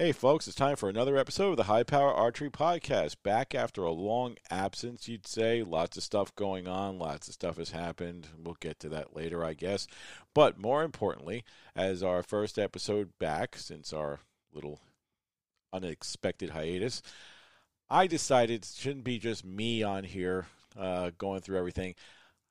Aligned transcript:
Hey, 0.00 0.12
folks, 0.12 0.46
it's 0.46 0.56
time 0.56 0.76
for 0.76 0.88
another 0.88 1.18
episode 1.18 1.50
of 1.50 1.56
the 1.58 1.64
High 1.64 1.82
Power 1.82 2.10
Archery 2.10 2.48
Podcast. 2.48 3.16
Back 3.22 3.54
after 3.54 3.82
a 3.82 3.92
long 3.92 4.36
absence, 4.50 5.08
you'd 5.08 5.26
say. 5.26 5.62
Lots 5.62 5.98
of 5.98 6.02
stuff 6.02 6.34
going 6.36 6.66
on, 6.66 6.98
lots 6.98 7.28
of 7.28 7.34
stuff 7.34 7.58
has 7.58 7.72
happened. 7.72 8.26
We'll 8.42 8.56
get 8.60 8.80
to 8.80 8.88
that 8.88 9.14
later, 9.14 9.44
I 9.44 9.52
guess. 9.52 9.86
But 10.34 10.58
more 10.58 10.84
importantly, 10.84 11.44
as 11.76 12.02
our 12.02 12.22
first 12.22 12.58
episode 12.58 13.10
back 13.18 13.56
since 13.58 13.92
our 13.92 14.20
little 14.54 14.80
unexpected 15.70 16.48
hiatus, 16.48 17.02
I 17.90 18.06
decided 18.06 18.62
it 18.62 18.72
shouldn't 18.74 19.04
be 19.04 19.18
just 19.18 19.44
me 19.44 19.82
on 19.82 20.04
here 20.04 20.46
uh, 20.78 21.10
going 21.18 21.42
through 21.42 21.58
everything. 21.58 21.94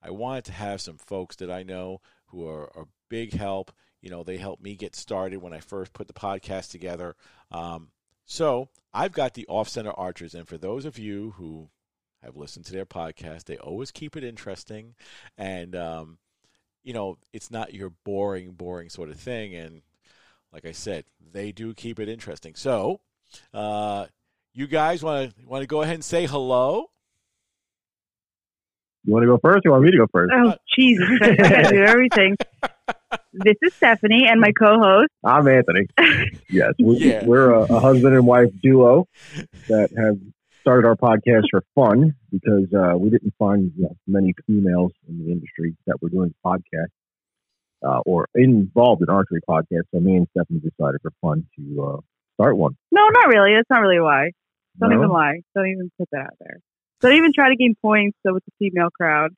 I 0.04 0.12
wanted 0.12 0.46
to 0.46 0.52
have 0.52 0.82
some 0.82 1.00
folks 1.00 1.38
that 1.38 1.50
I 1.50 1.64
know 1.64 2.02
who 2.28 2.48
are, 2.48 2.70
are 2.78 2.86
big 3.10 3.34
help 3.34 3.72
you 4.02 4.10
know, 4.10 4.24
they 4.24 4.38
helped 4.38 4.64
me 4.64 4.76
get 4.76 4.96
started 4.96 5.42
when 5.42 5.54
I 5.54 5.60
first 5.60 5.94
put 5.94 6.08
the 6.08 6.14
podcast 6.14 6.72
together. 6.72 7.16
Um, 7.52 7.90
so 8.26 8.70
I've 8.94 9.12
got 9.12 9.34
the 9.34 9.46
off 9.48 9.70
center 9.70 9.92
archers. 9.92 10.34
And 10.34 10.48
for 10.48 10.58
those 10.58 10.86
of 10.86 10.98
you 10.98 11.34
who 11.38 11.70
have 12.24 12.36
listened 12.36 12.66
to 12.66 12.74
their 12.74 12.86
podcast, 12.86 13.46
they 13.46 13.58
always 13.58 13.92
keep 13.92 14.16
it 14.16 14.24
interesting. 14.24 14.96
And, 15.38 15.76
um, 15.76 16.18
you 16.84 16.94
know, 16.94 17.18
it's 17.34 17.52
not 17.52 17.74
your 17.74 17.92
boring, 18.06 18.52
boring 18.52 18.90
sort 18.90 19.10
of 19.10 19.20
thing. 19.20 19.56
And 19.56 19.82
like 20.54 20.66
I 20.66 20.72
said, 20.72 21.06
they 21.32 21.52
do 21.52 21.74
keep 21.74 22.00
it 22.00 22.10
interesting. 22.10 22.56
So, 22.56 23.02
uh, 23.54 24.08
you 24.54 24.68
guys 24.68 25.04
want 25.04 25.36
to 25.38 25.46
want 25.46 25.62
to 25.62 25.68
go 25.68 25.82
ahead 25.82 25.96
and 25.96 26.04
say 26.04 26.26
hello? 26.26 26.90
You 29.06 29.14
want 29.14 29.24
to 29.24 29.28
go 29.28 29.38
first? 29.38 29.60
Or 29.60 29.62
you 29.66 29.72
want 29.72 29.84
me 29.84 29.92
to 29.92 29.98
go 29.98 30.08
first? 30.12 30.34
Oh, 30.36 30.56
Jesus! 30.76 31.08
I 31.22 31.70
do 31.70 31.84
everything. 31.84 32.36
This 33.34 33.56
is 33.62 33.74
Stephanie 33.76 34.26
and 34.28 34.42
my 34.42 34.52
co-host. 34.52 35.10
I'm 35.24 35.48
Anthony. 35.48 35.86
Yes, 36.52 36.74
we, 36.84 36.98
Yeah. 36.98 37.26
we're 37.26 37.52
a, 37.52 37.62
a 37.62 37.80
husband 37.80 38.16
and 38.16 38.26
wife 38.26 38.50
duo 38.64 39.06
that 39.68 39.90
have 39.96 40.18
started 40.62 40.88
our 40.88 40.96
podcast 40.96 41.44
for 41.52 41.62
fun 41.76 42.16
because 42.32 42.66
uh, 42.74 42.98
we 42.98 43.12
didn't 43.12 43.34
find 43.38 43.72
you 43.78 43.84
know, 43.84 43.96
many 44.08 44.34
females 44.48 44.92
in 45.08 45.20
the 45.24 45.32
industry 45.32 45.76
that 45.86 46.02
were 46.02 46.10
doing 46.10 46.34
podcasts 46.44 46.88
uh, 47.86 48.00
or 48.08 48.28
involved 48.34 49.04
in 49.04 49.10
archery 49.10 49.42
podcasts. 49.48 49.86
So 49.94 50.00
me 50.00 50.16
and 50.16 50.28
Stephanie 50.32 50.60
decided 50.60 51.02
for 51.04 51.12
fun 51.22 51.46
to 51.60 51.84
uh, 51.84 52.02
start 52.34 52.58
one. 52.58 52.76
No, 52.92 53.08
not 53.10 53.28
really. 53.28 53.52
That's 53.56 53.70
not 53.70 53.82
really 53.82 54.02
why. 54.02 54.32
Don't 54.80 54.90
No? 54.90 54.96
even 54.98 55.10
lie. 55.10 55.42
Don't 55.56 55.68
even 55.68 55.92
put 56.00 56.10
that 56.12 56.22
out 56.22 56.34
there. 56.40 56.58
Don't 57.02 57.14
even 57.14 57.32
try 57.34 57.50
to 57.50 57.56
gain 57.56 57.76
points 57.80 58.18
with 58.26 58.44
the 58.44 58.52
female 58.58 58.90
crowd. 58.90 59.32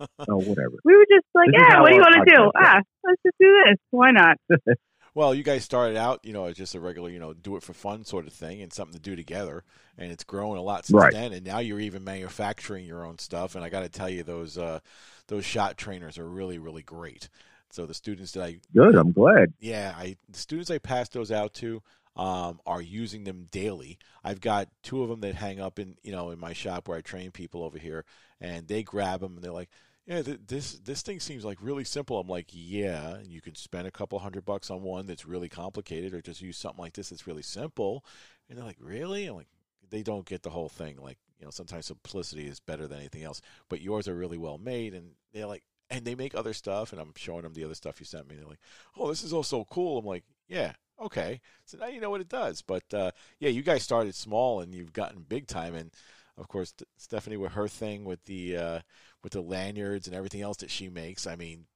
Oh, 0.28 0.36
whatever. 0.38 0.78
We 0.84 0.96
were 0.96 1.06
just 1.10 1.26
like, 1.34 1.48
This 1.52 1.60
yeah, 1.68 1.80
what 1.80 1.88
do 1.90 1.94
you 1.94 2.00
want 2.00 2.26
to 2.28 2.34
do? 2.34 2.50
Ah, 2.56 2.80
let's 3.04 3.22
just 3.24 3.36
do 3.40 3.54
this. 3.66 3.76
Why 3.90 4.10
not? 4.10 4.36
Well, 5.14 5.34
you 5.34 5.42
guys 5.42 5.64
started 5.64 5.96
out, 5.96 6.20
you 6.24 6.34
know, 6.34 6.44
as 6.44 6.56
just 6.58 6.74
a 6.74 6.80
regular, 6.80 7.08
you 7.08 7.18
know, 7.18 7.32
do 7.32 7.56
it 7.56 7.62
for 7.62 7.72
fun 7.72 8.04
sort 8.04 8.26
of 8.26 8.34
thing 8.34 8.60
and 8.60 8.70
something 8.70 8.92
to 8.92 9.00
do 9.00 9.16
together, 9.16 9.64
and 9.96 10.12
it's 10.12 10.24
grown 10.24 10.58
a 10.58 10.60
lot 10.62 10.84
since 10.84 11.00
Right. 11.02 11.10
then. 11.10 11.32
And 11.32 11.46
now 11.46 11.58
you're 11.58 11.80
even 11.80 12.04
manufacturing 12.04 12.84
your 12.84 13.02
own 13.02 13.18
stuff. 13.18 13.54
And 13.54 13.64
I 13.64 13.70
got 13.70 13.80
to 13.80 13.88
tell 13.88 14.10
you, 14.10 14.22
those 14.24 14.58
uh, 14.58 14.80
those 15.28 15.46
shot 15.46 15.78
trainers 15.78 16.18
are 16.18 16.28
really, 16.28 16.58
really 16.58 16.82
great. 16.82 17.30
So 17.70 17.86
the 17.86 17.94
students 17.94 18.32
that 18.32 18.44
I, 18.44 18.58
Good. 18.74 18.94
I'm 18.94 19.10
glad. 19.12 19.54
yeah, 19.58 19.94
I 19.96 20.16
the 20.28 20.38
students 20.38 20.70
I 20.70 20.76
passed 20.76 21.14
those 21.14 21.32
out 21.32 21.54
to 21.54 21.82
um, 22.16 22.60
are 22.66 22.82
using 22.82 23.24
them 23.24 23.46
daily. 23.50 23.98
I've 24.24 24.40
got 24.40 24.68
two 24.82 25.02
of 25.02 25.08
them 25.08 25.20
that 25.20 25.34
hang 25.34 25.60
up 25.60 25.78
in, 25.78 25.96
you 26.02 26.12
know, 26.12 26.30
in 26.30 26.40
my 26.40 26.52
shop 26.52 26.88
where 26.88 26.98
I 26.98 27.02
train 27.02 27.30
people 27.30 27.62
over 27.62 27.78
here, 27.78 28.04
and 28.40 28.66
they 28.66 28.82
grab 28.82 29.20
them 29.20 29.36
and 29.36 29.44
they're 29.44 29.52
like. 29.52 29.70
Yeah, 30.08 30.22
th- 30.22 30.38
this 30.46 30.78
this 30.78 31.02
thing 31.02 31.18
seems 31.18 31.44
like 31.44 31.58
really 31.60 31.82
simple. 31.82 32.20
I'm 32.20 32.28
like, 32.28 32.46
yeah, 32.52 33.14
and 33.14 33.26
you 33.26 33.40
can 33.40 33.56
spend 33.56 33.88
a 33.88 33.90
couple 33.90 34.20
hundred 34.20 34.44
bucks 34.44 34.70
on 34.70 34.82
one 34.82 35.04
that's 35.06 35.26
really 35.26 35.48
complicated, 35.48 36.14
or 36.14 36.22
just 36.22 36.40
use 36.40 36.56
something 36.56 36.80
like 36.80 36.92
this 36.92 37.08
that's 37.08 37.26
really 37.26 37.42
simple. 37.42 38.04
And 38.48 38.56
they're 38.56 38.64
like, 38.64 38.78
really? 38.78 39.26
I'm 39.26 39.34
like, 39.34 39.48
they 39.90 40.04
don't 40.04 40.24
get 40.24 40.44
the 40.44 40.50
whole 40.50 40.68
thing. 40.68 40.96
Like, 41.02 41.18
you 41.40 41.44
know, 41.44 41.50
sometimes 41.50 41.86
simplicity 41.86 42.46
is 42.46 42.60
better 42.60 42.86
than 42.86 42.98
anything 42.98 43.24
else. 43.24 43.40
But 43.68 43.80
yours 43.80 44.06
are 44.06 44.14
really 44.14 44.38
well 44.38 44.58
made, 44.58 44.94
and 44.94 45.10
they're 45.32 45.46
like, 45.46 45.64
and 45.90 46.04
they 46.04 46.14
make 46.14 46.36
other 46.36 46.52
stuff. 46.52 46.92
And 46.92 47.00
I'm 47.00 47.12
showing 47.16 47.42
them 47.42 47.54
the 47.54 47.64
other 47.64 47.74
stuff 47.74 47.98
you 47.98 48.06
sent 48.06 48.28
me. 48.28 48.36
and 48.36 48.44
They're 48.44 48.50
like, 48.50 48.60
oh, 48.96 49.08
this 49.08 49.24
is 49.24 49.32
all 49.32 49.42
so 49.42 49.64
cool. 49.64 49.98
I'm 49.98 50.06
like, 50.06 50.22
yeah, 50.46 50.74
okay. 51.00 51.40
So 51.64 51.78
now 51.78 51.86
you 51.86 52.00
know 52.00 52.10
what 52.10 52.20
it 52.20 52.28
does. 52.28 52.62
But 52.62 52.82
uh, 52.92 53.10
yeah, 53.38 53.50
you 53.50 53.62
guys 53.62 53.82
started 53.82 54.14
small 54.14 54.60
and 54.60 54.74
you've 54.74 54.92
gotten 54.92 55.24
big 55.28 55.46
time. 55.46 55.74
And 55.74 55.92
of 56.36 56.48
course, 56.48 56.70
St- 56.70 56.88
Stephanie 56.96 57.36
with 57.36 57.52
her 57.52 57.68
thing 57.68 58.04
with 58.04 58.24
the 58.24 58.56
uh, 58.56 58.80
with 59.22 59.32
the 59.32 59.40
lanyards 59.40 60.06
and 60.06 60.16
everything 60.16 60.42
else 60.42 60.58
that 60.58 60.70
she 60.70 60.88
makes. 60.88 61.26
I 61.26 61.36
mean, 61.36 61.66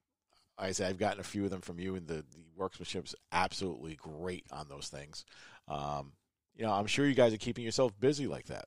I 0.58 0.72
say 0.72 0.86
I've 0.86 0.98
gotten 0.98 1.20
a 1.20 1.25
few 1.25 1.44
of 1.44 1.50
them 1.50 1.60
from 1.62 1.78
you, 1.78 1.94
and 1.97 2.06
the 2.06 2.16
the 2.16 2.44
workmanship's 2.56 3.14
absolutely 3.32 3.97
great 3.97 4.47
on 4.53 4.69
those 4.69 4.88
things. 4.88 5.25
Um, 5.69 6.12
you 6.56 6.64
know, 6.64 6.72
I'm 6.72 6.87
sure 6.87 7.06
you 7.06 7.14
guys 7.14 7.32
are 7.34 7.38
keeping 7.38 7.64
yourself 7.64 7.98
busy 7.98 8.26
like 8.26 8.47
that. 8.47 8.66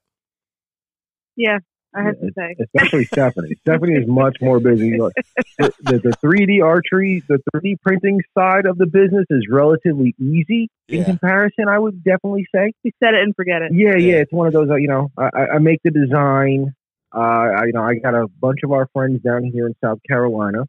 Yeah, 1.36 1.60
I 1.96 2.04
have 2.04 2.20
to 2.20 2.32
say. 2.38 2.56
especially 2.60 3.06
Stephanie. 3.06 3.56
Stephanie 3.62 3.94
is 3.96 4.08
much 4.08 4.38
more 4.42 4.60
busy. 4.60 4.98
Look, 4.98 5.14
the, 5.60 5.74
the, 5.82 6.00
the 6.00 6.18
3D 6.24 6.64
archery, 6.64 7.24
the 7.28 7.40
3D 7.56 7.80
printing 7.82 8.22
side 8.38 8.66
of 8.66 8.78
the 8.78 8.86
business 8.86 9.26
is 9.30 9.48
relatively 9.50 10.16
easy 10.20 10.70
in 10.88 11.04
comparison. 11.06 11.68
I 11.70 11.78
would 11.80 12.04
definitely 12.04 12.48
say. 12.54 12.74
You 12.84 12.92
set 13.04 13.14
it 13.14 13.22
and 13.24 13.36
forget 13.36 13.62
it. 13.62 13.72
Yeah, 13.74 13.92
Yeah. 13.98 14.16
yeah, 14.16 14.22
it's 14.22 14.32
one 14.32 14.48
of 14.48 14.54
those. 14.54 14.70
uh, 14.70 14.76
You 14.76 14.88
know, 14.88 15.12
I, 15.18 15.30
I- 15.34 15.48
I 15.56 15.58
make 15.60 15.80
the 15.84 15.92
design. 15.92 16.74
Uh, 17.16 17.20
I, 17.20 17.66
you 17.68 17.74
know, 17.74 17.84
I 17.84 17.96
got 17.96 18.16
a 18.16 18.28
bunch 18.28 18.60
of 18.64 18.72
our 18.72 18.88
friends 18.92 19.22
down 19.22 19.44
here 19.44 19.68
in 19.68 19.76
South 19.84 20.00
Carolina 20.08 20.66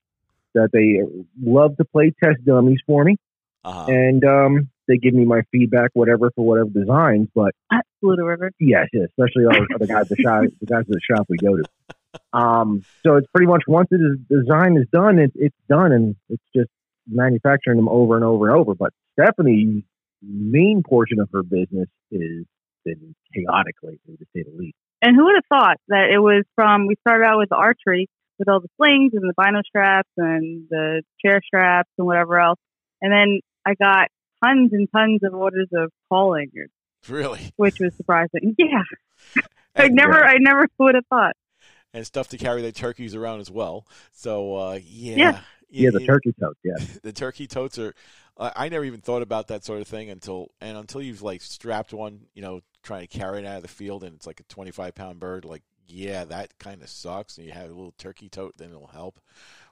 that 0.55 0.69
they 0.73 1.01
love 1.43 1.77
to 1.79 1.84
play 1.87 2.13
test 2.23 2.45
dummies 2.45 2.81
for 2.87 3.03
me, 3.03 3.17
Uh-huh. 3.65 3.87
and 3.91 4.25
um, 4.25 4.69
they 4.89 4.97
give 4.97 5.15
me 5.15 5.25
my 5.25 5.43
feedback, 5.50 5.91
whatever 5.95 6.31
for 6.34 6.45
whatever 6.45 6.71
designs. 6.71 7.28
But 7.34 7.53
Blue 8.03 8.17
River. 8.17 8.50
Yes, 8.61 8.89
yes, 8.93 9.09
especially 9.11 9.47
our 9.47 9.78
the 9.78 9.87
guys 9.87 10.09
the 10.09 10.17
shop, 10.17 10.45
the 10.61 10.67
guys 10.67 10.81
at 10.81 10.89
the 10.89 11.00
shop 11.00 11.27
we 11.28 11.37
go 11.39 11.56
to. 11.56 11.65
Um, 12.33 12.84
so 13.03 13.17
it's 13.17 13.27
pretty 13.34 13.47
much 13.47 13.62
once 13.67 13.89
the 13.91 14.19
design 14.28 14.77
is 14.77 14.87
done, 14.93 15.19
it, 15.19 15.33
it's 15.34 15.56
done, 15.69 15.93
and 15.93 16.17
it's 16.28 16.43
just 16.55 16.71
manufacturing 17.09 17.77
them 17.77 17.89
over 17.89 18.17
and 18.17 18.25
over 18.25 18.49
and 18.49 18.59
over. 18.59 18.75
But 18.75 18.93
Stephanie's 19.19 19.83
main 20.22 20.83
portion 20.87 21.21
of 21.21 21.28
her 21.33 21.43
business 21.43 21.89
is 22.11 22.45
been 22.84 23.15
chaotic 23.34 23.77
lately, 23.83 24.16
to 24.19 24.25
say 24.34 24.43
the 24.43 24.56
least. 24.56 24.77
And 25.03 25.16
who 25.16 25.25
would 25.25 25.37
have 25.37 25.47
thought 25.49 25.77
that 25.89 26.11
it 26.15 26.19
was 26.19 26.45
from, 26.55 26.87
we 26.87 26.97
started 27.01 27.25
out 27.25 27.39
with 27.39 27.49
the 27.49 27.56
archery 27.56 28.09
with 28.39 28.49
all 28.49 28.61
the 28.61 28.69
slings 28.77 29.12
and 29.15 29.22
the 29.22 29.34
bino 29.37 29.61
straps 29.66 30.11
and 30.16 30.66
the 30.71 31.03
chair 31.25 31.41
straps 31.45 31.91
and 31.99 32.06
whatever 32.06 32.39
else. 32.39 32.59
And 33.01 33.12
then 33.12 33.41
I 33.66 33.75
got 33.75 34.09
tons 34.44 34.72
and 34.72 34.88
tons 34.93 35.21
of 35.22 35.34
orders 35.34 35.69
of 35.75 35.91
call 36.09 36.32
lanyards, 36.32 36.72
Really, 37.09 37.53
which 37.56 37.77
was 37.81 37.94
surprising. 37.97 38.55
Yeah. 38.59 38.82
I 39.77 39.87
and, 39.87 39.94
never, 39.94 40.25
I 40.25 40.37
never 40.38 40.69
would 40.78 40.94
have 40.94 41.06
thought. 41.06 41.34
and 41.93 42.06
stuff 42.06 42.28
to 42.28 42.38
carry 42.38 42.62
the 42.62 42.71
turkeys 42.71 43.15
around 43.16 43.41
as 43.41 43.50
well. 43.50 43.87
So 44.12 44.54
uh, 44.56 44.78
yeah, 44.83 45.16
Yeah. 45.16 45.41
Yeah, 45.71 45.91
the 45.93 46.06
turkey 46.06 46.33
totes. 46.38 46.60
Yeah, 46.62 46.77
the 47.03 47.12
turkey 47.12 47.49
totes 47.49 47.78
are 47.78 47.94
I 48.38 48.53
I 48.54 48.69
never 48.69 48.84
even 48.84 49.00
thought 49.00 49.22
about 49.22 49.49
that 49.49 49.65
sort 49.65 49.81
of 49.81 49.88
thing 49.88 50.09
until 50.09 50.53
and 50.60 50.77
until 50.77 51.03
you've 51.03 51.22
like 51.22 51.43
strapped 51.43 51.93
one 51.93 52.27
you 52.34 52.43
know 52.43 52.60
trying 52.83 53.06
to 53.06 53.19
carry 53.19 53.41
it 53.41 53.47
out 53.47 53.56
of 53.56 53.62
the 53.62 53.69
field 53.69 54.04
and 54.04 54.15
it's 54.15 54.27
like 54.27 54.38
a 54.38 54.44
25 54.44 54.94
pound 54.94 55.19
bird 55.19 55.44
like 55.44 55.62
yeah 55.88 56.25
that 56.25 56.56
kind 56.59 56.83
of 56.83 56.88
sucks 56.88 57.38
and 57.38 57.47
you 57.47 57.53
have 57.53 57.71
a 57.71 57.75
little 57.75 57.94
turkey 57.99 58.28
tote 58.28 58.56
then 58.56 58.71
it'll 58.71 58.87
help 58.87 59.19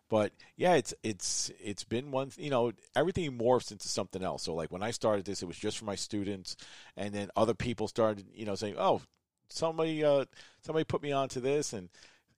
but 0.09 0.33
yeah 0.57 0.75
it's 0.75 0.93
it's 1.03 1.51
it's 1.59 1.85
been 1.85 2.11
one 2.11 2.29
th- 2.29 2.45
you 2.45 2.51
know 2.51 2.73
everything 2.95 3.39
morphs 3.39 3.73
into 3.73 3.89
something 3.89 4.23
else. 4.23 4.43
So 4.43 4.55
like 4.55 4.71
when 4.71 4.83
i 4.83 4.91
started 4.91 5.25
this 5.25 5.43
it 5.43 5.47
was 5.47 5.57
just 5.57 5.79
for 5.79 5.85
my 5.85 5.95
students. 5.95 6.57
And 6.97 7.15
then 7.15 7.31
other 7.37 7.55
people 7.55 7.89
started 7.89 8.27
you 8.35 8.45
know 8.45 8.55
saying 8.55 8.77
oh 8.79 9.01
somebody 9.49 10.05
uh 10.05 10.27
somebody 10.61 10.85
put 10.85 11.03
me 11.03 11.13
onto 11.13 11.41
this. 11.41 11.73
And 11.73 11.89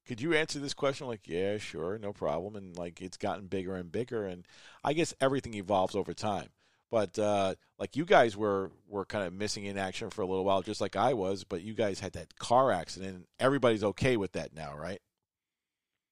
could 0.07 0.21
you 0.21 0.35
answer 0.35 0.59
this 0.59 0.75
question? 0.75 1.07
Like 1.07 1.27
yeah 1.27 1.59
sure 1.59 1.99
no 1.99 2.13
problem. 2.13 2.57
And 2.57 2.77
like 2.77 3.03
it's 3.03 3.17
gotten 3.17 3.47
bigger 3.47 3.75
and 3.75 3.91
bigger. 3.91 4.25
And 4.25 4.47
i 4.85 4.93
guess 4.93 5.15
everything 5.21 5.55
evolves 5.55 5.95
over 5.95 6.15
time. 6.15 6.51
But 6.91 7.19
uh 7.19 7.57
like 7.79 7.97
you 7.97 8.05
guys 8.05 8.37
were 8.37 8.71
were 8.89 9.05
kind 9.05 9.27
of 9.27 9.33
missing 9.33 9.65
in 9.65 9.79
action 9.79 10.11
for 10.11 10.23
a 10.23 10.27
little 10.27 10.45
while 10.45 10.63
just 10.63 10.81
like 10.81 10.95
i 10.95 11.13
was. 11.13 11.43
But 11.43 11.63
you 11.63 11.75
guys 11.75 11.99
had 11.99 12.13
that 12.13 12.39
car 12.39 12.71
accident 12.71 13.15
and 13.17 13.25
everybody's 13.41 13.83
okay 13.85 14.17
with 14.17 14.33
that 14.33 14.55
now 14.55 14.77
right 14.77 15.01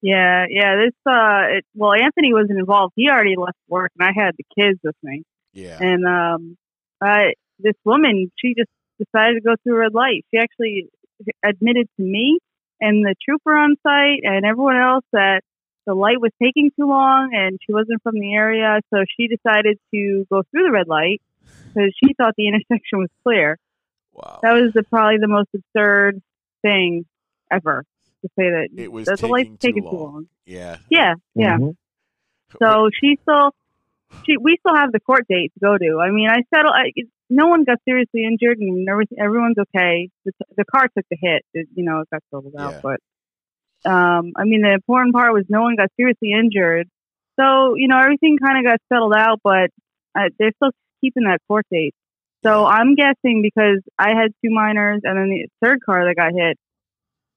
Yeah, 0.03 0.47
yeah. 0.51 0.75
This, 0.77 0.95
uh, 1.07 1.59
it, 1.59 1.65
well, 1.75 1.93
Anthony 1.95 2.35
wasn't 2.35 2.59
involved. 2.59 2.93
He 2.97 3.09
already 3.09 3.37
left 3.39 3.57
work, 3.69 3.93
and 3.99 4.07
I 4.07 4.13
had 4.13 4.35
the 4.37 4.45
kids 4.59 4.81
with 4.83 4.97
me. 5.03 5.23
yeah 5.53 5.79
And 5.81 6.05
um, 6.05 6.57
I, 7.01 7.35
this 7.61 7.77
woman, 7.85 8.31
she 8.37 8.55
just 8.59 8.71
decided 8.99 9.37
to 9.37 9.41
go 9.41 9.55
through 9.63 9.77
a 9.77 9.79
red 9.79 9.95
light. 9.95 10.25
She 10.35 10.41
actually 10.41 10.89
admitted 11.45 11.89
to 11.97 12.03
me 12.03 12.41
and 12.81 13.05
the 13.05 13.15
trooper 13.25 13.57
on 13.57 13.77
site 13.85 14.21
and 14.25 14.45
everyone 14.45 14.77
else 14.77 15.05
that 15.13 15.43
the 15.87 15.95
light 15.95 16.21
was 16.21 16.33
taking 16.43 16.71
too 16.71 16.87
long, 16.87 17.31
and 17.33 17.59
she 17.65 17.73
wasn't 17.73 18.03
from 18.03 18.15
the 18.15 18.35
area, 18.35 18.81
so 18.93 19.05
she 19.17 19.29
decided 19.29 19.79
to 19.95 20.27
go 20.31 20.43
through 20.51 20.65
the 20.65 20.73
red 20.73 20.89
light 20.89 21.21
because 21.69 21.93
she 22.03 22.15
thought 22.15 22.35
the 22.37 22.49
intersection 22.49 22.99
was 22.99 23.09
clear. 23.23 23.57
wow 24.13 24.41
That 24.43 24.53
was 24.53 24.73
the, 24.75 24.83
probably 24.83 25.19
the 25.19 25.29
most 25.29 25.49
absurd 25.55 26.21
thing 26.63 27.05
ever 27.53 27.85
to 28.23 28.29
say 28.39 28.51
that 28.51 28.69
it 28.77 28.91
was 28.91 29.07
that 29.07 29.19
the 29.19 29.27
light's 29.27 29.49
taking 29.49 29.59
too 29.59 29.69
taking 29.69 29.83
too 29.91 29.97
long. 29.97 30.13
long. 30.13 30.29
yeah 30.47 30.77
Yeah, 30.91 31.15
yeah. 31.35 31.59
Mhm. 31.59 31.77
So 32.59 32.91
she 33.01 33.19
still 33.23 33.53
she, 34.25 34.37
we 34.37 34.59
still 34.61 34.77
have 34.77 34.93
the 34.93 35.01
court 35.01 35.27
date 35.29 35.53
to 35.55 35.61
go 35.61 35.79
to. 35.79 36.01
I 36.01 36.11
mean, 36.11 36.29
I 36.29 36.43
settled. 36.55 36.75
I, 36.75 36.93
no 37.31 37.47
one 37.47 37.65
got 37.65 37.79
seriously 37.85 38.25
injured, 38.25 38.59
and 38.59 38.87
everyone's 39.19 39.57
okay. 39.59 40.11
The, 40.25 40.33
the 40.57 40.65
car 40.65 40.89
took 40.97 41.07
the 41.11 41.17
hit. 41.21 41.45
It, 41.55 41.69
you 41.75 41.85
know, 41.85 42.01
it 42.01 42.09
got 42.11 42.23
settled 42.31 42.55
out. 42.59 42.75
Yeah. 42.75 42.81
But 42.83 43.91
um, 43.91 44.33
I 44.37 44.45
mean, 44.45 44.63
the 44.63 44.73
important 44.73 45.15
part 45.15 45.33
was 45.33 45.45
no 45.49 45.63
one 45.63 45.77
got 45.77 45.89
seriously 45.97 46.33
injured. 46.33 46.89
So 47.41 47.75
you 47.77 47.89
know, 47.89 47.99
everything 47.99 48.39
kind 48.39 48.59
of 48.59 48.71
got 48.71 48.81
settled 48.93 49.15
out, 49.17 49.41
but 49.43 49.71
uh, 50.15 50.29
they're 50.39 50.53
still 50.57 50.73
keeping 51.01 51.25
that 51.25 51.41
court 51.49 51.67
date. 51.71 51.95
So 52.45 52.67
I'm 52.67 52.97
guessing 52.97 53.41
because 53.41 53.81
I 53.99 54.11
had 54.11 54.33
two 54.45 54.51
minors, 54.51 55.01
and 55.05 55.17
then 55.17 55.31
the 55.31 55.49
third 55.65 55.79
car 55.85 56.05
that 56.07 56.17
got 56.17 56.33
hit 56.33 56.59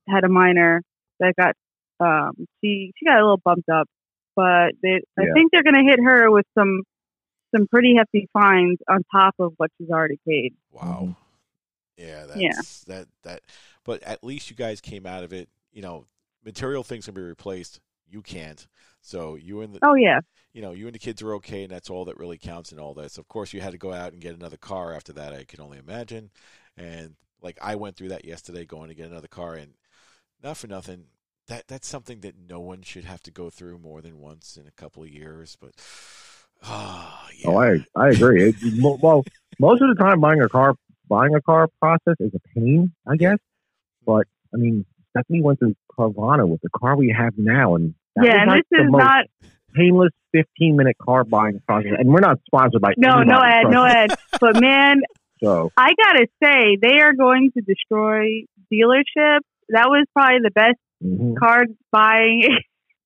had 0.08 0.24
a 0.24 0.30
minor 0.30 0.82
that 1.20 1.34
got 1.40 1.56
um, 2.00 2.34
she 2.62 2.92
she 2.98 3.06
got 3.06 3.18
a 3.18 3.22
little 3.22 3.42
bumped 3.44 3.70
up, 3.70 3.88
but 4.36 4.74
they, 4.82 5.02
I 5.18 5.24
think 5.34 5.52
they're 5.52 5.64
going 5.64 5.76
to 5.86 5.90
hit 5.90 6.00
her 6.04 6.30
with 6.32 6.46
some 6.58 6.84
some 7.56 7.68
pretty 7.68 7.96
hefty 7.96 8.28
fines 8.34 8.78
on 8.90 9.04
top 9.12 9.36
of 9.40 9.54
what 9.58 9.72
she's 9.78 9.90
already 9.90 10.20
paid. 10.28 10.54
Wow. 10.72 11.16
Yeah, 11.98 12.26
that's 12.26 12.86
Yeah. 12.88 12.96
that 12.96 13.08
that 13.24 13.42
but 13.86 14.04
at 14.04 14.24
least 14.24 14.50
you 14.50 14.56
guys 14.56 14.82
came 14.82 15.06
out 15.06 15.24
of 15.24 15.32
it, 15.32 15.50
you 15.72 15.82
know, 15.82 16.06
material 16.44 16.84
things 16.84 17.06
can 17.06 17.14
be 17.14 17.22
replaced. 17.22 17.80
You 18.08 18.22
can't. 18.22 18.68
So 19.02 19.36
you 19.36 19.62
and 19.62 19.74
the 19.74 19.80
Oh 19.82 19.96
yeah, 19.96 20.20
you 20.54 20.62
know, 20.62 20.72
you 20.72 20.88
and 20.88 20.96
the 20.96 21.00
kids 21.00 21.22
are 21.22 21.34
okay 21.36 21.64
and 21.64 21.72
that's 21.72 21.90
all 21.90 22.06
that 22.06 22.18
really 22.18 22.38
counts 22.38 22.72
in 22.72 22.80
all 22.80 22.94
this. 22.94 23.18
Of 23.18 23.28
course 23.30 23.54
you 23.54 23.62
had 23.62 23.72
to 23.72 23.78
go 23.78 23.94
out 23.94 24.12
and 24.12 24.22
get 24.22 24.36
another 24.36 24.58
car 24.58 24.94
after 24.94 25.14
that, 25.14 25.34
I 25.34 25.46
can 25.46 25.62
only 25.62 25.78
imagine. 25.78 26.32
And 26.76 27.16
like 27.42 27.58
I 27.62 27.76
went 27.76 27.96
through 27.96 28.10
that 28.10 28.26
yesterday 28.26 28.66
going 28.66 28.90
to 28.90 28.96
get 28.96 29.10
another 29.10 29.28
car 29.30 29.56
and 29.56 29.74
not 30.44 30.58
for 30.58 30.68
nothing, 30.68 31.06
that 31.48 31.68
that's 31.68 31.88
something 31.88 32.22
that 32.22 32.36
no 32.50 32.60
one 32.60 32.82
should 32.82 33.06
have 33.06 33.22
to 33.24 33.32
go 33.32 33.50
through 33.50 33.78
more 33.80 34.02
than 34.02 34.20
once 34.20 34.58
in 34.58 34.68
a 34.68 34.72
couple 34.72 35.04
of 35.04 35.10
years, 35.10 35.58
but 35.60 35.72
ah, 36.64 37.28
yeah. 37.38 37.50
Oh, 37.50 37.58
I 37.58 37.86
I 37.96 38.10
agree. 38.10 38.50
It, 38.50 38.56
well, 39.02 39.24
most 39.60 39.82
of 39.82 39.96
the 39.96 40.02
time, 40.02 40.20
buying 40.20 40.42
a 40.42 40.50
car 40.50 40.76
buying 41.08 41.36
a 41.36 41.42
car 41.42 41.68
process 41.80 42.16
is 42.20 42.32
a 42.34 42.40
pain, 42.56 42.94
I 43.08 43.16
guess. 43.16 43.38
But 44.06 44.28
I 44.54 44.58
mean, 44.58 44.86
Stephanie 45.12 45.42
went 45.42 45.60
through 45.60 45.76
Carvana 45.98 46.48
with 46.48 46.62
the 46.62 46.70
car 46.70 46.96
we 46.96 47.16
have 47.18 47.34
now, 47.38 47.76
and 47.76 47.94
that 48.16 48.26
yeah. 48.26 48.42
And 48.42 48.50
like 48.50 48.64
this 48.72 48.80
the 48.80 48.86
is 48.86 48.92
not 48.92 49.26
painless 49.74 50.12
fifteen 50.32 50.76
minute 50.76 50.98
car 50.98 51.24
buying 51.24 51.62
process. 51.68 51.92
And 51.98 52.10
we're 52.10 52.22
not 52.22 52.40
sponsored 52.46 52.82
by 52.82 52.94
no 52.98 53.24
no 53.24 53.42
ad, 53.44 53.68
no 53.70 53.86
ad. 53.86 54.18
But 54.40 54.60
man, 54.60 55.02
So 55.44 55.72
I 55.76 55.90
gotta 55.98 56.28
say 56.42 56.78
they 56.82 57.00
are 57.02 57.14
going 57.14 57.52
to 57.56 57.62
destroy 57.62 58.46
dealerships. 58.72 59.42
That 59.70 59.88
was 59.88 60.06
probably 60.14 60.40
the 60.44 60.52
best 60.52 60.78
mhm. 61.04 61.38
car 61.38 61.66
buying 61.92 62.44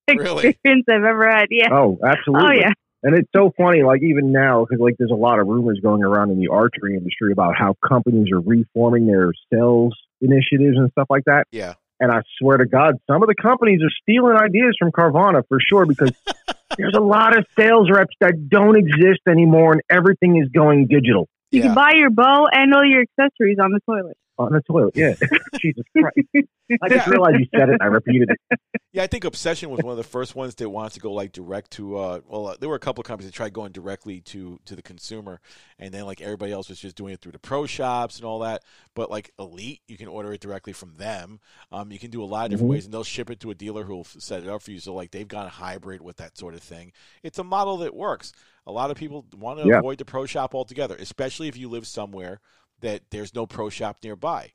Really? 0.09 0.49
experience 0.49 0.85
I've 0.89 1.03
ever 1.03 1.29
had. 1.29 1.47
Yeah. 1.51 1.69
oh, 1.71 1.99
absolutely. 2.03 2.47
Oh 2.47 2.51
yeah. 2.53 2.73
And 3.01 3.17
it's 3.17 3.29
so 3.33 3.53
funny, 3.55 3.83
like 3.83 4.01
even 4.03 4.31
now, 4.31 4.65
because 4.65 4.81
like 4.81 4.95
there's 4.99 5.11
a 5.11 5.15
lot 5.15 5.39
of 5.39 5.47
rumors 5.47 5.79
going 5.81 6.03
around 6.03 6.31
in 6.31 6.39
the 6.39 6.49
archery 6.49 6.95
industry 6.97 7.31
about 7.31 7.53
how 7.57 7.75
companies 7.87 8.27
are 8.33 8.41
reforming 8.41 9.07
their 9.07 9.31
sales 9.53 9.95
initiatives 10.19 10.77
and 10.77 10.91
stuff 10.91 11.07
like 11.09 11.23
that. 11.25 11.45
Yeah. 11.51 11.75
And 12.01 12.11
I 12.11 12.21
swear 12.39 12.57
to 12.57 12.65
God, 12.65 12.95
some 13.07 13.21
of 13.23 13.27
the 13.27 13.35
companies 13.35 13.81
are 13.83 13.91
stealing 14.01 14.35
ideas 14.35 14.75
from 14.79 14.91
Carvana 14.91 15.43
for 15.47 15.59
sure 15.65 15.85
because 15.85 16.11
there's 16.77 16.95
a 16.95 17.01
lot 17.01 17.37
of 17.37 17.45
sales 17.57 17.89
reps 17.91 18.15
that 18.19 18.49
don't 18.49 18.77
exist 18.77 19.21
anymore 19.27 19.73
and 19.73 19.81
everything 19.89 20.41
is 20.41 20.49
going 20.49 20.87
digital 20.87 21.27
You 21.51 21.59
yeah. 21.59 21.65
can 21.67 21.75
buy 21.75 21.93
your 21.95 22.09
bow 22.09 22.47
and 22.51 22.73
all 22.73 22.85
your 22.85 23.01
accessories 23.01 23.57
on 23.61 23.71
the 23.71 23.79
toilet. 23.85 24.17
On 24.39 24.53
the 24.53 24.61
toilet. 24.61 24.93
Yeah. 24.95 25.13
Jesus 25.61 25.83
Christ. 25.95 26.47
I 26.81 26.89
just 26.89 27.07
realized 27.07 27.37
you 27.39 27.47
said 27.53 27.69
it. 27.69 27.73
and 27.73 27.81
I 27.81 27.85
repeated 27.85 28.29
it. 28.31 28.59
Yeah, 28.91 29.03
I 29.03 29.07
think 29.07 29.23
Obsession 29.23 29.69
was 29.69 29.81
one 29.83 29.91
of 29.91 29.97
the 29.97 30.03
first 30.03 30.35
ones 30.35 30.55
that 30.55 30.67
wanted 30.67 30.93
to 30.93 30.99
go 30.99 31.11
like 31.13 31.31
direct 31.31 31.69
to. 31.73 31.95
Uh, 31.95 32.19
well, 32.27 32.47
uh, 32.47 32.55
there 32.59 32.67
were 32.67 32.75
a 32.75 32.79
couple 32.79 33.01
of 33.01 33.05
companies 33.05 33.29
that 33.29 33.35
tried 33.35 33.53
going 33.53 33.71
directly 33.71 34.19
to 34.21 34.59
to 34.65 34.75
the 34.75 34.81
consumer, 34.81 35.39
and 35.77 35.93
then 35.93 36.05
like 36.05 36.21
everybody 36.21 36.51
else 36.51 36.69
was 36.69 36.79
just 36.79 36.95
doing 36.95 37.13
it 37.13 37.21
through 37.21 37.33
the 37.33 37.39
pro 37.39 37.67
shops 37.67 38.15
and 38.15 38.25
all 38.25 38.39
that. 38.39 38.63
But 38.95 39.11
like 39.11 39.31
Elite, 39.37 39.81
you 39.87 39.95
can 39.95 40.07
order 40.07 40.33
it 40.33 40.41
directly 40.41 40.73
from 40.73 40.95
them. 40.97 41.39
Um, 41.71 41.91
you 41.91 41.99
can 41.99 42.09
do 42.09 42.23
a 42.23 42.25
lot 42.25 42.45
of 42.45 42.49
different 42.51 42.67
Mhm. 42.69 42.73
ways, 42.73 42.85
and 42.85 42.93
they'll 42.93 43.03
ship 43.03 43.29
it 43.29 43.39
to 43.41 43.51
a 43.51 43.55
dealer 43.55 43.83
who 43.83 43.95
will 43.97 44.05
set 44.05 44.41
it 44.41 44.49
up 44.49 44.63
for 44.63 44.71
you. 44.71 44.79
So 44.79 44.95
like 44.95 45.11
they've 45.11 45.27
gone 45.27 45.47
hybrid 45.49 46.01
with 46.01 46.17
that 46.17 46.35
sort 46.35 46.55
of 46.55 46.61
thing. 46.63 46.91
It's 47.21 47.37
a 47.37 47.43
model 47.43 47.77
that 47.77 47.93
works. 47.93 48.33
A 48.65 48.71
lot 48.71 48.89
of 48.89 48.97
people 48.97 49.23
want 49.37 49.59
to 49.59 49.67
Yeah. 49.67 49.77
avoid 49.77 49.99
the 49.99 50.05
pro 50.05 50.25
shop 50.25 50.55
altogether, 50.55 50.95
especially 50.99 51.47
if 51.47 51.57
you 51.57 51.69
live 51.69 51.85
somewhere 51.85 52.41
that 52.81 53.03
there's 53.11 53.33
no 53.35 53.45
pro 53.45 53.69
shop 53.69 53.97
nearby. 54.03 54.51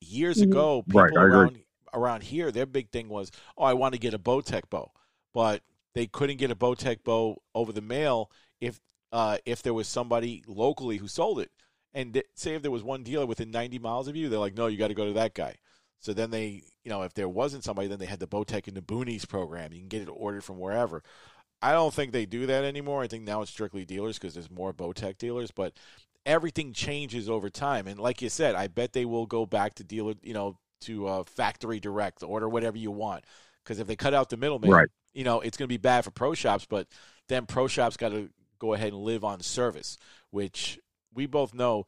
Years 0.00 0.38
Mhm. 0.38 0.42
ago, 0.42 0.84
people 0.88 1.18
Right, 1.18 1.22
around 1.22 1.64
around 1.94 2.22
here, 2.24 2.50
their 2.50 2.66
big 2.66 2.90
thing 2.90 3.08
was, 3.08 3.30
oh, 3.58 3.64
I 3.64 3.74
want 3.74 3.94
to 3.94 4.00
get 4.00 4.14
a 4.14 4.18
Bowtech 4.18 4.70
bow, 4.70 4.92
but 5.34 5.62
they 5.94 6.06
couldn't 6.06 6.38
get 6.38 6.50
a 6.50 6.56
Bowtech 6.56 7.04
bow 7.04 7.42
over 7.54 7.72
the 7.72 7.82
mail 7.82 8.30
if 8.60 8.80
uh, 9.12 9.38
if 9.46 9.62
there 9.62 9.74
was 9.74 9.88
somebody 9.88 10.42
locally 10.46 10.96
who 10.98 11.08
sold 11.08 11.38
it. 11.40 11.50
And 11.94 12.14
th- 12.14 12.26
say 12.34 12.54
if 12.54 12.62
there 12.62 12.70
was 12.70 12.82
one 12.82 13.02
dealer 13.02 13.26
within 13.26 13.50
90 13.50 13.78
miles 13.78 14.08
of 14.08 14.16
you, 14.16 14.28
they're 14.28 14.38
like, 14.38 14.56
no, 14.56 14.66
you 14.66 14.78
got 14.78 14.88
to 14.88 14.94
go 14.94 15.06
to 15.06 15.12
that 15.14 15.34
guy. 15.34 15.56
So 16.00 16.12
then 16.14 16.30
they, 16.30 16.62
you 16.84 16.90
know, 16.90 17.02
if 17.02 17.14
there 17.14 17.28
wasn't 17.28 17.64
somebody, 17.64 17.86
then 17.88 17.98
they 17.98 18.06
had 18.06 18.20
the 18.20 18.26
Bowtech 18.26 18.66
and 18.68 18.76
the 18.76 18.80
Boonies 18.82 19.28
program. 19.28 19.72
You 19.72 19.80
can 19.80 19.88
get 19.88 20.02
it 20.02 20.08
ordered 20.08 20.42
from 20.44 20.58
wherever. 20.58 21.02
I 21.62 21.72
don't 21.72 21.94
think 21.94 22.12
they 22.12 22.26
do 22.26 22.46
that 22.46 22.64
anymore. 22.64 23.02
I 23.02 23.06
think 23.08 23.24
now 23.24 23.42
it's 23.42 23.50
strictly 23.50 23.84
dealers 23.84 24.18
because 24.18 24.34
there's 24.34 24.50
more 24.50 24.72
Bowtech 24.74 25.18
dealers, 25.18 25.50
but 25.52 25.74
everything 26.26 26.72
changes 26.72 27.28
over 27.28 27.50
time. 27.50 27.86
And 27.86 27.98
like 27.98 28.22
you 28.22 28.28
said, 28.28 28.54
I 28.54 28.68
bet 28.68 28.92
they 28.92 29.04
will 29.04 29.26
go 29.26 29.46
back 29.46 29.74
to 29.74 29.84
dealer, 29.84 30.14
you 30.22 30.34
know, 30.34 30.56
to 30.82 31.06
uh, 31.06 31.24
factory 31.24 31.80
direct, 31.80 32.22
order 32.22 32.48
whatever 32.48 32.76
you 32.76 32.90
want. 32.90 33.24
Because 33.62 33.78
if 33.78 33.86
they 33.86 33.96
cut 33.96 34.14
out 34.14 34.28
the 34.30 34.36
middleman, 34.36 34.70
Right. 34.70 34.88
you 35.14 35.24
know, 35.24 35.40
it's 35.40 35.56
going 35.56 35.66
to 35.66 35.72
be 35.72 35.76
bad 35.78 36.04
for 36.04 36.10
pro 36.10 36.34
shops. 36.34 36.66
But 36.68 36.88
then 37.28 37.46
pro 37.46 37.68
shops 37.68 37.96
got 37.96 38.10
to 38.10 38.30
go 38.58 38.74
ahead 38.74 38.92
and 38.92 39.02
live 39.02 39.24
on 39.24 39.40
service, 39.40 39.96
which 40.30 40.78
we 41.14 41.26
both 41.26 41.54
know 41.54 41.86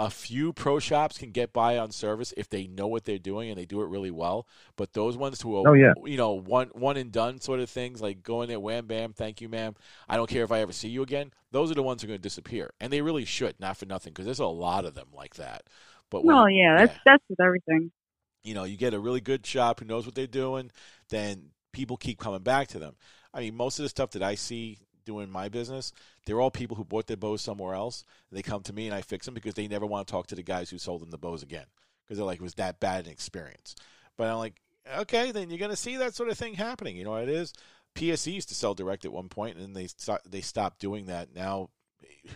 a 0.00 0.08
few 0.10 0.52
pro 0.54 0.78
shops 0.78 1.18
can 1.18 1.30
get 1.30 1.52
by 1.52 1.76
on 1.78 1.90
service 1.92 2.32
if 2.36 2.48
they 2.48 2.66
know 2.66 2.86
what 2.88 3.04
they're 3.04 3.18
doing 3.18 3.50
and 3.50 3.58
they 3.58 3.66
do 3.66 3.82
it 3.82 3.88
really 3.88 4.10
well. 4.10 4.48
But 4.76 4.94
those 4.94 5.16
ones 5.16 5.42
who 5.42 5.54
are, 5.58 5.68
Oh, 5.68 5.74
yeah. 5.74 5.92
you 6.06 6.16
know, 6.16 6.32
one 6.32 6.68
one 6.68 6.96
and 6.96 7.12
done 7.12 7.40
sort 7.40 7.60
of 7.60 7.68
things, 7.68 8.00
like 8.00 8.22
go 8.22 8.40
in 8.42 8.48
there, 8.48 8.58
wham 8.58 8.86
bam, 8.86 9.12
thank 9.12 9.42
you, 9.42 9.48
ma'am. 9.50 9.74
I 10.08 10.16
don't 10.16 10.30
care 10.30 10.42
if 10.44 10.50
I 10.52 10.60
ever 10.60 10.72
see 10.72 10.88
you 10.88 11.02
again. 11.02 11.32
Those 11.52 11.70
are 11.70 11.74
the 11.74 11.82
ones 11.82 12.00
who 12.02 12.06
are 12.06 12.10
going 12.10 12.18
to 12.18 12.22
disappear, 12.22 12.72
and 12.80 12.92
they 12.92 13.02
really 13.02 13.26
should, 13.26 13.60
not 13.60 13.76
for 13.76 13.86
nothing, 13.86 14.12
because 14.12 14.24
there's 14.24 14.38
a 14.40 14.46
lot 14.46 14.86
of 14.86 14.94
them 14.94 15.08
like 15.14 15.34
that. 15.36 15.64
But 16.10 16.24
when, 16.24 16.34
Well, 16.34 16.48
yeah, 16.50 16.78
that's 16.78 16.98
that's 17.04 17.24
with 17.28 17.40
everything. 17.40 17.92
you 18.42 18.54
know, 18.54 18.64
you 18.64 18.76
get 18.78 18.94
a 18.94 18.98
really 19.00 19.20
good 19.20 19.44
shop 19.44 19.80
who 19.80 19.86
knows 19.86 20.06
what 20.06 20.14
they're 20.14 20.26
doing, 20.26 20.70
then 21.10 21.50
people 21.72 21.96
keep 21.98 22.18
coming 22.18 22.42
back 22.42 22.68
to 22.68 22.78
them. 22.78 22.94
I 23.34 23.40
mean, 23.40 23.54
most 23.54 23.78
of 23.78 23.82
the 23.82 23.88
stuff 23.90 24.12
that 24.12 24.22
I 24.22 24.34
see 24.34 24.78
doing 25.10 25.30
my 25.30 25.48
business, 25.48 25.92
they're 26.24 26.40
all 26.40 26.50
people 26.50 26.76
who 26.76 26.84
bought 26.84 27.06
their 27.08 27.16
bows 27.16 27.42
somewhere 27.42 27.74
else. 27.74 28.04
They 28.30 28.42
come 28.42 28.62
to 28.62 28.72
me 28.72 28.86
and 28.86 28.94
I 28.94 29.02
fix 29.02 29.26
them 29.26 29.34
because 29.34 29.54
they 29.54 29.66
never 29.66 29.86
want 29.86 30.06
to 30.06 30.12
talk 30.12 30.28
to 30.28 30.36
the 30.36 30.42
guys 30.42 30.70
who 30.70 30.78
sold 30.78 31.02
them 31.02 31.10
the 31.10 31.18
bows 31.18 31.42
again 31.42 31.66
because 32.04 32.18
they're 32.18 32.26
like, 32.26 32.38
it 32.40 32.42
was 32.42 32.54
that 32.54 32.78
bad 32.78 33.06
an 33.06 33.12
experience. 33.12 33.74
But 34.16 34.28
I'm 34.28 34.38
like, 34.38 34.60
okay, 34.98 35.32
then 35.32 35.50
you're 35.50 35.58
going 35.58 35.70
to 35.70 35.76
see 35.76 35.96
that 35.96 36.14
sort 36.14 36.28
of 36.28 36.38
thing 36.38 36.54
happening. 36.54 36.96
You 36.96 37.04
know 37.04 37.10
what 37.10 37.24
it 37.24 37.28
is? 37.28 37.52
PSE 37.94 38.32
used 38.32 38.48
to 38.48 38.54
sell 38.54 38.74
direct 38.74 39.04
at 39.04 39.12
one 39.12 39.28
point, 39.28 39.56
and 39.56 39.74
they 39.74 39.88
they 40.28 40.40
stopped 40.40 40.80
doing 40.80 41.06
that. 41.06 41.34
Now, 41.34 41.70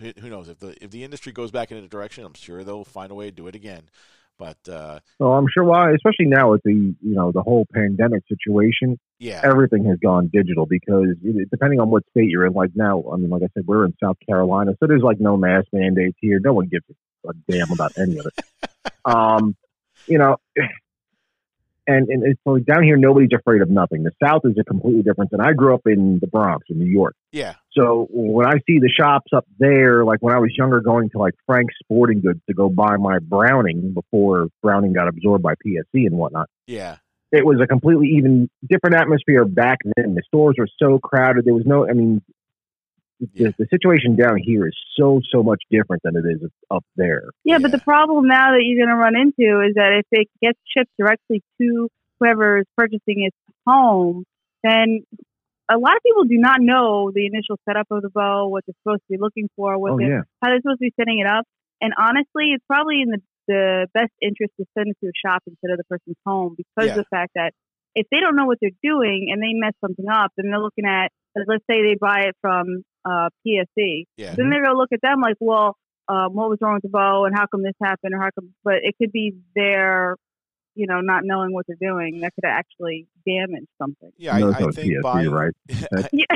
who 0.01 0.13
who 0.21 0.29
knows 0.29 0.49
if 0.49 0.59
the 0.59 0.77
if 0.83 0.91
the 0.91 1.05
industry 1.05 1.33
goes 1.33 1.51
back 1.51 1.71
in 1.71 1.79
a 1.79 1.89
direction, 1.89 2.25
I'm 2.25 2.35
sure 2.35 2.65
they'll 2.65 2.85
find 2.85 3.13
a 3.13 3.15
way 3.15 3.27
to 3.27 3.31
do 3.31 3.47
it 3.47 3.55
again. 3.55 3.89
But 4.39 4.57
uh, 4.69 5.01
So 5.19 5.33
I'm 5.33 5.47
sure 5.53 5.65
why, 5.65 5.93
especially 5.93 6.27
now 6.27 6.53
with 6.53 6.63
the 6.65 6.73
you 6.73 7.15
know 7.15 7.33
the 7.33 7.43
whole 7.43 7.67
pandemic 7.73 8.23
situation, 8.29 8.99
yeah, 9.19 9.41
everything 9.45 9.85
has 9.87 9.99
gone 9.99 10.31
digital 10.33 10.67
because 10.67 11.17
depending 11.51 11.81
on 11.81 11.91
what 11.91 12.03
state 12.11 12.29
you're 12.29 12.47
in, 12.47 12.53
like 12.53 12.71
now, 12.75 13.05
I 13.13 13.17
mean, 13.17 13.31
like 13.31 13.43
I 13.43 13.49
said, 13.55 13.65
we're 13.67 13.85
in 13.85 13.95
South 14.03 14.17
Carolina, 14.29 14.73
so 14.81 14.87
there's 14.87 15.03
like 15.03 15.21
no 15.21 15.37
mask 15.37 15.69
mandates 15.73 16.17
here. 16.21 16.41
No 16.43 16.53
one 16.53 16.69
gives 16.69 16.85
a 17.27 17.33
damn 17.49 17.71
about 17.71 17.93
any 17.97 18.19
of 18.19 18.27
it. 18.27 18.93
um, 19.05 19.57
you 20.07 20.19
know, 20.19 20.37
and 21.87 22.09
and 22.09 22.25
it's 22.25 22.41
like 22.45 22.65
down 22.65 22.83
here, 22.83 22.97
nobody's 22.97 23.31
afraid 23.37 23.63
of 23.63 23.71
nothing. 23.71 24.03
The 24.03 24.13
South 24.23 24.43
is 24.45 24.55
a 24.59 24.65
completely 24.65 25.03
different. 25.03 25.33
And 25.33 25.43
I 25.43 25.53
grew 25.53 25.75
up 25.75 25.83
in 25.87 26.19
the 26.21 26.27
Bronx, 26.27 26.67
in 26.71 26.79
New 26.79 26.91
York. 26.91 27.15
yeah, 27.33 27.55
So 27.73 28.07
when 28.11 28.47
I 28.47 28.55
see 28.67 28.79
the 28.79 28.91
shops 28.91 29.31
up 29.35 29.47
there, 29.59 30.05
like 30.05 30.21
when 30.21 30.35
I 30.35 30.39
was 30.39 30.51
younger, 30.57 30.81
going 30.81 31.11
to 31.11 31.19
like 31.19 31.35
Frank's 31.47 31.75
Sporting 31.83 32.21
Goods 32.21 32.41
to 32.49 32.55
go 32.55 32.69
buy 32.69 32.97
my 32.97 33.19
Browning 33.19 33.95
before 33.95 34.49
Browning 34.63 34.93
got 34.93 35.09
absorbed 35.09 35.43
by 35.43 35.55
PSE 35.55 36.07
and 36.07 36.17
whatnot, 36.17 36.49
yeah. 36.67 36.97
it 37.33 37.45
was 37.45 37.61
a 37.63 37.67
completely 37.67 38.09
even 38.17 38.49
different 38.69 38.97
atmosphere 38.97 39.45
back 39.45 39.79
then. 39.97 40.15
The 40.15 40.23
stores 40.27 40.57
were 40.59 40.69
so 40.83 40.99
crowded. 40.99 41.45
There 41.45 41.55
was 41.55 41.67
no, 41.67 41.89
I 41.89 41.93
mean, 41.93 42.23
Yeah. 43.21 43.49
the, 43.59 43.65
the 43.65 43.67
situation 43.71 44.17
down 44.17 44.37
here 44.39 44.67
is 44.67 44.77
so 44.99 45.21
so 45.33 45.43
much 45.43 45.63
different 45.71 46.03
than 46.03 46.17
it 46.17 46.25
is 46.29 46.51
up 46.71 46.85
there. 46.97 47.31
Yeah, 47.45 47.59
but 47.59 47.71
the 47.71 47.79
problem 47.79 48.27
now 48.27 48.53
that 48.53 48.61
you're 48.63 48.85
going 48.85 48.95
to 48.95 49.01
run 49.01 49.17
into 49.17 49.61
is 49.67 49.75
that 49.77 50.03
if 50.03 50.07
it 50.11 50.29
gets 50.43 50.59
shipped 50.77 50.91
directly 50.99 51.43
to 51.61 51.89
whoever 52.21 52.59
is 52.59 52.67
purchasing 52.77 53.25
its 53.29 53.37
home, 53.67 54.25
then 54.63 55.05
a 55.71 55.79
lot 55.79 55.97
of 55.97 56.03
people 56.05 56.25
do 56.25 56.37
not 56.37 56.59
know 56.61 57.11
the 57.15 57.27
initial 57.27 57.59
setup 57.69 57.87
of 57.91 58.03
the 58.03 58.11
bow, 58.11 58.49
what 58.49 58.65
they're 58.67 58.75
supposed 58.83 59.03
to 59.11 59.17
be 59.17 59.19
looking 59.19 59.49
for, 59.57 59.79
what 59.79 59.93
Oh 59.93 59.99
they're, 59.99 60.09
yeah, 60.19 60.23
how 60.43 60.49
they're 60.51 60.61
supposed 60.61 60.79
to 60.81 60.87
be 60.91 60.93
setting 60.99 61.21
it 61.21 61.27
up. 61.27 61.45
And 61.81 61.93
honestly, 61.99 62.53
it's 62.53 62.65
probably 62.69 63.01
in 63.03 63.11
the, 63.11 63.21
the 63.49 63.87
best 63.95 64.13
interest 64.21 64.53
to 64.61 64.67
send 64.77 64.89
it 64.89 64.97
to 65.03 65.09
a 65.09 65.17
shop 65.27 65.43
instead 65.47 65.71
of 65.71 65.79
the 65.79 65.85
person's 65.85 66.17
home 66.27 66.55
because 66.57 66.89
Yeah. 66.91 66.99
of 66.99 67.05
the 67.05 67.09
fact 67.11 67.33
that 67.35 67.53
if 67.95 68.07
they 68.11 68.19
don't 68.21 68.37
know 68.37 68.47
what 68.47 68.59
they're 68.61 68.77
doing 68.83 69.29
and 69.33 69.41
they 69.43 69.55
mess 69.55 69.75
something 69.81 70.07
up, 70.11 70.33
then 70.37 70.51
they're 70.51 70.61
looking 70.61 70.85
at, 70.85 71.11
let's 71.37 71.65
say 71.71 71.83
they 71.83 71.97
buy 72.01 72.27
it 72.29 72.37
from 72.41 72.83
uh, 73.05 73.29
PSE. 73.47 74.05
Yeah. 74.17 74.35
Then 74.35 74.51
they're 74.51 74.63
gonna 74.65 74.79
look 74.79 74.93
at 74.93 75.01
them 75.03 75.21
like, 75.21 75.37
well, 75.41 75.77
um, 76.09 76.35
what 76.35 76.49
was 76.51 76.59
wrong 76.61 76.75
with 76.75 76.83
the 76.83 76.89
bow, 76.89 77.25
and 77.25 77.35
how 77.37 77.47
come 77.47 77.63
this 77.63 77.75
happened, 77.83 78.15
or 78.15 78.21
how 78.21 78.31
come? 78.39 78.55
But 78.63 78.77
it 78.83 78.95
could 79.01 79.11
be 79.13 79.35
their, 79.55 80.17
you 80.75 80.87
know, 80.87 81.01
not 81.01 81.23
knowing 81.25 81.53
what 81.53 81.65
they're 81.67 81.77
doing 81.81 82.21
that 82.21 82.35
could 82.35 82.45
actually 82.45 83.07
damage 83.27 83.65
something. 83.81 84.11
Yeah, 84.19 84.35
I, 84.37 84.41
No, 84.41 84.53
I 84.53 84.59
it's 84.67 84.77
think 84.77 84.93
PSE, 84.93 85.03
buying, 85.03 85.31
right? 85.31 85.55
Yeah, 86.13 86.27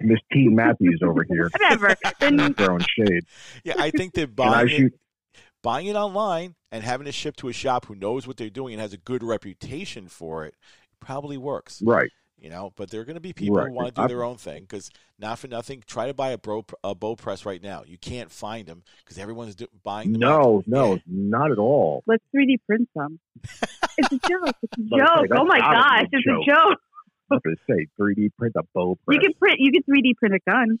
Miss 0.00 0.18
T 0.32 0.48
Mathews 0.48 1.00
over 1.04 1.24
here 1.28 1.50
whatever. 1.60 1.94
Then 2.20 2.54
throwing 2.54 2.80
shade. 2.96 3.24
yeah, 3.64 3.74
I 3.78 3.90
think 3.90 4.14
that 4.14 4.26
Can 4.28 4.34
buying 4.34 4.68
shoot? 4.68 4.92
it, 4.94 5.40
buying 5.62 5.86
it 5.88 5.96
online 5.96 6.54
and 6.72 6.82
having 6.84 7.06
it 7.06 7.12
shipped 7.14 7.38
to 7.40 7.48
a 7.48 7.52
shop 7.52 7.86
who 7.86 7.94
knows 7.96 8.26
what 8.26 8.36
they're 8.38 8.48
doing 8.48 8.74
and 8.74 8.80
has 8.80 8.92
a 8.92 8.98
good 8.98 9.22
reputation 9.22 10.08
for 10.08 10.44
it 10.46 10.54
probably 11.00 11.36
works. 11.36 11.82
Right. 11.82 12.08
You 12.40 12.50
know, 12.50 12.72
but 12.76 12.90
there 12.90 13.00
are 13.00 13.04
going 13.04 13.16
to 13.16 13.20
be 13.20 13.32
people 13.32 13.56
Right. 13.56 13.66
who 13.68 13.72
want 13.74 13.88
to 13.88 13.94
do 13.94 14.02
I- 14.02 14.06
their 14.06 14.22
own 14.22 14.36
thing 14.36 14.62
because 14.62 14.90
not 15.18 15.40
for 15.40 15.48
nothing. 15.48 15.82
Try 15.86 16.06
to 16.06 16.14
buy 16.14 16.30
a, 16.30 16.38
bro, 16.38 16.64
a 16.84 16.94
bow 16.94 17.16
press 17.16 17.44
right 17.44 17.60
now. 17.60 17.82
You 17.84 17.98
can't 17.98 18.30
find 18.30 18.66
them 18.66 18.84
because 19.04 19.18
everyone's 19.18 19.56
do, 19.56 19.66
buying 19.82 20.12
them. 20.12 20.22
up. 20.22 20.28
No, 20.28 20.62
no, 20.66 20.92
Yeah. 20.94 21.00
not 21.06 21.50
at 21.50 21.58
all. 21.58 22.04
let's 22.06 22.22
3D 22.32 22.58
print 22.66 22.88
some. 22.96 23.18
It's 23.42 24.12
a 24.12 24.18
joke. 24.28 24.54
It's 24.62 24.78
a 24.78 24.82
joke. 24.96 25.26
Oh 25.36 25.44
my 25.44 25.58
gosh, 25.58 26.02
a 26.02 26.04
it's 26.12 26.24
joke. 26.24 26.42
a 26.46 26.50
joke. 26.50 26.78
I'm 27.30 27.40
going 27.44 27.56
to 27.56 27.62
say 27.68 27.86
3D 28.00 28.30
print 28.38 28.54
a 28.56 28.62
bow 28.72 28.96
press. 29.04 29.14
You 29.16 29.20
can 29.20 29.34
print. 29.34 29.56
You 29.58 29.72
can 29.72 29.82
3D 29.82 30.14
print 30.16 30.34
a 30.36 30.50
gun, 30.50 30.78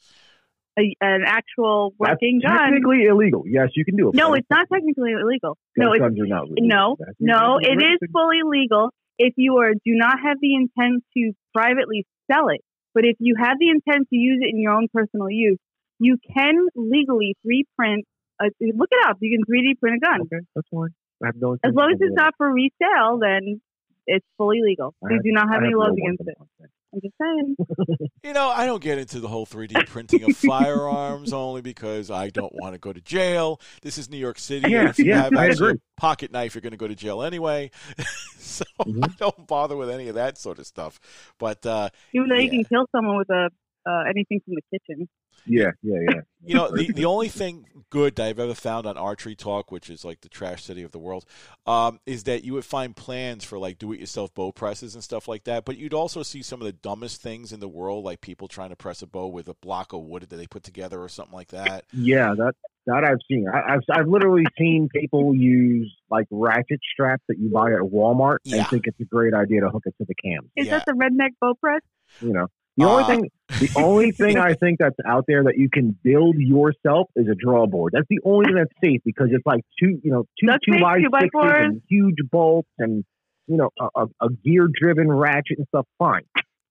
a, 0.78 0.94
an 1.00 1.22
actual 1.26 1.92
That's 1.98 2.10
working 2.12 2.40
gun. 2.40 2.56
technically 2.56 3.02
illegal. 3.10 3.42
Yes, 3.48 3.70
you 3.74 3.84
can 3.84 3.96
do 3.96 4.10
it. 4.10 4.14
No, 4.14 4.34
it's 4.34 4.46
not 4.48 4.68
technically 4.72 5.10
illegal. 5.10 5.58
No, 5.76 5.90
it's 5.92 5.98
guns 5.98 6.20
are 6.20 6.26
not 6.26 6.48
legal. 6.48 6.68
no, 6.68 6.96
That's- 7.00 7.16
no. 7.18 7.58
It 7.60 7.82
is 7.82 7.98
fully 8.12 8.42
legal 8.44 8.90
if 9.18 9.34
you 9.36 9.58
are 9.58 9.74
do 9.74 9.94
not 9.94 10.18
have 10.22 10.38
the 10.40 10.54
intent 10.54 11.04
to 11.16 11.32
privately 11.52 12.06
sell 12.30 12.48
it. 12.48 12.60
But 12.94 13.04
if 13.04 13.16
you 13.20 13.36
have 13.38 13.58
the 13.60 13.68
intent 13.68 14.08
to 14.10 14.16
use 14.16 14.40
it 14.40 14.50
in 14.52 14.60
your 14.60 14.72
own 14.72 14.88
personal 14.92 15.30
use, 15.30 15.58
you 15.98 16.16
can 16.34 16.66
legally 16.74 17.36
3D 17.46 17.64
print. 17.76 18.04
A, 18.40 18.46
look 18.60 18.88
it 18.90 19.08
up. 19.08 19.18
You 19.20 19.36
can 19.36 19.44
3D 19.44 19.78
print 19.80 19.96
a 19.96 20.00
gun. 20.00 20.20
Okay, 20.22 20.44
that's 20.54 20.68
fine. 20.72 20.90
I 21.22 21.26
have 21.26 21.36
no 21.36 21.54
As 21.64 21.74
long 21.74 21.90
as 21.92 21.98
it's 22.00 22.14
not 22.14 22.34
for 22.38 22.52
resale, 22.52 23.18
then 23.20 23.60
it's 24.06 24.24
fully 24.36 24.60
legal. 24.62 24.94
We 25.02 25.18
do 25.22 25.32
not 25.32 25.48
have 25.52 25.62
any 25.62 25.72
no 25.72 25.78
laws 25.78 25.90
one 25.90 25.98
against 25.98 26.22
it. 26.26 26.70
Want 26.92 27.02
that. 27.18 27.24
I'm 27.26 27.56
just 27.56 27.86
saying. 27.88 28.08
You 28.24 28.32
know, 28.34 28.48
I 28.48 28.66
don't 28.66 28.82
get 28.82 28.98
into 28.98 29.20
the 29.20 29.28
whole 29.28 29.46
3D 29.46 29.86
printing 29.86 30.22
of 30.28 30.36
firearms 30.36 31.32
only 31.32 31.62
because 31.62 32.10
I 32.10 32.28
don't 32.30 32.52
want 32.54 32.74
to 32.74 32.78
go 32.78 32.92
to 32.92 33.00
jail. 33.00 33.60
This 33.80 33.96
is 33.96 34.10
New 34.10 34.18
York 34.18 34.38
City. 34.38 34.70
Yeah, 34.70 34.80
and 34.80 34.88
if 34.90 34.98
you 34.98 35.06
yeah, 35.06 35.22
have 35.22 35.34
I 35.34 35.46
agree. 35.46 35.72
a 35.72 36.00
pocket 36.00 36.30
knife, 36.32 36.54
you're 36.54 36.60
going 36.62 36.72
to 36.72 36.76
go 36.76 36.88
to 36.88 36.94
jail 36.94 37.22
anyway. 37.22 37.70
so 38.38 38.64
Mhm. 38.80 39.04
I 39.04 39.08
don't 39.18 39.46
bother 39.46 39.76
with 39.76 39.88
any 39.88 40.08
of 40.08 40.16
that 40.16 40.36
sort 40.36 40.58
of 40.58 40.66
stuff. 40.66 40.98
But 41.38 41.64
uh, 41.64 41.88
Even 42.12 42.28
though 42.28 42.36
you 42.36 42.50
can 42.50 42.64
kill 42.64 42.86
someone 42.94 43.16
with 43.16 43.30
a 43.30 43.50
uh, 43.88 44.02
anything 44.08 44.40
from 44.44 44.54
the 44.56 44.78
kitchen. 44.78 45.08
Yeah, 45.48 45.70
yeah, 45.82 45.98
yeah. 46.08 46.20
you 46.44 46.54
know, 46.54 46.70
the, 46.70 46.92
the 46.92 47.04
only 47.04 47.28
thing 47.28 47.66
good 47.90 48.16
that 48.16 48.26
I've 48.26 48.38
ever 48.38 48.54
found 48.54 48.86
on 48.86 48.96
Archery 48.96 49.34
Talk, 49.34 49.72
which 49.72 49.88
is 49.88 50.04
like 50.04 50.20
the 50.20 50.28
trash 50.28 50.64
city 50.64 50.82
of 50.82 50.92
the 50.92 50.98
world, 50.98 51.24
um, 51.66 52.00
is 52.06 52.24
that 52.24 52.44
you 52.44 52.52
would 52.54 52.64
find 52.64 52.94
plans 52.94 53.44
for 53.44 53.58
like 53.58 53.78
do-it-yourself 53.78 54.34
bow 54.34 54.52
presses 54.52 54.94
and 54.94 55.02
stuff 55.02 55.26
like 55.28 55.44
that. 55.44 55.64
But 55.64 55.78
you'd 55.78 55.94
also 55.94 56.22
see 56.22 56.42
some 56.42 56.60
of 56.60 56.66
the 56.66 56.72
dumbest 56.72 57.22
things 57.22 57.52
in 57.52 57.60
the 57.60 57.68
world, 57.68 58.04
like 58.04 58.20
people 58.20 58.48
trying 58.48 58.70
to 58.70 58.76
press 58.76 59.02
a 59.02 59.06
bow 59.06 59.26
with 59.28 59.48
a 59.48 59.54
block 59.54 59.92
of 59.92 60.02
wood 60.02 60.26
that 60.28 60.36
they 60.36 60.46
put 60.46 60.62
together 60.62 61.00
or 61.02 61.08
something 61.08 61.34
like 61.34 61.48
that. 61.48 61.84
Yeah, 61.92 62.34
that 62.36 62.54
that 62.86 63.04
I've 63.04 63.18
seen. 63.28 63.46
I, 63.52 63.74
I've 63.74 63.80
I've 63.90 64.08
literally 64.08 64.44
seen 64.58 64.88
people 64.94 65.34
use 65.34 65.94
like 66.10 66.26
ratchet 66.30 66.80
straps 66.92 67.22
that 67.28 67.38
you 67.38 67.50
buy 67.50 67.72
at 67.72 67.80
Walmart 67.80 68.38
Yeah. 68.44 68.58
and 68.58 68.68
think 68.68 68.86
it's 68.86 69.00
a 69.00 69.04
great 69.04 69.34
idea 69.34 69.60
to 69.62 69.68
hook 69.70 69.84
it 69.86 69.94
to 69.98 70.04
the 70.06 70.14
cam. 70.14 70.50
Is 70.56 70.66
Yeah. 70.66 70.78
that 70.78 70.86
the 70.86 70.92
redneck 70.92 71.30
bow 71.40 71.54
press? 71.60 71.82
You 72.22 72.32
know, 72.32 72.46
the 72.78 72.84
only 72.84 73.04
Uh, 73.04 73.06
thing 73.08 73.30
the 73.60 73.70
only 73.76 74.10
thing 74.20 74.38
I 74.38 74.54
think 74.54 74.78
that's 74.78 74.96
out 75.06 75.24
there 75.26 75.44
that 75.44 75.56
you 75.58 75.68
can 75.68 75.98
build 76.02 76.36
yourself 76.38 77.08
is 77.16 77.26
a 77.28 77.34
draw 77.34 77.66
board. 77.66 77.92
That's 77.94 78.06
the 78.08 78.20
only 78.24 78.46
thing 78.46 78.54
that's 78.54 78.72
safe 78.82 79.00
because 79.04 79.28
it's 79.32 79.44
like 79.46 79.62
two 79.78 80.00
you 80.02 80.10
know 80.10 80.24
two 80.40 80.46
two 80.64 80.80
by 80.80 80.98
two 80.98 81.08
sixes 81.20 81.40
and 81.64 81.82
huge 81.88 82.16
bolts 82.30 82.68
and 82.78 83.04
you 83.46 83.56
know 83.56 83.70
a, 83.80 84.02
a, 84.02 84.06
a 84.26 84.30
gear 84.44 84.68
driven 84.72 85.10
ratchet 85.10 85.58
and 85.58 85.66
stuff. 85.68 85.86
Fine, 85.98 86.22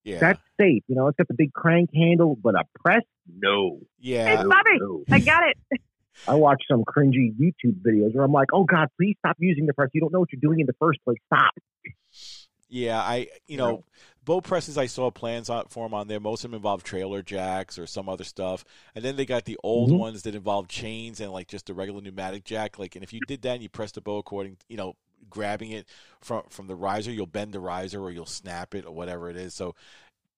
Yeah, 0.04 0.20
that's 0.20 0.40
safe. 0.60 0.84
You 0.88 0.96
know, 0.96 1.08
it's 1.08 1.18
got 1.18 1.28
the 1.28 1.34
big 1.36 1.54
crank 1.54 1.90
handle, 1.94 2.38
but 2.42 2.56
a 2.56 2.64
press, 2.84 3.04
no. 3.28 3.80
yeah. 4.00 4.34
It's 4.34 4.44
Bobby. 4.44 4.78
no. 4.80 5.04
I 5.12 5.20
got 5.20 5.44
it. 5.50 5.82
I 6.28 6.34
watch 6.34 6.64
some 6.70 6.84
cringy 6.84 7.32
YouTube 7.40 7.82
videos 7.86 8.16
where 8.16 8.24
I'm 8.26 8.32
like, 8.32 8.48
oh 8.52 8.64
God, 8.64 8.88
please 9.00 9.16
stop 9.20 9.36
using 9.40 9.68
the 9.68 9.74
press. 9.74 9.90
You 9.94 10.02
don't 10.02 10.12
know 10.12 10.20
what 10.20 10.30
you're 10.32 10.42
doing 10.42 10.60
in 10.60 10.66
the 10.66 10.74
first 10.80 11.00
place. 11.06 11.20
Stop. 11.28 11.52
Yeah, 12.70 13.00
I 13.00 13.28
you 13.48 13.56
know, 13.58 13.86
bow 14.26 14.42
presses 14.42 14.78
I 14.78 14.88
saw 14.88 15.10
plans 15.10 15.50
on, 15.50 15.66
for 15.70 15.86
them 15.86 15.94
on 15.94 16.08
there. 16.10 16.20
Most 16.20 16.44
of 16.44 16.52
them 16.52 16.58
involve 16.58 16.84
trailer 16.84 17.22
jacks 17.22 17.80
or 17.80 17.88
some 17.88 18.10
other 18.10 18.26
stuff, 18.26 18.66
and 18.94 19.04
then 19.06 19.16
they 19.16 19.26
got 19.26 19.46
the 19.46 19.58
old 19.64 19.90
Mhm. 19.90 19.96
ones 19.96 20.24
that 20.24 20.36
involve 20.36 20.68
chains 20.68 21.22
and 21.22 21.32
like 21.32 21.48
just 21.48 21.70
a 21.70 21.74
regular 21.74 22.02
pneumatic 22.02 22.44
jack. 22.44 22.78
Like, 22.78 22.96
and 22.96 23.04
if 23.04 23.14
you 23.14 23.22
did 23.22 23.42
that 23.44 23.54
and 23.54 23.64
you 23.64 23.70
press 23.70 23.92
the 23.94 24.02
bow 24.02 24.18
according, 24.18 24.58
you 24.68 24.76
know, 24.76 24.96
grabbing 25.30 25.72
it 25.72 25.88
from 26.20 26.44
from 26.50 26.68
the 26.68 26.76
riser, 26.76 27.12
you'll 27.12 27.26
bend 27.26 27.54
the 27.54 27.60
riser 27.62 28.02
or 28.02 28.12
you'll 28.12 28.26
snap 28.26 28.76
it 28.76 28.86
or 28.86 28.92
whatever 28.94 29.30
it 29.30 29.38
is. 29.38 29.54
So, 29.54 29.74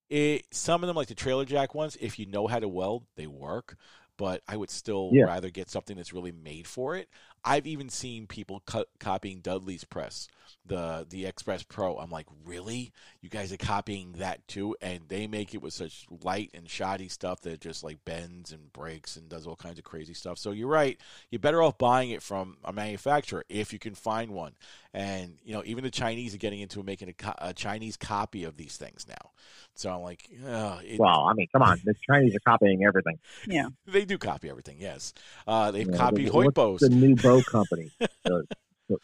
it 0.09 0.45
some 0.51 0.83
of 0.83 0.87
them 0.87 0.95
like 0.97 1.07
the 1.09 1.15
trailer 1.15 1.45
jack 1.45 1.75
ones, 1.75 1.97
if 2.01 2.19
you 2.19 2.25
know 2.27 2.47
how 2.47 2.59
to 2.59 2.67
weld, 2.69 3.05
they 3.15 3.27
work. 3.27 3.77
But 4.17 4.43
I 4.47 4.57
would 4.57 4.69
still 4.69 5.17
Yeah. 5.17 5.23
rather 5.23 5.49
get 5.49 5.69
something 5.69 5.97
that's 5.97 6.13
really 6.13 6.31
made 6.33 6.67
for 6.67 6.95
it. 6.95 7.09
I've 7.43 7.67
even 7.67 7.89
seen 7.89 8.27
people 8.27 8.61
cut, 8.65 8.87
copying 8.99 9.39
Dudley's 9.41 9.83
press, 9.83 10.27
the 10.65 11.05
the 11.09 11.25
Express 11.25 11.63
Pro. 11.63 11.97
I'm 11.97 12.09
like, 12.09 12.27
really? 12.45 12.91
You 13.21 13.29
guys 13.29 13.51
are 13.53 13.57
copying 13.57 14.13
that 14.13 14.47
too? 14.47 14.75
And 14.81 15.01
they 15.07 15.27
make 15.27 15.53
it 15.53 15.61
with 15.61 15.73
such 15.73 16.05
light 16.23 16.51
and 16.53 16.69
shoddy 16.69 17.07
stuff 17.09 17.41
that 17.41 17.51
it 17.53 17.61
just 17.61 17.83
like 17.83 18.03
bends 18.05 18.51
and 18.51 18.71
breaks 18.73 19.15
and 19.15 19.29
does 19.29 19.47
all 19.47 19.55
kinds 19.55 19.77
of 19.79 19.85
crazy 19.85 20.13
stuff. 20.13 20.37
So 20.37 20.51
you're 20.51 20.67
right. 20.67 20.97
You're 21.31 21.39
better 21.39 21.61
off 21.61 21.77
buying 21.77 22.09
it 22.11 22.21
from 22.23 22.57
a 22.63 22.71
manufacturer 22.73 23.43
if 23.49 23.73
you 23.73 23.79
can 23.79 23.95
find 23.95 24.31
one. 24.31 24.53
And 24.93 25.37
you 25.43 25.53
know, 25.53 25.61
even 25.65 25.83
the 25.83 25.91
Chinese 25.91 26.33
are 26.33 26.39
getting 26.39 26.59
into 26.61 26.81
making 26.83 27.09
a, 27.09 27.13
co- 27.13 27.35
a 27.37 27.53
Chinese 27.53 27.95
copy 27.97 28.43
of 28.43 28.57
these 28.57 28.75
things 28.77 29.05
now. 29.07 29.31
So 29.75 29.89
I'm 29.91 30.01
like, 30.01 30.27
uh, 30.45 30.79
it, 30.83 30.99
Well, 30.99 31.27
I 31.29 31.33
mean, 31.33 31.47
come 31.53 31.61
on. 31.61 31.79
The 31.85 31.93
Chinese 32.09 32.35
are 32.35 32.39
copying 32.39 32.83
everything. 32.83 33.17
Yeah. 33.47 33.67
they 33.87 34.03
do 34.03 34.17
copy 34.17 34.49
everything. 34.49 34.77
Yes, 34.79 35.13
uh, 35.47 35.71
they've 35.71 35.85
You 35.85 35.91
know, 35.91 35.97
copied 35.97 36.27
the- 36.27 36.31
Hoyt 36.31 36.45
what's 36.47 36.55
bows. 36.55 36.79
The 36.81 36.89
new 36.89 37.15
bow 37.29 37.41
company, 37.43 37.91
the, 38.25 38.43
the 38.89 38.97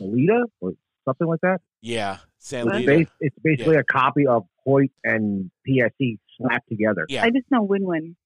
Alita 0.00 0.44
or 0.60 0.72
something 1.04 1.26
like 1.26 1.40
that. 1.42 1.60
Yeah, 1.80 2.18
San 2.38 2.66
It's, 2.68 2.76
Lita. 2.76 2.98
bas- 2.98 3.14
it's 3.20 3.36
basically 3.42 3.76
a 3.76 3.84
copy 3.84 4.26
of 4.26 4.44
Hoyt 4.64 4.90
and 5.04 5.50
PSE 5.68 6.18
slapped 6.38 6.68
together. 6.68 7.06
Yeah. 7.08 7.24
I 7.24 7.30
just 7.30 7.46
know 7.50 7.62
win-win. 7.62 8.16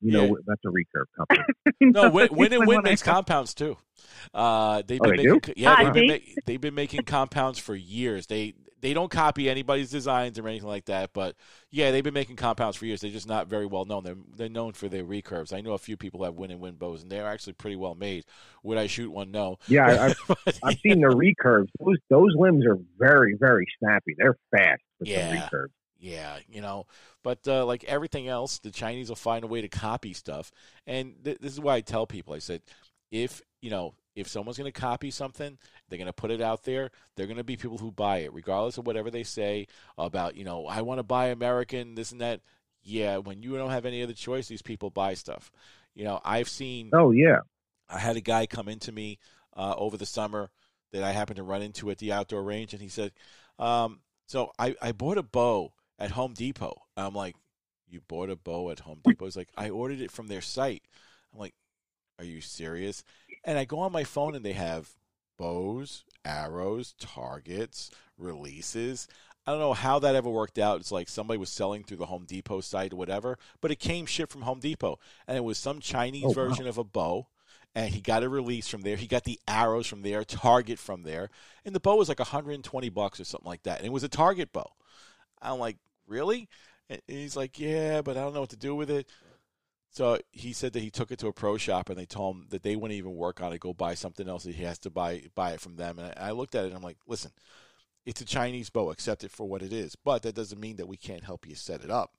You 0.00 0.12
know, 0.12 0.24
Yeah. 0.24 0.32
that's 0.46 0.60
a 0.64 0.68
recurve 0.68 1.06
company. 1.16 1.40
No, 1.80 2.10
Win, 2.10 2.28
Win 2.32 2.52
and 2.52 2.60
Win 2.60 2.68
Win-win. 2.68 2.82
makes 2.84 3.02
compounds 3.02 3.52
too. 3.54 3.76
Uh, 4.32 4.82
they've 4.86 5.00
Oh, 5.02 5.08
been 5.10 5.16
they 5.16 5.26
making, 5.32 5.54
yeah, 5.56 5.74
Ah, 5.78 5.84
they've 5.84 5.92
been, 5.94 6.06
ma- 6.08 6.34
they've 6.46 6.60
been 6.60 6.74
making 6.74 7.02
compounds 7.02 7.58
for 7.58 7.74
years. 7.74 8.26
They 8.26 8.54
they 8.84 8.92
don't 8.92 9.10
copy 9.10 9.48
anybody's 9.48 9.90
designs 9.90 10.38
or 10.38 10.46
anything 10.46 10.68
like 10.68 10.84
that, 10.84 11.10
but 11.14 11.34
yeah, 11.70 11.90
they've 11.90 12.04
been 12.04 12.12
making 12.12 12.36
compounds 12.36 12.76
for 12.76 12.84
years. 12.84 13.00
They're 13.00 13.10
just 13.10 13.26
not 13.26 13.48
very 13.48 13.64
well 13.64 13.86
known. 13.86 14.04
They're 14.04 14.16
they're 14.36 14.48
known 14.50 14.74
for 14.74 14.90
their 14.90 15.04
recurves. 15.04 15.54
I 15.54 15.62
know 15.62 15.72
a 15.72 15.78
few 15.78 15.96
people 15.96 16.22
have 16.22 16.34
Win 16.34 16.50
and 16.50 16.60
Win 16.60 16.74
bows, 16.74 17.00
and 17.02 17.10
they're 17.10 17.26
actually 17.26 17.54
pretty 17.54 17.76
well 17.76 17.94
made. 17.94 18.26
Would 18.62 18.76
I 18.76 18.86
shoot 18.86 19.10
one? 19.10 19.30
No. 19.30 19.56
Yeah, 19.68 20.04
I've, 20.10 20.16
But, 20.44 20.58
I've 20.62 20.78
seen 20.82 21.00
the 21.00 21.08
recurves. 21.08 21.68
Those 21.80 21.96
those 22.10 22.34
limbs 22.36 22.66
are 22.66 22.78
very 22.98 23.34
very 23.40 23.66
snappy. 23.78 24.14
They're 24.18 24.36
fast 24.50 24.82
with 25.00 25.08
Yeah. 25.08 25.30
the 25.30 25.56
recurves. 25.56 25.70
Yeah, 25.98 26.38
you 26.50 26.60
know, 26.60 26.84
but 27.22 27.38
uh, 27.48 27.64
like 27.64 27.84
everything 27.84 28.28
else, 28.28 28.58
the 28.58 28.70
Chinese 28.70 29.08
will 29.08 29.16
find 29.16 29.42
a 29.42 29.46
way 29.46 29.62
to 29.62 29.68
copy 29.68 30.12
stuff. 30.12 30.52
And 30.86 31.14
th- 31.24 31.38
this 31.40 31.52
is 31.54 31.60
why 31.60 31.76
I 31.76 31.80
tell 31.80 32.06
people: 32.06 32.34
I 32.34 32.40
said, 32.40 32.60
if 33.10 33.40
you 33.62 33.70
know, 33.70 33.94
if 34.14 34.28
someone's 34.28 34.58
going 34.58 34.70
to 34.70 34.78
copy 34.78 35.10
something, 35.10 35.56
they're 35.94 36.04
going 36.04 36.06
to 36.06 36.12
put 36.12 36.32
it 36.32 36.40
out 36.40 36.64
there. 36.64 36.90
They're 37.14 37.28
going 37.28 37.36
to 37.36 37.44
be 37.44 37.56
people 37.56 37.78
who 37.78 37.92
buy 37.92 38.18
it, 38.18 38.34
regardless 38.34 38.78
of 38.78 38.86
whatever 38.86 39.12
they 39.12 39.22
say 39.22 39.68
about, 39.96 40.34
you 40.34 40.42
know, 40.42 40.66
I 40.66 40.82
want 40.82 40.98
to 40.98 41.04
buy 41.04 41.26
American, 41.26 41.94
this 41.94 42.10
and 42.10 42.20
that. 42.20 42.40
Yeah, 42.82 43.18
when 43.18 43.44
you 43.44 43.56
don't 43.56 43.70
have 43.70 43.86
any 43.86 44.02
other 44.02 44.12
choice, 44.12 44.48
these 44.48 44.60
people 44.60 44.90
buy 44.90 45.14
stuff. 45.14 45.52
You 45.94 46.02
know, 46.02 46.20
I've 46.24 46.48
seen. 46.48 46.90
Oh 46.92 47.12
yeah, 47.12 47.38
I 47.88 47.98
had 47.98 48.16
a 48.16 48.20
guy 48.20 48.46
come 48.46 48.68
into 48.68 48.90
me 48.90 49.20
uh, 49.56 49.74
over 49.78 49.96
the 49.96 50.04
summer 50.04 50.50
that 50.92 51.04
I 51.04 51.12
happened 51.12 51.36
to 51.36 51.44
run 51.44 51.62
into 51.62 51.90
at 51.90 51.98
the 51.98 52.12
outdoor 52.12 52.42
range, 52.42 52.72
and 52.72 52.82
he 52.82 52.88
said, 52.88 53.12
um, 53.58 54.00
"So 54.26 54.50
I, 54.58 54.74
I 54.82 54.90
bought 54.90 55.16
a 55.16 55.22
bow 55.22 55.72
at 55.98 56.10
Home 56.10 56.34
Depot." 56.34 56.82
I'm 56.96 57.14
like, 57.14 57.36
"You 57.88 58.00
bought 58.06 58.30
a 58.30 58.36
bow 58.36 58.70
at 58.70 58.80
Home 58.80 59.00
Depot?" 59.02 59.24
He's 59.24 59.36
like, 59.36 59.50
"I 59.56 59.70
ordered 59.70 60.00
it 60.00 60.10
from 60.10 60.26
their 60.26 60.42
site." 60.42 60.82
I'm 61.32 61.38
like, 61.38 61.54
"Are 62.18 62.24
you 62.24 62.40
serious?" 62.40 63.04
And 63.44 63.56
I 63.56 63.64
go 63.64 63.78
on 63.78 63.92
my 63.92 64.04
phone, 64.04 64.34
and 64.34 64.44
they 64.44 64.52
have 64.52 64.90
bows, 65.36 66.04
arrows, 66.24 66.94
targets, 66.98 67.90
releases. 68.18 69.08
I 69.46 69.50
don't 69.50 69.60
know 69.60 69.74
how 69.74 69.98
that 69.98 70.14
ever 70.14 70.30
worked 70.30 70.58
out. 70.58 70.80
It's 70.80 70.92
like 70.92 71.08
somebody 71.08 71.38
was 71.38 71.50
selling 71.50 71.84
through 71.84 71.98
the 71.98 72.06
Home 72.06 72.24
Depot 72.26 72.60
site 72.60 72.92
or 72.92 72.96
whatever, 72.96 73.38
but 73.60 73.70
it 73.70 73.78
came 73.78 74.06
shipped 74.06 74.32
from 74.32 74.42
Home 74.42 74.60
Depot, 74.60 74.98
and 75.28 75.36
it 75.36 75.44
was 75.44 75.58
some 75.58 75.80
Chinese 75.80 76.24
Oh, 76.24 76.28
wow. 76.28 76.34
version 76.48 76.66
of 76.66 76.78
a 76.78 76.84
bow 76.84 77.26
and 77.76 77.92
he 77.92 78.00
got 78.00 78.22
a 78.22 78.28
release 78.28 78.68
from 78.68 78.82
there. 78.82 78.96
He 78.96 79.08
got 79.08 79.24
the 79.24 79.40
arrows 79.48 79.86
from 79.88 80.02
there, 80.02 80.22
target 80.24 80.78
from 80.78 81.02
there, 81.02 81.28
and 81.64 81.74
the 81.74 81.80
bow 81.80 81.96
was 81.96 82.08
like 82.08 82.20
120 82.20 82.88
bucks 82.90 83.18
or 83.18 83.24
something 83.24 83.48
like 83.48 83.64
that. 83.64 83.78
And 83.78 83.86
it 83.86 83.92
was 83.92 84.04
a 84.04 84.08
target 84.08 84.52
bow. 84.52 84.70
I'm 85.42 85.58
like, 85.58 85.76
really? 86.06 86.48
And 86.88 87.00
he's 87.08 87.36
like, 87.36 87.58
yeah, 87.58 88.00
but 88.02 88.16
I 88.16 88.20
don't 88.20 88.32
know 88.32 88.40
what 88.40 88.50
to 88.50 88.56
do 88.56 88.74
with 88.76 88.90
it. 88.90 89.08
So 89.94 90.18
he 90.32 90.52
said 90.52 90.72
that 90.72 90.80
he 90.82 90.90
took 90.90 91.12
it 91.12 91.20
to 91.20 91.28
a 91.28 91.32
pro 91.32 91.56
shop 91.56 91.88
and 91.88 91.96
they 91.96 92.04
told 92.04 92.34
him 92.34 92.46
that 92.50 92.64
they 92.64 92.74
wouldn't 92.74 92.98
even 92.98 93.14
work 93.14 93.40
on 93.40 93.52
it. 93.52 93.60
Go 93.60 93.72
buy 93.72 93.94
something 93.94 94.28
else. 94.28 94.42
That 94.42 94.56
he 94.56 94.64
has 94.64 94.76
to 94.80 94.90
buy 94.90 95.22
buy 95.36 95.52
it 95.52 95.60
from 95.60 95.76
them. 95.76 96.00
And 96.00 96.12
I, 96.18 96.28
I 96.28 96.30
looked 96.32 96.56
at 96.56 96.64
it 96.64 96.68
and 96.68 96.76
I'm 96.76 96.82
like, 96.82 96.98
listen, 97.06 97.30
it's 98.04 98.20
a 98.20 98.24
Chinese 98.24 98.70
bow. 98.70 98.90
Accept 98.90 99.22
it 99.22 99.30
for 99.30 99.46
what 99.46 99.62
it 99.62 99.72
is. 99.72 99.94
But 99.94 100.22
that 100.24 100.34
doesn't 100.34 100.58
mean 100.58 100.76
that 100.78 100.88
we 100.88 100.96
can't 100.96 101.22
help 101.22 101.46
you 101.46 101.54
set 101.54 101.84
it 101.84 101.92
up. 101.92 102.12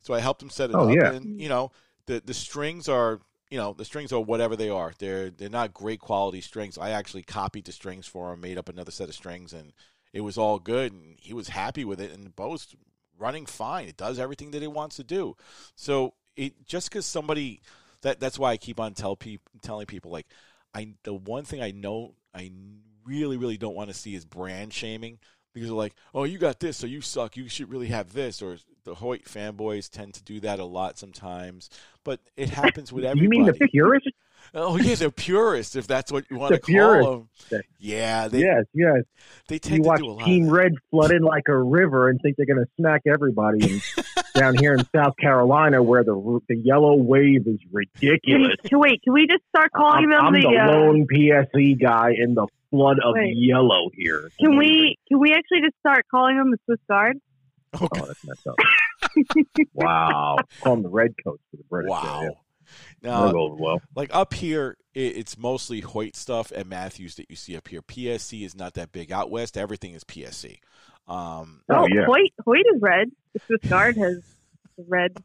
So 0.00 0.14
I 0.14 0.18
helped 0.18 0.42
him 0.42 0.50
set 0.50 0.70
it 0.70 0.74
Oh, 0.76 0.88
up. 0.88 0.96
yeah. 0.96 1.12
And 1.12 1.40
you 1.40 1.48
know, 1.48 1.70
the 2.06 2.20
the 2.24 2.34
strings 2.34 2.88
are 2.88 3.20
you 3.50 3.56
know 3.56 3.72
the 3.72 3.84
strings 3.84 4.12
are 4.12 4.20
whatever 4.20 4.56
they 4.56 4.68
are. 4.68 4.92
They're 4.98 5.30
they're 5.30 5.48
not 5.48 5.72
great 5.72 6.00
quality 6.00 6.40
strings. 6.40 6.76
I 6.76 6.90
actually 6.90 7.22
copied 7.22 7.66
the 7.66 7.72
strings 7.72 8.08
for 8.08 8.32
him, 8.32 8.40
made 8.40 8.58
up 8.58 8.68
another 8.68 8.90
set 8.90 9.08
of 9.08 9.14
strings, 9.14 9.52
and 9.52 9.72
it 10.12 10.22
was 10.22 10.36
all 10.36 10.58
good. 10.58 10.90
And 10.92 11.16
he 11.20 11.32
was 11.34 11.50
happy 11.50 11.84
with 11.84 12.00
it. 12.00 12.10
And 12.10 12.24
the 12.26 12.30
bow's 12.30 12.74
running 13.16 13.46
fine. 13.46 13.86
It 13.86 13.96
does 13.96 14.18
everything 14.18 14.50
that 14.50 14.62
it 14.64 14.72
wants 14.72 14.96
to 14.96 15.04
do. 15.04 15.36
So 15.76 16.14
it 16.36 16.66
just 16.66 16.90
because 16.90 17.06
somebody 17.06 17.60
that 18.02 18.20
that's 18.20 18.38
why 18.38 18.52
I 18.52 18.56
keep 18.56 18.80
on 18.80 18.94
tell 18.94 19.16
people 19.16 19.50
telling 19.62 19.86
people 19.86 20.10
like 20.10 20.26
I 20.74 20.94
the 21.04 21.14
one 21.14 21.44
thing 21.44 21.62
I 21.62 21.70
know 21.70 22.14
I 22.34 22.50
really 23.04 23.36
really 23.36 23.56
don't 23.56 23.74
want 23.74 23.90
to 23.90 23.94
see 23.94 24.14
is 24.14 24.24
brand 24.24 24.72
shaming 24.72 25.18
because 25.52 25.68
they're 25.68 25.76
like 25.76 25.94
oh 26.14 26.24
you 26.24 26.38
got 26.38 26.60
this 26.60 26.76
so 26.76 26.86
you 26.86 27.00
suck 27.00 27.36
you 27.36 27.48
should 27.48 27.70
really 27.70 27.88
have 27.88 28.12
this 28.12 28.42
or 28.42 28.58
the 28.84 28.94
Hoyt 28.94 29.24
fanboys 29.24 29.88
tend 29.88 30.14
to 30.14 30.22
do 30.24 30.40
that 30.40 30.58
a 30.58 30.64
lot 30.64 30.98
sometimes 30.98 31.70
but 32.04 32.20
it 32.36 32.50
happens 32.50 32.92
with 32.92 33.04
everybody. 33.04 33.36
You 33.36 33.44
mean 33.44 33.44
the 33.46 33.68
purist? 33.68 34.08
Oh 34.54 34.76
yeah, 34.76 34.94
they're 34.94 35.10
purists 35.10 35.76
if 35.76 35.86
that's 35.86 36.10
what 36.12 36.24
you 36.30 36.36
want 36.38 36.50
The 36.52 36.56
to 36.58 36.60
call 36.62 36.72
purists. 36.74 37.48
them. 37.50 37.62
Yeah, 37.78 38.28
they 38.28 38.40
yes, 38.40 38.64
yes. 38.74 39.02
they 39.48 39.56
You 39.56 39.58
tend 39.60 39.82
to 39.84 39.88
watch 39.88 40.00
do 40.00 40.06
a 40.06 40.12
lot. 40.12 40.24
Team. 40.24 40.48
Red 40.48 40.72
flood 40.90 41.10
in 41.12 41.22
like 41.22 41.44
a 41.48 41.56
river 41.56 42.08
and 42.08 42.20
think 42.22 42.36
they're 42.36 42.46
going 42.46 42.64
to 42.64 42.70
smack 42.78 43.02
everybody. 43.06 43.62
And 43.72 43.82
down 44.34 44.56
here 44.56 44.74
in 44.74 44.84
South 44.94 45.14
Carolina, 45.20 45.82
where 45.82 46.04
the 46.04 46.40
the 46.48 46.56
yellow 46.56 46.94
wave 46.94 47.46
is 47.46 47.58
ridiculous. 47.70 48.54
can, 48.64 48.78
wait, 48.78 49.02
can 49.02 49.12
we 49.12 49.26
just 49.26 49.42
start 49.48 49.70
calling 49.72 50.04
I'm, 50.04 50.10
them 50.10 50.20
I'm 50.26 50.32
the? 50.34 50.40
the 50.40 50.58
uh, 50.58 50.66
lone 50.72 51.06
PSE 51.12 51.80
guy 51.82 52.10
in 52.16 52.34
the 52.34 52.46
flood 52.70 52.98
of 53.04 53.14
Wait. 53.14 53.34
yellow 53.36 53.90
here. 53.94 54.30
Can 54.40 54.56
we 54.56 54.96
can 55.08 55.20
we 55.20 55.32
actually 55.32 55.60
just 55.62 55.76
start 55.80 56.06
calling 56.10 56.36
them 56.38 56.50
the 56.50 56.58
Swiss 56.66 56.78
Guard? 56.88 57.18
Okay. 57.74 58.00
Oh, 58.02 58.06
that's 58.06 58.24
messed 58.24 58.46
up. 58.46 58.56
wow. 59.74 60.36
Call 60.62 60.74
them 60.74 60.82
the 60.82 60.88
redcoats 60.90 61.42
for 61.50 61.56
the 61.56 61.64
British. 61.70 61.90
Wow. 61.90 62.22
Yeah, 62.22 62.28
Now, 63.02 63.26
yeah. 63.26 63.32
They'll 63.32 63.48
go 63.48 63.56
well. 63.58 63.82
like 63.96 64.10
up 64.14 64.32
here, 64.34 64.76
it, 64.94 65.16
it's 65.16 65.36
mostly 65.36 65.80
Hoyt 65.80 66.14
stuff 66.16 66.52
and 66.54 66.68
Mathews 66.68 67.16
that 67.16 67.28
you 67.28 67.36
see 67.36 67.56
up 67.56 67.68
here. 67.68 67.82
PSE 67.82 68.44
is 68.44 68.54
not 68.54 68.74
that 68.74 68.92
big. 68.92 69.10
Out 69.10 69.30
west, 69.30 69.56
everything 69.56 69.94
is 69.94 70.04
PSE. 70.04 70.58
Um, 71.08 71.62
Oh, 71.68 71.86
yeah. 71.88 72.04
Hoyt 72.06 72.30
Hoyt 72.44 72.64
is 72.74 72.80
red. 72.80 73.10
The 73.34 73.40
Swiss 73.46 73.60
Guard 73.68 73.96
has 73.96 74.22
red. 74.88 75.16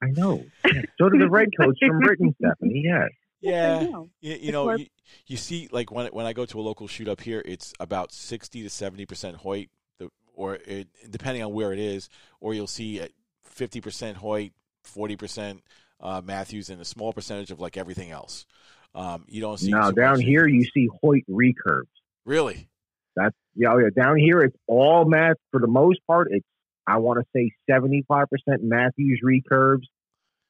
I 0.00 0.10
know. 0.12 0.44
Yeah. 0.64 0.82
So 0.98 1.08
do 1.08 1.18
the 1.18 1.28
redcoats 1.28 1.78
from 1.86 1.98
Britain, 2.00 2.34
Stephanie. 2.40 2.82
Yes. 2.84 3.10
yeah, 3.40 3.80
you, 4.20 4.34
you 4.40 4.52
know, 4.52 4.74
you, 4.74 4.86
you 5.26 5.36
see, 5.36 5.68
like 5.72 5.90
when 5.90 6.06
when 6.08 6.24
I 6.24 6.32
go 6.32 6.46
to 6.46 6.60
a 6.60 6.62
local 6.62 6.86
shoot 6.86 7.08
up 7.08 7.20
here, 7.20 7.42
it's 7.44 7.74
about 7.80 8.12
sixty 8.12 8.62
to 8.62 8.70
seventy 8.70 9.04
percent 9.04 9.36
Hoyt, 9.36 9.68
the, 9.98 10.08
or 10.32 10.54
it, 10.54 10.88
depending 11.10 11.42
on 11.42 11.52
where 11.52 11.72
it 11.72 11.78
is, 11.78 12.08
or 12.40 12.54
you'll 12.54 12.66
see 12.66 13.02
fifty 13.42 13.80
percent 13.80 14.18
Hoyt, 14.18 14.52
forty 14.84 15.16
percent 15.16 15.62
uh, 16.00 16.20
Mathews, 16.24 16.70
and 16.70 16.80
a 16.80 16.84
small 16.84 17.12
percentage 17.12 17.50
of 17.50 17.60
like 17.60 17.76
everything 17.76 18.10
else. 18.10 18.46
Um, 18.94 19.24
you 19.28 19.40
don't 19.40 19.58
see 19.58 19.70
Now 19.70 19.88
so 19.88 19.92
down 19.92 20.20
here, 20.20 20.46
you 20.46 20.64
see 20.72 20.88
Hoyt 21.02 21.24
recurves. 21.28 21.88
really. 22.24 22.68
That's 23.16 23.34
yeah, 23.54 23.68
oh, 23.72 23.78
yeah. 23.78 23.90
Down 23.94 24.16
here, 24.16 24.40
it's 24.40 24.56
all 24.66 25.04
math 25.04 25.36
for 25.52 25.60
the 25.60 25.68
most 25.68 26.00
part. 26.06 26.28
It's 26.30 26.44
I 26.86 26.98
want 26.98 27.20
to 27.20 27.26
say 27.34 27.52
seventy 27.70 28.04
five 28.08 28.26
percent 28.28 28.62
Mathews 28.62 29.20
recurves, 29.24 29.84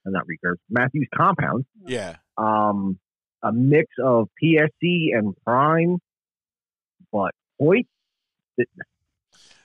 and 0.04 0.14
not 0.14 0.24
recurves, 0.26 0.56
Mathews 0.70 1.08
compounds. 1.14 1.66
Yeah, 1.86 2.16
Um, 2.38 2.98
a 3.42 3.52
mix 3.52 3.88
of 4.02 4.28
PSE 4.42 5.10
and 5.16 5.34
Prime, 5.44 5.98
but 7.12 7.32
Hoyt. 7.60 7.86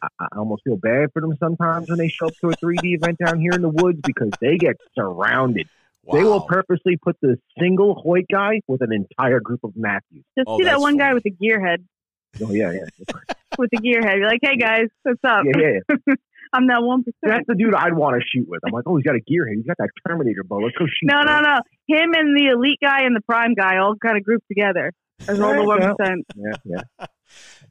It, 0.02 0.10
I, 0.20 0.26
I 0.34 0.38
almost 0.38 0.64
feel 0.64 0.78
bad 0.78 1.10
for 1.14 1.22
them 1.22 1.34
sometimes 1.40 1.90
when 1.90 1.98
they 1.98 2.08
show 2.10 2.28
up 2.28 2.34
to 2.42 2.50
a 2.50 2.56
3D 2.56 2.96
event 2.96 3.18
down 3.24 3.40
here 3.40 3.52
in 3.54 3.62
the 3.62 3.70
woods 3.70 4.00
because 4.04 4.32
they 4.42 4.58
get 4.58 4.78
surrounded. 4.96 5.68
wow. 6.04 6.18
They 6.18 6.24
will 6.24 6.42
purposely 6.42 6.98
put 6.98 7.18
the 7.22 7.38
single 7.60 7.96
Hoyt 7.96 8.26
guy 8.32 8.62
with 8.68 8.82
an 8.82 8.94
entire 8.94 9.40
group 9.40 9.64
of 9.64 9.74
Mathews. 9.76 10.24
Just 10.38 10.48
Oh, 10.48 10.58
see 10.58 10.64
that 10.66 10.72
that's 10.72 10.82
one 10.82 10.98
guy 10.98 11.14
with 11.14 11.24
the 11.24 11.32
gear 11.32 11.64
head. 11.66 11.86
Oh 12.44 12.52
yeah, 12.52 12.72
yeah, 12.72 13.16
With 13.58 13.72
the 13.72 13.78
gear 13.78 14.02
head, 14.02 14.20
you're 14.20 14.28
like, 14.28 14.40
"Hey 14.44 14.56
guys, 14.56 14.88
what's 15.02 15.20
up? 15.24 15.44
yeah, 15.46 15.80
yeah. 15.90 16.14
I'm 16.54 16.68
that 16.68 16.82
one. 16.82 17.04
That's 17.22 17.46
the 17.48 17.56
dude 17.56 17.76
I'd 17.76 17.94
want 17.94 18.20
to 18.20 18.26
shoot 18.28 18.48
with. 18.48 18.62
I'm 18.66 18.72
like, 18.74 18.84
oh, 18.88 18.96
he's 18.98 19.06
got 19.06 19.16
a 19.16 19.20
gearhead. 19.20 19.56
He's 19.58 19.66
got 19.66 19.78
that 19.78 19.90
Terminator 20.08 20.44
bow. 20.44 20.58
Let's 20.58 20.76
go 20.78 20.86
shoot. 20.86 21.04
No, 21.06 21.22
bro. 21.22 21.42
no, 21.42 21.42
no. 21.42 21.60
Him 21.88 22.14
and 22.16 22.36
the 22.36 22.52
elite 22.54 22.80
guy 22.82 23.04
and 23.04 23.16
the 23.16 23.22
prime 23.22 23.54
guy 23.54 23.78
all 23.78 23.96
kind 23.96 24.18
of 24.18 24.24
grouped 24.24 24.48
together 24.48 24.92
as 25.28 25.40
all 25.40 25.54
the 25.54 25.64
one 25.64 25.82
Yeah, 26.36 26.52
yeah. 26.66 27.06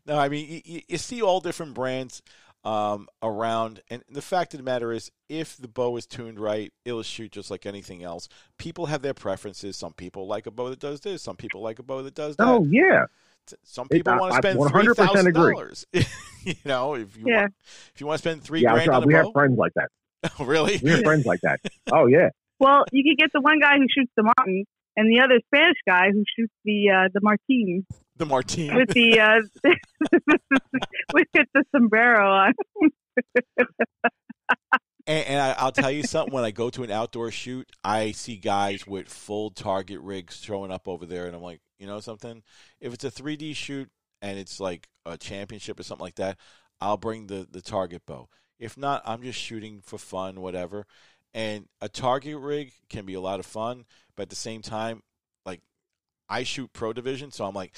No, 0.09 0.19
I 0.19 0.29
mean 0.29 0.49
you- 0.49 0.63
you, 0.65 0.81
you 0.89 0.99
see 0.99 1.23
all 1.23 1.41
different 1.41 1.75
brands 1.75 2.23
um, 2.65 3.07
around, 3.23 3.81
and 3.89 4.03
the 4.11 4.21
fact 4.21 4.53
of 4.53 4.59
the 4.59 4.65
matter 4.65 4.91
is, 4.93 5.11
if 5.29 5.57
the 5.57 5.69
bow 5.69 5.97
is 5.97 6.07
tuned 6.07 6.41
right, 6.41 6.73
it'll 6.85 7.05
shoot 7.05 7.31
just 7.33 7.51
like 7.53 7.67
anything 7.67 8.03
else. 8.03 8.29
People 8.59 8.87
have 8.87 9.01
their 9.03 9.15
preferences. 9.15 9.77
Some 9.77 9.93
people 9.93 10.27
like 10.27 10.47
a 10.47 10.51
bow 10.51 10.69
that 10.71 10.81
does 10.81 11.01
this. 11.01 11.23
Some 11.23 11.37
people 11.37 11.61
like 11.63 11.79
a 11.79 11.83
bow 11.85 12.03
that 12.03 12.15
does 12.15 12.35
that. 12.37 12.47
Oh 12.49 12.67
yeah. 12.69 13.07
Some 13.63 13.89
people 13.89 14.13
I- 14.13 14.19
want 14.19 14.33
to 14.33 14.39
spend 14.39 14.59
three 14.59 14.83
100% 14.87 14.97
thousand 14.97 15.27
agree. 15.29 15.53
dollars. 15.55 15.87
you 16.43 16.55
know, 16.65 16.95
if 16.95 17.17
you 17.17 17.25
Yeah. 17.27 17.41
want, 17.43 17.55
if 17.95 18.01
you 18.01 18.07
want 18.07 18.19
to 18.21 18.23
spend 18.29 18.43
three 18.43 18.63
Yeah, 18.63 18.73
grand 18.73 18.91
on 18.91 19.03
a 19.05 19.07
we 19.07 19.15
have 19.15 19.33
friends 19.33 19.57
like 19.57 19.73
that. 19.75 19.89
really? 20.41 20.81
We 20.83 20.91
have 20.91 21.03
friends 21.05 21.27
like 21.27 21.41
that. 21.43 21.61
Oh 21.93 22.07
yeah. 22.07 22.31
Well, 22.59 22.85
you 22.93 23.05
could 23.05 23.19
get 23.19 23.31
the 23.33 23.41
one 23.41 23.61
guy 23.61 23.77
who 23.77 23.87
shoots 23.89 24.11
the 24.17 24.25
Martin 24.25 24.65
and 24.99 25.09
the 25.11 25.21
other 25.21 25.41
Spanish 25.47 25.79
guy 25.87 26.11
who 26.13 26.25
shoots 26.37 26.53
the 26.65 26.91
uh, 26.91 27.09
the 27.15 27.21
Martin 27.23 27.87
The 28.17 28.27
Martine. 28.27 28.75
with 28.75 28.89
the 28.89 29.21
uh, 29.21 29.41
with 31.15 31.27
the 31.35 31.65
sombrero 31.75 32.29
on. 32.29 32.53
And, 35.07 35.27
and 35.27 35.41
I, 35.41 35.53
I'll 35.53 35.73
tell 35.73 35.91
you 35.91 36.03
something. 36.03 36.35
When 36.35 36.45
I 36.45 36.51
go 36.51 36.69
to 36.69 36.83
an 36.83 36.91
outdoor 36.91 37.31
shoot, 37.31 37.73
I 37.83 38.13
see 38.13 38.37
guys 38.37 38.87
with 38.87 39.09
full 39.09 39.49
target 39.51 40.01
rigs 40.01 40.37
showing 40.37 40.71
up 40.71 40.87
over 40.87 41.07
there, 41.07 41.25
and 41.27 41.35
I'm 41.35 41.41
like, 41.41 41.63
you 41.79 41.87
know 41.87 42.01
something? 42.01 42.43
If 42.79 42.93
it's 42.93 43.05
a 43.05 43.11
3D 43.11 43.57
shoot 43.57 43.89
and 44.21 44.39
it's 44.39 44.61
like 44.61 44.87
a 45.07 45.17
championship 45.17 45.81
or 45.81 45.83
something 45.83 46.05
like 46.05 46.17
that, 46.17 46.37
I'll 46.79 46.99
bring 46.99 47.27
the 47.27 47.49
the 47.51 47.63
target 47.63 48.03
bow. 48.05 48.29
If 48.59 48.77
not, 48.77 49.03
I'm 49.07 49.23
just 49.23 49.39
shooting 49.39 49.81
for 49.83 49.97
fun, 49.97 50.43
whatever. 50.43 50.85
And 51.35 51.67
a 51.81 51.89
target 51.89 52.39
rig 52.39 52.73
can 52.89 53.05
be 53.05 53.15
a 53.15 53.21
lot 53.21 53.41
of 53.41 53.47
fun, 53.47 53.85
but 54.17 54.25
at 54.25 54.31
the 54.31 54.37
same 54.37 54.63
time, 54.63 55.03
like 55.45 55.61
I 56.29 56.43
shoot 56.45 56.73
pro 56.73 56.93
division, 56.93 57.31
so 57.33 57.45
I'm 57.47 57.55
like, 57.55 57.75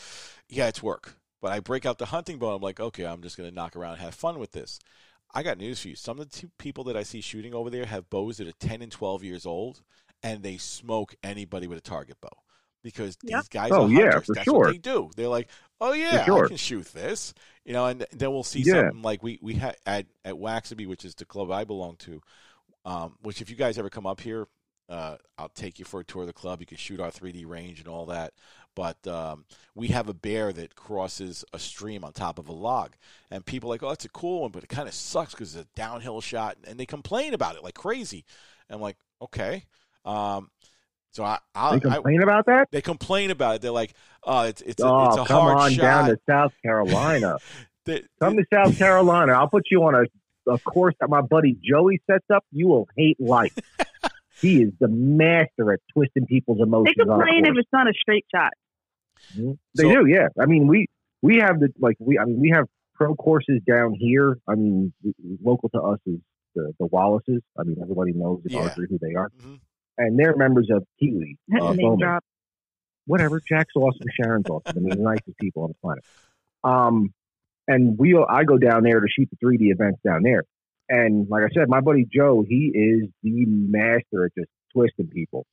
yeah, 0.48 0.68
it's 0.68 0.82
work. 0.82 1.16
But 1.42 1.52
I 1.52 1.60
break 1.60 1.86
out 1.86 1.98
the 1.98 2.06
hunting 2.06 2.38
bow. 2.38 2.54
I'm 2.54 2.62
like, 2.62 2.80
okay, 2.80 3.06
I'm 3.06 3.22
just 3.22 3.36
gonna 3.36 3.50
knock 3.50 3.76
around 3.76 3.94
and 3.94 4.02
have 4.02 4.14
fun 4.14 4.38
with 4.38 4.52
this. 4.52 4.78
I 5.34 5.42
got 5.42 5.58
news 5.58 5.80
for 5.80 5.88
you. 5.88 5.96
Some 5.96 6.18
of 6.20 6.30
the 6.30 6.36
two 6.38 6.50
people 6.58 6.84
that 6.84 6.96
I 6.96 7.02
see 7.04 7.20
shooting 7.20 7.54
over 7.54 7.70
there 7.70 7.86
have 7.86 8.10
bows 8.10 8.38
that 8.38 8.48
are 8.48 8.52
10 8.60 8.82
and 8.82 8.92
12 8.92 9.22
years 9.24 9.46
old, 9.46 9.82
and 10.22 10.42
they 10.42 10.56
smoke 10.56 11.14
anybody 11.22 11.66
with 11.66 11.78
a 11.78 11.82
target 11.82 12.20
bow 12.20 12.30
because 12.82 13.16
Yep. 13.22 13.34
these 13.34 13.48
guys 13.48 13.78
Oh, 13.78 13.86
are 13.86 13.88
yeah, 13.88 14.18
hunters. 14.18 14.26
for 14.26 14.34
That's 14.34 14.44
sure. 14.44 14.54
what 14.54 14.66
they 14.66 14.78
do. 14.78 15.10
They're 15.16 15.28
like, 15.28 15.48
oh 15.80 15.92
yeah, 15.92 16.28
I 16.30 16.42
can 16.42 16.56
shoot 16.56 16.86
this, 16.86 17.34
you 17.64 17.72
know. 17.72 17.86
And 17.86 18.06
then 18.12 18.30
we'll 18.32 18.44
see 18.44 18.64
Yeah. 18.64 18.64
something 18.64 19.02
like 19.02 19.22
we 19.22 19.38
we 19.42 19.54
had 19.54 19.76
at 19.86 20.06
at 20.24 20.34
Waxaby, 20.34 20.86
which 20.86 21.04
is 21.04 21.14
the 21.14 21.24
club 21.24 21.50
I 21.50 21.64
belong 21.64 21.96
to. 21.98 22.20
Um, 22.84 23.16
which 23.22 23.40
if 23.42 23.50
you 23.50 23.56
guys 23.56 23.78
ever 23.78 23.90
come 23.90 24.06
up 24.06 24.20
here, 24.20 24.46
uh, 24.88 25.16
I'll 25.38 25.50
take 25.50 25.78
you 25.78 25.84
for 25.84 26.00
a 26.00 26.04
tour 26.04 26.22
of 26.22 26.26
the 26.26 26.32
club. 26.32 26.60
You 26.60 26.66
can 26.66 26.76
shoot 26.76 26.98
our 26.98 27.10
3D 27.10 27.46
range 27.46 27.78
and 27.78 27.88
all 27.88 28.06
that. 28.06 28.32
But 28.74 29.06
um, 29.06 29.44
we 29.74 29.88
have 29.88 30.08
a 30.08 30.14
bear 30.14 30.52
that 30.52 30.74
crosses 30.74 31.44
a 31.52 31.58
stream 31.58 32.04
on 32.04 32.12
top 32.12 32.38
of 32.38 32.48
a 32.48 32.52
log, 32.52 32.94
and 33.30 33.44
people 33.44 33.68
are 33.70 33.74
like, 33.74 33.82
"Oh, 33.82 33.88
that's 33.88 34.04
a 34.04 34.08
cool 34.10 34.42
one," 34.42 34.50
but 34.52 34.62
it 34.62 34.68
kind 34.68 34.88
of 34.88 34.94
sucks 34.94 35.32
because 35.32 35.54
it's 35.54 35.66
a 35.66 35.76
downhill 35.76 36.20
shot, 36.20 36.56
and 36.66 36.78
they 36.78 36.86
complain 36.86 37.34
about 37.34 37.56
it 37.56 37.64
like 37.64 37.74
crazy. 37.74 38.24
And 38.68 38.76
I'm 38.76 38.80
like, 38.80 38.96
okay. 39.20 39.64
Um, 40.04 40.50
so 41.10 41.24
I, 41.24 41.38
I, 41.54 41.78
They 41.78 41.88
I 41.88 41.94
complain 41.94 42.22
about 42.22 42.46
that? 42.46 42.68
they 42.70 42.80
complain 42.80 43.30
about 43.32 43.56
it. 43.56 43.62
They're 43.62 43.70
like, 43.72 43.94
"Oh, 44.24 44.42
it's 44.42 44.62
it's 44.62 44.82
a, 44.82 44.86
oh, 44.86 45.06
it's 45.08 45.16
a 45.16 45.24
come 45.24 45.42
hard 45.42 45.58
on 45.58 45.72
shot." 45.72 45.82
down 45.82 46.08
to 46.08 46.18
South 46.28 46.52
Carolina. 46.62 47.36
They- 47.86 48.04
come 48.20 48.36
to 48.36 48.44
South 48.52 48.76
Carolina. 48.76 49.32
I'll 49.32 49.48
put 49.48 49.64
you 49.70 49.82
on 49.84 49.94
a, 49.94 50.02
a 50.48 50.58
course 50.58 50.94
that 51.00 51.08
my 51.10 51.20
buddy 51.20 51.56
Joey 51.62 52.00
sets 52.10 52.26
up. 52.32 52.44
You 52.52 52.68
will 52.68 52.88
hate 52.96 53.20
life. 53.20 53.54
he 54.40 54.62
is 54.62 54.72
the 54.80 54.88
master 54.88 55.72
at 55.72 55.80
twisting 55.92 56.26
people's 56.26 56.60
emotions. 56.62 56.94
on 57.00 57.08
a 57.08 57.12
complain 57.24 57.46
if 57.46 57.54
it's 57.56 57.68
not 57.72 57.88
a 57.88 57.92
straight 57.92 58.24
shot. 58.34 58.52
Mhm. 59.36 59.58
They 59.76 59.82
So- 59.84 59.90
do, 60.02 60.06
yeah. 60.06 60.28
I 60.40 60.46
mean, 60.46 60.66
we 60.66 60.86
we 61.22 61.36
have 61.38 61.60
the 61.60 61.68
like 61.78 61.96
we 62.00 62.18
I 62.18 62.24
mean 62.24 62.40
we 62.40 62.50
have 62.50 62.66
pro 62.94 63.14
courses 63.14 63.60
down 63.66 63.94
here. 63.94 64.38
I 64.48 64.54
mean, 64.54 64.92
local 65.42 65.68
to 65.70 65.80
us 65.80 65.98
is 66.06 66.18
the 66.54 66.72
the 66.78 66.86
Wallaces. 66.86 67.42
I 67.58 67.62
mean, 67.64 67.76
everybody 67.82 68.12
knows 68.12 68.40
in 68.44 68.52
Yeah. 68.52 68.62
archery 68.62 68.86
who 68.88 68.98
they 68.98 69.14
are, 69.14 69.28
Mhm. 69.40 69.60
and 69.98 70.18
they're 70.18 70.36
members 70.36 70.68
of 70.70 70.84
Kiwi. 70.98 71.36
Uh, 71.52 71.72
Name 71.74 71.76
Bowman. 71.76 71.98
drop. 72.00 72.24
Whatever. 73.06 73.40
Jack's 73.40 73.74
awesome. 73.76 74.06
Sharon's 74.14 74.48
awesome. 74.48 74.76
I 74.76 74.80
mean, 74.80 74.90
the 74.90 74.96
nicest 75.02 75.36
people 75.38 75.64
on 75.64 75.68
the 75.70 75.74
planet. 75.82 76.04
Um, 76.64 77.12
and 77.70 77.98
we 77.98 78.18
I 78.28 78.44
go 78.44 78.58
down 78.58 78.82
there 78.82 79.00
to 79.00 79.06
shoot 79.08 79.28
the 79.30 79.36
3D 79.44 79.72
events 79.72 80.00
down 80.04 80.22
there. 80.22 80.44
And 80.88 81.28
like 81.28 81.44
I 81.44 81.48
said, 81.54 81.68
my 81.68 81.80
buddy 81.80 82.04
Joe, 82.12 82.44
he 82.46 82.72
is 82.74 83.08
the 83.22 83.44
master 83.46 84.26
at 84.26 84.34
just 84.36 84.50
twisting 84.72 85.08
people. 85.08 85.46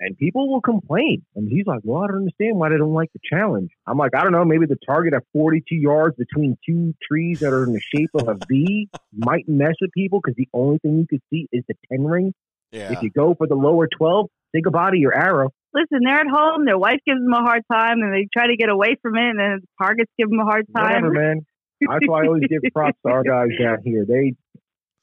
And 0.00 0.16
people 0.18 0.52
will 0.52 0.60
complain. 0.60 1.24
And 1.34 1.48
he's 1.48 1.66
like, 1.66 1.80
well, 1.82 2.02
I 2.02 2.08
don't 2.08 2.18
understand 2.18 2.56
why 2.56 2.68
they 2.68 2.76
don't 2.76 2.92
like 2.92 3.10
the 3.12 3.20
challenge. 3.24 3.70
I'm 3.86 3.96
like, 3.96 4.10
I 4.14 4.22
don't 4.22 4.32
know. 4.32 4.44
Maybe 4.44 4.66
the 4.66 4.78
target 4.86 5.14
at 5.14 5.22
42 5.32 5.74
yards 5.74 6.16
between 6.16 6.56
two 6.68 6.94
trees 7.08 7.40
that 7.40 7.52
are 7.52 7.64
in 7.64 7.72
the 7.72 7.80
shape 7.80 8.10
of 8.14 8.28
a 8.28 8.36
V 8.48 8.88
might 9.16 9.48
mess 9.48 9.74
with 9.80 9.90
people 9.92 10.20
because 10.22 10.36
the 10.36 10.48
only 10.52 10.78
thing 10.78 10.98
you 10.98 11.06
could 11.08 11.22
see 11.30 11.48
is 11.52 11.64
the 11.68 11.74
10 11.92 12.04
ring. 12.04 12.34
Yeah. 12.70 12.92
If 12.92 13.02
you 13.02 13.10
go 13.10 13.34
for 13.34 13.46
the 13.46 13.54
lower 13.54 13.86
12, 13.86 14.26
say 14.54 14.60
goodbye 14.60 14.90
to 14.90 14.98
your 14.98 15.14
arrow. 15.14 15.50
Listen, 15.72 16.00
they're 16.04 16.20
at 16.20 16.26
home. 16.30 16.64
Their 16.66 16.78
wife 16.78 17.00
gives 17.06 17.20
them 17.20 17.32
a 17.32 17.42
hard 17.42 17.62
time, 17.70 18.02
and 18.02 18.12
they 18.12 18.28
try 18.32 18.48
to 18.48 18.56
get 18.56 18.68
away 18.68 18.96
from 19.00 19.16
it, 19.16 19.30
and 19.30 19.38
then 19.38 19.60
the 19.60 19.84
targets 19.84 20.10
give 20.18 20.28
them 20.28 20.38
a 20.40 20.44
hard 20.44 20.66
time. 20.74 21.02
Whatever, 21.02 21.10
man. 21.10 21.46
That's 21.88 22.06
why 22.06 22.24
I 22.24 22.26
always 22.26 22.44
give 22.48 22.62
props 22.72 22.98
to 23.06 23.12
our 23.12 23.22
guys 23.24 23.48
down 23.60 23.78
here. 23.84 24.04
They 24.06 24.34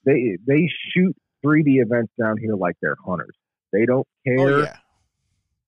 they 0.05 0.37
they 0.45 0.69
shoot 0.93 1.15
3D 1.45 1.81
events 1.81 2.11
down 2.19 2.37
here 2.37 2.55
like 2.55 2.75
they're 2.81 2.97
hunters. 3.05 3.35
They 3.71 3.85
don't 3.85 4.07
oh, 4.07 4.25
care. 4.25 4.53
Oh 4.53 4.61
yeah. 4.63 4.77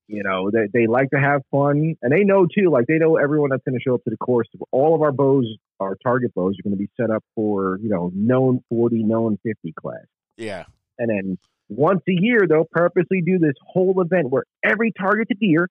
You 0.08 0.22
know, 0.22 0.52
they 0.52 0.68
they 0.72 0.86
like 0.86 1.10
to 1.12 1.20
have 1.20 1.42
fun, 1.50 1.96
and 2.02 2.12
they 2.12 2.24
know 2.24 2.46
too. 2.46 2.70
Like 2.70 2.86
they 2.88 2.98
know 2.98 3.16
everyone 3.16 3.50
that's 3.52 3.64
going 3.64 3.78
to 3.78 3.82
show 3.82 3.96
up 3.96 4.04
to 4.04 4.10
the 4.10 4.18
course. 4.18 4.48
All 4.72 4.94
of 4.94 5.02
our 5.02 5.14
bows, 5.14 5.46
our 5.80 5.96
target 6.04 6.34
bows, 6.36 6.56
are 6.60 6.64
going 6.64 6.78
to 6.78 6.78
be 6.78 6.90
set 7.00 7.10
up 7.10 7.24
for 7.36 7.80
you 7.82 7.90
know 7.90 8.12
known 8.14 8.62
40, 8.70 9.04
known 9.04 9.40
50 9.44 9.74
class, 9.80 10.06
Yeah. 10.38 10.66
and 11.00 11.10
then 11.10 11.38
once 11.70 12.02
a 12.08 12.12
year 12.12 12.42
they'll 12.48 12.68
purposely 12.70 13.22
do 13.26 13.40
this 13.40 13.56
whole 13.66 14.00
event 14.02 14.30
where 14.30 14.44
every 14.64 14.92
target's 14.92 15.32
a 15.32 15.36
deer, 15.36 15.70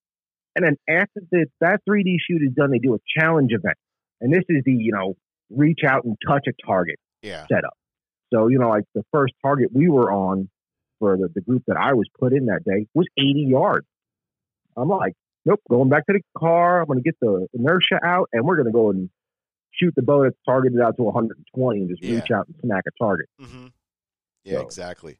and 0.57 0.65
then 0.65 0.77
after 0.89 1.21
the, 1.31 1.47
that 1.61 1.81
3D 1.89 2.17
shoot 2.27 2.43
is 2.43 2.55
done, 2.55 2.71
they 2.71 2.79
do 2.79 2.95
a 2.95 2.99
challenge 3.19 3.53
event, 3.53 3.77
and 4.23 4.33
this 4.33 4.45
is 4.49 4.65
the 4.65 4.73
you 4.73 4.93
know 4.93 5.15
reach 5.55 5.81
out 5.89 6.05
and 6.05 6.17
touch 6.27 6.47
a 6.49 6.53
target 6.67 6.97
Yeah. 7.23 7.47
setup. 7.49 7.77
So, 8.33 8.49
you 8.49 8.59
know, 8.59 8.69
like 8.71 8.85
the 8.95 9.05
first 9.13 9.35
target 9.43 9.71
we 9.73 9.89
were 9.89 10.11
on 10.11 10.49
for 10.99 11.17
the, 11.17 11.29
the 11.35 11.41
group 11.41 11.65
that 11.67 11.77
I 11.77 11.93
was 11.95 12.07
put 12.19 12.33
in 12.33 12.47
that 12.47 12.65
day 12.65 12.87
was 12.95 13.07
80 13.19 13.47
yards. 13.51 13.87
I'm 14.77 14.89
like, 14.89 15.13
nope, 15.45 15.61
going 15.69 15.89
back 15.91 16.07
to 16.07 16.15
the 16.15 16.21
car. 16.39 16.81
I'm 16.81 16.87
going 16.87 16.99
to 16.99 17.03
get 17.03 17.17
the 17.21 17.47
inertia 17.53 17.99
out 18.03 18.29
and 18.33 18.45
we're 18.45 18.57
going 18.57 18.67
to 18.67 18.73
go 18.73 18.91
and 18.91 19.11
shoot 19.73 19.93
the 19.97 20.03
bow 20.03 20.23
that's 20.25 20.37
targeted 20.47 20.81
out 20.81 20.97
to 20.97 21.03
120 21.03 21.81
and 21.81 21.89
just 21.91 22.03
Yeah. 22.03 22.17
reach 22.17 22.31
out 22.31 22.47
and 22.47 22.57
smack 22.65 22.85
a 22.87 23.05
target. 23.05 23.27
Mm-hmm. 23.41 23.67
Yeah, 24.45 24.59
So- 24.59 24.63
exactly. 24.63 25.19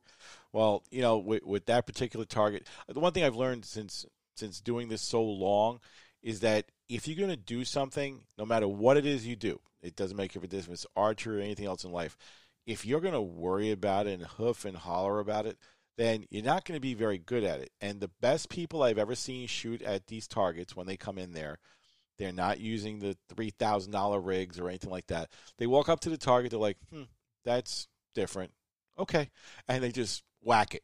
Well, 0.53 0.83
you 0.91 1.01
know, 1.01 1.17
with, 1.19 1.45
with 1.45 1.67
that 1.67 1.87
particular 1.87 2.27
target, 2.27 2.67
the 2.87 3.01
one 3.01 3.13
thing 3.13 3.25
I've 3.25 3.37
learned 3.37 3.65
since 3.65 4.05
since 4.37 4.61
doing 4.61 4.89
this 4.89 5.01
so 5.03 5.23
long 5.23 5.81
is 6.23 6.41
that 6.41 6.67
if 6.93 7.09
you're 7.09 7.17
going 7.17 7.31
to 7.31 7.37
do 7.37 7.65
something, 7.65 8.21
no 8.37 8.45
matter 8.45 8.69
what 8.69 8.99
it 8.99 9.07
is 9.07 9.27
you 9.27 9.35
do, 9.35 9.59
it 9.83 9.97
doesn't 9.97 10.17
make 10.17 10.37
a 10.37 10.41
difference, 10.41 10.85
archery 10.95 11.39
or 11.39 11.41
anything 11.41 11.65
else 11.65 11.85
in 11.85 11.91
life. 11.91 12.19
If 12.67 12.85
you're 12.85 13.01
going 13.01 13.15
to 13.15 13.21
worry 13.21 13.71
about 13.71 14.07
it 14.07 14.21
and 14.21 14.25
hoof 14.25 14.67
and 14.67 14.77
holler 14.77 15.19
about 15.19 15.47
it, 15.47 15.57
then 15.97 16.27
you're 16.29 16.45
not 16.45 16.67
going 16.67 16.77
to 16.77 16.83
be 16.83 16.93
very 16.93 17.17
good 17.17 17.45
at 17.45 17.61
it. 17.61 17.71
And 17.81 17.99
the 17.99 18.11
best 18.21 18.51
people 18.51 18.83
I've 18.83 18.99
ever 18.99 19.15
seen 19.15 19.47
shoot 19.47 19.81
at 19.81 20.07
these 20.07 20.29
targets 20.29 20.77
when 20.77 20.87
they 20.87 20.99
come 20.99 21.17
in 21.17 21.33
there, 21.33 21.59
they're 22.19 22.31
not 22.31 22.61
using 22.61 22.99
the 22.99 23.17
three 23.35 23.51
thousand 23.51 23.93
dollar 23.93 24.21
rigs 24.21 24.61
or 24.61 24.69
anything 24.69 24.91
like 24.91 25.07
that. 25.07 25.31
They 25.57 25.67
walk 25.67 25.89
up 25.89 26.01
to 26.01 26.11
the 26.11 26.19
target, 26.19 26.51
they're 26.51 26.61
like, 26.61 26.77
"Hmm, 26.93 27.05
that's 27.45 27.89
different." 28.15 28.53
Okay, 28.99 29.31
and 29.67 29.83
they 29.83 29.91
just 29.91 30.23
whack 30.43 30.75
it, 30.75 30.83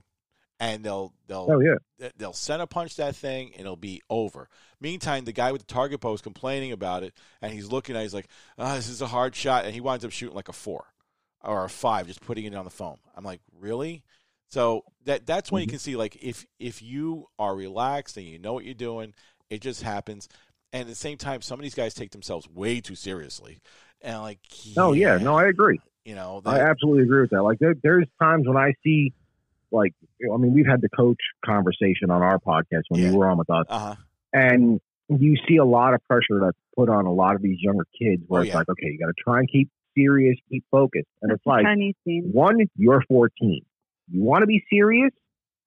and 0.61 0.85
they'll 0.85 1.13
they'll 1.27 1.47
Oh, 1.51 1.61
yeah. 1.61 2.09
they'll 2.17 2.33
center 2.33 2.67
punch 2.67 2.97
that 2.97 3.15
thing 3.17 3.51
and 3.53 3.61
it'll 3.63 3.77
be 3.77 4.03
over. 4.11 4.49
Meantime, 4.81 5.25
the 5.25 5.33
guy 5.33 5.53
with 5.53 5.67
the 5.67 5.73
target 5.73 6.01
bow 6.01 6.13
is 6.15 6.21
complaining 6.21 6.73
about 6.73 7.03
it 7.03 7.15
and 7.43 7.53
he's 7.53 7.71
looking 7.71 7.97
at 7.97 8.01
it, 8.01 8.03
he's 8.03 8.15
like, 8.15 8.29
oh, 8.59 8.75
this 8.75 8.89
is 8.89 9.03
a 9.03 9.07
hard 9.09 9.35
shot. 9.35 9.65
And 9.65 9.75
he 9.75 9.81
winds 9.81 10.05
up 10.05 10.11
shooting 10.13 10.37
like 10.37 10.49
a 10.49 10.53
four 10.53 10.87
or 11.43 11.65
a 11.65 11.69
five, 11.71 12.07
just 12.07 12.21
putting 12.21 12.45
it 12.45 12.55
on 12.55 12.65
the 12.65 12.71
foam. 12.71 12.99
I'm 13.17 13.25
like, 13.25 13.41
really? 13.59 14.03
So 14.51 14.85
that 15.05 15.27
that's 15.27 15.53
when 15.53 15.61
you 15.63 15.67
Mhm. 15.67 15.71
can 15.71 15.79
see 15.79 15.97
like 15.97 16.17
if 16.23 16.47
if 16.59 16.81
you 16.83 17.27
are 17.39 17.55
relaxed 17.55 18.17
and 18.17 18.27
you 18.27 18.39
know 18.39 18.53
what 18.55 18.65
you're 18.65 18.75
doing, 18.75 19.15
it 19.51 19.61
just 19.61 19.83
happens. 19.83 20.29
And 20.73 20.83
at 20.83 20.87
the 20.89 20.95
same 20.95 21.17
time, 21.19 21.41
some 21.43 21.59
of 21.59 21.63
these 21.63 21.75
guys 21.75 21.95
take 21.95 22.11
themselves 22.11 22.49
way 22.49 22.81
too 22.81 22.95
seriously. 22.95 23.61
And 24.03 24.21
like, 24.21 24.41
Oh, 24.77 24.93
yeah. 24.93 25.17
No, 25.19 25.35
I 25.37 25.49
agree. 25.49 25.81
you 26.05 26.15
know, 26.15 26.41
I 26.47 26.61
absolutely 26.61 27.05
agree 27.05 27.23
with 27.23 27.31
that. 27.31 27.43
Like 27.43 27.59
there, 27.59 27.75
there's 27.83 28.07
times 28.21 28.47
when 28.47 28.57
I 28.57 28.73
see, 28.85 29.13
like, 29.71 29.93
I 30.33 30.37
mean, 30.37 30.53
we've 30.55 30.67
had 30.67 30.81
the 30.81 30.89
coach 30.89 31.19
conversation 31.45 32.11
on 32.11 32.23
our 32.23 32.39
podcast 32.39 32.83
when 32.89 33.03
Yeah. 33.03 33.11
you 33.11 33.17
were 33.17 33.29
on 33.29 33.39
with 33.39 33.51
us. 33.51 33.67
uh-huh. 33.69 33.95
and 34.33 34.81
you 35.09 35.37
see 35.49 35.57
a 35.57 35.65
lot 35.65 35.95
of 35.95 36.01
pressure 36.07 36.39
that's 36.41 36.59
put 36.77 36.91
on 36.91 37.07
a 37.07 37.13
lot 37.13 37.35
of 37.35 37.41
these 37.43 37.57
younger 37.61 37.87
kids 37.99 38.23
where 38.27 38.41
Oh, 38.41 38.43
it's 38.43 38.51
yeah. 38.51 38.59
like, 38.59 38.69
okay, 38.69 38.87
you 38.89 38.99
got 38.99 39.07
to 39.07 39.15
try 39.19 39.39
and 39.39 39.49
keep 39.51 39.71
serious, 39.97 40.37
keep 40.51 40.65
focused. 40.71 41.07
And 41.23 41.31
That's 41.31 41.39
it's 41.41 41.47
like, 41.47 41.63
the 41.65 41.69
Chinese 41.71 41.95
scene. 42.05 42.31
one, 42.33 42.57
you're 42.77 43.03
14. 43.09 43.63
You 44.11 44.23
want 44.23 44.43
to 44.43 44.47
be 44.47 44.63
serious, 44.71 45.11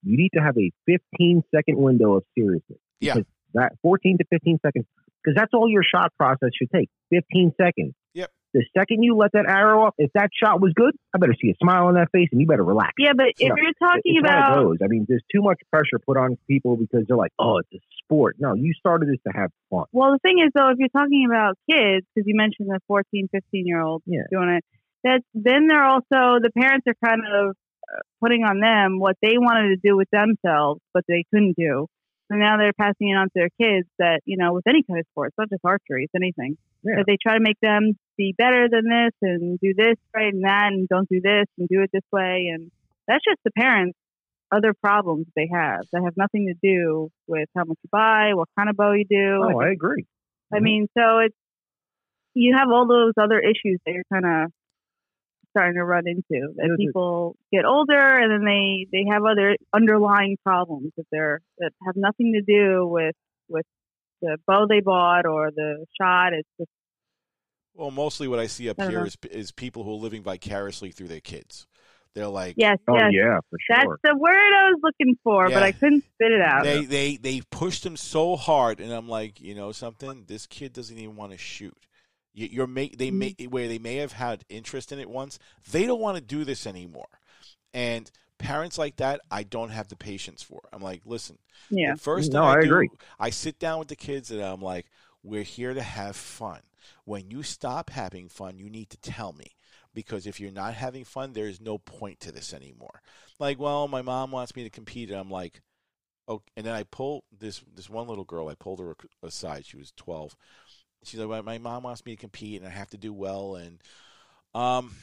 you 0.04 0.16
need 0.16 0.30
to 0.34 0.40
have 0.40 0.56
a 0.56 0.70
15 0.86 1.42
second 1.54 1.76
window 1.76 2.14
of 2.14 2.24
seriousness. 2.38 2.78
Yeah. 3.00 3.16
That 3.54 3.72
14 3.82 4.18
to 4.18 4.24
15 4.30 4.58
seconds, 4.64 4.86
because 5.22 5.36
that's 5.36 5.52
all 5.54 5.68
your 5.68 5.82
shot 5.82 6.12
process 6.16 6.50
should 6.56 6.70
take 6.70 6.88
15 7.10 7.52
seconds. 7.60 7.94
The 8.54 8.64
second 8.76 9.02
you 9.02 9.16
let 9.16 9.32
that 9.32 9.46
arrow 9.48 9.84
off, 9.86 9.94
if 9.96 10.12
that 10.12 10.30
shot 10.32 10.60
was 10.60 10.72
good, 10.74 10.94
I 11.14 11.18
better 11.18 11.34
see 11.40 11.50
a 11.50 11.56
smile 11.62 11.86
on 11.86 11.94
that 11.94 12.08
face 12.12 12.28
and 12.32 12.40
you 12.40 12.46
better 12.46 12.64
relax. 12.64 12.92
Yeah, 12.98 13.12
but 13.16 13.28
if 13.38 13.48
you're 13.48 13.72
talking 13.80 14.02
it's 14.04 14.22
one 14.22 14.38
of 14.38 14.44
about 14.44 14.62
those. 14.62 14.78
I 14.84 14.88
mean, 14.88 15.06
there's 15.08 15.24
too 15.32 15.40
much 15.42 15.60
pressure 15.70 15.98
put 16.04 16.16
on 16.16 16.36
people 16.46 16.76
because 16.76 17.06
they're 17.08 17.16
like, 17.16 17.32
oh, 17.38 17.58
it's 17.58 17.72
a 17.72 17.80
sport. 18.04 18.36
No, 18.38 18.54
you 18.54 18.74
started 18.74 19.08
this 19.08 19.20
to 19.26 19.32
have 19.32 19.50
fun. 19.70 19.84
Well, 19.92 20.12
the 20.12 20.18
thing 20.18 20.38
is, 20.44 20.52
though, 20.54 20.68
if 20.68 20.78
you're 20.78 20.92
talking 20.92 21.26
about 21.26 21.56
kids, 21.70 22.06
because 22.14 22.26
you 22.26 22.36
mentioned 22.36 22.68
the 22.68 22.80
14, 22.88 23.28
15 23.32 23.66
year 23.66 23.80
old 23.80 24.02
Yeah. 24.06 24.22
doing 24.30 24.50
it, 24.50 24.64
that 25.04 25.22
then 25.34 25.66
they're 25.66 25.84
also 25.84 26.38
the 26.40 26.50
parents 26.56 26.86
are 26.86 26.94
kind 27.04 27.22
of 27.26 27.56
uh, 27.92 28.00
putting 28.20 28.44
on 28.44 28.60
them 28.60 29.00
what 29.00 29.16
they 29.22 29.38
wanted 29.38 29.70
to 29.70 29.76
do 29.82 29.96
with 29.96 30.08
themselves, 30.12 30.80
but 30.92 31.04
they 31.08 31.24
couldn't 31.32 31.56
do. 31.56 31.86
So 32.32 32.38
now 32.38 32.56
they're 32.56 32.72
passing 32.72 33.10
it 33.10 33.16
on 33.16 33.26
to 33.26 33.32
their 33.34 33.50
kids 33.60 33.86
that 33.98 34.20
you 34.24 34.38
know, 34.38 34.54
with 34.54 34.66
any 34.66 34.82
kind 34.82 34.98
of 34.98 35.06
sport, 35.12 35.28
it's 35.28 35.38
not 35.38 35.50
just 35.50 35.60
archery, 35.64 36.04
it's 36.04 36.14
anything. 36.16 36.56
Yeah. 36.82 36.94
That 36.96 37.04
they 37.06 37.16
try 37.22 37.34
to 37.34 37.40
make 37.44 37.60
them 37.60 37.92
be 38.16 38.34
better 38.36 38.68
than 38.70 38.84
this 38.88 39.12
and 39.22 39.58
do 39.60 39.72
this 39.76 39.96
right 40.14 40.32
and 40.32 40.44
that 40.44 40.68
and 40.72 40.88
don't 40.88 41.08
do 41.08 41.20
this 41.22 41.44
and 41.58 41.68
do 41.68 41.82
it 41.82 41.90
this 41.92 42.02
way, 42.10 42.50
and 42.52 42.70
that's 43.06 43.22
just 43.24 43.38
the 43.44 43.50
parents' 43.52 43.96
other 44.50 44.72
problems 44.74 45.26
they 45.36 45.48
have 45.52 45.80
that 45.92 46.02
have 46.02 46.16
nothing 46.16 46.46
to 46.48 46.54
do 46.62 47.08
with 47.26 47.48
how 47.56 47.64
much 47.64 47.78
you 47.84 47.88
buy, 47.92 48.32
what 48.34 48.48
kind 48.58 48.68
of 48.68 48.76
bow 48.76 48.92
you 48.92 49.04
do. 49.08 49.40
Oh, 49.42 49.60
I 49.60 49.70
agree. 49.70 50.06
I 50.52 50.58
Mhm. 50.58 50.62
mean, 50.62 50.88
so 50.96 51.18
it's 51.18 51.36
you 52.34 52.54
have 52.56 52.68
all 52.70 52.86
those 52.86 53.12
other 53.20 53.38
issues 53.38 53.78
that 53.84 53.92
you're 53.92 54.04
kind 54.12 54.24
of 54.24 54.52
starting 55.52 55.74
to 55.74 55.84
run 55.84 56.04
into. 56.06 56.24
That 56.56 56.64
mm-hmm. 56.64 56.76
people 56.76 57.36
get 57.52 57.64
older 57.64 57.98
and 57.98 58.30
then 58.32 58.44
they 58.44 58.86
they 58.90 59.04
have 59.10 59.22
other 59.24 59.56
underlying 59.72 60.36
problems 60.44 60.92
that 60.96 61.06
they're 61.12 61.40
that 61.58 61.72
have 61.86 61.96
nothing 61.96 62.32
to 62.34 62.42
do 62.42 62.86
with 62.86 63.14
with 63.48 63.66
the 64.20 64.38
bow 64.46 64.66
they 64.68 64.80
bought 64.80 65.26
or 65.26 65.50
the 65.50 65.84
shot. 66.00 66.32
It's 66.32 66.48
just 66.58 66.70
Well, 67.74 67.90
mostly 67.90 68.28
what 68.28 68.38
I 68.38 68.46
see 68.46 68.68
up 68.68 68.80
I 68.80 68.88
here 68.88 69.00
know. 69.00 69.06
is 69.06 69.16
is 69.30 69.52
people 69.52 69.84
who 69.84 69.92
are 69.92 70.00
living 70.00 70.22
vicariously 70.22 70.90
through 70.90 71.08
their 71.08 71.20
kids. 71.20 71.66
They're 72.14 72.28
like, 72.28 72.56
yes, 72.58 72.76
Oh, 72.86 72.94
yes. 72.94 73.10
yeah, 73.12 73.38
for 73.48 73.58
That's 73.70 73.86
the 74.04 74.14
word 74.14 74.34
I 74.34 74.70
was 74.70 74.80
looking 74.82 75.16
for, 75.24 75.48
but 75.48 75.62
I 75.62 75.72
couldn't 75.72 76.04
spit 76.14 76.30
it 76.32 76.42
out. 76.42 76.62
they 76.62 76.84
they 76.84 77.16
they 77.16 77.40
pushed 77.50 77.86
him 77.86 77.96
so 77.96 78.36
hard, 78.36 78.80
and 78.80 78.92
I'm 78.92 79.08
like, 79.08 79.40
you 79.40 79.54
know 79.54 79.72
something, 79.72 80.24
this 80.26 80.46
kid 80.46 80.72
doesn't 80.74 80.98
even 80.98 81.16
want 81.16 81.32
to 81.32 81.38
shoot. 81.38 81.76
You, 82.34 82.48
you're 82.50 82.66
make 82.66 82.98
they 82.98 83.10
may 83.10 83.30
mm-hmm. 83.30 83.50
where 83.50 83.68
they 83.68 83.78
may 83.78 83.96
have 83.96 84.12
had 84.12 84.44
interest 84.48 84.92
in 84.92 84.98
it 84.98 85.10
once, 85.10 85.38
they 85.70 85.86
don't 85.86 86.00
want 86.00 86.16
to 86.16 86.22
do 86.22 86.44
this 86.44 86.66
anymore, 86.66 87.08
and 87.74 88.10
parents 88.42 88.76
like 88.76 88.96
that, 88.96 89.20
I 89.30 89.44
don't 89.44 89.70
have 89.70 89.88
the 89.88 89.96
patience 89.96 90.42
for. 90.42 90.60
I'm 90.72 90.82
like, 90.82 91.02
listen, 91.06 91.38
yeah. 91.70 91.94
first 91.94 92.32
No, 92.32 92.42
I, 92.42 92.58
I 92.58 92.60
do, 92.60 92.66
agree. 92.66 92.90
I 93.18 93.30
sit 93.30 93.58
down 93.58 93.78
with 93.78 93.88
the 93.88 93.96
kids 93.96 94.30
and 94.30 94.40
I'm 94.40 94.60
like, 94.60 94.86
we're 95.22 95.42
here 95.42 95.72
to 95.72 95.82
have 95.82 96.16
fun. 96.16 96.60
When 97.04 97.30
you 97.30 97.42
stop 97.42 97.90
having 97.90 98.28
fun, 98.28 98.58
you 98.58 98.68
need 98.68 98.90
to 98.90 98.96
tell 98.98 99.32
me. 99.32 99.46
Because 99.94 100.26
if 100.26 100.40
you're 100.40 100.50
not 100.50 100.74
having 100.74 101.04
fun, 101.04 101.32
there 101.32 101.48
is 101.48 101.60
no 101.60 101.76
point 101.76 102.18
to 102.20 102.32
this 102.32 102.54
anymore. 102.54 103.02
Like, 103.38 103.58
well, 103.58 103.88
my 103.88 104.00
mom 104.00 104.30
wants 104.30 104.56
me 104.56 104.64
to 104.64 104.70
compete, 104.70 105.10
and 105.10 105.18
I'm 105.18 105.30
like, 105.30 105.60
oh, 106.26 106.40
and 106.56 106.64
then 106.64 106.72
I 106.72 106.84
pull 106.84 107.24
this 107.38 107.62
this 107.74 107.90
one 107.90 108.08
little 108.08 108.24
girl. 108.24 108.48
I 108.48 108.54
pulled 108.54 108.80
her 108.80 108.96
aside. 109.22 109.66
She 109.66 109.76
was 109.76 109.92
12. 109.96 110.34
She's 111.04 111.18
like, 111.18 111.28
well, 111.28 111.42
my 111.42 111.58
mom 111.58 111.82
wants 111.82 112.04
me 112.06 112.14
to 112.14 112.20
compete, 112.20 112.60
and 112.60 112.68
I 112.68 112.72
have 112.72 112.90
to 112.90 112.96
do 112.96 113.12
well. 113.12 113.56
And 113.56 113.80
um, 114.54 114.94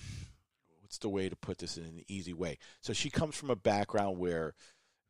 what's 0.82 0.98
the 0.98 1.10
way 1.10 1.30
to 1.30 1.36
put 1.36 1.58
this 1.58 1.78
in 1.78 1.84
an 1.84 2.04
easy 2.08 2.34
way? 2.34 2.58
So 2.82 2.94
she 2.94 3.10
comes 3.10 3.36
from 3.36 3.50
a 3.50 3.56
background 3.56 4.18
where 4.18 4.54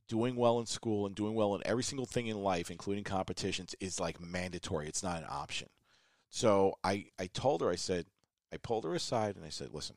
doing 0.08 0.36
well 0.36 0.60
in 0.60 0.66
school 0.66 1.06
and 1.06 1.16
doing 1.16 1.36
well 1.36 1.56
in 1.56 1.62
every 1.66 1.84
single 1.84 2.06
thing 2.06 2.28
in 2.28 2.42
life, 2.42 2.72
including 2.72 3.04
competitions, 3.04 3.76
is 3.80 4.00
like 4.00 4.20
mandatory. 4.20 4.88
It's 4.88 5.04
not 5.04 5.20
an 5.20 5.28
option. 5.30 5.70
So 6.30 6.76
I, 6.84 7.06
I 7.18 7.28
told 7.28 7.62
her, 7.62 7.70
I 7.70 7.76
said, 7.76 8.08
I 8.52 8.58
pulled 8.58 8.84
her 8.84 8.96
aside 8.96 9.36
and 9.36 9.46
I 9.46 9.50
said, 9.50 9.70
listen, 9.72 9.96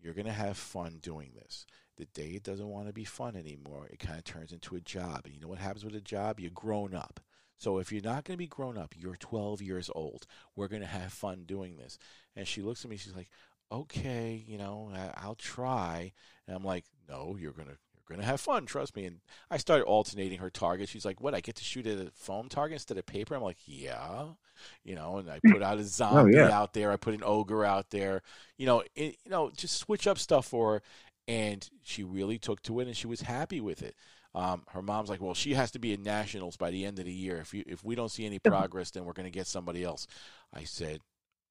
you're 0.00 0.14
going 0.14 0.26
to 0.26 0.32
have 0.32 0.56
fun 0.56 0.98
doing 1.02 1.32
this. 1.34 1.66
The 1.96 2.06
day 2.06 2.32
it 2.36 2.44
doesn't 2.44 2.68
want 2.68 2.86
to 2.86 2.92
be 2.92 3.04
fun 3.04 3.36
anymore, 3.36 3.88
it 3.90 3.98
kind 3.98 4.18
of 4.18 4.24
turns 4.24 4.52
into 4.52 4.76
a 4.76 4.80
job. 4.80 5.22
And 5.24 5.34
you 5.34 5.40
know 5.40 5.48
what 5.48 5.58
happens 5.58 5.84
with 5.84 5.96
a 5.96 6.00
job? 6.00 6.38
You're 6.38 6.50
grown 6.50 6.94
up. 6.94 7.20
So 7.58 7.78
if 7.78 7.92
you're 7.92 8.02
not 8.02 8.24
going 8.24 8.34
to 8.34 8.38
be 8.38 8.46
grown 8.46 8.76
up, 8.76 8.94
you're 8.96 9.16
12 9.16 9.62
years 9.62 9.90
old. 9.94 10.26
We're 10.54 10.68
going 10.68 10.82
to 10.82 10.88
have 10.88 11.12
fun 11.12 11.44
doing 11.46 11.76
this. 11.76 11.98
And 12.34 12.46
she 12.46 12.62
looks 12.62 12.84
at 12.84 12.90
me, 12.90 12.96
she's 12.96 13.16
like, 13.16 13.30
okay, 13.72 14.44
you 14.46 14.58
know, 14.58 14.90
I'll 15.16 15.34
try. 15.34 16.12
And 16.46 16.56
I'm 16.56 16.64
like, 16.64 16.84
no, 17.08 17.36
you're 17.38 17.52
going 17.52 17.68
to 17.68 17.76
you're 18.08 18.16
gonna 18.16 18.26
have 18.28 18.40
fun, 18.40 18.66
trust 18.66 18.94
me. 18.94 19.04
And 19.04 19.20
I 19.50 19.56
started 19.56 19.84
alternating 19.84 20.38
her 20.38 20.50
target. 20.50 20.88
She's 20.88 21.04
like, 21.04 21.20
"What? 21.20 21.34
I 21.34 21.40
get 21.40 21.56
to 21.56 21.64
shoot 21.64 21.86
at 21.86 21.98
a 21.98 22.10
foam 22.14 22.48
target 22.48 22.74
instead 22.74 22.98
of 22.98 23.06
paper?" 23.06 23.34
I'm 23.34 23.42
like, 23.42 23.58
"Yeah." 23.66 24.26
You 24.84 24.94
know, 24.94 25.18
and 25.18 25.30
I 25.30 25.40
put 25.44 25.62
out 25.62 25.78
a 25.78 25.80
oh, 25.82 25.84
zombie 25.84 26.36
yeah. 26.36 26.50
out 26.50 26.72
there. 26.72 26.92
I 26.92 26.96
put 26.96 27.14
an 27.14 27.22
ogre 27.24 27.64
out 27.64 27.90
there. 27.90 28.22
You 28.56 28.66
know, 28.66 28.82
it, 28.94 29.16
you 29.24 29.30
know, 29.30 29.50
just 29.54 29.76
switch 29.76 30.06
up 30.06 30.18
stuff 30.18 30.46
for 30.46 30.74
her. 30.74 30.82
And 31.28 31.68
she 31.82 32.04
really 32.04 32.38
took 32.38 32.62
to 32.62 32.80
it, 32.80 32.86
and 32.86 32.96
she 32.96 33.08
was 33.08 33.22
happy 33.22 33.60
with 33.60 33.82
it. 33.82 33.96
Um, 34.36 34.62
her 34.68 34.82
mom's 34.82 35.08
like, 35.08 35.22
"Well, 35.22 35.32
she 35.32 35.54
has 35.54 35.70
to 35.70 35.78
be 35.78 35.94
in 35.94 36.02
nationals 36.02 36.58
by 36.58 36.70
the 36.70 36.84
end 36.84 36.98
of 36.98 37.06
the 37.06 37.12
year. 37.12 37.38
If 37.38 37.54
you 37.54 37.64
if 37.66 37.82
we 37.82 37.94
don't 37.94 38.10
see 38.10 38.26
any 38.26 38.38
progress, 38.44 38.90
then 38.90 39.06
we're 39.06 39.14
going 39.14 39.24
to 39.24 39.36
get 39.36 39.46
somebody 39.46 39.82
else." 39.82 40.06
I 40.52 40.64
said, 40.64 41.00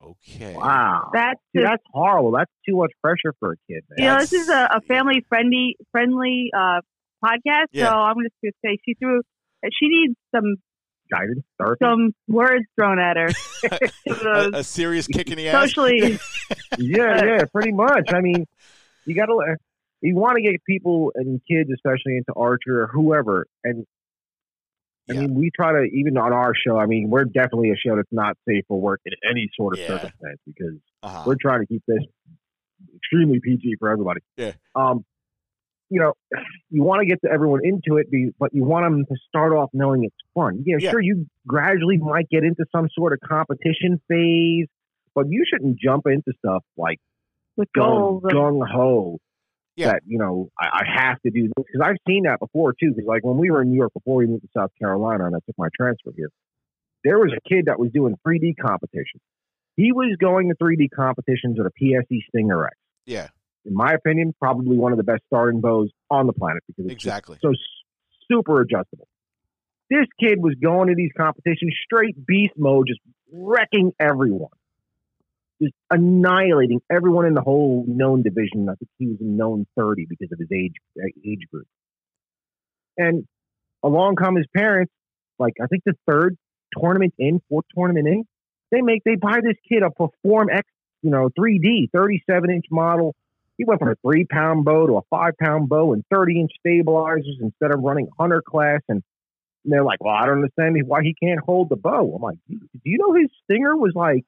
"Okay." 0.04 0.54
Wow. 0.56 1.10
That's 1.12 1.40
See, 1.52 1.62
just, 1.62 1.72
that's 1.72 1.84
horrible. 1.92 2.32
That's 2.32 2.52
too 2.70 2.78
much 2.78 2.92
pressure 3.02 3.34
for 3.40 3.54
a 3.54 3.56
kid, 3.68 3.84
man. 3.90 3.98
you 3.98 4.06
know, 4.06 4.20
this 4.20 4.34
is 4.34 4.50
a, 4.50 4.70
a 4.76 4.82
family 4.82 5.26
friendly 5.28 5.78
friendly 5.92 6.52
uh, 6.56 6.82
podcast. 7.24 7.68
Yeah. 7.72 7.90
So 7.90 7.98
I'm 7.98 8.18
just 8.24 8.36
going 8.44 8.52
to 8.52 8.58
say 8.64 8.78
she 8.86 8.94
threw. 8.94 9.22
She 9.74 9.88
needs 9.88 10.16
some 10.34 10.58
Guidance, 11.12 11.44
therapy. 11.58 11.84
some 11.84 12.14
words 12.28 12.66
thrown 12.76 13.00
at 13.00 13.18
her. 13.18 13.30
a, 14.54 14.60
a 14.60 14.64
serious 14.64 15.08
kick 15.08 15.30
in 15.30 15.38
the 15.38 15.50
ass. 15.50 15.70
Socially, 15.70 16.20
yeah, 16.78 17.24
yeah, 17.24 17.44
pretty 17.52 17.72
much. 17.72 18.14
I 18.14 18.22
mean, 18.22 18.46
you 19.06 19.16
got 19.16 19.28
to 19.28 19.36
you 20.06 20.16
want 20.16 20.38
to 20.38 20.42
get 20.42 20.64
people 20.68 21.12
and 21.16 21.42
kids, 21.50 21.70
especially 21.74 22.18
into 22.18 22.34
archer 22.36 22.84
or 22.84 22.88
whoever. 22.88 23.46
And 23.64 23.86
I 25.10 25.14
Yeah. 25.14 25.20
mean, 25.22 25.36
we 25.36 25.52
try 25.56 25.72
to 25.74 25.84
even 25.94 26.18
on 26.18 26.34
our 26.34 26.54
show. 26.56 26.78
I 26.78 26.86
mean, 26.88 27.10
we're 27.10 27.26
definitely 27.26 27.72
a 27.72 27.76
show 27.76 27.96
that's 27.96 28.12
not 28.12 28.38
safe 28.48 28.66
for 28.68 28.80
work 28.80 29.02
in 29.06 29.14
any 29.30 29.50
sort 29.56 29.74
of 29.76 29.80
Yeah. 29.80 29.88
circumstance 29.88 30.40
because 30.46 30.80
Uh-huh. 31.04 31.24
we're 31.28 31.36
trying 31.40 31.62
to 31.62 31.68
keep 31.68 31.84
this 31.88 32.04
extremely 32.96 33.40
PG 33.40 33.76
for 33.80 33.90
everybody. 33.90 34.22
Yeah. 34.38 34.54
Um, 34.76 35.06
you 35.92 36.00
know, 36.02 36.14
you 36.72 36.82
want 36.84 37.02
to 37.02 37.06
get 37.06 37.22
to 37.22 37.30
everyone 37.32 37.62
into 37.64 37.98
it, 37.98 38.08
but 38.40 38.52
you 38.54 38.64
want 38.64 38.86
them 38.86 39.06
to 39.06 39.16
start 39.28 39.54
off 39.54 39.70
knowing 39.74 40.04
it's 40.04 40.16
fun. 40.34 40.64
Yeah, 40.66 40.78
Yeah. 40.80 40.90
sure, 40.92 41.00
you 41.02 41.28
gradually 41.46 41.98
might 41.98 42.28
get 42.30 42.44
into 42.44 42.66
some 42.72 42.90
sort 42.90 43.14
of 43.14 43.20
competition 43.20 44.02
phase, 44.08 44.68
but 45.14 45.30
you 45.30 45.46
shouldn't 45.48 45.78
jump 45.78 46.08
into 46.08 46.34
stuff 46.40 46.64
like 46.76 47.00
with 47.56 47.70
gung, 47.78 48.22
goals. 48.22 48.24
of- 48.26 48.32
gung 48.32 48.68
ho. 48.68 49.20
Yeah. 49.76 49.94
That 49.94 50.02
you 50.06 50.18
know, 50.18 50.50
I, 50.60 50.82
I 50.82 51.02
have 51.04 51.22
to 51.22 51.32
do 51.32 51.44
this 51.44 51.54
because 51.58 51.82
I've 51.84 51.98
seen 52.08 52.24
that 52.24 52.40
before 52.40 52.74
too. 52.74 52.92
Because 52.92 53.06
like 53.06 53.24
when 53.24 53.38
we 53.38 53.52
were 53.52 53.62
in 53.62 53.72
New 53.72 53.78
York 53.78 53.94
before 53.94 54.16
we 54.16 54.26
moved 54.26 54.44
to 54.44 54.50
South 54.56 54.72
Carolina, 54.80 55.26
and 55.26 55.36
I 55.36 55.40
took 55.46 55.58
my 55.58 55.68
transfer 55.76 56.12
here, 56.16 56.30
there 57.04 57.20
was 57.20 57.32
a 57.36 57.50
kid 57.50 57.66
that 57.66 57.80
was 57.80 57.92
doing 57.92 58.16
3D 58.26 58.56
competitions. 58.60 59.22
He 59.76 59.92
was 59.92 60.16
going 60.20 60.50
to 60.50 60.56
3D 60.56 60.90
competitions 60.96 61.58
with 61.58 61.68
a 61.68 61.84
PSE 61.84 62.20
Stinger 62.30 62.66
X. 62.66 62.76
Yeah, 63.06 63.28
In 63.66 63.74
my 63.76 63.94
opinion, 63.94 64.34
probably 64.40 64.78
one 64.78 64.92
of 64.92 64.98
the 64.98 65.04
best 65.04 65.22
starting 65.28 65.62
bows 65.62 65.92
on 66.10 66.26
the 66.26 66.34
planet 66.34 66.64
because 66.66 66.86
it's 66.86 66.94
exactly. 66.94 67.38
so 67.42 67.54
super 68.28 68.62
adjustable. 68.62 69.08
This 69.90 70.08
kid 70.20 70.42
was 70.42 70.56
going 70.56 70.88
to 70.88 70.96
these 70.96 71.12
competitions 71.16 71.76
straight 71.84 72.16
beast 72.26 72.54
mode, 72.58 72.88
just 72.88 73.02
wrecking 73.32 73.94
everyone, 74.00 74.50
just 75.62 75.74
annihilating 75.90 76.82
everyone 76.92 77.26
in 77.26 77.34
the 77.34 77.42
whole 77.42 77.86
known 77.88 78.24
division. 78.24 78.68
I 78.70 78.76
think 78.76 78.90
he 78.98 79.08
was 79.08 79.18
in 79.22 79.38
known 79.38 79.66
thirty 79.78 80.06
because 80.08 80.32
of 80.32 80.40
his 80.40 80.50
age 80.54 80.74
uh, 81.00 81.08
age 81.26 81.48
group. 81.52 81.68
And 82.98 83.26
along 83.84 84.16
come 84.16 84.36
his 84.36 84.48
parents, 84.56 84.92
like 85.40 85.54
I 85.62 85.68
think 85.68 85.84
the 85.86 85.94
third 86.10 86.38
tournament 86.80 87.14
in, 87.18 87.42
fourth 87.50 87.66
tournament 87.76 88.08
in, 88.08 88.26
they 88.72 88.82
make 88.82 89.04
they 89.04 89.16
buy 89.16 89.40
this 89.44 89.58
kid 89.70 89.84
a 89.84 89.92
Perform 89.92 90.50
X, 90.52 90.68
you 91.02 91.10
know, 91.10 91.30
3D, 91.40 91.92
37 91.94 92.52
inch 92.52 92.66
model. 92.72 93.16
He 93.58 93.64
went 93.64 93.80
from 93.80 93.90
a 93.90 93.96
three 94.06 94.26
pound 94.26 94.66
bow 94.66 94.88
to 94.88 94.98
a 94.98 95.02
five 95.10 95.34
pound 95.42 95.70
bow 95.70 95.94
and 95.94 96.04
30 96.12 96.42
inch 96.42 96.52
stabilizers 96.60 97.38
instead 97.40 97.72
of 97.72 97.82
running 97.82 98.10
hunter 98.20 98.42
class. 98.46 98.82
And 98.90 99.02
they're 99.64 99.84
like, 99.84 100.04
well, 100.04 100.14
I 100.14 100.26
don't 100.26 100.44
understand 100.44 100.78
why 100.86 101.02
he 101.04 101.16
can't 101.22 101.40
hold 101.40 101.70
the 101.70 101.76
bow. 101.76 102.14
I'm 102.16 102.22
like, 102.22 102.38
do 102.50 102.82
you 102.84 102.98
know 102.98 103.14
his 103.14 103.30
stinger 103.46 103.76
was 103.76 103.94
like, 103.96 104.26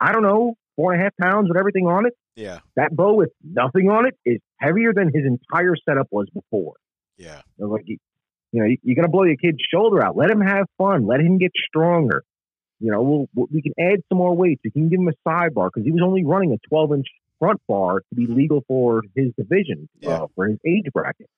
I 0.00 0.12
don't 0.12 0.22
know, 0.22 0.56
four 0.76 0.92
and 0.92 1.00
a 1.00 1.04
half 1.04 1.16
pounds 1.20 1.48
with 1.48 1.56
everything 1.58 1.86
on 1.86 2.06
it? 2.06 2.12
Yeah, 2.36 2.58
That 2.76 2.94
bow 2.94 3.14
with 3.14 3.30
nothing 3.42 3.88
on 3.90 4.06
it 4.06 4.14
is 4.24 4.40
heavier 4.56 4.92
than 4.92 5.06
his 5.14 5.24
entire 5.24 5.74
setup 5.88 6.08
was 6.10 6.28
before. 6.34 6.74
yeah, 7.16 7.42
like, 7.58 7.82
you, 7.86 7.98
you 8.52 8.62
know, 8.62 8.74
you're 8.82 8.96
going 8.96 9.06
to 9.06 9.10
blow 9.10 9.22
your 9.24 9.36
kid's 9.36 9.58
shoulder 9.72 10.04
out. 10.04 10.16
Let 10.16 10.30
him 10.30 10.40
have 10.40 10.66
fun. 10.78 11.06
Let 11.06 11.20
him 11.20 11.38
get 11.38 11.52
stronger. 11.68 12.24
You 12.80 12.90
know, 12.90 13.02
we'll, 13.02 13.28
we'll, 13.34 13.46
we 13.52 13.62
can 13.62 13.72
add 13.78 14.00
some 14.08 14.18
more 14.18 14.34
weights. 14.36 14.60
We 14.64 14.70
can 14.72 14.88
give 14.88 14.98
him 15.00 15.08
a 15.08 15.28
sidebar 15.28 15.70
because 15.72 15.84
he 15.84 15.92
was 15.92 16.02
only 16.04 16.24
running 16.24 16.52
a 16.52 16.58
12 16.68 16.92
inch 16.94 17.06
front 17.38 17.60
bar 17.68 18.00
to 18.00 18.14
be 18.14 18.26
legal 18.26 18.64
for 18.66 19.02
his 19.14 19.32
division, 19.38 19.88
Yeah. 20.00 20.22
uh, 20.22 20.26
for 20.34 20.46
his 20.48 20.58
age 20.66 20.86
bracket. 20.92 21.28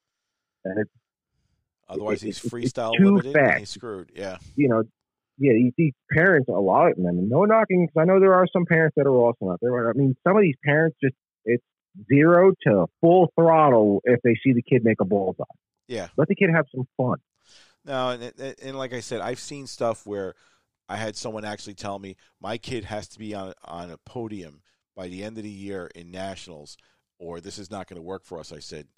And 0.65 0.79
it's, 0.81 0.91
Otherwise, 1.89 2.23
it- 2.23 2.27
he's 2.27 2.41
freestyle 2.41 2.97
too 2.97 3.17
limited. 3.17 3.37
And 3.37 3.59
he's 3.61 3.71
screwed. 3.71 4.11
Yeah, 4.15 4.39
you 4.57 4.69
know, 4.69 4.83
yeah, 5.39 5.53
you 5.53 5.73
see 5.77 5.93
parents, 6.11 6.49
a 6.49 6.53
lot 6.53 6.91
of 6.91 6.97
them, 6.97 7.29
no 7.29 7.45
knocking, 7.45 7.87
because 7.87 8.01
I 8.01 8.05
know 8.05 8.21
there 8.21 8.35
are 8.35 8.47
some 8.53 8.65
parents 8.65 8.95
that 8.97 9.07
are 9.07 9.15
awesome 9.15 9.49
out 9.49 9.59
there. 9.61 9.91
I 9.91 9.93
mean, 9.93 10.17
some 10.27 10.37
of 10.37 10.43
these 10.43 10.57
parents 10.65 10.97
just, 11.03 11.15
it's 11.45 11.65
zero 12.09 12.53
to 12.67 12.87
full 13.01 13.33
throttle 13.39 14.01
if 14.05 14.21
they 14.23 14.35
see 14.43 14.53
the 14.53 14.63
kid 14.63 14.85
make 14.85 15.01
a 15.01 15.05
bullseye. 15.05 15.45
yeah. 15.89 16.09
Let 16.17 16.29
the 16.29 16.35
kid 16.35 16.51
have 16.55 16.67
some 16.75 16.87
fun. 16.97 17.19
No, 17.85 18.11
and, 18.11 18.23
and 18.39 18.55
and 18.63 18.77
like 18.77 18.93
I 18.93 19.01
said, 19.01 19.21
I've 19.21 19.39
seen 19.39 19.67
stuff 19.67 20.07
where 20.07 20.35
I 20.89 20.97
had 20.97 21.17
someone 21.17 21.45
actually 21.45 21.75
tell 21.75 21.99
me 21.99 22.17
my 22.41 22.59
kid 22.59 22.85
has 22.85 23.07
to 23.09 23.19
be 23.19 23.35
on 23.35 23.53
on 23.65 23.91
a 23.91 23.99
podium 23.99 24.61
by 24.97 25.09
the 25.09 25.23
end 25.23 25.37
of 25.39 25.45
the 25.45 25.51
year 25.51 25.89
in 25.95 26.11
nationals, 26.11 26.77
or 27.19 27.41
this 27.41 27.59
is 27.59 27.71
not 27.71 27.87
going 27.87 27.97
to 27.97 28.03
work 28.03 28.25
for 28.25 28.41
us. 28.41 28.53
I 28.53 28.59
said, 28.59 28.89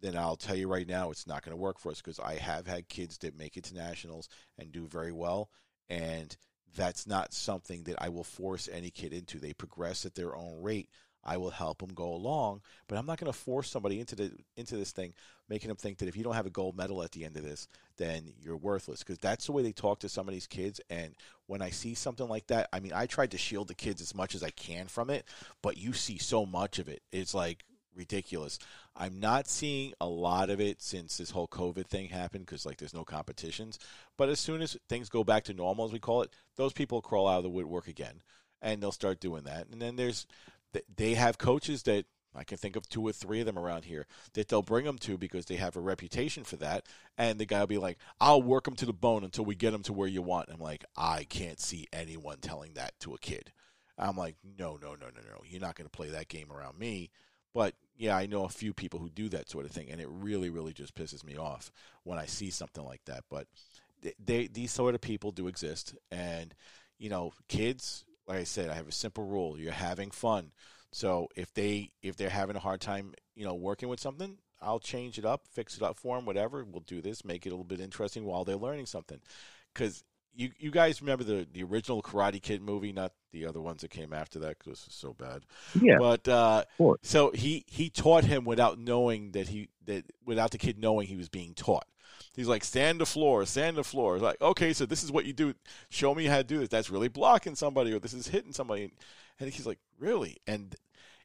then 0.00 0.16
I'll 0.16 0.36
tell 0.36 0.56
you 0.56 0.68
right 0.68 0.86
now, 0.86 1.10
it's 1.10 1.26
not 1.26 1.42
going 1.42 1.56
to 1.56 1.60
work 1.60 1.78
for 1.78 1.90
us 1.90 2.00
because 2.00 2.20
I 2.20 2.36
have 2.36 2.66
had 2.66 2.88
kids 2.88 3.18
that 3.18 3.36
make 3.36 3.56
it 3.56 3.64
to 3.64 3.74
nationals 3.74 4.28
and 4.58 4.70
do 4.70 4.86
very 4.86 5.12
well, 5.12 5.50
and 5.90 6.36
that's 6.76 7.06
not 7.06 7.34
something 7.34 7.82
that 7.84 7.96
I 7.98 8.08
will 8.08 8.24
force 8.24 8.68
any 8.72 8.90
kid 8.90 9.12
into. 9.12 9.38
They 9.38 9.52
progress 9.52 10.06
at 10.06 10.14
their 10.14 10.36
own 10.36 10.62
rate. 10.62 10.88
I 11.22 11.36
will 11.36 11.50
help 11.50 11.78
them 11.80 11.92
go 11.92 12.14
along, 12.14 12.62
but 12.88 12.96
I'm 12.96 13.04
not 13.04 13.18
going 13.18 13.30
to 13.30 13.38
force 13.38 13.70
somebody 13.70 14.00
into 14.00 14.16
the 14.16 14.32
into 14.56 14.76
this 14.76 14.92
thing, 14.92 15.12
making 15.50 15.68
them 15.68 15.76
think 15.76 15.98
that 15.98 16.08
if 16.08 16.16
you 16.16 16.24
don't 16.24 16.34
have 16.34 16.46
a 16.46 16.50
gold 16.50 16.76
medal 16.76 17.02
at 17.02 17.12
the 17.12 17.26
end 17.26 17.36
of 17.36 17.42
this, 17.42 17.68
then 17.98 18.32
you're 18.40 18.56
worthless. 18.56 19.00
Because 19.00 19.18
that's 19.18 19.44
the 19.44 19.52
way 19.52 19.62
they 19.62 19.72
talk 19.72 19.98
to 20.00 20.08
some 20.08 20.28
of 20.28 20.32
these 20.32 20.46
kids. 20.46 20.80
And 20.88 21.14
when 21.46 21.60
I 21.60 21.70
see 21.70 21.94
something 21.94 22.26
like 22.26 22.46
that, 22.46 22.70
I 22.72 22.80
mean, 22.80 22.92
I 22.94 23.04
tried 23.04 23.32
to 23.32 23.38
shield 23.38 23.68
the 23.68 23.74
kids 23.74 24.00
as 24.00 24.14
much 24.14 24.34
as 24.34 24.42
I 24.42 24.50
can 24.50 24.86
from 24.86 25.10
it, 25.10 25.26
but 25.60 25.76
you 25.76 25.92
see 25.92 26.16
so 26.16 26.46
much 26.46 26.78
of 26.78 26.88
it. 26.88 27.02
It's 27.12 27.34
like 27.34 27.64
ridiculous. 28.00 28.58
I'm 28.96 29.20
not 29.20 29.46
seeing 29.46 29.92
a 30.00 30.06
lot 30.06 30.48
of 30.50 30.60
it 30.60 30.80
since 30.82 31.16
this 31.16 31.30
whole 31.30 31.46
COVID 31.46 31.86
thing 31.86 32.08
happened 32.08 32.46
because 32.46 32.64
like 32.64 32.78
there's 32.78 32.94
no 32.94 33.04
competitions. 33.04 33.78
But 34.16 34.30
as 34.30 34.40
soon 34.40 34.62
as 34.62 34.76
things 34.88 35.08
go 35.08 35.22
back 35.22 35.44
to 35.44 35.54
normal, 35.54 35.84
as 35.84 35.92
we 35.92 35.98
call 35.98 36.22
it, 36.22 36.30
those 36.56 36.72
people 36.72 37.02
crawl 37.02 37.28
out 37.28 37.38
of 37.38 37.44
the 37.44 37.50
woodwork 37.50 37.88
again, 37.88 38.22
and 38.62 38.82
they'll 38.82 38.90
start 38.90 39.20
doing 39.20 39.44
that. 39.44 39.68
And 39.70 39.80
then 39.80 39.96
there's 39.96 40.26
they 40.96 41.14
have 41.14 41.36
coaches 41.36 41.82
that 41.84 42.06
I 42.34 42.44
can 42.44 42.58
think 42.58 42.76
of 42.76 42.88
two 42.88 43.06
or 43.06 43.12
three 43.12 43.40
of 43.40 43.46
them 43.46 43.58
around 43.58 43.84
here 43.84 44.06
that 44.34 44.48
they'll 44.48 44.62
bring 44.62 44.84
them 44.84 44.98
to 44.98 45.18
because 45.18 45.46
they 45.46 45.56
have 45.56 45.76
a 45.76 45.80
reputation 45.80 46.44
for 46.44 46.56
that. 46.56 46.86
And 47.18 47.38
the 47.38 47.46
guy 47.46 47.60
will 47.60 47.66
be 47.66 47.78
like, 47.78 47.98
I'll 48.20 48.42
work 48.42 48.64
them 48.64 48.76
to 48.76 48.86
the 48.86 48.92
bone 48.92 49.24
until 49.24 49.44
we 49.44 49.56
get 49.56 49.72
them 49.72 49.82
to 49.84 49.92
where 49.92 50.08
you 50.08 50.22
want. 50.22 50.48
I'm 50.50 50.60
like, 50.60 50.84
I 50.96 51.24
can't 51.24 51.60
see 51.60 51.88
anyone 51.92 52.38
telling 52.38 52.74
that 52.74 52.98
to 53.00 53.14
a 53.14 53.18
kid. 53.18 53.52
I'm 53.98 54.16
like, 54.16 54.36
no, 54.58 54.78
no, 54.80 54.90
no, 54.90 55.06
no, 55.06 55.20
no. 55.28 55.42
You're 55.44 55.60
not 55.60 55.74
going 55.74 55.86
to 55.86 55.96
play 55.96 56.08
that 56.10 56.28
game 56.28 56.50
around 56.52 56.78
me. 56.78 57.10
But 57.52 57.74
yeah, 58.00 58.16
I 58.16 58.24
know 58.24 58.44
a 58.44 58.48
few 58.48 58.72
people 58.72 58.98
who 58.98 59.10
do 59.10 59.28
that 59.28 59.50
sort 59.50 59.66
of 59.66 59.72
thing, 59.72 59.90
and 59.90 60.00
it 60.00 60.08
really, 60.10 60.48
really 60.48 60.72
just 60.72 60.94
pisses 60.94 61.22
me 61.22 61.36
off 61.36 61.70
when 62.02 62.18
I 62.18 62.24
see 62.24 62.48
something 62.48 62.82
like 62.82 63.04
that. 63.04 63.24
But 63.28 63.46
they, 64.00 64.14
they 64.24 64.46
these 64.46 64.72
sort 64.72 64.94
of 64.94 65.02
people 65.02 65.32
do 65.32 65.48
exist, 65.48 65.94
and 66.10 66.54
you 66.98 67.10
know, 67.10 67.32
kids. 67.46 68.06
Like 68.26 68.38
I 68.38 68.44
said, 68.44 68.70
I 68.70 68.74
have 68.74 68.88
a 68.88 68.92
simple 68.92 69.24
rule: 69.24 69.60
you're 69.60 69.72
having 69.72 70.10
fun. 70.10 70.52
So 70.92 71.28
if 71.36 71.52
they 71.52 71.92
if 72.02 72.16
they're 72.16 72.30
having 72.30 72.56
a 72.56 72.60
hard 72.60 72.80
time, 72.80 73.12
you 73.34 73.44
know, 73.44 73.54
working 73.54 73.90
with 73.90 74.00
something, 74.00 74.38
I'll 74.62 74.80
change 74.80 75.18
it 75.18 75.26
up, 75.26 75.42
fix 75.52 75.76
it 75.76 75.82
up 75.82 75.98
for 75.98 76.16
them, 76.16 76.24
whatever. 76.24 76.64
We'll 76.64 76.80
do 76.80 77.02
this, 77.02 77.22
make 77.22 77.44
it 77.44 77.50
a 77.50 77.52
little 77.52 77.64
bit 77.64 77.80
interesting 77.80 78.24
while 78.24 78.46
they're 78.46 78.56
learning 78.56 78.86
something. 78.86 79.20
Because 79.74 80.04
you 80.34 80.50
you 80.58 80.70
guys 80.70 81.00
remember 81.00 81.24
the 81.24 81.46
the 81.52 81.62
original 81.62 82.02
Karate 82.02 82.40
Kid 82.42 82.62
movie, 82.62 82.92
not 82.92 83.12
the 83.32 83.46
other 83.46 83.60
ones 83.60 83.82
that 83.82 83.90
came 83.90 84.12
after 84.12 84.38
that 84.40 84.58
because 84.58 84.80
it 84.80 84.86
was 84.86 84.94
so 84.94 85.12
bad. 85.12 85.42
Yeah, 85.80 85.98
But 85.98 86.28
uh, 86.28 86.64
so 87.02 87.30
he 87.32 87.64
he 87.66 87.90
taught 87.90 88.24
him 88.24 88.44
without 88.44 88.78
knowing 88.78 89.32
that 89.32 89.48
he 89.48 89.68
that 89.86 90.04
without 90.24 90.50
the 90.50 90.58
kid 90.58 90.78
knowing 90.78 91.06
he 91.06 91.16
was 91.16 91.28
being 91.28 91.54
taught. 91.54 91.86
He's 92.34 92.48
like, 92.48 92.64
stand 92.64 93.00
the 93.00 93.06
floor, 93.06 93.44
stand 93.44 93.76
the 93.76 93.84
floor. 93.84 94.14
It's 94.14 94.22
like, 94.22 94.40
okay, 94.40 94.72
so 94.72 94.86
this 94.86 95.02
is 95.02 95.10
what 95.10 95.24
you 95.24 95.32
do. 95.32 95.54
Show 95.88 96.14
me 96.14 96.26
how 96.26 96.38
to 96.38 96.44
do 96.44 96.58
this. 96.58 96.68
That's 96.68 96.90
really 96.90 97.08
blocking 97.08 97.56
somebody, 97.56 97.92
or 97.92 97.98
this 97.98 98.14
is 98.14 98.28
hitting 98.28 98.52
somebody. 98.52 98.92
And 99.38 99.50
he's 99.52 99.66
like, 99.66 99.78
really? 99.98 100.36
And 100.46 100.74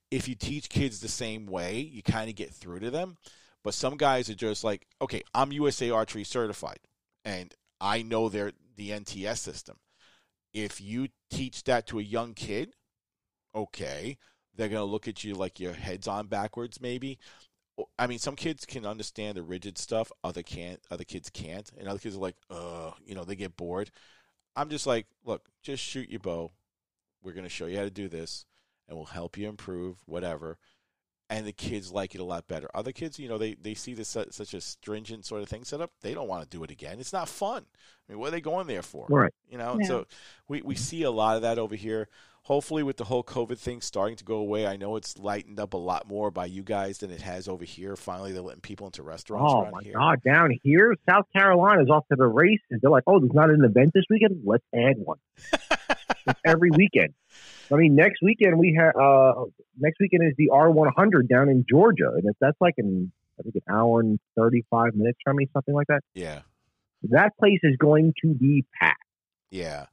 if 0.09 0.27
you 0.27 0.35
teach 0.35 0.69
kids 0.69 0.99
the 0.99 1.07
same 1.07 1.45
way, 1.45 1.79
you 1.79 2.01
kind 2.01 2.29
of 2.29 2.35
get 2.35 2.51
through 2.51 2.79
to 2.79 2.91
them. 2.91 3.17
But 3.63 3.73
some 3.73 3.97
guys 3.97 4.29
are 4.29 4.35
just 4.35 4.63
like, 4.63 4.85
okay, 5.01 5.23
I'm 5.33 5.51
USA 5.51 5.89
Archery 5.89 6.23
certified, 6.23 6.79
and 7.23 7.53
I 7.79 8.01
know 8.01 8.29
they're 8.29 8.53
the 8.75 8.91
NTS 8.91 9.37
system. 9.37 9.77
If 10.53 10.79
you 10.79 11.09
teach 11.29 11.63
that 11.65 11.87
to 11.87 11.99
a 11.99 12.03
young 12.03 12.33
kid, 12.33 12.73
okay, 13.53 14.17
they're 14.55 14.69
gonna 14.69 14.85
look 14.85 15.07
at 15.07 15.23
you 15.23 15.35
like 15.35 15.59
your 15.59 15.73
head's 15.73 16.07
on 16.07 16.27
backwards, 16.27 16.79
maybe. 16.81 17.19
I 17.99 18.07
mean, 18.07 18.19
some 18.19 18.35
kids 18.35 18.65
can 18.65 18.85
understand 18.85 19.37
the 19.37 19.43
rigid 19.43 19.77
stuff, 19.77 20.11
other 20.23 20.43
can't. 20.43 20.79
Other 20.89 21.03
kids 21.03 21.29
can't, 21.29 21.69
and 21.77 21.87
other 21.87 21.99
kids 21.99 22.15
are 22.15 22.19
like, 22.19 22.37
uh, 22.49 22.91
you 23.05 23.15
know, 23.15 23.25
they 23.25 23.35
get 23.35 23.57
bored. 23.57 23.91
I'm 24.55 24.69
just 24.69 24.87
like, 24.87 25.07
look, 25.25 25.49
just 25.61 25.83
shoot 25.83 26.09
your 26.09 26.21
bow. 26.21 26.51
We're 27.21 27.33
going 27.33 27.43
to 27.43 27.49
show 27.49 27.65
you 27.65 27.77
how 27.77 27.83
to 27.83 27.89
do 27.89 28.07
this, 28.07 28.45
and 28.87 28.97
we'll 28.97 29.07
help 29.07 29.37
you 29.37 29.49
improve, 29.49 29.97
whatever. 30.05 30.57
And 31.27 31.47
the 31.47 31.53
kids 31.53 31.91
like 31.91 32.13
it 32.13 32.21
a 32.21 32.23
lot 32.23 32.47
better. 32.47 32.69
Other 32.75 32.91
kids, 32.91 33.17
you 33.17 33.27
know, 33.27 33.39
they, 33.39 33.55
they 33.55 33.73
see 33.73 33.95
this 33.95 34.09
su- 34.09 34.27
such 34.29 34.53
a 34.53 34.61
stringent 34.61 35.25
sort 35.25 35.41
of 35.41 35.49
thing 35.49 35.63
set 35.63 35.81
up. 35.81 35.89
They 36.01 36.13
don't 36.13 36.27
want 36.27 36.43
to 36.43 36.47
do 36.57 36.63
it 36.63 36.69
again. 36.69 36.99
It's 36.99 37.13
not 37.13 37.27
fun. 37.27 37.65
I 38.07 38.11
mean, 38.11 38.19
what 38.19 38.27
are 38.27 38.31
they 38.31 38.41
going 38.41 38.67
there 38.67 38.83
for? 38.83 39.07
Right. 39.09 39.33
You 39.49 39.57
know, 39.57 39.77
Yeah. 39.81 39.87
so 39.87 40.05
we, 40.47 40.61
we 40.61 40.75
see 40.75 41.01
a 41.01 41.09
lot 41.09 41.35
of 41.35 41.41
that 41.41 41.57
over 41.57 41.73
here. 41.75 42.09
Hopefully, 42.43 42.83
with 42.83 42.97
the 42.97 43.05
whole 43.05 43.23
COVID 43.23 43.57
thing 43.57 43.81
starting 43.81 44.15
to 44.17 44.23
go 44.23 44.35
away, 44.35 44.67
I 44.67 44.75
know 44.77 44.97
it's 44.97 45.17
lightened 45.17 45.59
up 45.59 45.73
a 45.73 45.77
lot 45.77 46.07
more 46.07 46.29
by 46.29 46.45
you 46.45 46.61
guys 46.61 46.99
than 46.99 47.09
it 47.09 47.21
has 47.21 47.47
over 47.47 47.65
here. 47.65 47.95
Finally, 47.95 48.33
they're 48.33 48.43
letting 48.43 48.61
people 48.61 48.85
into 48.85 49.01
restaurants 49.01 49.51
Oh 49.51 49.61
around 49.63 49.71
my 49.71 49.81
here. 49.81 49.93
God! 49.93 50.21
Down 50.23 50.51
here, 50.61 50.93
South 51.09 51.25
Carolina 51.35 51.81
is 51.81 51.89
off 51.89 52.07
to 52.09 52.15
the 52.15 52.27
races. 52.27 52.61
They're 52.83 52.91
like, 52.91 53.05
"Oh, 53.07 53.19
there's 53.19 53.33
not 53.33 53.49
an 53.49 53.65
event 53.65 53.93
this 53.95 54.03
weekend. 54.11 54.43
Let's 54.45 54.63
add 54.75 54.97
one." 54.97 55.17
it's 56.27 56.39
every 56.45 56.69
weekend. 56.69 57.15
I 57.71 57.75
mean, 57.75 57.95
next 57.95 58.21
weekend 58.21 58.57
we 58.57 58.77
have. 58.79 58.95
Uh, 58.95 59.45
next 59.77 59.97
weekend 59.99 60.23
is 60.27 60.33
the 60.37 60.49
R100 60.51 61.27
down 61.29 61.49
in 61.49 61.65
Georgia, 61.69 62.11
and 62.13 62.25
if 62.25 62.35
that's 62.39 62.59
like 62.61 62.75
an 62.77 63.11
I 63.39 63.43
think 63.43 63.55
an 63.55 63.73
hour 63.73 63.99
and 63.99 64.19
35 64.37 64.95
minutes 64.95 65.19
from 65.23 65.37
me, 65.37 65.49
something 65.53 65.73
like 65.73 65.87
that. 65.87 66.01
Yeah, 66.13 66.41
That 67.03 67.37
place 67.37 67.59
is 67.63 67.75
going 67.77 68.13
to 68.23 68.33
be 68.33 68.65
packed. 68.79 69.01
yeah. 69.49 69.87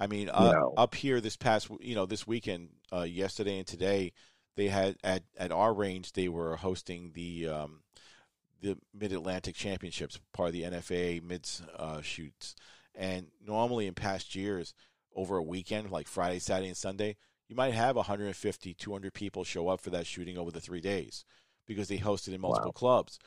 I 0.00 0.08
mean, 0.08 0.28
uh, 0.28 0.52
know. 0.52 0.74
up 0.76 0.94
here 0.96 1.20
this 1.20 1.36
past, 1.36 1.70
you 1.80 1.94
know, 1.94 2.04
this 2.04 2.26
weekend, 2.26 2.70
uh, 2.92 3.02
yesterday 3.02 3.58
and 3.58 3.66
today, 3.66 4.12
they 4.56 4.66
had 4.66 4.96
at 5.04 5.22
at 5.38 5.52
our 5.52 5.72
range 5.72 6.12
they 6.12 6.28
were 6.28 6.56
hosting 6.56 7.12
the 7.14 7.48
um, 7.48 7.80
the 8.60 8.76
Mid 8.92 9.12
Atlantic 9.12 9.54
Championships, 9.54 10.18
part 10.32 10.48
of 10.48 10.52
the 10.52 10.62
NFA 10.62 11.22
mids 11.22 11.62
uh, 11.78 12.00
shoots. 12.00 12.56
And 12.94 13.28
normally 13.44 13.86
in 13.86 13.94
past 13.94 14.34
years, 14.34 14.74
over 15.14 15.36
a 15.36 15.42
weekend, 15.42 15.90
like 15.90 16.08
Friday, 16.08 16.38
Saturday, 16.38 16.68
and 16.68 16.76
Sunday, 16.76 17.16
you 17.48 17.56
might 17.56 17.74
have 17.74 17.96
150, 17.96 18.74
200 18.74 19.12
people 19.14 19.44
show 19.44 19.68
up 19.68 19.80
for 19.80 19.90
that 19.90 20.06
shooting 20.06 20.38
over 20.38 20.50
the 20.50 20.60
three 20.60 20.80
days 20.80 21.24
because 21.66 21.88
they 21.88 21.98
hosted 21.98 22.34
in 22.34 22.40
multiple 22.40 22.68
Wow. 22.74 22.78
clubs. 22.78 23.18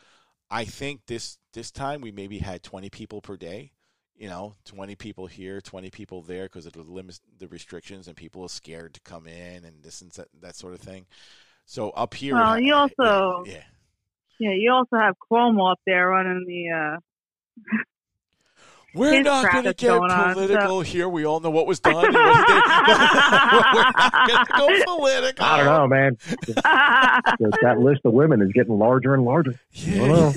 I 0.49 0.63
think 0.65 1.05
this 1.07 1.37
this 1.53 1.71
time 1.71 2.01
we 2.01 2.11
maybe 2.11 2.39
had 2.39 2.63
20 2.63 2.89
people 2.89 3.21
per 3.21 3.35
day. 3.37 3.71
You 4.15 4.27
know, 4.29 4.55
20 4.65 4.95
people 4.95 5.27
here, 5.27 5.61
20 5.61 5.91
people 5.91 6.23
there 6.23 6.45
because 6.45 6.65
of 6.65 6.73
the 6.73 6.81
limits, 6.81 7.21
the 7.37 7.47
restrictions, 7.47 8.07
and 8.07 8.15
people 8.17 8.41
are 8.43 8.49
scared 8.49 8.95
to 8.95 9.01
come 9.01 9.27
in 9.27 9.63
and 9.63 9.83
this 9.83 10.01
and 10.01 10.09
that, 10.13 10.27
that 10.41 10.55
sort 10.55 10.73
of 10.73 10.79
thing. 10.79 11.05
So 11.65 11.91
up 11.91 12.15
here, 12.15 12.33
Well, 12.33 12.59
you 12.59 12.73
also- 12.73 13.43
yeah, 13.45 13.51
yeah. 13.53 13.63
Yeah, 14.39 14.53
you 14.53 14.71
also 14.71 14.97
have 14.97 15.15
Cuomo 15.31 15.71
up 15.71 15.79
there 15.85 16.07
running 16.09 16.45
the. 16.47 16.69
uh 16.69 16.97
We're 18.93 19.13
his 19.13 19.25
not 19.25 19.43
crap 19.43 19.53
going 19.53 19.65
to 19.65 19.73
get 19.73 19.87
going 19.87 20.11
on, 20.11 20.29
so- 20.29 20.33
political 20.33 20.81
here. 20.81 21.09
We 21.09 21.25
all 21.25 21.39
know 21.39 21.49
what 21.49 21.67
was 21.67 21.79
done. 21.79 21.93
It 21.93 22.13
wasn't? 22.13 22.15
We're 22.15 23.91
not 23.91 24.27
going 24.27 24.45
to 24.45 24.53
go 24.57 24.83
political. 24.97 25.45
I 25.45 25.57
don't 25.57 25.65
know, 25.65 25.87
man. 25.87 26.17
that, 26.55 27.57
that 27.61 27.79
list 27.79 28.01
of 28.05 28.13
women 28.13 28.41
is 28.41 28.51
getting 28.53 28.77
larger 28.77 29.13
and 29.13 29.23
larger. 29.23 29.59
I 29.85 29.95
don't 29.97 30.07
know. 30.09 30.33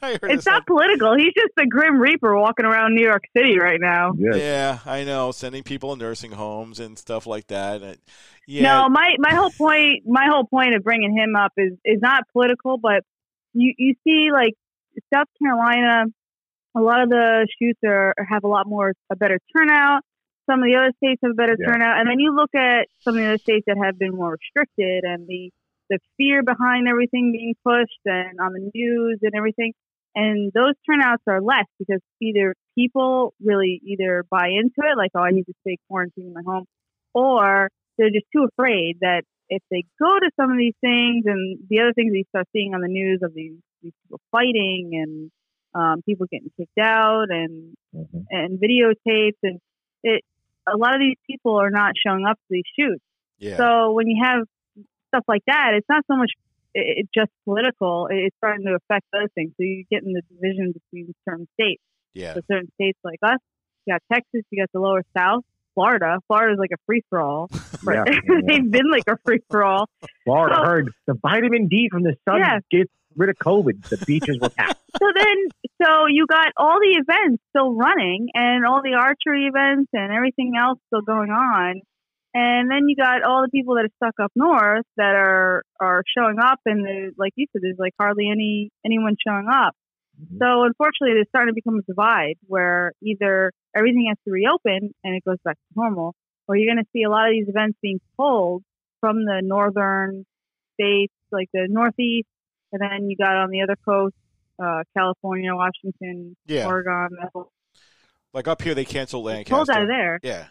I 0.00 0.12
it's 0.12 0.22
this 0.22 0.46
not 0.46 0.64
political. 0.66 1.16
He's 1.16 1.34
just 1.34 1.52
the 1.56 1.66
Grim 1.66 1.98
Reaper 1.98 2.38
walking 2.38 2.64
around 2.64 2.94
New 2.94 3.04
York 3.04 3.24
City 3.36 3.58
right 3.58 3.80
now. 3.80 4.12
Yeah. 4.16 4.36
Yeah, 4.36 4.78
I 4.86 5.02
know. 5.02 5.32
Sending 5.32 5.64
people 5.64 5.94
to 5.96 6.00
nursing 6.00 6.30
homes 6.30 6.78
and 6.78 6.96
stuff 6.96 7.26
like 7.26 7.48
that. 7.48 7.82
And, 7.82 7.98
yeah, 8.46 8.62
No, 8.62 8.88
my 8.88 9.16
my 9.18 9.34
whole 9.34 9.50
point 9.50 10.04
my 10.06 10.26
whole 10.30 10.44
point 10.46 10.74
of 10.74 10.84
bringing 10.84 11.16
him 11.16 11.34
up 11.34 11.52
is 11.56 11.72
is 11.84 12.00
not 12.00 12.22
political, 12.32 12.78
but 12.78 13.02
you 13.54 13.74
you 13.76 13.94
see 14.04 14.28
like 14.32 14.54
South 15.12 15.26
Carolina, 15.42 16.04
a 16.78 16.82
lot 16.82 17.02
of 17.02 17.08
the 17.08 17.46
shoots 17.60 17.80
are 17.84 18.14
have 18.28 18.44
a 18.44 18.48
lot 18.48 18.66
more 18.66 18.92
a 19.10 19.16
better 19.16 19.38
turnout. 19.56 20.02
Some 20.48 20.60
of 20.60 20.64
the 20.64 20.76
other 20.76 20.92
states 20.96 21.20
have 21.22 21.32
a 21.32 21.34
better 21.34 21.56
Yeah. 21.58 21.66
turnout, 21.72 22.00
and 22.00 22.08
then 22.08 22.18
you 22.18 22.34
look 22.34 22.54
at 22.54 22.86
some 23.04 23.16
of 23.16 23.20
the 23.22 23.28
other 23.28 23.38
states 23.38 23.64
that 23.66 23.76
have 23.82 23.98
been 23.98 24.14
more 24.14 24.32
restricted 24.32 25.04
and 25.04 25.26
the 25.26 25.50
the 25.90 25.98
fear 26.18 26.42
behind 26.42 26.86
everything 26.86 27.32
being 27.32 27.54
pushed 27.64 28.00
and 28.04 28.38
on 28.40 28.52
the 28.52 28.70
news 28.74 29.18
and 29.22 29.32
everything. 29.34 29.72
And 30.14 30.52
those 30.52 30.74
turnouts 30.88 31.22
are 31.26 31.40
less 31.40 31.64
because 31.78 32.00
either 32.20 32.54
people 32.76 33.32
really 33.42 33.80
either 33.84 34.24
buy 34.30 34.48
into 34.48 34.80
it, 34.84 34.96
like, 34.98 35.12
oh, 35.14 35.20
I 35.22 35.30
need 35.30 35.44
to 35.44 35.54
stay 35.62 35.78
quarantined 35.88 36.26
in 36.28 36.34
my 36.34 36.42
home, 36.44 36.64
or 37.14 37.70
they're 37.96 38.10
just 38.10 38.26
too 38.34 38.46
afraid 38.52 38.98
that 39.00 39.22
if 39.48 39.62
they 39.70 39.84
go 39.98 40.18
to 40.18 40.30
some 40.38 40.50
of 40.50 40.58
these 40.58 40.74
things 40.82 41.24
and 41.24 41.58
the 41.70 41.80
other 41.80 41.94
things 41.94 42.12
you 42.12 42.24
start 42.28 42.46
seeing 42.52 42.74
on 42.74 42.82
the 42.82 42.88
news 42.88 43.20
of 43.22 43.32
these, 43.32 43.56
these 43.82 43.94
people 44.02 44.20
fighting 44.30 44.90
and 44.92 45.30
um, 45.78 46.02
people 46.02 46.26
getting 46.30 46.50
kicked 46.56 46.78
out 46.78 47.26
and 47.30 47.76
Mhm. 47.94 48.24
and 48.30 48.58
videotapes 48.58 49.38
and 49.42 49.60
it 50.02 50.22
a 50.66 50.76
lot 50.76 50.94
of 50.94 51.00
these 51.00 51.16
people 51.26 51.56
are 51.56 51.70
not 51.70 51.92
showing 52.04 52.24
up 52.26 52.36
to 52.36 52.44
these 52.50 52.64
shoots. 52.78 53.02
yeah, 53.38 53.56
So 53.56 53.92
when 53.92 54.06
you 54.06 54.22
have 54.22 54.40
stuff 55.08 55.24
like 55.28 55.42
that, 55.46 55.70
it's 55.74 55.88
not 55.88 56.04
so 56.10 56.16
much 56.16 56.32
it, 56.74 56.98
it 57.00 57.08
just 57.14 57.30
political. 57.44 58.08
It- 58.08 58.24
It's 58.26 58.36
starting 58.36 58.66
to 58.66 58.74
affect 58.74 59.06
other 59.14 59.28
things. 59.34 59.52
So 59.56 59.62
you 59.62 59.84
get 59.90 60.02
in 60.02 60.12
the 60.12 60.22
division 60.30 60.72
between 60.72 61.14
certain 61.26 61.48
states. 61.54 61.82
yeah, 62.12 62.34
So 62.34 62.40
certain 62.50 62.70
states 62.74 62.98
like 63.02 63.18
us, 63.22 63.38
you 63.86 63.94
got 63.94 64.02
Texas, 64.12 64.42
you 64.50 64.60
got 64.62 64.70
the 64.72 64.80
lower 64.80 65.02
South, 65.16 65.44
Florida. 65.74 66.18
Florida's 66.26 66.58
like 66.58 66.72
a 66.74 66.80
free 66.86 67.02
for 67.08 67.20
all. 67.20 67.48
Yeah, 67.88 68.04
yeah, 68.06 68.20
yeah. 68.28 68.40
They've 68.46 68.70
been 68.70 68.90
like 68.90 69.04
a 69.08 69.16
free 69.24 69.38
for 69.50 69.64
all. 69.64 69.88
Florida 70.24 70.56
So- 70.56 70.64
heard 70.64 70.92
the 71.06 71.14
vitamin 71.14 71.68
D 71.68 71.88
from 71.90 72.02
the 72.02 72.16
sun 72.28 72.40
Yeah. 72.40 72.58
gets 72.70 72.90
rid 73.18 73.30
of 73.30 73.36
COVID. 73.36 73.88
The 73.88 73.98
beaches 73.98 74.38
were 74.40 74.50
packed. 74.50 74.80
So 74.98 75.06
then, 75.14 75.36
so 75.82 76.06
you 76.08 76.26
got 76.26 76.48
all 76.56 76.78
the 76.80 76.98
events 76.98 77.42
still 77.50 77.74
running 77.74 78.28
and 78.34 78.66
all 78.66 78.80
the 78.82 78.94
archery 78.98 79.44
events 79.46 79.90
and 79.92 80.12
everything 80.12 80.54
else 80.58 80.78
still 80.88 81.02
going 81.02 81.30
on. 81.30 81.82
And 82.34 82.70
then 82.70 82.88
you 82.88 82.96
got 82.96 83.22
all 83.22 83.42
the 83.42 83.50
people 83.50 83.74
that 83.74 83.84
are 83.84 83.96
stuck 83.96 84.14
up 84.22 84.32
north 84.34 84.86
that 84.96 85.14
are 85.14 85.62
are 85.78 86.02
showing 86.16 86.38
up, 86.40 86.60
and 86.66 86.84
there's, 86.84 87.14
like 87.18 87.32
you 87.36 87.46
said, 87.52 87.62
there's 87.62 87.78
like 87.78 87.94
hardly 87.98 88.28
any 88.30 88.70
anyone 88.84 89.16
showing 89.24 89.46
up. 89.52 89.74
Mhm. 90.20 90.38
So 90.38 90.64
unfortunately, 90.64 91.14
there's 91.14 91.28
starting 91.28 91.54
to 91.54 91.54
become 91.54 91.78
a 91.78 91.82
divide 91.82 92.36
where 92.46 92.92
either 93.02 93.52
everything 93.76 94.06
has 94.08 94.18
to 94.24 94.30
reopen 94.32 94.94
and 95.04 95.14
it 95.14 95.24
goes 95.24 95.38
back 95.44 95.56
to 95.56 95.74
normal, 95.76 96.14
or 96.48 96.56
you're 96.56 96.72
going 96.72 96.82
to 96.84 96.90
see 96.92 97.02
a 97.02 97.10
lot 97.10 97.28
of 97.28 97.32
these 97.32 97.48
events 97.48 97.78
being 97.82 98.00
pulled 98.16 98.62
from 99.00 99.24
the 99.24 99.40
northern 99.42 100.24
states, 100.74 101.14
like 101.30 101.48
the 101.52 101.66
northeast, 101.68 102.28
and 102.72 102.80
then 102.80 103.08
you 103.10 103.16
got 103.16 103.36
on 103.36 103.50
the 103.50 103.62
other 103.62 103.76
coast, 103.84 104.14
uh, 104.62 104.82
California, 104.96 105.54
Washington, 105.54 106.36
yeah. 106.46 106.66
Oregon, 106.66 107.08
that 107.20 107.44
Like 108.34 108.48
up 108.48 108.62
here, 108.62 108.74
they 108.74 108.84
canceled 108.84 109.24
pulled 109.24 109.34
Lancaster. 109.34 109.72
out 109.72 109.82
of 109.82 109.88
there. 109.88 110.20
Yeah, 110.22 110.46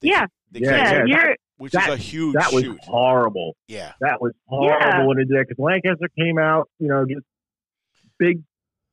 They- 0.00 0.08
Yeah. 0.08 0.26
they 0.50 0.60
Yeah, 0.60 0.70
Yeah, 0.70 0.92
yeah. 0.92 1.04
you're 1.06 1.36
which 1.58 1.72
That- 1.72 1.88
is 1.88 1.94
a 1.94 1.96
huge 1.98 2.34
That 2.34 2.52
was 2.52 2.62
shoot. 2.64 2.78
horrible. 2.84 3.56
Yeah, 3.66 3.92
That 4.00 4.20
was 4.20 4.32
horrible 4.46 5.08
when 5.08 5.18
it 5.18 5.28
did 5.28 5.46
because 5.48 5.58
Lancaster 5.58 6.08
came 6.18 6.38
out, 6.38 6.68
you 6.78 6.86
know, 6.88 7.04
just 7.04 7.26
big 8.18 8.42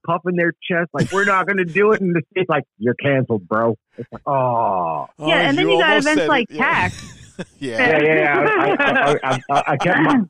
puff 0.05 0.21
in 0.27 0.35
their 0.35 0.51
chest, 0.63 0.89
like 0.93 1.11
we're 1.11 1.25
not 1.25 1.45
going 1.47 1.57
to 1.57 1.65
do 1.65 1.91
it, 1.91 2.01
and 2.01 2.15
the 2.15 2.21
state's 2.31 2.47
like, 2.49 2.63
"You're 2.77 2.93
canceled, 2.95 3.47
bro." 3.47 3.75
It's 3.97 4.11
like, 4.11 4.21
oh, 4.27 5.07
Oh, 5.17 5.27
Yeah, 5.27 5.49
and 5.49 5.57
then 5.57 5.67
you 5.69 5.79
got 5.79 5.97
events 5.97 6.27
like 6.27 6.49
it. 6.49 6.55
yeah. 6.57 6.89
Yeah. 6.89 6.89
yeah, 7.60 7.98
yeah. 8.00 8.13
yeah. 8.13 8.76
I, 8.80 9.12
I, 9.13 9.19
I, 9.24 9.39
I, 9.50 9.63
I 9.67 9.78
kept 9.78 10.00
my. 10.02 10.21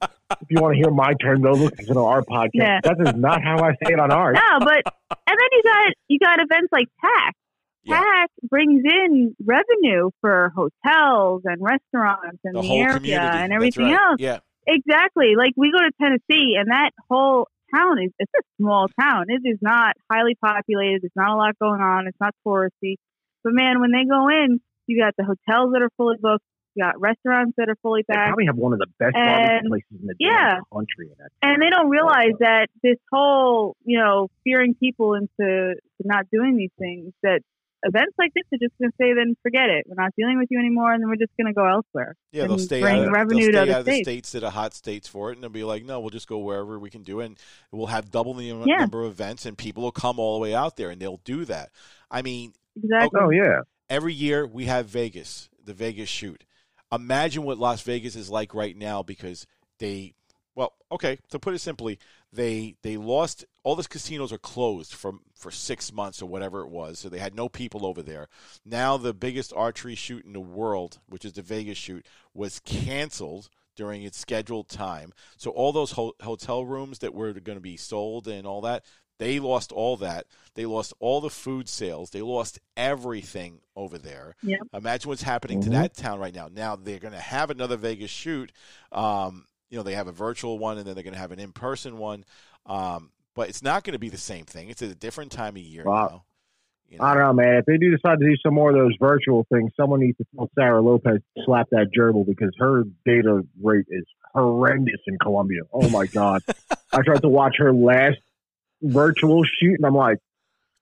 If 0.41 0.47
you 0.49 0.59
want 0.59 0.73
to 0.73 0.77
hear 0.77 0.91
my 0.91 1.13
turn, 1.21 1.41
go 1.41 1.51
listen 1.51 1.85
to 1.85 1.99
our 1.99 2.23
podcast. 2.23 2.49
Yeah. 2.53 2.79
That 2.83 2.95
is 2.99 3.15
not 3.15 3.43
how 3.43 3.59
I 3.63 3.71
say 3.73 3.93
it 3.93 3.99
on 3.99 4.11
ours. 4.11 4.35
no, 4.35 4.59
but 4.59 4.81
and 5.11 5.37
then 5.39 5.49
you 5.51 5.63
got 5.63 5.93
you 6.07 6.19
got 6.19 6.39
events 6.39 6.69
like 6.71 6.87
TAC. 7.01 7.35
Yeah. 7.83 7.99
TAC 7.99 8.29
brings 8.49 8.83
in 8.83 9.35
revenue 9.45 10.09
for 10.21 10.51
hotels 10.55 11.43
and 11.45 11.61
restaurants 11.61 12.39
and 12.43 12.55
the 12.55 12.61
the, 12.61 12.67
whole 12.67 12.81
area 12.81 12.95
community 12.95 13.37
and 13.37 13.53
everything 13.53 13.85
right. 13.85 13.93
else. 13.93 14.15
Yeah, 14.19 14.39
Exactly. 14.67 15.35
Like 15.37 15.53
we 15.55 15.71
go 15.71 15.79
to 15.79 15.91
Tennessee 16.01 16.57
and 16.59 16.71
that 16.71 16.91
whole 17.09 17.47
town 17.73 18.01
is 18.03 18.11
it's 18.17 18.31
a 18.37 18.41
small 18.59 18.87
town. 18.99 19.25
It 19.29 19.47
is 19.47 19.59
not 19.61 19.95
highly 20.11 20.35
populated. 20.35 21.01
There's 21.01 21.11
not 21.15 21.31
a 21.31 21.35
lot 21.35 21.59
going 21.59 21.81
on. 21.81 22.07
It's 22.07 22.17
not 22.19 22.33
touristy. 22.45 22.95
But 23.43 23.53
man, 23.53 23.79
when 23.79 23.91
they 23.91 24.05
go 24.09 24.27
in, 24.29 24.59
you 24.87 25.01
got 25.01 25.13
the 25.17 25.23
hotels 25.23 25.73
that 25.73 25.81
are 25.81 25.91
fully 25.97 26.17
booked. 26.19 26.45
You 26.75 26.83
got 26.83 26.99
restaurants 26.99 27.53
that 27.57 27.69
are 27.69 27.75
fully 27.81 28.03
They 28.07 28.13
backed. 28.13 28.27
probably 28.29 28.45
have 28.47 28.57
one 28.57 28.73
of 28.73 28.79
the 28.79 28.87
best 28.99 29.15
And- 29.15 29.67
places 29.67 29.87
in 30.01 30.07
the 30.07 30.15
yeah. 30.19 30.59
country. 30.71 31.07
In 31.07 31.15
that 31.19 31.31
and 31.41 31.61
they 31.61 31.69
don't 31.69 31.89
realize 31.89 32.33
that 32.39 32.67
this 32.83 32.97
whole, 33.11 33.75
you 33.85 33.97
know, 33.97 34.29
fearing 34.43 34.75
people 34.75 35.13
into 35.15 35.29
to 35.37 35.75
not 36.03 36.25
doing 36.31 36.57
these 36.57 36.71
things, 36.77 37.13
that 37.23 37.41
events 37.83 38.13
like 38.17 38.33
this 38.33 38.43
are 38.51 38.57
just 38.57 38.73
going 38.79 38.89
to 38.91 38.95
say, 38.99 39.13
then 39.13 39.35
forget 39.43 39.69
it. 39.69 39.85
We're 39.87 40.01
not 40.01 40.11
dealing 40.17 40.37
with 40.39 40.47
you 40.49 40.57
anymore, 40.59 40.91
and 40.91 41.01
then 41.01 41.07
we're 41.07 41.17
just 41.17 41.31
going 41.37 41.47
to 41.47 41.53
go 41.53 41.65
elsewhere. 41.67 42.15
yeah. 42.31 42.47
They'll 42.47 42.57
stay 42.57 42.81
bring 42.81 43.01
out 43.01 43.07
of, 43.07 43.13
revenue 43.13 43.43
they'll 43.51 43.51
stay 43.51 43.59
other 43.59 43.71
out 43.73 43.79
of 43.81 43.85
the 43.85 43.91
states. 43.91 44.07
states 44.09 44.31
that 44.33 44.43
are 44.43 44.51
hot 44.51 44.73
states 44.73 45.07
for 45.07 45.29
it, 45.29 45.35
and 45.35 45.43
they'll 45.43 45.49
be 45.51 45.63
like, 45.63 45.85
no, 45.85 45.99
we'll 45.99 46.09
just 46.09 46.27
go 46.27 46.39
wherever 46.39 46.79
we 46.79 46.89
can 46.89 47.03
do 47.03 47.19
it, 47.21 47.25
and 47.27 47.37
we'll 47.71 47.87
have 47.87 48.09
double 48.11 48.33
the 48.33 48.43
Yeah. 48.45 48.77
number 48.79 49.03
of 49.03 49.11
events, 49.11 49.45
and 49.45 49.57
people 49.57 49.83
will 49.83 49.91
come 49.91 50.19
all 50.19 50.33
the 50.35 50.41
way 50.41 50.53
out 50.55 50.75
there, 50.77 50.89
and 50.89 50.99
they'll 50.99 51.21
do 51.23 51.45
that. 51.45 51.69
I 52.11 52.21
mean, 52.21 52.53
Exactly. 52.75 53.19
Oh 53.23 53.29
yeah, 53.29 53.61
every 53.89 54.13
year 54.13 54.45
we 54.47 54.65
have 54.65 54.87
Vegas, 54.87 55.49
the 55.63 55.73
Vegas 55.73 56.09
shoot. 56.09 56.43
Imagine 56.95 57.43
what 57.43 57.57
Las 57.57 57.81
Vegas 57.81 58.15
is 58.15 58.29
like 58.29 58.53
right 58.53 58.75
now 58.75 59.03
because 59.03 59.45
they, 59.79 60.13
well, 60.55 60.73
okay, 60.91 61.19
to 61.29 61.39
put 61.39 61.53
it 61.53 61.59
simply, 61.59 61.99
they 62.31 62.75
they 62.81 62.97
lost 62.97 63.45
all 63.63 63.75
these 63.75 63.87
casinos 63.87 64.31
are 64.31 64.37
closed 64.37 64.93
for 64.93 65.15
for 65.33 65.51
six 65.51 65.91
months 65.91 66.21
or 66.21 66.27
whatever 66.27 66.61
it 66.61 66.69
was, 66.69 66.99
so 66.99 67.09
they 67.09 67.19
had 67.19 67.35
no 67.35 67.49
people 67.49 67.85
over 67.85 68.01
there. 68.01 68.27
Now 68.65 68.97
the 68.97 69.13
biggest 69.13 69.53
archery 69.53 69.95
shoot 69.95 70.25
in 70.25 70.33
the 70.33 70.39
world, 70.39 70.99
which 71.07 71.25
is 71.25 71.33
the 71.33 71.41
Vegas 71.41 71.77
shoot, 71.77 72.05
was 72.33 72.59
canceled 72.59 73.49
during 73.75 74.03
its 74.03 74.17
scheduled 74.17 74.69
time. 74.69 75.11
So 75.37 75.51
all 75.51 75.73
those 75.73 75.91
ho- 75.91 76.15
hotel 76.21 76.65
rooms 76.65 76.99
that 76.99 77.13
were 77.13 77.33
going 77.33 77.57
to 77.57 77.61
be 77.61 77.77
sold 77.77 78.27
and 78.27 78.47
all 78.47 78.61
that, 78.61 78.85
they 79.17 79.39
lost 79.39 79.71
all 79.71 79.97
that. 79.97 80.25
They 80.55 80.65
lost 80.65 80.93
all 80.99 81.21
the 81.21 81.29
food 81.29 81.67
sales. 81.69 82.09
They 82.11 82.21
lost 82.21 82.59
everything 82.77 83.59
over 83.75 83.97
there. 83.97 84.35
Yep. 84.43 84.59
Imagine 84.73 85.09
what's 85.09 85.21
happening 85.23 85.59
Mhm. 85.59 85.63
to 85.65 85.69
that 85.71 85.95
town 85.95 86.19
right 86.19 86.33
now. 86.33 86.49
Now 86.53 86.75
they're 86.75 86.99
going 86.99 87.13
to 87.13 87.19
have 87.19 87.49
another 87.49 87.77
Vegas 87.77 88.09
shoot. 88.11 88.51
Um, 88.91 89.45
you 89.69 89.77
know, 89.77 89.83
they 89.83 89.95
have 89.95 90.07
a 90.07 90.11
virtual 90.13 90.57
one 90.59 90.77
and 90.77 90.87
then 90.87 90.95
they're 90.95 91.03
going 91.03 91.13
to 91.13 91.19
have 91.19 91.31
an 91.31 91.39
in-person 91.39 91.97
one. 91.97 92.23
Um, 92.65 93.11
but 93.35 93.49
it's 93.49 93.61
not 93.63 93.83
going 93.83 93.93
to 93.93 93.99
be 93.99 94.09
the 94.09 94.17
same 94.17 94.45
thing. 94.45 94.69
It's 94.69 94.81
at 94.81 94.89
a 94.89 94.95
different 94.95 95.31
time 95.31 95.55
of 95.55 95.61
year 95.61 95.83
Wow. 95.83 96.07
now. 96.09 96.23
You 96.87 96.99
I 97.01 97.15
don't 97.15 97.23
know, 97.23 97.33
man. 97.33 97.55
If 97.55 97.65
they 97.65 97.77
do 97.77 97.89
decide 97.89 98.19
to 98.19 98.25
do 98.29 98.35
some 98.45 98.53
more 98.53 98.69
of 98.69 98.75
those 98.75 98.93
virtual 98.99 99.45
things, 99.51 99.71
someone 99.75 100.01
needs 100.01 100.17
to 100.19 100.25
tell 100.35 100.49
Sara 100.53 100.81
Lopez 100.81 101.19
to 101.35 101.43
slap 101.43 101.67
that 101.71 101.87
gerbil 101.97 102.25
because 102.27 102.51
her 102.59 102.83
data 103.05 103.41
rate 103.61 103.87
is 103.89 104.05
horrendous 104.35 105.01
in 105.07 105.17
Colombia. 105.17 105.61
Oh 105.73 105.89
my 105.89 106.05
god! 106.05 106.43
I 106.93 107.01
tried 107.01 107.23
to 107.23 107.27
watch 107.27 107.55
her 107.57 107.73
last 107.73 108.17
virtual 108.85 109.43
shoot, 109.43 109.75
and 109.77 109.85
I'm 109.85 109.95
like, 109.95 110.17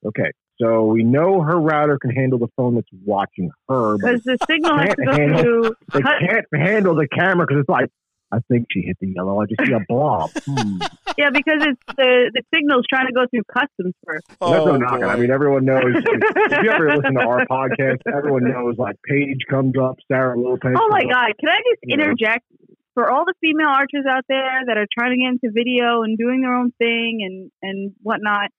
okay, 0.06 0.32
so 0.62 0.86
we 0.86 1.04
know 1.04 1.42
her 1.42 1.60
router 1.60 1.98
can 2.00 2.12
handle 2.12 2.40
the 2.40 2.48
phone 2.56 2.76
that's 2.76 2.88
watching 3.06 3.50
her, 3.70 3.98
Because 3.98 4.22
the 4.24 4.38
signal 4.48 4.78
has 4.78 4.90
to 4.90 4.96
Can't 4.96 5.06
go 5.06 5.12
handle- 5.18 5.42
through. 5.44 5.76
they 5.94 6.02
cut- 6.02 6.20
can't 6.20 6.46
handle 6.54 6.96
the 6.96 7.08
camera 7.08 7.46
because 7.48 7.62
it's 7.62 7.70
like, 7.70 7.90
I 8.32 8.40
think 8.50 8.66
she 8.72 8.82
hit 8.82 8.98
the 9.00 9.10
yellow. 9.16 9.40
I 9.42 9.46
just 9.46 9.62
see 9.68 9.74
a 9.74 9.80
blob. 9.88 10.32
Hmm. 10.46 10.78
Yeah, 11.20 11.30
because 11.30 11.62
it's 11.62 11.80
the 11.96 12.32
the 12.34 12.42
signal's 12.52 12.86
trying 12.90 13.06
to 13.06 13.14
go 13.14 13.26
through 13.30 13.44
customs 13.54 13.94
first. 14.04 14.26
That's 14.28 14.40
no 14.42 14.72
Oh, 14.72 14.78
knocking. 14.78 15.02
boy. 15.02 15.06
I 15.08 15.16
mean, 15.18 15.30
everyone 15.30 15.66
knows. 15.66 15.84
if 15.96 16.64
you 16.64 16.72
ever 16.72 16.96
listen 16.96 17.14
to 17.14 17.20
our 17.22 17.46
podcast, 17.46 18.00
everyone 18.12 18.46
knows 18.50 18.76
like 18.80 18.96
Paige 19.08 19.46
comes 19.48 19.76
up, 19.80 19.98
Sara 20.08 20.36
Lopez. 20.40 20.74
Oh 20.76 20.88
my 20.90 21.02
comes 21.02 21.12
up. 21.12 21.18
God! 21.28 21.32
Can 21.40 21.50
I 21.50 21.58
just 21.70 21.84
interject? 21.88 22.44
know. 22.50 22.76
Interject 22.94 23.10
for 23.10 23.12
all 23.12 23.26
the 23.26 23.34
female 23.42 23.70
archers 23.70 24.06
out 24.10 24.24
there 24.28 24.62
that 24.68 24.78
are 24.78 24.88
trying 24.98 25.12
to 25.12 25.18
get 25.18 25.30
into 25.30 25.54
video 25.54 26.04
and 26.04 26.18
doing 26.18 26.42
their 26.42 26.54
own 26.54 26.72
thing 26.78 27.20
and 27.22 27.52
and 27.62 27.94
whatnot? 28.02 28.50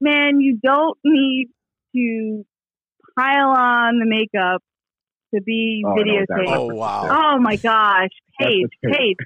Man, 0.00 0.40
you 0.40 0.58
don't 0.62 0.98
need 1.04 1.48
to 1.94 2.44
pile 3.16 3.54
on 3.56 3.98
the 3.98 4.06
makeup 4.06 4.62
to 5.34 5.40
be 5.40 5.82
Oh, 5.86 5.92
I 5.92 5.94
know 5.94 6.02
videotaped. 6.02 6.56
Oh 6.56 6.74
wow. 6.74 7.08
Oh 7.10 7.38
my 7.40 7.56
gosh, 7.56 8.10
That's 8.38 8.50
Paige, 8.50 8.70
Paige. 8.84 8.92
Paige. 8.94 9.16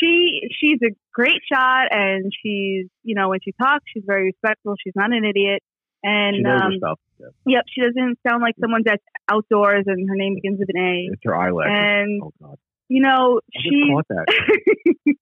She 0.00 0.40
she's 0.58 0.78
a 0.82 0.94
great 1.12 1.40
shot, 1.52 1.88
and 1.90 2.32
she's 2.42 2.86
you 3.02 3.14
know 3.14 3.28
when 3.28 3.40
she 3.42 3.52
talks, 3.60 3.84
she's 3.92 4.04
very 4.06 4.24
respectful. 4.24 4.74
She's 4.82 4.94
not 4.96 5.12
an 5.12 5.24
idiot, 5.24 5.62
and 6.02 6.36
She 6.36 6.42
knows 6.42 6.60
um, 6.62 6.72
stuff. 6.78 6.98
Yeah. 7.18 7.26
yep, 7.46 7.64
she 7.68 7.82
doesn't 7.82 8.18
sound 8.26 8.40
like 8.40 8.54
someone 8.60 8.80
that's 8.84 9.02
outdoors 9.30 9.84
and 9.86 10.08
her 10.08 10.16
name 10.16 10.36
begins 10.36 10.58
with 10.58 10.70
an 10.72 10.80
A. 10.80 11.12
It's 11.12 11.22
her 11.24 11.36
eyelashes. 11.36 11.76
And 11.76 12.22
oh 12.22 12.32
God, 12.40 12.56
you 12.90 13.00
know 13.00 13.40
I 13.56 13.60
she 13.62 13.90
caught 13.90 14.06
that. 14.08 14.26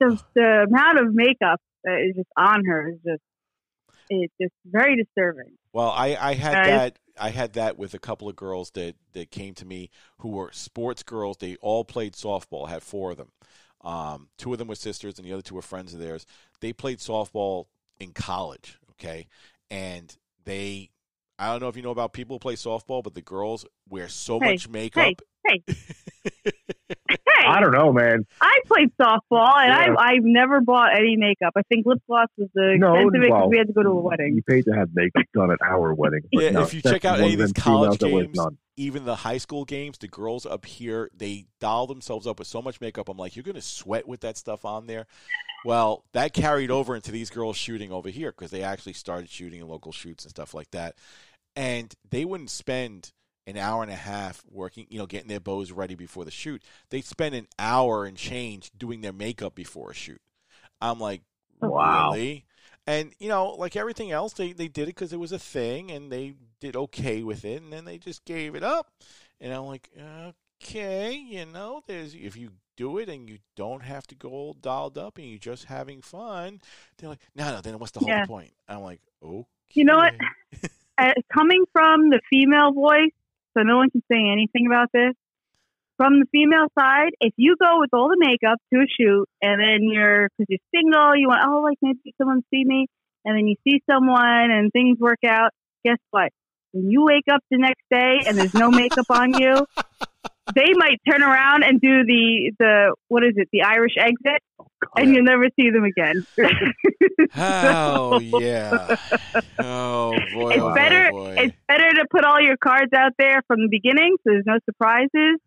the 0.00 0.18
the 0.34 0.66
amount 0.68 0.98
of 1.00 1.14
makeup 1.14 1.60
that 1.84 2.00
is 2.06 2.14
just 2.16 2.28
on 2.36 2.64
her 2.64 2.90
is 2.90 2.98
just 3.04 3.22
it's 4.08 4.32
just 4.40 4.54
very 4.64 4.96
disturbing. 4.96 5.56
Well, 5.72 5.90
I, 5.90 6.16
I 6.16 6.34
had 6.34 6.54
Guys. 6.54 6.66
that 6.66 6.98
I 7.18 7.30
had 7.30 7.54
that 7.54 7.76
with 7.78 7.94
a 7.94 7.98
couple 7.98 8.28
of 8.28 8.36
girls 8.36 8.70
that, 8.72 8.94
that 9.14 9.30
came 9.30 9.54
to 9.54 9.64
me 9.64 9.90
who 10.18 10.28
were 10.28 10.50
sports 10.52 11.02
girls. 11.02 11.38
They 11.38 11.56
all 11.56 11.84
played 11.84 12.12
softball. 12.12 12.68
I 12.68 12.70
had 12.70 12.82
four 12.82 13.10
of 13.10 13.16
them. 13.16 13.32
Um, 13.82 14.28
two 14.36 14.52
of 14.52 14.58
them 14.58 14.68
were 14.68 14.74
sisters, 14.74 15.18
and 15.18 15.26
the 15.26 15.32
other 15.32 15.42
two 15.42 15.54
were 15.54 15.62
friends 15.62 15.94
of 15.94 16.00
theirs. 16.00 16.26
They 16.60 16.72
played 16.72 16.98
softball 16.98 17.66
in 17.98 18.12
college. 18.12 18.78
Okay, 18.92 19.28
and 19.70 20.16
they 20.44 20.90
I 21.38 21.50
don't 21.50 21.60
know 21.60 21.68
if 21.68 21.76
you 21.76 21.82
know 21.82 21.90
about 21.90 22.12
people 22.12 22.36
who 22.36 22.40
play 22.40 22.54
softball, 22.54 23.02
but 23.02 23.14
the 23.14 23.20
girls 23.22 23.66
wear 23.88 24.08
so 24.08 24.40
Hey, 24.40 24.52
much 24.52 24.68
makeup. 24.68 25.04
Hey, 25.04 25.16
I 27.46 27.60
don't 27.60 27.72
know, 27.72 27.92
man. 27.92 28.26
I 28.40 28.60
played 28.66 28.90
softball 29.00 29.54
and 29.58 29.68
Yeah. 29.68 29.94
I 29.98 30.12
I've 30.14 30.24
never 30.24 30.60
bought 30.60 30.96
any 30.96 31.16
makeup. 31.16 31.52
I 31.56 31.62
think 31.68 31.86
lip 31.86 31.98
gloss 32.06 32.28
was 32.36 32.48
the 32.54 32.76
No, 32.78 32.94
expensive 32.94 33.12
because 33.12 33.30
well, 33.30 33.48
we 33.50 33.58
had 33.58 33.66
to 33.68 33.72
go 33.72 33.82
to 33.82 33.90
a 33.90 34.00
wedding. 34.00 34.34
You 34.34 34.42
paid 34.42 34.64
to 34.64 34.72
have 34.72 34.88
makeup 34.94 35.24
done 35.32 35.50
at 35.50 35.58
our 35.62 35.94
wedding. 35.94 36.22
Yeah, 36.32 36.50
no, 36.50 36.62
if 36.62 36.74
you 36.74 36.82
check 36.82 37.04
out 37.04 37.20
any 37.20 37.34
of 37.34 37.38
these 37.38 37.52
college 37.52 37.98
females 37.98 37.98
that 37.98 38.10
wears 38.10 38.48
games, 38.48 38.58
even 38.76 39.04
the 39.04 39.16
high 39.16 39.38
school 39.38 39.64
games, 39.64 39.98
the 39.98 40.08
girls 40.08 40.44
up 40.44 40.66
here, 40.66 41.10
they 41.16 41.46
doll 41.60 41.86
themselves 41.86 42.26
up 42.26 42.38
with 42.38 42.48
so 42.48 42.60
much 42.60 42.80
makeup. 42.80 43.08
I'm 43.08 43.16
like, 43.16 43.36
you're 43.36 43.42
going 43.42 43.54
to 43.54 43.62
sweat 43.62 44.06
with 44.06 44.20
that 44.20 44.36
stuff 44.36 44.64
on 44.64 44.86
there. 44.86 45.06
Well, 45.64 46.04
that 46.12 46.32
carried 46.32 46.70
over 46.70 46.94
into 46.94 47.10
these 47.10 47.30
girls 47.30 47.56
shooting 47.56 47.92
over 47.92 48.08
here 48.08 48.32
because 48.32 48.50
they 48.50 48.62
actually 48.62 48.92
started 48.94 49.30
shooting 49.30 49.60
in 49.60 49.68
local 49.68 49.92
shoots 49.92 50.24
and 50.24 50.30
stuff 50.30 50.54
like 50.54 50.70
that. 50.72 50.94
And 51.54 51.92
they 52.10 52.24
wouldn't 52.24 52.50
spend 52.50 53.12
an 53.46 53.56
hour 53.56 53.82
and 53.82 53.92
a 53.92 53.96
half 53.96 54.42
working, 54.50 54.86
you 54.90 54.98
know, 54.98 55.06
getting 55.06 55.28
their 55.28 55.40
bows 55.40 55.72
ready 55.72 55.94
before 55.94 56.24
the 56.24 56.30
shoot. 56.30 56.62
They'd 56.90 57.04
spend 57.04 57.34
an 57.34 57.48
hour 57.58 58.04
and 58.04 58.16
change 58.16 58.70
doing 58.76 59.00
their 59.00 59.12
makeup 59.12 59.54
before 59.54 59.90
a 59.90 59.94
shoot. 59.94 60.20
I'm 60.80 60.98
like, 61.00 61.22
Wow. 61.60 62.20
really? 62.20 62.44
And 62.86 63.12
you 63.18 63.28
know, 63.28 63.50
like 63.50 63.76
everything 63.76 64.12
else, 64.12 64.32
they 64.34 64.52
they 64.52 64.68
did 64.68 64.84
it 64.84 64.94
because 64.94 65.12
it 65.12 65.20
was 65.20 65.32
a 65.32 65.38
thing, 65.38 65.90
and 65.90 66.10
they 66.12 66.34
did 66.60 66.76
okay 66.76 67.22
with 67.22 67.44
it, 67.44 67.62
and 67.62 67.72
then 67.72 67.84
they 67.84 67.98
just 67.98 68.24
gave 68.24 68.54
it 68.54 68.62
up. 68.62 68.92
And 69.40 69.52
I'm 69.52 69.64
like, 69.66 69.90
okay, 70.62 71.14
you 71.14 71.46
know, 71.46 71.82
there's 71.86 72.14
if 72.14 72.36
you 72.36 72.50
do 72.76 72.98
it 72.98 73.08
and 73.08 73.28
you 73.28 73.38
don't 73.56 73.82
have 73.82 74.06
to 74.08 74.14
go 74.14 74.28
all 74.30 74.52
dolled 74.54 74.98
up 74.98 75.16
and 75.18 75.26
you're 75.26 75.38
just 75.38 75.64
having 75.64 76.02
fun, 76.02 76.60
they're 76.98 77.08
like, 77.08 77.20
no, 77.34 77.50
no, 77.54 77.60
then 77.60 77.78
what's 77.78 77.92
the 77.92 78.00
whole 78.00 78.16
Yeah. 78.16 78.26
point? 78.26 78.52
I'm 78.68 78.82
like, 78.82 79.00
okay. 79.22 79.46
You 79.74 79.84
know 79.84 79.96
what? 79.96 80.12
uh, 80.98 81.12
coming 81.32 81.64
from 81.72 82.10
the 82.10 82.20
female 82.30 82.72
voice, 82.72 83.12
so 83.56 83.62
no 83.62 83.76
one 83.76 83.90
can 83.90 84.02
say 84.10 84.18
anything 84.18 84.66
about 84.66 84.88
this. 84.92 85.14
From 85.96 86.20
the 86.20 86.26
female 86.30 86.66
side, 86.78 87.12
if 87.20 87.32
you 87.36 87.56
go 87.58 87.80
with 87.80 87.90
all 87.94 88.08
the 88.08 88.18
makeup 88.18 88.58
to 88.72 88.80
a 88.80 88.86
shoot 88.86 89.24
and 89.40 89.58
then 89.58 89.88
you're, 89.90 90.28
because 90.36 90.46
you're 90.50 90.68
single, 90.74 91.16
you 91.16 91.28
want, 91.28 91.40
oh, 91.46 91.62
like 91.62 91.78
maybe 91.80 92.14
someone 92.18 92.42
see 92.52 92.64
me, 92.64 92.86
and 93.24 93.36
then 93.36 93.46
you 93.46 93.56
see 93.66 93.82
someone 93.90 94.50
and 94.50 94.70
things 94.72 94.98
work 95.00 95.20
out, 95.26 95.50
guess 95.84 95.98
what? 96.10 96.30
When 96.72 96.90
you 96.90 97.04
wake 97.04 97.24
up 97.32 97.40
the 97.50 97.56
next 97.56 97.82
day 97.90 98.20
and 98.26 98.36
there's 98.36 98.52
no 98.52 98.70
makeup 98.70 99.06
on 99.08 99.40
you, 99.40 99.66
they 100.54 100.72
might 100.74 101.00
turn 101.08 101.22
around 101.22 101.64
and 101.64 101.80
do 101.80 102.04
the, 102.04 102.52
the 102.58 102.94
what 103.08 103.24
is 103.24 103.34
it, 103.36 103.48
the 103.52 103.62
Irish 103.62 103.94
exit, 103.98 104.42
and 104.96 105.14
you'll 105.14 105.24
never 105.24 105.48
see 105.58 105.70
them 105.70 105.84
again. 105.84 106.26
Oh 107.34 108.18
yeah. 108.20 108.96
Oh 109.58 110.12
boy. 110.34 110.50
It's 110.50 110.62
oh, 110.62 110.74
better- 110.74 111.10
boy. 111.10 111.34
it's 111.38 111.56
better 111.66 111.90
to 111.90 112.06
put 112.10 112.24
all 112.24 112.40
your 112.40 112.56
cards 112.56 112.92
out 112.94 113.12
there 113.18 113.42
from 113.46 113.60
the 113.60 113.68
beginning 113.70 114.16
so 114.18 114.30
there's 114.32 114.44
no 114.46 114.58
surprises. 114.64 115.40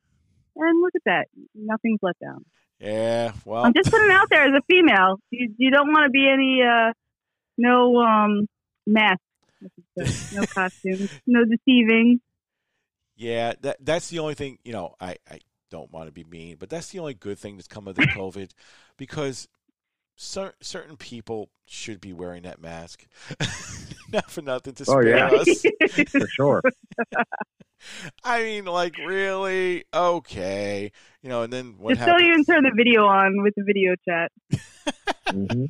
And 0.55 0.81
look 0.81 0.91
at 0.95 1.03
that. 1.05 1.27
Nothing's 1.55 1.99
let 2.01 2.19
down. 2.19 2.43
Yeah. 2.79 3.31
Well. 3.45 3.63
I'm 3.63 3.73
just 3.73 3.89
putting 3.91 4.09
it 4.09 4.13
out 4.13 4.29
there 4.29 4.43
as 4.43 4.51
a 4.57 4.61
female. 4.69 5.19
You, 5.29 5.53
you 5.57 5.71
don't 5.71 5.87
want 5.87 6.05
to 6.05 6.09
be 6.11 6.27
any, 6.27 6.61
uh, 6.63 6.91
no 7.57 7.97
um, 7.97 8.47
mask, 8.85 9.21
I 9.63 9.67
should 9.75 10.07
say. 10.07 10.35
no 10.35 10.45
costumes, 10.45 11.19
no 11.27 11.45
deceiving. 11.45 12.19
Yeah, 13.19 13.53
that 13.61 13.77
that's 13.85 14.07
the 14.09 14.19
only 14.19 14.33
thing. 14.33 14.59
You 14.63 14.71
know, 14.71 14.95
I 15.01 15.17
I 15.29 15.39
don't 15.69 15.91
want 15.91 16.07
to 16.07 16.13
be 16.13 16.23
mean, 16.23 16.55
but 16.57 16.69
that's 16.69 16.87
the 16.89 16.99
only 16.99 17.13
good 17.13 17.37
thing 17.37 17.57
that's 17.57 17.67
come 17.67 17.87
of 17.87 17.95
the 17.95 18.01
COVID, 18.03 18.51
because 18.97 19.49
cer- 20.15 20.55
certain 20.61 20.95
people 20.95 21.49
should 21.67 21.99
be 21.99 22.13
wearing 22.13 22.43
that 22.43 22.61
mask. 22.61 23.05
Not 24.13 24.31
for 24.31 24.41
nothing 24.41 24.73
to 24.75 24.85
Oh, 24.87 25.01
spare 25.01 25.17
yeah. 25.17 25.27
us. 25.27 25.65
for 26.17 26.27
sure. 26.29 26.63
I 28.23 28.43
mean, 28.43 28.65
like 28.65 28.97
really? 28.97 29.83
Okay, 29.93 30.91
you 31.21 31.29
know, 31.29 31.43
and 31.43 31.51
then 31.51 31.75
what 31.77 31.95
just 31.95 32.05
don't 32.05 32.21
happens? 32.21 32.29
even 32.29 32.45
turn 32.45 32.63
the 32.63 32.71
video 32.75 33.05
on 33.05 33.43
with 33.43 33.53
the 33.55 33.63
video 33.63 33.95
chat. 34.07 34.31
hmm 35.29 35.65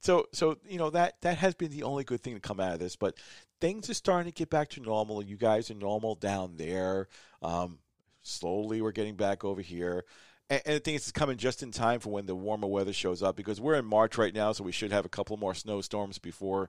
so 0.00 0.26
so 0.32 0.58
you 0.68 0.78
know 0.78 0.90
that 0.90 1.20
that 1.22 1.38
has 1.38 1.54
been 1.54 1.70
the 1.70 1.82
only 1.82 2.04
good 2.04 2.22
thing 2.22 2.34
to 2.34 2.40
come 2.40 2.60
out 2.60 2.72
of 2.72 2.78
this 2.78 2.96
but 2.96 3.16
things 3.64 3.88
are 3.88 3.94
starting 3.94 4.30
to 4.30 4.36
get 4.36 4.50
back 4.50 4.68
to 4.68 4.80
normal. 4.80 5.22
You 5.22 5.38
guys 5.38 5.70
are 5.70 5.74
normal 5.74 6.16
down 6.16 6.58
there. 6.58 7.08
Um, 7.40 7.78
slowly 8.22 8.82
we're 8.82 8.92
getting 8.92 9.16
back 9.16 9.42
over 9.42 9.62
here. 9.62 10.04
And, 10.50 10.60
and 10.66 10.76
the 10.76 10.80
thing 10.80 10.94
is 10.96 11.02
it's 11.02 11.12
coming 11.12 11.38
just 11.38 11.62
in 11.62 11.70
time 11.70 12.00
for 12.00 12.10
when 12.10 12.26
the 12.26 12.34
warmer 12.34 12.66
weather 12.66 12.92
shows 12.92 13.22
up 13.22 13.36
because 13.36 13.62
we're 13.62 13.76
in 13.76 13.86
march 13.86 14.18
right 14.18 14.34
now 14.34 14.52
so 14.52 14.64
we 14.64 14.72
should 14.72 14.92
have 14.92 15.06
a 15.06 15.08
couple 15.08 15.38
more 15.38 15.54
snowstorms 15.54 16.18
before 16.18 16.68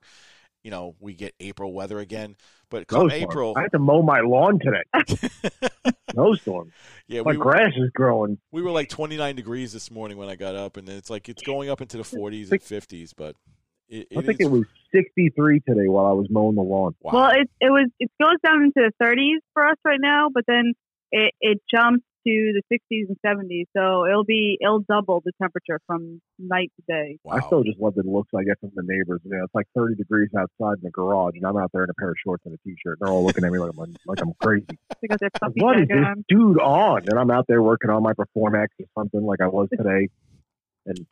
you 0.65 0.71
know 0.71 0.95
we 0.99 1.13
get 1.13 1.33
april 1.39 1.71
weather 1.71 1.99
again 1.99 2.35
but 2.71 2.87
come 2.87 3.07
Snowstorm. 3.09 3.21
april 3.31 3.53
I 3.55 3.61
had 3.61 3.71
to 3.73 3.79
mow 3.79 4.01
my 4.01 4.21
lawn 4.21 4.59
today. 4.59 5.13
Snowstorm. 6.11 6.71
yeah 7.07 7.21
My 7.21 7.31
we, 7.31 7.37
grass 7.37 7.71
is 7.77 7.91
growing. 7.93 8.39
we 8.51 8.61
were 8.63 8.71
like 8.71 8.89
29 8.89 9.35
degrees 9.35 9.71
this 9.71 9.91
morning 9.91 10.17
when 10.17 10.27
i 10.27 10.35
got 10.35 10.55
up 10.55 10.75
and 10.77 10.89
it's 10.89 11.09
like 11.11 11.29
it's 11.29 11.43
going 11.43 11.69
up 11.69 11.81
into 11.81 11.97
the 11.97 12.03
40s 12.03 12.51
and 12.51 12.59
50s 12.61 13.13
but 13.15 13.35
it, 13.87 14.07
I 14.17 14.21
think 14.21 14.41
is- 14.41 14.47
it 14.47 14.51
was 14.51 14.65
63 14.91 15.59
today 15.59 15.87
while 15.87 16.07
I 16.07 16.13
was 16.13 16.25
mowing 16.31 16.55
the 16.55 16.61
lawn. 16.63 16.95
wow. 17.01 17.11
Well, 17.13 17.29
it 17.31 17.47
it 17.61 17.69
was 17.69 17.87
it 17.99 18.09
goes 18.19 18.37
down 18.43 18.63
into 18.63 18.73
the 18.77 18.91
30s 19.05 19.39
for 19.53 19.67
us 19.67 19.75
right 19.85 19.99
now, 20.01 20.29
but 20.33 20.43
then 20.47 20.73
it 21.11 21.33
it 21.41 21.61
jumps 21.69 22.03
to 22.25 22.53
the 22.53 22.61
60s 22.71 23.07
and 23.07 23.17
70s. 23.25 23.65
So 23.75 24.05
it'll 24.05 24.23
be 24.23 24.57
it'll 24.61 24.83
double 24.87 25.21
the 25.23 25.31
temperature 25.41 25.79
from 25.85 26.21
night 26.39 26.71
to 26.77 26.83
day. 26.87 27.19
Wow. 27.23 27.35
I 27.35 27.39
still 27.41 27.63
just 27.63 27.79
love 27.79 27.95
the 27.95 28.03
looks 28.03 28.29
I 28.35 28.43
get 28.43 28.59
from 28.59 28.71
the 28.75 28.83
neighbors. 28.83 29.21
You 29.23 29.37
know, 29.37 29.43
it's 29.43 29.55
like 29.55 29.67
30 29.75 29.95
degrees 29.95 30.29
outside 30.37 30.77
in 30.77 30.83
the 30.83 30.91
garage, 30.91 31.33
and 31.35 31.45
I'm 31.45 31.57
out 31.57 31.71
there 31.73 31.83
in 31.83 31.89
a 31.89 31.93
pair 31.93 32.09
of 32.09 32.15
shorts 32.23 32.43
and 32.45 32.53
a 32.53 32.57
t-shirt. 32.57 32.97
They're 32.99 33.11
all 33.11 33.25
looking 33.25 33.45
at 33.45 33.51
me 33.51 33.59
like 33.59 33.71
I'm 33.77 33.95
like 34.05 34.21
I'm 34.21 34.33
crazy. 34.41 34.65
They 35.01 35.07
got 35.07 35.19
their 35.19 35.29
puppy 35.29 35.61
what 35.61 35.79
is 35.79 35.87
this 35.87 35.97
on. 35.97 36.25
dude 36.27 36.59
on? 36.59 37.03
And 37.07 37.19
I'm 37.19 37.31
out 37.31 37.45
there 37.47 37.61
working 37.61 37.89
on 37.89 38.03
my 38.03 38.13
Performax 38.13 38.67
or 38.79 38.85
something 38.97 39.23
like 39.23 39.41
I 39.41 39.47
was 39.47 39.67
today. 39.77 40.09
And 40.85 41.05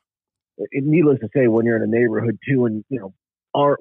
it, 0.58 0.84
needless 0.84 1.20
to 1.20 1.30
say, 1.36 1.48
when 1.48 1.66
you're 1.66 1.78
in 1.78 1.84
a 1.84 1.88
neighborhood 1.88 2.38
too, 2.48 2.66
and 2.66 2.84
you 2.90 3.00
know, 3.00 3.14
our 3.56 3.78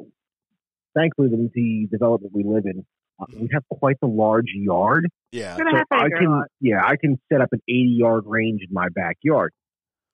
thankfully 0.95 1.28
the, 1.28 1.51
the 1.55 1.89
development 1.91 2.35
we 2.35 2.45
live 2.45 2.64
in, 2.66 2.85
we 3.33 3.49
have 3.53 3.65
quite 3.71 3.97
the 4.01 4.09
large 4.09 4.51
yard. 4.55 5.09
yeah. 5.31 5.57
So 5.57 5.63
I 5.91 6.09
can, 6.09 6.45
yeah, 6.61 6.83
I 6.85 6.97
can 6.97 7.21
set 7.33 7.41
up 7.41 7.49
an 7.53 7.61
80 7.69 7.95
yard 7.99 8.25
range 8.27 8.63
in 8.67 8.73
my 8.73 8.89
backyard. 8.89 9.53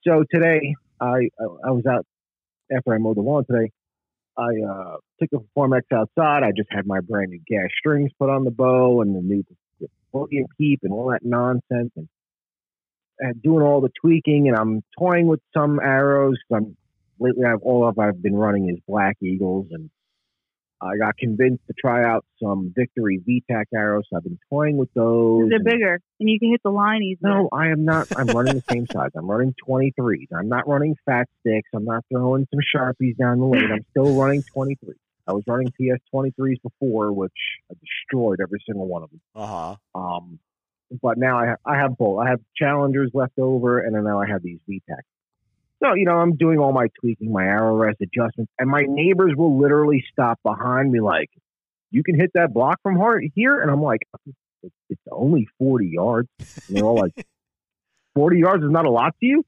So 0.07 0.25
today, 0.33 0.75
I 1.01 1.07
I 1.07 1.45
I 1.67 1.71
was 1.71 1.85
out 1.87 2.07
after 2.75 2.95
I 2.95 2.99
mowed 2.99 3.17
the 3.17 3.23
lawn 3.23 3.45
today. 3.51 3.71
I 4.37 4.51
uh, 4.69 4.97
took 5.21 5.31
the 5.31 5.45
Performax 5.57 5.83
outside. 5.93 6.45
I 6.45 6.53
just 6.57 6.69
had 6.71 6.87
my 6.87 7.01
brand 7.01 7.31
new 7.31 7.41
gas 7.49 7.69
strings 7.79 8.11
put 8.19 8.31
on 8.31 8.45
the 8.45 8.53
bow 8.53 9.03
and 9.03 9.15
the 9.15 9.21
new 9.21 9.45
podium 10.13 10.47
peep 10.57 10.81
and 10.85 10.93
all 10.93 11.11
that 11.11 11.25
nonsense 11.25 11.91
and, 11.97 12.09
and 13.19 13.43
doing 13.43 13.63
all 13.63 13.81
the 13.81 13.91
tweaking. 14.01 14.49
And 14.49 14.57
I'm 14.57 14.83
toying 14.97 15.27
with 15.27 15.41
some 15.57 15.81
arrows. 15.81 16.39
I'm 16.55 16.77
lately 17.19 17.45
I've 17.45 17.63
all 17.63 17.89
of 17.89 17.99
I've 17.99 18.23
been 18.23 18.37
running 18.37 18.69
is 18.69 18.79
Black 18.87 19.17
Eagles 19.21 19.67
and 19.73 19.91
I 20.81 20.97
got 20.97 21.17
convinced 21.17 21.63
to 21.67 21.75
try 21.79 22.05
out 22.05 22.25
some 22.43 22.73
Victory 22.77 23.21
VTAC 23.27 23.65
arrows. 23.75 24.05
So 24.11 24.17
I've 24.17 24.23
been 24.23 24.39
toying 24.49 24.77
with 24.77 24.93
those. 24.95 25.49
They're 25.49 25.57
and- 25.57 25.65
bigger, 25.65 26.01
and 26.21 26.29
you 26.29 26.39
can 26.39 26.51
hit 26.51 26.63
the 26.63 26.71
line 26.71 27.03
easier. 27.03 27.29
no, 27.29 27.49
I 27.53 27.69
am 27.69 27.85
not. 27.85 28.09
I'm 28.17 28.29
running 28.29 28.55
the 28.55 28.65
same 28.71 28.87
size. 28.87 29.11
I'm 29.17 29.31
running 29.31 29.55
23s. 29.69 30.29
I'm 30.37 30.49
not 30.49 30.69
running 30.69 30.97
fat 31.05 31.29
sticks. 31.41 31.69
I'm 31.75 31.85
not 31.85 32.05
throwing 32.13 32.47
some 32.51 32.61
Sharpies 32.75 33.17
down 33.17 33.41
the 33.41 33.47
lane. 33.47 33.71
I'm 33.73 33.85
still 33.91 34.15
running 34.15 34.43
23s. 34.55 34.95
I 35.27 35.33
was 35.33 35.43
running 35.47 35.69
PS 35.73 36.01
23s 36.15 36.63
before, 36.63 37.13
which 37.13 37.33
I 37.71 37.75
destroyed 37.75 38.39
every 38.41 38.61
single 38.67 38.87
one 38.87 39.03
of 39.03 39.11
them. 39.11 39.21
Uh 39.35 39.47
huh. 39.47 39.77
Um, 39.95 40.39
but 41.03 41.19
now 41.19 41.39
I 41.39 41.47
have, 41.49 41.59
I 41.67 41.77
have 41.77 41.99
both. 41.99 42.21
I 42.21 42.31
have 42.31 42.41
Challengers 42.57 43.11
left 43.13 43.39
over, 43.39 43.81
and 43.81 43.95
then 43.95 44.05
now 44.05 44.21
I 44.21 44.27
have 44.27 44.43
these 44.43 44.59
VTAC. 44.69 45.03
So, 45.83 45.95
you 45.95 46.05
know, 46.05 46.17
I'm 46.17 46.37
doing 46.37 46.59
all 46.59 46.73
my 46.73 46.89
tweaking, 47.01 47.33
my 47.33 47.45
arrow 47.45 47.77
rest 47.77 47.99
adjustments, 48.01 48.51
and 48.59 48.69
my 48.69 48.83
neighbors 48.89 49.33
will 49.37 49.59
literally 49.61 50.05
stop 50.13 50.39
behind 50.43 50.91
me 50.91 51.01
like, 51.01 51.31
you 51.91 52.03
can 52.03 52.17
hit 52.19 52.31
that 52.35 52.53
block 52.53 52.79
from 52.83 52.97
here? 53.35 53.61
And 53.61 53.71
I'm 53.71 53.83
like, 53.83 54.01
it's, 54.91 55.01
only 55.11 55.49
40 55.59 55.87
yards. 55.87 56.29
And 56.39 56.77
they're 56.77 56.85
all 56.85 56.97
like, 56.99 57.13
40 58.15 58.39
yards 58.39 58.65
is 58.65 58.71
not 58.71 58.87
a 58.87 58.91
lot 58.91 59.15
to 59.21 59.27
you? 59.27 59.45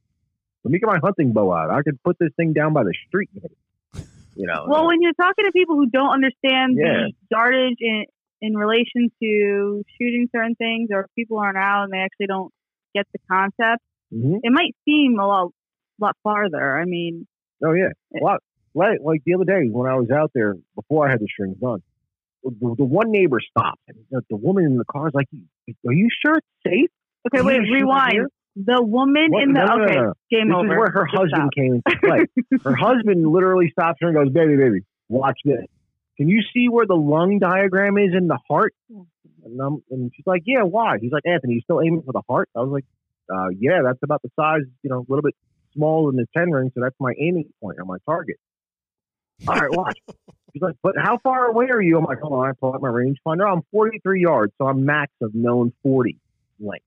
Let 0.64 0.72
me 0.72 0.78
get 0.78 0.86
my 0.86 0.98
hunting 1.02 1.32
bow 1.32 1.52
out. 1.52 1.70
I 1.70 1.82
could 1.82 2.00
put 2.02 2.16
this 2.18 2.30
thing 2.36 2.52
down 2.52 2.72
by 2.72 2.84
the 2.84 2.94
street. 3.08 3.28
and 3.34 3.42
hit 3.42 3.52
it." 3.52 4.06
You 4.36 4.46
know, 4.46 4.66
Well, 4.68 4.86
when 4.86 5.02
you're 5.02 5.12
talking 5.14 5.44
to 5.44 5.52
people 5.52 5.76
who 5.76 5.86
don't 5.86 6.10
understand 6.10 6.76
Yeah. 6.76 7.08
the 7.08 7.12
yardage 7.30 7.78
in 7.80 8.04
in 8.42 8.56
relation 8.56 9.10
to 9.22 9.82
shooting 9.98 10.26
certain 10.34 10.54
things, 10.54 10.88
or 10.90 11.06
people 11.14 11.36
aren't 11.38 11.58
out 11.58 11.84
and 11.84 11.92
they 11.92 11.98
actually 11.98 12.26
don't 12.26 12.50
get 12.94 13.06
the 13.12 13.18
concept, 13.30 13.82
Mhm. 14.14 14.40
it 14.42 14.50
might 14.50 14.74
seem 14.86 15.18
a 15.18 15.26
lot 15.26 15.52
lot 16.00 16.16
farther. 16.22 16.78
I 16.78 16.84
mean, 16.84 17.26
Oh 17.64 17.72
yeah, 17.72 17.88
a 18.20 18.24
lot. 18.24 18.40
Like, 18.74 19.00
like 19.04 19.22
the 19.26 19.34
other 19.34 19.44
day 19.44 19.68
when 19.70 19.90
I 19.90 19.96
was 19.96 20.10
out 20.10 20.30
there 20.34 20.54
before 20.74 21.06
I 21.06 21.10
had 21.10 21.20
the 21.20 21.26
strings 21.26 21.56
done, 21.58 21.82
the, 22.42 22.74
the 22.78 22.84
one 22.84 23.10
neighbor 23.10 23.40
stopped. 23.40 23.80
And 23.88 23.98
the, 24.10 24.22
the 24.30 24.36
woman 24.36 24.64
in 24.64 24.76
the 24.78 24.84
car 24.84 25.08
is 25.08 25.14
like, 25.14 25.26
"Are 25.86 25.92
you 25.92 26.08
sure 26.24 26.36
it's 26.38 26.46
safe?" 26.64 26.88
okay, 27.26 27.42
wait, 27.44 27.56
gonna 27.56 27.66
shoot 27.66 27.72
it 27.72 27.76
rewind. 27.82 28.26
The 28.56 28.82
woman 28.82 29.26
What? 29.30 29.42
in 29.42 29.52
the 29.52 29.60
No, 29.64 29.76
no, 29.76 29.84
okay, 29.84 29.94
no. 29.96 30.12
game 30.30 30.48
This 30.48 30.54
over. 30.56 30.72
is 30.72 30.78
where 30.78 30.90
her 30.90 31.04
Just 31.06 31.16
husband 31.16 31.50
stop. 31.52 31.54
came 31.54 31.74
into 31.74 31.98
play. 32.02 32.58
her 32.64 32.74
husband 32.76 33.26
literally 33.26 33.70
stops 33.70 33.98
her 34.00 34.08
and 34.08 34.16
goes, 34.16 34.32
"Baby, 34.32 34.56
baby, 34.56 34.80
watch 35.08 35.38
this. 35.44 35.64
Can 36.16 36.28
you 36.28 36.42
see 36.54 36.68
where 36.68 36.86
the 36.86 36.96
lung 36.96 37.38
diagram 37.40 37.98
is 37.98 38.14
in 38.16 38.26
the 38.28 38.38
heart?" 38.48 38.74
And, 39.44 39.60
um, 39.60 39.82
and 39.90 40.10
she's 40.14 40.26
like, 40.26 40.42
"Yeah, 40.46 40.62
why?" 40.62 40.98
He's 41.00 41.12
like, 41.12 41.24
"Anthony, 41.26 41.54
you 41.54 41.60
still 41.62 41.80
aiming 41.82 42.02
for 42.02 42.12
the 42.12 42.22
heart?" 42.28 42.48
I 42.56 42.60
was 42.60 42.70
like, 42.70 42.84
uh, 43.32 43.48
"Yeah, 43.58 43.80
that's 43.84 44.02
about 44.02 44.22
the 44.22 44.30
size, 44.38 44.62
you 44.82 44.90
know, 44.90 44.98
a 45.00 45.06
little 45.08 45.22
bit 45.22 45.34
smaller 45.74 46.10
than 46.12 46.16
the 46.16 46.26
ten 46.36 46.50
ring, 46.50 46.70
so 46.74 46.80
that's 46.80 46.96
my 47.00 47.12
aiming 47.18 47.50
point 47.60 47.78
or 47.78 47.84
my 47.84 47.98
target." 48.06 48.36
All 49.48 49.54
right, 49.54 49.70
watch. 49.70 49.98
He's 50.52 50.62
like, 50.62 50.76
"But 50.82 50.94
how 50.98 51.18
far 51.18 51.46
away 51.46 51.68
are 51.70 51.80
you?" 51.80 51.98
I'm 51.98 52.04
like, 52.04 52.20
"Hold 52.20 52.34
on, 52.34 52.48
I 52.48 52.52
pull 52.52 52.74
out 52.74 52.82
my 52.82 52.88
rangefinder. 52.88 53.50
I'm 53.50 53.62
43 53.72 54.22
yards, 54.22 54.52
so 54.58 54.66
I'm 54.66 54.84
max 54.84 55.12
of 55.20 55.34
known 55.34 55.72
40 55.82 56.16
length." 56.58 56.84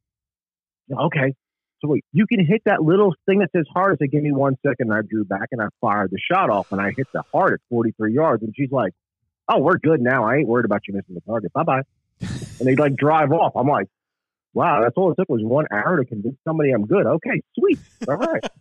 Okay. 0.92 1.34
So 1.82 1.90
wait, 1.90 2.06
you 2.14 2.26
can 2.28 2.46
hit 2.46 2.62
that 2.66 2.82
little 2.82 3.14
thing 3.26 3.40
that 3.40 3.50
says. 3.54 3.66
I 3.76 3.96
said, 4.00 4.10
give 4.10 4.24
me 4.24 4.32
one 4.32 4.56
second. 4.66 4.90
And 4.90 4.94
I 4.94 5.02
drew 5.02 5.26
back 5.26 5.50
and 5.52 5.62
I 5.62 5.68
fired 5.82 6.12
the 6.12 6.20
shot 6.32 6.50
off 6.50 6.72
and 6.72 6.80
I 6.80 6.92
hit 6.96 7.08
the 7.14 7.24
heart 7.34 7.54
at 7.54 7.60
43 7.70 8.14
yards. 8.14 8.42
And 8.42 8.54
she's 8.56 8.72
like, 8.72 8.94
oh, 9.50 9.60
we're 9.60 9.78
good 9.78 10.00
now. 10.00 10.24
I 10.24 10.38
ain't 10.38 10.48
worried 10.48 10.66
about 10.66 10.82
you 10.88 10.94
missing 10.94 11.16
the 11.16 11.22
target. 11.22 11.52
Bye 11.52 11.64
bye. 11.64 11.82
and 12.22 12.68
they 12.68 12.76
like 12.76 12.96
drive 12.96 13.34
off. 13.34 13.54
I'm 13.56 13.68
like, 13.68 13.88
wow, 14.54 14.82
that's 14.82 14.94
all 14.96 15.12
it 15.12 15.16
took 15.16 15.28
was 15.28 15.42
one 15.44 15.66
arrow 15.72 15.98
to 15.98 16.06
convince 16.06 16.36
somebody 16.48 16.72
I'm 16.72 16.86
good. 16.86 17.06
Okay, 17.06 17.42
sweet. 17.58 17.80
All 18.08 18.16
right. 18.16 18.44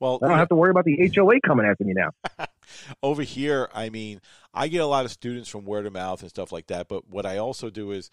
Well, 0.00 0.20
I 0.22 0.28
don't 0.28 0.38
have 0.38 0.48
to 0.50 0.54
worry 0.54 0.70
about 0.70 0.84
the 0.84 1.10
HOA 1.14 1.40
coming 1.40 1.66
after 1.66 1.84
me 1.84 1.94
now. 1.94 2.10
over 3.02 3.22
here, 3.22 3.68
I 3.74 3.88
mean, 3.90 4.20
I 4.54 4.68
get 4.68 4.80
a 4.80 4.86
lot 4.86 5.04
of 5.04 5.10
students 5.10 5.48
from 5.48 5.64
word 5.64 5.86
of 5.86 5.92
mouth 5.92 6.20
and 6.20 6.30
stuff 6.30 6.52
like 6.52 6.68
that. 6.68 6.88
But 6.88 7.08
what 7.08 7.26
I 7.26 7.38
also 7.38 7.70
do 7.70 7.90
is, 7.90 8.10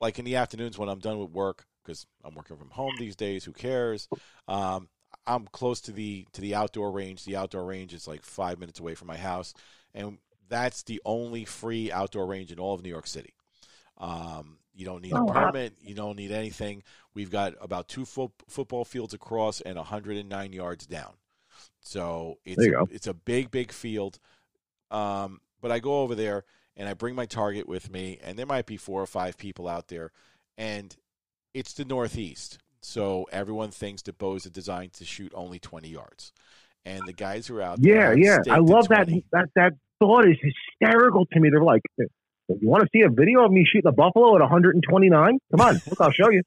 like 0.00 0.18
in 0.18 0.26
the 0.26 0.36
afternoons 0.36 0.78
when 0.78 0.90
I'm 0.90 0.98
done 0.98 1.18
with 1.18 1.30
work, 1.30 1.64
because 1.86 2.06
I'm 2.24 2.34
working 2.34 2.56
from 2.56 2.70
home 2.70 2.92
these 2.98 3.16
days. 3.16 3.44
Who 3.44 3.52
cares? 3.52 4.08
Um, 4.48 4.88
I'm 5.26 5.46
close 5.46 5.80
to 5.82 5.92
the 5.92 6.26
to 6.32 6.40
the 6.40 6.54
outdoor 6.54 6.90
range. 6.90 7.24
The 7.24 7.36
outdoor 7.36 7.64
range 7.64 7.94
is 7.94 8.06
like 8.06 8.22
five 8.22 8.58
minutes 8.58 8.80
away 8.80 8.94
from 8.94 9.08
my 9.08 9.16
house, 9.16 9.54
and 9.94 10.18
that's 10.48 10.82
the 10.82 11.00
only 11.04 11.44
free 11.44 11.90
outdoor 11.90 12.26
range 12.26 12.52
in 12.52 12.58
all 12.58 12.74
of 12.74 12.82
New 12.82 12.90
York 12.90 13.06
City. 13.06 13.34
Um, 13.98 14.58
you 14.76 14.84
don't 14.84 15.02
need 15.02 15.12
Oh, 15.14 15.18
a 15.22 15.24
wow. 15.24 15.46
permit. 15.50 15.74
You 15.80 15.94
don't 15.94 16.16
need 16.16 16.30
anything. 16.30 16.82
We've 17.14 17.30
got 17.30 17.54
about 17.60 17.88
two 17.88 18.04
fo- 18.04 18.32
football 18.48 18.84
fields 18.84 19.14
across 19.14 19.60
and 19.62 19.76
109 19.76 20.52
yards 20.52 20.86
down. 20.86 21.14
So 21.80 22.38
it's 22.44 22.62
a, 22.62 22.70
go. 22.70 22.86
it's 22.90 23.06
a 23.06 23.14
big, 23.14 23.50
big 23.50 23.72
field. 23.72 24.18
Um, 24.90 25.40
but 25.60 25.70
I 25.72 25.78
go 25.78 26.02
over 26.02 26.14
there 26.14 26.44
and 26.76 26.88
I 26.88 26.94
bring 26.94 27.14
my 27.14 27.26
target 27.26 27.66
with 27.66 27.90
me, 27.90 28.18
and 28.22 28.38
there 28.38 28.44
might 28.46 28.66
be 28.66 28.76
four 28.76 29.00
or 29.02 29.06
five 29.06 29.38
people 29.38 29.66
out 29.66 29.88
there, 29.88 30.12
and 30.58 30.94
it's 31.54 31.72
the 31.72 31.86
Northeast. 31.86 32.58
So 32.82 33.26
everyone 33.32 33.70
thinks 33.70 34.02
that 34.02 34.18
bows 34.18 34.44
are 34.46 34.50
designed 34.50 34.92
to 34.94 35.04
shoot 35.06 35.32
only 35.34 35.58
20 35.58 35.88
yards. 35.88 36.32
And 36.84 37.02
the 37.06 37.14
guys 37.14 37.46
who 37.46 37.56
are 37.56 37.62
out 37.62 37.78
Yeah, 37.80 37.94
there, 38.10 38.18
yeah. 38.18 38.38
yeah. 38.46 38.54
I 38.54 38.58
love 38.58 38.88
that. 38.88 39.08
That 39.32 39.48
that 39.56 39.72
thought 39.98 40.28
is 40.28 40.36
hysterical 40.40 41.24
to 41.32 41.40
me. 41.40 41.48
They're 41.50 41.62
like, 41.64 41.82
you 42.48 42.68
want 42.68 42.82
to 42.82 42.88
see 42.92 43.02
a 43.02 43.08
video 43.10 43.44
of 43.44 43.50
me 43.52 43.64
shooting 43.64 43.88
a 43.88 43.92
buffalo 43.92 44.34
at 44.36 44.40
129? 44.40 45.38
Come 45.50 45.60
on, 45.60 45.80
look, 45.88 46.00
I'll 46.00 46.10
show 46.12 46.30
you. 46.30 46.42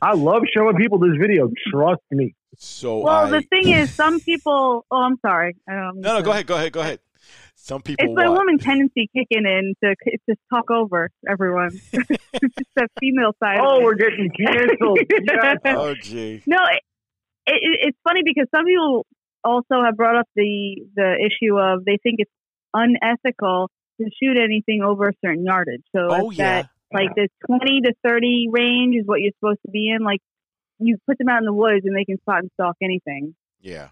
I 0.00 0.14
love 0.14 0.42
showing 0.54 0.76
people 0.76 0.98
this 0.98 1.16
video. 1.20 1.50
Trust 1.70 2.00
me. 2.10 2.34
So 2.56 3.00
Well, 3.00 3.26
I, 3.26 3.30
the 3.30 3.42
thing 3.42 3.68
is, 3.70 3.92
some 3.94 4.20
people. 4.20 4.84
Oh, 4.90 4.96
I'm 4.96 5.18
sorry. 5.24 5.56
I 5.68 5.74
don't 5.74 6.00
no, 6.00 6.14
no, 6.14 6.16
to- 6.18 6.24
go 6.24 6.30
ahead, 6.32 6.46
go 6.46 6.54
ahead, 6.56 6.72
go 6.72 6.80
ahead. 6.80 7.00
Some 7.54 7.82
people 7.82 8.06
It's 8.06 8.16
my 8.16 8.28
what? 8.28 8.38
woman 8.38 8.58
tendency 8.58 9.10
kicking 9.14 9.44
in 9.44 9.74
to 9.82 9.94
to 10.28 10.36
talk 10.48 10.70
over 10.70 11.10
everyone. 11.28 11.70
it's 11.92 12.54
just 12.56 12.70
that 12.76 12.88
female 12.98 13.32
side. 13.42 13.58
Oh, 13.60 13.78
of 13.78 13.82
we're 13.82 13.94
getting 13.94 14.30
canceled. 14.30 15.00
Yes. 15.10 15.58
Oh, 15.66 15.94
gee. 15.94 16.42
No, 16.46 16.56
it, 16.56 16.82
it, 17.46 17.78
it's 17.88 17.98
funny 18.04 18.22
because 18.24 18.46
some 18.54 18.64
people 18.64 19.06
also 19.44 19.82
have 19.84 19.96
brought 19.96 20.16
up 20.16 20.28
the 20.34 20.82
the 20.94 21.16
issue 21.20 21.58
of 21.58 21.84
they 21.84 21.98
think 22.02 22.16
it's 22.20 22.30
unethical 22.72 23.70
to 23.98 24.04
shoot 24.22 24.36
anything 24.38 24.82
over 24.82 25.08
a 25.08 25.12
certain 25.24 25.44
yardage. 25.44 25.82
So 25.94 26.08
Oh, 26.10 26.30
yeah. 26.30 26.62
that 26.62 26.70
like 26.92 27.14
the 27.14 27.28
twenty 27.46 27.80
to 27.82 27.92
thirty 28.02 28.48
range 28.50 28.96
is 28.96 29.06
what 29.06 29.20
you're 29.20 29.32
supposed 29.38 29.60
to 29.66 29.70
be 29.70 29.90
in. 29.90 30.02
Like 30.02 30.20
you 30.78 30.96
put 31.06 31.18
them 31.18 31.28
out 31.28 31.38
in 31.38 31.44
the 31.44 31.52
woods 31.52 31.84
and 31.84 31.96
they 31.96 32.04
can 32.04 32.18
spot 32.18 32.40
and 32.40 32.50
stalk 32.54 32.76
anything. 32.82 33.34
Yeah. 33.60 33.88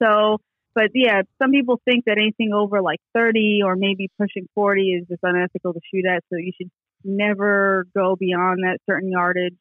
So, 0.00 0.38
but 0.74 0.90
yeah, 0.94 1.22
some 1.40 1.50
people 1.50 1.80
think 1.84 2.04
that 2.04 2.18
anything 2.18 2.52
over 2.52 2.80
like 2.82 3.00
30 3.14 3.60
or 3.64 3.76
maybe 3.76 4.08
pushing 4.18 4.46
40 4.54 4.82
is 4.92 5.08
just 5.08 5.20
unethical 5.22 5.72
to 5.72 5.80
shoot 5.92 6.04
at. 6.06 6.22
So 6.30 6.36
you 6.36 6.52
should 6.56 6.70
never 7.04 7.86
go 7.94 8.14
beyond 8.16 8.60
that 8.64 8.78
certain 8.88 9.10
yardage. 9.10 9.58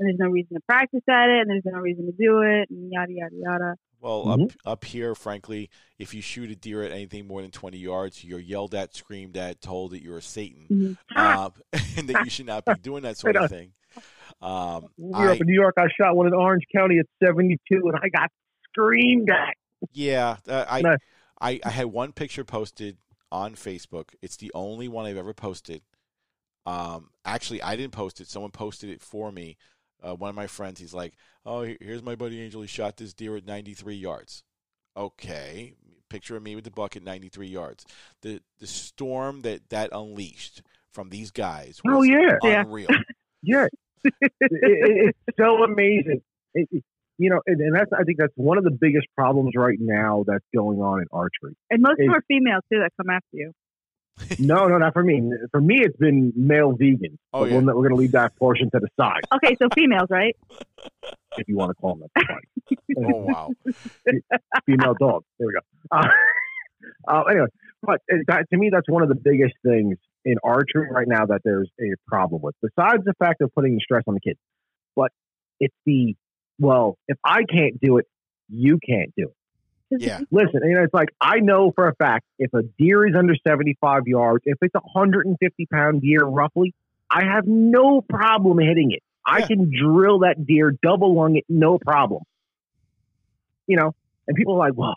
And 0.00 0.08
there's 0.08 0.18
no 0.18 0.28
reason 0.30 0.54
to 0.56 0.60
practice 0.66 1.02
at 1.10 1.28
it, 1.28 1.42
and 1.42 1.50
there's 1.50 1.62
no 1.66 1.78
reason 1.78 2.06
to 2.06 2.12
do 2.12 2.40
it, 2.40 2.70
and 2.70 2.90
yada 2.90 3.12
yada 3.12 3.34
yada. 3.36 3.74
Well, 4.00 4.24
Mhm. 4.24 4.44
up 4.44 4.52
up 4.64 4.84
here, 4.86 5.14
frankly, 5.14 5.68
if 5.98 6.14
you 6.14 6.22
shoot 6.22 6.50
a 6.50 6.56
deer 6.56 6.82
at 6.82 6.90
anything 6.90 7.26
more 7.26 7.42
than 7.42 7.50
20 7.50 7.76
yards, 7.76 8.24
you're 8.24 8.38
yelled 8.40 8.74
at, 8.74 8.94
screamed 8.94 9.36
at, 9.36 9.60
told 9.60 9.90
that 9.90 10.02
you're 10.02 10.16
a 10.16 10.22
Satan, 10.22 10.96
Mhm. 11.12 11.16
um, 11.18 11.52
and 11.98 12.08
that 12.08 12.24
you 12.24 12.30
should 12.30 12.46
not 12.46 12.64
be 12.64 12.72
doing 12.82 13.02
that 13.02 13.18
sort 13.18 13.36
of 13.36 13.50
thing. 13.50 13.74
Um, 14.40 14.88
We 14.96 15.10
were 15.10 15.16
I, 15.28 15.32
up 15.34 15.40
in 15.42 15.46
New 15.46 15.52
York. 15.54 15.74
I 15.78 15.88
shot 15.88 16.16
one 16.16 16.26
in 16.26 16.32
Orange 16.32 16.64
County 16.74 16.98
at 16.98 17.06
72, 17.22 17.58
and 17.88 17.96
I 18.02 18.08
got 18.08 18.30
screamed 18.70 19.28
at. 19.30 19.54
yeah, 19.92 20.38
uh, 20.48 20.64
I, 20.66 20.80
No. 20.80 20.96
I, 21.42 21.60
I 21.62 21.68
had 21.70 21.86
one 21.88 22.12
picture 22.12 22.44
posted 22.44 22.96
on 23.30 23.54
Facebook. 23.54 24.14
It's 24.22 24.38
the 24.38 24.50
only 24.54 24.88
one 24.88 25.04
I've 25.04 25.16
ever 25.18 25.34
posted. 25.34 25.82
Um, 26.66 27.10
actually, 27.24 27.60
I 27.62 27.76
didn't 27.76 27.92
post 27.92 28.20
it. 28.20 28.28
Someone 28.28 28.50
posted 28.50 28.88
it 28.90 29.00
for 29.02 29.30
me. 29.32 29.56
Uh, 30.02 30.14
one 30.14 30.30
of 30.30 30.36
my 30.36 30.46
friends, 30.46 30.80
he's 30.80 30.94
like, 30.94 31.14
"Oh, 31.44 31.62
here's 31.80 32.02
my 32.02 32.14
buddy 32.14 32.40
Angel. 32.40 32.60
He 32.62 32.68
shot 32.68 32.96
this 32.96 33.12
deer 33.12 33.36
at 33.36 33.46
93 33.46 33.94
yards." 33.96 34.42
Okay, 34.96 35.74
picture 36.08 36.36
of 36.36 36.42
me 36.42 36.54
with 36.56 36.64
the 36.64 36.70
buck 36.70 36.96
at 36.96 37.02
93 37.02 37.46
yards. 37.48 37.84
The 38.22 38.40
the 38.58 38.66
storm 38.66 39.42
that 39.42 39.68
that 39.70 39.90
unleashed 39.92 40.62
from 40.92 41.10
these 41.10 41.30
guys 41.30 41.80
was 41.84 41.94
Oh 41.96 42.02
yeah, 42.02 42.36
Yeah. 42.42 42.62
unreal. 42.62 42.88
yeah. 43.42 43.66
it, 44.04 44.22
it, 44.40 45.14
it's 45.28 45.38
so 45.38 45.62
amazing. 45.64 46.22
It, 46.54 46.68
it- 46.72 46.84
you 47.18 47.28
know, 47.28 47.38
and, 47.46 47.60
and 47.60 47.76
that's 47.76 47.90
I 47.92 48.02
think 48.04 48.16
that's 48.16 48.32
one 48.36 48.56
of 48.56 48.64
the 48.64 48.70
biggest 48.70 49.06
problems 49.14 49.52
right 49.54 49.76
now 49.78 50.24
that's 50.26 50.44
going 50.56 50.78
on 50.80 51.00
in 51.00 51.06
archery. 51.12 51.54
and 51.70 51.82
most 51.82 51.92
of 51.92 51.98
Hey. 51.98 52.06
them 52.06 52.14
are 52.14 52.22
females 52.26 52.62
too 52.72 52.78
that 52.80 52.92
come 52.96 53.10
after 53.10 53.26
you. 53.34 53.52
No, 54.38 54.68
no, 54.68 54.78
not 54.78 54.92
for 54.92 55.02
me. 55.02 55.22
For 55.50 55.60
me, 55.60 55.80
it's 55.80 55.96
been 55.96 56.32
male 56.34 56.72
vegan. 56.72 57.18
Oh, 57.32 57.40
but 57.40 57.50
yeah. 57.50 57.58
we're, 57.58 57.66
we're 57.66 57.88
going 57.88 57.90
to 57.90 57.96
leave 57.96 58.12
that 58.12 58.36
portion 58.36 58.70
to 58.70 58.80
the 58.80 58.88
side, 58.98 59.20
Okay, 59.34 59.56
so 59.60 59.68
females, 59.74 60.08
right? 60.10 60.36
if 61.36 61.48
you 61.48 61.56
want 61.56 61.70
to 61.70 61.74
call 61.74 61.96
them 61.96 62.08
that. 62.14 62.24
Oh 62.98 63.24
wow. 63.26 63.48
female 64.66 64.94
dog. 64.98 65.24
There 65.38 65.46
we 65.48 65.54
go. 65.54 65.60
Uh, 65.90 66.08
uh, 67.08 67.22
anyway, 67.22 67.46
but 67.82 68.00
uh, 68.12 68.16
that, 68.28 68.46
to 68.50 68.58
me, 68.58 68.70
that's 68.72 68.88
one 68.88 69.02
of 69.02 69.08
the 69.08 69.14
biggest 69.14 69.54
things 69.64 69.96
in 70.24 70.36
archery 70.44 70.88
right 70.90 71.08
now 71.08 71.26
that 71.26 71.40
there's 71.44 71.70
a 71.80 71.94
problem 72.06 72.42
with. 72.42 72.54
Besides 72.62 73.04
the 73.04 73.14
fact 73.18 73.40
of 73.40 73.52
putting 73.54 73.74
the 73.74 73.80
stress 73.80 74.04
on 74.06 74.14
the 74.14 74.20
kids, 74.20 74.38
but 74.96 75.10
it's 75.58 75.74
the 75.86 76.14
well, 76.58 76.98
if 77.08 77.16
I 77.24 77.44
can't 77.44 77.80
do 77.80 77.98
it, 77.98 78.06
you 78.48 78.78
can't 78.86 79.12
do 79.16 79.24
it. 79.28 79.34
Yeah. 79.90 80.20
Listen, 80.30 80.60
you 80.64 80.74
know, 80.74 80.82
it's 80.84 80.94
like 80.94 81.08
I 81.20 81.40
know 81.40 81.72
for 81.74 81.88
a 81.88 81.94
fact 81.96 82.24
if 82.38 82.52
a 82.54 82.62
deer 82.78 83.06
is 83.06 83.14
under 83.16 83.34
75 83.46 84.02
yards, 84.06 84.42
if 84.46 84.58
it's 84.62 84.74
a 84.74 84.80
150 84.80 85.66
pound 85.66 86.02
deer 86.02 86.20
roughly, 86.24 86.74
I 87.10 87.24
have 87.24 87.46
no 87.46 88.00
problem 88.00 88.58
hitting 88.58 88.92
it. 88.92 89.02
I 89.26 89.40
Yeah. 89.40 89.46
can 89.48 89.70
drill 89.76 90.20
that 90.20 90.46
deer, 90.46 90.72
double 90.82 91.14
lung 91.16 91.36
it, 91.36 91.44
no 91.48 91.78
problem. 91.78 92.22
You 93.66 93.76
know, 93.76 93.92
and 94.26 94.36
people 94.36 94.54
are 94.54 94.58
like, 94.58 94.76
well, 94.76 94.96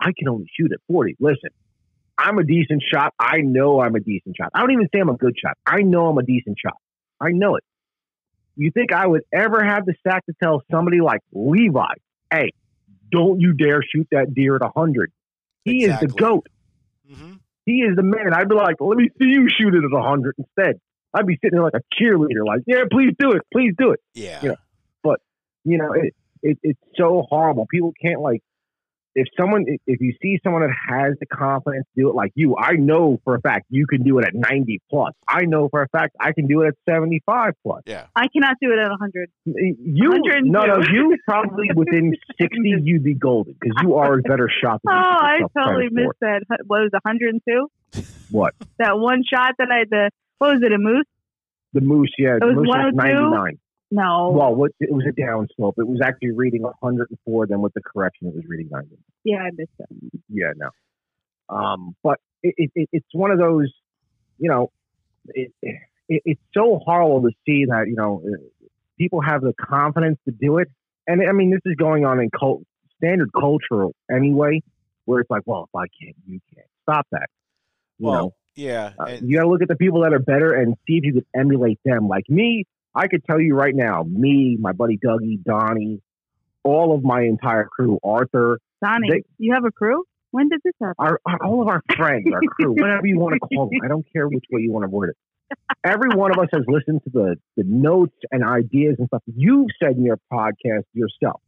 I 0.00 0.12
can 0.18 0.28
only 0.28 0.46
shoot 0.58 0.72
at 0.72 0.78
40. 0.88 1.16
Listen, 1.20 1.50
I'm 2.18 2.38
a 2.38 2.44
decent 2.44 2.82
shot. 2.92 3.14
I 3.18 3.38
know 3.38 3.80
I'm 3.80 3.94
a 3.94 4.00
decent 4.00 4.36
shot. 4.36 4.50
I 4.54 4.60
don't 4.60 4.72
even 4.72 4.88
say 4.94 5.00
I'm 5.00 5.08
a 5.08 5.16
good 5.16 5.34
shot. 5.42 5.56
I 5.66 5.82
know 5.82 6.06
I'm 6.08 6.18
a 6.18 6.22
decent 6.22 6.58
shot. 6.62 6.76
I 7.20 7.30
know 7.30 7.56
it. 7.56 7.64
You 8.56 8.70
think 8.72 8.92
I 8.92 9.06
would 9.06 9.22
ever 9.32 9.64
have 9.64 9.86
the 9.86 9.94
sack 10.06 10.26
to 10.26 10.34
tell 10.42 10.62
somebody 10.70 11.00
like 11.00 11.20
Levi, 11.32 11.94
hey, 12.32 12.50
don't 13.10 13.40
you 13.40 13.52
dare 13.54 13.82
shoot 13.82 14.08
that 14.12 14.34
deer 14.34 14.56
at 14.56 14.62
100. 14.62 15.12
He 15.64 15.84
is 15.84 15.88
the 15.88 16.04
Exactly. 16.06 16.20
goat. 16.20 16.46
hmm 17.08 17.32
He 17.66 17.82
is 17.82 17.96
the 17.96 18.02
man. 18.02 18.32
I'd 18.34 18.48
be 18.48 18.54
like, 18.54 18.76
let 18.80 18.96
me 18.96 19.08
see 19.18 19.26
you 19.28 19.48
shoot 19.48 19.74
it 19.74 19.84
at 19.84 19.90
100 19.92 20.36
instead. 20.38 20.80
I'd 21.12 21.26
be 21.26 21.34
sitting 21.42 21.56
there 21.58 21.64
like 21.64 21.74
a 21.74 21.82
cheerleader, 22.02 22.46
like, 22.46 22.62
yeah, 22.66 22.84
please 22.90 23.14
do 23.18 23.32
it. 23.32 23.42
Please 23.52 23.74
do 23.76 23.90
it. 23.92 24.00
Yeah. 24.14 24.40
Yeah. 24.42 24.54
But 25.02 25.20
you 25.64 25.76
know, 25.78 25.92
it, 25.92 26.14
it, 26.42 26.58
it's 26.62 26.80
so 26.96 27.24
horrible. 27.28 27.66
People 27.70 27.92
can't, 28.00 28.20
like, 28.20 28.42
if 29.20 29.26
someone, 29.38 29.64
if- 29.66 29.80
if 29.86 30.00
you 30.00 30.12
see 30.22 30.38
someone 30.44 30.62
that 30.62 30.74
has 30.88 31.12
the 31.20 31.26
confidence 31.26 31.86
to 31.94 32.02
do 32.02 32.08
it 32.10 32.14
like 32.14 32.32
you, 32.34 32.56
I 32.56 32.72
know 32.76 33.18
for 33.24 33.34
a 33.34 33.40
fact 33.40 33.66
you 33.70 33.86
can 33.86 34.02
do 34.02 34.18
it 34.18 34.24
at 34.26 34.34
90 34.34 34.80
plus. 34.90 35.12
I 35.28 35.42
know 35.52 35.68
for 35.68 35.82
a 35.82 35.88
fact 35.88 36.16
I 36.20 36.32
can 36.32 36.46
do 36.46 36.62
it 36.62 36.68
at 36.68 36.74
75 36.88 37.52
plus. 37.62 37.82
Yeah. 37.86 38.06
I 38.16 38.26
cannot 38.28 38.56
do 38.62 38.72
it 38.72 38.78
at 38.78 38.90
100. 38.90 39.28
You, 39.46 40.10
102. 40.10 40.50
no, 40.50 40.62
no, 40.64 40.76
you 40.92 41.16
probably 41.28 41.68
within 41.74 42.14
60, 42.40 42.58
you'd 42.82 43.04
be 43.04 43.14
golden 43.14 43.54
because 43.60 43.76
you 43.82 43.94
are 43.96 44.18
a 44.18 44.22
better 44.22 44.48
shot 44.62 44.80
Oh, 44.88 44.90
than 44.90 44.96
you 44.96 45.38
give 45.46 45.50
I 45.56 45.60
totally 45.64 45.88
credit 45.88 45.94
for. 45.94 46.00
missed 46.30 46.46
that. 46.48 46.64
What 46.66 46.80
was 46.82 46.90
it, 46.92 47.00
102? 47.04 47.68
What? 48.30 48.54
That 48.78 48.96
one 48.98 49.22
shot 49.30 49.54
that 49.58 49.68
I 49.70 49.84
the 49.90 50.10
what 50.38 50.54
was 50.54 50.62
it 50.62 50.72
a 50.72 50.78
moose? 50.78 51.04
The 51.72 51.80
moose, 51.80 52.12
yeah, 52.18 52.38
the 52.40 52.46
was 52.46 52.56
moose 52.56 52.66
was 52.68 52.92
102? 52.94 53.30
99. 53.30 53.58
No. 53.90 54.30
Well, 54.30 54.54
what, 54.54 54.70
it 54.80 54.92
was 54.92 55.04
a 55.08 55.12
down 55.12 55.48
slope. 55.56 55.74
It 55.78 55.86
was 55.88 56.00
actually 56.04 56.30
reading 56.32 56.62
104. 56.62 57.46
Then 57.46 57.60
with 57.60 57.74
the 57.74 57.82
correction, 57.82 58.28
it 58.28 58.34
was 58.34 58.44
reading 58.46 58.68
90. 58.70 58.96
yeah, 59.24 59.38
I 59.38 59.50
missed 59.56 59.70
that. 59.78 59.88
Yeah, 60.28 60.52
no. 60.56 60.70
Um, 61.48 61.96
but 62.02 62.18
it, 62.42 62.54
it, 62.56 62.70
it, 62.76 62.88
it's 62.92 63.06
one 63.12 63.30
of 63.32 63.38
those, 63.38 63.72
you 64.38 64.48
know, 64.48 64.70
it, 65.28 65.52
it, 65.62 66.22
it's 66.24 66.40
so 66.54 66.80
horrible 66.84 67.22
to 67.22 67.30
see 67.46 67.64
that 67.66 67.84
you 67.88 67.94
know 67.96 68.22
uh, 68.24 68.36
people 68.98 69.20
have 69.20 69.42
the 69.42 69.52
confidence 69.60 70.18
to 70.26 70.32
do 70.32 70.58
it, 70.58 70.68
and 71.06 71.28
I 71.28 71.32
mean 71.32 71.50
this 71.50 71.60
is 71.64 71.74
going 71.76 72.04
on 72.04 72.20
in 72.20 72.30
cult, 72.30 72.62
standard 72.96 73.30
cultural 73.32 73.94
anyway, 74.10 74.62
where 75.04 75.20
it's 75.20 75.30
like, 75.30 75.42
well, 75.46 75.68
if 75.72 75.76
I 75.76 75.86
can't, 76.00 76.16
you 76.26 76.40
can't. 76.54 76.66
Stop 76.82 77.06
that. 77.12 77.28
You 77.98 78.06
Well, 78.06 78.14
know, 78.14 78.34
yeah. 78.54 78.92
uh, 78.98 79.16
you 79.22 79.36
got 79.36 79.42
to 79.42 79.48
look 79.48 79.62
at 79.62 79.68
the 79.68 79.76
people 79.76 80.02
that 80.02 80.12
are 80.12 80.18
better 80.18 80.54
and 80.54 80.74
see 80.86 80.94
if 80.98 81.04
you 81.04 81.12
could 81.14 81.26
emulate 81.34 81.78
them. 81.84 82.08
Like 82.08 82.28
me, 82.28 82.64
I 82.94 83.08
could 83.08 83.24
tell 83.24 83.40
you 83.40 83.54
right 83.54 83.74
now, 83.74 84.02
me, 84.02 84.56
my 84.60 84.72
buddy 84.72 84.98
Dougie, 84.98 85.42
Donnie, 85.42 86.00
all 86.64 86.94
of 86.94 87.02
my 87.04 87.22
entire 87.22 87.64
crew, 87.64 87.98
Arthur, 88.02 88.58
Donnie, 88.82 89.08
They- 89.10 89.22
you 89.38 89.54
have 89.54 89.64
a 89.64 89.70
crew? 89.70 90.04
When 90.32 90.48
did 90.48 90.60
this 90.64 90.74
happen? 90.80 90.94
our, 90.98 91.20
our 91.26 91.38
all 91.44 91.60
of 91.62 91.68
our 91.68 91.82
friends, 91.96 92.24
our 92.32 92.40
crew, 92.50 92.72
whatever 92.78 93.06
you 93.06 93.18
want 93.18 93.34
to 93.34 93.40
call 93.54 93.68
them. 93.68 93.80
I 93.84 93.88
don't 93.88 94.06
care 94.12 94.28
which 94.28 94.44
way 94.50 94.62
you 94.62 94.70
want 94.72 94.84
to 94.84 94.88
word 94.88 95.10
it. 95.10 95.16
Every 95.84 96.10
one 96.10 96.30
of 96.30 96.38
us 96.38 96.48
has 96.52 96.62
listened 96.68 97.02
to 97.04 97.10
the 97.10 97.36
the 97.56 97.64
notes 97.66 98.14
and 98.30 98.44
ideas 98.44 98.94
and 98.98 99.08
stuff 99.08 99.22
you've 99.26 99.70
said 99.82 99.96
in 99.96 100.04
your 100.04 100.18
podcast 100.32 100.84
yourself. 100.92 101.40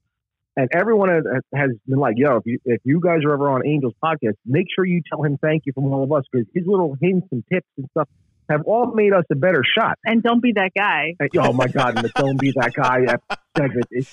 And 0.56 0.68
everyone 0.74 1.08
has, 1.10 1.24
has 1.54 1.70
been 1.86 1.98
like, 2.00 2.14
"Yo, 2.18 2.36
if 2.38 2.42
you 2.44 2.58
if 2.64 2.80
you 2.84 2.98
guys 3.00 3.20
are 3.24 3.34
ever 3.34 3.48
on 3.50 3.64
Angel's 3.64 3.94
podcast, 4.02 4.34
make 4.44 4.66
sure 4.74 4.84
you 4.84 5.00
tell 5.08 5.22
him 5.22 5.38
thank 5.40 5.62
you 5.66 5.72
from 5.72 5.84
all 5.84 6.02
of 6.02 6.10
us 6.10 6.24
because 6.32 6.46
his 6.52 6.64
little 6.66 6.96
hints 7.00 7.28
and 7.30 7.44
tips 7.52 7.68
and 7.78 7.86
stuff 7.92 8.08
have 8.52 8.62
all 8.66 8.92
made 8.94 9.12
us 9.12 9.24
a 9.30 9.34
better 9.34 9.62
shot." 9.76 9.98
And 10.04 10.22
don't 10.22 10.42
be 10.42 10.52
that 10.52 10.70
guy. 10.76 11.14
And, 11.18 11.30
oh 11.38 11.52
my 11.52 11.66
God, 11.66 11.96
and 11.96 12.04
the 12.04 12.12
"Don't 12.14 12.38
Be 12.38 12.52
That 12.56 12.72
Guy" 12.74 13.04
ep- 13.08 13.40
segment 13.56 13.86
is 13.90 14.08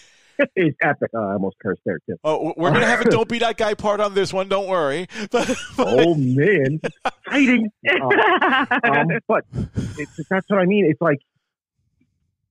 is 0.55 0.73
epic. 0.81 1.09
Uh, 1.13 1.19
I 1.19 1.33
almost 1.33 1.57
cursed 1.61 1.81
there 1.85 1.99
too. 2.07 2.15
oh, 2.23 2.53
we're 2.57 2.71
gonna 2.71 2.85
have 2.85 3.01
a 3.01 3.09
"Don't 3.09 3.27
be 3.29 3.39
that 3.39 3.57
guy" 3.57 3.73
part 3.73 3.99
on 3.99 4.13
this 4.13 4.31
one. 4.33 4.47
Don't 4.47 4.67
worry. 4.67 5.07
But, 5.31 5.47
but- 5.77 5.87
Oh 5.87 6.15
man, 6.15 6.79
fighting. 7.29 7.69
um, 8.01 9.07
but 9.27 9.45
it's, 9.97 10.19
that's 10.29 10.49
what 10.49 10.59
I 10.59 10.65
mean. 10.65 10.85
It's 10.89 11.01
like, 11.01 11.19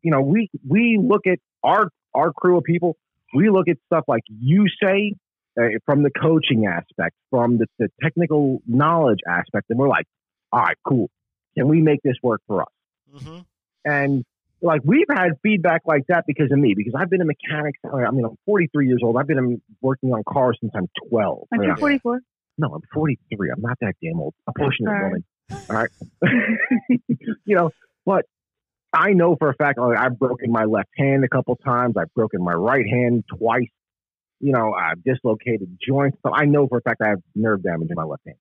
you 0.02 0.10
know, 0.10 0.20
we 0.20 0.50
we 0.66 0.98
look 1.02 1.26
at 1.26 1.38
our 1.62 1.90
our 2.14 2.32
crew 2.32 2.58
of 2.58 2.64
people. 2.64 2.96
We 3.34 3.50
look 3.50 3.68
at 3.68 3.76
stuff 3.86 4.04
like 4.08 4.22
you 4.28 4.66
say 4.82 5.14
uh, 5.60 5.64
from 5.84 6.02
the 6.02 6.10
coaching 6.10 6.66
aspect, 6.66 7.14
from 7.30 7.58
the, 7.58 7.66
the 7.78 7.88
technical 8.02 8.62
knowledge 8.66 9.18
aspect, 9.28 9.66
and 9.70 9.78
we're 9.78 9.88
like, 9.88 10.06
all 10.52 10.60
right, 10.60 10.76
cool. 10.86 11.10
Can 11.56 11.68
we 11.68 11.80
make 11.80 12.00
this 12.02 12.16
work 12.22 12.40
for 12.46 12.62
us? 12.62 12.68
Mhm. 13.14 13.44
And 13.84 14.24
like 14.60 14.80
we've 14.84 15.06
had 15.08 15.32
feedback 15.42 15.82
like 15.86 16.04
that 16.08 16.24
because 16.26 16.50
of 16.50 16.58
me, 16.58 16.74
because 16.74 16.94
I've 16.96 17.10
been 17.10 17.20
a 17.20 17.24
mechanic. 17.24 17.76
I 17.84 18.10
mean, 18.10 18.24
I'm 18.24 18.36
43 18.44 18.88
years 18.88 19.00
old. 19.02 19.16
I've 19.16 19.26
been 19.26 19.38
um, 19.38 19.62
working 19.80 20.12
on 20.12 20.22
cars 20.28 20.58
since 20.60 20.72
I'm 20.74 20.88
12. 21.08 21.48
Aren't 21.52 21.64
you 21.64 21.76
44? 21.78 22.20
No, 22.58 22.74
I'm 22.74 22.82
43. 22.92 23.50
I'm 23.50 23.60
not 23.60 23.78
that 23.80 23.94
damn 24.02 24.18
old. 24.18 24.34
I'm 24.46 24.54
pushing 24.54 24.86
it, 24.86 24.90
Sorry. 24.90 25.04
woman. 25.04 25.24
All 25.70 25.76
right. 25.76 25.90
you 27.44 27.56
know, 27.56 27.70
but 28.04 28.24
I 28.92 29.12
know 29.12 29.36
for 29.36 29.50
a 29.50 29.54
fact 29.54 29.78
like, 29.78 29.98
I've 29.98 30.18
broken 30.18 30.50
my 30.50 30.64
left 30.64 30.90
hand 30.96 31.24
a 31.24 31.28
couple 31.28 31.54
times. 31.56 31.94
I've 31.96 32.12
broken 32.14 32.42
my 32.42 32.54
right 32.54 32.86
hand 32.86 33.24
twice. 33.28 33.68
You 34.40 34.52
know, 34.52 34.72
I've 34.72 35.02
dislocated 35.04 35.78
joints. 35.86 36.18
So 36.24 36.32
I 36.32 36.46
know 36.46 36.66
for 36.66 36.78
a 36.78 36.82
fact 36.82 37.00
I 37.04 37.10
have 37.10 37.20
nerve 37.34 37.62
damage 37.62 37.90
in 37.90 37.96
my 37.96 38.04
left 38.04 38.22
hand. 38.26 38.38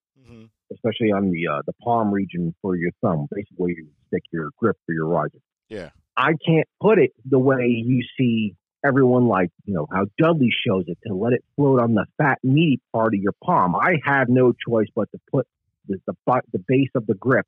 Especially 0.72 1.12
on 1.12 1.32
the 1.32 1.48
uh, 1.48 1.62
the 1.66 1.74
palm 1.84 2.12
region 2.12 2.54
for 2.62 2.76
your 2.76 2.92
thumb, 3.02 3.28
basically 3.32 3.56
where 3.58 3.70
you 3.72 3.88
stick 4.08 4.24
your 4.32 4.50
grip 4.58 4.78
for 4.86 4.94
your 4.94 5.08
riser. 5.08 5.40
Yeah. 5.70 5.90
I 6.16 6.34
can't 6.46 6.68
put 6.82 6.98
it 7.00 7.12
the 7.26 7.40
way 7.40 7.68
you 7.68 8.04
see 8.18 8.56
everyone 8.84 9.28
like, 9.28 9.50
you 9.66 9.74
know, 9.74 9.88
how 9.92 10.06
Dudley 10.18 10.50
shows 10.66 10.86
it 10.88 10.98
to 11.08 11.14
let 11.14 11.34
it 11.34 11.44
float 11.56 11.80
on 11.82 11.94
the 11.94 12.06
fat, 12.18 12.40
meaty 12.44 12.80
part 12.94 13.14
of 13.14 13.20
your 13.22 13.34
palm. 13.44 13.76
I 13.76 13.98
have 14.04 14.28
no 14.30 14.54
choice 14.68 14.88
but 14.96 15.12
to 15.12 15.20
put 15.32 15.46
the 15.88 16.00
the, 16.08 16.42
the 16.54 16.64
base 16.68 16.90
of 16.96 17.06
the 17.06 17.14
grip 17.14 17.46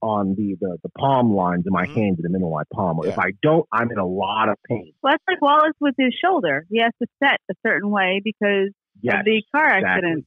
on 0.00 0.34
the, 0.34 0.56
the, 0.60 0.78
the 0.82 0.88
palm 0.98 1.32
lines 1.34 1.66
of 1.66 1.72
my 1.72 1.86
Mhm. 1.86 1.96
hand 1.96 2.16
in 2.18 2.22
the 2.22 2.28
middle 2.28 2.48
of 2.48 2.54
my 2.54 2.64
palm. 2.74 2.98
If 3.06 3.18
I 3.18 3.32
don't, 3.40 3.66
I'm 3.70 3.90
in 3.90 3.98
a 3.98 4.06
lot 4.06 4.48
of 4.48 4.56
pain. 4.68 4.92
Well, 5.02 5.12
that's 5.12 5.22
like 5.28 5.40
Wallace 5.40 5.76
with 5.80 5.94
his 5.96 6.12
shoulder. 6.14 6.66
He 6.70 6.80
has 6.80 6.92
to 7.00 7.06
set 7.22 7.38
a 7.50 7.54
certain 7.64 7.90
way 7.90 8.20
because 8.22 8.70
Yes, 9.00 9.20
of 9.20 9.24
the 9.24 9.42
car 9.54 9.78
exactly. 9.78 10.24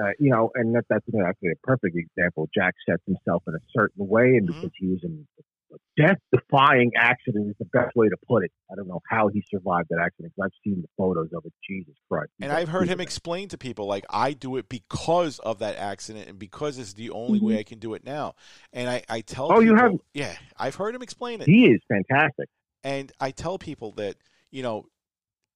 Uh, 0.00 0.10
you 0.18 0.30
know, 0.30 0.50
and 0.54 0.74
that, 0.74 0.84
that's 0.90 1.04
actually 1.26 1.50
a 1.50 1.66
perfect 1.66 1.96
example. 1.96 2.48
Jack 2.54 2.74
sets 2.88 3.02
himself 3.06 3.42
in 3.48 3.54
a 3.54 3.58
certain 3.76 4.06
way, 4.08 4.36
and 4.36 4.48
Mhm. 4.48 4.60
because 4.60 4.72
he 4.78 4.86
was 4.88 5.00
in 5.04 5.26
a 5.70 5.76
death-defying 6.00 6.92
accident 6.96 7.50
is 7.50 7.56
the 7.58 7.64
best 7.66 7.94
way 7.94 8.08
to 8.08 8.16
put 8.26 8.44
it. 8.44 8.50
I 8.70 8.74
don't 8.74 8.88
know 8.88 9.00
how 9.08 9.28
he 9.28 9.44
survived 9.50 9.88
that 9.90 10.00
accident 10.00 10.32
because 10.34 10.50
I've 10.50 10.58
seen 10.64 10.80
the 10.82 10.88
photos 10.96 11.28
of 11.34 11.44
it. 11.44 11.52
Jesus 11.68 11.94
Christ! 12.10 12.30
And 12.40 12.52
I've 12.52 12.68
heard 12.68 12.88
him 12.88 13.00
explain 13.00 13.48
to 13.48 13.58
people 13.58 13.86
like 13.86 14.04
I 14.10 14.32
do 14.32 14.56
it 14.56 14.68
because 14.68 15.38
of 15.40 15.58
that 15.58 15.76
accident 15.76 16.28
and 16.28 16.38
because 16.38 16.78
it's 16.78 16.94
the 16.94 17.10
only 17.10 17.40
way 17.40 17.58
I 17.58 17.62
can 17.64 17.78
do 17.78 17.94
it 17.94 18.04
now. 18.04 18.34
And 18.72 18.88
I, 18.88 19.02
I 19.08 19.20
tell 19.20 19.48
Mm-hmm. 19.50 19.58
Oh, 19.58 19.60
you 19.60 19.74
have- 19.76 19.98
yeah, 20.14 20.34
I've 20.56 20.74
heard 20.76 20.94
him 20.94 21.02
explain 21.02 21.40
it. 21.40 21.46
He 21.48 21.66
is 21.66 21.80
fantastic. 21.88 22.48
and 22.84 23.12
I 23.20 23.30
tell 23.32 23.58
people 23.58 23.92
that 23.92 24.16
you 24.50 24.62
know, 24.62 24.86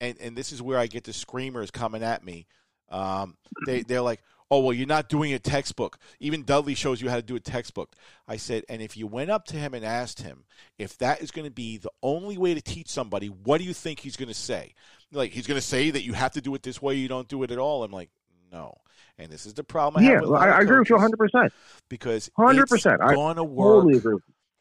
and 0.00 0.18
and 0.20 0.36
this 0.36 0.52
is 0.52 0.60
where 0.60 0.78
I 0.78 0.86
get 0.86 1.04
the 1.04 1.12
screamers 1.12 1.70
coming 1.70 2.02
at 2.02 2.24
me. 2.24 2.46
Um, 2.92 3.36
they 3.66 3.82
they're 3.82 4.02
like, 4.02 4.22
oh 4.52 4.60
well 4.60 4.72
you're 4.72 4.86
not 4.86 5.08
doing 5.08 5.32
a 5.32 5.38
textbook 5.38 5.98
even 6.20 6.44
dudley 6.44 6.74
shows 6.74 7.00
you 7.00 7.08
how 7.08 7.16
to 7.16 7.22
do 7.22 7.34
a 7.34 7.40
textbook 7.40 7.96
i 8.28 8.36
said 8.36 8.62
and 8.68 8.82
if 8.82 8.96
you 8.96 9.06
went 9.06 9.30
up 9.30 9.46
to 9.46 9.56
him 9.56 9.72
and 9.72 9.84
asked 9.84 10.20
him 10.20 10.44
if 10.78 10.96
that 10.98 11.22
is 11.22 11.30
going 11.30 11.46
to 11.46 11.50
be 11.50 11.78
the 11.78 11.90
only 12.02 12.36
way 12.36 12.52
to 12.52 12.60
teach 12.60 12.88
somebody 12.88 13.28
what 13.28 13.58
do 13.58 13.64
you 13.64 13.72
think 13.72 13.98
he's 13.98 14.16
going 14.16 14.28
to 14.28 14.34
say 14.34 14.74
like 15.10 15.32
he's 15.32 15.46
going 15.46 15.58
to 15.58 15.66
say 15.66 15.90
that 15.90 16.04
you 16.04 16.12
have 16.12 16.32
to 16.32 16.40
do 16.40 16.54
it 16.54 16.62
this 16.62 16.82
way 16.82 16.94
you 16.94 17.08
don't 17.08 17.28
do 17.28 17.42
it 17.42 17.50
at 17.50 17.58
all 17.58 17.82
i'm 17.82 17.90
like 17.90 18.10
no 18.52 18.76
and 19.18 19.30
this 19.30 19.46
is 19.46 19.54
the 19.54 19.64
problem 19.64 20.04
I 20.04 20.08
yeah, 20.08 20.20
well, 20.20 20.36
I, 20.36 20.48
I 20.48 20.60
agree 20.60 20.78
with 20.78 20.88
you 20.88 20.96
100. 20.96 21.16
percent 21.16 21.52
because 21.88 22.30
100%. 22.38 22.62
it's 22.74 22.86
I 22.86 23.14
going 23.14 23.36
to 23.36 23.44
work 23.44 23.82
Totally 23.82 23.98
agree. 23.98 24.18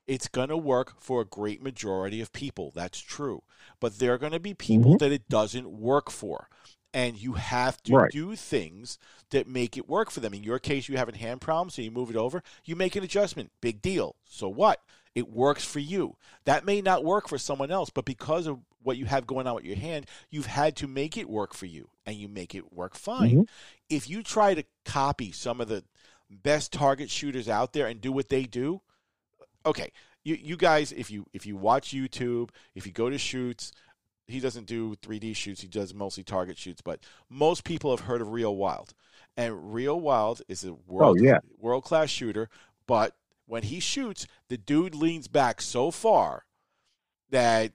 It's 0.08 0.28
going 0.28 0.50
to 0.50 0.58
work 0.58 1.00
for 1.00 1.22
a 1.22 1.26
great 1.26 1.62
majority 1.62 2.20
of 2.20 2.34
people. 2.34 2.72
That's 2.76 3.00
true. 3.00 3.44
But 3.80 4.00
there 4.00 4.14
are 4.14 4.18
going 4.18 4.34
to 4.34 4.42
be 4.42 4.54
people 4.54 4.98
that 4.98 5.12
it 5.12 5.30
doesn't 5.30 5.70
work 5.70 6.10
for. 6.10 6.50
And 6.94 7.18
you 7.18 7.34
have 7.34 7.82
to 7.84 7.94
Right. 7.94 8.12
do 8.12 8.36
things 8.36 9.00
that 9.30 9.48
make 9.48 9.78
it 9.78 9.88
work 9.88 10.12
for 10.12 10.20
them. 10.20 10.34
In 10.34 10.44
your 10.44 10.60
case, 10.60 10.90
you 10.90 10.98
have 10.98 11.08
a 11.08 11.18
hand 11.18 11.40
problem, 11.40 11.70
so 11.70 11.82
you 11.82 11.92
move 11.92 12.10
it 12.10 12.18
over. 12.18 12.44
You 12.66 12.76
make 12.76 12.96
an 12.96 13.04
adjustment. 13.04 13.52
Big 13.62 13.82
deal. 13.82 14.16
So 14.26 14.50
what? 14.50 14.82
It 15.16 15.30
works 15.30 15.64
for 15.66 15.80
you. 15.80 16.16
That 16.46 16.66
may 16.66 16.82
not 16.82 17.04
work 17.04 17.28
for 17.28 17.38
someone 17.38 17.72
else, 17.72 17.90
but 17.90 18.06
because 18.06 18.48
of 18.48 18.60
what 18.82 18.98
you 18.98 19.06
have 19.06 19.28
going 19.28 19.46
on 19.48 19.56
with 19.56 19.66
your 19.66 19.76
hand, 19.76 20.06
you've 20.30 20.46
had 20.48 20.76
to 20.78 20.88
make 20.88 21.18
it 21.18 21.30
work 21.30 21.54
for 21.54 21.66
you, 21.66 21.90
and 22.06 22.16
you 22.16 22.28
make 22.28 22.56
it 22.56 22.74
work 22.74 22.96
fine. 22.96 23.32
Mm-hmm. 23.32 23.42
If 23.90 24.10
you 24.10 24.24
try 24.24 24.54
to 24.54 24.64
copy 24.86 25.32
some 25.32 25.62
of 25.62 25.68
the 25.68 25.84
best 26.30 26.72
target 26.72 27.10
shooters 27.10 27.50
out 27.50 27.74
there 27.74 27.88
and 27.88 28.00
do 28.00 28.12
what 28.12 28.30
they 28.30 28.44
do, 28.44 28.82
okay, 29.66 29.92
you 30.24 30.36
you 30.36 30.56
guys, 30.56 30.92
if 30.92 31.12
you 31.12 31.26
if 31.34 31.46
you 31.46 31.58
watch 31.58 31.90
YouTube, 31.90 32.50
if 32.74 32.86
you 32.86 32.94
go 32.94 33.10
to 33.10 33.18
shoots, 33.18 33.72
he 34.32 34.40
doesn't 34.40 34.66
do 34.68 34.96
3D 34.98 35.36
shoots. 35.36 35.62
He 35.62 35.68
does 35.68 35.94
mostly 35.94 36.24
target 36.24 36.58
shoots. 36.58 36.82
But 36.82 37.00
most 37.30 37.64
people 37.64 37.92
have 37.96 38.06
heard 38.08 38.22
of 38.22 38.30
Reo 38.32 38.52
Wilde, 38.52 38.94
and 39.38 39.74
Reo 39.74 39.96
Wilde 39.96 40.42
is 40.48 40.64
a 40.64 40.74
world 40.74 41.18
Oh, 41.20 41.24
yeah. 41.24 41.40
world 41.60 41.84
class 41.84 42.10
shooter. 42.10 42.50
But 42.88 43.16
when 43.46 43.64
he 43.64 43.80
shoots, 43.80 44.28
the 44.50 44.58
dude 44.58 44.96
leans 44.96 45.28
back 45.28 45.62
so 45.62 45.92
far 45.92 46.46
that 47.30 47.72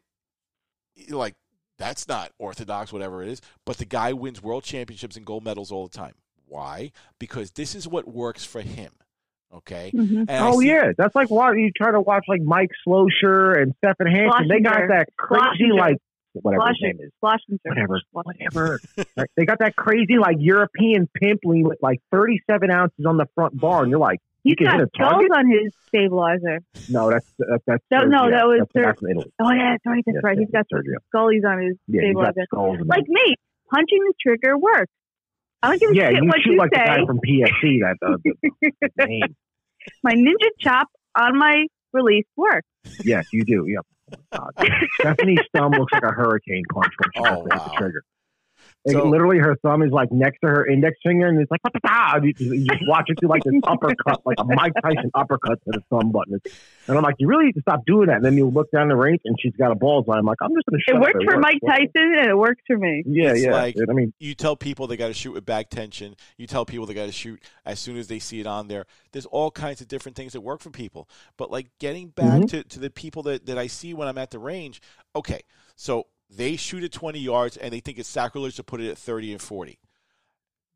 like 1.11 1.35
that's 1.79 2.09
not 2.09 2.33
orthodox, 2.39 2.93
whatever 2.93 3.23
it 3.23 3.29
is. 3.29 3.41
But 3.65 3.77
the 3.79 3.85
guy 3.85 4.13
wins 4.13 4.43
world 4.43 4.65
championships 4.65 5.17
and 5.17 5.27
gold 5.27 5.45
medals 5.45 5.71
all 5.71 5.87
the 5.87 5.97
time. 5.97 6.15
Why? 6.47 6.93
Because 7.19 7.51
this 7.53 7.75
is 7.75 7.87
what 7.89 8.07
works 8.09 8.45
for 8.45 8.61
him. 8.63 8.93
Okay. 9.55 9.91
hmm 9.95 10.25
oh 10.29 10.61
see- 10.61 10.69
yeah, 10.69 10.93
that's 10.99 11.15
like 11.15 11.31
why 11.31 11.53
you 11.55 11.71
try 11.77 11.91
to 11.93 12.01
watch 12.01 12.25
like 12.29 12.43
Mike 12.43 12.71
Schloesser 12.87 13.61
and 13.61 13.75
Stephan 13.79 14.07
Hansen. 14.07 14.49
They 14.49 14.61
got 14.61 14.89
that 14.89 15.09
crazy 15.17 15.45
Schlesinger. 15.59 15.75
like 15.75 15.97
whatever 16.43 16.67
his 16.69 16.77
name 16.83 16.99
is. 17.01 17.11
Schlesinger. 17.21 17.59
Whatever, 17.65 18.01
whatever. 18.13 18.81
Right? 19.17 19.31
They 19.37 19.45
got 19.45 19.59
that 19.61 19.77
crazy 19.77 20.19
like 20.21 20.37
European 20.39 21.09
pimpling 21.21 21.65
with 21.65 21.79
like 21.83 22.01
37 22.13 22.71
ounces 22.71 23.05
on 23.07 23.17
the 23.17 23.27
front 23.35 23.59
bar, 23.59 23.83
and 23.83 23.91
you're 23.91 24.01
like, 24.01 24.21
He's 24.45 24.53
you 24.53 24.57
can 24.57 24.67
got 24.67 24.75
hit 24.79 24.83
a 24.85 24.91
skulls 24.95 25.11
target. 25.11 25.31
on 25.35 25.51
his 25.51 25.73
stabilizer. 25.89 26.61
No, 26.89 27.11
that's 27.11 27.27
that's 27.39 27.63
that's 27.67 27.85
That- 27.91 28.09
no, 28.09 28.31
that 28.31 28.47
was 28.47 28.61
that's 28.73 28.95
the 28.95 28.95
from 29.01 29.11
Italy. 29.11 29.33
Oh 29.43 29.51
yeah, 29.51 29.73
that's 29.73 29.87
right. 29.87 30.03
That's 30.07 30.15
Yeah, 30.15 30.21
right. 30.29 30.39
He's 30.39 30.51
got 30.51 30.67
Sergio. 30.73 30.99
scullies 31.15 31.45
on 31.45 31.63
his 31.63 31.77
Yeah, 31.89 32.03
stabilizer. 32.03 32.85
Like 32.85 33.09
me, 33.09 33.35
punching 33.73 33.99
the 33.99 34.15
trigger 34.23 34.57
works. 34.57 34.93
I 35.63 35.71
don't 35.71 35.81
give 35.81 35.91
a 35.91 35.95
yeah, 35.97 36.09
shit 36.11 36.23
you 36.23 36.29
what 36.29 36.37
shoot 36.45 36.53
you 36.53 36.59
like 36.59 36.71
the 36.71 36.77
say. 36.79 36.85
guy 36.87 37.07
from 37.07 37.19
PSE. 37.19 37.81
That 37.81 37.97
uh, 38.07 38.17
the, 38.23 38.91
the. 38.97 39.29
My 40.05 40.13
ninja 40.15 40.49
chop 40.61 40.89
on 41.19 41.39
my 41.39 41.67
release 41.93 42.27
works. 42.37 42.67
Yes, 43.05 43.27
you 43.33 43.45
do. 43.45 43.67
Yep. 43.69 43.87
Stephanie's 45.01 45.39
thumb 45.55 45.73
looks 45.73 45.93
like 45.93 46.03
a 46.03 46.13
hurricane 46.13 46.65
punch 46.73 46.93
when 46.99 47.11
she 47.15 47.21
Oh, 47.31 47.43
puts 47.43 47.65
the 47.65 47.71
wow. 47.71 47.91
Trigger. 48.87 48.99
Like, 48.99 49.05
So- 49.05 49.11
literally, 49.11 49.39
her 49.39 49.57
thumb 49.63 49.83
is 49.83 49.91
like 49.93 50.11
next 50.13 50.39
to 50.41 50.49
her 50.49 50.67
index 50.67 50.97
finger, 51.03 51.27
and 51.27 51.41
it's 51.41 51.51
like, 51.51 51.61
"Bah-bah-bah," 51.63 52.21
you, 52.23 52.33
you 52.39 52.67
just 52.67 52.83
watch 52.89 53.05
it 53.09 53.19
do 53.21 53.29
like 53.29 53.43
this 53.45 53.55
uppercut, 53.65 54.21
like 54.25 54.37
a 54.39 54.45
Mike 54.45 54.73
Tyson 54.83 55.11
uppercut 55.15 55.59
to 55.65 55.71
the 55.73 55.83
thumb 55.91 56.13
button. 56.13 56.41
And 56.89 56.97
I'm 56.97 57.03
like, 57.03 57.17
you 57.19 57.27
really 57.27 57.47
need 57.47 57.55
to 57.57 57.61
stop 57.63 57.85
doing 57.85 58.07
that. 58.07 58.17
And 58.17 58.25
then 58.25 58.37
you 58.37 58.47
look 58.49 58.71
down 58.71 58.89
the 58.89 58.97
range, 58.97 59.21
and 59.25 59.37
she's 59.41 59.55
got 59.57 59.73
a 59.73 59.75
bullseye. 59.75 60.15
I'm 60.19 60.25
like, 60.25 60.39
I'm 60.41 60.51
just 60.55 60.67
going 60.67 60.79
to 60.81 60.85
shut 60.85 60.95
It 60.95 60.99
up. 60.99 61.03
works 61.15 61.25
for 61.25 61.37
works. 61.37 61.43
Mike 61.43 61.61
Tyson 61.67 62.15
and 62.19 62.29
it 62.31 62.37
works 62.37 62.63
for 62.67 62.79
me. 62.79 63.03
Yeah, 63.07 63.31
It's 63.33 63.43
yeah. 63.43 63.53
like- 63.53 63.77
I 63.89 63.93
mean, 63.93 64.13
you 64.21 64.35
tell 64.35 64.55
people 64.57 64.87
they 64.87 64.97
got 64.97 65.09
to 65.09 65.15
shoot 65.15 65.33
with 65.33 65.45
back 65.45 65.69
tension. 65.71 66.15
You 66.39 66.47
tell 66.47 66.65
people 66.65 66.87
they 66.87 66.95
got 66.95 67.07
to 67.07 67.13
shoot 67.13 67.43
as 67.65 67.81
soon 67.81 67.97
as 67.97 68.07
they 68.07 68.19
see 68.21 68.39
it 68.41 68.47
on 68.47 68.69
there. 68.69 68.87
There's 69.13 69.27
all 69.27 69.51
kinds 69.51 69.81
of 69.81 69.89
different 69.89 70.17
things 70.17 70.33
that 70.35 70.41
work 70.43 70.61
for 70.61 70.71
people. 70.71 71.09
But 71.37 71.51
like 71.51 71.67
getting 71.81 72.09
back 72.11 72.43
Mhm. 72.43 72.49
to, 72.51 72.63
to 72.65 72.79
the 72.79 72.91
people 72.91 73.23
that, 73.25 73.47
that 73.47 73.59
I 73.59 73.67
see 73.67 73.93
when 73.95 74.07
I'm 74.07 74.19
at 74.19 74.31
the 74.31 74.39
range, 74.39 74.81
okay, 75.17 75.41
so 75.75 76.07
they 76.29 76.57
shoot 76.57 76.85
at 76.85 76.93
20 76.93 77.19
yards 77.19 77.57
and 77.57 77.73
they 77.73 77.81
think 77.81 77.99
it's 77.99 78.09
sacrilege 78.09 78.57
to 78.57 78.65
put 78.65 78.81
it 78.81 78.91
at 78.91 78.99
30 78.99 79.33
and 79.33 79.43
40. 79.43 79.79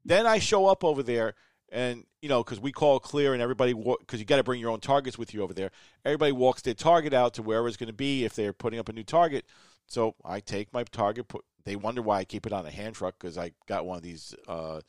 Then 0.04 0.26
I 0.26 0.38
show 0.38 0.66
up 0.66 0.84
over 0.84 1.02
there 1.02 1.34
and, 1.70 2.04
you 2.22 2.28
know, 2.28 2.42
because 2.42 2.60
we 2.60 2.72
call 2.72 2.98
clear 2.98 3.32
and 3.32 3.42
everybody, 3.42 3.74
because 3.74 4.18
you 4.18 4.24
got 4.24 4.36
to 4.36 4.44
bring 4.44 4.60
your 4.60 4.70
own 4.70 4.80
targets 4.80 5.18
with 5.18 5.34
you 5.34 5.42
over 5.42 5.54
there. 5.54 5.70
Everybody 6.04 6.32
walks 6.32 6.62
their 6.62 6.74
target 6.74 7.12
out 7.12 7.34
to 7.34 7.42
wherever 7.42 7.68
it's 7.68 7.76
going 7.76 7.88
to 7.88 7.92
be 7.92 8.24
if 8.24 8.34
they're 8.34 8.52
putting 8.52 8.80
up 8.80 8.88
a 8.88 8.92
new 8.92 9.04
target. 9.04 9.44
So 9.86 10.14
I 10.24 10.40
take 10.40 10.72
my 10.72 10.84
target, 10.84 11.28
put 11.28 11.44
they 11.64 11.76
wonder 11.76 12.02
why 12.02 12.18
I 12.18 12.24
keep 12.24 12.46
it 12.46 12.52
on 12.52 12.64
a 12.66 12.70
hand 12.70 12.94
truck 12.94 13.16
because 13.18 13.36
I 13.36 13.52
got 13.66 13.84
one 13.84 13.96
of 13.96 14.02
these 14.02 14.34
uh, 14.48 14.80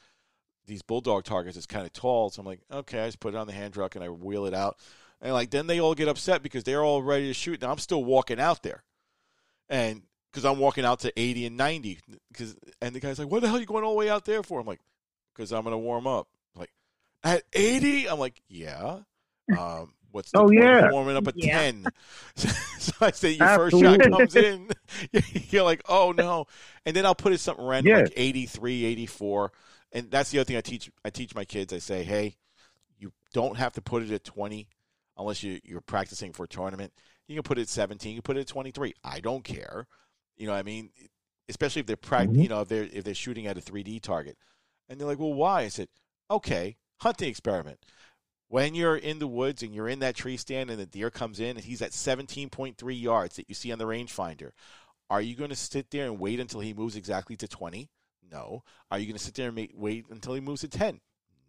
these 0.67 0.81
bulldog 0.81 1.23
targets 1.23 1.55
that's 1.55 1.65
kind 1.65 1.85
of 1.85 1.93
tall. 1.93 2.29
So 2.29 2.39
I'm 2.39 2.45
like, 2.45 2.61
okay, 2.71 3.01
I 3.01 3.07
just 3.07 3.19
put 3.19 3.33
it 3.33 3.37
on 3.37 3.47
the 3.47 3.53
hand 3.53 3.73
truck 3.73 3.95
and 3.95 4.03
I 4.03 4.09
wheel 4.09 4.45
it 4.45 4.53
out. 4.53 4.77
And 5.21 5.33
like 5.33 5.49
then 5.49 5.67
they 5.67 5.79
all 5.79 5.95
get 5.95 6.07
upset 6.07 6.41
because 6.41 6.63
they're 6.63 6.83
all 6.83 7.01
ready 7.01 7.27
to 7.27 7.33
shoot. 7.33 7.61
Now 7.61 7.71
I'm 7.71 7.77
still 7.77 8.03
walking 8.03 8.39
out 8.39 8.63
there, 8.63 8.83
and 9.69 10.03
because 10.31 10.45
I'm 10.45 10.59
walking 10.59 10.85
out 10.85 10.99
to 11.01 11.13
80 11.19 11.47
and 11.47 11.57
90, 11.57 11.99
because 12.31 12.55
and 12.81 12.95
the 12.95 12.99
guy's 12.99 13.19
like, 13.19 13.29
what 13.29 13.41
the 13.41 13.47
hell 13.47 13.57
are 13.57 13.59
you 13.59 13.65
going 13.65 13.83
all 13.83 13.91
the 13.91 13.97
way 13.97 14.09
out 14.09 14.25
there 14.25 14.43
for? 14.43 14.59
I'm 14.59 14.65
like, 14.67 14.79
because 15.35 15.51
I'm 15.51 15.63
gonna 15.63 15.77
warm 15.77 16.07
up. 16.07 16.27
Like 16.55 16.71
at 17.23 17.43
80, 17.53 18.09
I'm 18.09 18.19
like, 18.19 18.41
yeah. 18.47 18.99
Um, 19.57 19.93
what's 20.11 20.31
the 20.31 20.39
Oh, 20.39 20.43
point 20.43 20.57
of 20.57 20.63
yeah. 20.63 20.91
warming 20.91 21.17
up 21.17 21.27
at 21.27 21.35
Yeah. 21.37 21.57
10? 21.71 21.91
so 22.35 22.91
I 23.01 23.11
say 23.11 23.31
your 23.31 23.47
first 23.47 23.77
shot 23.79 23.99
comes 23.99 24.35
in, 24.35 24.69
you're 25.49 25.63
like, 25.63 25.81
oh 25.89 26.11
no, 26.11 26.45
and 26.85 26.95
then 26.95 27.05
I'll 27.05 27.15
put 27.15 27.33
it 27.33 27.39
something 27.39 27.65
random 27.65 27.91
Yeah. 27.91 27.97
like 27.97 28.13
83, 28.15 28.85
84, 28.85 29.51
and 29.91 30.09
that's 30.09 30.31
the 30.31 30.39
other 30.39 30.45
thing 30.45 30.57
I 30.57 30.61
teach. 30.61 30.89
I 31.03 31.09
teach 31.09 31.35
my 31.35 31.43
kids. 31.45 31.73
I 31.73 31.79
say, 31.79 32.03
hey, 32.03 32.35
you 32.97 33.11
don't 33.33 33.57
have 33.57 33.73
to 33.73 33.81
put 33.81 34.03
it 34.03 34.11
at 34.11 34.23
20 34.23 34.67
unless 35.17 35.43
you, 35.43 35.59
you're 35.63 35.81
practicing 35.81 36.31
for 36.33 36.45
a 36.45 36.47
tournament. 36.47 36.93
You 37.27 37.35
can 37.35 37.43
put 37.43 37.57
it 37.57 37.63
at 37.63 37.69
17. 37.69 38.11
You 38.11 38.17
can 38.17 38.23
put 38.23 38.37
it 38.37 38.41
at 38.41 38.47
23. 38.47 38.93
I 39.03 39.19
don't 39.19 39.43
care. 39.43 39.87
You 40.41 40.47
know, 40.47 40.53
what 40.53 40.59
I 40.59 40.63
mean, 40.63 40.89
especially 41.49 41.81
if 41.81 41.85
they're 41.85 41.95
prac- 41.95 42.27
Mhm. 42.29 42.41
you 42.41 42.49
know, 42.49 42.61
if 42.61 42.67
they're 42.67 42.89
if 42.91 43.03
they're 43.03 43.13
shooting 43.13 43.45
at 43.45 43.57
a 43.59 43.61
3D 43.61 43.99
target, 43.99 44.37
and 44.89 44.99
they're 44.99 45.07
like, 45.07 45.19
well, 45.19 45.33
why? 45.33 45.61
I 45.61 45.67
said, 45.67 45.87
okay, 46.31 46.77
hunting 47.01 47.29
experiment. 47.29 47.85
When 48.47 48.73
you're 48.73 48.97
in 48.97 49.19
the 49.19 49.27
woods 49.27 49.61
and 49.61 49.73
you're 49.73 49.87
in 49.87 49.99
that 49.99 50.15
tree 50.15 50.37
stand 50.37 50.71
and 50.71 50.79
the 50.79 50.87
deer 50.87 51.11
comes 51.11 51.39
in 51.39 51.57
and 51.57 51.63
he's 51.63 51.81
at 51.83 51.93
17.3 51.93 52.95
yards 52.99 53.35
that 53.35 53.47
you 53.47 53.55
see 53.55 53.71
on 53.71 53.77
the 53.77 53.85
rangefinder, 53.85 54.51
are 55.11 55.21
you 55.21 55.35
going 55.35 55.51
to 55.51 55.55
sit 55.55 55.91
there 55.91 56.07
and 56.07 56.19
wait 56.19 56.39
until 56.39 56.59
he 56.59 56.73
moves 56.73 56.95
exactly 56.95 57.37
to 57.37 57.47
20? 57.47 57.89
No. 58.29 58.63
Are 58.89 58.97
you 58.97 59.05
going 59.05 59.17
to 59.17 59.23
sit 59.23 59.35
there 59.35 59.49
and 59.49 59.55
ma- 59.55 59.65
wait 59.73 60.05
until 60.09 60.33
he 60.33 60.41
moves 60.41 60.61
to 60.61 60.67
10? 60.67 61.01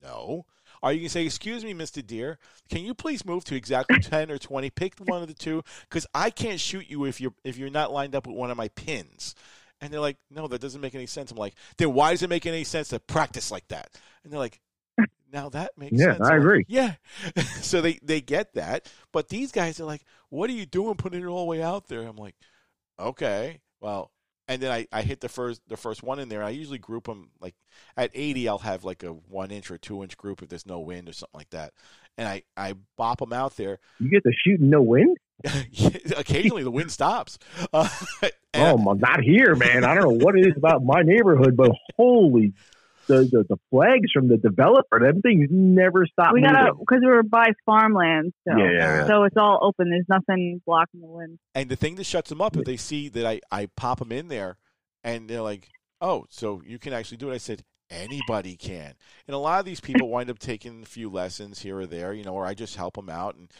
No. 0.03 0.47
Are 0.83 0.93
you 0.93 1.01
going 1.01 1.07
to 1.07 1.11
say, 1.13 1.25
"Excuse 1.25 1.65
me, 1.65 1.75
Mr. 1.75 2.03
Deer, 2.03 2.39
can 2.69 2.85
you 2.85 2.95
please 2.95 3.25
move 3.25 3.45
to 3.45 3.55
exactly 3.55 3.99
10 4.01 4.31
or 4.31 4.39
20? 4.39 4.71
Pick 4.71 4.99
one 4.99 5.23
of 5.23 5.29
the 5.29 5.35
two 5.35 5.63
cuz 5.91 6.07
I 6.15 6.31
can't 6.31 6.61
shoot 6.61 6.89
you 6.89 7.05
if 7.05 7.21
you're 7.21 7.35
if 7.45 7.57
you're 7.57 7.71
not 7.71 7.93
lined 7.93 8.15
up 8.15 8.27
with 8.27 8.37
one 8.37 8.51
of 8.51 8.57
my 8.57 8.69
pins." 8.69 9.35
And 9.81 9.93
they're 9.93 10.01
like, 10.01 10.19
"No, 10.31 10.47
that 10.49 10.61
doesn't 10.61 10.81
make 10.81 10.95
any 10.95 11.07
sense." 11.07 11.31
I'm 11.31 11.37
like, 11.37 11.55
"Then 11.77 11.93
why 11.95 12.13
does 12.13 12.23
it 12.23 12.31
make 12.31 12.47
any 12.47 12.65
sense 12.65 12.89
to 12.89 13.01
practice 13.01 13.51
like 13.51 13.69
that?" 13.69 13.91
And 14.25 14.33
they're 14.33 14.41
like, 14.41 14.61
"Now 15.33 15.49
that 15.51 15.77
makes 15.79 15.99
Yeah, 15.99 16.07
sense." 16.07 16.31
I 16.31 16.37
I'm 16.37 16.41
like, 16.41 16.47
agree. 16.47 16.67
yeah. 16.67 16.95
so 17.63 17.81
they 17.81 17.99
they 18.03 18.21
get 18.21 18.55
that, 18.55 18.91
but 19.13 19.29
these 19.29 19.53
guys 19.53 19.81
are 19.81 19.85
like, 19.85 20.05
"What 20.31 20.51
are 20.51 20.55
you 20.55 20.67
doing 20.67 20.97
putting 20.97 21.23
it 21.23 21.27
all 21.27 21.41
the 21.41 21.47
way 21.47 21.63
out 21.63 21.89
there?" 21.89 22.03
I'm 22.03 22.17
like, 22.17 22.37
"Okay, 22.99 23.61
well." 23.81 24.11
And 24.53 24.63
then 24.63 24.71
I, 24.71 24.87
I 24.93 25.01
hit 25.03 25.21
the 25.21 25.29
first 25.31 25.63
the 25.69 25.77
first 25.79 26.03
one 26.03 26.19
in 26.19 26.29
there. 26.29 26.43
I 26.43 26.51
usually 26.51 26.79
group 26.79 27.05
them 27.05 27.31
like 27.41 27.55
at 27.97 28.11
80. 28.13 28.49
I'll 28.49 28.59
have 28.59 28.85
like 28.85 29.03
a 29.03 29.09
one 29.09 29.51
inch 29.51 29.71
or 29.71 29.79
two 29.79 30.03
inch 30.03 30.17
group 30.17 30.43
if 30.43 30.51
there's 30.51 30.67
no 30.67 30.81
wind 30.81 31.09
or 31.09 31.15
something 31.15 31.39
like 31.39 31.51
that. 31.51 31.73
And 32.19 32.29
I 32.29 32.43
I 32.57 32.75
bop 32.99 33.21
them 33.21 33.33
out 33.33 33.57
there. 33.57 33.79
you 33.99 34.11
get 34.11 34.23
to 34.25 34.33
shoot 34.45 34.61
in 34.61 34.69
no 34.69 34.83
wind. 34.83 35.17
Occasionally 36.17 36.63
the 36.65 36.71
wind 36.71 36.93
stops. 36.93 37.39
Uh, 37.73 37.89
and 38.23 38.33
Oh, 38.55 38.77
my, 38.77 38.93
not 38.93 39.23
here, 39.23 39.55
man. 39.57 39.85
I 39.85 39.95
don't 39.95 40.05
know 40.05 40.25
what 40.25 40.37
it 40.37 40.47
is 40.47 40.57
about 40.57 40.85
my 40.85 41.01
neighborhood, 41.03 41.57
but 41.57 41.73
holy, 41.97 42.53
the 43.07 43.29
the, 43.31 43.45
the 43.49 43.57
flags 43.71 44.11
from 44.13 44.29
the 44.29 44.37
developer, 44.37 45.01
them 45.01 45.23
things 45.23 45.49
never 45.51 46.07
stop 46.07 46.33
we 46.33 46.43
gotta 46.43 46.73
because 46.79 47.01
we 47.01 47.09
were 47.09 47.23
by 47.23 47.49
farmland, 47.65 48.33
so 48.47 48.57
Yeah, 48.57 48.65
yeah, 48.65 48.73
yeah. 48.73 49.07
so 49.07 49.25
it's 49.25 49.37
all 49.37 49.59
open. 49.63 49.91
There's 49.91 50.07
nothing 50.09 50.61
blocking 50.67 51.01
the 51.01 51.07
wind. 51.07 51.39
And 51.55 51.69
the 51.69 51.77
thing 51.77 51.97
that 51.97 52.05
shuts 52.05 52.29
them 52.29 52.41
up 52.41 52.57
if 52.57 52.65
they 52.65 52.77
see 52.77 53.09
that 53.11 53.27
I, 53.27 53.41
I 53.51 53.67
pop 53.77 53.99
them 53.99 54.13
in 54.13 54.29
there 54.29 54.59
and 55.05 55.29
they're 55.29 55.43
like, 55.43 55.69
oh, 56.01 56.27
so 56.31 56.63
you 56.67 56.79
can 56.79 56.93
actually 56.93 57.19
do 57.19 57.31
it. 57.31 57.35
I 57.35 57.39
said, 57.39 57.63
anybody 57.91 58.57
can. 58.57 58.95
And 59.27 59.35
a 59.35 59.39
lot 59.39 59.61
of 59.61 59.67
these 59.67 59.81
people 59.81 60.09
wind 60.09 60.31
up 60.31 60.39
taking 60.39 60.83
a 60.83 60.87
few 60.87 61.11
lessons 61.11 61.61
here 61.61 61.79
or 61.79 61.87
there, 61.87 62.13
you 62.13 62.25
know, 62.25 62.35
or 62.35 62.47
I 62.47 62.55
just 62.55 62.77
help 62.77 62.95
them 62.95 63.09
out. 63.09 63.37
And, 63.37 63.51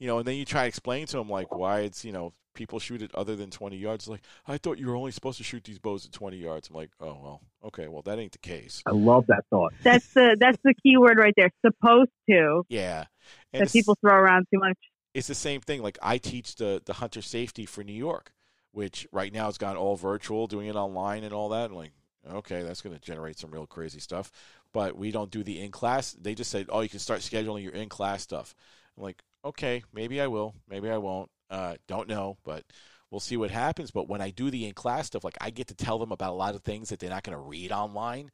you 0.00 0.08
know, 0.08 0.18
and 0.18 0.26
then 0.26 0.34
you 0.34 0.44
try 0.44 0.62
to 0.62 0.68
explain 0.68 1.06
to 1.06 1.18
them, 1.18 1.28
like, 1.28 1.54
why 1.54 1.80
it's, 1.80 2.04
you 2.04 2.10
know, 2.10 2.32
people 2.54 2.80
shoot 2.80 3.02
it 3.02 3.14
other 3.14 3.36
than 3.36 3.50
20 3.50 3.76
yards. 3.76 4.08
Like, 4.08 4.22
I 4.48 4.58
thought 4.58 4.78
you 4.78 4.88
were 4.88 4.96
only 4.96 5.12
supposed 5.12 5.38
to 5.38 5.44
shoot 5.44 5.62
these 5.62 5.78
bows 5.78 6.06
at 6.06 6.12
20 6.12 6.36
yards. 6.38 6.68
I'm 6.68 6.76
like, 6.76 6.90
oh, 7.00 7.18
well, 7.22 7.40
okay, 7.66 7.86
well, 7.86 8.02
that 8.02 8.18
ain't 8.18 8.32
the 8.32 8.38
case. 8.38 8.82
I 8.86 8.90
love 8.90 9.26
that 9.28 9.44
thought. 9.50 9.72
That's 9.82 10.12
the 10.14 10.36
that's 10.40 10.58
the 10.64 10.74
key 10.82 10.96
word 10.96 11.18
right 11.18 11.34
there. 11.36 11.50
Supposed 11.64 12.10
to 12.28 12.64
Yeah. 12.68 13.04
And 13.52 13.66
that 13.66 13.72
people 13.72 13.96
throw 14.00 14.14
around 14.14 14.46
too 14.52 14.58
much. 14.58 14.78
it's 15.14 15.28
the 15.28 15.34
same 15.34 15.60
thing. 15.60 15.82
Like, 15.82 15.98
I 16.02 16.18
teach 16.18 16.56
the, 16.56 16.82
the 16.84 16.94
hunter 16.94 17.22
safety 17.22 17.66
for 17.66 17.84
New 17.84 17.92
York, 17.92 18.32
which 18.72 19.06
right 19.12 19.32
now 19.32 19.46
has 19.46 19.58
gone 19.58 19.76
all 19.76 19.96
virtual, 19.96 20.46
doing 20.46 20.66
it 20.66 20.76
online 20.76 21.24
and 21.24 21.34
all 21.34 21.50
that. 21.50 21.70
I'm 21.70 21.76
like, 21.76 21.92
okay, 22.28 22.62
that's 22.62 22.80
going 22.80 22.96
to 22.96 23.00
generate 23.02 23.38
some 23.38 23.50
real 23.50 23.66
crazy 23.66 24.00
stuff. 24.00 24.32
But 24.72 24.96
we 24.96 25.10
don't 25.10 25.30
do 25.30 25.42
the 25.42 25.60
in 25.60 25.70
class. 25.70 26.12
They 26.12 26.34
just 26.34 26.50
said, 26.50 26.66
oh, 26.70 26.80
you 26.80 26.88
can 26.88 27.00
start 27.00 27.20
scheduling 27.20 27.62
your 27.62 27.72
in 27.72 27.88
class 27.88 28.22
stuff. 28.22 28.54
I'm 28.96 29.02
like, 29.02 29.22
okay, 29.44 29.82
maybe 29.92 30.20
I 30.20 30.26
will, 30.26 30.54
maybe 30.68 30.90
I 30.90 30.98
won't. 30.98 31.30
Uh, 31.50 31.74
don't 31.88 32.08
know, 32.08 32.36
but 32.44 32.64
we'll 33.10 33.20
see 33.20 33.36
what 33.36 33.50
happens. 33.50 33.90
But 33.90 34.08
when 34.08 34.20
I 34.20 34.30
do 34.30 34.50
the 34.50 34.66
in 34.66 34.72
class 34.72 35.08
stuff, 35.08 35.24
like 35.24 35.36
I 35.40 35.50
get 35.50 35.68
to 35.68 35.74
tell 35.74 35.98
them 35.98 36.12
about 36.12 36.30
a 36.30 36.34
lot 36.34 36.54
of 36.54 36.62
things 36.62 36.88
that 36.88 37.00
they're 37.00 37.10
not 37.10 37.24
going 37.24 37.36
to 37.36 37.42
read 37.42 37.72
online. 37.72 38.30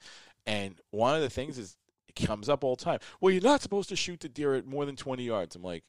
And 0.47 0.81
one 0.91 1.17
of 1.17 1.23
the 1.23 1.31
things 1.31 1.59
is 1.59 1.77
it 2.09 2.27
comes 2.27 2.49
up 2.49 2.63
all 2.63 2.77
the 2.77 2.85
time. 2.85 3.01
Well, 3.21 3.33
you're 3.33 3.43
not 3.43 3.63
supposed 3.63 3.89
to 3.89 3.97
shoot 3.97 4.21
the 4.21 4.29
deer 4.29 4.55
at 4.55 4.67
more 4.67 4.85
than 4.85 4.97
20 4.97 5.25
yards. 5.25 5.57
I'm 5.57 5.63
like, 5.63 5.85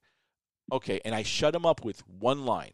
okay. 0.72 1.02
And 1.06 1.14
I 1.14 1.24
shut 1.24 1.54
them 1.54 1.66
up 1.66 1.84
with 1.84 2.08
one 2.08 2.46
line. 2.46 2.74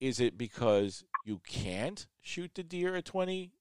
Is 0.00 0.18
it 0.18 0.36
because 0.36 1.04
you 1.24 1.40
can't 1.46 2.06
shoot 2.20 2.50
the 2.54 2.64
deer 2.64 2.96
at 2.96 3.04
20, 3.04 3.52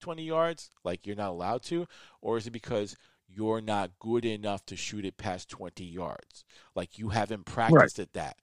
20 0.00 0.22
yards, 0.22 0.70
like 0.84 1.06
you're 1.06 1.16
not 1.16 1.30
allowed 1.30 1.62
to? 1.64 1.86
Or 2.22 2.38
is 2.38 2.46
it 2.46 2.52
because 2.52 2.96
you're 3.28 3.60
not 3.60 3.98
good 3.98 4.24
enough 4.24 4.64
to 4.66 4.76
shoot 4.76 5.04
it 5.04 5.16
past 5.16 5.48
20 5.50 5.84
yards? 5.84 6.44
Like 6.74 6.98
you 6.98 7.10
haven't 7.10 7.44
practiced 7.44 7.98
at 7.98 8.14
that. 8.14 8.36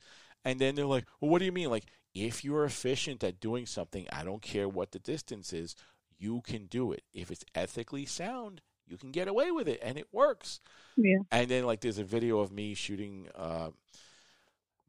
And 0.45 0.59
then 0.59 0.75
they're 0.75 0.85
like, 0.85 1.05
well, 1.19 1.31
what 1.31 1.39
do 1.39 1.45
you 1.45 1.51
mean? 1.51 1.71
Like, 1.71 1.85
if 2.13 2.45
you're 2.45 2.63
efficient 2.63 3.23
at 3.23 3.39
doing 3.39 3.65
something, 3.65 4.07
I 4.11 4.23
don't 4.23 4.41
care 4.41 4.69
what 4.69 4.91
the 4.91 4.99
distance 4.99 5.51
is, 5.51 5.75
you 6.17 6.41
can 6.41 6.67
do 6.67 6.91
it. 6.91 7.03
If 7.13 7.31
it's 7.31 7.43
ethically 7.55 8.05
sound, 8.05 8.61
you 8.87 8.97
can 8.97 9.11
get 9.11 9.27
away 9.27 9.51
with 9.51 9.67
it 9.67 9.79
and 9.83 9.97
it 9.97 10.07
works. 10.13 10.61
Yeah. 10.95 11.17
And 11.31 11.49
then, 11.49 11.65
like, 11.65 11.81
there's 11.81 11.97
a 11.97 12.03
video 12.03 12.39
of 12.39 12.51
me 12.51 12.75
shooting. 12.75 13.27
Uh, 13.35 13.71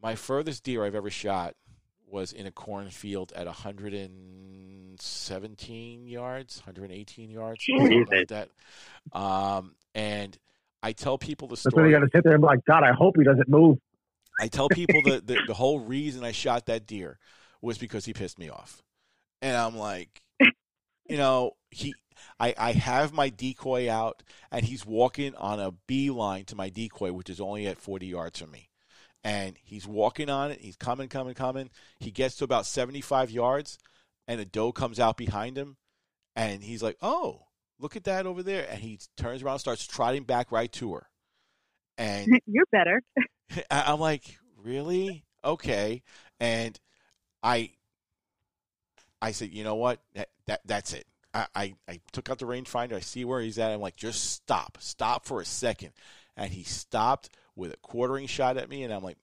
my 0.00 0.14
furthest 0.14 0.62
deer 0.62 0.84
I've 0.84 0.94
ever 0.94 1.10
shot 1.10 1.54
was 2.06 2.32
in 2.32 2.46
a 2.46 2.52
cornfield 2.52 3.32
at 3.34 3.46
117 3.46 6.06
yards, 6.06 6.62
118 6.64 7.30
yards, 7.30 7.64
something 7.68 8.06
like 8.10 8.28
that. 8.28 8.48
Um, 9.12 9.74
and 9.94 10.38
I 10.82 10.92
tell 10.92 11.18
people 11.18 11.48
the 11.48 11.56
That's 11.56 11.66
when 11.66 11.72
story. 11.72 11.90
you 11.90 11.96
got 11.96 12.04
to 12.04 12.10
sit 12.14 12.24
there 12.24 12.34
and 12.34 12.42
be 12.42 12.46
like, 12.46 12.64
God, 12.64 12.84
I 12.84 12.92
hope 12.92 13.16
he 13.16 13.24
doesn't 13.24 13.48
move. 13.48 13.78
I 14.38 14.48
tell 14.48 14.68
people 14.68 15.00
that 15.06 15.26
the, 15.26 15.38
the 15.46 15.54
whole 15.54 15.80
reason 15.80 16.22
I 16.24 16.32
shot 16.32 16.66
that 16.66 16.86
deer 16.86 17.18
was 17.62 17.78
because 17.78 18.04
he 18.04 18.12
pissed 18.12 18.38
me 18.38 18.50
off. 18.50 18.82
And 19.42 19.56
I'm 19.56 19.76
like, 19.76 20.20
you 21.08 21.16
know, 21.16 21.52
he 21.70 21.94
I, 22.38 22.54
I 22.56 22.72
have 22.72 23.12
my 23.12 23.28
decoy 23.28 23.90
out 23.90 24.22
and 24.50 24.64
he's 24.64 24.84
walking 24.84 25.34
on 25.36 25.60
a 25.60 25.72
beeline 25.86 26.44
to 26.46 26.56
my 26.56 26.68
decoy, 26.68 27.12
which 27.12 27.30
is 27.30 27.40
only 27.40 27.66
at 27.66 27.78
40 27.78 28.06
yards 28.06 28.40
from 28.40 28.50
me. 28.50 28.68
And 29.26 29.56
he's 29.60 29.88
walking 29.88 30.30
on 30.30 30.52
it. 30.52 30.60
He's 30.60 30.76
coming, 30.76 31.08
coming, 31.08 31.34
coming. 31.34 31.68
He 31.98 32.12
gets 32.12 32.36
to 32.36 32.44
about 32.44 32.64
75 32.64 33.28
yards 33.28 33.76
and 34.28 34.40
a 34.40 34.44
doe 34.44 34.70
comes 34.70 35.00
out 35.00 35.16
behind 35.16 35.58
him. 35.58 35.78
And 36.36 36.62
he's 36.62 36.80
like, 36.80 36.96
oh, 37.02 37.42
look 37.80 37.96
at 37.96 38.04
that 38.04 38.24
over 38.24 38.44
there. 38.44 38.68
And 38.70 38.78
he 38.78 39.00
turns 39.16 39.42
around 39.42 39.54
and 39.54 39.60
starts 39.60 39.84
trotting 39.84 40.22
back 40.22 40.52
right 40.52 40.70
to 40.74 40.94
her. 40.94 41.08
And 41.98 42.40
You're 42.46 42.66
better. 42.70 43.02
I'm 43.68 43.98
like, 43.98 44.38
really? 44.62 45.24
Okay. 45.44 46.04
And 46.38 46.78
I, 47.42 47.72
I 49.20 49.32
said, 49.32 49.52
you 49.52 49.64
know 49.64 49.74
what? 49.74 49.98
That, 50.14 50.28
that 50.46 50.60
that's 50.64 50.92
it. 50.92 51.04
I, 51.34 51.46
I, 51.52 51.74
I 51.88 52.00
took 52.12 52.30
out 52.30 52.38
the 52.38 52.46
rangefinder. 52.46 52.92
I 52.92 53.00
see 53.00 53.24
where 53.24 53.40
he's 53.40 53.58
at. 53.58 53.72
I'm 53.72 53.80
like, 53.80 53.96
just 53.96 54.30
stop, 54.34 54.78
stop 54.80 55.26
for 55.26 55.40
a 55.40 55.44
second. 55.44 55.94
And 56.36 56.52
he 56.52 56.62
stopped 56.62 57.28
with 57.56 57.72
a 57.72 57.76
quartering 57.78 58.26
shot 58.26 58.56
at 58.56 58.68
me, 58.68 58.84
and 58.84 58.92
I'm 58.92 59.02
like, 59.02 59.18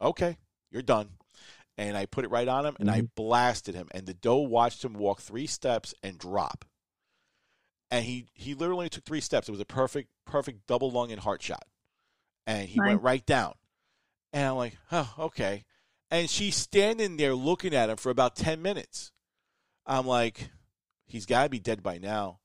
okay, 0.00 0.36
you're 0.70 0.82
done. 0.82 1.08
And 1.76 1.96
I 1.96 2.06
put 2.06 2.24
it 2.24 2.30
right 2.30 2.46
on 2.46 2.66
him, 2.66 2.76
and 2.78 2.88
I 2.88 2.98
mm-hmm. 2.98 3.06
blasted 3.16 3.74
him. 3.74 3.88
And 3.90 4.06
the 4.06 4.14
doe 4.14 4.36
watched 4.36 4.84
him 4.84 4.94
walk 4.94 5.20
three 5.20 5.48
steps 5.48 5.92
and 6.02 6.18
drop. 6.18 6.64
And 7.90 8.04
he 8.04 8.26
he 8.34 8.54
literally 8.54 8.88
took 8.88 9.04
three 9.04 9.20
steps. 9.20 9.48
It 9.48 9.52
was 9.52 9.60
a 9.60 9.64
perfect 9.64 10.08
perfect 10.24 10.66
double 10.66 10.90
lung 10.90 11.10
and 11.10 11.20
heart 11.20 11.42
shot 11.42 11.64
and 12.46 12.68
he 12.68 12.78
Nice. 12.78 12.88
went 12.88 13.02
right 13.02 13.26
down. 13.26 13.54
And 14.32 14.46
I'm 14.46 14.56
like, 14.56 14.76
oh, 14.92 15.14
okay. 15.18 15.64
And 16.10 16.28
she's 16.28 16.56
standing 16.56 17.16
there 17.16 17.34
looking 17.34 17.74
at 17.74 17.90
him 17.90 17.96
for 17.96 18.10
about 18.10 18.36
10 18.36 18.62
minutes. 18.62 19.12
I'm 19.86 20.06
like, 20.06 20.50
he's 21.06 21.26
got 21.26 21.44
to 21.44 21.48
be 21.48 21.58
dead 21.58 21.82
by 21.82 21.98
now. 21.98 22.40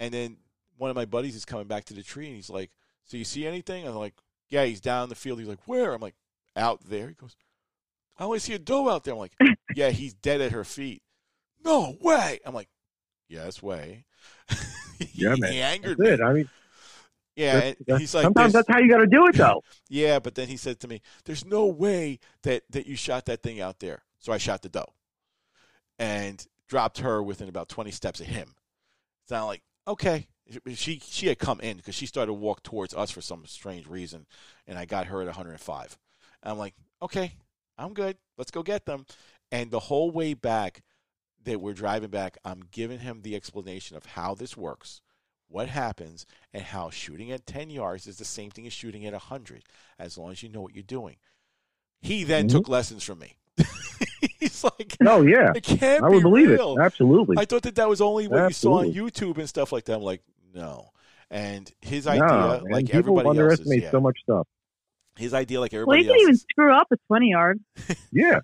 And 0.00 0.12
then 0.12 0.38
one 0.76 0.90
of 0.90 0.96
my 0.96 1.06
buddies 1.06 1.34
is 1.34 1.44
coming 1.44 1.66
back 1.66 1.86
to 1.86 1.94
the 1.94 2.02
tree 2.02 2.26
and 2.26 2.36
he's 2.36 2.50
like, 2.50 2.70
so 3.04 3.16
you 3.16 3.24
see 3.24 3.46
anything? 3.46 3.86
I'm 3.86 3.94
like, 3.94 4.14
yeah, 4.48 4.64
he's 4.64 4.80
down 4.80 5.04
in 5.04 5.08
the 5.08 5.14
field. 5.14 5.38
He's 5.38 5.48
like, 5.48 5.66
where? 5.66 5.92
I'm 5.94 6.00
like, 6.00 6.14
out 6.56 6.80
there. 6.88 7.08
He 7.08 7.14
goes, 7.14 7.36
I 8.18 8.24
only 8.24 8.38
see 8.40 8.54
a 8.54 8.58
doe 8.58 8.88
out 8.88 9.04
there. 9.04 9.14
I'm 9.14 9.20
like, 9.20 9.36
yeah, 9.76 9.90
he's 9.90 10.14
dead 10.14 10.40
at 10.40 10.52
her 10.52 10.64
feet. 10.64 11.02
No 11.64 11.96
way. 12.00 12.40
I'm 12.44 12.54
like, 12.54 12.68
yes 13.28 13.62
way. 13.62 14.04
Yeah, 15.12 15.36
man. 15.38 15.52
he 15.52 15.60
angered 15.60 15.96
That's 15.96 16.00
me. 16.00 16.08
it. 16.14 16.20
I 16.20 16.32
mean, 16.32 16.48
Yeah, 17.36 17.52
that's- 17.54 17.76
and 17.86 18.00
he's 18.00 18.12
like, 18.14 18.24
sometimes 18.24 18.52
that's 18.52 18.66
how 18.68 18.80
you 18.80 18.88
got 18.90 18.98
to 18.98 19.06
do 19.06 19.28
it, 19.28 19.36
though. 19.36 19.62
yeah, 19.88 20.18
but 20.18 20.34
then 20.34 20.48
he 20.48 20.56
said 20.56 20.80
to 20.80 20.88
me, 20.88 21.02
"There's 21.24 21.44
no 21.44 21.66
way 21.66 22.18
that 22.42 22.64
that 22.70 22.86
you 22.86 22.96
shot 22.96 23.26
that 23.26 23.40
thing 23.40 23.60
out 23.60 23.78
there." 23.78 24.02
So 24.18 24.32
I 24.32 24.38
shot 24.38 24.62
the 24.62 24.68
doe, 24.68 24.92
and 26.00 26.44
dropped 26.68 26.98
her 26.98 27.22
within 27.22 27.48
about 27.48 27.68
20 27.68 27.92
steps 27.92 28.20
of 28.20 28.26
him. 28.26 28.54
So 29.28 29.36
I'm 29.36 29.44
like, 29.44 29.62
okay. 29.86 30.26
She 30.74 31.00
she 31.04 31.26
had 31.26 31.38
come 31.38 31.60
in 31.60 31.76
because 31.76 31.94
she 31.94 32.06
started 32.06 32.28
to 32.28 32.32
walk 32.34 32.62
towards 32.62 32.94
us 32.94 33.10
for 33.10 33.20
some 33.20 33.44
strange 33.46 33.86
reason, 33.86 34.26
and 34.66 34.78
I 34.78 34.84
got 34.86 35.06
her 35.06 35.20
at 35.20 35.26
105. 35.26 35.98
And 36.42 36.52
I'm 36.52 36.58
like, 36.58 36.74
okay, 37.02 37.32
I'm 37.76 37.92
good. 37.92 38.16
Let's 38.38 38.50
go 38.50 38.62
get 38.62 38.86
them. 38.86 39.04
And 39.52 39.70
the 39.70 39.78
whole 39.80 40.10
way 40.10 40.34
back 40.34 40.82
that 41.44 41.60
we're 41.60 41.74
driving 41.74 42.10
back, 42.10 42.38
I'm 42.44 42.62
giving 42.70 43.00
him 43.00 43.20
the 43.22 43.36
explanation 43.36 43.96
of 43.96 44.06
how 44.06 44.34
this 44.34 44.56
works, 44.56 45.00
what 45.48 45.68
happens, 45.68 46.24
and 46.52 46.62
how 46.62 46.90
shooting 46.90 47.30
at 47.30 47.46
10 47.46 47.70
yards 47.70 48.06
is 48.06 48.16
the 48.18 48.24
same 48.24 48.50
thing 48.50 48.66
as 48.66 48.72
shooting 48.72 49.04
at 49.06 49.12
100, 49.12 49.64
as 49.98 50.16
long 50.18 50.30
as 50.32 50.42
you 50.42 50.48
know 50.48 50.60
what 50.60 50.74
you're 50.74 50.82
doing. 50.82 51.16
He 52.00 52.24
then 52.24 52.46
Mhm. 52.48 52.52
took 52.52 52.68
lessons 52.68 53.02
from 53.04 53.18
me. 53.20 53.36
He's 54.40 54.62
like, 54.64 54.96
Oh, 55.06 55.22
yeah. 55.22 55.52
it 55.54 55.62
can't 55.62 56.04
I 56.04 56.08
be 56.08 56.14
would 56.16 56.22
believe 56.22 56.48
real. 56.50 56.76
it. 56.78 56.82
Absolutely. 56.82 57.36
I 57.38 57.44
thought 57.44 57.62
that 57.62 57.74
that 57.76 57.88
was 57.88 58.00
only 58.00 58.28
what 58.28 58.48
you 58.48 58.54
saw 58.54 58.80
on 58.80 58.92
YouTube 58.92 59.38
and 59.38 59.48
stuff 59.48 59.72
like 59.72 59.84
that. 59.86 59.94
I'm 59.96 60.02
like, 60.02 60.22
no. 60.54 60.90
And 61.30 61.70
his 61.80 62.06
idea, 62.06 62.26
man, 62.26 62.64
like 62.72 62.86
people 62.86 62.98
everybody 63.18 63.26
else's, 63.28 63.38
underestimate 63.40 63.82
yeah. 63.82 63.90
so 63.90 64.00
much 64.00 64.18
stuff. 64.22 64.46
his 65.16 65.34
idea, 65.34 65.60
like 65.60 65.72
Well, 65.72 65.82
everybody 65.82 66.04
you 66.04 66.08
can 66.10 66.20
even 66.20 66.36
screw 66.36 66.72
up 66.74 66.88
a 66.90 66.96
20 67.08 67.28
yard. 67.30 67.60
Yeah. 68.12 68.40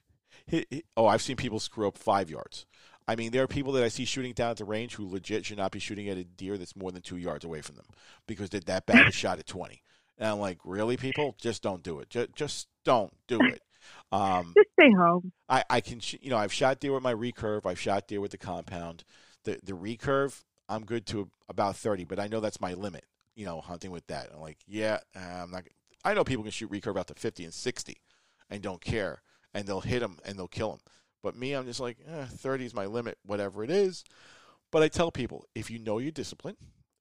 He- 0.46 0.66
he- 0.70 0.84
oh, 0.96 1.06
I've 1.06 1.22
seen 1.22 1.36
people 1.36 1.58
screw 1.60 1.88
up 1.88 1.96
five 1.96 2.28
yards. 2.30 2.66
I 3.08 3.16
mean, 3.16 3.32
there 3.32 3.42
are 3.42 3.46
people 3.48 3.72
that 3.74 3.84
I 3.84 3.88
see 3.88 4.04
shooting 4.04 4.32
down 4.32 4.50
at 4.50 4.56
the 4.58 4.64
range 4.64 4.94
who 4.94 5.08
legit 5.08 5.44
should 5.46 5.58
not 5.58 5.72
be 5.72 5.78
shooting 5.78 6.08
at 6.08 6.16
a 6.16 6.24
deer 6.24 6.56
that's 6.58 6.76
more 6.76 6.90
than 6.92 7.02
two 7.02 7.16
yards 7.18 7.44
away 7.44 7.60
from 7.62 7.76
them 7.76 7.86
because 8.26 8.50
they're 8.50 8.60
that 8.60 8.86
bad 8.86 9.08
a 9.08 9.10
shot 9.12 9.38
at 9.38 9.46
20. 9.46 9.82
And 10.18 10.28
I'm 10.28 10.38
like, 10.38 10.58
really, 10.64 10.96
people? 10.96 11.34
Just 11.38 11.62
don't 11.62 11.82
do 11.82 12.00
it. 12.00 12.08
Just, 12.10 12.32
just 12.34 12.68
don't 12.84 13.12
do 13.28 13.38
it. 13.42 13.62
Um, 14.12 14.52
Just 14.56 14.68
stay 14.80 14.90
home. 14.92 15.32
I, 15.48 15.64
I 15.68 15.80
can, 15.82 16.00
sh- 16.00 16.16
you 16.22 16.30
know, 16.30 16.38
I've 16.38 16.52
shot 16.52 16.80
deer 16.80 16.92
with 16.94 17.02
my 17.02 17.12
recurve. 17.14 17.66
I've 17.66 17.80
shot 17.80 18.08
deer 18.08 18.20
with 18.20 18.30
the 18.30 18.38
compound. 18.38 19.04
The 19.44 19.60
the 19.62 19.72
recurve, 19.74 20.42
I'm 20.68 20.84
good 20.84 21.06
to 21.06 21.30
about 21.48 21.76
30, 21.76 22.04
but 22.04 22.18
I 22.18 22.26
know 22.26 22.40
that's 22.40 22.60
my 22.60 22.74
limit, 22.74 23.04
you 23.34 23.44
know, 23.44 23.60
hunting 23.60 23.90
with 23.90 24.06
that. 24.06 24.30
I'm 24.32 24.40
like, 24.40 24.58
yeah, 24.66 24.98
uh, 25.16 25.42
I'm 25.42 25.50
not. 25.50 25.64
I 26.04 26.14
know 26.14 26.24
people 26.24 26.44
can 26.44 26.52
shoot 26.52 26.70
recurve 26.70 26.98
out 26.98 27.06
to 27.08 27.14
50 27.14 27.44
and 27.44 27.54
60 27.54 27.96
and 28.50 28.62
don't 28.62 28.80
care, 28.80 29.22
and 29.52 29.66
they'll 29.66 29.80
hit 29.80 30.00
them 30.00 30.18
and 30.24 30.38
they'll 30.38 30.48
kill 30.48 30.70
them. 30.70 30.80
But 31.22 31.36
me, 31.36 31.54
I'm 31.54 31.64
just 31.64 31.80
like, 31.80 31.96
eh, 32.06 32.26
30 32.26 32.66
is 32.66 32.74
my 32.74 32.84
limit, 32.84 33.16
whatever 33.24 33.64
it 33.64 33.70
is. 33.70 34.04
But 34.70 34.82
I 34.82 34.88
tell 34.88 35.10
people, 35.10 35.46
if 35.54 35.70
you 35.70 35.78
know 35.78 35.98
your 35.98 36.10
discipline, 36.10 36.56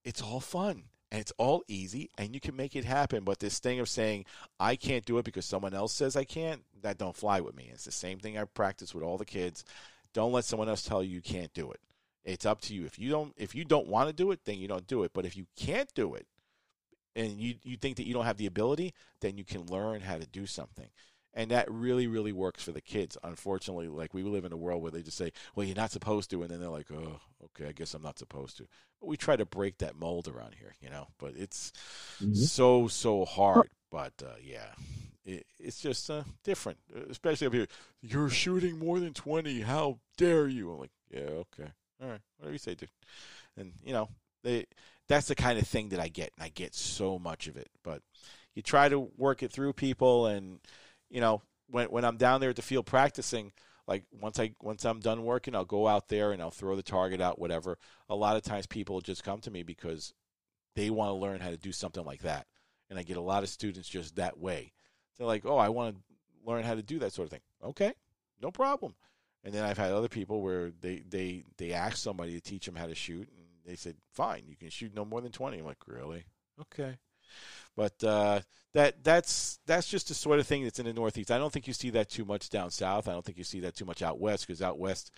it's 0.06 0.22
all 0.22 0.40
fun 0.40 0.84
and 1.12 1.20
it's 1.20 1.34
all 1.38 1.64
easy 1.68 2.10
and 2.18 2.34
you 2.34 2.40
can 2.40 2.56
make 2.56 2.76
it 2.76 2.86
happen. 2.86 3.24
But 3.24 3.40
this 3.40 3.60
thing 3.60 3.80
of 3.80 3.90
saying, 3.90 4.26
I 4.60 4.76
can't 4.76 5.06
do 5.06 5.18
it 5.18 5.26
because 5.26 5.46
someone 5.46 5.74
else 5.74 5.94
says 5.94 6.16
I 6.16 6.24
can't, 6.24 6.62
that 6.82 6.98
don't 6.98 7.16
fly 7.16 7.42
with 7.42 7.56
me. 7.56 7.70
It's 7.74 7.86
the 7.86 7.92
same 7.92 8.20
thing 8.20 8.38
I 8.38 8.46
practice 8.46 8.94
with 8.94 9.04
all 9.04 9.18
the 9.18 9.26
kids. 9.26 9.66
Don't 10.14 10.32
let 10.32 10.46
someone 10.46 10.70
else 10.70 10.84
tell 10.84 11.04
you 11.04 11.16
you 11.16 11.22
can't 11.22 11.54
do 11.54 11.72
it. 11.72 11.80
It's 12.26 12.46
up 12.46 12.62
to 12.62 12.74
you. 12.76 12.86
If 12.86 12.98
you 13.00 13.10
don't 13.10 13.34
if 13.38 13.56
you 13.56 13.66
don't 13.66 13.88
want 13.88 14.10
to 14.10 14.14
do 14.14 14.32
it, 14.32 14.42
then 14.46 14.58
you 14.60 14.68
don't 14.68 14.88
do 14.88 15.04
it. 15.04 15.12
But 15.14 15.26
if 15.26 15.36
you 15.38 15.46
can't 15.58 15.94
do 15.94 16.16
it 16.16 16.28
and 17.16 17.40
you, 17.40 17.56
you 17.64 17.78
think 17.78 17.98
that 17.98 18.08
you 18.08 18.14
don't 18.14 18.26
have 18.26 18.38
the 18.38 18.46
ability, 18.48 18.94
then 19.22 19.38
you 19.38 19.44
can 19.44 19.66
learn 19.68 20.02
how 20.02 20.18
to 20.18 20.26
do 20.28 20.46
something. 20.46 20.90
and 21.36 21.50
that 21.52 21.70
really 21.72 22.06
really 22.08 22.32
works 22.32 22.64
for 22.64 22.72
the 22.74 22.82
kids. 22.82 23.18
Unfortunately, 23.24 23.88
like 23.88 24.14
we 24.14 24.24
live 24.24 24.46
in 24.46 24.54
a 24.54 24.58
world 24.58 24.82
where 24.84 24.92
they 24.92 25.02
just 25.02 25.18
say, 25.18 25.32
"Well, 25.56 25.66
you're 25.66 25.76
not 25.76 25.92
supposed 25.92 26.30
to," 26.32 26.42
and 26.44 26.52
then 26.52 26.60
they're 26.60 26.70
like, 26.70 26.92
"Oh, 26.92 27.20
okay, 27.46 27.68
I 27.70 27.72
guess 27.74 27.94
I'm 27.96 28.04
not 28.04 28.20
supposed 28.20 28.58
to." 28.58 28.68
But 29.00 29.08
we 29.08 29.18
try 29.18 29.36
to 29.36 29.46
break 29.46 29.80
that 29.80 29.96
mold 29.96 30.28
around 30.28 30.56
here, 30.60 30.74
you 30.82 30.90
know. 30.92 31.08
But 31.18 31.36
it's 31.36 31.72
Mhm. 32.20 32.50
so 32.50 32.88
so 32.88 33.26
hard. 33.26 33.72
But 33.92 34.14
uh, 34.24 34.36
yeah, 34.44 34.74
it, 35.26 35.46
it's 35.60 35.80
just 35.82 36.10
uh, 36.10 36.24
different, 36.44 36.80
especially 37.10 37.48
up 37.48 37.54
here. 37.54 37.68
You're 38.02 38.30
shooting 38.30 38.78
more 38.80 39.00
than 39.00 39.14
twenty. 39.14 39.62
How 39.62 40.00
dare 40.18 40.48
you? 40.48 40.72
I'm 40.72 40.80
like, 40.80 40.92
yeah, 41.12 41.44
okay, 41.46 41.72
all 42.04 42.10
right, 42.10 42.22
whatever 42.38 42.54
you 42.54 42.60
say, 42.60 42.76
dude. 42.76 42.90
And 43.58 43.74
you 43.84 43.94
know, 43.94 44.10
they 44.44 44.66
that's 45.08 45.28
the 45.28 45.36
kind 45.36 45.58
of 45.58 45.68
thing 45.68 45.90
that 45.90 46.00
I 46.00 46.08
get, 46.08 46.32
and 46.36 46.44
I 46.44 46.50
get 46.50 46.76
so 46.76 47.18
much 47.18 47.48
of 47.48 47.58
it. 47.58 47.70
But 47.84 48.02
you 48.56 48.62
try 48.62 48.90
to 48.90 49.00
work 49.18 49.44
it 49.44 49.52
through 49.52 49.74
people, 49.74 50.28
and 50.28 50.60
you 51.10 51.22
know, 51.22 51.42
when 51.70 51.88
when 51.88 52.06
I'm 52.06 52.18
down 52.18 52.42
there 52.42 52.50
at 52.50 52.56
the 52.56 52.62
field 52.62 52.86
practicing, 52.86 53.52
like 53.88 54.04
once 54.12 54.40
I 54.40 54.54
once 54.62 54.86
I'm 54.86 55.00
done 55.00 55.24
working, 55.24 55.56
I'll 55.56 55.66
go 55.66 55.88
out 55.88 56.10
there 56.10 56.32
and 56.32 56.42
I'll 56.42 56.52
throw 56.52 56.76
the 56.76 56.84
target 56.84 57.22
out, 57.22 57.40
whatever. 57.40 57.78
A 58.10 58.16
lot 58.16 58.36
of 58.36 58.44
times 58.44 58.68
people 58.68 59.02
just 59.02 59.24
come 59.24 59.40
to 59.42 59.52
me 59.52 59.64
because 59.64 60.14
they 60.76 60.90
want 60.90 61.10
to 61.10 61.14
learn 61.14 61.40
how 61.40 61.50
to 61.50 61.58
do 61.58 61.72
something 61.72 62.04
like 62.04 62.22
that, 62.22 62.48
and 62.90 63.00
I 63.00 63.04
get 63.04 63.18
a 63.18 63.22
lot 63.22 63.44
of 63.44 63.50
students 63.50 63.88
just 63.90 64.16
that 64.16 64.38
way. 64.40 64.74
They're 65.18 65.28
like, 65.28 65.46
"Oh, 65.46 65.58
I 65.58 65.70
want 65.70 65.96
to 65.96 66.02
learn 66.46 66.64
how 66.64 66.76
to 66.76 66.84
do 66.84 67.00
that 67.00 67.14
sort 67.14 67.28
of 67.28 67.32
thing." 67.32 67.42
Okay, 67.64 67.94
no 68.42 68.52
problem. 68.52 68.96
And 69.44 69.54
then 69.54 69.64
I've 69.64 69.78
had 69.78 69.92
other 69.92 70.08
people 70.08 70.42
where 70.42 70.72
they 70.82 71.04
they 71.10 71.44
they 71.58 71.74
ask 71.74 71.98
somebody 71.98 72.34
to 72.34 72.42
teach 72.42 72.66
them 72.66 72.76
how 72.76 72.88
to 72.88 72.96
shoot, 72.96 73.28
and 73.28 73.48
they 73.66 73.76
said, 73.76 73.96
"Fine, 74.14 74.44
you 74.48 74.56
can 74.56 74.70
shoot 74.70 74.96
no 74.96 75.04
more 75.04 75.22
than 75.22 75.32
20. 75.32 75.60
I'm 75.60 75.66
like, 75.66 75.86
"Really? 75.88 76.24
Okay." 76.62 76.98
But 77.76 78.04
uh, 78.04 78.42
that 78.74 79.04
that's 79.04 79.60
that's 79.66 79.88
just 79.88 80.08
the 80.08 80.14
sort 80.14 80.40
of 80.40 80.48
thing 80.48 80.64
that's 80.64 80.80
in 80.80 80.86
the 80.86 80.94
Northeast. 80.94 81.32
I 81.32 81.38
don't 81.38 81.52
think 81.52 81.68
you 81.68 81.74
see 81.74 81.90
that 81.92 82.10
too 82.10 82.26
much 82.26 82.50
down 82.50 82.70
south. 82.72 83.08
I 83.08 83.12
don't 83.12 83.26
think 83.26 83.38
you 83.38 83.44
see 83.44 83.62
that 83.62 83.76
too 83.76 83.86
much 83.86 84.02
out 84.02 84.20
west 84.20 84.48
because 84.48 84.62
out 84.62 84.80
west, 84.80 85.12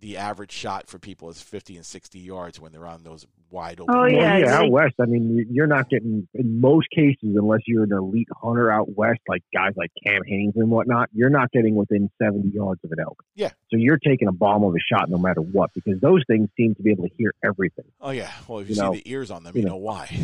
the 0.00 0.16
average 0.16 0.52
shot 0.52 0.86
for 0.88 0.98
people 0.98 1.30
is 1.30 1.40
50 1.40 1.76
and 1.76 1.86
60 1.86 2.18
yards 2.18 2.60
when 2.60 2.72
they're 2.72 2.86
on 2.86 3.04
those 3.04 3.26
wide 3.50 3.80
open. 3.80 3.94
Oh, 3.94 4.00
Well, 4.02 4.10
yeah, 4.10 4.36
yeah, 4.38 4.54
out 4.58 4.70
west. 4.70 4.94
I 5.00 5.06
mean, 5.06 5.36
you- 5.36 5.46
you're 5.48 5.66
not 5.66 5.88
getting 5.88 6.26
in 6.34 6.60
most 6.60 6.88
cases, 6.90 7.36
unless 7.36 7.60
you're 7.66 7.84
an 7.84 7.92
elite 7.92 8.28
hunter 8.42 8.70
out 8.70 8.94
west, 8.96 9.20
like 9.28 9.42
guys 9.54 9.72
like 9.76 9.92
Cam 10.04 10.22
Hanes 10.26 10.54
and 10.56 10.70
whatnot. 10.70 11.08
You're 11.12 11.30
not 11.30 11.50
getting 11.52 11.74
within 11.76 12.10
70 12.20 12.48
yards 12.50 12.80
of 12.84 12.90
an 12.92 12.98
elk. 13.00 13.22
Yeah. 13.36 13.50
So 13.70 13.76
you're 13.76 13.96
taking 13.98 14.28
a 14.28 14.32
bomb 14.32 14.64
of 14.64 14.74
a 14.74 14.78
shot 14.80 15.08
no 15.08 15.16
matter 15.18 15.40
what, 15.40 15.70
because 15.74 16.00
those 16.00 16.22
things 16.26 16.48
seem 16.56 16.74
to 16.74 16.82
be 16.82 16.90
able 16.90 17.08
to 17.08 17.14
hear 17.16 17.32
everything. 17.44 17.84
Oh 18.00 18.10
yeah. 18.10 18.30
Well, 18.48 18.58
if 18.58 18.66
you, 18.68 18.70
You 18.70 18.74
see 18.74 18.80
know, 18.82 18.92
the 18.94 19.10
ears 19.10 19.30
on 19.30 19.44
them, 19.44 19.52
you 19.54 19.62
you 19.62 19.66
know. 19.68 19.74
know 19.74 19.78
why. 19.78 20.10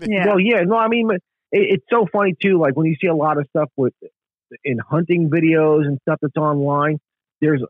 Yeah. 0.00 0.26
Well, 0.26 0.40
yeah, 0.40 0.62
no, 0.62 0.76
I 0.76 0.88
mean, 0.88 1.10
it, 1.10 1.20
it's 1.52 1.84
so 1.90 2.06
funny 2.12 2.34
too. 2.42 2.58
Like 2.58 2.74
when 2.76 2.86
you 2.86 2.96
see 3.00 3.06
a 3.08 3.14
lot 3.14 3.36
of 3.38 3.46
stuff 3.50 3.68
with 3.76 3.92
in 4.64 4.78
hunting 4.78 5.28
videos 5.28 5.86
and 5.86 5.98
stuff 6.02 6.18
that's 6.22 6.36
online, 6.36 6.98
there's 7.40 7.62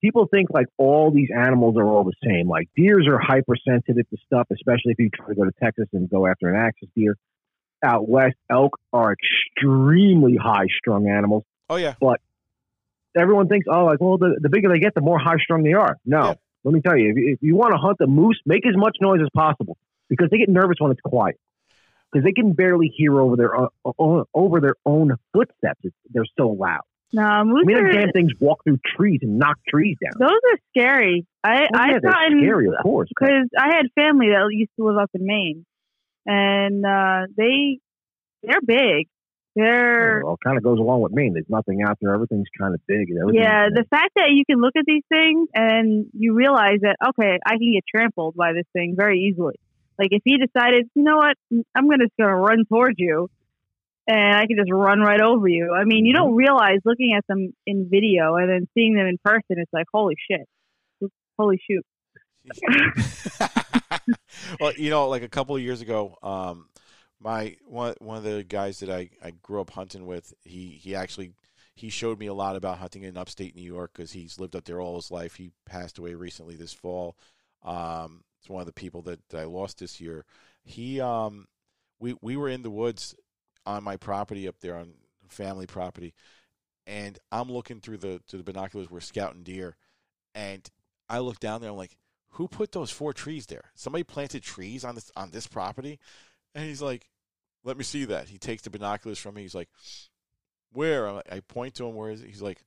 people 0.00 0.26
think 0.26 0.48
like 0.50 0.66
all 0.76 1.10
these 1.10 1.28
animals 1.36 1.76
are 1.76 1.86
all 1.86 2.04
the 2.04 2.14
same. 2.24 2.48
Like 2.48 2.68
deers 2.76 3.06
are 3.08 3.18
hypersensitive 3.18 4.08
to 4.10 4.16
stuff, 4.26 4.46
especially 4.52 4.92
if 4.92 4.98
you 4.98 5.10
try 5.10 5.28
to 5.28 5.34
go 5.34 5.44
to 5.44 5.52
Texas 5.62 5.86
and 5.92 6.08
go 6.08 6.26
after 6.26 6.48
an 6.48 6.56
axis 6.56 6.88
deer. 6.94 7.16
Out 7.84 8.08
west, 8.08 8.36
elk 8.50 8.78
are 8.92 9.14
extremely 9.14 10.36
high 10.36 10.66
strung 10.78 11.08
animals. 11.08 11.44
oh 11.68 11.76
yeah. 11.76 11.94
But 12.00 12.20
everyone 13.16 13.48
thinks, 13.48 13.66
oh, 13.70 13.84
like, 13.84 14.00
well, 14.00 14.18
the, 14.18 14.38
the 14.40 14.48
bigger 14.48 14.68
they 14.68 14.78
get, 14.78 14.94
the 14.94 15.00
more 15.00 15.18
high 15.18 15.36
strung 15.38 15.62
they 15.62 15.74
are. 15.74 15.96
No, 16.04 16.28
Yeah. 16.28 16.34
let 16.64 16.74
me 16.74 16.80
tell 16.80 16.96
you, 16.96 17.10
if, 17.10 17.16
if 17.34 17.42
you 17.42 17.54
want 17.54 17.72
to 17.72 17.78
hunt 17.78 17.98
a 18.00 18.06
moose, 18.06 18.40
make 18.46 18.66
as 18.66 18.74
much 18.76 18.96
noise 19.00 19.20
as 19.22 19.28
possible 19.34 19.76
because 20.08 20.28
they 20.30 20.38
get 20.38 20.48
nervous 20.48 20.76
when 20.78 20.90
it's 20.92 21.00
quiet. 21.00 21.38
Because 22.12 22.24
they 22.24 22.32
can 22.32 22.52
barely 22.52 22.90
hear 22.96 23.20
over 23.20 23.36
their 23.36 23.54
uh, 23.60 23.68
own 23.98 24.24
over 24.32 24.60
their 24.60 24.76
own 24.86 25.16
footsteps. 25.32 25.80
They're 26.10 26.24
so 26.38 26.48
loud. 26.48 26.82
No, 27.12 27.44
moose 27.44 27.62
I 27.62 27.66
mean, 27.66 27.76
them 27.76 27.92
damn 27.92 28.12
things 28.12 28.32
walk 28.40 28.64
through 28.64 28.78
trees 28.96 29.20
and 29.22 29.38
knock 29.38 29.58
trees 29.68 29.96
down. 30.02 30.12
those 30.18 30.30
are 30.52 30.58
scary. 30.70 31.24
I 31.44 31.60
yeah, 31.62 31.66
I've 31.74 32.02
they're 32.02 32.12
scary, 32.40 32.66
of 32.68 32.74
course. 32.82 33.08
because 33.08 33.48
I 33.56 33.68
had 33.76 33.86
family 33.94 34.28
that 34.30 34.46
used 34.50 34.72
to 34.78 34.86
live 34.86 34.96
up 34.98 35.10
in 35.14 35.24
Maine, 35.24 35.64
and 36.26 36.84
uh, 36.84 37.26
they 37.36 37.78
they're 38.42 38.60
big. 38.64 39.06
They're 39.54 40.20
Well, 40.22 40.34
it 40.34 40.40
kind 40.44 40.58
of 40.58 40.64
goes 40.64 40.78
along 40.78 41.00
with 41.00 41.12
Maine. 41.12 41.32
There's 41.32 41.48
nothing 41.48 41.80
out 41.82 41.96
there. 42.00 42.12
Everything's 42.12 42.48
kind 42.60 42.74
of 42.74 42.80
big. 42.86 43.08
everything's- 43.10 43.42
yeah. 43.42 43.68
The 43.72 43.84
fact 43.88 44.10
that 44.16 44.30
you 44.32 44.44
can 44.44 44.60
look 44.60 44.74
at 44.76 44.84
these 44.86 45.04
things 45.08 45.48
and 45.54 46.06
you 46.12 46.34
realize 46.34 46.80
that 46.82 46.96
okay, 47.08 47.38
I 47.46 47.50
can 47.52 47.72
get 47.72 47.84
trampled 47.88 48.34
by 48.34 48.52
this 48.52 48.66
thing 48.74 48.94
very 48.98 49.20
easily. 49.20 49.54
Like 49.98 50.08
if 50.10 50.20
he 50.24 50.36
decided, 50.36 50.90
you 50.94 51.02
know 51.02 51.16
what, 51.16 51.36
I'm 51.74 51.88
gonna 51.88 52.04
just 52.04 52.16
gonna 52.20 52.36
run 52.36 52.64
towards 52.68 52.96
you, 52.98 53.30
and 54.06 54.36
I 54.36 54.46
can 54.46 54.56
just 54.56 54.70
run 54.70 55.00
right 55.00 55.20
over 55.20 55.48
you. 55.48 55.74
I 55.74 55.84
mean, 55.84 56.04
you 56.04 56.12
don't 56.14 56.34
realize 56.34 56.78
looking 56.84 57.14
at 57.16 57.26
them 57.26 57.52
in 57.66 57.88
video 57.90 58.36
and 58.36 58.48
then 58.48 58.68
seeing 58.74 58.94
them 58.94 59.06
in 59.06 59.18
person, 59.24 59.56
it's 59.58 59.72
like 59.72 59.86
holy 59.92 60.14
shit, 60.30 61.10
holy 61.38 61.60
shoot. 61.68 61.84
well, 64.60 64.72
you 64.76 64.90
know, 64.90 65.08
like 65.08 65.22
a 65.22 65.28
couple 65.28 65.56
of 65.56 65.62
years 65.62 65.80
ago, 65.80 66.16
um, 66.22 66.68
my 67.20 67.56
one 67.66 67.94
one 67.98 68.16
of 68.18 68.24
the 68.24 68.44
guys 68.44 68.80
that 68.80 68.90
I, 68.90 69.10
I 69.22 69.32
grew 69.42 69.60
up 69.60 69.70
hunting 69.70 70.06
with, 70.06 70.32
he 70.44 70.78
he 70.80 70.94
actually 70.94 71.32
he 71.74 71.90
showed 71.90 72.18
me 72.18 72.26
a 72.26 72.34
lot 72.34 72.56
about 72.56 72.78
hunting 72.78 73.02
in 73.02 73.16
upstate 73.16 73.56
New 73.56 73.62
York 73.62 73.92
because 73.94 74.12
he's 74.12 74.38
lived 74.38 74.54
up 74.54 74.64
there 74.64 74.80
all 74.80 74.96
his 74.96 75.10
life. 75.10 75.34
He 75.34 75.50
passed 75.66 75.98
away 75.98 76.14
recently 76.14 76.56
this 76.56 76.72
fall. 76.72 77.16
Um, 77.64 78.22
it's 78.40 78.48
one 78.48 78.60
of 78.60 78.66
the 78.66 78.72
people 78.72 79.02
that 79.02 79.20
I 79.34 79.44
lost 79.44 79.78
this 79.78 80.00
year. 80.00 80.24
He 80.64 81.00
um, 81.00 81.46
we 81.98 82.14
we 82.22 82.36
were 82.36 82.48
in 82.48 82.62
the 82.62 82.70
woods 82.70 83.14
on 83.66 83.82
my 83.84 83.96
property 83.96 84.48
up 84.48 84.60
there 84.60 84.76
on 84.76 84.94
family 85.28 85.66
property, 85.66 86.14
and 86.86 87.18
I'm 87.32 87.50
looking 87.50 87.80
through 87.80 87.98
the 87.98 88.20
the 88.30 88.42
binoculars. 88.42 88.90
We're 88.90 89.00
scouting 89.00 89.42
deer, 89.42 89.76
and 90.34 90.66
I 91.08 91.18
look 91.18 91.40
down 91.40 91.60
there. 91.60 91.70
I'm 91.70 91.76
like, 91.76 91.96
who 92.30 92.48
put 92.48 92.72
those 92.72 92.90
four 92.90 93.12
trees 93.12 93.46
there? 93.46 93.70
Somebody 93.74 94.04
planted 94.04 94.42
trees 94.42 94.84
on 94.84 94.94
this 94.94 95.10
on 95.16 95.30
this 95.30 95.46
property, 95.46 95.98
and 96.54 96.64
he's 96.64 96.82
like, 96.82 97.08
"Let 97.64 97.76
me 97.76 97.84
see 97.84 98.04
that." 98.06 98.28
He 98.28 98.38
takes 98.38 98.62
the 98.62 98.70
binoculars 98.70 99.18
from 99.18 99.34
me. 99.34 99.42
He's 99.42 99.54
like, 99.54 99.68
"Where?" 100.72 101.10
Like- 101.12 101.32
I 101.32 101.40
point 101.40 101.74
to 101.76 101.86
him. 101.86 101.94
Where 101.94 102.10
is 102.10 102.22
it? 102.22 102.28
He's 102.28 102.42
like, 102.42 102.64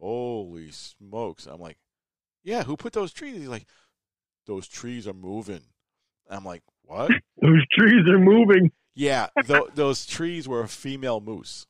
"Holy 0.00 0.70
smokes!" 0.70 1.46
I'm 1.46 1.60
like, 1.60 1.78
"Yeah, 2.42 2.64
who 2.64 2.76
put 2.76 2.92
those 2.92 3.12
trees?" 3.12 3.36
He's 3.36 3.48
like, 3.48 3.66
"Those 4.46 4.66
trees 4.68 5.06
are 5.06 5.14
moving." 5.14 5.62
I'm 6.28 6.44
like, 6.44 6.62
"What?" 6.82 7.10
Those 7.42 7.66
trees 7.72 8.06
are 8.08 8.18
moving. 8.18 8.72
Yeah, 8.96 9.28
th- 9.46 9.68
those 9.76 10.04
trees 10.06 10.48
were 10.48 10.62
a 10.62 10.68
female 10.68 11.20
moose. 11.20 11.66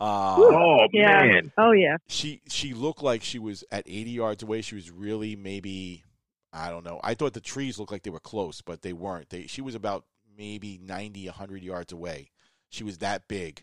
Uh, 0.00 0.36
Oh, 0.38 0.86
Yeah. 0.92 1.24
man. 1.26 1.52
Oh 1.58 1.72
yeah, 1.72 1.98
she 2.08 2.40
she 2.48 2.72
looked 2.74 3.02
like 3.02 3.22
she 3.22 3.38
was 3.38 3.62
at 3.70 3.84
80 3.86 4.10
yards 4.10 4.42
away. 4.42 4.62
She 4.62 4.74
was 4.74 4.90
really 4.90 5.36
maybe 5.36 6.04
I 6.52 6.70
don't 6.70 6.84
know. 6.84 7.00
I 7.04 7.14
thought 7.14 7.32
the 7.34 7.40
trees 7.40 7.78
looked 7.78 7.92
like 7.92 8.02
they 8.04 8.10
were 8.10 8.20
close, 8.20 8.60
but 8.62 8.82
they 8.82 8.92
weren't. 8.92 9.28
They 9.28 9.46
she 9.46 9.60
was 9.60 9.74
about 9.74 10.04
maybe 10.36 10.78
90 10.82 11.26
100 11.26 11.62
yards 11.62 11.92
away. 11.92 12.30
She 12.70 12.82
was 12.84 12.98
that 12.98 13.28
big. 13.28 13.62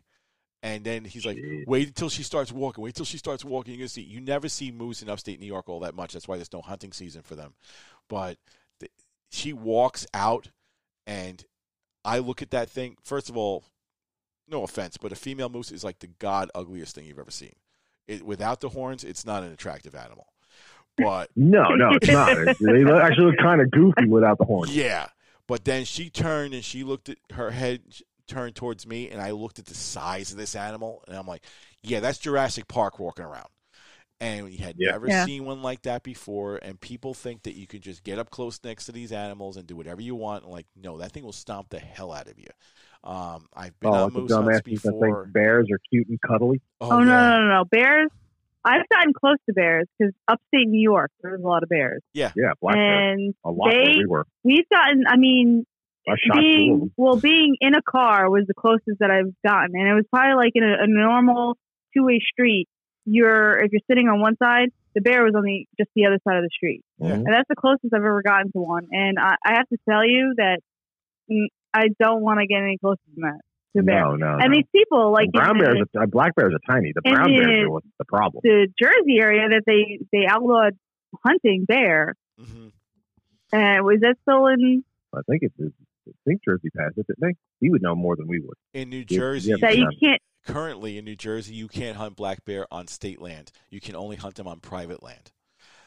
And 0.64 0.84
then 0.84 1.06
he's 1.06 1.26
like, 1.26 1.38
Jeez. 1.38 1.66
"Wait 1.68 1.88
until 1.88 2.08
she 2.10 2.22
starts 2.24 2.52
walking. 2.52 2.84
Wait 2.84 2.94
till 2.96 3.04
she 3.06 3.18
starts 3.18 3.44
walking. 3.44 3.74
You're 3.74 3.80
gonna 3.80 3.90
see. 3.90 4.02
You 4.04 4.22
never 4.22 4.48
see 4.48 4.72
moose 4.72 5.02
in 5.02 5.10
upstate 5.10 5.40
New 5.40 5.48
York 5.48 5.68
all 5.68 5.80
that 5.80 5.96
much. 5.96 6.14
That's 6.14 6.28
why 6.28 6.36
there's 6.38 6.54
no 6.54 6.62
hunting 6.62 6.94
season 6.94 7.24
for 7.24 7.34
them. 7.36 7.56
But 8.08 8.38
th- 8.80 8.92
she 9.32 9.54
walks 9.54 10.06
out, 10.14 10.52
and 11.08 11.44
I 12.04 12.20
look 12.20 12.42
at 12.42 12.52
that 12.52 12.70
thing. 12.70 12.98
First 13.04 13.30
of 13.30 13.38
all, 13.38 13.64
no 14.48 14.64
offense, 14.64 14.98
but 14.98 15.12
a 15.12 15.16
female 15.16 15.50
moose 15.50 15.72
is 15.72 15.84
like 15.84 16.00
the 16.00 16.08
god 16.20 16.50
ugliest 16.56 16.96
thing 16.96 17.06
you've 17.06 17.20
ever 17.20 17.32
seen. 17.32 17.54
It, 18.08 18.26
without 18.26 18.60
the 18.62 18.70
horns, 18.70 19.04
it's 19.04 19.26
not 19.26 19.44
an 19.44 19.52
attractive 19.52 19.96
animal. 19.96 20.28
But 20.98 21.30
No, 21.36 21.70
no, 21.76 21.92
it's 21.94 22.08
not. 22.10 22.36
They 22.36 22.84
actually 23.00 23.26
look 23.26 23.38
kind 23.38 23.62
of 23.62 23.72
goofy 23.72 24.06
without 24.08 24.38
the 24.38 24.46
horns. 24.46 24.76
yeah, 24.76 25.08
but 25.48 25.66
then 25.66 25.86
she 25.86 26.10
turned 26.10 26.54
and 26.54 26.64
she 26.64 26.84
looked 26.84 27.10
at 27.10 27.18
her 27.34 27.52
head 27.52 27.82
turned 28.28 28.56
towards 28.56 28.88
me, 28.88 29.10
and 29.10 29.22
I 29.22 29.32
looked 29.32 29.60
at 29.60 29.66
the 29.66 29.76
size 29.76 30.32
of 30.32 30.38
this 30.38 30.56
animal, 30.56 31.04
and 31.08 31.18
I'm 31.18 31.28
like, 31.28 31.44
yeah, 31.84 32.00
that's 32.00 32.18
Jurassic 32.18 32.68
Park 32.68 33.00
walking 33.00 33.26
around. 33.26 33.48
And 34.22 34.46
we 34.46 34.56
had 34.58 34.76
Yeah. 34.78 34.92
never 34.92 35.08
Yeah. 35.08 35.26
seen 35.26 35.46
one 35.46 35.62
like 35.64 35.82
that 35.82 36.04
before, 36.04 36.58
and 36.62 36.80
people 36.80 37.14
think 37.16 37.42
that 37.44 37.56
you 37.56 37.66
can 37.66 37.82
just 37.82 38.04
get 38.04 38.20
up 38.20 38.30
close 38.30 38.60
next 38.64 38.86
to 38.86 38.92
these 38.92 39.12
animals 39.12 39.58
and 39.58 39.66
do 39.66 39.76
whatever 39.76 40.00
you 40.00 40.14
want. 40.14 40.44
And 40.44 40.52
like, 40.54 40.68
no, 40.76 41.00
that 41.00 41.12
thing 41.12 41.24
will 41.24 41.32
stomp 41.34 41.70
the 41.70 41.80
hell 41.80 42.12
out 42.14 42.28
of 42.28 42.38
you. 42.38 42.46
Um, 43.04 43.48
I've 43.56 43.78
been 43.80 43.90
Oh, 43.90 43.94
on 43.94 44.04
like 44.04 44.14
moose 44.14 44.32
hunts 44.32 44.62
before. 44.62 45.24
think 45.24 45.34
bears 45.34 45.68
are 45.72 45.80
cute 45.90 46.08
and 46.08 46.22
cuddly. 46.22 46.62
Oh, 46.80 47.00
no, 47.00 47.04
no, 47.04 47.40
no, 47.40 47.48
no. 47.48 47.66
Bears. 47.66 48.12
I've 48.64 48.88
gotten 48.90 49.12
close 49.14 49.38
to 49.48 49.54
bears 49.54 49.88
because 49.98 50.14
upstate 50.28 50.68
New 50.68 50.80
York, 50.84 51.10
there's 51.24 51.42
a 51.42 51.48
lot 51.48 51.64
of 51.64 51.70
bears, 51.70 52.04
Yeah, 52.14 52.32
yeah, 52.36 52.52
black 52.62 52.76
bears. 52.76 53.34
A 53.44 53.50
lot 53.50 53.72
they- 53.72 53.94
everywhere. 53.94 54.26
we've 54.44 54.70
gotten. 54.70 55.06
I 55.08 55.18
mean, 55.18 55.66
I 56.08 56.12
shot 56.12 56.36
two 56.36 56.38
of 56.38 56.44
being 56.44 56.92
well, 56.96 57.16
being 57.16 57.58
in 57.60 57.74
a 57.74 57.82
car 57.82 58.30
was 58.30 58.46
the 58.46 58.54
closest 58.54 59.00
that 59.00 59.10
I've 59.10 59.34
gotten, 59.44 59.76
and 59.76 59.88
it 59.88 59.96
was 59.96 60.06
probably 60.14 60.36
like 60.36 60.52
in 60.54 60.64
a, 60.64 60.84
a 60.84 60.86
normal 60.88 61.58
two 61.96 62.04
way 62.06 62.20
street. 62.20 62.70
You're 63.06 63.58
if 63.64 63.72
you're 63.72 63.82
sitting 63.90 64.08
on 64.08 64.22
one 64.22 64.38
side, 64.38 64.70
the 64.96 65.02
bear 65.02 65.24
was 65.24 65.34
on 65.36 65.44
the 65.44 65.66
just 65.78 65.90
the 65.96 66.06
other 66.06 66.20
side 66.28 66.38
of 66.38 66.44
the 66.44 66.50
street, 66.56 66.84
Yeah. 67.00 67.14
And 67.14 67.26
that's 67.28 67.48
the 67.50 67.56
closest 67.56 67.94
I've 67.94 68.02
ever 68.02 68.22
gotten 68.22 68.52
to 68.52 68.60
one. 68.60 68.88
And 68.92 69.18
I, 69.20 69.36
I 69.46 69.54
have 69.56 69.68
to 69.70 69.78
tell 69.90 70.06
you 70.06 70.34
that 70.38 70.60
I 71.74 71.88
don't 72.00 72.22
want 72.22 72.40
to 72.40 72.48
get 72.48 72.62
any 72.62 72.78
closer 72.78 73.00
than 73.16 73.24
that. 73.32 73.42
to 73.74 73.80
a 73.80 73.84
bear. 73.84 74.02
No, 74.04 74.16
no. 74.16 74.38
And 74.40 74.52
no. 74.52 74.58
these 74.58 74.68
people, 74.76 75.12
like 75.12 75.32
brown 75.32 75.58
in 75.58 75.58
the, 75.58 75.64
bears, 75.64 75.88
are, 75.98 76.08
black 76.08 76.36
bears 76.36 76.54
are 76.54 76.74
tiny. 76.74 76.92
The 76.94 77.02
brown 77.02 77.28
bears 77.28 77.46
the- 77.46 77.62
are 77.66 77.70
what's 77.72 77.88
the 77.98 78.06
problem. 78.06 78.42
the 78.44 78.68
Jersey 78.82 79.20
area 79.20 79.48
that 79.50 79.64
they 79.66 80.00
they 80.12 80.26
outlawed 80.28 80.78
hunting 81.26 81.66
bear. 81.66 82.16
hmm 82.38 82.68
And 83.54 83.84
was 83.86 84.00
that 84.02 84.16
still 84.24 84.48
in 84.48 84.84
I 85.14 85.22
think 85.28 85.44
it's. 85.44 85.56
I 86.08 86.12
think 86.26 86.42
Jersey 86.44 86.70
passed 86.76 86.98
it, 86.98 87.06
didn't 87.08 87.22
they? 87.22 87.36
He 87.60 87.70
would 87.70 87.82
know 87.84 87.94
more 87.96 88.16
than 88.16 88.28
we 88.28 88.40
would. 88.40 88.56
In 88.74 88.90
New 88.90 89.06
Jersey, 89.06 89.52
yeah, 89.52 89.58
that 89.62 89.78
you 89.78 89.88
can't? 90.02 90.20
Currently 90.46 90.98
in 90.98 91.06
New 91.06 91.16
Jersey, 91.16 91.54
you 91.54 91.68
can't 91.68 91.98
hunt 91.98 92.16
black 92.16 92.46
bear 92.46 92.66
on 92.72 92.88
state 92.88 93.22
land. 93.22 93.52
You 93.70 93.80
can 93.82 93.96
only 93.96 94.16
hunt 94.16 94.36
them 94.36 94.48
on 94.48 94.60
private 94.60 95.04
land. 95.04 95.32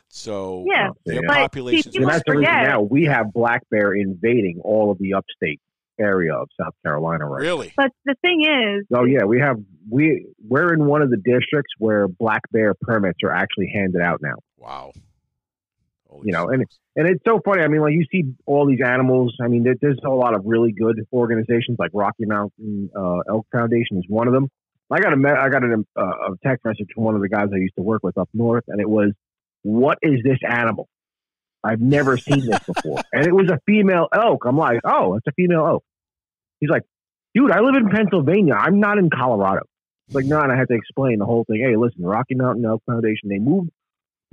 So 0.09 0.65
Yeah, 0.71 0.89
um, 0.89 0.95
their 1.05 1.17
yeah. 1.17 1.21
But, 1.27 1.35
see, 1.35 1.41
populations 1.41 1.97
and 1.97 2.07
that's 2.07 2.23
the 2.27 2.33
reason 2.33 2.53
forget- 2.53 2.69
now 2.69 2.83
we 2.83 3.05
have 3.05 3.33
black 3.33 3.63
bear 3.71 3.95
invading 3.95 4.61
all 4.63 4.91
of 4.91 4.99
the 4.99 5.15
upstate 5.15 5.61
area 5.99 6.35
of 6.35 6.49
South 6.61 6.75
Carolina 6.85 7.25
right 7.27 7.41
really. 7.41 7.73
But 7.77 7.91
the 8.05 8.15
thing 8.21 8.43
is, 8.43 8.87
Oh 8.95 9.05
yeah, 9.05 9.25
we 9.25 9.41
have 9.41 9.57
we 9.91 10.27
we're 10.47 10.73
in 10.73 10.87
one 10.87 11.03
of 11.03 11.11
the 11.11 11.17
districts 11.17 11.73
where 11.79 12.09
black 12.09 12.43
bear 12.53 12.75
permits 12.81 13.19
are 13.23 13.33
actually 13.33 13.71
handed 13.73 14.01
out 14.03 14.21
now. 14.23 14.35
Wow. 14.59 14.93
Holy 16.15 16.27
You 16.27 16.33
know, 16.33 16.49
and 16.49 16.61
smokes. 16.61 16.79
And 16.97 17.09
it's 17.09 17.23
so 17.27 17.41
funny. 17.45 17.63
I 17.63 17.69
mean, 17.69 17.81
like 17.81 17.93
you 17.93 18.05
see 18.11 18.25
all 18.47 18.67
these 18.67 18.81
animals. 18.85 19.37
I 19.43 19.49
mean, 19.49 19.65
there, 19.65 19.75
there's 19.81 19.99
a 20.05 20.11
lot 20.11 20.35
of 20.35 20.43
really 20.45 20.73
good 20.73 21.01
organizations, 21.13 21.77
like 21.79 21.91
Rocky 21.93 22.25
Mountain 22.25 22.91
uh, 22.97 23.19
Elk 23.29 23.47
Foundation 23.53 23.99
is 23.99 24.05
one 24.09 24.29
of 24.29 24.35
them. 24.35 24.49
I 24.91 25.01
got 25.01 25.13
a 25.13 25.17
me- 25.17 25.31
I 25.31 25.49
got 25.49 25.65
a, 25.65 25.85
uh, 25.97 26.03
a 26.03 26.37
text 26.47 26.65
message 26.65 26.89
from 26.95 27.05
one 27.05 27.15
of 27.15 27.21
the 27.21 27.29
guys 27.29 27.49
I 27.53 27.57
used 27.57 27.75
to 27.77 27.83
work 27.83 28.03
with 28.05 28.17
up 28.17 28.29
north, 28.33 28.65
and 28.69 28.81
it 28.81 28.89
was, 28.89 29.13
"What 29.63 29.99
is 30.03 30.21
this 30.23 30.39
animal? 30.49 30.89
I've 31.65 31.81
never 31.81 32.17
seen 32.29 32.47
this 32.47 32.61
before." 32.61 33.01
and 33.13 33.27
it 33.27 33.35
was 33.35 33.51
a 33.51 33.59
female 33.67 34.07
elk. 34.15 34.45
I'm 34.47 34.57
like, 34.59 34.81
"Oh, 34.85 35.17
it's 35.17 35.27
a 35.27 35.33
female 35.33 35.67
elk." 35.67 35.85
He's 36.61 36.71
like, 36.71 36.83
"Dude, 37.35 37.51
I 37.51 37.61
live 37.61 37.75
in 37.75 37.89
Pennsylvania. 37.89 38.55
I'm 38.55 38.79
not 38.79 38.99
in 38.99 39.11
Colorado." 39.11 39.63
It's 40.07 40.15
like, 40.15 40.27
no, 40.27 40.39
and 40.41 40.53
I 40.53 40.57
had 40.57 40.69
to 40.69 40.75
explain 40.75 41.19
the 41.19 41.25
whole 41.25 41.45
thing. 41.45 41.65
Hey, 41.67 41.77
listen, 41.77 42.05
Rocky 42.05 42.35
Mountain 42.35 42.65
Elk 42.65 42.83
Foundation. 42.85 43.31
They 43.31 43.39
moved 43.39 43.71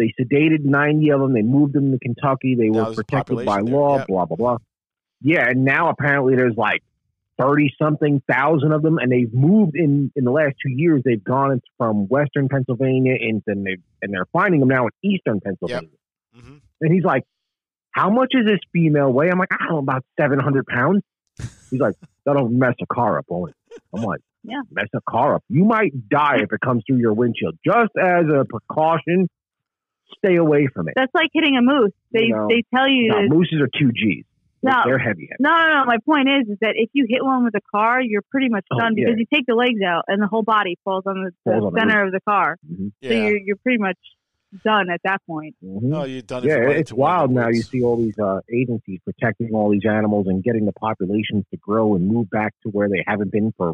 they 0.01 0.13
sedated 0.23 0.63
90 0.65 1.11
of 1.11 1.21
them. 1.21 1.33
They 1.33 1.41
moved 1.43 1.73
them 1.73 1.91
to 1.91 1.99
Kentucky. 1.99 2.55
They 2.55 2.69
Now 2.69 2.89
were 2.89 2.95
protected 2.95 3.45
by 3.45 3.61
there, 3.61 3.73
law, 3.73 3.97
yep. 3.97 4.07
blah, 4.07 4.25
blah, 4.25 4.37
blah. 4.37 4.57
Yeah, 5.21 5.47
and 5.47 5.63
now 5.63 5.89
apparently 5.89 6.35
there's 6.35 6.55
like 6.57 6.81
30 7.39 7.73
something 7.81 8.21
thousand 8.31 8.71
of 8.71 8.81
them, 8.81 8.97
and 8.97 9.11
they've 9.11 9.33
moved 9.33 9.75
in 9.75 10.11
in 10.15 10.23
the 10.23 10.31
last 10.31 10.55
two 10.63 10.71
years. 10.71 11.01
They've 11.05 11.23
gone 11.23 11.61
from 11.77 12.07
western 12.07 12.49
Pennsylvania 12.49 13.15
into, 13.19 13.43
and, 13.47 13.65
they, 13.65 13.77
and 14.01 14.13
they're 14.13 14.25
finding 14.33 14.59
them 14.59 14.69
now 14.69 14.85
in 14.87 15.09
eastern 15.11 15.39
Pennsylvania. 15.39 15.89
hmm 16.33 16.57
And 16.81 16.93
he's 16.93 17.03
like, 17.03 17.23
How 17.91 18.09
much 18.09 18.29
is 18.33 18.45
this 18.45 18.59
female 18.73 19.11
weigh? 19.11 19.29
I'm 19.29 19.39
like, 19.39 19.49
I 19.51 19.65
don't 19.65 19.73
know, 19.73 19.77
about 19.79 20.03
700 20.19 20.65
pounds. 20.65 21.03
He's 21.69 21.79
like, 21.79 21.95
That'll 22.25 22.49
mess 22.49 22.75
a 22.81 22.85
car 22.93 23.19
up, 23.19 23.25
won't 23.27 23.51
it? 23.51 23.81
I'm 23.93 24.01
like, 24.03 24.21
Yeah. 24.43 24.61
Mess 24.71 24.87
a 24.95 25.01
car 25.09 25.35
up. 25.35 25.43
You 25.49 25.65
might 25.65 26.09
die 26.09 26.37
if 26.41 26.51
it 26.51 26.59
comes 26.61 26.83
through 26.87 26.97
your 26.97 27.13
windshield. 27.13 27.57
Just 27.65 27.91
as 27.99 28.25
a 28.25 28.45
precaution, 28.45 29.27
stay 30.17 30.35
away 30.35 30.67
from 30.73 30.87
it. 30.87 30.93
that's 30.95 31.13
like 31.13 31.29
hitting 31.33 31.57
a 31.57 31.61
moose. 31.61 31.91
They 32.11 32.23
You 32.25 32.35
know, 32.35 32.47
they 32.49 32.63
tell 32.75 32.87
you 32.87 33.09
No, 33.09 33.21
to, 33.21 33.27
mooses 33.29 33.59
are 33.61 33.69
two 33.77 33.91
G's. 33.91 34.25
No. 34.63 34.73
They're 34.85 34.99
heavy. 34.99 35.27
heavy. 35.31 35.37
no, 35.39 35.49
no, 35.49 35.67
no. 35.79 35.85
My 35.85 35.97
point 36.05 36.27
is, 36.29 36.47
is 36.49 36.57
that 36.61 36.73
if 36.75 36.89
you 36.93 37.07
hit 37.09 37.23
one 37.25 37.43
with 37.43 37.55
a 37.55 37.61
car, 37.71 37.99
you're 38.01 38.21
pretty 38.29 38.47
much 38.49 38.65
Oh, 38.71 38.77
done 38.77 38.93
yeah. 38.95 39.05
because 39.05 39.19
you 39.19 39.25
take 39.33 39.45
the 39.47 39.55
legs 39.55 39.79
out 39.85 40.03
and 40.07 40.21
the 40.21 40.27
whole 40.27 40.43
body 40.43 40.77
falls 40.83 41.03
on 41.07 41.23
the, 41.23 41.31
the 41.45 41.51
Falls 41.51 41.65
on 41.65 41.73
the 41.73 41.79
center 41.79 42.05
of 42.05 42.11
the 42.11 42.19
car. 42.27 42.57
Mhm. 42.71 42.91
Yeah. 43.01 43.09
So 43.09 43.15
you're 43.15 43.37
you're 43.37 43.55
pretty 43.57 43.79
much 43.79 43.97
done 44.63 44.89
at 44.91 44.99
that 45.03 45.21
point. 45.25 45.55
Mhm. 45.63 45.95
oh, 45.95 46.03
you've 46.05 46.27
done 46.27 46.43
yeah, 46.43 46.57
for 46.57 46.67
it's 46.67 46.89
to 46.91 46.95
one 46.95 47.09
in 47.09 47.15
wild 47.17 47.31
now. 47.31 47.47
You 47.47 47.61
see 47.63 47.81
all 47.81 47.97
these 47.97 48.19
uh, 48.19 48.41
agencies 48.53 48.99
protecting 49.03 49.49
all 49.55 49.71
these 49.71 49.85
animals 49.89 50.27
and 50.27 50.43
getting 50.43 50.65
the 50.65 50.73
populations 50.73 51.45
to 51.51 51.57
grow 51.57 51.95
and 51.95 52.05
move 52.07 52.29
back 52.29 52.53
to 52.63 52.69
where 52.69 52.87
they 52.87 53.03
haven't 53.07 53.31
been 53.31 53.53
for 53.57 53.69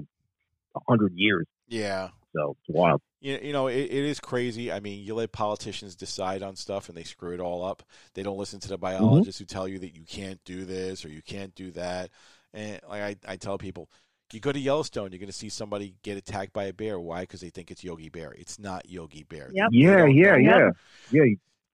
a 0.75 0.79
hundred 0.87 1.13
years. 1.15 1.45
Yeah. 1.67 2.09
So 2.37 2.55
it's 2.67 2.75
wild. 2.75 3.01
You, 3.19 3.39
you 3.41 3.53
know, 3.53 3.67
it, 3.67 3.79
it 3.79 3.91
is 3.91 4.19
crazy. 4.19 4.71
I 4.71 4.79
mean, 4.79 5.03
you 5.03 5.15
let 5.15 5.31
politicians 5.31 5.95
decide 5.95 6.43
on 6.43 6.55
stuff 6.55 6.87
and 6.87 6.97
they 6.97 7.03
screw 7.03 7.33
it 7.33 7.39
all 7.39 7.65
up. 7.65 7.83
They 8.13 8.23
don't 8.23 8.37
listen 8.37 8.59
to 8.61 8.69
the 8.69 8.77
biologists 8.77 9.39
who 9.39 9.45
tell 9.45 9.67
you 9.67 9.79
that 9.79 9.95
you 9.95 10.03
can't 10.03 10.39
do 10.45 10.65
this 10.65 11.03
or 11.03 11.09
you 11.09 11.21
can't 11.21 11.55
do 11.55 11.71
that. 11.71 12.11
And 12.53 12.79
like 12.87 13.01
I, 13.01 13.15
I 13.27 13.35
tell 13.37 13.57
people, 13.57 13.89
you 14.33 14.39
go 14.39 14.51
to 14.51 14.59
Yellowstone, 14.59 15.11
you're 15.11 15.19
going 15.19 15.27
to 15.27 15.33
see 15.33 15.49
somebody 15.49 15.95
get 16.03 16.17
attacked 16.17 16.53
by 16.53 16.65
a 16.65 16.73
bear. 16.73 16.99
Why? 16.99 17.21
Because 17.21 17.41
they 17.41 17.49
think 17.49 17.71
it's 17.71 17.83
Yogi 17.83 18.09
Bear. 18.09 18.33
It's 18.33 18.59
not 18.59 18.89
Yogi 18.89 19.23
Bear. 19.23 19.49
Yep. 19.53 19.69
They 19.71 19.77
Yeah, 19.77 20.05
yeah, 20.05 20.35
yeah, 20.35 20.69
yeah. 21.11 21.21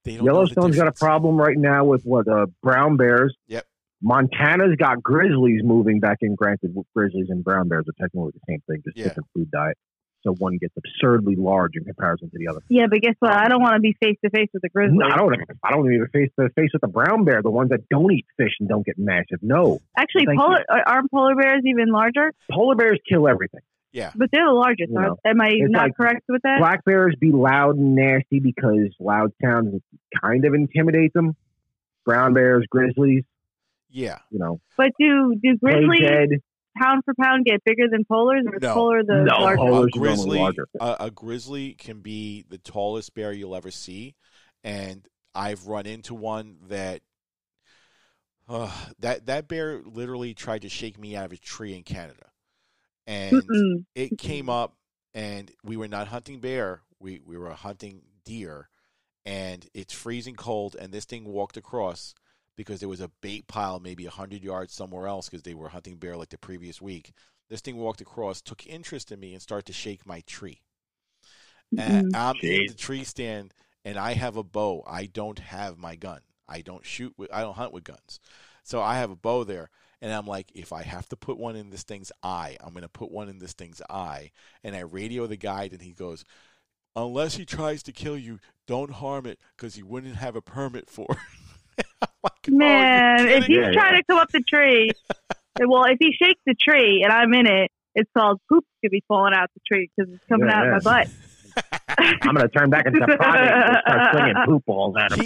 They 0.04 0.18
don't 0.18 0.26
know 0.26 0.34
the 0.34 0.40
Yellowstone's 0.40 0.76
got 0.76 0.88
a 0.88 0.92
problem 0.92 1.36
right 1.38 1.58
now 1.58 1.86
with 1.86 2.04
what 2.04 2.28
uh, 2.28 2.46
brown 2.62 2.98
bears. 2.98 3.36
Yep. 3.48 3.66
Montana's 4.02 4.76
got 4.78 5.02
grizzlies 5.02 5.62
moving 5.64 6.00
back 6.00 6.18
in. 6.22 6.36
Granted, 6.36 6.76
grizzlies 6.94 7.28
and 7.30 7.44
brown 7.44 7.70
bears 7.70 7.86
are 7.88 7.94
technically 8.00 8.32
the 8.34 8.42
same 8.48 8.62
thing, 8.68 8.82
just 8.86 8.98
Yeah. 8.98 9.06
different 9.06 9.30
food 9.34 9.50
diet. 9.50 9.78
So 10.24 10.34
one 10.34 10.58
gets 10.58 10.74
absurdly 10.78 11.36
large 11.36 11.72
in 11.76 11.84
comparison 11.84 12.30
to 12.30 12.38
the 12.38 12.48
other. 12.48 12.62
Yeah, 12.70 12.86
but 12.90 13.02
guess 13.02 13.16
what? 13.20 13.34
I 13.34 13.50
don't 13.50 13.62
want 13.62 13.76
to 13.76 13.80
be 13.82 13.96
face 14.02 14.18
to 14.24 14.30
face 14.30 14.48
with 14.54 14.64
a 14.64 14.70
grizzly. 14.70 14.98
No, 14.98 15.06
I 15.06 15.18
don't. 15.18 15.36
I 15.64 15.72
don't 15.72 15.94
even 15.94 16.08
face 16.14 16.30
to 16.40 16.50
face 16.56 16.70
with 16.72 16.82
the 16.82 16.88
brown 16.88 17.26
bear, 17.26 17.42
the 17.42 17.52
ones 17.52 17.70
that 17.72 17.88
don't 17.90 18.12
eat 18.14 18.26
fish 18.38 18.54
and 18.60 18.70
don't 18.70 18.86
get 18.86 18.98
massive. 18.98 19.40
No, 19.42 19.80
Actually, 19.98 20.26
Thank 20.28 20.40
polar 20.40 20.64
are- 20.70 20.84
aren't 20.88 21.12
polar 21.12 21.36
bears 21.36 21.62
even 21.66 21.90
larger? 21.92 22.32
polar 22.50 22.76
bears 22.76 23.00
kill 23.08 23.28
everything. 23.28 23.62
Yeah. 23.92 24.12
But 24.16 24.30
they're 24.32 24.46
the 24.48 24.52
largest. 24.54 24.90
You 24.92 24.98
aren't- 24.98 25.10
know, 25.26 25.30
Am 25.30 25.42
I 25.42 25.52
not 25.60 25.84
like 25.84 25.96
correct 25.98 26.24
with 26.30 26.42
that? 26.44 26.58
Black 26.60 26.84
bears 26.86 27.16
be 27.20 27.32
loud 27.32 27.76
and 27.76 27.94
nasty 27.96 28.40
because 28.40 28.96
loud 29.00 29.32
sounds 29.44 29.82
kind 30.22 30.46
of 30.46 30.54
intimidate 30.54 31.14
them. 31.14 31.36
Brown 32.06 32.34
bears, 32.34 32.66
grizzlies, 32.70 33.24
Yeah. 33.92 34.18
you 34.32 34.40
know, 34.40 34.60
But 34.78 34.92
do 35.00 35.36
do 35.42 35.58
play 35.60 35.74
grizzlies 35.86 36.00
dead. 36.00 36.30
Pound 36.78 37.04
for 37.06 37.14
pound 37.20 37.46
get 37.46 37.64
bigger 37.64 37.88
than 37.90 38.04
polars, 38.06 38.46
or 38.46 38.56
is 38.56 38.62
No. 38.62 38.74
polar 38.74 39.04
the 39.04 39.24
No, 39.26 39.38
largest? 39.40 39.60
polar- 39.68 39.80
a 39.80 39.84
are 39.84 39.90
grizzly, 39.90 40.40
larger. 40.40 40.68
a, 40.80 40.96
a 41.02 41.12
grizzly 41.12 41.74
can 41.74 42.00
be 42.02 42.44
the 42.50 42.58
tallest 42.58 43.14
bear 43.14 43.32
you'll 43.32 43.56
ever 43.56 43.72
see, 43.72 44.16
and 44.64 45.08
I've 45.36 45.68
run 45.68 45.86
into 45.86 46.14
one 46.14 46.58
that 46.68 47.02
uh, 48.50 48.72
that 49.00 49.26
that 49.28 49.48
bear 49.48 49.82
literally 49.86 50.34
tried 50.34 50.64
to 50.64 50.70
shake 50.70 51.00
me 51.00 51.16
out 51.16 51.26
of 51.26 51.32
a 51.34 51.38
tree 51.38 51.76
in 51.76 51.84
Canada, 51.84 52.26
and 53.08 53.34
Mm-mm. 53.34 53.86
it 53.96 54.18
came 54.18 54.50
up, 54.50 54.76
and 55.14 55.52
we 55.64 55.78
were 55.78 55.88
not 55.88 56.08
hunting 56.10 56.40
bear, 56.40 56.82
we 57.00 57.22
we 57.26 57.38
were 57.38 57.52
hunting 57.52 58.02
deer, 58.26 58.70
and 59.26 59.66
it's 59.74 59.94
freezing 59.94 60.36
cold, 60.36 60.76
and 60.76 60.92
this 60.94 61.06
thing 61.06 61.26
walked 61.26 61.56
across 61.58 62.14
because 62.56 62.80
there 62.80 62.90
was 62.90 63.02
a 63.02 63.12
bait 63.22 63.48
pile 63.48 63.80
maybe 63.80 64.06
100 64.06 64.44
yards 64.44 64.74
somewhere 64.74 65.08
else 65.08 65.30
because 65.30 65.44
they 65.44 65.54
were 65.54 65.70
hunting 65.70 65.98
bear 65.98 66.16
like 66.16 66.30
the 66.30 66.38
previous 66.38 66.82
week. 66.82 67.14
This 67.50 67.62
thing 67.62 67.78
walked 67.78 68.02
across, 68.02 68.42
took 68.42 68.66
interest 68.66 69.12
in 69.12 69.20
me, 69.20 69.34
and 69.34 69.42
started 69.42 69.66
to 69.66 69.74
shake 69.74 70.06
my 70.06 70.22
tree. 70.22 70.62
And 71.78 72.14
mm-hmm. 72.14 72.16
I'm 72.16 72.36
in 72.42 72.68
the 72.68 72.74
tree 72.74 73.04
stand, 73.04 73.54
and 73.84 73.98
I 73.98 74.14
have 74.14 74.38
a 74.38 74.44
bow. 74.44 74.84
I 74.88 75.06
don't 75.06 75.40
have 75.40 75.78
my 75.78 75.96
gun. 75.96 76.22
I 76.48 76.62
don't 76.62 76.86
shoot 76.86 77.14
with. 77.18 77.34
I 77.34 77.42
don't 77.42 77.56
hunt 77.56 77.74
with 77.74 77.84
guns. 77.84 78.20
So 78.64 78.82
I 78.82 78.96
have 78.96 79.12
a 79.12 79.16
bow 79.16 79.44
there, 79.44 79.70
and 80.02 80.12
I'm 80.12 80.26
like, 80.26 80.52
if 80.54 80.72
I 80.72 80.84
have 80.84 81.08
to 81.10 81.16
put 81.16 81.38
one 81.38 81.56
in 81.56 81.70
this 81.70 81.84
thing's 81.84 82.12
eye, 82.22 82.58
I'm 82.62 82.74
going 82.74 82.84
to 82.84 82.90
put 82.90 83.12
one 83.12 83.30
in 83.30 83.40
this 83.40 83.54
thing's 83.54 83.82
eye. 83.90 84.32
And 84.64 84.76
I 84.76 84.80
radio 84.80 85.28
the 85.28 85.38
guide, 85.38 85.74
and 85.74 85.82
he 85.82 85.92
goes, 85.92 86.24
unless 86.96 87.36
he 87.36 87.46
tries 87.46 87.84
to 87.84 87.92
kill 87.92 88.18
you, 88.18 88.40
don't 88.68 88.92
harm 88.92 89.26
it 89.26 89.40
because 89.56 89.76
he 89.76 89.84
wouldn't 89.84 90.16
have 90.16 90.36
a 90.36 90.42
permit 90.42 90.90
for. 90.90 91.08
it." 92.04 92.10
I'm 92.48 92.54
"Oh, 92.54 92.58
Man, 92.58 93.28
if 93.28 93.46
he's 93.46 93.58
Yeah, 93.58 93.72
trying 93.72 93.94
yeah. 93.96 94.00
to 94.00 94.04
come 94.10 94.18
up 94.20 94.30
the 94.32 94.42
tree, 94.42 94.90
well, 95.66 95.86
if 95.86 95.98
he 96.00 96.12
shakes 96.14 96.42
the 96.46 96.56
tree 96.56 97.02
and 97.04 97.12
I'm 97.12 97.34
in 97.34 97.48
it, 97.48 97.72
it's 97.96 98.10
called 98.18 98.40
poop 98.50 98.66
could 98.82 98.92
be 98.92 99.04
falling 99.08 99.34
out 99.36 99.50
the 99.54 99.62
tree 99.68 99.90
because 99.96 100.12
it's 100.14 100.24
coming 100.28 100.48
Yeah, 100.50 100.60
out 100.60 100.66
yeah. 100.66 100.78
of 100.78 100.84
my 100.86 101.04
butt. 101.06 101.10
I'm 102.24 102.34
going 102.36 102.48
to 102.48 102.50
turn 102.50 102.70
back 102.72 102.86
into 102.88 103.00
primate 103.06 103.52
and 103.52 103.78
start 103.86 104.12
slinging 104.14 104.36
poop 104.46 104.66
balls 104.66 104.96
at 105.00 105.12
him. 105.14 105.20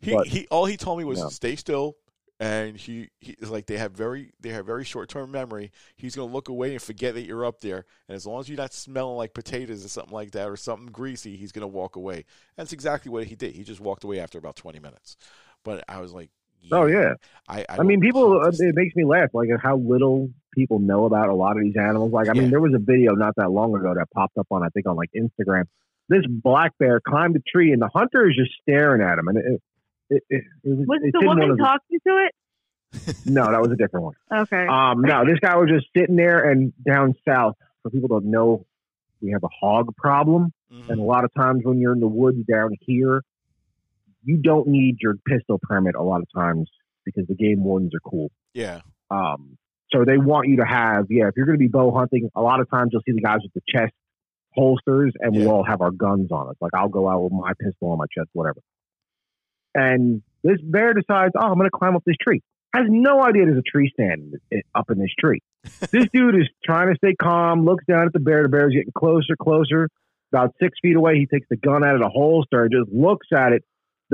He- 0.00 0.10
He, 0.10 0.14
But- 0.14 0.26
he 0.26 0.46
all 0.48 0.66
he 0.66 0.76
told 0.76 0.98
me 0.98 1.04
was 1.04 1.20
Yeah. 1.20 1.28
stay 1.28 1.56
still, 1.56 1.94
and 2.40 2.76
he 2.76 3.08
he 3.20 3.36
is 3.38 3.48
like 3.50 3.66
they 3.66 3.78
have 3.78 3.92
very 3.92 4.32
they 4.40 4.48
have 4.50 4.66
very 4.66 4.84
short 4.84 5.08
term 5.08 5.30
memory. 5.30 5.70
He's 5.96 6.14
gonna 6.16 6.30
look 6.32 6.48
away 6.48 6.72
and 6.72 6.82
forget 6.82 7.14
that 7.14 7.22
you're 7.22 7.46
up 7.46 7.60
there, 7.60 7.84
and 8.08 8.16
as 8.16 8.26
long 8.26 8.40
as 8.40 8.48
you're 8.48 8.58
not 8.58 8.72
smelling 8.74 9.16
like 9.16 9.32
potatoes 9.32 9.84
or 9.84 9.88
something 9.88 10.12
like 10.12 10.32
that 10.32 10.48
or 10.50 10.56
something 10.56 10.88
greasy, 10.88 11.36
he's 11.36 11.52
gonna 11.52 11.68
walk 11.68 11.94
away. 11.96 12.24
That's 12.56 12.72
exactly 12.72 13.10
what 13.10 13.28
he 13.28 13.36
did. 13.36 13.54
He 13.54 13.62
just 13.62 13.80
walked 13.80 14.02
away 14.04 14.18
after 14.18 14.36
about 14.36 14.56
twenty 14.56 14.80
minutes. 14.80 15.16
But 15.64 15.84
I 15.88 16.00
was 16.00 16.12
like, 16.12 16.30
Oh 16.72 16.86
yeah, 16.86 17.14
I 17.48 17.60
I, 17.68 17.76
I 17.78 17.82
mean, 17.82 18.00
people. 18.00 18.32
hunt 18.32 18.46
Uh, 18.46 18.50
this 18.50 18.60
it 18.60 18.64
thing. 18.64 18.72
makes 18.76 18.96
me 18.96 19.04
laugh, 19.04 19.30
like 19.34 19.48
how 19.62 19.76
little 19.76 20.30
people 20.54 20.78
know 20.78 21.04
about 21.04 21.28
a 21.28 21.34
lot 21.34 21.56
of 21.58 21.62
these 21.62 21.76
animals. 21.76 22.10
Like, 22.12 22.28
I 22.28 22.32
Yeah. 22.34 22.40
mean, 22.42 22.50
there 22.50 22.60
was 22.60 22.72
a 22.74 22.78
video 22.78 23.14
not 23.14 23.34
that 23.36 23.50
long 23.50 23.74
ago 23.74 23.92
that 23.94 24.06
popped 24.14 24.38
up 24.38 24.46
on, 24.50 24.62
I 24.62 24.68
think, 24.68 24.86
on 24.86 24.96
like 24.96 25.10
Instagram. 25.14 25.64
This 26.08 26.22
black 26.26 26.72
bear 26.78 27.00
climbed 27.00 27.36
a 27.36 27.40
tree, 27.40 27.72
and 27.72 27.82
the 27.82 27.88
hunter 27.92 28.28
is 28.28 28.36
just 28.36 28.52
staring 28.62 29.02
at 29.02 29.18
him, 29.18 29.28
and 29.28 29.38
it. 29.38 29.62
it, 30.10 30.22
it, 30.30 30.44
it 30.64 30.78
was, 30.78 30.86
Was 30.86 31.00
it's 31.02 31.18
the 31.18 31.26
woman 31.26 31.50
of 31.50 31.56
the- 31.58 31.64
talking 31.64 31.98
to 32.06 32.26
it? 32.28 32.34
No, 33.26 33.50
that 33.50 33.60
was 33.60 33.72
a 33.72 33.76
different 33.76 34.04
one. 34.04 34.14
Okay. 34.32 34.66
Um, 34.66 35.00
no, 35.02 35.24
this 35.26 35.40
guy 35.40 35.56
was 35.56 35.68
just 35.68 35.86
sitting 35.96 36.16
there, 36.16 36.48
and 36.48 36.72
down 36.86 37.14
south, 37.26 37.56
for 37.82 37.90
people 37.90 38.08
don't 38.08 38.26
know, 38.26 38.64
we 39.20 39.32
have 39.32 39.42
a 39.42 39.48
hog 39.48 39.94
problem. 39.96 40.52
Mhm. 40.72 40.90
And 40.90 41.00
a 41.00 41.02
lot 41.02 41.24
of 41.24 41.34
times 41.34 41.62
when 41.64 41.78
you're 41.80 41.92
in 41.92 42.00
the 42.00 42.06
woods 42.08 42.38
down 42.50 42.70
here, 42.80 43.22
you 44.24 44.38
don't 44.38 44.66
need 44.68 44.96
your 45.00 45.14
pistol 45.26 45.58
permit 45.62 45.94
a 45.94 46.02
lot 46.02 46.20
of 46.20 46.28
times 46.34 46.68
because 47.04 47.26
the 47.28 47.34
game 47.34 47.62
wardens 47.62 47.92
are 47.94 48.00
cool. 48.10 48.30
yeah, 48.54 48.80
Um, 49.10 49.56
So 49.92 50.04
they 50.04 50.16
want 50.18 50.48
you 50.48 50.56
to 50.56 50.64
have, 50.64 51.06
yeah, 51.10 51.28
if 51.28 51.34
you're 51.36 51.46
going 51.46 51.58
to 51.58 51.62
be 51.62 51.68
bow 51.68 51.92
hunting, 51.94 52.30
a 52.34 52.40
lot 52.40 52.60
of 52.60 52.68
times 52.70 52.90
you'll 52.92 53.02
see 53.06 53.12
the 53.12 53.20
guys 53.20 53.38
with 53.42 53.52
the 53.52 53.60
chest 53.68 53.92
holsters 54.54 55.12
and 55.20 55.36
we 55.36 55.46
all 55.46 55.64
have 55.64 55.80
our 55.80 55.90
guns 55.90 56.30
on 56.32 56.48
us. 56.48 56.56
Like 56.60 56.72
I'll 56.74 56.88
go 56.88 57.08
out 57.08 57.22
with 57.22 57.32
my 57.32 57.52
pistol 57.60 57.90
on 57.90 57.98
my 57.98 58.06
chest, 58.16 58.30
whatever. 58.32 58.60
And 59.74 60.22
this 60.42 60.58
bear 60.62 60.94
decides, 60.94 61.32
oh, 61.36 61.46
I'm 61.46 61.58
going 61.58 61.68
to 61.70 61.76
climb 61.76 61.96
up 61.96 62.02
this 62.06 62.16
tree. 62.20 62.40
Has 62.74 62.86
no 62.88 63.22
idea 63.22 63.44
there's 63.46 63.58
a 63.58 63.62
tree 63.70 63.90
stand 63.92 64.34
up 64.74 64.90
in 64.90 64.98
this 64.98 65.12
tree. 65.18 65.40
this 65.92 66.06
dude 66.12 66.34
is 66.36 66.48
trying 66.64 66.88
to 66.92 66.96
stay 66.96 67.14
calm, 67.20 67.64
looks 67.64 67.84
down 67.86 68.06
at 68.06 68.12
the 68.12 68.20
bear. 68.20 68.42
The 68.44 68.48
bear's 68.48 68.72
getting 68.74 68.92
closer, 68.96 69.36
closer. 69.40 69.88
About 70.32 70.54
six 70.60 70.76
feet 70.82 70.96
away, 70.96 71.16
he 71.18 71.26
takes 71.26 71.46
the 71.48 71.56
gun 71.56 71.84
out 71.84 71.94
of 71.94 72.00
the 72.00 72.08
holster 72.08 72.64
and 72.64 72.72
just 72.72 72.90
looks 72.92 73.28
at 73.32 73.52
it. 73.52 73.64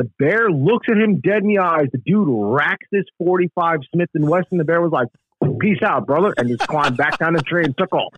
The 0.00 0.10
bear 0.18 0.48
looks 0.48 0.86
at 0.90 0.96
him 0.96 1.20
dead 1.20 1.42
in 1.42 1.48
the 1.48 1.58
eyes. 1.58 1.88
The 1.92 1.98
dude 1.98 2.26
racks 2.26 2.86
this 2.90 3.04
45 3.18 3.80
Smith 3.92 4.08
and 4.14 4.26
Wesson. 4.30 4.56
The 4.56 4.64
bear 4.64 4.80
was 4.80 4.92
like, 4.92 5.08
"Peace 5.60 5.82
out, 5.82 6.06
brother," 6.06 6.32
and 6.38 6.48
just 6.48 6.66
climbed 6.66 6.96
back 6.96 7.18
down 7.18 7.34
the 7.34 7.42
tree 7.42 7.64
and 7.64 7.76
took 7.76 7.92
off. 7.92 8.14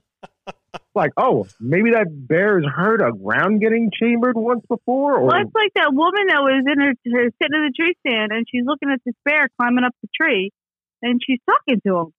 Like, 0.94 1.10
oh, 1.16 1.48
maybe 1.58 1.90
that 1.90 2.06
bear 2.08 2.60
has 2.60 2.70
heard 2.72 3.00
a 3.00 3.10
round 3.10 3.60
getting 3.60 3.90
chambered 3.92 4.36
once 4.36 4.64
before, 4.68 5.16
or 5.16 5.24
Well, 5.24 5.42
it's 5.42 5.54
like 5.56 5.72
that 5.74 5.92
woman 5.92 6.28
that 6.28 6.38
was 6.38 6.64
in 6.64 6.78
her, 6.80 6.92
her 7.16 7.30
sitting 7.42 7.58
in 7.58 7.64
the 7.66 7.72
tree 7.76 7.96
stand, 8.06 8.30
and 8.30 8.46
she's 8.48 8.64
looking 8.64 8.88
at 8.88 9.00
this 9.04 9.16
bear 9.24 9.48
climbing 9.58 9.82
up 9.82 9.92
the 10.02 10.08
tree, 10.14 10.52
and 11.02 11.20
she's 11.26 11.40
talking 11.50 11.80
to 11.84 11.98
him. 11.98 12.12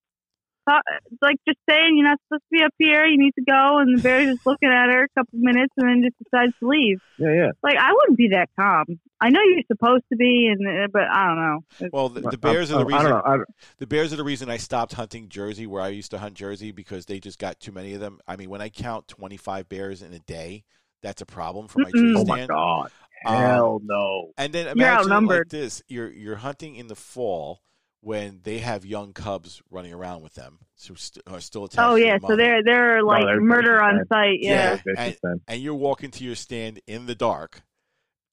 Ta- 0.68 0.82
like 1.22 1.38
just 1.48 1.60
saying, 1.70 1.98
you're 1.98 2.08
not 2.08 2.20
supposed 2.28 2.44
to 2.52 2.58
be 2.58 2.64
up 2.64 2.74
here. 2.78 3.06
You 3.06 3.18
need 3.18 3.34
to 3.36 3.44
go, 3.44 3.80
and 3.80 3.98
the 3.98 4.02
bear's 4.02 4.28
just 4.34 4.46
looking 4.46 4.70
at 4.70 4.94
her 4.94 5.04
a 5.04 5.10
couple 5.20 5.40
minutes, 5.40 5.74
and 5.78 5.90
then 5.90 6.04
just 6.04 6.16
decides 6.24 6.54
to 6.62 6.68
leave. 6.70 7.00
yeah, 7.18 7.34
yeah. 7.34 7.52
Like 7.62 7.76
I 7.78 7.92
wouldn't 7.94 8.18
be 8.18 8.30
that 8.30 8.50
calm. 8.60 8.86
I 9.20 9.30
know 9.30 9.40
you're 9.42 9.64
supposed 9.72 10.04
to 10.12 10.16
be, 10.18 10.48
and 10.52 10.68
uh, 10.68 10.88
but 10.92 11.04
I 11.04 11.28
don't 11.28 11.38
know. 11.38 11.60
It's- 11.80 11.90
Well, 11.94 12.10
the, 12.10 12.22
the 12.22 12.38
Bears 12.38 12.72
I, 12.72 12.76
are 12.76 12.86
the 12.86 12.94
I 12.94 12.98
reason. 12.98 13.12
don't 13.12 13.26
know. 13.26 13.44
I, 13.44 13.44
The 13.78 13.88
Bears 13.88 14.14
are 14.14 14.18
the 14.18 14.24
reason 14.24 14.50
I 14.50 14.58
stopped 14.58 14.94
hunting 14.94 15.30
Jersey, 15.30 15.68
where 15.68 15.82
I 15.82 15.90
used 15.90 16.12
to 16.12 16.18
hunt 16.18 16.34
Jersey, 16.36 16.72
because 16.72 17.06
they 17.06 17.20
just 17.20 17.40
got 17.40 17.60
too 17.60 17.72
many 17.72 17.94
of 17.94 18.00
them. 18.00 18.20
I 18.28 18.36
mean, 18.36 18.50
when 18.50 18.62
I 18.62 18.70
count 18.70 19.08
25 19.08 19.68
bears 19.70 20.02
in 20.02 20.14
a 20.14 20.20
day, 20.20 20.64
that's 21.02 21.22
a 21.22 21.26
problem 21.26 21.68
for 21.68 21.80
my 21.80 21.92
tree 21.92 22.14
Mm-mm. 22.14 22.20
oh 22.22 22.26
my 22.26 22.36
stand. 22.38 22.50
god, 22.50 22.92
Um, 23.26 23.36
hell 23.36 23.82
no. 23.84 24.32
And 24.38 24.54
then 24.54 24.66
You're 24.66 24.72
imagine 24.74 25.26
like 25.26 25.50
this: 25.50 25.82
you're 25.88 26.10
you're 26.12 26.38
hunting 26.38 26.76
in 26.76 26.88
the 26.88 26.96
fall 26.96 27.62
when 28.04 28.42
they 28.44 28.58
have 28.58 28.86
young 28.86 29.14
cubs 29.14 29.62
running 29.72 29.94
around 29.94 30.22
with 30.22 30.34
them, 30.34 30.60
who 30.88 30.96
st- 30.96 31.24
are 31.26 31.40
still 31.40 31.64
attached. 31.64 31.80
oh 31.80 31.96
yeah, 31.96 32.18
the 32.18 32.28
so 32.28 32.36
they're 32.36 32.62
they're 32.64 33.02
like 33.02 33.24
they're 33.26 33.40
murder 33.40 33.82
on 33.82 33.96
man. 33.96 34.08
sight. 34.08 34.40
Yeah. 34.42 34.78
Yeah. 34.86 35.12
And- 35.24 35.42
and 35.48 35.62
you're 35.62 35.74
walking 35.74 36.12
to 36.12 36.24
your 36.26 36.36
stand 36.36 36.82
in 36.86 37.06
the 37.06 37.16
dark, 37.16 37.62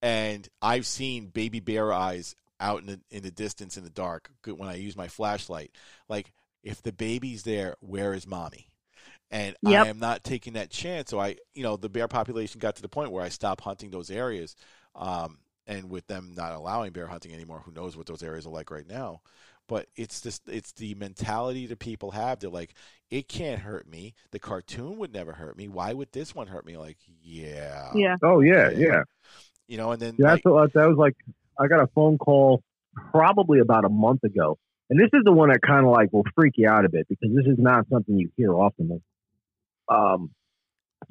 and 0.02 0.48
I've 0.60 0.86
seen 0.86 1.26
baby 1.28 1.60
bear 1.60 1.92
eyes 1.92 2.34
out 2.58 2.80
in 2.80 2.86
the 2.86 3.00
in 3.10 3.22
the 3.22 3.30
distance 3.30 3.76
in 3.76 3.84
the 3.84 3.90
dark 3.90 4.30
when 4.44 4.68
I 4.68 4.74
use 4.74 4.96
my 4.96 5.08
flashlight. 5.08 5.70
Like 6.08 6.32
if 6.62 6.82
the 6.82 6.92
baby's 6.92 7.44
there, 7.44 7.76
where 7.80 8.12
is 8.12 8.26
mommy? 8.26 8.68
And 9.30 9.54
Yep. 9.62 9.86
I 9.86 9.88
am 9.88 9.98
not 10.00 10.24
taking 10.24 10.54
that 10.54 10.70
chance. 10.70 11.08
So 11.10 11.20
I, 11.20 11.36
you 11.54 11.62
know, 11.62 11.76
the 11.76 11.88
bear 11.88 12.08
population 12.08 12.58
got 12.58 12.74
to 12.76 12.82
the 12.82 12.88
point 12.88 13.12
where 13.12 13.22
I 13.24 13.28
stopped 13.28 13.62
hunting 13.62 13.90
those 13.90 14.10
areas, 14.10 14.56
um, 14.96 15.38
and 15.68 15.88
with 15.88 16.06
them 16.08 16.32
not 16.36 16.52
allowing 16.52 16.90
bear 16.92 17.06
hunting 17.06 17.32
anymore, 17.32 17.62
who 17.64 17.70
knows 17.72 17.96
what 17.96 18.06
those 18.06 18.24
areas 18.24 18.44
are 18.44 18.50
like 18.50 18.72
right 18.72 18.88
now? 18.88 19.20
But 19.70 19.86
it's 19.94 20.20
just 20.20 20.48
it's 20.48 20.72
the 20.72 20.96
mentality 20.96 21.64
that 21.66 21.78
people 21.78 22.10
have. 22.10 22.40
They're 22.40 22.50
like, 22.50 22.74
it 23.08 23.28
can't 23.28 23.60
hurt 23.60 23.88
me. 23.88 24.14
The 24.32 24.40
cartoon 24.40 24.98
would 24.98 25.12
never 25.12 25.32
hurt 25.32 25.56
me. 25.56 25.68
Why 25.68 25.92
would 25.92 26.10
this 26.10 26.34
one 26.34 26.48
hurt 26.48 26.66
me? 26.66 26.76
Like, 26.76 26.96
yeah, 27.22 27.92
Yeah. 27.94 28.16
Oh 28.20 28.40
yeah, 28.40 28.68
Yeah. 28.70 28.78
yeah. 28.78 29.02
you 29.68 29.76
know. 29.76 29.92
And 29.92 30.02
then 30.02 30.16
Yeah, 30.18 30.26
like, 30.26 30.42
that's 30.42 30.44
what, 30.44 30.72
that 30.72 30.88
was 30.88 30.98
like 30.98 31.14
I 31.56 31.68
got 31.68 31.84
a 31.84 31.86
phone 31.94 32.18
call 32.18 32.64
probably 33.12 33.60
about 33.60 33.84
a 33.84 33.88
month 33.88 34.24
ago, 34.24 34.58
and 34.90 34.98
this 34.98 35.10
is 35.12 35.22
the 35.22 35.30
one 35.30 35.50
that 35.50 35.62
kind 35.62 35.86
of 35.86 35.92
like 35.92 36.12
will 36.12 36.26
freak 36.34 36.54
you 36.56 36.68
out 36.68 36.84
a 36.84 36.88
bit 36.88 37.06
because 37.08 37.32
this 37.32 37.46
is 37.46 37.56
not 37.56 37.86
something 37.88 38.18
you 38.18 38.28
hear 38.36 38.52
often. 38.52 39.00
Um, 39.88 40.32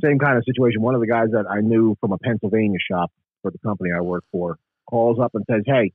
same 0.04 0.20
kind 0.20 0.38
of 0.38 0.44
situation. 0.44 0.82
One 0.82 0.96
of 0.96 1.00
the 1.00 1.08
guys 1.08 1.30
that 1.32 1.46
I 1.50 1.62
knew 1.62 1.96
from 2.02 2.12
a 2.12 2.18
Pennsylvania 2.18 2.80
shop 2.92 3.10
for 3.42 3.52
the 3.52 3.58
company 3.60 3.92
I 3.98 4.02
work 4.02 4.26
for 4.34 4.58
calls 4.86 5.18
up 5.18 5.32
and 5.34 5.46
says, 5.50 5.62
"Hey, 5.66 5.94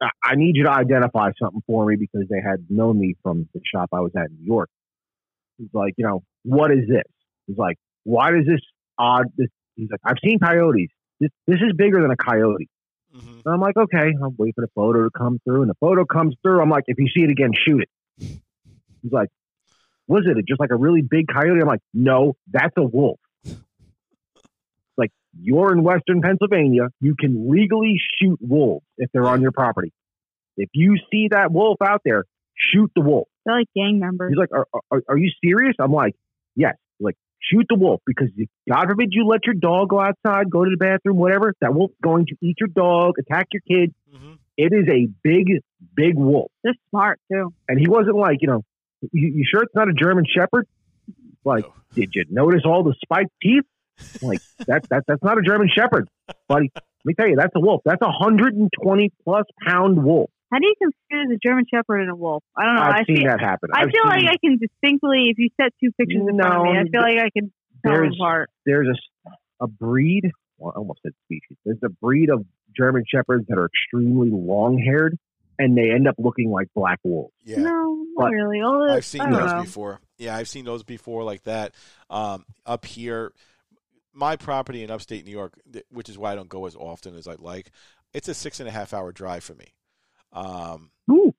I- 0.00 0.34
need 0.36 0.56
you 0.56 0.64
to 0.64 0.70
identify 0.70 1.30
something 1.40 1.62
for 1.66 1.86
me 1.86 1.96
because 1.96 2.28
they 2.28 2.40
had 2.40 2.66
known 2.68 2.98
me 3.00 3.14
from 3.22 3.48
the 3.54 3.60
shop 3.64 3.90
I 3.92 4.00
was 4.00 4.12
at 4.16 4.30
in 4.30 4.36
New 4.40 4.46
York." 4.46 4.70
He's 5.58 5.72
like, 5.72 5.94
"You 5.96 6.06
know, 6.06 6.22
what 6.44 6.70
is 6.70 6.86
this?" 6.88 7.10
He's 7.46 7.58
like, 7.58 7.76
"Why 8.04 8.30
does 8.30 8.46
this 8.46 8.60
odd?" 8.98 9.26
This 9.36 9.48
he's 9.76 9.90
like, 9.90 10.00
"I've 10.04 10.18
seen 10.22 10.38
coyotes." 10.38 10.90
this, 11.20 11.30
this 11.46 11.56
is 11.56 11.72
bigger 11.76 12.00
than 12.00 12.10
a 12.10 12.16
coyote. 12.16 12.68
mhm. 13.14 13.42
And 13.44 13.54
I'm 13.54 13.60
like, 13.60 13.76
okay, 13.76 14.12
I'm 14.22 14.34
waiting 14.36 14.52
for 14.54 14.62
the 14.62 14.70
photo 14.74 15.04
to 15.04 15.10
come 15.10 15.40
through. 15.44 15.62
And 15.62 15.70
the 15.70 15.76
photo 15.80 16.04
comes 16.04 16.34
through. 16.42 16.60
I'm 16.60 16.70
like, 16.70 16.84
if 16.86 16.98
you 16.98 17.08
see 17.08 17.22
it 17.22 17.30
again, 17.30 17.50
shoot 17.66 17.82
it. 17.82 17.88
He's 19.02 19.12
like, 19.12 19.28
was 20.06 20.24
it 20.26 20.36
just 20.46 20.60
like 20.60 20.70
a 20.70 20.76
really 20.76 21.02
big 21.02 21.26
coyote? 21.28 21.60
I'm 21.60 21.66
like, 21.66 21.82
no, 21.92 22.34
that's 22.50 22.74
a 22.76 22.82
wolf. 22.82 23.18
Like, 25.34 25.42
you're 25.44 25.72
in 25.72 25.82
Western 25.82 26.20
Pennsylvania. 26.22 26.88
You 27.00 27.14
can 27.18 27.50
legally 27.50 27.96
shoot 28.20 28.38
wolves 28.40 28.84
if 28.96 29.10
they're 29.12 29.26
on 29.26 29.42
your 29.42 29.52
property. 29.52 29.92
If 30.56 30.70
you 30.74 30.96
see 31.10 31.28
that 31.30 31.52
wolf 31.52 31.78
out 31.82 32.00
there, 32.04 32.24
shoot 32.56 32.90
the 32.94 33.00
wolf. 33.02 33.28
They're 33.46 33.58
like 33.58 33.68
gang 33.74 34.00
members. 34.00 34.30
He's 34.30 34.38
like, 34.38 34.50
are, 34.52 34.66
are, 34.90 35.02
are 35.08 35.16
you 35.18 35.30
serious? 35.44 35.74
I'm 35.78 35.92
like, 35.92 36.14
yes. 36.56 36.74
He's 36.98 37.04
like, 37.04 37.14
shoot 37.40 37.66
the 37.68 37.76
wolf 37.76 38.00
because 38.06 38.28
if- 38.36 38.48
God 38.68 38.86
forbid 38.88 39.10
you 39.12 39.24
let 39.26 39.44
your 39.46 39.54
dog 39.54 39.90
go 39.90 40.00
outside, 40.00 40.50
go 40.50 40.64
to 40.64 40.70
the 40.70 40.76
bathroom, 40.76 41.16
whatever. 41.16 41.54
That 41.60 41.74
wolf's 41.74 41.94
going 42.02 42.26
to 42.26 42.36
eat 42.42 42.56
your 42.58 42.68
dog, 42.68 43.14
attack 43.20 43.48
your 43.52 43.62
kid. 43.68 43.94
Mhm. 44.14 44.38
It 44.56 44.72
is 44.72 44.88
a 44.88 45.06
big, 45.22 45.62
big 45.94 46.16
wolf. 46.16 46.50
They're 46.64 46.74
smart 46.90 47.20
too. 47.30 47.54
And 47.68 47.78
he 47.78 47.88
wasn't 47.88 48.16
like, 48.16 48.38
you 48.40 48.48
know, 48.48 48.64
you, 49.12 49.28
you 49.28 49.44
sure 49.48 49.62
it's 49.62 49.74
not 49.76 49.88
a 49.88 49.92
German 49.92 50.24
Shepherd? 50.26 50.66
Like, 51.44 51.64
No. 51.64 51.72
did 51.94 52.10
you 52.14 52.24
notice 52.28 52.62
all 52.64 52.82
the 52.82 52.94
spiked 53.04 53.30
teeth? 53.40 53.62
Like, 54.22 54.40
that, 54.66 54.88
that 54.90 55.04
that's 55.06 55.22
not 55.22 55.38
a 55.38 55.42
German 55.42 55.68
Shepherd, 55.74 56.08
buddy. 56.48 56.70
Let 56.74 56.82
me 57.04 57.14
tell 57.14 57.28
you, 57.28 57.36
that's 57.36 57.52
a 57.54 57.60
wolf. 57.60 57.82
That's 57.84 58.02
a 58.02 58.06
120 58.06 59.12
plus 59.24 59.44
pound 59.66 60.02
wolf. 60.02 60.30
How 60.52 60.58
do 60.58 60.66
you 60.66 60.74
confuse 60.80 61.36
a 61.36 61.46
German 61.46 61.64
Shepherd 61.72 62.00
and 62.00 62.10
a 62.10 62.16
wolf? 62.16 62.42
I 62.56 62.64
don't 62.64 62.74
know. 62.76 62.82
I've 62.82 62.94
I 62.94 63.04
seen 63.04 63.16
feel, 63.18 63.26
that 63.30 63.40
happen. 63.40 63.70
I 63.74 63.82
I've 63.82 63.90
feel 63.90 64.04
like 64.06 64.20
seen- 64.20 64.28
I 64.28 64.36
can 64.40 64.58
distinctly, 64.58 65.26
if 65.30 65.38
you 65.38 65.50
set 65.60 65.72
two 65.82 65.90
pictures 65.98 66.22
in 66.28 66.38
front 66.38 66.54
of 66.56 66.62
me, 66.64 66.78
I 66.78 66.84
feel 66.90 67.02
like 67.02 67.18
I 67.18 67.30
can 67.30 67.52
tell 67.84 67.92
them 67.92 68.02
there's 68.02 68.14
apart. 68.16 68.50
there's 68.66 68.88
a, 68.88 68.92
s- 69.30 69.34
a 69.60 69.66
breed, 69.66 70.30
well, 70.58 70.72
I 70.74 70.78
almost 70.78 71.00
said 71.02 71.12
species. 71.24 71.56
There's 71.64 71.78
a 71.84 71.88
breed 71.90 72.30
of 72.30 72.44
German 72.76 73.04
Shepherds 73.06 73.46
that 73.48 73.58
are 73.58 73.66
extremely 73.66 74.30
long 74.30 74.78
haired 74.78 75.18
and 75.58 75.76
they 75.76 75.90
end 75.90 76.06
up 76.08 76.14
looking 76.18 76.50
like 76.50 76.68
black 76.74 76.98
wolves. 77.04 77.34
Yeah. 77.44 77.58
No, 77.58 78.04
not 78.16 78.26
But 78.26 78.30
really. 78.30 78.60
All 78.60 78.86
the, 78.86 78.94
I've 78.94 79.04
seen 79.04 79.28
those 79.30 79.52
know. 79.52 79.62
before. 79.62 80.00
Yeah, 80.16 80.36
I've 80.36 80.48
seen 80.48 80.64
those 80.64 80.82
before 80.82 81.24
like 81.24 81.42
that. 81.44 81.74
Um, 82.10 82.44
up 82.64 82.84
here, 82.84 83.32
my 84.18 84.36
property 84.36 84.82
in 84.82 84.90
upstate 84.90 85.24
New 85.24 85.30
York, 85.30 85.58
which 85.90 86.08
is 86.08 86.18
why 86.18 86.32
I 86.32 86.34
don't 86.34 86.48
go 86.48 86.66
as 86.66 86.74
often 86.74 87.16
as 87.16 87.28
I'd 87.28 87.40
like, 87.40 87.70
it's 88.12 88.28
a 88.28 88.34
six 88.34 88.58
and 88.60 88.68
a 88.68 88.72
half 88.72 88.92
hour 88.92 89.12
drive 89.12 89.44
for 89.44 89.54
me. 89.54 89.74
Um, 90.32 90.90
Ooh. 91.10 91.34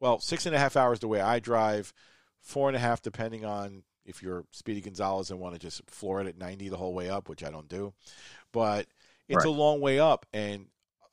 well, 0.00 0.18
six 0.18 0.46
and 0.46 0.54
a 0.54 0.58
half 0.58 0.76
hours 0.76 1.00
the 1.00 1.08
way 1.08 1.20
I 1.20 1.38
drive, 1.38 1.92
four 2.40 2.68
and 2.68 2.76
a 2.76 2.80
half 2.80 3.02
depending 3.02 3.44
on 3.44 3.82
if 4.04 4.22
you're 4.22 4.44
Speedy 4.50 4.80
Gonzalez 4.80 5.30
and 5.30 5.38
want 5.38 5.54
to 5.54 5.60
just 5.60 5.88
floor 5.88 6.20
it 6.20 6.26
at 6.26 6.38
90 6.38 6.70
the 6.70 6.76
whole 6.76 6.94
way 6.94 7.08
up, 7.08 7.28
which 7.28 7.44
I 7.44 7.50
don't 7.50 7.68
do. 7.68 7.92
But 8.50 8.86
it's 9.28 9.44
a 9.44 9.50
long 9.50 9.80
way 9.80 9.98
up. 10.00 10.26
And 10.32 10.66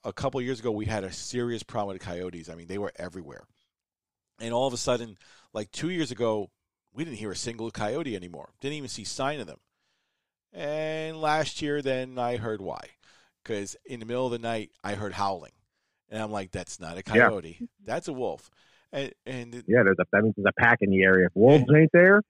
a 0.03 0.13
couple 0.13 0.41
years 0.41 0.59
ago, 0.59 0.71
we 0.71 0.85
had 0.85 1.03
a 1.03 1.11
serious 1.11 1.63
problem 1.63 1.93
with 1.93 2.01
coyotes. 2.01 2.49
I 2.49 2.55
mean, 2.55 2.67
they 2.67 2.77
were 2.77 2.91
everywhere. 2.95 3.43
And 4.39 4.53
all 4.53 4.67
of 4.67 4.73
a 4.73 4.77
sudden, 4.77 5.17
like 5.53 5.71
two 5.71 5.89
years 5.89 6.11
ago, 6.11 6.49
we 6.93 7.03
didn't 7.03 7.17
hear 7.17 7.31
a 7.31 7.35
single 7.35 7.69
coyote 7.71 8.15
anymore. 8.15 8.49
Didn't 8.61 8.77
even 8.77 8.89
see 8.89 9.03
sign 9.03 9.39
of 9.39 9.47
them. 9.47 9.59
And 10.53 11.21
last 11.21 11.61
year, 11.61 11.81
then 11.81 12.17
I 12.17 12.37
heard 12.37 12.61
why. 12.61 12.81
Because 13.43 13.75
in 13.85 13.99
the 13.99 14.05
middle 14.05 14.25
of 14.25 14.31
the 14.31 14.39
night, 14.39 14.71
I 14.83 14.95
heard 14.95 15.13
howling. 15.13 15.51
And 16.09 16.21
I'm 16.21 16.31
like, 16.31 16.51
that's 16.51 16.79
not 16.79 16.93
a 16.97 17.03
Yeah. 17.05 17.27
coyote. 17.29 17.67
That's 17.83 18.07
a 18.07 18.13
wolf. 18.13 18.49
And, 18.91 19.13
and 19.25 19.53
Yeah, 19.67 19.83
there's 19.83 19.97
a, 19.99 20.05
that 20.11 20.23
means 20.23 20.33
there's 20.35 20.47
a 20.47 20.59
pack 20.61 20.79
in 20.81 20.89
the 20.89 21.03
area. 21.03 21.27
If 21.27 21.35
wolves 21.35 21.65
ain't 21.75 21.91
there, 21.93 22.23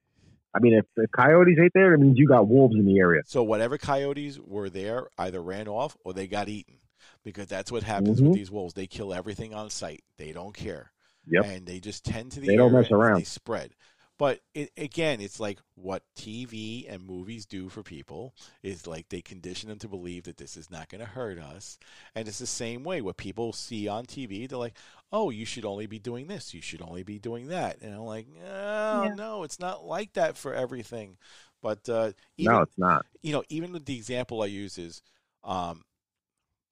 I 0.53 0.59
mean, 0.59 0.73
if, 0.73 0.85
if 0.97 1.09
coyotes 1.11 1.57
ain't 1.61 1.71
there, 1.73 1.93
it 1.93 1.99
means 1.99 2.17
you 2.17 2.27
got 2.27 2.47
wolves 2.47 2.75
in 2.75 2.85
the 2.85 2.99
area. 2.99 3.21
So 3.25 3.43
whatever 3.43 3.77
coyotes 3.77 4.37
were 4.39 4.69
there 4.69 5.07
either 5.17 5.41
ran 5.41 5.67
off 5.67 5.95
or 6.03 6.11
they 6.13 6.27
got 6.27 6.49
eaten, 6.49 6.79
because 7.23 7.47
that's 7.47 7.71
what 7.71 7.83
happens 7.83 8.19
Mhm. 8.19 8.25
with 8.25 8.33
these 8.33 8.51
wolves. 8.51 8.73
They 8.73 8.87
kill 8.87 9.13
everything 9.13 9.53
on 9.53 9.69
sight. 9.69 10.03
They 10.17 10.33
don't 10.33 10.53
care, 10.53 10.91
Yep. 11.27 11.45
and 11.45 11.65
they 11.65 11.79
just 11.79 12.03
tend 12.03 12.33
to 12.33 12.39
the 12.41 12.47
They 12.47 12.55
don't 12.57 12.73
mess 12.73 12.91
around. 12.91 13.19
They 13.19 13.23
spread. 13.23 13.71
But 14.19 14.41
it, 14.53 14.71
again, 14.77 15.21
it's 15.21 15.39
like 15.39 15.59
what 15.75 16.03
TV 16.15 16.87
and 16.89 17.03
movies 17.07 17.47
do 17.47 17.69
for 17.69 17.83
people 17.83 18.35
is 18.63 18.87
like 18.87 19.09
they 19.09 19.21
condition 19.21 19.69
them 19.69 19.79
to 19.79 19.89
believe 19.89 20.25
that 20.25 20.37
this 20.37 20.57
is 20.57 20.69
not 20.71 20.89
going 20.89 20.99
to 21.01 21.07
hurt 21.07 21.39
us, 21.39 21.79
and 22.15 22.27
it's 22.27 22.39
the 22.39 22.47
same 22.47 22.83
way. 22.83 23.01
What 23.01 23.17
people 23.17 23.53
see 23.53 23.87
on 23.89 24.05
TV, 24.05 24.47
they're 24.47 24.59
like, 24.59 24.77
"Oh, 25.11 25.31
you 25.31 25.45
should 25.45 25.65
only 25.65 25.87
be 25.87 25.99
doing 25.99 26.27
this. 26.27 26.53
You 26.53 26.61
should 26.61 26.83
only 26.83 27.03
be 27.03 27.19
doing 27.19 27.47
that," 27.49 27.81
and 27.81 27.95
I'm 27.95 28.01
like, 28.01 28.27
"No, 28.29 28.43
Yeah. 28.91 29.15
no, 29.15 29.43
it's 29.43 29.59
not 29.59 29.85
like 29.85 30.13
that 30.13 30.37
for 30.37 30.53
everything." 30.53 31.17
But 31.61 31.89
uh, 31.89 32.13
even 32.37 32.57
no, 32.57 32.61
it's 32.61 32.77
not. 32.77 33.05
you 33.23 33.33
know, 33.33 33.43
even 33.49 33.73
with 33.73 33.85
the 33.85 33.97
example 33.97 34.41
I 34.43 34.47
use 34.47 34.77
is, 34.77 35.01
um, 35.43 35.83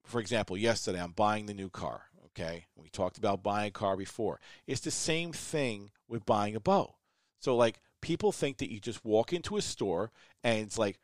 for 0.06 0.20
example, 0.22 0.58
yesterday 0.58 1.02
I'm 1.02 1.12
buying 1.14 1.46
the 1.46 1.54
new 1.54 1.70
car. 1.70 2.04
Okay, 2.28 2.68
we 2.76 2.90
talked 2.90 3.18
about 3.18 3.44
buying 3.44 3.70
a 3.70 3.72
car 3.72 3.98
before. 3.98 4.40
It's 4.68 4.82
the 4.82 4.92
same 4.92 5.34
thing 5.34 5.92
with 6.08 6.26
buying 6.26 6.56
a 6.56 6.60
bow. 6.60 6.96
So 7.40 7.56
like 7.56 7.80
people 8.02 8.32
think 8.32 8.58
that 8.58 8.72
you 8.72 8.80
just 8.80 9.04
walk 9.06 9.34
into 9.34 9.58
a 9.58 9.62
store 9.62 10.12
and 10.44 10.60
it's 10.60 10.78
like 10.78 11.00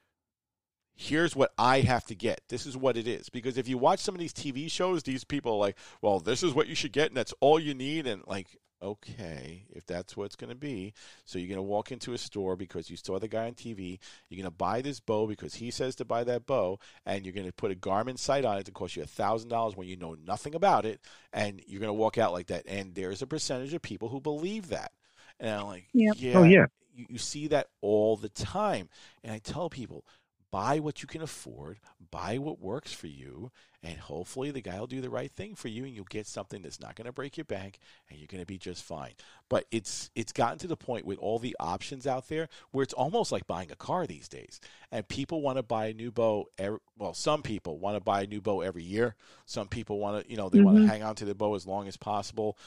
here's 0.95 1.35
what 1.35 1.51
I 1.57 1.81
have 1.81 2.05
to 2.05 2.15
get. 2.15 2.41
This 2.49 2.65
is 2.65 2.77
what 2.77 2.97
it 2.97 3.07
is. 3.07 3.29
Because 3.29 3.57
if 3.57 3.67
you 3.67 3.77
watch 3.77 3.99
some 3.99 4.15
of 4.15 4.19
these 4.19 4.33
TV 4.33 4.69
shows, 4.69 5.03
these 5.03 5.23
people 5.23 5.53
are 5.53 5.59
like, 5.59 5.77
well, 6.01 6.19
this 6.19 6.43
is 6.43 6.53
what 6.53 6.67
you 6.67 6.75
should 6.75 6.93
get 6.93 7.07
and 7.07 7.17
that's 7.17 7.33
all 7.39 7.59
you 7.59 7.73
need. 7.73 8.07
And 8.07 8.23
like, 8.27 8.57
okay, 8.81 9.63
if 9.71 9.85
that's 9.85 10.15
what 10.17 10.25
it's 10.25 10.35
going 10.35 10.49
to 10.49 10.55
be. 10.55 10.93
So 11.25 11.39
you're 11.39 11.47
going 11.47 11.55
to 11.57 11.61
walk 11.61 11.91
into 11.91 12.13
a 12.13 12.17
store 12.17 12.55
because 12.55 12.89
you 12.89 12.97
saw 12.97 13.17
the 13.17 13.27
guy 13.27 13.47
on 13.47 13.53
TV. 13.53 13.97
You're 14.29 14.41
going 14.41 14.51
to 14.51 14.51
buy 14.51 14.81
this 14.81 14.99
bow 14.99 15.25
because 15.25 15.55
he 15.55 15.71
says 15.71 15.95
to 15.95 16.05
buy 16.05 16.23
that 16.25 16.45
bow. 16.45 16.79
And 17.05 17.25
you're 17.25 17.33
going 17.33 17.47
to 17.47 17.53
put 17.53 17.71
a 17.71 17.75
Garmin 17.75 18.19
sight 18.19 18.45
on 18.45 18.57
it 18.57 18.65
to 18.65 18.71
cost 18.71 18.95
you 18.95 19.03
$1,000 19.03 19.75
when 19.75 19.87
you 19.87 19.95
know 19.95 20.15
nothing 20.25 20.53
about 20.53 20.85
it. 20.85 21.01
And 21.31 21.61
you're 21.65 21.79
going 21.79 21.89
to 21.89 21.93
walk 21.93 22.17
out 22.17 22.33
like 22.33 22.47
that. 22.47 22.65
And 22.67 22.93
there's 22.93 23.21
a 23.21 23.27
percentage 23.27 23.73
of 23.73 23.81
people 23.81 24.09
who 24.09 24.19
believe 24.19 24.67
that. 24.69 24.91
And 25.39 25.49
I'm 25.49 25.67
like, 25.67 25.87
Yep. 25.93 26.17
yeah. 26.17 26.33
Oh 26.33 26.43
yeah. 26.43 26.65
You, 26.95 27.05
you 27.09 27.17
see 27.17 27.47
that 27.47 27.67
all 27.81 28.17
the 28.17 28.29
time. 28.29 28.89
And 29.23 29.33
I 29.33 29.39
tell 29.39 29.69
people, 29.69 30.05
buy 30.51 30.79
what 30.79 31.01
you 31.01 31.07
can 31.07 31.23
afford, 31.23 31.79
buy 32.11 32.37
what 32.37 32.61
works 32.61 32.93
for 32.93 33.07
you, 33.07 33.51
and 33.81 33.97
hopefully 33.97 34.51
the 34.51 34.61
guy 34.61 34.79
will 34.79 34.85
do 34.85 35.01
the 35.01 35.09
right 35.09 35.31
thing 35.31 35.55
for 35.55 35.67
you 35.67 35.83
and 35.83 35.93
you'll 35.95 36.05
get 36.05 36.27
something 36.27 36.61
that's 36.61 36.79
not 36.79 36.95
going 36.95 37.07
to 37.07 37.11
break 37.11 37.35
your 37.37 37.43
bank 37.45 37.79
and 38.07 38.19
you're 38.19 38.27
going 38.27 38.39
to 38.41 38.45
be 38.45 38.59
just 38.59 38.83
fine. 38.83 39.13
But 39.49 39.65
it's 39.71 40.11
it's 40.15 40.31
gotten 40.31 40.59
to 40.59 40.67
the 40.67 40.77
point 40.77 41.05
with 41.05 41.17
all 41.17 41.39
the 41.39 41.55
options 41.59 42.05
out 42.05 42.29
there 42.29 42.47
where 42.71 42.83
it's 42.83 42.93
almost 42.93 43.31
like 43.31 43.47
buying 43.47 43.71
a 43.71 43.75
car 43.75 44.05
these 44.05 44.29
days. 44.29 44.59
And 44.91 45.07
people 45.07 45.41
want 45.41 45.57
to 45.57 45.63
buy 45.63 45.87
a 45.87 45.93
new 45.93 46.11
bow 46.11 46.45
every, 46.59 46.79
well, 46.97 47.13
some 47.15 47.41
people 47.41 47.79
want 47.79 47.97
to 47.97 48.01
buy 48.01 48.21
a 48.21 48.27
new 48.27 48.39
bow 48.39 48.61
every 48.61 48.83
year. 48.83 49.15
Some 49.47 49.67
people 49.67 49.99
want 49.99 50.23
to, 50.23 50.31
you 50.31 50.37
know, 50.37 50.49
they 50.49 50.59
want 50.61 50.77
to 50.77 50.83
hang 50.83 51.03
on 51.03 51.15
to 51.15 51.25
the 51.25 51.35
bow 51.35 51.55
as 51.55 51.65
long 51.67 51.87
as 51.87 51.97
possible. 51.97 52.57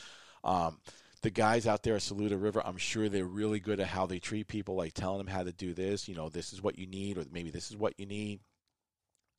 Um, 0.44 0.78
the 1.22 1.30
guys 1.30 1.66
out 1.66 1.82
there 1.82 1.96
at 1.96 2.02
Saluda 2.02 2.36
River, 2.36 2.62
I'm 2.64 2.76
sure 2.76 3.08
they're 3.08 3.24
really 3.24 3.58
good 3.60 3.80
at 3.80 3.86
how 3.88 4.06
they 4.06 4.18
treat 4.18 4.48
people, 4.48 4.74
like 4.76 4.92
telling 4.94 5.18
them 5.18 5.26
how 5.26 5.42
to 5.42 5.52
do 5.52 5.74
this. 5.74 6.08
You 6.08 6.14
know, 6.14 6.28
this 6.28 6.52
is 6.52 6.62
what 6.62 6.78
you 6.78 6.86
need, 6.86 7.18
or 7.18 7.24
maybe 7.32 7.50
this 7.50 7.70
is 7.70 7.76
what 7.76 7.94
you 7.98 8.06
need. 8.06 8.40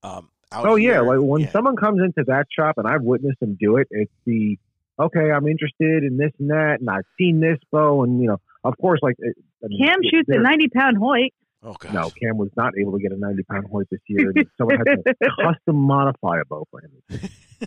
Um, 0.04 0.30
out 0.52 0.66
Oh 0.66 0.76
yeah, 0.76 1.02
like 1.02 1.20
when 1.20 1.42
yeah. 1.42 1.52
someone 1.52 1.76
comes 1.76 2.00
into 2.02 2.24
that 2.28 2.46
shop 2.58 2.76
and 2.78 2.88
I've 2.88 3.02
witnessed 3.02 3.40
them 3.40 3.58
do 3.60 3.78
it, 3.78 3.88
it's 3.92 4.12
the 4.26 4.58
okay, 5.00 5.32
I'm 5.32 5.48
interested 5.48 6.04
in 6.04 6.18
this 6.18 6.32
and 6.40 6.50
that, 6.50 6.78
and 6.80 6.90
I've 6.90 7.06
seen 7.18 7.40
this 7.40 7.58
bow, 7.72 8.04
and 8.04 8.22
you 8.22 8.28
know, 8.28 8.38
of 8.64 8.76
course, 8.80 9.00
like 9.02 9.16
it, 9.20 9.36
I 9.64 9.68
mean, 9.68 9.86
Cam 9.86 10.00
it- 10.02 10.10
shoots 10.12 10.30
a 10.30 10.40
90 10.40 10.70
pound 10.70 10.98
Hoyt. 10.98 11.32
oh 11.64 11.74
gosh, 11.80 11.94
No, 11.94 12.10
Cam 12.22 12.38
was 12.38 12.50
not 12.56 12.74
able 12.80 12.94
to 12.94 13.00
get 13.00 13.12
a 13.12 13.18
90 13.18 13.44
pound 13.44 13.66
Hoyt 13.72 13.88
this 13.90 14.00
year. 14.08 14.32
and 14.36 14.48
Someone 14.58 14.78
had 14.78 14.86
to 15.06 15.14
custom 15.44 15.76
modify 15.76 16.40
a 16.40 16.46
bow 16.46 16.66
for 16.72 16.82
him. 16.82 16.92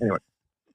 Anyway, 0.00 0.18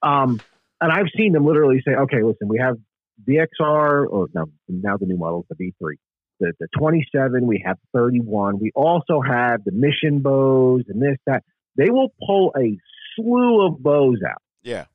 um, 0.03 0.39
and 0.81 0.91
I've 0.91 1.07
seen 1.17 1.31
them 1.33 1.45
literally 1.45 1.81
say, 1.87 1.93
okay, 1.95 2.21
listen, 2.21 2.47
we 2.49 2.59
have 2.59 2.77
the 3.25 3.47
XR, 3.61 4.05
or 4.09 4.27
no, 4.33 4.45
now 4.67 4.97
the 4.97 5.05
new 5.05 5.17
model, 5.17 5.45
is 5.49 5.57
the 5.57 5.73
V3, 5.81 5.93
the, 6.39 6.53
the 6.59 6.67
27, 6.77 7.45
we 7.47 7.63
have 7.65 7.77
31. 7.93 8.59
We 8.59 8.71
also 8.75 9.21
have 9.21 9.63
the 9.63 9.71
mission 9.71 10.19
bows 10.19 10.83
and 10.87 11.01
this, 11.01 11.17
that. 11.25 11.43
They 11.77 11.89
will 11.89 12.13
pull 12.25 12.53
a 12.57 12.77
slew 13.15 13.65
of 13.67 13.83
bows 13.83 14.19
out. 14.25 14.41
yeah, 14.63 14.85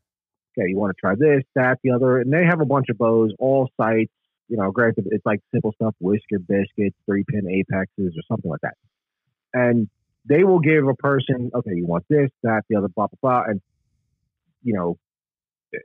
Okay, 0.58 0.68
you 0.68 0.78
want 0.78 0.96
to 0.96 1.00
try 1.00 1.14
this, 1.14 1.44
that, 1.54 1.78
the 1.82 1.90
other, 1.90 2.18
and 2.18 2.32
they 2.32 2.44
have 2.44 2.60
a 2.60 2.64
bunch 2.64 2.86
of 2.88 2.98
bows, 2.98 3.32
all 3.38 3.68
sights. 3.80 4.12
You 4.48 4.56
know, 4.56 4.70
granted, 4.72 5.06
it's 5.10 5.24
like 5.24 5.40
simple 5.52 5.72
stuff, 5.72 5.94
whisker 6.00 6.38
biscuits, 6.38 6.96
three 7.06 7.24
pin 7.28 7.46
apexes, 7.48 8.16
or 8.16 8.22
something 8.28 8.50
like 8.50 8.60
that. 8.62 8.74
And 9.52 9.88
they 10.28 10.42
will 10.42 10.58
give 10.58 10.88
a 10.88 10.94
person, 10.94 11.50
okay, 11.54 11.72
you 11.74 11.86
want 11.86 12.04
this, 12.08 12.30
that, 12.42 12.62
the 12.68 12.76
other, 12.76 12.88
blah, 12.88 13.06
blah, 13.06 13.18
blah. 13.22 13.50
And, 13.50 13.60
you 14.62 14.74
know, 14.74 14.98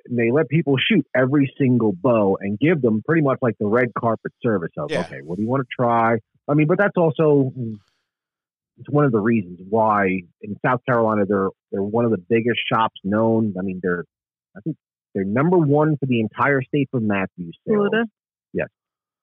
they 0.09 0.31
let 0.31 0.49
people 0.49 0.75
shoot 0.77 1.05
every 1.15 1.53
single 1.59 1.93
bow 1.93 2.37
and 2.39 2.57
give 2.59 2.81
them 2.81 3.01
pretty 3.05 3.21
much 3.21 3.39
like 3.41 3.55
the 3.59 3.67
red 3.67 3.89
carpet 3.97 4.31
service 4.43 4.71
of, 4.77 4.89
Yeah. 4.91 5.01
okay, 5.01 5.19
what 5.23 5.35
do 5.37 5.43
you 5.43 5.47
want 5.49 5.61
to 5.61 5.67
try? 5.83 6.17
I 6.47 6.53
mean, 6.53 6.67
but 6.67 6.77
that's 6.77 6.95
also 6.97 7.51
it's 8.77 8.89
one 8.89 9.05
of 9.05 9.11
the 9.11 9.19
reasons 9.19 9.59
why 9.69 10.07
in 10.41 10.57
South 10.65 10.81
Carolina 10.87 11.25
they're 11.27 11.49
they're 11.71 11.81
one 11.83 12.05
of 12.05 12.11
the 12.11 12.17
biggest 12.29 12.59
shops 12.71 12.99
known. 13.03 13.53
I 13.57 13.61
mean, 13.61 13.79
they're 13.81 14.03
I 14.55 14.59
think 14.61 14.75
they're 15.13 15.23
number 15.23 15.57
one 15.57 15.97
for 15.97 16.05
the 16.07 16.19
entire 16.19 16.61
state 16.61 16.89
for 16.91 16.99
Mathews 16.99 17.57
sales. 17.67 17.89
Saluda. 17.91 18.05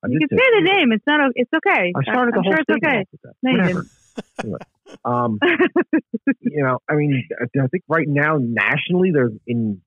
I 0.05 0.09
You 0.09 0.19
can 0.19 0.37
say 0.37 0.45
the 0.59 0.63
name. 0.65 0.91
It's 0.91 1.05
not. 1.07 1.21
o- 1.21 1.33
It's 1.37 1.51
okay. 1.55 1.93
I 1.95 2.03
started 2.03 2.35
the 2.35 2.39
I'm 2.39 2.43
whole 2.43 2.53
sure 2.55 2.65
it's 2.67 2.85
okay. 2.85 3.05
No, 4.43 4.49
you 4.49 4.59
Um, 5.05 5.39
you 6.41 6.63
know, 6.65 6.79
I 6.91 6.95
mean, 6.97 7.23
I 7.41 7.45
I 7.63 7.67
think 7.69 7.85
right 7.89 8.09
now 8.09 8.39
nationally 8.41 9.11
they're 9.13 9.31
in. 9.47 9.81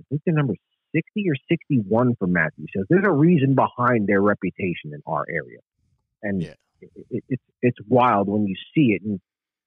I 0.00 0.02
think 0.08 0.22
they're 0.24 0.34
number 0.34 0.54
sixty 0.94 1.24
or 1.28 1.34
sixty-one 1.50 2.14
for 2.18 2.26
Mathews. 2.26 2.68
So 2.76 2.84
there's 2.88 3.04
a 3.06 3.12
reason 3.12 3.54
behind 3.54 4.06
their 4.06 4.20
reputation 4.22 4.92
in 4.92 5.02
our 5.06 5.24
area, 5.28 5.58
and 6.22 6.42
Yeah. 6.42 6.54
it, 6.80 6.90
it, 7.10 7.24
it's 7.28 7.42
it's 7.62 7.78
wild 7.88 8.28
when 8.28 8.46
you 8.46 8.54
see 8.74 8.92
it. 8.94 9.02
And 9.02 9.20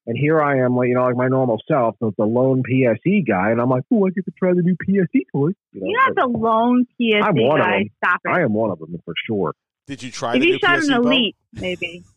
and 0.06 0.16
here 0.18 0.40
I 0.42 0.58
am, 0.64 0.74
like 0.76 0.88
you 0.88 0.94
know, 0.94 1.04
like 1.04 1.16
my 1.16 1.28
normal 1.28 1.60
self, 1.68 1.94
the, 2.00 2.10
the 2.18 2.24
lone 2.24 2.62
PSE 2.68 3.26
guy, 3.26 3.50
and 3.52 3.60
I'm 3.60 3.68
like, 3.70 3.84
oh, 3.92 4.06
I 4.06 4.10
get 4.10 4.24
to 4.24 4.32
try 4.36 4.52
the 4.52 4.62
new 4.62 4.76
PSE 4.76 5.20
toy. 5.32 5.50
You 5.72 5.80
know, 5.80 5.86
You're 5.88 6.14
not 6.14 6.16
the 6.16 6.38
lone 6.38 6.86
PSE 7.00 7.22
I'm 7.22 7.36
one 7.36 7.60
of 7.60 7.66
guy. 7.66 7.78
them. 7.78 7.88
Stop 8.04 8.20
it. 8.24 8.28
I 8.30 8.40
am 8.42 8.52
one 8.52 8.70
of 8.70 8.78
them 8.80 8.96
for 9.04 9.14
sure. 9.26 9.54
Did 9.86 10.02
you 10.02 10.10
try 10.10 10.34
if 10.36 10.40
the 10.40 10.46
you 10.46 10.52
new 10.54 10.58
shot 10.58 10.78
PSE 10.80 10.94
an 10.96 11.02
bow? 11.02 11.08
elite, 11.10 11.36
maybe. 11.52 12.02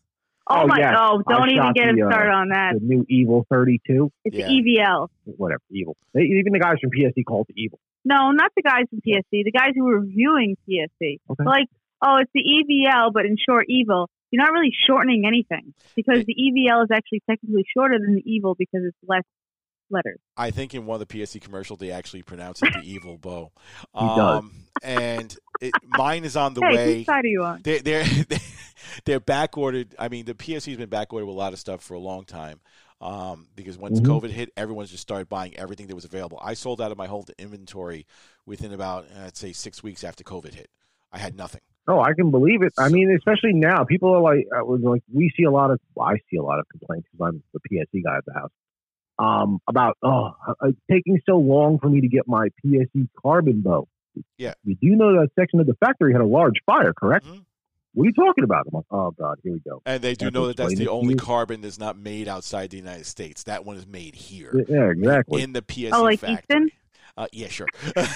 Oh, 0.48 0.60
Oh, 0.62 0.66
my! 0.68 0.78
yes. 0.78 0.94
Oh, 0.96 1.22
don't 1.28 1.50
even 1.50 1.60
shot 1.60 1.74
get 1.74 1.88
him 1.88 1.96
the, 1.96 2.06
uh, 2.06 2.08
started 2.08 2.30
on 2.30 2.48
that. 2.50 2.74
The 2.78 2.86
new 2.86 3.04
Evil 3.08 3.44
32, 3.50 4.12
It's 4.24 4.36
Yeah. 4.36 4.46
the 4.46 4.52
EVL. 4.78 5.08
whatever, 5.24 5.60
Evil. 5.72 5.96
They, 6.14 6.20
even 6.22 6.52
the 6.52 6.60
guys 6.60 6.76
from 6.80 6.90
PSE 6.92 7.24
call 7.26 7.40
it 7.40 7.48
the 7.48 7.60
Evil. 7.60 7.80
No, 8.06 8.30
not 8.30 8.52
the 8.54 8.62
guys 8.62 8.84
from 8.88 9.00
PSE. 9.00 9.42
The 9.44 9.50
guys 9.50 9.72
who 9.74 9.84
were 9.84 9.98
reviewing 9.98 10.56
PSE. 10.68 11.18
Okay. 11.28 11.44
Like, 11.44 11.66
oh, 12.00 12.18
it's 12.20 12.30
the 12.32 12.40
EVL, 12.40 13.12
but 13.12 13.26
in 13.26 13.36
short, 13.36 13.66
evil. 13.68 14.08
You're 14.30 14.44
not 14.44 14.52
really 14.52 14.72
shortening 14.86 15.24
anything 15.26 15.74
because 15.96 16.24
the 16.24 16.34
EVL 16.34 16.84
is 16.84 16.90
actually 16.92 17.22
technically 17.28 17.64
shorter 17.76 17.98
than 17.98 18.14
the 18.14 18.22
evil 18.24 18.54
because 18.56 18.82
it's 18.84 18.96
less 19.08 19.24
letters. 19.90 20.20
I 20.36 20.52
think 20.52 20.74
in 20.74 20.86
one 20.86 21.00
of 21.00 21.08
the 21.08 21.18
PSE 21.18 21.40
commercials 21.40 21.78
they 21.80 21.90
actually 21.90 22.22
pronounce 22.22 22.62
it 22.62 22.72
the 22.72 22.80
evil 22.84 23.18
bow. 23.18 23.50
He 23.98 24.06
does. 24.06 24.38
Um, 24.38 24.52
and 24.82 25.36
it, 25.60 25.72
mine 25.84 26.24
is 26.24 26.36
on 26.36 26.54
the 26.54 26.60
hey, 26.60 26.74
way. 26.74 26.94
whose 26.98 27.06
side 27.06 27.24
are 27.24 27.28
you 27.28 27.42
on? 27.42 27.60
They're 27.62 27.80
they're 27.82 28.04
they're 29.04 29.20
back 29.20 29.56
ordered. 29.58 29.94
I 29.98 30.08
mean, 30.08 30.26
the 30.26 30.34
PSE's 30.34 30.76
been 30.76 30.88
back 30.88 31.12
ordered 31.12 31.26
with 31.26 31.34
a 31.34 31.38
lot 31.38 31.52
of 31.52 31.58
stuff 31.58 31.82
for 31.82 31.94
a 31.94 32.00
long 32.00 32.24
time. 32.24 32.60
Um, 33.00 33.48
because 33.54 33.76
once 33.76 34.00
Mhm. 34.00 34.06
COVID 34.06 34.30
hit, 34.30 34.50
everyone's 34.56 34.90
just 34.90 35.02
started 35.02 35.28
buying 35.28 35.54
everything 35.56 35.86
that 35.88 35.94
was 35.94 36.06
available. 36.06 36.38
I 36.42 36.54
sold 36.54 36.80
out 36.80 36.92
of 36.92 36.96
my 36.98 37.06
whole 37.06 37.26
inventory 37.38 38.06
within 38.46 38.72
about 38.72 39.04
I'd 39.12 39.36
say 39.36 39.52
six 39.52 39.82
weeks 39.82 40.02
after 40.02 40.24
COVID 40.24 40.54
hit. 40.54 40.70
I 41.12 41.18
had 41.18 41.36
nothing. 41.36 41.60
Oh, 41.88 42.00
I 42.00 42.14
can 42.14 42.30
believe 42.30 42.62
it. 42.62 42.72
I 42.78 42.88
mean, 42.88 43.14
especially 43.16 43.52
now, 43.52 43.84
people 43.84 44.12
are 44.12 44.20
like, 44.20 44.46
uh, 44.50 44.64
was 44.64 44.80
like, 44.82 45.02
we 45.12 45.30
see 45.36 45.44
a 45.44 45.50
lot 45.52 45.70
of, 45.70 45.78
well, 45.94 46.08
I 46.08 46.16
see 46.30 46.36
a 46.36 46.42
lot 46.42 46.58
of 46.58 46.68
complaints 46.68 47.06
because 47.12 47.28
I'm 47.28 47.42
the 47.52 47.60
PSE 47.60 48.02
guy 48.02 48.16
at 48.16 48.24
the 48.24 48.32
house, 48.34 48.50
um, 49.20 49.60
about, 49.68 49.96
oh, 50.02 50.34
uh, 50.48 50.54
it's 50.64 50.78
taking 50.90 51.20
so 51.24 51.36
long 51.36 51.78
for 51.78 51.88
me 51.88 52.00
to 52.00 52.08
get 52.08 52.26
my 52.26 52.48
PSE 52.64 53.08
carbon 53.22 53.60
bow. 53.60 53.86
Yeah. 54.36 54.54
You 54.64 54.74
do 54.74 54.88
know 54.96 55.20
that 55.20 55.28
section 55.38 55.60
of 55.60 55.66
the 55.66 55.74
factory 55.74 56.12
had 56.12 56.22
a 56.22 56.26
large 56.26 56.60
fire, 56.66 56.92
correct? 56.92 57.26
Mhm. 57.26 57.44
What 57.96 58.04
are 58.04 58.08
you 58.08 58.12
talking 58.12 58.44
about? 58.44 58.66
I'm 58.66 58.74
like, 58.76 58.84
oh, 58.90 59.10
God, 59.12 59.38
here 59.42 59.54
we 59.54 59.60
go. 59.60 59.80
And 59.86 60.02
they 60.02 60.14
do 60.14 60.26
Have 60.26 60.34
to 60.34 60.38
know 60.38 60.46
that 60.48 60.58
that's 60.58 60.74
the 60.74 60.88
only 60.88 61.14
you. 61.14 61.16
carbon 61.16 61.62
that's 61.62 61.78
not 61.78 61.96
made 61.98 62.28
outside 62.28 62.68
the 62.68 62.76
United 62.76 63.06
States. 63.06 63.44
That 63.44 63.64
one 63.64 63.78
is 63.78 63.86
made 63.86 64.14
here 64.14 64.66
Yeah, 64.68 64.90
exactly. 64.90 65.40
in 65.40 65.54
the 65.54 65.62
PSE 65.62 65.92
Oh, 65.94 66.02
like 66.02 66.20
factory. 66.20 66.36
Easton? 66.58 66.70
Uh, 67.16 67.26
yeah, 67.32 67.48
sure. 67.48 67.68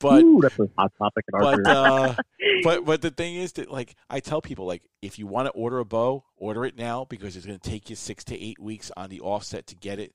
but 0.00 0.24
Ooh, 0.24 0.40
that's 0.42 0.58
a 0.58 0.68
hot 0.76 0.92
topic 0.98 1.24
in 1.32 1.34
our 1.34 1.56
but 1.62 1.66
uh, 1.68 2.14
but 2.64 2.84
but 2.84 3.02
the 3.02 3.10
thing 3.10 3.36
is 3.36 3.52
that 3.54 3.70
like 3.70 3.94
I 4.08 4.20
tell 4.20 4.40
people 4.40 4.66
like 4.66 4.82
if 5.02 5.18
you 5.18 5.26
want 5.26 5.46
to 5.46 5.52
order 5.52 5.78
a 5.78 5.84
bow, 5.84 6.24
order 6.36 6.64
it 6.64 6.76
now 6.76 7.06
because 7.08 7.36
it's 7.36 7.46
going 7.46 7.58
to 7.58 7.70
take 7.70 7.90
you 7.90 7.96
six 7.96 8.24
to 8.24 8.38
eight 8.40 8.58
weeks 8.58 8.90
on 8.96 9.10
the 9.10 9.20
offset 9.20 9.66
to 9.68 9.76
get 9.76 9.98
it. 9.98 10.14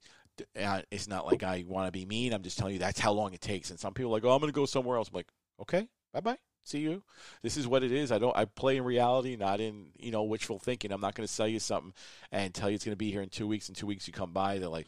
Uh, 0.61 0.81
it's 0.91 1.07
not 1.07 1.26
like 1.26 1.43
I 1.43 1.64
want 1.68 1.88
to 1.88 1.91
be 1.91 2.06
mean. 2.06 2.34
I'm 2.34 2.43
just 2.43 2.57
telling 2.57 2.73
you 2.73 2.80
that's 2.80 2.99
how 2.99 3.14
long 3.14 3.34
it 3.34 3.41
takes. 3.41 3.69
And 3.69 3.80
some 3.80 3.93
people 3.93 4.11
are 4.11 4.15
like, 4.15 4.26
oh, 4.26 4.31
I'm 4.34 4.41
going 4.41 4.52
to 4.52 4.56
go 4.56 4.65
somewhere 4.65 4.97
else. 4.97 5.07
I'm 5.07 5.15
like, 5.15 5.30
okay, 5.61 5.88
bye 6.14 6.19
bye. 6.19 6.38
See 6.66 6.80
you. 6.80 7.04
This 7.44 7.58
is 7.58 7.68
what 7.68 7.84
it 7.84 7.92
is. 7.92 8.12
I 8.12 8.18
don't. 8.18 8.36
I 8.36 8.46
play 8.46 8.78
in 8.78 8.84
reality, 8.84 9.36
not 9.36 9.62
in 9.62 9.86
you 10.00 10.10
know 10.10 10.24
wishful 10.24 10.58
thinking. 10.58 10.92
I'm 10.92 11.00
not 11.00 11.14
going 11.14 11.28
to 11.28 11.32
sell 11.32 11.48
you 11.48 11.60
something 11.60 11.94
and 12.32 12.54
tell 12.56 12.72
you 12.72 12.76
it's 12.76 12.84
going 12.84 12.94
to 12.94 12.98
be 12.98 13.12
here 13.12 13.22
in 13.22 13.30
two 13.30 13.48
weeks. 13.48 13.70
In 13.70 13.76
two 13.76 13.86
weeks, 13.86 14.08
you 14.08 14.14
come 14.14 14.32
by. 14.32 14.58
They're 14.58 14.68
like, 14.68 14.88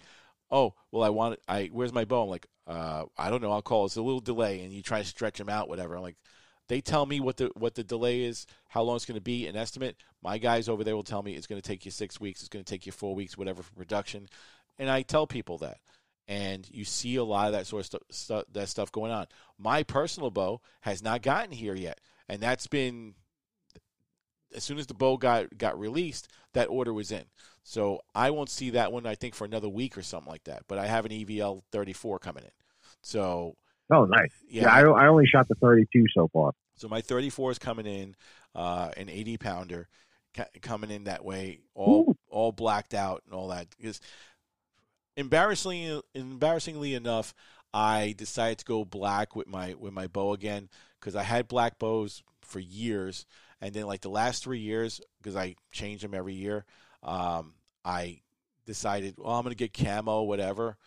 oh, 0.49 0.73
well, 0.91 1.03
I 1.03 1.09
want 1.09 1.35
it. 1.35 1.41
I 1.47 1.69
where's 1.71 1.93
my 1.93 2.03
bow? 2.03 2.23
I'm 2.23 2.29
like, 2.29 2.47
uh, 2.65 3.03
I 3.15 3.29
don't 3.29 3.43
know. 3.43 3.51
I'll 3.51 3.61
call. 3.61 3.85
It's 3.85 3.95
a 3.95 4.01
little 4.01 4.19
delay, 4.19 4.63
and 4.63 4.73
you 4.73 4.81
try 4.81 5.01
to 5.01 5.07
stretch 5.07 5.37
them 5.37 5.49
out, 5.49 5.69
whatever. 5.69 5.95
I'm 5.95 6.01
like, 6.01 6.17
they 6.67 6.81
tell 6.81 7.05
me 7.05 7.19
what 7.19 7.37
the 7.37 7.51
what 7.53 7.75
the 7.75 7.83
delay 7.83 8.23
is, 8.23 8.47
how 8.69 8.81
long 8.81 8.95
it's 8.95 9.05
going 9.05 9.13
to 9.13 9.21
be, 9.21 9.45
an 9.45 9.55
estimate. 9.55 9.97
My 10.23 10.39
guys 10.39 10.67
over 10.67 10.83
there 10.83 10.95
will 10.95 11.03
tell 11.03 11.21
me 11.21 11.35
it's 11.35 11.47
going 11.47 11.61
to 11.61 11.67
take 11.67 11.85
you 11.85 11.91
six 11.91 12.19
weeks, 12.19 12.39
it's 12.39 12.49
going 12.49 12.65
to 12.65 12.69
take 12.69 12.87
you 12.87 12.91
four 12.91 13.13
weeks, 13.13 13.37
whatever 13.37 13.61
for 13.61 13.73
production, 13.73 14.27
and 14.79 14.89
I 14.89 15.03
tell 15.03 15.27
people 15.27 15.59
that. 15.59 15.77
And 16.27 16.67
you 16.69 16.83
see 16.83 17.15
a 17.15 17.23
lot 17.23 17.47
of 17.47 17.53
that 17.53 17.67
sort 17.67 17.81
of 17.81 17.85
stu- 17.85 17.99
stu- 18.09 18.43
that 18.51 18.67
stuff 18.69 18.91
going 18.91 19.11
on. 19.11 19.27
My 19.57 19.83
personal 19.83 20.29
bow 20.29 20.59
has 20.81 21.01
not 21.01 21.21
gotten 21.21 21.51
here 21.51 21.75
yet, 21.75 22.01
and 22.27 22.41
that's 22.41 22.67
been 22.67 23.15
as 24.55 24.63
soon 24.63 24.77
as 24.77 24.87
the 24.87 24.93
bow 24.93 25.17
got 25.17 25.57
got 25.57 25.79
released, 25.79 26.27
that 26.53 26.67
order 26.69 26.93
was 26.93 27.11
in. 27.11 27.25
So 27.63 28.01
I 28.15 28.31
won't 28.31 28.49
see 28.49 28.69
that 28.71 28.91
one. 28.91 29.05
I 29.05 29.15
think 29.15 29.35
for 29.35 29.45
another 29.45 29.69
week 29.69 29.97
or 29.97 30.01
something 30.01 30.31
like 30.31 30.45
that. 30.45 30.63
But 30.67 30.77
I 30.79 30.87
have 30.87 31.05
an 31.05 31.11
EVL 31.11 31.63
34 31.71 32.19
coming 32.19 32.43
in. 32.43 32.51
So 33.03 33.55
Oh, 33.89 34.05
nice. 34.05 34.31
yeah, 34.49 34.63
Yeah, 34.63 34.89
I, 34.91 35.05
I 35.05 35.07
only 35.07 35.25
shot 35.25 35.47
the 35.47 35.55
32 35.55 36.05
so 36.13 36.27
far. 36.33 36.51
so 36.75 36.87
my 36.89 37.01
34 37.01 37.51
is 37.51 37.59
coming 37.59 37.85
in, 37.85 38.15
uh, 38.55 38.89
an 38.97 39.07
80 39.09 39.37
pounder 39.37 39.87
ca- 40.35 40.45
coming 40.61 40.91
in 40.91 41.05
that 41.05 41.23
way, 41.23 41.59
all 41.73 42.05
Ooh. 42.09 42.15
all 42.29 42.51
blacked 42.51 42.93
out 42.93 43.23
and 43.25 43.33
all 43.33 43.47
that. 43.49 43.67
Because 43.77 43.99
embarrassingly, 45.17 46.01
embarrassingly 46.13 46.93
enough, 46.93 47.33
I 47.73 48.15
decided 48.17 48.59
to 48.59 48.65
go 48.65 48.85
black 48.85 49.35
with 49.35 49.47
my 49.47 49.73
with 49.73 49.91
my 49.91 50.07
bow 50.07 50.33
again 50.33 50.69
because 50.99 51.15
I 51.15 51.23
had 51.23 51.49
black 51.49 51.77
bows 51.77 52.23
for 52.41 52.59
years, 52.59 53.25
and 53.59 53.73
then 53.73 53.85
like 53.85 54.01
the 54.01 54.09
last 54.09 54.43
three 54.43 54.59
years, 54.59 55.01
because 55.17 55.35
I 55.35 55.55
change 55.71 56.01
them 56.01 56.13
every 56.13 56.33
year, 56.33 56.65
um, 57.03 57.55
I 57.83 58.21
decided, 58.65 59.15
well, 59.17 59.35
I'm 59.35 59.43
gonna 59.43 59.55
get 59.55 59.73
camo, 59.73 60.23
whatever, 60.23 60.77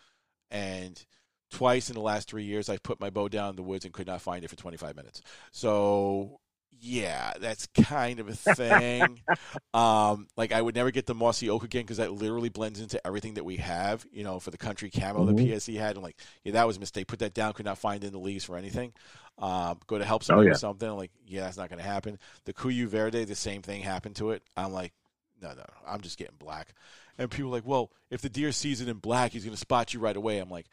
and 0.49 1.03
twice 1.51 1.89
in 1.89 1.95
the 1.95 2.01
last 2.01 2.29
three 2.29 2.43
years, 2.45 2.69
I 2.69 2.77
put 2.77 2.99
my 2.99 3.09
bow 3.09 3.27
down 3.27 3.51
in 3.51 3.55
the 3.55 3.63
woods 3.63 3.85
and 3.85 3.93
could 3.93 4.07
not 4.07 4.21
find 4.21 4.43
it 4.43 4.49
for 4.49 4.55
25 4.55 4.95
minutes. 4.95 5.21
So 5.51 6.40
yeah, 6.83 7.33
that's 7.39 7.67
kind 7.67 8.19
of 8.19 8.27
a 8.27 8.33
thing. 8.33 9.21
um, 9.73 10.27
like 10.35 10.51
I 10.51 10.61
would 10.61 10.73
never 10.75 10.89
get 10.89 11.05
the 11.05 11.13
mossy 11.13 11.49
oak 11.49 11.63
again 11.63 11.83
because 11.83 11.97
that 11.97 12.11
literally 12.11 12.49
blends 12.49 12.79
into 12.81 13.05
everything 13.05 13.35
that 13.35 13.45
we 13.45 13.57
have. 13.57 14.05
You 14.11 14.23
know, 14.23 14.39
for 14.39 14.49
the 14.49 14.57
country 14.57 14.89
camo 14.89 15.23
Mhm. 15.23 15.37
the 15.37 15.43
PSE 15.51 15.77
had, 15.77 15.95
and 15.95 16.03
like 16.03 16.17
yeah, 16.43 16.53
that 16.53 16.65
was 16.65 16.77
a 16.77 16.79
mistake. 16.79 17.07
Put 17.07 17.19
that 17.19 17.35
down, 17.35 17.53
could 17.53 17.65
not 17.65 17.77
find 17.77 18.03
in 18.03 18.11
the 18.11 18.19
leaves 18.19 18.43
for 18.43 18.57
anything. 18.57 18.93
Um, 19.37 19.79
go 19.87 19.97
to 19.99 20.05
help 20.05 20.23
somebody 20.23 20.47
yeah. 20.47 20.53
with 20.53 20.59
something, 20.59 20.89
I'm 20.89 20.97
like 20.97 21.11
yeah, 21.27 21.41
that's 21.41 21.57
not 21.57 21.69
going 21.69 21.79
to 21.79 21.85
happen. 21.85 22.17
The 22.45 22.53
Kuiu 22.53 22.87
Verde, 22.87 23.23
the 23.25 23.35
same 23.35 23.61
thing 23.61 23.81
happened 23.81 24.15
to 24.17 24.31
it. 24.31 24.43
I'm 24.57 24.73
like, 24.73 24.93
no, 25.41 25.53
no, 25.53 25.65
I'm 25.87 26.01
just 26.01 26.17
getting 26.17 26.35
black. 26.39 26.73
And 27.17 27.29
people 27.29 27.49
are 27.51 27.53
like, 27.53 27.65
well, 27.67 27.91
if 28.09 28.21
the 28.21 28.29
deer 28.29 28.51
sees 28.51 28.81
it 28.81 28.87
in 28.87 28.97
black, 28.97 29.31
he's 29.31 29.43
going 29.43 29.53
to 29.55 29.59
spot 29.59 29.93
you 29.93 29.99
right 29.99 30.15
away. 30.15 30.39
I'm 30.39 30.49
like, 30.49 30.67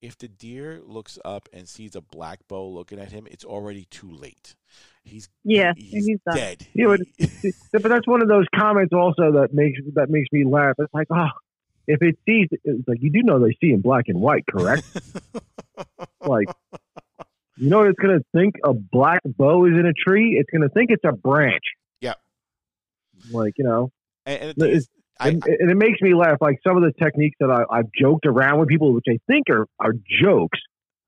if 0.00 0.18
the 0.18 0.28
deer 0.28 0.80
looks 0.84 1.18
up 1.24 1.48
and 1.52 1.68
sees 1.68 1.94
a 1.94 2.00
black 2.00 2.40
bow 2.48 2.68
looking 2.68 2.98
at 2.98 3.12
him, 3.12 3.26
it's 3.30 3.44
already 3.44 3.84
too 3.86 4.10
late. 4.10 4.56
He's 5.04 5.28
Yeah, 5.44 5.72
he's, 5.76 6.06
he's 6.06 6.18
done. 6.26 6.36
dead. 6.36 6.66
You 6.74 6.88
would- 6.88 7.06
but 7.72 7.82
that's 7.82 8.06
one 8.06 8.22
of 8.22 8.28
those 8.28 8.46
comments 8.54 8.92
also 8.92 9.32
that 9.32 9.48
makes 9.52 9.78
that 9.94 10.10
makes 10.10 10.28
me 10.32 10.44
laugh. 10.44 10.74
It's 10.78 10.92
like, 10.94 11.08
oh, 11.10 11.28
if 11.86 12.00
it 12.02 12.18
sees, 12.26 12.48
it's 12.64 12.86
like 12.88 12.98
you 13.00 13.10
do 13.10 13.22
know 13.22 13.38
they 13.40 13.56
see 13.60 13.72
in 13.72 13.80
black 13.80 14.04
and 14.08 14.20
white, 14.20 14.44
correct? 14.48 14.84
like, 16.26 16.48
you 17.56 17.68
know, 17.68 17.78
what 17.78 17.88
it's 17.88 17.98
gonna 17.98 18.20
think 18.34 18.56
a 18.64 18.72
black 18.72 19.20
bow 19.24 19.66
is 19.66 19.72
in 19.72 19.86
a 19.86 19.92
tree. 19.92 20.36
It's 20.38 20.50
gonna 20.50 20.68
think 20.68 20.90
it's 20.90 21.04
a 21.04 21.12
branch. 21.12 21.64
Yep. 22.00 22.18
Like 23.32 23.54
you 23.58 23.64
know, 23.64 23.90
and, 24.26 24.54
and 24.58 24.70
is, 24.70 24.88
I, 25.18 25.28
and, 25.28 25.44
and 25.44 25.70
it 25.70 25.76
makes 25.76 26.00
me 26.00 26.14
laugh. 26.14 26.38
Like 26.40 26.58
some 26.66 26.76
of 26.76 26.82
the 26.82 26.92
techniques 26.92 27.36
that 27.40 27.50
I, 27.50 27.64
I've 27.78 27.90
joked 27.98 28.26
around 28.26 28.60
with 28.60 28.68
people, 28.68 28.92
which 28.94 29.06
I 29.08 29.18
think 29.26 29.50
are 29.50 29.66
are 29.78 29.92
jokes, 30.22 30.58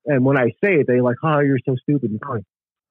and 0.07 0.25
when 0.25 0.37
I 0.37 0.49
say 0.63 0.75
it, 0.75 0.87
they 0.87 1.01
like, 1.01 1.17
"Oh, 1.23 1.41
you're 1.41 1.59
so 1.65 1.77
stupid." 1.77 2.11
And 2.11 2.21
funny. 2.21 2.45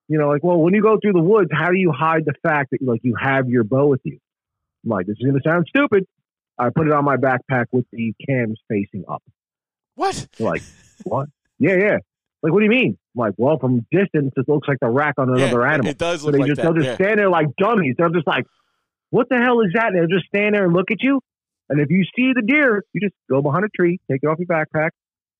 You 0.09 0.19
know, 0.19 0.27
like, 0.27 0.43
well, 0.43 0.57
when 0.57 0.73
you 0.73 0.81
go 0.81 0.97
through 1.01 1.13
the 1.13 1.21
woods, 1.21 1.49
how 1.51 1.69
do 1.69 1.77
you 1.77 1.91
hide 1.91 2.25
the 2.25 2.33
fact 2.43 2.71
that 2.71 2.81
like 2.81 3.01
you 3.03 3.15
have 3.19 3.47
your 3.49 3.63
bow 3.63 3.87
with 3.87 4.01
you? 4.03 4.19
I'm 4.83 4.89
like, 4.89 5.07
this 5.07 5.15
is 5.19 5.23
going 5.25 5.41
to 5.41 5.49
sound 5.49 5.65
stupid. 5.69 6.05
I 6.59 6.69
put 6.75 6.87
it 6.87 6.93
on 6.93 7.05
my 7.05 7.15
backpack 7.17 7.65
with 7.71 7.85
the 7.91 8.13
cams 8.27 8.59
facing 8.69 9.05
up. 9.09 9.23
what? 9.95 10.27
They're 10.37 10.47
like, 10.47 10.61
what? 11.03 11.29
Yeah, 11.57 11.75
yeah. 11.77 11.97
Like, 12.41 12.51
what 12.51 12.59
do 12.59 12.65
you 12.65 12.69
mean? 12.71 12.97
I'm 13.15 13.19
like, 13.19 13.33
well, 13.37 13.57
from 13.57 13.85
distance, 13.91 14.33
it 14.35 14.47
looks 14.49 14.67
like 14.67 14.79
the 14.81 14.89
rack 14.89 15.15
on 15.17 15.29
another 15.29 15.61
Yeah, 15.61 15.71
animal. 15.73 15.89
It 15.91 15.97
does 15.97 16.19
So 16.21 16.25
look 16.27 16.33
they 16.33 16.39
like 16.39 16.47
just 16.49 16.57
that. 16.57 16.63
they'll 16.63 16.73
just 16.73 16.87
yeah. 16.87 16.95
stand 16.95 17.19
there 17.19 17.29
like 17.29 17.47
dummies. 17.57 17.95
They're 17.97 18.09
just 18.09 18.27
like, 18.27 18.45
"What 19.11 19.29
the 19.29 19.37
hell 19.37 19.61
is 19.61 19.71
that?" 19.73 19.87
And 19.93 19.97
they'll 19.97 20.17
just 20.19 20.27
stand 20.27 20.53
there 20.55 20.65
and 20.65 20.73
look 20.73 20.91
at 20.91 21.01
you. 21.01 21.21
And 21.69 21.79
if 21.79 21.89
you 21.89 22.03
see 22.15 22.33
the 22.35 22.41
deer, 22.45 22.83
you 22.91 23.01
just 23.01 23.13
go 23.29 23.41
behind 23.41 23.63
a 23.63 23.69
tree, 23.69 23.99
take 24.11 24.19
it 24.23 24.27
off 24.27 24.37
your 24.39 24.47
backpack, 24.47 24.89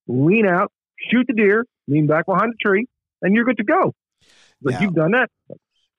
lean 0.08 0.48
out, 0.48 0.72
shoot 1.12 1.26
the 1.28 1.34
deer, 1.34 1.66
lean 1.90 2.08
back 2.08 2.26
behind 2.26 2.54
the 2.54 2.58
tree, 2.66 2.88
and 3.22 3.36
you're 3.36 3.44
good 3.44 3.58
to 3.58 3.64
go. 3.66 3.94
Like 4.64 4.76
Now- 4.76 4.82
you've 4.82 4.94
done 4.96 5.12
that 5.12 5.30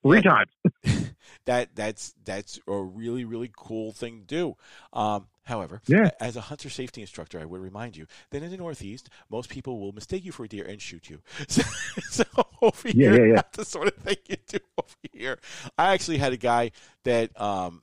three 0.03 0.19
Yeah. 0.19 0.23
times. 0.23 0.51
that 1.47 1.74
that's 1.74 2.15
that's 2.24 2.59
a 2.66 2.77
really 2.77 3.24
really 3.24 3.51
cool 3.57 3.93
thing 3.93 4.20
to 4.20 4.27
do. 4.27 4.57
Um, 4.93 5.28
however, 5.45 5.82
Yeah. 5.86 6.11
as 6.20 6.36
a 6.36 6.43
hunter 6.43 6.70
safety 6.70 7.01
instructor, 7.03 7.39
I 7.41 7.45
would 7.45 7.61
remind 7.61 7.97
you 7.97 8.07
that 8.31 8.43
in 8.43 8.51
the 8.51 8.57
Northeast, 8.57 9.11
most 9.31 9.51
people 9.51 9.78
will 9.78 9.93
mistake 9.93 10.24
you 10.24 10.32
for 10.32 10.45
a 10.45 10.49
deer 10.49 10.65
and 10.66 10.81
shoot 10.81 11.11
you. 11.11 11.20
So, 11.49 11.62
so 12.11 12.24
over 12.62 12.89
Yeah, 12.89 12.93
here, 12.95 13.15
yeah, 13.15 13.27
yeah. 13.28 13.35
that's 13.36 13.57
the 13.59 13.65
sort 13.65 13.89
of 13.89 13.95
thing 13.97 14.16
you 14.27 14.36
do 14.47 14.59
over 14.78 14.95
here. 15.12 15.39
I 15.77 15.93
actually 15.93 16.19
had 16.19 16.32
a 16.32 16.39
guy 16.39 16.70
that 17.05 17.39
um, 17.41 17.82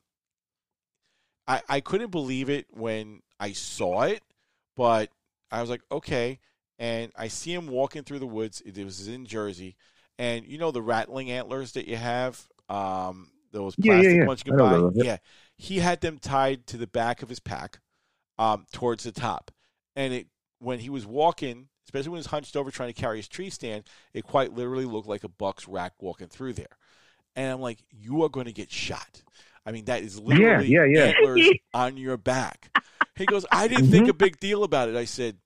I 1.48 1.62
I 1.70 1.80
couldn't 1.82 2.12
believe 2.12 2.50
it 2.50 2.68
when 2.72 3.22
I 3.40 3.52
saw 3.54 4.04
it, 4.04 4.22
but 4.76 5.10
I 5.52 5.62
was 5.62 5.70
like, 5.70 5.82
okay. 5.92 6.40
And 6.80 7.12
I 7.16 7.28
see 7.28 7.54
him 7.54 7.68
walking 7.68 8.04
through 8.04 8.20
the 8.20 8.26
woods. 8.28 8.62
It 8.62 8.76
was 8.84 9.08
in 9.08 9.28
Jersey, 9.28 9.76
and 10.20 10.46
you 10.46 10.58
know 10.58 10.72
the 10.72 10.82
rattling 10.82 11.32
antlers 11.32 11.74
that 11.74 11.88
you 11.88 11.98
have, 11.98 12.42
um, 12.70 13.30
those 13.52 13.76
Yeah, 13.78 13.94
yeah, 13.94 14.00
plastic 14.00 14.18
yeah. 14.18 14.26
ones 14.26 14.44
you 14.46 14.52
can 14.52 14.60
buy. 14.60 14.72
those, 14.74 14.94
yep. 14.96 15.06
Yeah, 15.06 15.18
he 15.58 15.80
had 15.80 16.02
them 16.02 16.18
tied 16.20 16.68
to 16.68 16.78
the 16.78 16.88
back 16.88 17.22
of 17.24 17.30
his 17.30 17.40
pack, 17.40 17.80
um, 18.38 18.66
towards 18.72 19.04
the 19.04 19.12
top, 19.12 19.52
and 19.96 20.14
it 20.14 20.28
when 20.60 20.80
he 20.80 20.90
was 20.90 21.06
walking, 21.06 21.68
especially 21.86 22.10
when 22.10 22.18
he 22.18 22.22
was 22.22 22.28
hunched 22.28 22.56
over 22.56 22.70
trying 22.72 22.94
to 22.94 23.00
carry 23.00 23.18
his 23.18 23.28
tree 23.28 23.50
stand, 23.50 23.84
it 24.14 24.24
quite 24.24 24.54
literally 24.54 24.86
looked 24.86 25.08
like 25.08 25.24
a 25.24 25.30
buck's 25.30 25.68
rack 25.68 25.94
walking 26.00 26.28
through 26.28 26.54
there. 26.54 26.78
And 27.36 27.52
I'm 27.52 27.62
like, 27.62 27.80
you 27.90 28.24
are 28.24 28.30
going 28.30 28.46
to 28.46 28.52
get 28.54 28.72
shot. 28.72 29.24
I 29.66 29.72
mean, 29.72 29.86
that 29.86 30.04
is 30.04 30.20
literally 30.20 30.68
yeah, 30.68 30.86
yeah. 30.86 31.14
antlers 31.18 31.50
on 31.74 31.98
your 31.98 32.18
back. 32.18 32.70
He 33.16 33.26
goes, 33.26 33.46
I 33.52 33.68
didn't 33.68 33.90
think 33.90 34.08
a 34.08 34.14
big 34.14 34.40
deal 34.40 34.64
about 34.64 34.90
it. 34.90 34.96
I 34.96 35.06
said, 35.06 35.38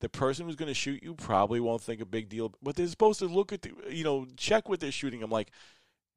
the 0.00 0.08
person 0.08 0.46
who's 0.46 0.56
going 0.56 0.68
to 0.68 0.74
shoot 0.74 1.02
you 1.02 1.14
probably 1.14 1.60
won't 1.60 1.82
think 1.82 2.00
a 2.00 2.06
big 2.06 2.28
deal, 2.28 2.54
but 2.62 2.76
they're 2.76 2.86
supposed 2.86 3.18
to 3.20 3.26
look 3.26 3.52
at 3.52 3.62
the, 3.62 3.72
you 3.90 4.04
know, 4.04 4.26
check 4.36 4.68
what 4.68 4.80
they're 4.80 4.92
shooting. 4.92 5.22
I'm 5.22 5.30
like, 5.30 5.50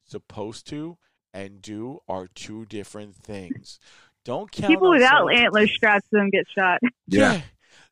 supposed 0.05 0.67
to 0.67 0.97
and 1.33 1.61
do 1.61 1.99
are 2.07 2.27
two 2.27 2.65
different 2.65 3.15
things. 3.15 3.79
Don't 4.25 4.51
count 4.51 4.71
People 4.71 4.91
without 4.91 5.19
someone- 5.19 5.35
antler 5.37 5.67
straps 5.67 6.07
them 6.11 6.29
get 6.29 6.45
shot. 6.55 6.79
yeah. 7.07 7.41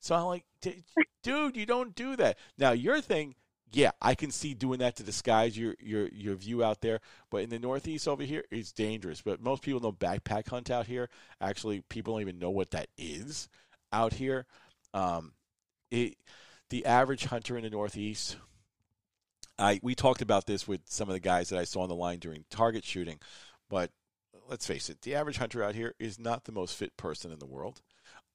So 0.02 0.16
I'm 0.16 0.26
like, 0.26 0.46
"D- 0.62 0.84
dude, 1.24 1.58
you 1.58 1.66
don't 1.66 1.96
do 1.96 2.16
that. 2.18 2.38
Now 2.58 2.72
your 2.72 3.02
thing, 3.02 3.36
yeah, 3.72 3.92
I 4.02 4.16
can 4.16 4.32
see 4.32 4.54
doing 4.54 4.80
that 4.80 4.96
to 4.98 5.04
disguise 5.04 5.58
your 5.58 5.76
your 5.80 6.08
your 6.10 6.36
view 6.36 6.64
out 6.64 6.82
there, 6.82 7.00
but 7.30 7.42
in 7.44 7.50
the 7.50 7.60
Northeast 7.60 8.08
over 8.08 8.24
here, 8.24 8.44
it's 8.52 8.72
dangerous. 8.72 9.22
But 9.22 9.42
most 9.42 9.62
people 9.62 9.80
don't 9.80 9.98
backpack 10.00 10.48
hunt 10.50 10.70
out 10.70 10.86
here. 10.88 11.10
Actually, 11.42 11.82
people 11.90 12.14
don't 12.14 12.22
even 12.22 12.40
know 12.40 12.50
what 12.50 12.72
that 12.72 12.88
is 12.98 13.50
out 13.92 14.14
here. 14.14 14.46
Um, 14.94 15.34
it 15.92 16.16
the 16.70 16.86
average 16.86 17.26
hunter 17.26 17.58
in 17.58 17.64
the 17.64 17.70
Northeast. 17.70 18.38
I 19.58 19.80
we 19.84 19.96
talked 19.96 20.22
about 20.22 20.46
this 20.46 20.68
with 20.68 20.82
some 20.86 21.10
of 21.10 21.14
the 21.14 21.20
guys 21.20 21.50
that 21.50 21.60
I 21.60 21.64
saw 21.66 21.82
on 21.82 21.90
the 21.90 21.96
line 21.96 22.20
during 22.20 22.46
target 22.50 22.84
shooting, 22.86 23.20
but 23.70 23.92
let's 24.48 24.66
face 24.66 24.90
it, 24.90 25.02
the 25.02 25.16
average 25.16 25.38
hunter 25.38 25.64
out 25.64 25.76
here 25.76 25.94
is 26.00 26.18
not 26.20 26.46
the 26.46 26.52
most 26.52 26.76
fit 26.76 26.96
person 26.98 27.32
in 27.32 27.40
the 27.40 27.46
world. 27.46 27.82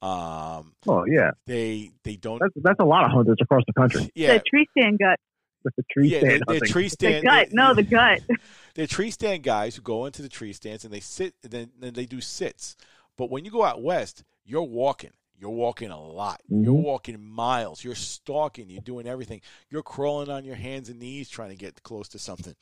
Um, 0.03 0.75
Oh 0.87 1.05
yeah, 1.07 1.31
they 1.47 1.93
they 2.03 2.17
don't. 2.17 2.39
that's 2.41 2.53
that's 2.57 2.81
a 2.81 2.85
lot 2.85 3.05
of 3.05 3.11
hunters 3.13 3.39
across 3.41 3.63
the 3.67 3.73
country. 3.73 4.11
Yeah, 4.15 4.35
The 4.35 4.43
tree 4.47 4.67
stand 4.77 4.99
gut. 4.99 5.19
The 5.65 5.83
tree 5.91 6.09
yeah. 6.09 6.19
stand 6.19 6.43
They're, 6.47 6.59
they're 6.61 6.69
tree 6.69 6.83
The 6.85 6.91
stand. 6.91 7.25
gut. 7.25 7.49
they- 7.49 7.55
No, 7.57 7.73
the 7.73 7.83
gut. 7.83 8.21
They're 8.75 8.87
tree 8.89 9.11
stand 9.13 9.45
guys 9.45 9.77
who 9.77 9.83
go 9.83 10.05
into 10.05 10.21
the 10.21 10.29
tree 10.29 10.53
stands 10.53 10.85
and 10.85 10.93
they 10.93 10.99
sit. 11.01 11.33
And 11.45 11.51
then, 11.53 11.71
then 11.79 11.95
they 11.95 12.05
do 12.07 12.21
sits. 12.21 12.77
But 13.17 13.31
when 13.31 13.45
you 13.47 13.51
go 13.53 13.63
out 13.65 13.81
west, 13.81 14.25
you're 14.45 14.63
walking. 14.65 15.13
You're 15.37 15.51
walking 15.51 15.91
a 15.91 16.01
lot. 16.01 16.41
You're 16.49 16.75
Mhm. 16.75 16.83
walking 16.83 17.21
miles. 17.23 17.83
You're 17.83 17.95
stalking. 17.95 18.71
You're 18.71 18.83
doing 18.83 19.07
everything. 19.07 19.41
You're 19.69 19.83
crawling 19.83 20.31
on 20.31 20.45
your 20.45 20.55
hands 20.55 20.89
and 20.89 21.01
knees 21.01 21.29
trying 21.29 21.51
to 21.51 21.57
get 21.57 21.83
close 21.83 22.09
to 22.11 22.19
something. 22.19 22.55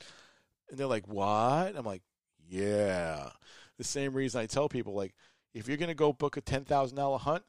And 0.69 0.79
they're 0.79 0.87
like, 0.87 1.07
"What?" 1.07 1.75
I'm 1.75 1.85
like, 1.85 2.03
"Yeah." 2.47 3.31
The 3.77 3.83
same 3.83 4.13
reason 4.13 4.41
I 4.41 4.47
tell 4.47 4.69
people, 4.69 4.93
like, 4.93 5.13
if 5.53 5.67
you're 5.67 5.77
gonna 5.77 5.93
go 5.93 6.13
book 6.13 6.35
a 6.35 6.41
ten 6.41 6.65
thousand 6.65 6.97
dollar 6.97 7.19
hunt, 7.19 7.43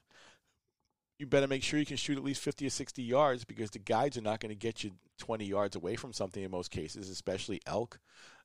you 1.19 1.27
better 1.27 1.47
make 1.47 1.63
sure 1.63 1.79
you 1.79 1.87
can 1.87 1.97
shoot 1.97 2.19
at 2.19 2.25
least 2.25 2.43
50 2.43 2.67
or 2.67 2.71
60 2.71 3.03
yards 3.03 3.45
because 3.45 3.71
the 3.71 3.79
guides 3.79 4.19
are 4.19 4.23
not 4.23 4.41
going 4.41 4.51
to 4.51 4.57
get 4.57 4.83
you 4.83 4.91
20 5.17 5.45
yards 5.47 5.77
away 5.77 5.95
from 5.95 6.13
something 6.13 6.43
in 6.43 6.51
most 6.51 6.73
cases, 6.73 7.09
especially 7.09 7.61
elk. 7.67 8.01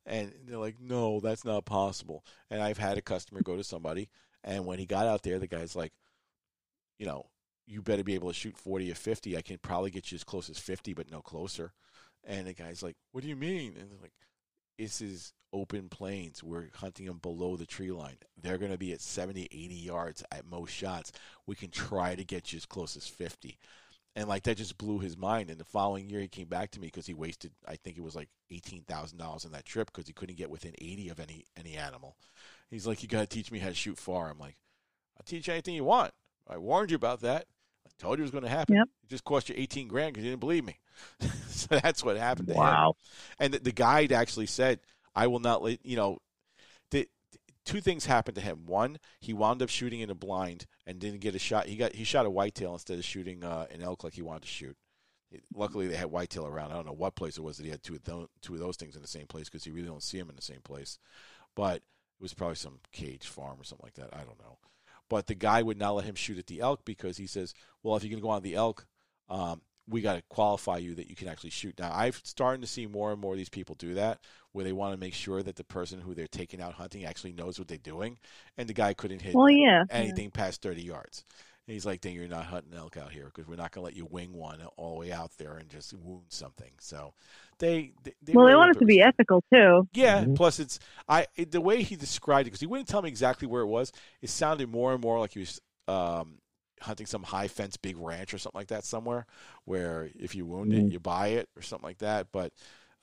And 0.06 0.34
they're 0.46 0.60
like, 0.60 0.80
no, 0.80 1.20
that's 1.20 1.44
not 1.44 1.66
possible. 1.66 2.24
And 2.50 2.62
I've 2.62 2.78
had 2.78 2.98
a 2.98 3.02
customer 3.02 3.42
go 3.42 3.56
to 3.58 3.64
somebody, 3.64 4.10
and 4.44 4.68
when 4.68 4.78
he 4.78 4.86
got 4.86 5.08
out 5.08 5.24
there, 5.24 5.40
the 5.40 5.48
guy's 5.48 5.76
like, 5.76 5.94
you 7.00 7.06
know, 7.06 7.26
you 7.66 7.82
better 7.82 8.04
be 8.04 8.16
able 8.16 8.28
to 8.28 8.34
shoot 8.34 8.58
40 8.58 8.92
or 8.92 8.96
50. 8.96 9.38
I 9.38 9.42
can 9.42 9.58
probably 9.58 9.92
get 9.92 10.12
you 10.12 10.16
as 10.16 10.24
close 10.24 10.50
as 10.50 10.60
50, 10.60 10.94
but 10.94 11.12
no 11.12 11.22
closer. 11.22 11.74
And 12.24 12.48
the 12.48 12.54
guy's 12.54 12.84
like, 12.84 12.96
what 13.12 13.24
do 13.24 13.30
you 13.30 13.36
mean? 13.36 13.76
And 13.80 13.90
they're 13.90 14.02
like, 14.02 14.14
this 14.78 15.02
is 15.02 15.34
open 15.52 15.90
plains. 15.90 16.44
We're 16.44 16.70
hunting 16.76 17.06
them 17.06 17.18
below 17.18 17.56
the 17.56 17.66
tree 17.66 17.92
line. 17.92 18.18
They're 18.42 18.58
going 18.58 18.72
to 18.72 18.78
be 18.78 18.94
at 18.94 19.02
70, 19.02 19.48
80 19.52 19.76
yards 19.76 20.24
at 20.32 20.46
most 20.46 20.74
shots 20.74 21.12
we 21.48 21.56
can 21.56 21.70
try 21.70 22.16
to 22.16 22.24
get 22.24 22.54
you 22.54 22.58
as 22.58 22.66
close 22.66 22.96
as 22.96 23.08
50 23.08 23.58
and 24.16 24.28
like 24.28 24.44
that 24.44 24.58
just 24.58 24.78
blew 24.78 25.00
his 25.00 25.18
mind. 25.18 25.50
And 25.50 25.60
the 25.60 25.66
following 25.66 26.10
year, 26.10 26.22
he 26.22 26.28
came 26.28 26.48
back 26.48 26.72
to 26.72 26.80
me 26.80 26.88
because 26.88 27.06
he 27.06 27.14
wasted, 27.14 27.52
I 27.68 27.76
think 27.76 27.98
it 27.98 28.04
was 28.04 28.16
like 28.16 28.30
eighteen 28.52 28.84
thousand 28.84 29.18
dollars 29.18 29.46
on 29.46 29.52
that 29.52 29.66
trip 29.66 29.92
because 29.92 30.08
he 30.08 30.14
couldn't 30.14 30.38
get 30.38 30.50
within 30.50 30.74
eighty 30.80 31.10
of 31.10 31.20
any 31.20 31.46
any 31.58 31.76
animal. 31.76 32.18
He's 32.70 32.88
like, 32.88 33.02
"You 33.02 33.10
got 33.10 33.22
to 33.22 33.28
teach 33.28 33.52
me 33.52 33.60
how 33.60 33.70
to 33.70 33.76
shoot 33.76 33.98
far." 33.98 34.30
I'm 34.30 34.40
like, 34.40 34.58
"I'll 35.18 35.26
teach 35.26 35.48
you 35.48 35.54
anything 35.54 35.76
you 35.76 35.84
want." 35.84 36.14
I 36.50 36.58
warned 36.58 36.92
you 36.92 36.96
about 36.96 37.22
that. 37.22 37.46
I 37.86 37.90
told 37.98 38.18
you 38.18 38.24
it 38.24 38.26
was 38.26 38.32
going 38.32 38.44
to 38.44 38.50
happen. 38.50 38.76
Yep. 38.76 38.88
It 39.04 39.10
just 39.10 39.24
cost 39.24 39.50
you 39.50 39.56
eighteen 39.58 39.88
grand 39.88 40.14
because 40.14 40.26
you 40.26 40.32
didn't 40.32 40.42
believe 40.42 40.66
me. 40.66 40.80
so 41.50 41.68
that's 41.82 42.04
what 42.04 42.18
happened 42.18 42.48
to 42.48 42.54
him. 42.54 42.60
Wow. 42.60 42.96
And 43.40 43.54
the, 43.54 43.60
the 43.60 43.72
guide 43.72 44.12
actually 44.12 44.48
said, 44.48 44.80
"I 45.16 45.28
will 45.28 45.40
not 45.40 45.62
let 45.62 45.86
you 45.86 45.96
know." 45.96 46.20
The, 46.92 47.08
two 47.66 47.82
things 47.82 48.06
happened 48.06 48.36
to 48.36 48.42
him. 48.42 48.66
One, 48.66 48.98
he 49.20 49.34
wound 49.34 49.62
up 49.62 49.70
shooting 49.70 50.00
in 50.00 50.10
a 50.10 50.16
blind 50.16 50.66
and 50.86 51.00
didn't 51.00 51.20
get 51.20 51.36
a 51.36 51.40
shot. 51.40 51.68
He 51.68 51.76
got 51.76 51.94
he 51.94 52.04
shot 52.04 52.26
a 52.26 52.30
whitetail 52.30 52.74
instead 52.74 52.98
of 52.98 53.06
shooting 53.06 53.44
uh, 53.44 53.68
an 53.72 53.82
elk 53.82 54.04
like 54.04 54.14
he 54.14 54.22
wanted 54.22 54.44
to 54.44 54.48
shoot. 54.48 54.76
Luckily, 55.54 55.88
they 55.88 55.96
had 55.96 56.10
whitetail 56.10 56.48
around. 56.48 56.72
I 56.72 56.76
don't 56.76 56.88
know 56.88 56.94
what 56.94 57.16
place 57.16 57.38
it 57.38 57.44
was 57.44 57.58
that 57.58 57.64
he 57.64 57.70
had 57.70 57.84
two 57.84 57.96
of 57.96 58.04
those, 58.04 58.28
two 58.42 58.56
of 58.56 58.60
those 58.60 58.78
things 58.78 58.96
in 58.96 59.04
the 59.04 59.08
same 59.08 59.28
place 59.28 59.48
because 59.48 59.66
you 59.68 59.74
really 59.74 59.88
don't 59.88 60.02
see 60.02 60.18
them 60.18 60.30
in 60.30 60.36
the 60.36 60.42
same 60.42 60.62
place. 60.64 60.98
But 61.56 61.76
it 61.76 62.22
was 62.22 62.34
probably 62.34 62.56
some 62.56 62.80
cage 62.92 63.28
farm 63.28 63.60
or 63.60 63.64
something 63.64 63.86
like 63.86 63.94
that. 63.94 64.10
I 64.14 64.24
don't 64.24 64.40
know. 64.40 64.58
But 65.10 65.28
the 65.28 65.36
guy 65.36 65.62
would 65.62 65.78
not 65.78 65.96
let 65.96 66.06
him 66.06 66.16
shoot 66.16 66.38
at 66.38 66.48
the 66.48 66.62
elk 66.62 66.86
because 66.86 67.18
he 67.18 67.28
says, 67.28 67.54
"Well, 67.84 67.96
if 67.96 68.04
you're 68.04 68.12
going 68.12 68.22
to 68.22 68.26
go 68.26 68.30
on 68.30 68.44
the 68.44 68.56
elk, 68.56 68.86
um, 69.30 69.62
we 69.88 70.02
got 70.02 70.16
to 70.16 70.24
qualify 70.30 70.78
you 70.78 70.94
that 70.96 71.10
you 71.10 71.16
can 71.16 71.28
actually 71.28 71.50
shoot." 71.50 71.78
Now, 71.80 71.92
I've 71.94 72.22
starting 72.24 72.62
to 72.62 72.68
see 72.68 72.86
more 72.86 73.12
and 73.12 73.20
more 73.20 73.34
of 73.34 73.38
these 73.38 73.50
people 73.50 73.76
do 73.76 73.96
that, 73.96 74.20
where 74.52 74.64
they 74.64 74.74
want 74.74 74.94
to 74.94 75.00
make 75.00 75.14
sure 75.14 75.42
that 75.44 75.56
the 75.56 75.64
person 75.64 76.00
who 76.00 76.14
they're 76.14 76.28
taking 76.28 76.62
out 76.62 76.74
hunting 76.74 77.06
actually 77.06 77.34
knows 77.34 77.58
what 77.58 77.68
they're 77.68 77.78
doing, 77.78 78.20
and 78.58 78.70
the 78.70 78.74
guy 78.74 78.94
couldn't 78.94 79.22
hit 79.22 79.34
Well, 79.36 79.50
yeah. 79.50 79.84
anything 79.90 80.32
past 80.32 80.62
30 80.62 80.84
yards. 80.84 81.26
And 81.70 81.74
he's 81.76 81.86
like, 81.86 82.02
"Dang, 82.02 82.16
you're 82.16 82.28
not 82.28 82.46
hunting 82.46 82.74
elk 82.76 82.98
out 82.98 83.12
here 83.12 83.26
because 83.26 83.48
we're 83.48 83.56
not 83.56 83.72
going 83.72 83.84
to 83.84 83.86
let 83.86 83.96
you 83.96 84.06
wing 84.10 84.34
one 84.34 84.60
all 84.76 84.96
the 84.96 85.00
way 85.02 85.12
out 85.12 85.30
there 85.38 85.56
and 85.58 85.70
just 85.70 85.94
wound 85.94 86.24
something. 86.30 86.72
So 86.80 87.14
they, 87.60 87.92
they, 88.04 88.14
they 88.24 88.34
Well, 88.34 88.48
they 88.48 88.56
a 88.56 88.58
want 88.58 88.72
little 88.72 88.74
it 88.76 88.80
to 88.80 88.86
be 88.86 89.02
ethical 89.02 89.44
too. 89.54 89.88
yeah. 89.94 90.26
Mhm. 90.26 90.36
Plus, 90.36 90.60
it's 90.60 90.80
I 91.08 91.28
it, 91.36 91.52
the 91.52 91.62
way 91.62 91.82
he 91.84 91.96
described 91.96 92.42
it 92.42 92.52
because 92.52 92.60
he 92.60 92.68
wouldn't 92.68 92.88
tell 92.88 93.02
me 93.02 93.10
exactly 93.10 93.48
where 93.48 93.62
it 93.62 93.68
was. 93.68 93.92
It 94.22 94.30
sounded 94.30 94.70
more 94.70 94.94
and 94.94 95.02
more 95.02 95.20
like 95.20 95.34
he 95.34 95.40
was 95.40 95.60
um, 95.88 96.40
hunting 96.82 97.06
some 97.08 97.24
high 97.24 97.48
fence 97.48 97.78
big 97.78 97.98
ranch 97.98 98.34
or 98.34 98.38
something 98.38 98.60
like 98.60 98.68
that 98.68 98.84
somewhere, 98.86 99.26
where 99.66 100.10
if 100.18 100.36
you 100.36 100.46
wound 100.46 100.74
it, 100.74 100.86
Mhm. 100.86 100.92
you 100.92 101.00
buy 101.00 101.30
it 101.30 101.50
or 101.56 101.62
something 101.62 101.88
like 101.88 102.00
that. 102.00 102.28
But 102.32 102.54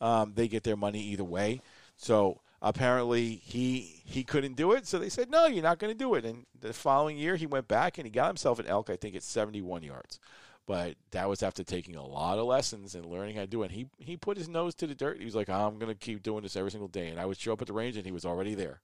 um, 0.01 0.33
they 0.35 0.49
get 0.49 0.63
their 0.65 0.77
money 0.77 1.01
either 1.03 1.25
way. 1.25 1.63
So 1.97 2.41
apparently 2.63 3.37
he 3.45 4.03
he 4.05 4.25
couldn't 4.25 4.57
do 4.57 4.73
it. 4.73 4.87
So 4.87 4.99
they 4.99 5.09
said, 5.09 5.31
no, 5.31 5.47
you're 5.47 5.63
not 5.63 5.79
going 5.79 5.93
to 5.93 5.99
do 5.99 6.15
it. 6.15 6.25
And 6.25 6.47
the 6.59 6.73
following 6.73 7.17
year, 7.17 7.37
he 7.37 7.47
went 7.47 7.69
back 7.69 7.99
and 7.99 8.07
he 8.07 8.11
got 8.11 8.29
himself 8.29 8.59
an 8.59 8.67
elk. 8.67 8.91
I 8.91 8.97
think 8.97 9.15
it's 9.15 9.27
71 9.27 9.83
yards. 9.83 10.19
But 10.67 10.97
that 11.13 11.29
was 11.29 11.45
after 11.45 11.63
taking 11.63 11.95
a 11.95 12.05
lot 12.05 12.39
of 12.39 12.47
lessons 12.47 12.97
and 12.97 13.07
learning 13.07 13.37
how 13.37 13.43
to 13.43 13.47
do 13.47 13.63
it. 13.63 13.67
And 13.67 13.75
he 13.75 13.87
he 13.99 14.17
put 14.17 14.37
his 14.37 14.49
nose 14.49 14.75
to 14.77 14.87
the 14.89 14.97
dirt. 14.97 15.19
He 15.21 15.25
was 15.25 15.37
like, 15.37 15.49
I'm 15.49 15.79
going 15.79 15.93
to 15.93 15.99
keep 15.99 16.25
doing 16.25 16.43
this 16.43 16.57
every 16.57 16.73
single 16.73 16.89
day. 16.89 17.09
And 17.09 17.21
I 17.21 17.27
would 17.27 17.39
show 17.39 17.53
up 17.53 17.61
at 17.61 17.69
the 17.69 17.73
range 17.73 17.97
and 17.97 18.05
he 18.05 18.11
was 18.13 18.25
already 18.25 18.55
there. 18.57 18.81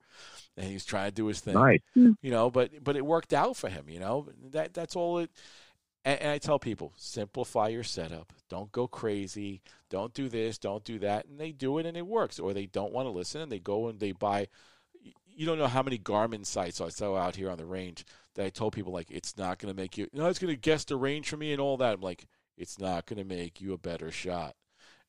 And 0.56 0.66
he 0.66 0.74
was 0.74 0.84
trying 0.84 1.08
to 1.08 1.14
do 1.14 1.26
his 1.26 1.40
thing 1.40 1.54
Nice. 1.54 1.80
you 1.94 2.30
know 2.30 2.50
but 2.50 2.84
but 2.84 2.94
it 2.94 3.04
worked 3.06 3.32
out 3.32 3.56
for 3.56 3.70
him 3.70 3.86
you 3.88 3.98
know 3.98 4.28
that 4.50 4.74
that's 4.74 4.94
all 4.94 5.18
it 5.18 5.30
and, 6.04 6.20
and 6.20 6.30
i 6.30 6.38
tell 6.38 6.58
people 6.58 6.92
simplify 6.96 7.68
your 7.68 7.84
setup. 7.84 8.32
Don't 8.48 8.72
go 8.72 8.86
crazy. 8.86 9.62
Don't 9.90 10.14
do 10.14 10.28
this 10.28 10.58
don't 10.58 10.84
do 10.84 10.98
that. 11.00 11.26
And 11.26 11.38
they 11.38 11.52
do 11.52 11.78
it 11.78 11.86
and 11.86 11.96
it 11.96 12.06
works. 12.06 12.38
Or 12.38 12.52
they 12.52 12.66
don't 12.66 12.92
want 12.92 13.06
to 13.06 13.10
listen 13.10 13.40
and 13.40 13.50
they 13.52 13.58
go 13.58 13.88
and 13.88 14.00
they 14.00 14.12
buy 14.12 14.48
you 15.34 15.46
don't 15.46 15.58
know 15.58 15.66
how 15.66 15.82
many 15.82 15.98
garmin 15.98 16.44
sights 16.44 16.80
i 16.80 16.88
saw 16.90 17.16
out 17.16 17.36
here 17.36 17.50
on 17.50 17.56
the 17.56 17.64
range 17.64 18.04
that 18.34 18.44
i 18.44 18.50
told 18.50 18.74
people 18.74 18.92
like 18.92 19.10
it's 19.10 19.38
not 19.38 19.58
going 19.58 19.74
to 19.74 19.80
make 19.80 19.96
you 19.96 20.06
no 20.12 20.26
it's 20.26 20.38
going 20.38 20.54
to 20.54 20.60
guess 20.60 20.84
the 20.84 20.94
range 20.94 21.28
for 21.28 21.36
me 21.36 21.52
and 21.52 21.60
all 21.60 21.76
that. 21.78 21.94
I'm 21.94 22.00
like 22.00 22.26
it's 22.56 22.78
not 22.78 23.06
going 23.06 23.18
to 23.18 23.24
make 23.24 23.60
you 23.60 23.72
a 23.72 23.78
better 23.78 24.10
shot. 24.10 24.54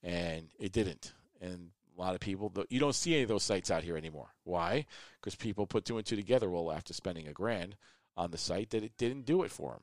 And 0.01 0.49
it 0.59 0.71
didn't. 0.71 1.13
And 1.41 1.69
a 1.95 2.01
lot 2.01 2.15
of 2.15 2.19
people 2.19 2.51
you 2.69 2.79
don't 2.79 2.95
see 2.95 3.13
any 3.13 3.23
of 3.23 3.29
those 3.29 3.43
sights 3.43 3.69
out 3.69 3.83
here 3.83 3.97
anymore. 3.97 4.29
Why? 4.43 4.85
Because 5.19 5.35
people 5.35 5.67
put 5.67 5.85
two 5.85 5.97
and 5.97 6.05
two 6.05 6.15
together 6.15 6.49
well 6.49 6.71
after 6.71 6.93
spending 6.93 7.27
a 7.27 7.33
grand 7.33 7.75
on 8.15 8.31
the 8.31 8.37
sight 8.37 8.69
that 8.71 8.83
it 8.83 8.97
didn't 8.97 9.25
do 9.25 9.43
it 9.43 9.51
for 9.51 9.71
them 9.71 9.81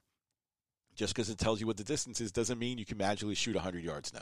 just 1.01 1.15
because 1.15 1.31
it 1.31 1.39
tells 1.39 1.63
you 1.63 1.67
what 1.67 1.79
the 1.79 1.83
distance 1.83 2.21
is 2.21 2.31
doesn't 2.31 2.59
mean 2.59 2.77
you 2.77 2.85
can 2.85 2.99
magically 2.99 3.35
shoot 3.35 3.55
100 3.55 3.83
yards 3.83 4.13
now. 4.13 4.21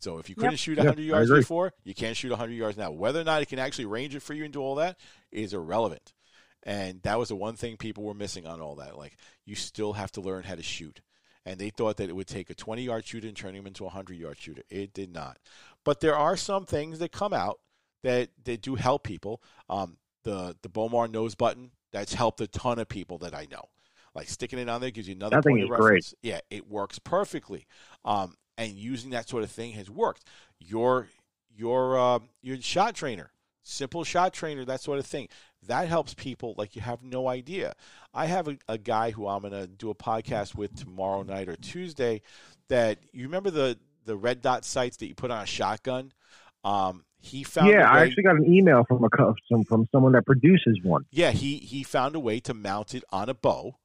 So 0.00 0.18
if 0.18 0.28
you 0.28 0.34
couldn't 0.34 0.50
Yep. 0.54 0.58
shoot 0.58 0.78
100 0.78 1.00
I 1.00 1.04
yards 1.04 1.30
before 1.30 1.72
you 1.84 1.94
can't 1.94 2.16
shoot 2.16 2.30
100 2.32 2.52
yards 2.52 2.76
now. 2.76 2.90
Whether 2.90 3.20
or 3.20 3.24
not 3.24 3.42
it 3.42 3.46
can 3.46 3.60
actually 3.60 3.84
range 3.84 4.12
it 4.16 4.20
for 4.20 4.34
you 4.34 4.42
and 4.42 4.52
do 4.52 4.60
all 4.60 4.74
that 4.74 4.98
is 5.30 5.54
irrelevant. 5.54 6.12
And 6.64 7.00
that 7.02 7.16
was 7.16 7.28
the 7.28 7.36
one 7.36 7.54
thing 7.54 7.76
people 7.76 8.02
were 8.02 8.12
missing 8.12 8.44
on 8.44 8.60
all 8.60 8.74
that 8.76 8.98
like 8.98 9.16
you 9.46 9.54
still 9.54 9.92
have 9.92 10.10
to 10.12 10.20
learn 10.20 10.42
how 10.42 10.56
to 10.56 10.64
shoot. 10.64 11.00
And 11.46 11.60
they 11.60 11.70
thought 11.70 11.98
that 11.98 12.08
it 12.08 12.16
would 12.16 12.26
take 12.26 12.50
a 12.50 12.54
20 12.56 12.82
yard 12.82 13.06
shooter 13.06 13.28
and 13.28 13.36
turn 13.36 13.54
him 13.54 13.64
into 13.68 13.84
a 13.84 13.86
100 13.86 14.18
yard 14.18 14.36
shooter. 14.36 14.62
It 14.68 14.94
did 14.94 15.12
not. 15.12 15.38
But 15.84 16.00
there 16.00 16.16
are 16.16 16.36
some 16.36 16.66
things 16.66 16.98
that 16.98 17.12
come 17.12 17.32
out 17.32 17.60
that 18.02 18.30
that 18.46 18.62
do 18.62 18.74
help 18.74 19.04
people. 19.04 19.40
Um, 19.68 19.98
the 20.24 20.56
the 20.60 20.68
Bomar 20.68 21.08
nose 21.08 21.36
button 21.36 21.70
that's 21.92 22.14
helped 22.14 22.40
a 22.40 22.48
ton 22.48 22.80
of 22.80 22.88
people 22.88 23.18
that 23.18 23.32
I 23.32 23.46
know. 23.48 23.68
Like 24.14 24.28
sticking 24.28 24.58
it 24.58 24.68
on 24.68 24.80
there 24.80 24.90
gives 24.90 25.08
you 25.08 25.14
another 25.14 25.36
That 25.36 25.44
thing 25.44 25.54
point 25.56 25.64
of 25.64 25.70
is 25.70 25.76
great. 25.76 25.84
reference. 25.86 26.14
Yeah, 26.22 26.40
it 26.50 26.68
works 26.68 26.98
perfectly. 26.98 27.66
Um, 28.04 28.34
and 28.56 28.72
using 28.72 29.10
that 29.10 29.28
sort 29.28 29.42
of 29.42 29.50
thing 29.50 29.72
has 29.72 29.90
worked. 29.90 30.24
Your 30.60 31.08
your 31.56 31.98
uh, 31.98 32.18
your 32.42 32.60
shot 32.60 32.94
trainer, 32.94 33.30
simple 33.62 34.04
shot 34.04 34.32
trainer, 34.32 34.64
that 34.64 34.80
sort 34.80 34.98
of 34.98 35.06
thing. 35.06 35.28
That 35.66 35.88
helps 35.88 36.12
people 36.14 36.54
like 36.58 36.76
you 36.76 36.82
have 36.82 37.02
no 37.02 37.26
idea. 37.28 37.72
I 38.12 38.26
have 38.26 38.48
a, 38.48 38.58
a 38.68 38.76
guy 38.78 39.10
who 39.10 39.26
I'm 39.26 39.42
gonna 39.42 39.66
do 39.66 39.90
a 39.90 39.94
podcast 39.94 40.54
with 40.54 40.76
tomorrow 40.76 41.22
night 41.22 41.48
or 41.48 41.56
Tuesday. 41.56 42.22
That 42.68 42.98
you 43.12 43.24
remember 43.24 43.50
the 43.50 43.78
the 44.04 44.16
red 44.16 44.42
dot 44.42 44.64
sights 44.64 44.98
that 44.98 45.06
you 45.06 45.14
put 45.14 45.30
on 45.30 45.42
a 45.42 45.46
shotgun. 45.46 46.12
Um, 46.62 47.04
he 47.18 47.42
found 47.42 47.70
Yeah, 47.70 47.90
I 47.90 48.02
actually 48.02 48.22
got 48.24 48.36
an 48.36 48.52
email 48.52 48.84
from 48.84 49.02
a 49.02 49.08
some 49.50 49.64
from 49.64 49.86
someone 49.90 50.12
that 50.12 50.26
produces 50.26 50.78
one. 50.82 51.06
yeah, 51.10 51.30
he 51.30 51.56
he 51.56 51.82
found 51.82 52.14
a 52.14 52.20
way 52.20 52.40
to 52.40 52.52
mount 52.54 52.94
it 52.94 53.02
on 53.10 53.28
a 53.30 53.34
bow, 53.34 53.76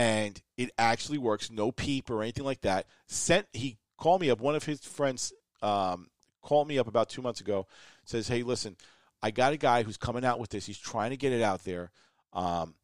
and 0.00 0.40
it 0.56 0.70
actually 0.78 1.18
works. 1.18 1.50
No 1.50 1.70
peep 1.70 2.08
or 2.08 2.22
anything 2.22 2.46
like 2.46 2.62
that. 2.62 2.86
Sent 3.06 3.46
he 3.52 3.76
called 3.98 4.22
me 4.22 4.30
up. 4.30 4.40
One 4.40 4.54
of 4.54 4.64
his 4.64 4.80
friends 4.80 5.30
um, 5.60 6.08
called 6.40 6.68
me 6.68 6.78
up 6.78 6.88
about 6.88 7.10
two 7.10 7.20
months 7.20 7.42
ago. 7.42 7.66
Says, 8.06 8.26
"Hey, 8.26 8.42
listen, 8.42 8.78
I 9.22 9.30
got 9.30 9.52
a 9.52 9.58
guy 9.58 9.82
who's 9.82 9.98
coming 9.98 10.24
out 10.24 10.40
with 10.40 10.48
this. 10.48 10.64
He's 10.64 10.78
trying 10.78 11.10
to 11.10 11.18
get 11.18 11.34
it 11.34 11.42
out 11.42 11.64
there. 11.64 11.90
Um, 12.32 12.76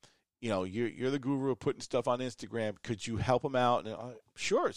you 0.43 0.51
know, 0.51 0.65
you're 0.65 0.89
you're 0.89 1.11
the 1.11 1.19
guru 1.19 1.53
of 1.53 1.59
putting 1.59 1.81
stuff 1.81 2.07
on 2.07 2.19
Instagram. 2.19 2.75
Could 2.83 3.07
you 3.07 3.17
help 3.17 3.43
him 3.43 3.57
out?" 3.57 3.87
And 3.87 3.95
uh, 3.95 4.19
sure. 4.35 4.71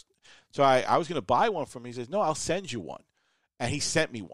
So 0.52 0.64
I 0.64 0.84
I 0.84 0.98
was 0.98 1.10
going 1.10 1.18
to 1.18 1.22
buy 1.22 1.50
one 1.50 1.66
from 1.66 1.82
him. 1.82 1.88
He 1.88 1.94
says, 1.94 2.08
"No, 2.08 2.22
I'll 2.22 2.36
send 2.36 2.72
you 2.72 2.80
one," 2.80 3.04
and 3.60 3.70
he 3.70 3.82
sent 3.82 4.14
me 4.14 4.22
one 4.22 4.32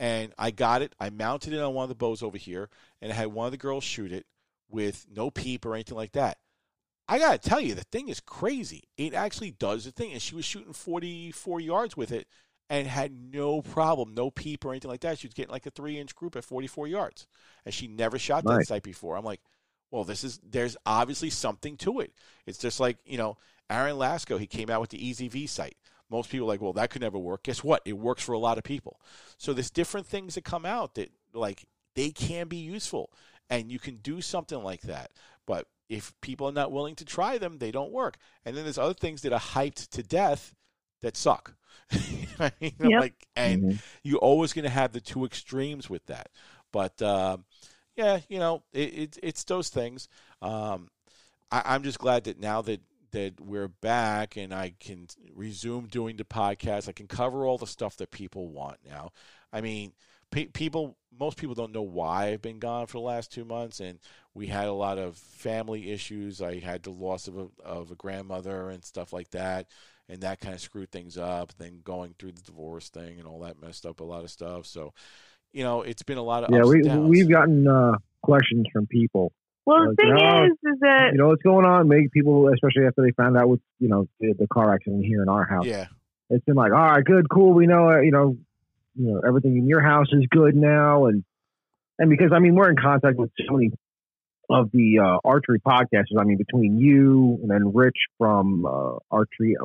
and 0.00 0.32
I 0.36 0.50
got 0.50 0.82
it. 0.82 0.92
I 0.98 1.10
mounted 1.10 1.52
it 1.52 1.60
on 1.60 1.72
one 1.72 1.84
of 1.84 1.88
the 1.88 1.94
bows 1.94 2.22
over 2.22 2.36
here, 2.36 2.68
and 3.00 3.12
I 3.12 3.14
had 3.14 3.28
one 3.28 3.46
of 3.46 3.52
the 3.52 3.56
girls 3.58 3.84
shoot 3.84 4.12
it 4.12 4.26
with 4.68 5.06
no 5.08 5.30
peep 5.30 5.64
or 5.64 5.74
anything 5.74 5.96
like 5.96 6.12
that. 6.12 6.38
I 7.08 7.18
gotta 7.18 7.38
tell 7.38 7.60
you, 7.60 7.74
the 7.74 7.84
thing 7.84 8.08
is 8.08 8.20
crazy. 8.20 8.84
It 8.96 9.12
actually 9.14 9.50
does 9.52 9.84
the 9.84 9.92
thing, 9.92 10.12
and 10.12 10.22
she 10.22 10.34
was 10.34 10.44
shooting 10.44 10.72
44 10.72 11.60
yards 11.60 11.96
with 11.96 12.10
it, 12.12 12.26
and 12.70 12.86
had 12.86 13.12
no 13.12 13.60
problem, 13.60 14.14
no 14.14 14.30
peep 14.30 14.64
or 14.64 14.70
anything 14.72 14.90
like 14.90 15.00
that. 15.02 15.18
She 15.18 15.26
was 15.26 15.34
getting 15.34 15.52
like 15.52 15.66
a 15.66 15.70
three-inch 15.70 16.14
group 16.14 16.34
at 16.34 16.44
44 16.44 16.88
yards, 16.88 17.26
and 17.64 17.74
she 17.74 17.88
never 17.88 18.18
shot 18.18 18.44
that 18.44 18.56
Nice. 18.56 18.68
sight 18.68 18.82
before. 18.82 19.16
I'm 19.16 19.24
like, 19.24 19.40
well, 19.90 20.04
this 20.04 20.24
is 20.24 20.40
there's 20.42 20.76
obviously 20.86 21.30
something 21.30 21.76
to 21.78 22.00
it. 22.00 22.12
It's 22.46 22.58
just 22.58 22.80
like 22.80 22.96
you 23.04 23.18
know, 23.18 23.36
Aaron 23.68 23.96
Lasco. 23.96 24.38
He 24.40 24.46
came 24.46 24.70
out 24.70 24.80
with 24.80 24.90
the 24.90 24.98
EZV 24.98 25.48
sight. 25.48 25.76
Most 26.10 26.30
people 26.30 26.46
are 26.46 26.52
like, 26.52 26.60
well, 26.60 26.72
that 26.74 26.90
could 26.90 27.02
never 27.02 27.18
work. 27.18 27.42
Guess 27.44 27.62
what? 27.64 27.82
It 27.84 27.94
works 27.98 28.22
for 28.22 28.32
a 28.32 28.38
lot 28.38 28.58
of 28.58 28.64
people. 28.64 29.00
So 29.36 29.52
there's 29.52 29.70
different 29.70 30.06
things 30.06 30.34
that 30.34 30.44
come 30.44 30.64
out 30.66 30.94
that 30.94 31.10
like 31.34 31.66
they 31.94 32.10
can 32.10 32.48
be 32.48 32.56
useful, 32.56 33.10
and 33.50 33.70
you 33.70 33.78
can 33.78 33.96
do 33.96 34.20
something 34.20 34.62
like 34.62 34.82
that. 34.82 35.12
But 35.46 35.66
if 35.88 36.12
people 36.20 36.48
are 36.48 36.52
not 36.52 36.72
willing 36.72 36.94
to 36.96 37.04
try 37.04 37.38
them, 37.38 37.58
they 37.58 37.70
don't 37.70 37.92
work. 37.92 38.16
And 38.44 38.56
then 38.56 38.64
there's 38.64 38.78
other 38.78 38.94
things 38.94 39.22
that 39.22 39.32
are 39.32 39.40
hyped 39.40 39.88
to 39.90 40.02
death 40.02 40.54
that 41.02 41.16
suck. 41.16 41.54
You 41.92 42.26
know 42.38 42.46
what 42.46 42.54
I 42.60 42.64
mean? 42.64 42.74
Yep. 42.82 42.94
Like, 42.96 43.26
and 43.36 43.62
Mhm. 43.62 43.82
you're 44.02 44.18
always 44.18 44.52
going 44.52 44.64
to 44.64 44.70
have 44.70 44.92
the 44.92 45.00
two 45.00 45.24
extremes 45.24 45.88
with 45.90 46.04
that. 46.06 46.30
But 46.72 47.00
um, 47.02 47.44
yeah, 47.96 48.20
you 48.28 48.38
know, 48.38 48.62
it, 48.72 48.94
it, 48.98 49.18
it's 49.22 49.44
those 49.44 49.68
things. 49.68 50.08
Um, 50.42 50.88
I, 51.50 51.62
I'm 51.66 51.82
just 51.82 51.98
glad 51.98 52.24
that 52.24 52.40
now 52.40 52.62
that 52.62 52.80
that 53.12 53.40
we're 53.40 53.68
back 53.68 54.36
and 54.36 54.52
I 54.52 54.74
can 54.80 55.06
resume 55.34 55.86
doing 55.86 56.16
the 56.16 56.24
podcast, 56.24 56.88
I 56.88 56.92
can 56.92 57.06
cover 57.06 57.46
all 57.46 57.58
the 57.58 57.66
stuff 57.66 57.96
that 57.98 58.10
people 58.10 58.48
want 58.48 58.78
now. 58.84 59.12
I 59.52 59.60
mean, 59.60 59.92
pe- 60.34 60.46
people, 60.46 60.96
most 61.16 61.38
people 61.38 61.54
don't 61.54 61.72
know 61.72 61.82
why 61.82 62.26
I've 62.26 62.42
been 62.42 62.58
gone 62.58 62.86
for 62.86 62.94
the 62.98 63.04
last 63.04 63.32
two 63.32 63.44
months, 63.44 63.80
and 63.80 63.98
we 64.34 64.48
had 64.48 64.66
a 64.66 64.72
lot 64.72 64.98
of 64.98 65.16
family 65.16 65.90
issues. 65.92 66.42
I 66.42 66.58
had 66.58 66.82
the 66.82 66.90
loss 66.90 67.28
of 67.28 67.38
a, 67.38 67.46
of 67.64 67.90
a 67.90 67.94
grandmother 67.94 68.68
and 68.68 68.84
stuff 68.84 69.12
like 69.12 69.30
that, 69.30 69.66
and 70.08 70.20
that 70.22 70.40
kind 70.40 70.54
of 70.54 70.60
screwed 70.60 70.90
things 70.90 71.16
up. 71.16 71.52
Then 71.56 71.80
going 71.84 72.14
through 72.18 72.32
the 72.32 72.42
divorce 72.42 72.88
thing 72.88 73.18
and 73.18 73.28
all 73.28 73.40
that 73.40 73.62
messed 73.62 73.86
up 73.86 74.00
a 74.00 74.04
lot 74.04 74.24
of 74.24 74.30
stuff. 74.30 74.66
So, 74.66 74.92
you 75.52 75.62
know, 75.62 75.82
it's 75.82 76.02
been 76.02 76.18
a 76.18 76.22
lot 76.22 76.44
of 76.44 76.52
Yeah, 76.52 76.60
ups 76.60 76.68
we 76.68 76.76
and 76.76 76.84
downs. 76.84 77.08
we've 77.08 77.30
gotten 77.30 77.68
uh, 77.68 77.92
questions 78.22 78.66
from 78.72 78.86
people 78.88 79.32
Well, 79.66 79.86
the 79.88 79.94
thing 79.96 80.16
no, 80.16 80.44
is, 80.46 80.52
is 80.74 80.80
that 80.80 81.10
You 81.12 81.18
know 81.18 81.28
what's 81.28 81.42
going 81.42 81.64
on? 81.64 81.88
Maybe 81.88 82.08
people, 82.08 82.48
especially 82.48 82.86
after 82.86 83.02
they 83.02 83.12
found 83.12 83.36
out 83.36 83.48
with 83.48 83.60
you 83.78 83.88
know 83.88 84.08
the, 84.20 84.34
the 84.36 84.48
car 84.48 84.74
accident 84.74 85.04
here 85.04 85.22
in 85.22 85.28
our 85.28 85.44
house, 85.44 85.66
Yeah. 85.66 85.86
it's 86.28 86.44
been 86.44 86.56
like, 86.56 86.72
all 86.72 86.78
right, 86.78 87.04
good, 87.04 87.28
cool. 87.30 87.52
We 87.52 87.66
know, 87.68 87.88
uh, 87.90 88.00
you 88.00 88.10
know, 88.10 88.36
you 88.96 89.12
know, 89.12 89.20
everything 89.26 89.56
in 89.56 89.66
your 89.66 89.80
house 89.82 90.06
is 90.12 90.24
good 90.30 90.54
now, 90.54 91.06
and 91.06 91.24
and 91.98 92.10
because 92.10 92.32
I 92.34 92.38
mean, 92.38 92.54
we're 92.54 92.70
in 92.70 92.76
contact 92.76 93.16
with 93.18 93.30
so 93.46 93.54
many 93.54 93.70
of 94.50 94.70
the 94.72 94.98
uh, 95.00 95.18
archery 95.24 95.60
podcasters. 95.60 96.18
I 96.18 96.24
mean, 96.24 96.36
between 96.38 96.78
you 96.78 97.38
and 97.42 97.50
then 97.50 97.72
Rich 97.74 97.96
from 98.18 98.66
uh, 98.66 98.96
Archery. 99.10 99.56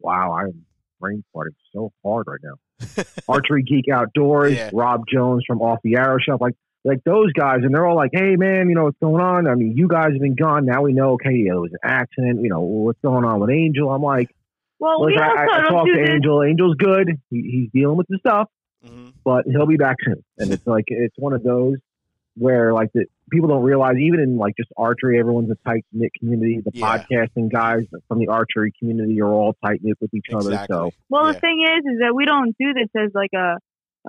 Wow, 0.00 0.32
I'm 0.32 0.64
brain 1.00 1.24
farting 1.34 1.54
so 1.72 1.92
hard 2.04 2.26
right 2.28 2.40
now. 2.42 3.04
Archery 3.28 3.62
Geek 3.62 3.86
Outdoors, 3.92 4.54
Yeah. 4.54 4.70
Rob 4.72 5.04
Jones 5.12 5.44
from 5.46 5.60
Off 5.60 5.78
the 5.84 5.96
Arrow 5.96 6.18
Shop, 6.18 6.40
like 6.40 6.54
like 6.84 6.98
those 7.04 7.32
guys, 7.32 7.58
and 7.62 7.72
they're 7.72 7.86
all 7.86 7.94
like, 7.94 8.10
"Hey, 8.12 8.34
man, 8.36 8.68
you 8.68 8.74
know 8.74 8.84
what's 8.84 8.98
going 8.98 9.22
on? 9.22 9.46
I 9.46 9.54
mean, 9.54 9.76
you 9.76 9.86
guys 9.86 10.10
have 10.12 10.20
been 10.20 10.34
gone. 10.34 10.66
Now 10.66 10.82
we 10.82 10.92
know. 10.92 11.12
Okay, 11.12 11.30
yeah, 11.32 11.52
it 11.52 11.60
was 11.60 11.70
an 11.72 11.78
accident. 11.84 12.40
You 12.42 12.48
know 12.48 12.60
what's 12.60 12.98
going 13.02 13.24
on 13.24 13.38
with 13.38 13.50
Angel." 13.50 13.88
I'm 13.90 14.02
like, 14.02 14.34
well, 14.82 15.00
Look, 15.00 15.10
we 15.10 15.16
I, 15.16 15.28
also 15.28 15.38
I, 15.38 15.42
I 15.42 15.60
don't 15.62 15.72
talked 15.72 15.86
do 15.86 15.94
to 15.94 16.00
this. 16.00 16.10
Angel. 16.10 16.42
Angel's 16.42 16.76
good. 16.76 17.08
He, 17.30 17.38
he's 17.52 17.70
dealing 17.72 17.96
with 17.96 18.08
the 18.08 18.18
stuff, 18.18 18.48
hmm 18.84 19.10
but 19.24 19.44
he'll 19.46 19.66
be 19.66 19.76
back 19.76 19.96
soon. 20.04 20.22
And 20.38 20.52
it's 20.52 20.66
like 20.66 20.84
it's 20.88 21.14
one 21.16 21.32
of 21.32 21.42
those 21.44 21.76
where 22.36 22.72
like 22.74 22.88
the 22.94 23.04
people 23.30 23.48
don't 23.48 23.62
realize 23.62 23.96
even 23.98 24.18
in 24.20 24.36
like 24.36 24.54
just 24.56 24.70
archery, 24.76 25.18
everyone's 25.20 25.50
a 25.50 25.56
tight 25.68 25.84
knit 25.92 26.10
community. 26.18 26.60
The 26.64 26.72
Yeah. 26.74 26.98
podcasting 26.98 27.52
guys 27.52 27.82
from 28.08 28.18
the 28.18 28.28
archery 28.28 28.72
community 28.78 29.20
are 29.20 29.28
all 29.28 29.54
tight 29.64 29.80
knit 29.82 29.96
with 30.00 30.12
each 30.14 30.26
other. 30.34 30.64
So 30.68 30.90
Well, 31.08 31.26
Yeah. 31.26 31.32
the 31.34 31.40
thing 31.40 31.62
is, 31.62 31.92
is 31.94 31.98
that 32.00 32.14
we 32.14 32.24
don't 32.24 32.56
do 32.58 32.72
this 32.74 32.88
as 32.96 33.10
like 33.14 33.30
a, 33.34 33.58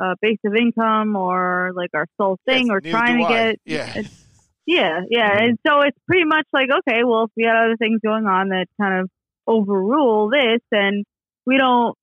a 0.02 0.16
base 0.22 0.40
of 0.46 0.56
income 0.56 1.16
or 1.16 1.72
like 1.76 1.92
our 1.94 2.08
sole 2.18 2.40
thing 2.46 2.68
Yes, 2.68 2.76
or 2.76 2.82
trying 2.82 3.20
to 3.20 3.26
I. 3.26 3.30
get. 3.30 3.56
Yeah. 3.66 3.90
it's- 4.00 4.20
yeah, 4.66 5.02
yeah, 5.10 5.44
and 5.44 5.60
so 5.68 5.82
it's 5.82 5.98
pretty 6.08 6.24
much 6.26 6.48
like 6.54 6.70
okay, 6.80 7.04
well, 7.04 7.26
if 7.26 7.32
we 7.38 7.44
had 7.44 7.58
other 7.58 7.76
things 7.78 8.00
going 8.04 8.26
on 8.26 8.50
that 8.50 8.66
kind 8.82 9.02
of 9.02 9.10
overrule 9.48 10.30
this, 10.30 10.62
and 10.72 11.06
we 11.46 11.58
don't 11.58 11.96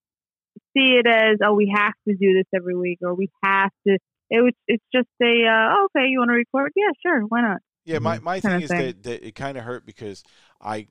see 0.76 0.94
it 0.98 1.06
as 1.06 1.38
oh, 1.44 1.54
we 1.54 1.72
have 1.74 1.92
to 2.08 2.14
do 2.14 2.34
this 2.34 2.46
every 2.54 2.76
week 2.76 2.98
or 3.02 3.14
we 3.14 3.30
have 3.42 3.70
to. 3.86 3.98
It 4.30 4.42
was. 4.42 4.52
It's 4.68 4.84
just 4.94 5.08
a 5.22 5.46
uh, 5.46 5.74
oh, 5.74 5.88
okay. 5.96 6.06
You 6.06 6.20
want 6.20 6.30
to 6.30 6.34
record? 6.34 6.72
Yeah, 6.76 6.90
sure. 7.04 7.22
Why 7.22 7.42
not? 7.42 7.58
Yeah, 7.84 7.98
my, 7.98 8.18
Mhm. 8.18 8.22
my 8.22 8.40
thing 8.40 8.60
is 8.62 8.68
thing. 8.70 8.78
that, 8.86 9.02
that 9.04 9.26
it 9.26 9.34
kind 9.34 9.58
of 9.58 9.64
hurt 9.64 9.84
because 9.84 10.22
I 10.60 10.86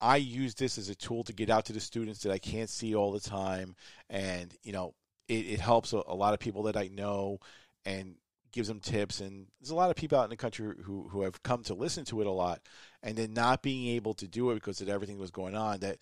I 0.00 0.16
use 0.16 0.54
this 0.54 0.78
as 0.78 0.88
a 0.88 0.94
tool 0.94 1.22
to 1.24 1.32
get 1.32 1.50
out 1.50 1.66
to 1.66 1.72
the 1.72 1.80
students 1.80 2.22
that 2.22 2.32
I 2.32 2.38
can't 2.38 2.70
see 2.70 2.94
all 2.94 3.12
the 3.12 3.20
time, 3.20 3.76
and 4.08 4.52
you 4.62 4.72
know 4.72 4.94
it, 5.28 5.46
it 5.46 5.60
helps 5.60 5.92
a, 5.92 6.02
a 6.06 6.14
lot 6.14 6.34
of 6.34 6.40
people 6.40 6.64
that 6.64 6.76
I 6.76 6.88
know 6.88 7.38
and 7.84 8.16
gives 8.52 8.66
them 8.66 8.80
tips. 8.80 9.20
And 9.20 9.46
there's 9.60 9.70
a 9.70 9.76
lot 9.76 9.90
of 9.90 9.96
people 9.96 10.18
out 10.18 10.24
in 10.24 10.30
the 10.30 10.36
country 10.36 10.74
who 10.82 11.08
who 11.08 11.22
have 11.22 11.42
come 11.44 11.62
to 11.64 11.74
listen 11.74 12.04
to 12.06 12.20
it 12.20 12.26
a 12.26 12.32
lot, 12.32 12.60
and 13.02 13.16
then 13.16 13.32
not 13.32 13.62
being 13.62 13.88
able 13.94 14.14
to 14.14 14.28
do 14.28 14.50
it 14.50 14.54
because 14.54 14.80
of 14.80 14.88
everything 14.88 15.16
that 15.16 15.22
was 15.22 15.30
going 15.30 15.56
on. 15.56 15.80
That 15.80 15.98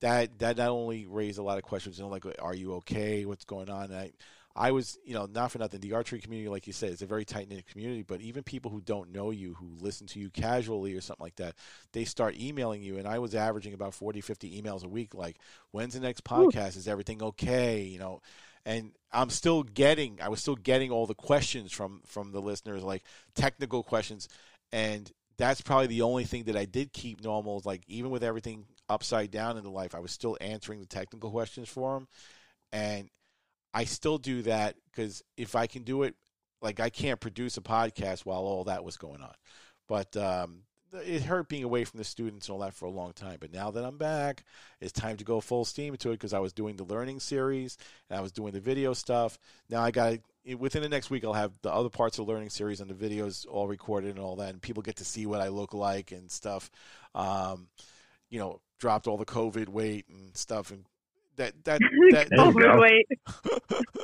that 0.00 0.38
that 0.38 0.56
not 0.56 0.68
only 0.68 1.06
raised 1.06 1.38
a 1.38 1.42
lot 1.42 1.58
of 1.58 1.64
questions, 1.64 1.98
you 1.98 2.04
know, 2.04 2.10
like 2.10 2.24
are 2.40 2.54
you 2.54 2.74
okay? 2.74 3.24
What's 3.24 3.44
going 3.44 3.70
on? 3.70 3.84
And 3.84 3.96
I 3.96 4.12
I 4.54 4.72
was, 4.72 4.98
you 5.04 5.14
know, 5.14 5.26
not 5.26 5.50
for 5.50 5.58
nothing. 5.58 5.80
The 5.80 5.94
archery 5.94 6.20
community, 6.20 6.48
like 6.48 6.66
you 6.66 6.72
said, 6.72 6.90
is 6.90 7.00
a 7.00 7.06
very 7.06 7.24
tight 7.24 7.48
knit 7.48 7.66
community. 7.66 8.02
But 8.02 8.20
even 8.20 8.42
people 8.42 8.70
who 8.70 8.82
don't 8.82 9.12
know 9.12 9.30
you, 9.30 9.54
who 9.54 9.70
listen 9.80 10.06
to 10.08 10.20
you 10.20 10.28
casually 10.28 10.94
or 10.94 11.00
something 11.00 11.24
like 11.24 11.36
that, 11.36 11.54
they 11.92 12.04
start 12.04 12.38
emailing 12.38 12.82
you. 12.82 12.98
And 12.98 13.08
I 13.08 13.18
was 13.18 13.34
averaging 13.34 13.72
about 13.72 13.94
40, 13.94 14.20
50 14.20 14.60
emails 14.60 14.84
a 14.84 14.88
week. 14.88 15.14
Like, 15.14 15.38
when's 15.70 15.94
the 15.94 16.00
next 16.00 16.24
podcast? 16.24 16.76
Is 16.76 16.86
everything 16.86 17.22
okay? 17.22 17.82
You 17.82 17.98
know, 17.98 18.20
and 18.66 18.92
I'm 19.10 19.30
still 19.30 19.62
getting, 19.62 20.18
I 20.22 20.28
was 20.28 20.40
still 20.40 20.56
getting 20.56 20.90
all 20.90 21.06
the 21.06 21.14
questions 21.14 21.72
from 21.72 22.02
from 22.06 22.32
the 22.32 22.40
listeners, 22.40 22.82
like 22.82 23.04
technical 23.34 23.82
questions. 23.82 24.28
And 24.70 25.10
that's 25.42 25.60
probably 25.60 25.88
the 25.88 26.02
only 26.02 26.24
thing 26.24 26.44
that 26.44 26.56
I 26.56 26.66
did 26.66 26.92
keep 26.92 27.22
normal. 27.22 27.58
is, 27.58 27.66
Like, 27.66 27.82
even 27.88 28.10
with 28.10 28.22
everything 28.22 28.64
upside 28.88 29.32
down 29.32 29.56
in 29.56 29.64
the 29.64 29.70
life, 29.70 29.94
I 29.94 29.98
was 29.98 30.12
still 30.12 30.36
answering 30.40 30.78
the 30.78 30.86
technical 30.86 31.30
questions 31.32 31.68
for 31.68 31.94
them. 31.94 32.06
And 32.72 33.10
I 33.74 33.84
still 33.84 34.18
do 34.18 34.42
that 34.42 34.76
because 34.90 35.22
if 35.36 35.56
I 35.56 35.66
can 35.66 35.82
do 35.82 36.04
it, 36.04 36.14
like 36.60 36.78
I 36.78 36.90
can't 36.90 37.18
produce 37.18 37.56
a 37.56 37.60
podcast 37.60 38.20
while 38.20 38.42
all 38.42 38.64
that 38.64 38.84
was 38.84 38.96
going 38.96 39.20
on. 39.20 39.34
But 39.88 40.16
um, 40.16 40.60
it 40.92 41.22
hurt 41.22 41.48
being 41.48 41.64
away 41.64 41.84
from 41.84 41.98
the 41.98 42.04
students 42.04 42.48
and 42.48 42.54
all 42.54 42.60
that 42.60 42.74
for 42.74 42.86
a 42.86 42.90
long 42.90 43.12
time. 43.12 43.38
But 43.40 43.52
now 43.52 43.72
that 43.72 43.84
I'm 43.84 43.98
back, 43.98 44.44
it's 44.80 44.92
time 44.92 45.16
to 45.16 45.24
go 45.24 45.40
full 45.40 45.64
steam 45.64 45.94
into 45.94 46.10
it 46.10 46.14
because 46.14 46.32
I 46.32 46.38
was 46.38 46.52
doing 46.52 46.76
the 46.76 46.84
learning 46.84 47.18
series 47.18 47.78
and 48.08 48.18
I 48.18 48.22
was 48.22 48.30
doing 48.30 48.52
the 48.52 48.60
video 48.60 48.92
stuff. 48.92 49.38
Now 49.68 49.82
I 49.82 49.90
got 49.90 50.18
within 50.58 50.82
the 50.82 50.88
next 50.88 51.10
week 51.10 51.24
I'll 51.24 51.32
have 51.32 51.52
the 51.62 51.72
other 51.72 51.88
parts 51.88 52.18
of 52.18 52.26
the 52.26 52.32
learning 52.32 52.50
series 52.50 52.80
and 52.80 52.90
the 52.90 52.94
videos 52.94 53.46
all 53.48 53.68
recorded 53.68 54.10
and 54.10 54.18
all 54.18 54.36
that, 54.36 54.50
and 54.50 54.62
people 54.62 54.82
get 54.82 54.96
to 54.96 55.04
see 55.04 55.26
what 55.26 55.40
I 55.40 55.48
look 55.48 55.74
like 55.74 56.12
and 56.12 56.30
stuff. 56.30 56.70
Um, 57.14 57.68
you 58.30 58.38
know, 58.38 58.60
dropped 58.78 59.06
all 59.06 59.18
the 59.18 59.24
COVID 59.24 59.68
weight 59.68 60.06
and 60.08 60.36
stuff 60.36 60.70
and. 60.70 60.84
That 61.36 61.54
that 61.64 61.80
that, 62.10 62.28
There 62.28 62.38
you 62.38 62.44
oh, 62.44 62.52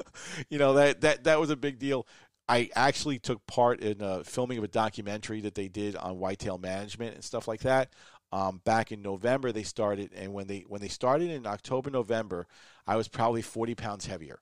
you 0.48 0.58
know 0.58 0.72
that 0.72 1.02
that 1.02 1.24
that 1.24 1.38
was 1.38 1.50
a 1.50 1.56
big 1.56 1.78
deal. 1.78 2.06
I 2.48 2.70
actually 2.74 3.18
took 3.18 3.46
part 3.46 3.80
in 3.80 4.00
a 4.00 4.24
filming 4.24 4.56
of 4.56 4.64
a 4.64 4.68
documentary 4.68 5.42
that 5.42 5.54
they 5.54 5.68
did 5.68 5.94
on 5.94 6.18
whitetail 6.18 6.56
management 6.56 7.14
and 7.14 7.22
stuff 7.22 7.46
like 7.46 7.60
that. 7.60 7.92
Um, 8.32 8.60
back 8.64 8.92
in 8.92 9.02
November, 9.02 9.52
they 9.52 9.62
started, 9.62 10.12
and 10.14 10.32
when 10.32 10.46
they 10.46 10.64
when 10.68 10.80
they 10.80 10.88
started 10.88 11.30
in 11.30 11.46
October, 11.46 11.90
November, 11.90 12.46
I 12.86 12.96
was 12.96 13.08
probably 13.08 13.42
forty 13.42 13.74
pounds 13.74 14.06
heavier, 14.06 14.40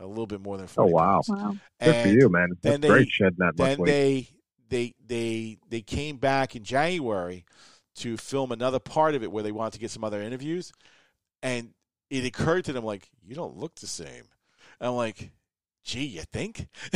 a 0.00 0.06
little 0.06 0.26
bit 0.26 0.40
more 0.40 0.56
than 0.56 0.64
Oh, 0.64 0.68
forty. 0.68 0.92
wow. 0.92 1.20
pounds. 1.26 1.28
Wow. 1.28 1.56
good 1.82 2.02
for 2.02 2.08
you, 2.08 2.28
man. 2.28 2.48
That's 2.50 2.60
then 2.62 2.80
they- 2.80 2.88
great 2.88 3.08
shedding 3.10 3.36
that 3.38 3.56
much 3.58 3.68
then 3.68 3.78
weight. 3.78 3.86
they 3.88 4.28
they 4.68 4.94
they 5.06 5.58
they 5.68 5.80
came 5.82 6.16
back 6.16 6.56
in 6.56 6.64
January 6.64 7.44
to 7.96 8.16
film 8.16 8.52
another 8.52 8.78
part 8.78 9.14
of 9.14 9.22
it 9.22 9.30
where 9.30 9.42
they 9.42 9.52
wanted 9.52 9.74
to 9.74 9.78
get 9.78 9.90
some 9.90 10.04
other 10.04 10.22
interviews, 10.22 10.72
and 11.42 11.70
it 12.08 12.24
occurred 12.24 12.64
to 12.64 12.72
them 12.72 12.84
like 12.84 13.08
you 13.22 13.34
don't 13.34 13.56
look 13.56 13.74
the 13.76 13.86
same. 13.86 14.24
And 14.80 14.88
I'm 14.88 14.94
like, 14.94 15.30
gee, 15.84 16.04
you 16.06 16.22
think? 16.32 16.68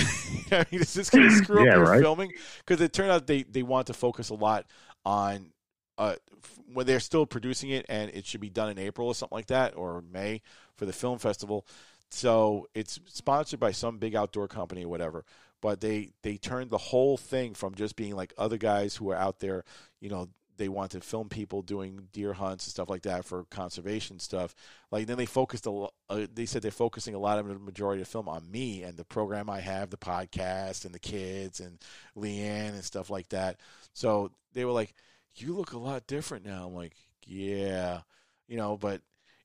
I 0.50 0.64
mean, 0.70 0.80
is 0.80 0.94
this 0.94 1.10
going 1.10 1.28
to 1.28 1.34
screw 1.36 1.64
Yeah, 1.64 1.72
up 1.72 1.76
your 1.76 1.84
right. 1.86 2.00
filming? 2.00 2.32
Because 2.64 2.80
it 2.80 2.92
turned 2.92 3.10
out 3.10 3.26
they 3.26 3.42
they 3.42 3.62
want 3.62 3.88
to 3.88 3.94
focus 3.94 4.30
a 4.30 4.34
lot 4.34 4.66
on. 5.04 5.50
Uh, 5.96 6.16
f- 6.42 6.58
when 6.72 6.84
they're 6.86 6.98
still 6.98 7.24
producing 7.24 7.70
it, 7.70 7.86
and 7.88 8.10
it 8.10 8.26
should 8.26 8.40
be 8.40 8.50
done 8.50 8.68
in 8.68 8.80
April 8.80 9.06
or 9.06 9.14
something 9.14 9.36
like 9.36 9.46
that, 9.46 9.76
or 9.76 10.02
May 10.12 10.42
for 10.76 10.86
the 10.86 10.92
film 10.92 11.20
festival. 11.20 11.64
So 12.10 12.68
it's 12.74 13.00
sponsored 13.06 13.60
by 13.60 13.72
some 13.72 13.98
big 13.98 14.14
outdoor 14.14 14.48
company 14.48 14.84
or 14.84 14.88
whatever 14.88 15.24
but 15.60 15.80
they 15.80 16.10
they 16.22 16.36
turned 16.36 16.68
the 16.70 16.76
whole 16.76 17.16
thing 17.16 17.54
from 17.54 17.74
just 17.74 17.96
being 17.96 18.14
like 18.14 18.34
other 18.36 18.58
guys 18.58 18.94
who 18.96 19.10
are 19.10 19.16
out 19.16 19.38
there 19.38 19.64
you 19.98 20.10
know 20.10 20.28
they 20.56 20.68
want 20.68 20.92
to 20.92 21.00
film 21.00 21.28
people 21.28 21.62
doing 21.62 22.08
deer 22.12 22.32
hunts 22.32 22.66
and 22.66 22.70
stuff 22.70 22.88
like 22.88 23.02
that 23.02 23.24
for 23.24 23.44
conservation 23.44 24.18
stuff. 24.18 24.54
Like 24.90 25.06
then 25.06 25.16
they 25.16 25.26
focused 25.26 25.66
a 25.66 25.70
lo- 25.70 25.94
uh, 26.08 26.26
they 26.32 26.46
said 26.46 26.62
they're 26.62 26.70
focusing 26.70 27.14
a 27.14 27.18
lot 27.18 27.38
of 27.38 27.48
the 27.48 27.58
majority 27.58 28.02
of 28.02 28.08
the 28.08 28.12
film 28.12 28.28
on 28.28 28.50
me 28.50 28.82
and 28.82 28.96
the 28.96 29.04
program 29.04 29.50
i 29.50 29.60
have 29.60 29.90
the 29.90 29.96
podcast 29.96 30.84
and 30.84 30.94
the 30.94 30.98
kids 30.98 31.60
and 31.60 31.78
leanne 32.16 32.74
and 32.74 32.84
stuff 32.84 33.10
like 33.10 33.28
that. 33.30 33.58
So 33.92 34.30
they 34.52 34.64
were 34.64 34.72
like 34.72 34.94
you 35.36 35.54
look 35.54 35.72
a 35.72 35.78
lot 35.78 36.06
different 36.06 36.44
now. 36.44 36.66
I'm 36.66 36.74
like 36.74 36.94
yeah 37.26 38.00
you 38.46 38.56
know 38.56 38.76
but 38.76 39.00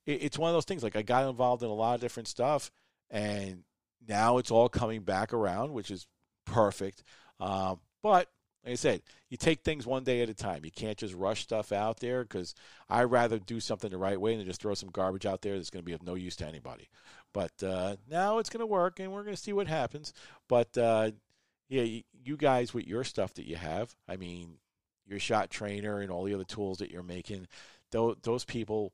it, 0.10 0.23
it's 0.23 0.38
one 0.38 0.49
of 0.49 0.56
those 0.56 0.65
things 0.65 0.84
like 0.84 0.95
i 0.95 1.02
got 1.02 1.27
involved 1.27 1.64
in 1.64 1.69
a 1.69 1.73
lot 1.73 1.95
of 1.95 2.02
different 2.02 2.27
stuff 2.27 2.72
and 3.10 3.64
now 4.07 4.38
it's 4.38 4.52
all 4.52 4.69
coming 4.69 5.02
back 5.02 5.34
around, 5.34 5.73
which 5.73 5.91
is 5.91 6.07
perfect. 6.45 7.03
Um, 7.40 7.80
but 8.02 8.27
like 8.64 8.73
I 8.73 8.76
said, 8.76 9.02
you 9.30 9.38
take 9.38 9.61
things 9.61 9.86
one 9.86 10.03
day 10.03 10.22
at 10.22 10.30
a 10.30 10.34
time. 10.34 10.65
You 10.65 10.72
can't 10.72 10.98
just 10.98 11.14
rush 11.14 11.44
stuff 11.44 11.72
out 11.72 11.99
there 11.99 12.23
because 12.23 12.56
I'd 12.90 13.03
rather 13.03 13.40
do 13.40 13.60
something 13.60 13.90
the 13.90 13.98
right 13.98 14.19
way 14.19 14.36
than 14.36 14.45
just 14.45 14.61
throw 14.61 14.73
some 14.73 14.90
garbage 14.90 15.26
out 15.26 15.41
there 15.41 15.56
that's 15.56 15.69
going 15.69 15.84
to 15.84 15.86
be 15.86 15.94
of 15.94 16.03
no 16.03 16.15
use 16.15 16.36
to 16.38 16.48
anybody. 16.48 16.90
But 17.34 17.52
uh, 17.64 17.95
now 18.10 18.40
it's 18.40 18.49
going 18.49 18.61
to 18.61 18.65
work, 18.65 18.99
and 18.99 19.11
we're 19.11 19.23
going 19.23 19.36
to 19.36 19.41
see 19.41 19.53
what 19.53 19.68
happens. 19.68 20.14
But 20.48 20.77
uh, 20.77 21.11
yeah, 21.69 21.84
you, 21.84 22.03
you 22.23 22.38
guys 22.38 22.73
with 22.73 22.88
your 22.88 23.03
stuff 23.03 23.36
that 23.36 23.48
you 23.48 23.56
have, 23.56 23.95
I 24.07 24.18
mean, 24.18 24.56
your 25.06 25.19
shot 25.19 25.49
trainer 25.49 25.99
and 25.99 26.11
all 26.11 26.23
the 26.23 26.34
other 26.34 26.44
tools 26.44 26.80
that 26.80 26.91
you're 26.91 27.03
making, 27.03 27.48
those, 27.91 28.18
those 28.23 28.45
people 28.45 28.94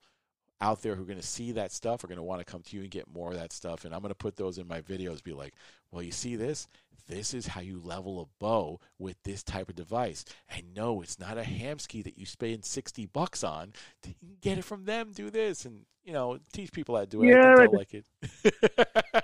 out 0.62 0.82
there 0.82 0.96
who 0.96 1.04
are 1.04 1.08
going 1.08 1.20
to 1.20 1.26
see 1.26 1.52
that 1.54 1.72
stuff 1.72 2.04
are 2.04 2.08
going 2.08 2.18
to 2.18 2.24
want 2.24 2.40
to 2.40 2.46
come 2.46 2.62
to 2.62 2.76
you 2.76 2.84
and 2.84 2.92
get 2.92 3.14
more 3.14 3.32
of 3.32 3.38
that 3.38 3.52
stuff. 3.52 3.86
And 3.86 3.94
I'm 3.94 4.02
going 4.02 4.10
to 4.10 4.16
put 4.16 4.36
those 4.36 4.58
in 4.58 4.68
my 4.68 4.82
videos. 4.82 5.24
Be 5.24 5.34
like, 5.34 5.54
well, 5.92 6.02
you 6.02 6.12
see 6.12 6.36
this? 6.36 6.68
This 7.08 7.34
is 7.34 7.48
how 7.48 7.62
you 7.62 7.80
level 7.84 8.22
a 8.22 8.26
bow 8.44 8.80
with 8.98 9.22
this 9.24 9.44
type 9.44 9.70
of 9.70 9.76
device. 9.76 10.26
And 10.50 10.74
no, 10.76 11.02
it's 11.02 11.20
not 11.20 11.38
a 11.38 11.42
Hamskea 11.42 12.04
that 12.04 12.18
you 12.18 12.26
spend 12.26 12.66
60 12.66 13.06
bucks 13.08 13.44
on. 13.44 13.74
You 14.06 14.16
can 14.20 14.38
get 14.42 14.58
it 14.58 14.64
from 14.64 14.86
them. 14.86 15.12
Do 15.14 15.30
this, 15.30 15.66
and 15.66 15.86
you 16.04 16.14
know, 16.14 16.40
teach 16.52 16.72
people 16.72 16.96
how 16.96 17.02
to 17.02 17.08
do 17.08 17.24
it. 17.24 17.28
Yeah, 17.28 17.54
I 17.54 17.56
think 17.58 17.72
they'll 17.72 17.80
like 17.80 17.94
it. 17.94 19.24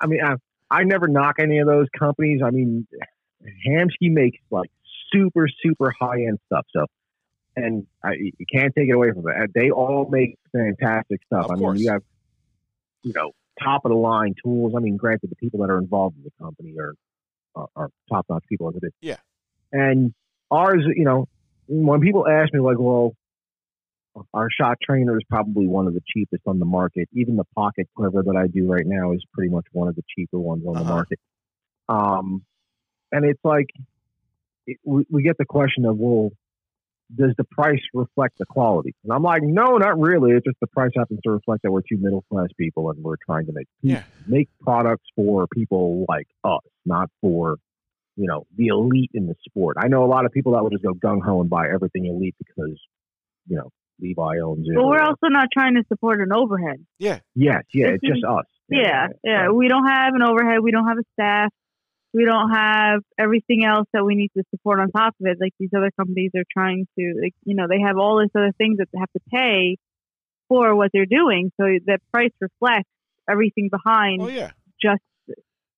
I 0.00 0.06
mean, 0.06 0.20
I, 0.24 0.36
I 0.70 0.84
never 0.84 1.06
knock 1.06 1.36
any 1.38 1.58
of 1.58 1.66
those 1.66 1.86
companies. 1.98 2.40
I 2.42 2.50
mean, 2.50 2.86
Hamskea 3.66 4.10
makes 4.10 4.38
like 4.50 4.70
super, 5.12 5.48
super 5.62 5.92
high 5.98 6.22
end 6.22 6.38
stuff. 6.46 6.66
So, 6.70 6.86
and 7.56 7.86
I, 8.04 8.12
you 8.12 8.46
can't 8.52 8.72
take 8.76 8.88
it 8.88 8.92
away 8.92 9.10
from 9.12 9.24
it. 9.28 9.50
They 9.54 9.70
all 9.70 10.06
make 10.10 10.36
fantastic 10.52 11.20
stuff. 11.26 11.46
Of 11.46 11.50
I 11.52 11.54
mean, 11.54 11.62
course. 11.62 11.80
you 11.80 11.90
have, 11.90 12.02
you 13.02 13.12
know, 13.14 13.32
top 13.62 13.84
of 13.84 13.90
the 13.90 13.96
line 13.96 14.34
tools. 14.44 14.74
I 14.76 14.80
mean, 14.80 14.96
granted, 14.96 15.30
the 15.30 15.36
people 15.36 15.60
that 15.60 15.70
are 15.70 15.78
involved 15.78 16.16
in 16.18 16.24
the 16.24 16.32
company 16.42 16.74
are 16.78 16.94
are, 17.54 17.68
are 17.74 17.90
top 18.10 18.26
notch 18.28 18.44
people 18.48 18.68
as 18.68 18.74
it 18.76 18.86
is. 18.86 18.92
Yeah. 19.00 19.16
And 19.72 20.12
ours, 20.50 20.84
you 20.94 21.04
know, 21.04 21.26
when 21.66 22.00
people 22.00 22.28
ask 22.28 22.52
me 22.52 22.60
like, 22.60 22.78
well, 22.78 23.14
our 24.32 24.48
shot 24.50 24.78
trainer 24.82 25.16
is 25.16 25.24
probably 25.28 25.66
one 25.66 25.86
of 25.86 25.94
the 25.94 26.02
cheapest 26.14 26.42
on 26.46 26.58
the 26.58 26.64
market. 26.64 27.08
Even 27.12 27.36
the 27.36 27.44
pocket 27.54 27.88
quiver 27.96 28.22
that 28.22 28.36
I 28.36 28.46
do 28.46 28.70
right 28.70 28.86
now 28.86 29.12
is 29.12 29.22
pretty 29.32 29.50
much 29.50 29.64
one 29.72 29.88
of 29.88 29.96
the 29.96 30.02
cheaper 30.14 30.38
ones 30.38 30.64
on 30.66 30.74
the 30.74 30.80
Uh-huh. 30.80 30.94
market. 30.94 31.18
Um, 31.88 32.44
and 33.12 33.24
it's 33.24 33.40
like 33.44 33.66
it, 34.66 34.78
we, 34.84 35.04
we 35.10 35.22
get 35.22 35.38
the 35.38 35.44
question 35.44 35.84
of, 35.86 35.96
well, 35.98 36.30
does 37.14 37.32
the 37.38 37.44
price 37.44 37.80
reflect 37.94 38.38
the 38.38 38.46
quality? 38.46 38.94
And 39.04 39.12
I'm 39.12 39.22
like, 39.22 39.42
no, 39.42 39.76
not 39.76 39.98
really. 39.98 40.32
It's 40.32 40.44
just 40.44 40.58
the 40.60 40.66
price 40.66 40.90
happens 40.96 41.20
to 41.24 41.30
reflect 41.30 41.62
that 41.62 41.70
we're 41.70 41.82
two 41.82 41.98
middle 41.98 42.24
class 42.32 42.48
people 42.58 42.90
and 42.90 43.02
we're 43.02 43.16
trying 43.24 43.46
to 43.46 43.52
make 43.52 43.68
Yeah. 43.82 44.02
make 44.26 44.48
products 44.60 45.04
for 45.14 45.46
people 45.46 46.04
like 46.08 46.26
us, 46.44 46.62
not 46.84 47.08
for 47.20 47.56
you 48.16 48.26
know 48.26 48.44
the 48.56 48.68
elite 48.68 49.10
in 49.14 49.26
the 49.26 49.34
sport. 49.48 49.76
I 49.78 49.88
know 49.88 50.04
a 50.04 50.06
lot 50.10 50.24
of 50.24 50.32
people 50.32 50.52
that 50.54 50.62
will 50.62 50.70
just 50.70 50.82
go 50.82 50.94
gung 50.94 51.22
ho 51.22 51.40
and 51.40 51.50
buy 51.50 51.68
everything 51.68 52.06
elite 52.06 52.34
because 52.38 52.80
you 53.46 53.56
know 53.56 53.70
Levi 54.00 54.38
owns 54.40 54.66
it. 54.68 54.74
But 54.74 54.86
we're 54.86 54.96
or- 54.98 55.02
also 55.02 55.28
not 55.28 55.48
trying 55.52 55.74
to 55.76 55.84
support 55.88 56.20
an 56.20 56.32
overhead. 56.32 56.84
Yeah. 56.98 57.20
yes, 57.34 57.62
yeah, 57.72 57.90
this 57.92 57.98
it's 58.02 58.14
just 58.14 58.24
us. 58.24 58.46
Yeah, 58.68 59.08
yeah. 59.22 59.50
We 59.50 59.68
don't 59.68 59.86
have 59.86 60.14
an 60.14 60.22
overhead. 60.22 60.58
We 60.60 60.70
don't 60.72 60.88
have 60.88 60.98
a 60.98 61.04
staff. 61.12 61.52
We 62.16 62.24
don't 62.24 62.50
have 62.50 63.00
everything 63.18 63.64
else 63.64 63.86
that 63.92 64.04
we 64.04 64.14
need 64.14 64.30
to 64.38 64.42
support 64.50 64.80
on 64.80 64.90
top 64.90 65.14
of 65.20 65.26
it. 65.26 65.36
Like 65.38 65.52
these 65.60 65.70
other 65.76 65.90
companies 65.98 66.30
are 66.34 66.48
trying 66.50 66.86
to, 66.98 67.04
like, 67.22 67.34
you 67.44 67.54
know, 67.54 67.66
they 67.68 67.80
have 67.86 67.98
all 67.98 68.20
this 68.20 68.30
other 68.34 68.52
things 68.56 68.78
that 68.78 68.88
they 68.92 68.98
have 68.98 69.12
to 69.12 69.20
pay 69.30 69.76
for 70.48 70.74
what 70.74 70.90
they're 70.94 71.04
doing. 71.20 71.52
So 71.60 71.64
the 71.84 71.98
price 72.12 72.32
reflects 72.40 72.88
everything 73.28 73.68
behind 73.70 74.22
Oh 74.22 74.28
yeah. 74.28 74.50
just 74.80 75.02
the, 75.28 75.34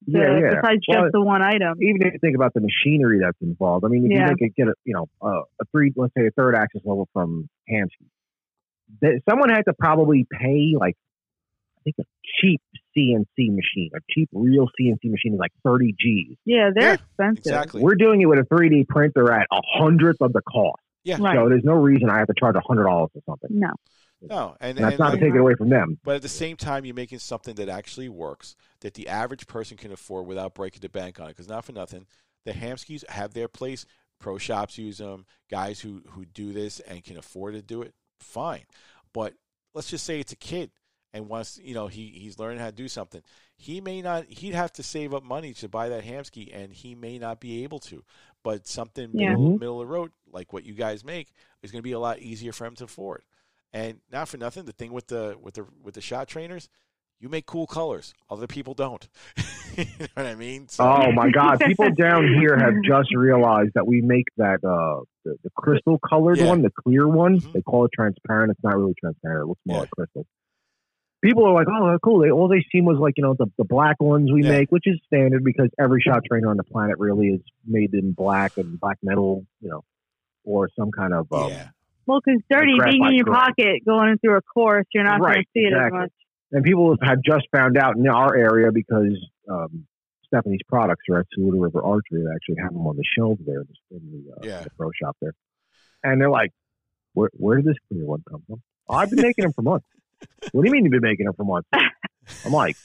Yeah, 0.07 0.39
yeah. 0.39 0.61
besides 0.61 0.83
Well, 0.87 1.03
just 1.03 1.13
the 1.13 1.21
one 1.21 1.43
item. 1.43 1.83
even 1.83 2.07
if 2.07 2.13
you 2.13 2.19
think 2.21 2.37
about 2.37 2.55
the 2.55 2.61
machinery 2.61 3.19
that's 3.21 3.41
involved, 3.41 3.85
I 3.85 3.89
mean, 3.89 4.05
if 4.07 4.13
Yeah. 4.13 4.31
you 4.31 4.37
think 4.39 4.55
get 4.55 4.69
a 4.69 4.75
you 4.85 4.95
know 4.95 5.07
uh, 5.21 5.43
a 5.61 5.65
three, 5.73 5.93
let's 5.97 6.15
say 6.17 6.27
a 6.27 6.31
third 6.31 6.55
axis 6.55 6.83
level 6.85 7.09
from 7.13 7.49
Hamskea, 7.69 9.19
someone 9.29 9.51
had 9.51 9.63
to 9.63 9.75
probably 9.79 10.27
pay 10.31 10.75
like 10.79 10.95
I 11.79 11.81
think 11.85 11.97
a 12.01 12.05
cheap 12.41 12.61
CNC 12.99 13.55
machine, 13.55 13.91
a 13.95 14.01
cheap 14.11 14.29
real 14.33 14.67
CNC 14.81 15.05
machine 15.05 15.35
is 15.35 15.39
like 15.39 15.53
thirty 15.65 15.95
G's. 15.99 16.37
Yeah, 16.45 16.71
they're 16.75 16.85
Yeah, 16.85 16.95
expensive. 16.95 17.39
Exactly. 17.39 17.83
We're 17.83 17.95
doing 17.95 18.21
it 18.21 18.27
with 18.27 18.39
a 18.41 18.45
three 18.45 18.69
D 18.69 18.85
printer 18.89 19.33
at 19.33 19.47
a 19.53 19.61
hundredth 19.79 20.21
of 20.21 20.33
the 20.33 20.43
cost, 20.43 20.83
yeah. 21.05 21.17
Right. 21.21 21.37
so 21.37 21.49
there's 21.49 21.65
no 21.65 21.75
reason 21.75 22.11
I 22.11 22.19
have 22.19 22.27
to 22.27 22.35
charge 22.39 22.57
a 22.57 22.61
hundred 22.67 22.85
dollars 22.85 23.11
or 23.15 23.23
something. 23.27 23.51
No. 23.59 23.71
No, 24.21 24.57
and, 24.61 24.77
And 24.77 24.85
that's 24.85 24.95
and 24.95 24.99
not 24.99 25.11
to 25.13 25.21
take 25.21 25.33
it 25.33 25.39
away 25.39 25.55
from 25.55 25.69
them. 25.69 25.99
But 26.05 26.17
at 26.17 26.23
the 26.23 26.29
same 26.29 26.57
time, 26.57 26.85
you're 26.85 26.95
making 26.95 27.21
something 27.21 27.55
that 27.55 27.69
actually 27.69 28.09
works, 28.09 28.57
that 28.81 28.95
the 28.95 29.07
average 29.07 29.47
person 29.47 29.77
can 29.77 29.93
afford 29.93 30.27
without 30.27 30.55
breaking 30.55 30.81
the 30.81 30.89
bank 30.89 31.21
on 31.21 31.27
it. 31.27 31.37
Because 31.37 31.49
not 31.49 31.65
for 31.65 31.71
nothing, 31.71 32.05
the 32.45 32.53
Hamskeas 32.53 33.09
have 33.09 33.33
their 33.33 33.47
place. 33.47 33.87
Pro 34.19 34.37
shops 34.37 34.77
use 34.77 34.99
them. 34.99 35.25
Guys 35.49 35.79
who 35.81 36.03
who 36.11 36.25
do 36.25 36.53
this 36.53 36.81
and 36.81 37.05
can 37.05 37.17
afford 37.17 37.55
to 37.55 37.63
do 37.63 37.83
it, 37.83 37.95
fine. 38.19 38.65
But 39.13 39.35
let's 39.73 39.89
just 39.89 40.05
say 40.05 40.19
it's 40.19 40.33
a 40.33 40.37
kid 40.37 40.73
and 41.13 41.29
wants, 41.29 41.59
you 41.63 41.75
know, 41.75 41.87
he 41.87 42.09
he's 42.09 42.39
learning 42.39 42.59
how 42.59 42.67
to 42.67 42.73
do 42.73 42.89
something. 42.89 43.23
He 43.57 43.81
may 43.81 44.03
not. 44.03 44.27
He'd 44.27 44.55
have 44.55 44.73
to 44.75 44.83
save 44.83 45.15
up 45.15 45.23
money 45.25 45.53
to 45.55 45.69
buy 45.69 45.89
that 45.89 46.05
Hamskea, 46.05 46.51
and 46.55 46.73
he 46.73 46.95
may 46.95 47.19
not 47.19 47.41
be 47.41 47.65
able 47.65 47.79
to. 47.81 48.05
But 48.45 48.67
something 48.67 49.11
Yeah. 49.15 49.31
middle, 49.31 49.57
Mhm. 49.57 49.61
middle 49.61 49.81
of 49.81 49.89
the 49.89 49.93
road, 49.93 50.13
like 50.31 50.53
what 50.53 50.65
you 50.65 50.75
guys 50.75 51.05
make, 51.05 51.33
is 51.63 51.71
going 51.73 51.81
to 51.81 51.83
be 51.85 51.93
a 51.93 51.99
lot 51.99 52.19
easier 52.21 52.53
for 52.53 52.67
him 52.67 52.75
to 52.77 52.85
afford. 52.85 53.23
And 53.73 54.01
not 54.11 54.29
for 54.29 54.37
nothing, 54.39 54.65
the 54.65 54.73
thing 54.73 54.93
with 54.93 55.09
the 55.09 55.37
with 55.41 55.55
the 55.55 55.67
with 55.83 55.95
the 55.95 56.01
shot 56.01 56.29
trainers, 56.29 56.69
you 57.21 57.29
make 57.29 57.47
cool 57.47 57.67
colors. 57.67 58.15
Other 58.31 58.47
people 58.47 58.75
don't. 58.75 59.09
you 59.77 59.85
know 60.01 60.07
what 60.15 60.27
I 60.27 60.35
mean? 60.35 60.69
So, 60.69 60.85
Oh 60.85 61.11
my 61.13 61.31
God! 61.35 61.59
People 61.61 61.91
down 61.91 62.27
here 62.41 62.57
have 62.59 62.75
just 62.85 63.15
realized 63.15 63.73
that 63.75 63.87
we 63.87 64.01
make 64.03 64.27
that 64.37 64.63
uh, 64.65 65.03
the, 65.25 65.37
the 65.43 65.51
crystal 65.57 65.99
colored 65.99 66.39
Yeah. 66.39 66.49
one, 66.49 66.63
the 66.63 66.71
clear 66.71 67.09
one. 67.09 67.41
Mhm. 67.41 67.53
They 67.53 67.63
call 67.63 67.85
it 67.87 67.93
transparent. 67.93 68.53
It's 68.53 68.63
not 68.63 68.77
really 68.77 68.95
transparent. 69.01 69.43
It 69.45 69.49
looks 69.49 69.61
more 69.67 69.77
Yeah. 69.77 69.81
like 69.81 69.91
crystal. 69.91 70.27
People 71.23 71.45
are 71.47 71.53
like, 71.53 71.67
"Oh, 71.69 71.99
cool." 72.05 72.21
They, 72.21 72.31
all 72.31 72.47
they 72.49 72.65
seen 72.71 72.85
was 72.85 72.99
like 72.99 73.15
you 73.17 73.25
know 73.25 73.35
the, 73.39 73.47
the 73.59 73.65
black 73.65 73.97
ones 74.01 74.31
we 74.33 74.43
Yeah. 74.45 74.51
make, 74.51 74.71
which 74.71 74.85
is 74.87 75.01
standard 75.07 75.43
because 75.45 75.69
every 75.79 76.01
shot 76.01 76.23
trainer 76.29 76.49
on 76.51 76.57
the 76.57 76.65
planet 76.65 76.97
really 76.99 77.29
is 77.29 77.41
made 77.67 77.93
in 77.95 78.13
black 78.13 78.53
and 78.57 78.79
black 78.79 78.99
metal, 79.03 79.45
you 79.61 79.69
know, 79.69 79.83
or 80.45 80.69
some 80.79 80.91
kind 80.93 81.13
of 81.13 81.27
um, 81.33 81.51
yeah, 81.51 81.69
Well, 82.07 82.21
because 82.25 82.41
dirty 82.49 82.79
being 82.85 83.05
in 83.05 83.15
your 83.15 83.25
grade. 83.25 83.37
pocket 83.37 83.85
going 83.85 84.17
through 84.19 84.37
a 84.37 84.43
course, 84.43 84.87
you're 84.95 85.03
not 85.05 85.19
going 85.21 85.33
to 85.33 85.37
Right, 85.39 85.49
see 85.55 85.61
it 85.61 85.73
exactly. 85.73 85.99
as 85.99 86.03
much. 86.05 86.13
and 86.53 86.65
people 86.65 86.97
have 87.03 87.19
just 87.25 87.47
found 87.53 87.77
out 87.77 87.97
in 87.97 88.07
our 88.09 88.37
area 88.37 88.71
because 88.73 89.19
um, 89.51 89.87
Stephanie's 90.27 90.61
products 90.69 91.03
are 91.11 91.19
at 91.21 91.27
Saluda 91.35 91.59
River 91.59 91.83
Archery. 91.83 92.23
They 92.23 92.31
actually 92.33 92.63
have 92.63 92.73
them 92.73 92.87
on 92.87 92.97
the 92.97 93.05
shelves 93.17 93.41
there 93.45 93.65
in 93.91 94.01
the, 94.13 94.33
uh, 94.35 94.47
Yeah. 94.47 94.63
the 94.63 94.71
pro 94.79 94.91
shop 94.93 95.17
there. 95.21 95.33
And 96.05 96.21
they're 96.21 96.31
like, 96.31 96.53
where, 97.15 97.31
where 97.33 97.57
did 97.57 97.65
this 97.67 97.77
clear 97.91 98.05
one 98.05 98.23
come 98.31 98.45
from? 98.47 98.63
"Oh, 98.89 98.95
I've 98.95 99.11
been 99.11 99.21
making 99.21 99.43
them 99.43 99.53
for 99.53 99.63
months. 99.63 99.87
What 100.53 100.63
do 100.63 100.69
you 100.69 100.73
mean 100.73 100.85
you've 100.85 100.93
been 100.93 101.01
making 101.03 101.27
them 101.27 101.35
for 101.35 101.45
months? 101.45 101.69
I'm 102.45 102.53
like, 102.53 102.77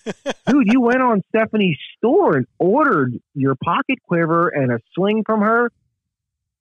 dude, 0.47 0.67
you 0.71 0.79
went 0.81 1.01
on 1.01 1.21
Stephanie's 1.29 1.77
store 1.97 2.37
and 2.37 2.47
ordered 2.59 3.13
your 3.33 3.55
pocket 3.61 3.99
quiver 4.07 4.47
and 4.49 4.71
a 4.71 4.79
sling 4.95 5.23
from 5.25 5.41
her. 5.41 5.69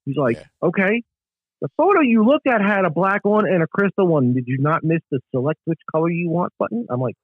He's 0.05 0.17
like, 0.17 0.37
Yeah. 0.37 0.67
okay. 0.69 1.03
The 1.61 1.69
photo 1.77 2.01
you 2.01 2.25
looked 2.25 2.45
at 2.45 2.59
had 2.61 2.83
a 2.83 2.89
black 2.89 3.23
one 3.23 3.47
and 3.47 3.63
a 3.63 3.67
crystal 3.67 4.05
one. 4.05 4.33
Did 4.33 4.43
you 4.47 4.57
not 4.59 4.83
miss 4.83 4.99
the 5.11 5.19
select 5.31 5.59
which 5.63 5.79
color 5.89 6.09
you 6.09 6.29
want 6.29 6.51
button? 6.59 6.85
I'm 6.89 6.99
like, 6.99 7.15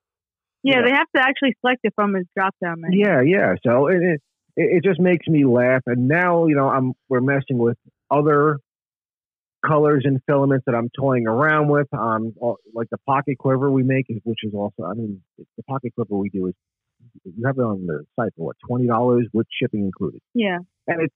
Yeah, 0.63 0.75
Yeah. 0.77 0.81
they 0.85 0.91
have 0.91 1.07
to 1.15 1.21
actually 1.21 1.55
select 1.59 1.81
it 1.83 1.93
from 1.95 2.13
his 2.13 2.25
drop 2.37 2.55
down 2.63 2.79
menu. 2.81 3.05
yeah, 3.05 3.21
yeah. 3.21 3.55
So 3.65 3.87
it, 3.87 4.01
it 4.01 4.21
it 4.55 4.83
just 4.83 4.99
makes 4.99 5.27
me 5.27 5.43
laugh. 5.45 5.81
And 5.87 6.07
now 6.07 6.47
you 6.47 6.55
know 6.55 6.69
I'm 6.69 6.93
we're 7.09 7.19
messing 7.21 7.57
with 7.57 7.77
other 8.09 8.59
colors 9.65 10.03
and 10.05 10.19
filaments 10.25 10.65
that 10.65 10.75
I'm 10.75 10.89
toying 10.97 11.27
around 11.27 11.69
with. 11.69 11.87
Um, 11.93 12.33
all- 12.39 12.57
like 12.73 12.89
the 12.89 12.97
pocket 12.99 13.37
quiver 13.37 13.69
we 13.71 13.83
make, 13.83 14.05
is- 14.09 14.21
which 14.23 14.39
is 14.43 14.53
also 14.53 14.83
I 14.83 14.93
mean 14.93 15.21
the 15.37 15.63
pocket 15.63 15.93
quiver 15.95 16.15
we 16.17 16.29
do 16.29 16.47
is 16.47 16.53
you 17.23 17.45
have 17.45 17.57
it 17.57 17.61
on 17.61 17.85
the 17.85 18.05
site 18.15 18.33
for 18.35 18.47
what 18.47 18.55
twenty 18.67 18.87
dollars 18.87 19.27
with 19.33 19.47
shipping 19.51 19.85
included, 19.85 20.21
Yeah. 20.33 20.57
and 20.87 21.01
it's 21.01 21.15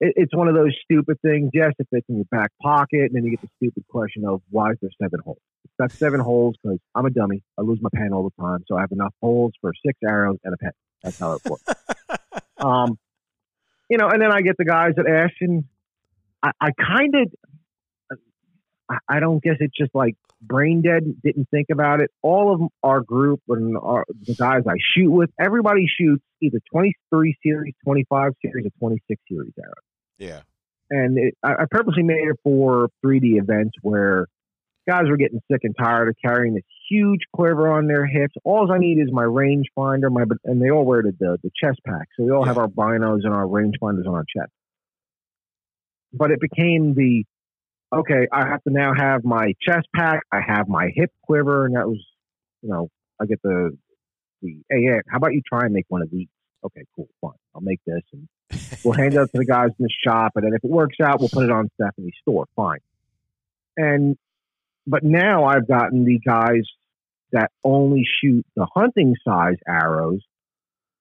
it, 0.00 0.12
it's 0.16 0.34
one 0.34 0.48
of 0.48 0.54
those 0.54 0.76
stupid 0.84 1.18
things. 1.22 1.50
Yes, 1.54 1.72
it 1.78 1.86
fits 1.90 2.06
in 2.08 2.16
your 2.16 2.24
back 2.30 2.50
pocket, 2.60 3.02
and 3.02 3.14
then 3.14 3.24
you 3.24 3.30
get 3.30 3.40
the 3.42 3.48
stupid 3.56 3.84
question 3.88 4.24
of 4.26 4.42
why 4.50 4.70
is 4.72 4.78
there 4.82 4.90
seven 5.00 5.20
holes? 5.24 5.38
It's 5.64 5.74
got 5.78 5.90
seven 5.92 6.18
holes 6.20 6.56
because 6.62 6.78
I'm 6.94 7.06
a 7.06 7.10
dummy. 7.10 7.42
I 7.58 7.62
lose 7.62 7.78
my 7.80 7.88
pen 7.94 8.12
all 8.12 8.24
the 8.24 8.42
time, 8.42 8.64
so 8.66 8.76
I 8.76 8.80
have 8.80 8.90
enough 8.92 9.14
holes 9.22 9.52
for 9.60 9.72
six 9.86 9.98
arrows 10.06 10.38
and 10.44 10.52
a 10.54 10.56
pen. 10.56 10.72
That's 11.02 11.18
how 11.18 11.34
it 11.34 11.42
works. 11.48 11.62
um, 12.58 12.98
you 13.88 13.96
know, 13.98 14.08
and 14.08 14.20
then 14.20 14.32
I 14.32 14.40
get 14.40 14.56
the 14.58 14.64
guys 14.64 14.92
that 14.96 15.06
ask, 15.08 15.34
and 15.40 15.64
I, 16.42 16.50
I 16.60 16.70
kind 16.72 17.14
of, 17.14 17.32
I, 19.08 19.20
don't 19.20 19.42
guess 19.42 19.56
it's 19.60 19.76
just 19.76 19.94
like 19.94 20.16
brain 20.40 20.82
dead. 20.82 21.04
Didn't 21.22 21.48
think 21.50 21.68
about 21.70 22.00
it. 22.00 22.10
All 22.22 22.54
of 22.54 22.70
our 22.82 23.00
group 23.00 23.40
and 23.48 23.76
our, 23.76 24.04
the 24.26 24.34
guys 24.34 24.62
I 24.68 24.74
shoot 24.94 25.10
with, 25.10 25.30
everybody 25.38 25.86
shoots 25.86 26.22
either 26.40 26.58
23 26.70 27.36
series, 27.42 27.74
25 27.84 28.32
series, 28.42 28.66
or 28.66 28.70
26 28.78 29.22
series 29.28 29.52
arrows 29.58 29.74
yeah, 30.22 30.42
and 30.90 31.18
it, 31.18 31.34
I, 31.42 31.62
I 31.62 31.64
purposely 31.70 32.04
made 32.04 32.28
it 32.28 32.36
for 32.44 32.88
3D 33.04 33.40
events 33.40 33.74
where 33.82 34.26
guys 34.88 35.04
were 35.08 35.16
getting 35.16 35.40
sick 35.50 35.60
and 35.64 35.74
tired 35.76 36.08
of 36.08 36.16
carrying 36.24 36.54
this 36.54 36.64
huge 36.88 37.20
quiver 37.32 37.72
on 37.72 37.86
their 37.86 38.06
hips. 38.06 38.34
All 38.44 38.70
I 38.70 38.78
need 38.78 38.98
is 38.98 39.08
my 39.12 39.24
rangefinder, 39.24 40.10
my 40.10 40.24
and 40.44 40.62
they 40.62 40.70
all 40.70 40.84
wear 40.84 41.02
the 41.02 41.12
the, 41.18 41.38
the 41.42 41.50
chest 41.60 41.80
pack, 41.84 42.08
so 42.16 42.24
we 42.24 42.30
all 42.30 42.44
have 42.44 42.58
our 42.58 42.68
binos 42.68 43.24
and 43.24 43.34
our 43.34 43.46
rangefinders 43.46 44.06
on 44.06 44.14
our 44.14 44.24
chest. 44.36 44.52
But 46.12 46.30
it 46.30 46.40
became 46.40 46.94
the 46.94 47.24
okay. 47.92 48.26
I 48.32 48.48
have 48.48 48.62
to 48.64 48.70
now 48.70 48.92
have 48.96 49.24
my 49.24 49.54
chest 49.60 49.88
pack. 49.94 50.22
I 50.32 50.40
have 50.46 50.68
my 50.68 50.90
hip 50.94 51.10
quiver, 51.22 51.66
and 51.66 51.76
that 51.76 51.88
was, 51.88 52.04
you 52.62 52.70
know, 52.70 52.88
I 53.20 53.26
get 53.26 53.40
the 53.42 53.76
the 54.42 54.62
hey, 54.68 54.82
hey, 54.82 55.00
how 55.08 55.18
about 55.18 55.32
you 55.32 55.42
try 55.46 55.64
and 55.64 55.72
make 55.72 55.86
one 55.88 56.02
of 56.02 56.10
these? 56.10 56.28
Okay, 56.64 56.84
cool, 56.94 57.08
fine. 57.20 57.32
I'll 57.54 57.60
make 57.60 57.80
this 57.86 58.02
and 58.12 58.28
We'll 58.84 58.94
hand 58.94 59.14
it 59.14 59.18
out 59.18 59.30
to 59.32 59.38
the 59.38 59.44
guys 59.44 59.70
in 59.78 59.84
the 59.84 59.90
shop, 60.04 60.32
and 60.36 60.44
then 60.44 60.52
if 60.54 60.64
it 60.64 60.70
works 60.70 60.96
out, 61.02 61.20
we'll 61.20 61.28
put 61.28 61.44
it 61.44 61.50
on 61.50 61.70
Stephanie's 61.80 62.14
store. 62.20 62.46
Fine. 62.56 62.80
And 63.76 64.16
but 64.86 65.04
now 65.04 65.44
I've 65.44 65.68
gotten 65.68 66.04
the 66.04 66.18
guys 66.18 66.62
that 67.32 67.50
only 67.64 68.04
shoot 68.20 68.44
the 68.56 68.66
hunting 68.74 69.14
size 69.26 69.56
arrows, 69.66 70.20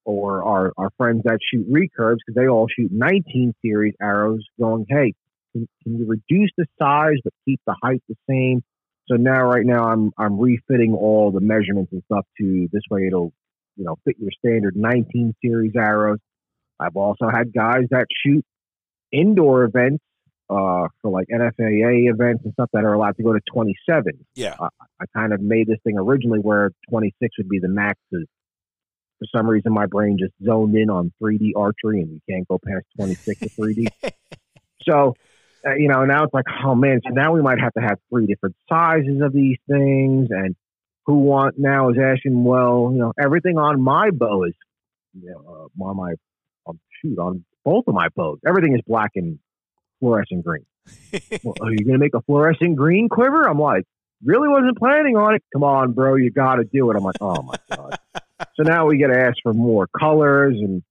or 0.05 0.43
our 0.43 0.71
our 0.77 0.89
friends 0.97 1.23
that 1.25 1.39
shoot 1.51 1.69
recurves 1.69 2.17
because 2.25 2.35
they 2.35 2.47
all 2.47 2.67
shoot 2.67 2.91
19 2.91 3.53
series 3.61 3.95
arrows. 4.01 4.45
Going, 4.59 4.85
hey, 4.87 5.13
can, 5.53 5.67
can 5.83 5.97
you 5.97 6.07
reduce 6.07 6.51
the 6.57 6.65
size 6.79 7.17
but 7.23 7.33
keep 7.45 7.59
the 7.65 7.75
height 7.81 8.01
the 8.07 8.15
same? 8.29 8.63
So 9.07 9.15
now, 9.15 9.43
right 9.43 9.65
now, 9.65 9.85
I'm 9.85 10.11
I'm 10.17 10.39
refitting 10.39 10.93
all 10.93 11.31
the 11.31 11.41
measurements 11.41 11.91
and 11.91 12.01
stuff 12.05 12.25
to 12.39 12.69
this 12.71 12.83
way. 12.89 13.07
It'll 13.07 13.33
you 13.75 13.85
know 13.85 13.95
fit 14.05 14.15
your 14.19 14.31
standard 14.37 14.75
19 14.75 15.35
series 15.43 15.73
arrows. 15.75 16.19
I've 16.79 16.95
also 16.95 17.27
had 17.29 17.53
guys 17.53 17.85
that 17.91 18.07
shoot 18.23 18.43
indoor 19.11 19.63
events 19.63 20.03
uh, 20.49 20.87
for 21.01 21.11
like 21.11 21.27
NFAA 21.27 22.11
events 22.11 22.43
and 22.43 22.53
stuff 22.53 22.69
that 22.73 22.83
are 22.83 22.93
allowed 22.93 23.17
to 23.17 23.23
go 23.23 23.33
to 23.33 23.39
27. 23.53 24.13
yeah, 24.35 24.55
I 24.59 25.05
kind 25.15 25.33
of 25.33 25.41
made 25.41 25.67
this 25.67 25.79
thing 25.83 25.97
originally 25.97 26.39
where 26.39 26.71
26 26.89 27.37
would 27.37 27.49
be 27.49 27.59
the 27.59 27.69
max. 27.69 27.99
For 28.11 29.27
some 29.35 29.47
reason, 29.47 29.73
my 29.73 29.85
brain 29.85 30.17
just 30.19 30.33
zoned 30.43 30.75
in 30.75 30.89
on 30.89 31.11
3D 31.21 31.51
archery, 31.55 32.01
and 32.01 32.11
you 32.11 32.21
can't 32.29 32.47
go 32.47 32.59
past 32.65 32.85
26 32.97 33.39
to 33.39 33.49
3D. 33.49 33.87
So, 34.89 35.13
uh, 35.65 35.75
you 35.75 35.87
know, 35.87 36.05
now 36.05 36.23
it's 36.23 36.33
like, 36.33 36.45
oh 36.65 36.75
man, 36.75 37.01
so 37.05 37.13
now 37.13 37.33
we 37.33 37.41
might 37.41 37.59
have 37.59 37.73
to 37.73 37.81
have 37.81 37.97
three 38.09 38.25
different 38.25 38.55
sizes 38.69 39.21
of 39.21 39.33
these 39.33 39.57
things. 39.69 40.27
And 40.31 40.55
who 41.05 41.19
want 41.19 41.55
now 41.57 41.89
is 41.89 41.97
asking, 42.01 42.43
well, 42.43 42.89
you 42.91 42.99
know, 42.99 43.13
everything 43.21 43.57
on 43.57 43.81
my 43.81 44.11
bow 44.11 44.43
is, 44.43 44.53
you 45.13 45.29
know, 45.29 45.69
uh, 45.79 45.83
on 45.83 45.97
my, 45.97 46.13
um, 46.67 46.79
shoot, 47.01 47.17
on 47.19 47.45
both 47.63 47.85
of 47.87 47.93
my 47.93 48.07
bows, 48.15 48.39
everything 48.45 48.75
is 48.75 48.81
black 48.87 49.11
and 49.15 49.39
fluorescent 49.99 50.43
green. 50.43 50.65
well, 51.43 51.55
are 51.61 51.71
you 51.71 51.85
going 51.85 51.93
to 51.93 51.99
make 51.99 52.15
a 52.15 52.21
fluorescent 52.21 52.75
green 52.75 53.09
quiver? 53.09 53.47
I'm 53.47 53.59
like, 53.59 53.85
really 54.23 54.47
wasn't 54.47 54.77
planning 54.77 55.17
on 55.17 55.35
it. 55.35 55.43
Come 55.53 55.63
on, 55.63 55.93
bro, 55.93 56.15
you 56.15 56.31
got 56.31 56.55
to 56.55 56.63
do 56.63 56.89
it. 56.91 56.97
I'm 56.97 57.03
like, 57.03 57.15
oh 57.21 57.41
my 57.41 57.55
god. 57.75 57.97
so 58.55 58.63
now 58.63 58.87
we 58.87 58.97
got 58.97 59.07
to 59.07 59.19
ask 59.19 59.37
for 59.43 59.53
more 59.53 59.87
colors 59.87 60.55
and 60.57 60.83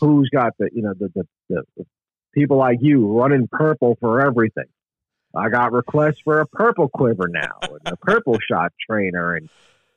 who's 0.00 0.28
got 0.30 0.52
the 0.58 0.68
you 0.72 0.82
know 0.82 0.92
the, 0.98 1.10
the 1.14 1.24
the, 1.48 1.62
the 1.76 1.84
people 2.32 2.56
like 2.56 2.78
you 2.80 3.06
running 3.18 3.48
purple 3.50 3.96
for 4.00 4.24
everything. 4.24 4.64
I 5.34 5.48
got 5.48 5.72
requests 5.72 6.20
for 6.24 6.40
a 6.40 6.46
purple 6.46 6.88
quiver 6.88 7.28
now 7.28 7.58
and 7.62 7.80
a 7.86 7.96
purple 7.96 8.38
shot 8.50 8.72
trainer, 8.88 9.34
and 9.34 9.48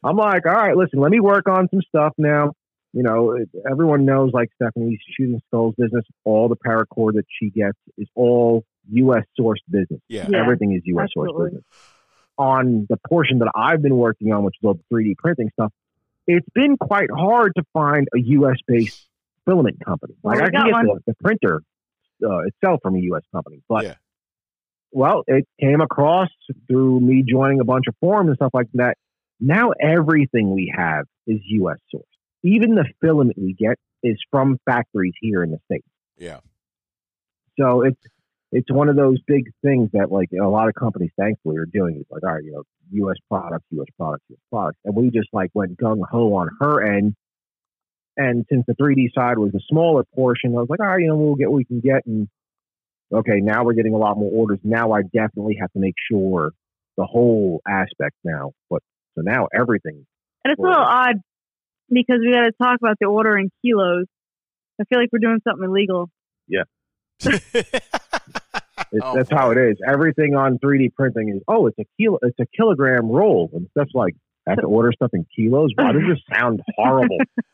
I'm 0.03 0.18
like, 0.18 0.45
all 0.45 0.53
right, 0.53 0.76
listen, 0.76 0.99
let 0.99 1.11
me 1.11 1.19
work 1.19 1.47
on 1.47 1.68
some 1.69 1.81
stuff 1.88 2.14
now. 2.18 2.53
You 2.91 3.01
know, 3.01 3.35
everyone 3.69 4.05
knows 4.05 4.31
like 4.34 4.49
Stephanie's 4.55 4.99
shooting 5.18 5.41
skulls 5.47 5.73
business. 5.77 6.05
All 6.26 6.47
the 6.47 6.55
paracord 6.55 7.14
that 7.14 7.26
she 7.39 7.49
gets 7.49 7.77
is 7.97 8.07
all 8.14 8.64
U.S. 8.91 9.23
sourced 9.39 9.55
business. 9.69 9.99
Yeah. 10.07 10.27
Yeah, 10.30 10.41
Everything 10.41 10.73
is 10.73 10.84
U.S. 10.85 11.10
sourced 11.18 11.45
business. 11.45 11.64
On 12.38 12.85
the 12.89 12.97
portion 13.10 13.39
that 13.39 13.51
I've 13.55 13.81
been 13.81 13.97
working 13.97 14.31
on, 14.31 14.43
which 14.43 14.55
is 14.61 14.65
all 14.68 14.76
the 14.76 14.95
3D 14.95 15.18
printing 15.18 15.49
stuff, 15.53 15.72
it's 16.27 16.47
been 16.53 16.77
quite 16.77 17.10
hard 17.11 17.53
to 17.57 17.64
find 17.73 18.07
a 18.15 18.19
U.S. 18.19 18.57
based 18.68 19.07
filament 19.45 19.84
company. 19.84 20.14
Like 20.23 20.38
we 20.38 20.41
I 20.43 20.49
can 20.49 20.53
got 20.53 20.65
get 20.65 20.72
one. 20.73 20.85
the, 20.85 20.99
the 21.07 21.14
printer 21.15 21.64
uh, 22.23 22.40
itself 22.48 22.80
from 22.84 22.95
a 22.95 22.99
U.S. 22.99 23.23
company, 23.31 23.61
but 23.68 23.84
Yeah. 23.85 23.95
well, 24.91 25.23
it 25.27 25.48
came 25.60 25.81
across 25.81 26.30
through 26.68 26.99
me 26.99 27.23
joining 27.27 27.60
a 27.60 27.64
bunch 27.65 27.85
of 27.88 27.95
forums 27.99 28.30
and 28.30 28.35
stuff 28.38 28.52
like 28.53 28.68
that. 28.73 28.98
Now 29.40 29.72
everything 29.72 30.53
we 30.53 30.73
have 30.76 31.06
is 31.27 31.40
U.S. 31.45 31.77
sourced. 31.94 32.02
Even 32.44 32.76
the 32.76 32.85
filament 33.02 33.38
we 33.38 33.53
get 33.53 33.77
is 34.03 34.18
from 34.31 34.57
factories 34.65 35.14
here 35.22 35.44
in 35.44 35.52
the 35.52 35.60
states. 35.65 35.88
Yeah. 36.18 36.40
So 37.60 37.81
it's 37.81 37.99
it's 38.52 38.72
one 38.72 38.88
of 38.88 38.95
those 38.95 39.18
big 39.26 39.52
things 39.64 39.90
that 39.94 40.11
like 40.11 40.30
a 40.40 40.48
lot 40.48 40.68
of 40.68 40.76
companies 40.76 41.10
thankfully 41.18 41.57
are 41.57 41.65
doing. 41.65 41.98
It's 41.99 42.11
like, 42.11 42.23
all 42.23 42.34
right, 42.35 42.44
you 42.44 42.52
know, 42.52 42.64
U.S. 42.91 43.18
products, 43.30 43.65
U.S. 43.72 43.88
products, 43.98 44.23
U.S. 44.30 44.40
products, 44.52 44.80
and 44.85 44.95
we 44.95 45.10
just 45.10 45.30
like 45.34 45.49
went 45.53 45.77
gung 45.77 46.02
ho 46.10 46.35
on 46.35 46.49
her 46.60 46.81
end. 46.84 47.15
And 48.15 48.45
since 48.49 48.64
the 48.68 48.73
3D 48.73 49.14
side 49.15 49.38
was 49.38 49.53
a 49.56 49.60
smaller 49.69 50.03
portion, 50.15 50.52
I 50.52 50.60
was 50.60 50.68
like, 50.69 50.80
all 50.80 50.88
right, 50.88 51.02
you 51.02 51.07
know, 51.07 51.15
we'll 51.15 51.35
get 51.35 51.49
what 51.49 51.57
we 51.57 51.65
can 51.65 51.80
get. 51.80 52.06
And 52.06 52.27
okay, 53.11 53.40
now 53.41 53.64
we're 53.64 53.73
getting 53.73 53.94
a 53.94 53.98
lot 53.98 54.18
more 54.18 54.31
orders. 54.31 54.60
Now 54.64 54.91
I 54.91 55.02
definitely 55.02 55.57
have 55.60 55.72
to 55.73 55.80
make 55.80 55.95
sure 56.11 56.52
the 56.98 57.06
whole 57.06 57.61
aspect 57.68 58.15
now. 58.23 58.52
But 58.69 58.84
so 59.15 59.22
now 59.22 59.48
everything. 59.57 60.06
And 60.45 60.52
it's 60.52 60.60
a 60.60 60.61
little 60.61 60.77
odd 60.77 61.15
because 61.90 62.19
we 62.19 62.31
got 62.31 62.41
to 62.41 62.52
talk 62.52 62.77
about 62.81 62.98
the 62.99 63.07
order 63.07 63.38
in 63.38 63.49
kilos. 63.64 64.06
I 64.80 64.84
feel 64.85 64.99
like 64.99 65.10
we're 65.11 65.19
doing 65.19 65.40
something 65.48 65.65
illegal. 65.68 66.10
It, 68.91 69.02
Oh, 69.02 69.15
that's 69.15 69.30
how 69.31 69.49
it 69.49 69.57
is. 69.57 69.77
Everything 69.88 70.35
on 70.35 70.60
3D 70.60 70.94
printing 70.94 71.30
is 71.30 71.41
oh, 71.48 71.65
it's 71.65 71.80
a 71.80 71.85
kilo, 71.98 72.19
it's 72.22 72.40
a 72.40 72.45
kilogram 72.56 73.10
roll, 73.10 73.49
and 73.53 73.68
stuff 73.72 73.88
like 73.95 74.14
I 74.48 74.52
have 74.52 74.60
to 74.60 74.68
order 74.68 74.91
stuff 74.91 75.10
in 75.14 75.26
kilos. 75.35 75.72
Why 75.76 75.94
does 75.94 76.03
this 76.07 76.19
sound 76.38 76.61
horrible? 76.76 77.18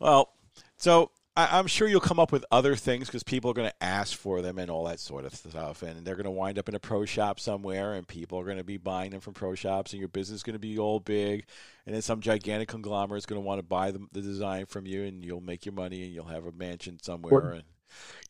Well, 0.00 0.32
so 0.76 1.10
I, 1.36 1.58
I'm 1.58 1.66
sure 1.66 1.86
you'll 1.86 2.00
come 2.00 2.18
up 2.18 2.32
with 2.32 2.44
other 2.50 2.74
things 2.74 3.06
because 3.06 3.22
people 3.22 3.50
are 3.50 3.54
going 3.54 3.68
to 3.68 3.84
ask 3.84 4.16
for 4.16 4.42
them 4.42 4.58
and 4.58 4.70
all 4.70 4.84
that 4.84 4.98
sort 4.98 5.24
of 5.24 5.34
stuff, 5.34 5.82
and 5.82 6.04
they're 6.04 6.16
going 6.16 6.24
to 6.24 6.30
wind 6.30 6.58
up 6.58 6.68
in 6.68 6.74
a 6.74 6.80
pro 6.80 7.04
shop 7.04 7.38
somewhere, 7.38 7.94
and 7.94 8.08
people 8.08 8.38
are 8.40 8.44
going 8.44 8.56
to 8.56 8.64
be 8.64 8.78
buying 8.78 9.10
them 9.10 9.20
from 9.20 9.34
pro 9.34 9.54
shops, 9.54 9.92
and 9.92 10.00
your 10.00 10.08
business 10.08 10.36
is 10.36 10.42
going 10.42 10.54
to 10.54 10.58
be 10.58 10.78
all 10.78 10.98
big, 10.98 11.44
and 11.86 11.94
then 11.94 12.02
some 12.02 12.20
gigantic 12.20 12.68
conglomerate 12.68 13.18
is 13.18 13.26
going 13.26 13.40
to 13.40 13.46
want 13.46 13.58
to 13.58 13.62
buy 13.62 13.90
the, 13.90 14.04
the 14.12 14.20
design 14.20 14.66
from 14.66 14.86
you, 14.86 15.04
and 15.04 15.24
you'll 15.24 15.40
make 15.40 15.64
your 15.64 15.74
money, 15.74 16.02
and 16.02 16.12
you'll 16.12 16.24
have 16.24 16.46
a 16.46 16.52
mansion 16.52 16.98
somewhere, 17.00 17.50
and 17.50 17.64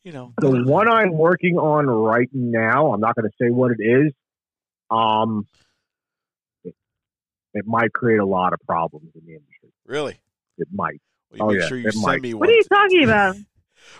you 0.03 0.11
know. 0.11 0.33
the 0.37 0.63
one 0.63 0.89
I'm 0.89 1.13
working 1.13 1.57
on 1.57 1.87
right 1.87 2.29
now, 2.33 2.93
I'm 2.93 2.99
not 2.99 3.15
going 3.15 3.29
to 3.29 3.35
say 3.43 3.49
what 3.49 3.71
it 3.71 3.83
is. 3.83 4.13
Um, 4.89 5.47
it, 6.63 6.75
it 7.53 7.65
might 7.65 7.93
create 7.93 8.19
a 8.19 8.25
lot 8.25 8.53
of 8.53 8.59
problems 8.67 9.09
in 9.15 9.21
the 9.25 9.33
industry. 9.33 9.69
Really? 9.85 10.19
It 10.57 10.67
might. 10.73 11.01
Well, 11.31 11.37
you 11.37 11.43
Oh, 11.43 11.47
make 11.53 11.61
yeah, 11.61 11.67
sure 11.67 11.77
you 11.77 11.87
it 11.87 11.93
send 11.93 12.05
might. 12.05 12.21
me 12.21 12.33
one. 12.33 12.39
What 12.41 12.49
are 12.49 12.53
you 12.53 12.63
talking 12.63 13.03
about? 13.03 13.35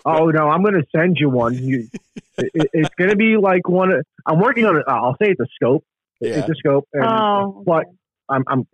Oh 0.05 0.27
no, 0.27 0.47
I'm 0.47 0.63
going 0.63 0.73
to 0.75 0.85
send 0.95 1.17
you 1.19 1.29
one. 1.29 1.53
You, 1.55 1.87
it, 2.37 2.69
it's 2.73 2.89
going 2.97 3.09
to 3.11 3.15
be 3.15 3.35
like 3.37 3.67
one. 3.67 3.91
of- 3.91 4.05
I'm 4.25 4.39
working 4.39 4.65
on 4.65 4.77
it. 4.77 4.83
Uh, 4.87 4.91
I'll 4.93 5.15
say 5.21 5.29
it's 5.29 5.39
a 5.39 5.45
scope. 5.53 5.83
Yeah. 6.19 6.39
It's 6.39 6.49
a 6.49 6.55
scope. 6.55 6.87
And, 6.93 7.03
Oh, 7.05 7.61
but 7.65 7.85
I'm, 8.29 8.43
I'm 8.47 8.65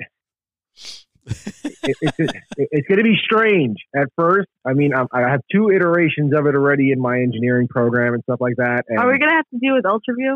it, 1.26 1.98
it's 2.02 2.34
it's 2.58 2.88
going 2.88 2.98
to 2.98 3.04
be 3.04 3.18
strange 3.22 3.78
at 3.96 4.08
first. 4.16 4.48
I 4.66 4.74
mean, 4.74 4.94
I, 4.94 5.06
I 5.12 5.22
have 5.30 5.42
two 5.52 5.70
iterations 5.70 6.34
of 6.34 6.46
it 6.46 6.56
already 6.56 6.92
in 6.92 7.00
my 7.02 7.20
engineering 7.20 7.68
program 7.68 8.14
and 8.14 8.24
stuff 8.24 8.40
like 8.40 8.56
that. 8.58 8.86
And 8.88 9.00
are 9.00 9.12
we 9.12 9.18
gonna 9.20 9.34
have 9.34 9.46
to 9.54 9.60
deal 9.60 9.76
with 9.76 9.84
Ultraview? 9.86 10.36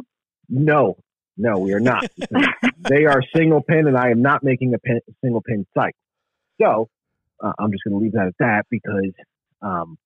no, 0.49 0.97
no, 1.37 1.59
we 1.59 1.73
are 1.73 1.79
not. 1.79 2.05
they 2.89 3.05
are 3.05 3.21
single 3.35 3.61
pin, 3.61 3.87
and 3.87 3.97
I 3.97 4.09
am 4.09 4.21
not 4.21 4.43
making 4.43 4.73
a 4.73 4.79
pin, 4.79 4.99
single 5.23 5.41
pin 5.41 5.65
site. 5.77 5.95
So 6.61 6.89
uh, 7.43 7.53
I'm 7.59 7.71
just 7.71 7.83
going 7.83 7.93
to 7.93 7.97
leave 8.03 8.13
that 8.13 8.27
at 8.27 8.35
that 8.39 8.65
because 8.69 9.11
um, 9.61 9.97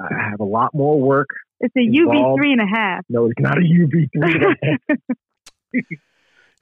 I 0.00 0.28
have 0.30 0.40
a 0.40 0.44
lot 0.44 0.74
more 0.74 1.00
work. 1.00 1.28
It's 1.60 1.74
a 1.76 1.80
UV 1.80 2.16
Involved. 2.16 2.40
three 2.40 2.52
and 2.52 2.60
a 2.60 2.66
half. 2.66 3.04
No, 3.08 3.26
it's 3.26 3.38
not 3.40 3.58
a 3.58 3.60
UV 3.60 4.08
three. 4.12 5.82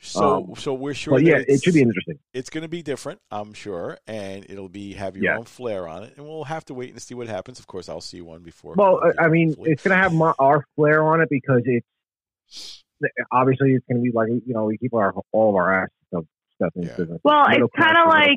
so, 0.00 0.36
Um, 0.36 0.54
so 0.56 0.74
we're 0.74 0.94
sure. 0.94 1.14
but 1.14 1.22
yeah, 1.22 1.36
it 1.36 1.42
it's- 1.42 1.62
should 1.62 1.74
be 1.74 1.82
interesting. 1.82 2.18
it's 2.34 2.50
going 2.50 2.62
to 2.62 2.68
be 2.68 2.82
different, 2.82 3.20
I'm 3.30 3.52
sure, 3.52 3.98
and 4.06 4.44
it'll 4.48 4.68
be 4.68 4.92
have 4.94 5.16
your 5.16 5.24
Yeah. 5.24 5.38
own 5.38 5.44
flair 5.44 5.88
on 5.88 6.04
it, 6.04 6.14
and 6.16 6.26
we'll 6.26 6.44
have 6.44 6.64
to 6.66 6.74
wait 6.74 6.90
and 6.90 7.00
see 7.00 7.14
what 7.14 7.28
happens. 7.28 7.58
Of 7.58 7.66
course, 7.66 7.88
I'll 7.88 8.00
see 8.00 8.20
one 8.20 8.42
before. 8.42 8.74
Well, 8.76 9.00
I- 9.18 9.24
I 9.24 9.28
mean, 9.28 9.48
hopefully. 9.48 9.72
it's 9.72 9.82
going 9.82 9.96
to 9.96 10.02
have 10.02 10.12
my, 10.14 10.32
our 10.38 10.64
flair 10.76 11.02
on 11.02 11.20
it 11.20 11.28
because 11.30 11.62
it's 11.64 12.82
obviously 13.32 13.72
it's 13.74 13.86
going 13.86 13.96
to 13.96 14.02
be 14.02 14.12
like 14.12 14.28
you 14.28 14.52
know 14.52 14.66
we 14.66 14.76
keep 14.76 14.92
our 14.92 15.14
all 15.32 15.48
of 15.50 15.54
our 15.56 15.84
ass 15.84 15.88
stuff 16.60 16.72
stuff 16.72 16.76
in 16.76 16.88
Yeah. 16.88 16.96
business. 16.96 17.20
Well, 17.24 17.44
it's 17.48 17.72
kind 17.76 17.96
of 17.96 18.08
like 18.08 18.36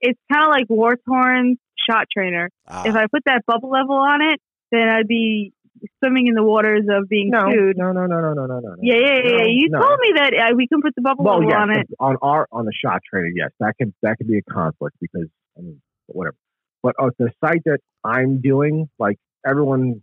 it's 0.00 0.20
kind 0.32 0.44
of 0.44 0.50
like 0.50 0.68
War 0.68 0.96
Torn 1.06 1.56
shot 1.88 2.06
trainer. 2.12 2.50
Ah, 2.68 2.82
If 2.84 2.94
I 2.94 3.06
put 3.10 3.22
that 3.26 3.44
bubble 3.46 3.70
level 3.70 3.96
on 3.96 4.20
it, 4.22 4.40
then 4.70 4.88
I'd 4.88 5.08
be 5.08 5.52
swimming 5.98 6.26
in 6.28 6.34
the 6.34 6.42
waters 6.44 6.84
of 6.88 7.08
being 7.08 7.30
No, 7.30 7.50
sued. 7.50 7.76
no, 7.76 7.92
no, 7.92 8.06
no, 8.06 8.20
no, 8.20 8.34
no, 8.34 8.46
no, 8.46 8.60
no. 8.60 8.74
Yeah, 8.82 8.96
yeah, 8.96 9.20
yeah. 9.24 9.36
No, 9.38 9.44
you 9.46 9.68
no. 9.70 9.80
told 9.80 9.98
me 10.00 10.12
that 10.16 10.32
uh, 10.34 10.54
we 10.54 10.66
can 10.68 10.80
put 10.82 10.94
the 10.94 11.02
bubble 11.02 11.24
Well, 11.24 11.38
level 11.40 11.50
yes, 11.50 11.58
on 11.60 11.70
it. 11.70 11.86
on 11.98 12.16
our 12.22 12.46
on 12.52 12.64
the 12.66 12.72
shot 12.72 13.00
trainer, 13.08 13.30
yes, 13.34 13.50
that 13.60 13.74
can 13.78 13.92
that 14.02 14.18
can 14.18 14.26
be 14.26 14.38
a 14.38 14.42
conflict 14.42 14.96
because 15.00 15.28
I 15.58 15.62
mean, 15.62 15.80
whatever. 16.06 16.36
But 16.82 16.94
uh, 16.98 17.10
the 17.18 17.30
site 17.44 17.62
that 17.64 17.78
I'm 18.04 18.40
doing, 18.40 18.88
like 18.98 19.18
everyone's 19.46 20.02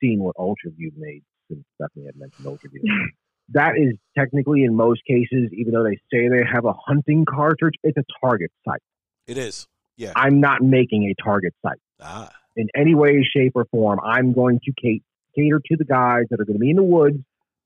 seen 0.00 0.20
what 0.20 0.36
UltraView 0.36 0.92
made 0.96 1.22
since 1.48 1.64
Stephanie 1.76 2.06
had 2.06 2.16
mentioned 2.16 2.46
UltraView. 2.46 2.82
that 3.52 3.72
is 3.76 3.94
technically 4.16 4.64
in 4.64 4.74
most 4.74 5.02
cases, 5.06 5.50
even 5.52 5.72
though 5.74 5.84
they 5.84 5.96
say 6.12 6.28
they 6.28 6.42
have 6.50 6.64
a 6.64 6.72
hunting 6.86 7.24
cartridge, 7.28 7.74
it's 7.82 7.96
a 7.96 8.04
target 8.24 8.50
site. 8.66 8.80
it 9.26 9.38
is. 9.38 9.66
Yeah. 9.96 10.12
I'm 10.16 10.40
not 10.40 10.62
making 10.62 11.04
a 11.04 11.22
target 11.22 11.52
site 11.64 11.78
Ah, 12.00 12.30
in 12.56 12.68
any 12.74 12.94
way, 12.94 13.22
shape, 13.22 13.52
or 13.54 13.66
form. 13.70 14.00
I'm 14.02 14.32
going 14.32 14.58
to 14.64 14.72
cater 15.36 15.60
to 15.66 15.76
the 15.76 15.84
guys 15.84 16.24
that 16.30 16.40
are 16.40 16.44
going 16.44 16.56
to 16.56 16.60
be 16.60 16.70
in 16.70 16.76
the 16.76 16.82
woods, 16.82 17.18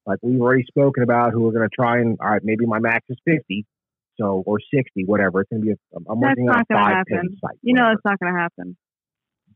like 0.06 0.18
we've 0.22 0.40
already 0.40 0.64
spoken 0.64 1.02
about, 1.04 1.32
who 1.32 1.46
are 1.48 1.52
going 1.52 1.68
to 1.68 1.74
try 1.74 1.98
and, 2.00 2.18
all 2.20 2.30
right, 2.30 2.42
maybe 2.44 2.66
my 2.66 2.78
max 2.80 3.06
is 3.08 3.16
50, 3.24 3.64
so, 4.18 4.42
or 4.44 4.58
60, 4.74 5.04
whatever. 5.04 5.40
It's 5.42 5.50
going 5.50 5.62
to 5.62 5.66
be, 5.66 5.72
a, 5.72 5.76
I'm 5.96 6.20
That's 6.20 6.30
working 6.30 6.48
on 6.48 6.54
a 6.54 6.58
not 6.58 6.68
gonna 6.68 6.84
five 6.84 7.04
pin 7.06 7.16
happen. 7.16 7.38
site. 7.40 7.58
You 7.62 7.74
know 7.74 7.92
it's 7.92 8.04
not 8.04 8.18
going 8.18 8.34
to 8.34 8.38
happen 8.40 8.76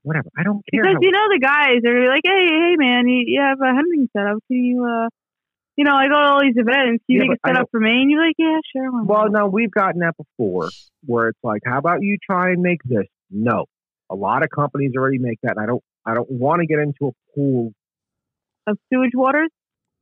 whatever. 0.03 0.29
I 0.39 0.43
don't 0.45 0.63
care. 0.73 0.83
because 0.83 0.95
how- 0.95 1.01
you 1.03 1.11
know 1.11 1.27
the 1.29 1.41
guys 1.41 1.81
are 1.85 2.09
like, 2.09 2.23
hey, 2.25 2.47
hey, 2.49 2.75
man, 2.79 3.07
you, 3.09 3.23
you 3.27 3.41
have 3.41 3.61
a 3.61 3.75
hunting 3.75 4.09
setup. 4.17 4.39
Can 4.49 4.65
you, 4.65 4.85
uh, 4.85 5.09
you 5.81 5.85
know, 5.87 5.95
I 5.97 6.09
go 6.09 6.21
to 6.21 6.29
all 6.29 6.41
these 6.43 6.57
events. 6.57 7.03
You 7.07 7.23
Yeah, 7.23 7.29
make 7.29 7.39
a 7.39 7.41
but 7.43 7.51
I 7.53 7.55
setup 7.55 7.69
for 7.71 7.81
me, 7.81 7.91
and 8.03 8.11
you're 8.11 8.23
like, 8.23 8.35
yeah, 8.37 8.59
sure. 8.71 9.03
well, 9.05 9.31
no, 9.31 9.47
we've 9.47 9.71
gotten 9.71 10.01
that 10.01 10.15
before 10.19 10.69
where 11.07 11.29
it's 11.29 11.39
like, 11.43 11.63
how 11.65 11.79
about 11.79 12.03
you 12.03 12.19
try 12.23 12.51
and 12.51 12.61
make 12.61 12.83
this? 12.85 13.07
No. 13.31 13.65
A 14.11 14.15
lot 14.15 14.43
of 14.43 14.51
companies 14.51 14.93
already 14.95 15.17
make 15.17 15.39
that. 15.43 15.53
And 15.57 15.61
I 15.61 15.67
don't, 15.67 15.83
I 16.05 16.13
don't 16.13 16.31
want 16.31 16.61
to 16.61 16.67
get 16.67 16.81
into 16.81 17.07
a 17.09 17.13
pool. 17.35 17.73
of 18.67 18.77
sewage 18.93 19.13
waters, 19.15 19.49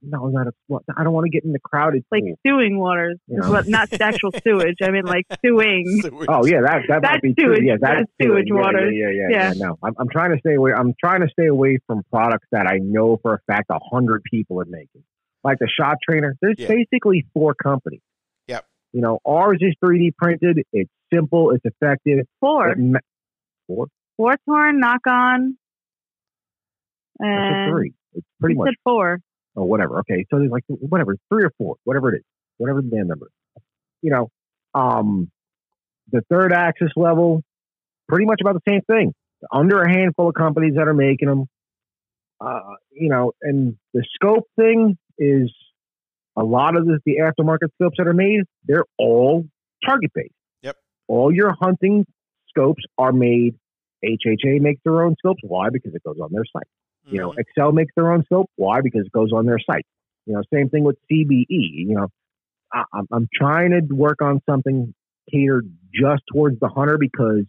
No, 0.02 0.26
not 0.26 0.48
a, 0.48 0.52
well, 0.66 0.82
I 0.96 1.04
don't 1.04 1.12
want 1.12 1.26
to 1.26 1.30
get 1.30 1.44
in 1.44 1.52
the 1.52 1.60
crowded 1.60 2.04
like 2.10 2.22
pool. 2.24 2.34
stewing 2.44 2.78
waters, 2.80 3.18
You 3.28 3.38
know. 3.38 3.50
what 3.52 3.68
not 3.68 3.88
actual 4.00 4.32
sewage. 4.44 4.78
I 4.82 4.90
mean, 4.90 5.04
like 5.04 5.26
stewing. 5.38 6.00
Oh 6.28 6.44
yeah, 6.46 6.62
that 6.62 6.82
that 6.88 7.02
That's 7.02 7.12
might 7.14 7.22
be 7.22 7.34
sewage. 7.38 7.58
true. 7.58 7.66
Yeah, 7.68 7.76
that's, 7.80 8.00
That's 8.00 8.10
sewage 8.28 8.46
Yeah, 8.48 8.54
water. 8.54 8.90
Yeah, 8.90 9.10
yeah, 9.10 9.12
yeah, 9.12 9.28
Yeah. 9.30 9.52
yeah. 9.54 9.64
No, 9.66 9.78
I'm, 9.82 9.94
I'm 10.00 10.08
trying 10.08 10.32
to 10.32 10.38
stay 10.40 10.54
away. 10.54 10.72
I'm 10.76 10.94
trying 10.98 11.20
to 11.20 11.28
stay 11.28 11.46
away 11.46 11.78
from 11.86 12.02
products 12.10 12.46
that 12.50 12.66
I 12.66 12.78
know 12.82 13.18
for 13.22 13.34
a 13.34 13.38
fact 13.46 13.66
a 13.70 13.78
hundred 13.92 14.22
people 14.24 14.60
are 14.60 14.66
making. 14.68 15.04
Like 15.44 15.58
the 15.58 15.68
shot 15.68 15.98
trainer, 16.06 16.36
there's 16.42 16.56
Yeah. 16.58 16.68
basically 16.68 17.26
four 17.32 17.54
companies. 17.54 18.00
Yep. 18.48 18.66
You 18.92 19.00
know, 19.02 19.18
ours 19.24 19.58
is 19.60 19.74
3D 19.84 20.12
printed. 20.16 20.60
It's 20.72 20.90
simple. 21.12 21.50
It's 21.52 21.64
effective. 21.64 22.26
Four. 22.40 22.70
It 22.70 22.78
ma- 22.78 22.98
War 23.68 24.36
torn, 24.46 24.80
knock 24.80 25.06
on, 25.06 25.56
and 27.20 27.70
three. 27.72 27.92
It's 28.14 28.26
pretty 28.40 28.54
you 28.54 28.58
much 28.58 28.68
said 28.70 28.74
four. 28.84 29.20
or 29.54 29.68
whatever. 29.68 29.98
Okay, 30.00 30.24
so 30.30 30.38
there's 30.38 30.50
like 30.50 30.64
whatever 30.68 31.16
three 31.28 31.44
or 31.44 31.52
four, 31.58 31.76
whatever 31.84 32.14
it 32.14 32.18
is, 32.18 32.24
whatever 32.56 32.80
the 32.82 32.88
band 32.88 33.08
number. 33.08 33.26
is. 33.56 33.62
You 34.02 34.10
know, 34.10 34.28
um, 34.74 35.30
the 36.10 36.22
third 36.30 36.52
axis 36.52 36.90
level, 36.96 37.42
pretty 38.08 38.24
much 38.24 38.40
about 38.40 38.54
the 38.54 38.62
same 38.68 38.80
thing. 38.82 39.12
Under 39.52 39.82
a 39.82 39.88
handful 39.90 40.28
of 40.30 40.34
companies 40.34 40.74
that 40.76 40.88
are 40.88 40.94
making 40.94 41.28
them. 41.28 41.46
Uh, 42.40 42.74
you 42.92 43.08
know, 43.08 43.32
and 43.42 43.76
the 43.94 44.04
scope 44.14 44.44
thing 44.56 44.96
is 45.18 45.52
a 46.36 46.42
lot 46.44 46.76
of 46.76 46.86
the, 46.86 46.98
the 47.04 47.16
aftermarket 47.22 47.68
scopes 47.74 47.96
that 47.98 48.06
are 48.06 48.14
made. 48.14 48.42
They're 48.64 48.84
all 48.98 49.44
target 49.84 50.10
based. 50.14 50.32
Yep. 50.62 50.76
All 51.08 51.32
your 51.34 51.54
hunting 51.60 52.06
scopes 52.48 52.82
are 52.96 53.12
made. 53.12 53.54
HHA 54.04 54.60
makes 54.60 54.80
their 54.84 55.02
own 55.02 55.16
scopes. 55.18 55.40
Why? 55.42 55.68
Because 55.72 55.94
it 55.94 56.02
goes 56.04 56.16
on 56.22 56.30
their 56.32 56.44
site. 56.52 56.68
You 57.10 57.20
know, 57.20 57.30
Mhm. 57.32 57.38
Axcel 57.58 57.72
makes 57.74 57.92
their 57.96 58.12
own 58.12 58.22
scope. 58.24 58.50
Why? 58.56 58.80
Because 58.82 59.06
it 59.06 59.12
goes 59.12 59.32
on 59.32 59.46
their 59.46 59.58
site. 59.58 59.86
You 60.26 60.34
know, 60.34 60.42
same 60.52 60.68
thing 60.68 60.84
with 60.84 60.96
CBE. 61.10 61.46
You 61.86 61.94
know, 61.96 62.08
I, 62.72 62.84
I'm, 62.92 63.06
I'm 63.10 63.28
trying 63.34 63.70
to 63.70 63.94
work 63.94 64.20
on 64.20 64.40
something 64.48 64.94
catered 65.32 65.68
just 65.92 66.22
towards 66.32 66.60
the 66.60 66.68
hunter 66.68 66.98
because 66.98 67.44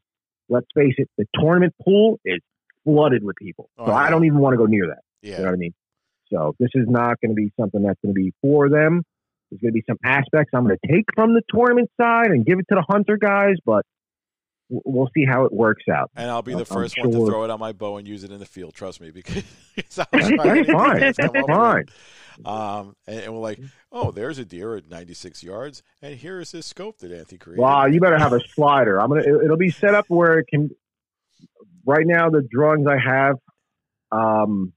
let's 0.48 0.68
face 0.74 0.96
it, 0.98 1.10
the 1.18 1.26
tournament 1.36 1.74
pool 1.84 2.20
is 2.26 2.40
flooded 2.86 3.24
with 3.24 3.36
people. 3.36 3.70
Oh, 3.78 3.88
So 3.88 3.91
I 3.91 4.10
don't 4.10 4.26
even 4.26 4.40
want 4.40 4.54
to 4.54 4.58
go 4.58 4.66
near 4.66 4.88
that. 4.88 5.00
Yeah. 5.22 5.34
You 5.34 5.38
know 5.44 5.50
what 5.50 5.54
I 5.54 5.58
mean? 5.58 5.74
So 6.31 6.56
this 6.60 6.69
is 6.76 6.85
not 6.88 7.19
going 7.22 7.31
to 7.31 7.35
be 7.35 7.51
something 7.60 7.81
that's 7.81 7.99
going 8.03 8.14
to 8.14 8.19
be 8.19 8.34
for 8.41 8.69
them. 8.69 9.03
There's 9.49 9.61
going 9.61 9.73
to 9.73 9.80
be 9.80 9.84
some 9.88 9.97
aspects 10.03 10.51
I'm 10.53 10.64
going 10.65 10.77
to 10.84 10.91
take 10.91 11.06
from 11.15 11.34
the 11.34 11.41
tournament 11.53 11.89
side 11.99 12.27
and 12.27 12.45
give 12.45 12.60
it 12.60 12.65
to 12.69 12.76
the 12.76 12.85
hunter 12.88 13.18
guys, 13.18 13.56
but 13.65 13.84
we'll 14.69 15.10
see 15.15 15.26
how 15.26 15.45
it 15.45 15.51
works 15.51 15.85
out. 15.91 16.11
And 16.15 16.30
I'll 16.30 16.43
be 16.43 16.53
the 16.53 16.60
I'm 16.60 16.65
1st 16.65 16.99
one 17.03 17.11
to 17.11 17.26
throw 17.26 17.43
it 17.43 17.49
on 17.49 17.60
my 17.60 17.72
bow 17.72 17.97
and 17.97 18.07
use 18.07 18.23
it 18.23 18.31
in 18.31 18.39
the 18.39 18.45
field. 18.45 18.76
Trust 18.76 19.01
me, 19.01 19.10
because 19.11 19.43
I'll 19.97 20.06
try 20.06 20.22
anything 20.22 20.38
That's 20.38 20.72
fine. 20.72 20.99
that's 20.99 21.18
That's 21.18 21.31
come 21.34 21.43
up 21.43 21.49
fine. 21.49 21.85
Um, 22.45 22.95
and, 23.07 23.19
and 23.22 23.34
we're 23.34 23.41
like, 23.41 23.60
oh, 23.91 24.11
there's 24.11 24.38
a 24.38 24.45
deer 24.45 24.76
at 24.76 24.88
96 24.88 25.43
yards, 25.43 25.84
and 26.01 26.15
here 26.15 26.39
is 26.39 26.51
this 26.51 26.68
scope 26.68 26.99
that 26.99 27.11
Anthony 27.11 27.38
created. 27.38 27.61
Wow, 27.61 27.88
you 27.88 27.99
better 27.99 28.19
have 28.19 28.34
a 28.34 28.39
slider. 28.53 29.01
I'm 29.01 29.10
gonna. 29.10 29.22
it- 29.22 29.43
It'll 29.45 29.57
be 29.57 29.72
set 29.72 29.95
up 29.95 30.06
where 30.10 30.39
it 30.39 30.45
can. 30.47 30.69
Right 31.85 32.06
now, 32.06 32.30
the 32.30 32.41
drawings 32.49 32.85
I 32.88 32.97
have, 32.97 33.35
um, 34.11 34.73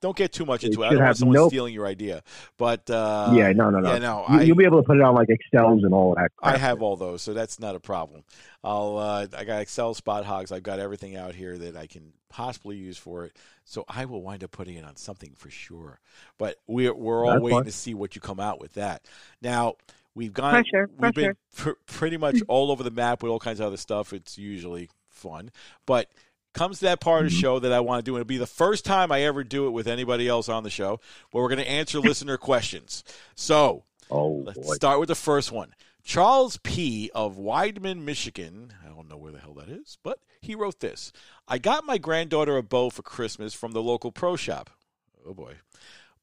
Don't 0.00 0.16
get 0.16 0.32
too 0.32 0.44
much 0.44 0.62
into 0.62 0.82
it. 0.82 0.86
I 0.86 0.90
don't 0.90 0.98
want 0.98 1.06
have 1.08 1.16
someone 1.16 1.34
no- 1.34 1.48
stealing 1.48 1.74
your 1.74 1.86
idea. 1.86 2.22
But 2.56 2.88
uh, 2.88 3.32
yeah, 3.34 3.52
no, 3.52 3.70
no, 3.70 3.80
no. 3.80 3.92
yeah, 3.92 3.98
no, 3.98 4.24
you, 4.28 4.38
I, 4.38 4.42
you'll 4.42 4.56
be 4.56 4.64
able 4.64 4.80
to 4.80 4.86
put 4.86 4.96
it 4.96 5.02
on 5.02 5.14
like 5.14 5.28
Axcels 5.28 5.84
and 5.84 5.92
all 5.92 6.14
that. 6.14 6.30
I 6.42 6.56
have 6.56 6.82
all 6.82 6.96
those, 6.96 7.22
so 7.22 7.34
that's 7.34 7.58
not 7.58 7.74
a 7.74 7.80
problem. 7.80 8.22
I'll 8.62 8.96
uh, 8.96 9.26
I 9.36 9.44
got 9.44 9.64
Axcel 9.64 9.96
Spot 9.96 10.24
Hoggs. 10.24 10.52
I've 10.52 10.62
got 10.62 10.78
everything 10.78 11.16
out 11.16 11.34
here 11.34 11.58
that 11.58 11.76
I 11.76 11.86
can 11.86 12.12
possibly 12.28 12.76
use 12.76 12.96
for 12.98 13.24
it. 13.24 13.36
So 13.64 13.84
I 13.88 14.04
will 14.04 14.22
wind 14.22 14.44
up 14.44 14.50
putting 14.52 14.76
it 14.76 14.84
on 14.84 14.96
something 14.96 15.32
for 15.36 15.50
sure. 15.50 16.00
But 16.38 16.56
we're 16.66 16.94
we're 16.94 17.24
all 17.24 17.32
That's 17.32 17.42
waiting 17.42 17.58
fine. 17.58 17.64
to 17.66 17.72
see 17.72 17.94
what 17.94 18.14
you 18.14 18.20
come 18.20 18.40
out 18.40 18.60
with 18.60 18.74
that. 18.74 19.02
Now 19.42 19.74
we've 20.14 20.32
gone. 20.32 20.52
Pressure, 20.52 20.90
We've 20.96 21.12
been 21.14 21.34
pr- 21.56 21.70
pretty 21.86 22.16
much 22.16 22.36
all 22.48 22.70
over 22.70 22.82
the 22.82 22.90
map 22.90 23.22
with 23.22 23.30
all 23.30 23.40
kinds 23.40 23.58
of 23.60 23.66
other 23.66 23.76
stuff. 23.76 24.12
It's 24.12 24.38
usually 24.38 24.90
fun, 25.08 25.50
but 25.86 26.08
comes 26.54 26.78
to 26.80 26.86
that 26.86 27.00
part 27.00 27.24
of 27.26 27.30
the 27.30 27.36
Mhm. 27.36 27.40
show 27.40 27.58
that 27.58 27.72
I 27.72 27.80
want 27.80 28.04
to 28.04 28.08
do, 28.10 28.16
and 28.16 28.20
it'll 28.22 28.28
be 28.28 28.36
the 28.38 28.46
first 28.46 28.84
time 28.84 29.12
I 29.12 29.22
ever 29.22 29.44
do 29.44 29.66
it 29.66 29.70
with 29.70 29.86
anybody 29.86 30.26
else 30.28 30.48
on 30.48 30.62
the 30.64 30.70
show, 30.70 31.00
where 31.30 31.42
we're 31.42 31.48
going 31.50 31.58
to 31.64 31.68
answer 31.70 32.00
listener 32.00 32.36
questions. 32.36 33.04
So 33.34 33.84
Oh 34.10 34.42
Let's 34.46 34.58
boy. 34.58 34.74
start 34.74 35.00
with 35.00 35.08
the 35.08 35.14
first 35.14 35.52
one. 35.52 35.74
Charles 36.02 36.58
P. 36.62 37.10
of 37.14 37.36
Weidman, 37.36 37.98
Michigan. 38.04 38.72
I 38.82 38.88
don't 38.88 39.08
know 39.08 39.18
where 39.18 39.32
the 39.32 39.40
hell 39.40 39.52
that 39.54 39.68
is, 39.68 39.98
but 40.02 40.20
he 40.40 40.54
wrote 40.54 40.80
this. 40.80 41.12
I 41.46 41.58
got 41.58 41.84
my 41.84 41.98
granddaughter 41.98 42.56
a 42.56 42.62
bow 42.62 42.88
for 42.88 43.02
Christmas 43.02 43.52
from 43.52 43.72
the 43.72 43.82
local 43.82 44.10
pro 44.10 44.34
shop. 44.36 44.70
Oh 45.26 45.34
boy. 45.34 45.56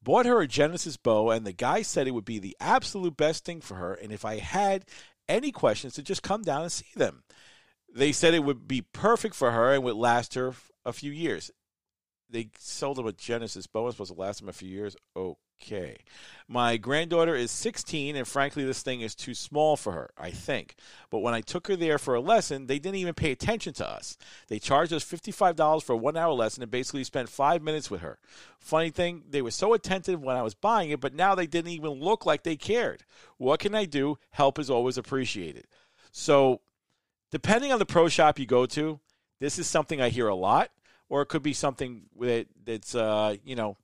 Bought 0.02 0.26
her 0.26 0.40
a 0.40 0.48
Genesis 0.48 0.96
bow, 0.96 1.30
and 1.30 1.46
the 1.46 1.52
guy 1.52 1.82
said 1.82 2.08
it 2.08 2.12
would 2.12 2.24
be 2.24 2.38
the 2.40 2.56
absolute 2.60 3.16
best 3.16 3.44
thing 3.44 3.60
for 3.60 3.74
her. 3.76 3.94
And 3.94 4.10
if 4.12 4.24
I 4.24 4.38
had 4.38 4.84
any 5.28 5.52
questions, 5.52 5.94
to 5.94 6.02
just 6.02 6.22
come 6.22 6.42
down 6.42 6.62
and 6.62 6.72
see 6.72 6.86
them. 6.96 7.22
They 7.96 8.12
said 8.12 8.34
it 8.34 8.44
would 8.44 8.68
be 8.68 8.82
perfect 8.82 9.34
for 9.34 9.52
her 9.52 9.72
and 9.72 9.82
would 9.82 9.96
last 9.96 10.34
her 10.34 10.52
a 10.84 10.92
few 10.92 11.10
years. 11.10 11.50
They 12.28 12.50
sold 12.58 12.98
them 12.98 13.06
a 13.06 13.12
Genesis 13.12 13.66
bow. 13.66 13.86
It's 13.86 13.96
supposed 13.96 14.12
to 14.12 14.20
last 14.20 14.40
them 14.40 14.50
a 14.50 14.52
few 14.52 14.68
years. 14.68 14.96
Okay. 15.16 15.96
My 16.46 16.76
granddaughter 16.76 17.34
is 17.34 17.50
16, 17.50 18.14
and 18.14 18.28
frankly, 18.28 18.64
this 18.64 18.82
thing 18.82 19.00
is 19.00 19.14
too 19.14 19.32
small 19.32 19.76
for 19.76 19.92
her, 19.92 20.10
I 20.18 20.30
think. 20.30 20.74
But 21.08 21.20
when 21.20 21.32
I 21.32 21.40
took 21.40 21.68
her 21.68 21.76
there 21.76 21.96
for 21.96 22.14
a 22.14 22.20
lesson, 22.20 22.66
they 22.66 22.78
didn't 22.78 22.96
even 22.96 23.14
pay 23.14 23.32
attention 23.32 23.72
to 23.74 23.88
us. 23.88 24.18
They 24.48 24.58
charged 24.58 24.92
us 24.92 25.02
$55 25.02 25.82
for 25.82 25.94
a 25.94 25.96
one 25.96 26.18
hour 26.18 26.34
lesson 26.34 26.62
and 26.62 26.70
basically 26.70 27.04
spent 27.04 27.30
five 27.30 27.62
minutes 27.62 27.90
with 27.90 28.02
her. 28.02 28.18
Funny 28.58 28.90
thing, 28.90 29.22
they 29.30 29.40
were 29.40 29.50
so 29.50 29.72
attentive 29.72 30.20
when 30.20 30.36
I 30.36 30.42
was 30.42 30.54
buying 30.54 30.90
it, 30.90 31.00
but 31.00 31.14
now 31.14 31.34
they 31.34 31.46
didn't 31.46 31.70
even 31.70 31.92
look 31.92 32.26
like 32.26 32.42
they 32.42 32.56
cared. 32.56 33.04
What 33.38 33.60
can 33.60 33.74
I 33.74 33.86
do? 33.86 34.18
Help 34.30 34.58
is 34.58 34.68
always 34.68 34.98
appreciated. 34.98 35.66
So, 36.12 36.60
depending 37.30 37.72
on 37.72 37.78
the 37.78 37.86
pro 37.86 38.08
shop 38.08 38.38
you 38.38 38.46
go 38.46 38.66
to, 38.66 39.00
this 39.40 39.58
is 39.58 39.66
something 39.66 40.00
I 40.00 40.08
hear 40.08 40.28
a 40.28 40.34
lot, 40.34 40.70
or 41.08 41.22
it 41.22 41.26
could 41.26 41.42
be 41.42 41.52
something 41.52 42.02
that 42.18 42.46
that's 42.64 42.94
uh, 42.94 43.36
you 43.44 43.54
know 43.54 43.76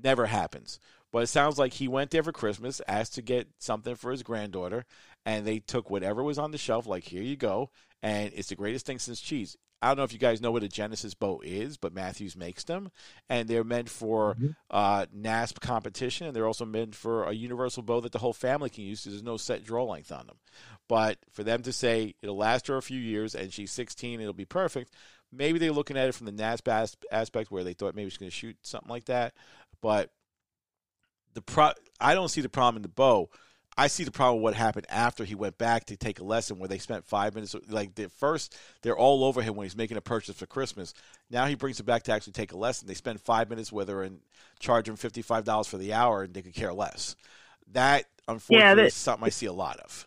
never 0.00 0.26
happens. 0.26 0.78
But 1.12 1.22
it 1.22 1.28
sounds 1.28 1.58
like 1.58 1.74
he 1.74 1.86
went 1.86 2.10
there 2.10 2.24
for 2.24 2.32
Christmas, 2.32 2.80
asked 2.88 3.14
to 3.14 3.22
get 3.22 3.48
something 3.58 3.94
for 3.94 4.10
his 4.10 4.24
granddaughter, 4.24 4.84
and 5.24 5.46
they 5.46 5.60
took 5.60 5.88
whatever 5.88 6.24
was 6.24 6.38
on 6.38 6.50
the 6.50 6.58
shelf, 6.58 6.86
like 6.86 7.04
here 7.04 7.22
you 7.22 7.36
go, 7.36 7.70
and 8.02 8.32
it's 8.34 8.48
the 8.48 8.56
greatest 8.56 8.84
thing 8.84 8.98
since 8.98 9.20
cheese. 9.20 9.56
I 9.84 9.88
don't 9.88 9.98
know 9.98 10.04
if 10.04 10.12
you 10.14 10.18
guys 10.18 10.40
know 10.40 10.50
what 10.50 10.62
a 10.62 10.68
Genesis 10.68 11.12
bow 11.14 11.42
is, 11.44 11.76
but 11.76 11.92
Mathews 11.92 12.36
makes 12.36 12.64
them, 12.64 12.90
and 13.28 13.46
they're 13.48 13.64
meant 13.64 13.90
for 13.90 14.34
Mhm. 14.34 14.56
uh, 14.70 15.06
NASP 15.14 15.60
competition, 15.60 16.26
and 16.26 16.34
they're 16.34 16.46
also 16.46 16.64
meant 16.64 16.94
for 16.94 17.24
a 17.24 17.32
universal 17.32 17.82
bow 17.82 18.00
that 18.00 18.12
the 18.12 18.18
whole 18.18 18.32
family 18.32 18.70
can 18.70 18.84
use. 18.84 19.04
There's 19.04 19.22
no 19.22 19.36
set 19.36 19.62
draw 19.62 19.84
length 19.84 20.10
on 20.10 20.26
them. 20.26 20.38
But 20.88 21.18
for 21.30 21.44
them 21.44 21.62
to 21.62 21.72
say 21.72 22.14
it'll 22.22 22.36
last 22.36 22.66
her 22.68 22.76
a 22.76 22.82
few 22.82 22.98
years 23.00 23.34
and 23.34 23.52
she's 23.52 23.72
16, 23.72 24.20
it'll 24.20 24.32
be 24.32 24.44
perfect. 24.44 24.92
Maybe 25.30 25.58
they're 25.58 25.72
looking 25.72 25.96
at 25.96 26.08
it 26.08 26.14
from 26.14 26.26
the 26.26 26.32
NASP 26.32 26.68
as- 26.68 26.96
aspect 27.10 27.50
where 27.50 27.64
they 27.64 27.74
thought 27.74 27.94
maybe 27.94 28.08
she's 28.10 28.18
going 28.18 28.30
to 28.30 28.36
shoot 28.36 28.56
something 28.62 28.90
like 28.90 29.04
that. 29.06 29.34
But 29.80 30.10
the 31.34 31.42
pro, 31.42 31.72
I 32.00 32.14
don't 32.14 32.28
see 32.28 32.40
the 32.40 32.48
problem 32.48 32.76
in 32.76 32.82
the 32.82 32.88
bow. 32.88 33.28
I 33.76 33.88
see 33.88 34.04
the 34.04 34.10
problem 34.12 34.36
with 34.36 34.42
what 34.52 34.54
happened 34.54 34.86
after 34.88 35.24
he 35.24 35.34
went 35.34 35.58
back 35.58 35.86
to 35.86 35.96
take 35.96 36.20
a 36.20 36.24
lesson 36.24 36.58
where 36.58 36.68
they 36.68 36.78
spent 36.78 37.04
five 37.04 37.34
minutes. 37.34 37.56
Like 37.68 37.94
the 37.96 38.08
first, 38.08 38.56
they're 38.82 38.96
all 38.96 39.24
over 39.24 39.42
him 39.42 39.56
when 39.56 39.64
he's 39.64 39.76
making 39.76 39.96
a 39.96 40.00
purchase 40.00 40.36
for 40.36 40.46
Christmas. 40.46 40.94
Now 41.30 41.46
he 41.46 41.54
brings 41.56 41.80
it 41.80 41.84
back 41.84 42.04
to 42.04 42.12
actually 42.12 42.34
take 42.34 42.52
a 42.52 42.56
lesson. 42.56 42.86
They 42.86 42.94
spend 42.94 43.20
five 43.20 43.50
minutes 43.50 43.72
with 43.72 43.88
her 43.88 44.02
and 44.02 44.20
charge 44.60 44.88
him 44.88 44.96
fifty 44.96 45.22
five 45.22 45.44
dollars 45.44 45.66
for 45.66 45.78
the 45.78 45.92
hour, 45.92 46.22
and 46.22 46.32
they 46.34 46.42
could 46.42 46.54
care 46.54 46.72
less. 46.72 47.16
That 47.72 48.04
unfortunately 48.28 48.82
that- 48.82 48.86
is 48.88 48.94
something 48.94 49.26
I 49.26 49.30
see 49.30 49.46
a 49.46 49.52
lot 49.52 49.78
of. 49.80 50.06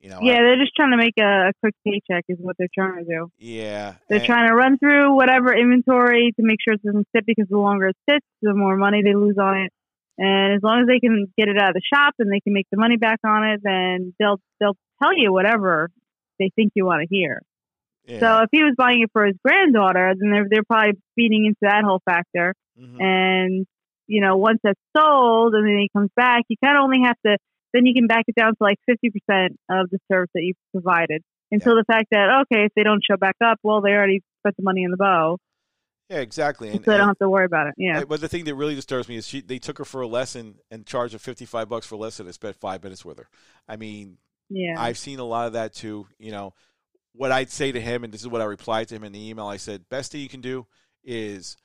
You 0.00 0.10
know, 0.10 0.18
Yeah, 0.22 0.34
I- 0.34 0.42
they're 0.42 0.56
just 0.58 0.76
trying 0.76 0.90
to 0.90 0.98
make 0.98 1.14
a, 1.18 1.48
a 1.48 1.52
quick 1.60 1.74
paycheck, 1.82 2.24
is 2.28 2.36
what 2.38 2.56
they're 2.58 2.68
trying 2.74 2.98
to 2.98 3.04
do. 3.04 3.30
yeah. 3.38 3.94
They're 4.08 4.18
and- 4.18 4.26
trying 4.26 4.48
to 4.48 4.54
run 4.54 4.78
through 4.78 5.14
whatever 5.16 5.52
inventory 5.56 6.30
to 6.36 6.42
make 6.44 6.58
sure 6.62 6.74
it 6.74 6.82
doesn't 6.82 7.08
sit 7.16 7.24
because 7.26 7.48
the 7.48 7.56
longer 7.58 7.86
it 7.88 7.96
sits, 8.08 8.26
the 8.42 8.52
more 8.54 8.76
money 8.76 9.02
they 9.02 9.14
lose 9.14 9.38
on 9.38 9.56
it. 9.62 9.72
And 10.16 10.54
as 10.54 10.62
long 10.62 10.82
as 10.82 10.86
they 10.86 11.00
can 11.00 11.26
get 11.36 11.48
it 11.48 11.58
out 11.58 11.70
of 11.70 11.74
the 11.74 11.82
shop 11.92 12.14
and 12.18 12.30
they 12.30 12.40
can 12.40 12.52
make 12.52 12.66
the 12.70 12.78
money 12.78 12.96
back 12.96 13.18
on 13.26 13.44
it, 13.44 13.60
then 13.62 14.14
they'll 14.18 14.40
they'll 14.60 14.76
tell 15.02 15.16
you 15.16 15.32
whatever 15.32 15.90
they 16.38 16.50
think 16.54 16.72
you 16.74 16.86
want 16.86 17.02
to 17.02 17.08
hear. 17.14 17.42
yeah. 18.06 18.20
So 18.20 18.42
if 18.42 18.48
he 18.52 18.62
was 18.62 18.74
buying 18.76 19.02
it 19.02 19.10
for 19.12 19.26
his 19.26 19.36
granddaughter, 19.44 20.14
then 20.18 20.30
they're 20.30 20.46
they're 20.48 20.62
probably 20.64 21.00
feeding 21.16 21.46
into 21.46 21.58
that 21.62 21.82
whole 21.84 22.00
factor. 22.04 22.54
Mhm. 22.80 23.00
And 23.00 23.66
you 24.06 24.20
know, 24.20 24.36
once 24.36 24.60
that's 24.62 24.78
sold 24.96 25.54
and 25.54 25.66
then 25.66 25.78
he 25.78 25.88
comes 25.96 26.10
back, 26.14 26.42
you 26.48 26.56
kind 26.62 26.76
of 26.76 26.84
only 26.84 27.02
have 27.04 27.16
to 27.26 27.38
then 27.72 27.86
you 27.86 27.94
can 27.94 28.06
back 28.06 28.24
it 28.28 28.36
down 28.36 28.52
to 28.52 28.62
like 28.62 28.78
fifty 28.86 29.10
percent 29.10 29.58
of 29.68 29.90
the 29.90 29.98
service 30.10 30.30
that 30.34 30.42
you 30.42 30.54
provided. 30.72 31.22
Until 31.50 31.74
the 31.74 31.84
fact 31.86 32.06
that 32.12 32.42
okay, 32.42 32.66
if 32.66 32.72
they 32.76 32.84
don't 32.84 33.02
show 33.08 33.16
back 33.16 33.36
up, 33.44 33.58
well, 33.62 33.80
they 33.80 33.90
already 33.90 34.22
put 34.44 34.56
the 34.56 34.62
money 34.62 34.84
in 34.84 34.90
the 34.90 34.96
bow, 34.96 35.38
yeah, 36.08 36.18
exactly. 36.18 36.68
And, 36.68 36.84
so 36.84 36.90
they 36.90 36.98
don't 36.98 37.08
have 37.08 37.18
to 37.18 37.28
worry 37.28 37.46
about 37.46 37.68
it. 37.68 37.74
Yeah, 37.78 38.04
But 38.04 38.20
the 38.20 38.28
thing 38.28 38.44
that 38.44 38.54
really 38.54 38.74
disturbs 38.74 39.08
me 39.08 39.16
is 39.16 39.26
she 39.26 39.40
they 39.40 39.58
took 39.58 39.78
her 39.78 39.84
for 39.84 40.02
a 40.02 40.06
lesson 40.06 40.56
and 40.70 40.84
charged 40.86 41.14
her 41.14 41.18
fifty 41.18 41.46
five 41.46 41.68
bucks 41.68 41.86
for 41.86 41.94
a 41.94 41.98
lesson 41.98 42.26
and 42.26 42.34
spent 42.34 42.56
five 42.56 42.82
minutes 42.82 43.04
with 43.04 43.18
her. 43.18 43.28
I 43.66 43.76
mean, 43.76 44.18
yeah, 44.50 44.74
I've 44.78 44.98
seen 44.98 45.18
a 45.18 45.24
lot 45.24 45.46
of 45.46 45.54
that 45.54 45.74
too. 45.74 46.06
You 46.18 46.30
know, 46.32 46.54
what 47.14 47.32
I'd 47.32 47.50
say 47.50 47.72
to 47.72 47.80
him, 47.80 48.04
and 48.04 48.12
this 48.12 48.20
is 48.20 48.28
what 48.28 48.42
I 48.42 48.44
replied 48.44 48.88
to 48.88 48.96
him 48.96 49.04
in 49.04 49.12
the 49.12 49.28
email. 49.28 49.46
I 49.46 49.56
said, 49.56 49.88
best 49.88 50.12
thing 50.12 50.20
you 50.20 50.28
can 50.28 50.42
do 50.42 50.66
is 51.02 51.56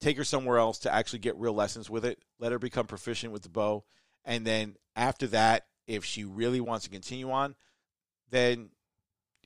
take 0.00 0.16
her 0.16 0.24
somewhere 0.24 0.58
else 0.58 0.78
to 0.80 0.94
actually 0.94 1.18
get 1.18 1.36
real 1.36 1.52
lessons 1.52 1.90
with 1.90 2.04
it. 2.04 2.22
Let 2.38 2.52
her 2.52 2.58
become 2.58 2.86
proficient 2.86 3.32
with 3.32 3.42
the 3.42 3.48
bow, 3.48 3.84
and 4.24 4.46
then 4.46 4.76
after 4.94 5.26
that, 5.28 5.66
if 5.88 6.04
she 6.04 6.24
really 6.24 6.60
wants 6.60 6.84
to 6.84 6.90
continue 6.90 7.32
on, 7.32 7.56
then 8.30 8.70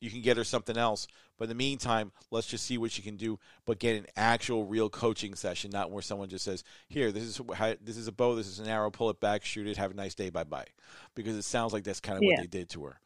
you 0.01 0.11
can 0.11 0.21
get 0.21 0.37
her 0.37 0.45
something 0.45 0.77
else. 0.77 1.07
But 1.39 1.45
in 1.45 1.49
the 1.49 1.55
meantime, 1.57 2.13
let's 2.31 2.47
just 2.47 2.65
see 2.65 2.79
what 2.79 2.93
she 2.93 3.03
can 3.03 3.17
do. 3.17 3.39
But 3.67 3.79
get 3.81 3.97
an 3.97 4.07
actual, 4.17 4.65
real 4.65 4.89
coaching 4.89 5.35
session, 5.35 5.71
not 5.73 5.91
where 5.91 6.03
someone 6.03 6.29
just 6.29 6.45
says, 6.45 6.63
"Here, 6.89 7.11
this 7.11 7.25
is 7.25 7.41
how, 7.55 7.75
this 7.83 7.97
is 7.97 8.07
a 8.07 8.13
bow, 8.13 8.35
this 8.37 8.47
is 8.47 8.61
an 8.61 8.69
arrow, 8.69 8.91
pull 8.91 9.11
it 9.11 9.19
back, 9.21 9.45
shoot 9.45 9.67
it, 9.67 9.77
have 9.77 9.91
a 9.91 9.95
nice 9.95 10.15
day, 10.15 10.31
bye 10.31 10.45
bye." 10.45 10.67
Because 11.15 11.37
it 11.37 11.43
sounds 11.43 11.73
like 11.73 11.83
that's 11.85 12.01
kind 12.01 12.17
of 12.19 12.23
Yeah. 12.23 12.31
what 12.37 12.41
they 12.43 12.47
did 12.47 12.69
to 12.71 12.85
her. 12.85 13.01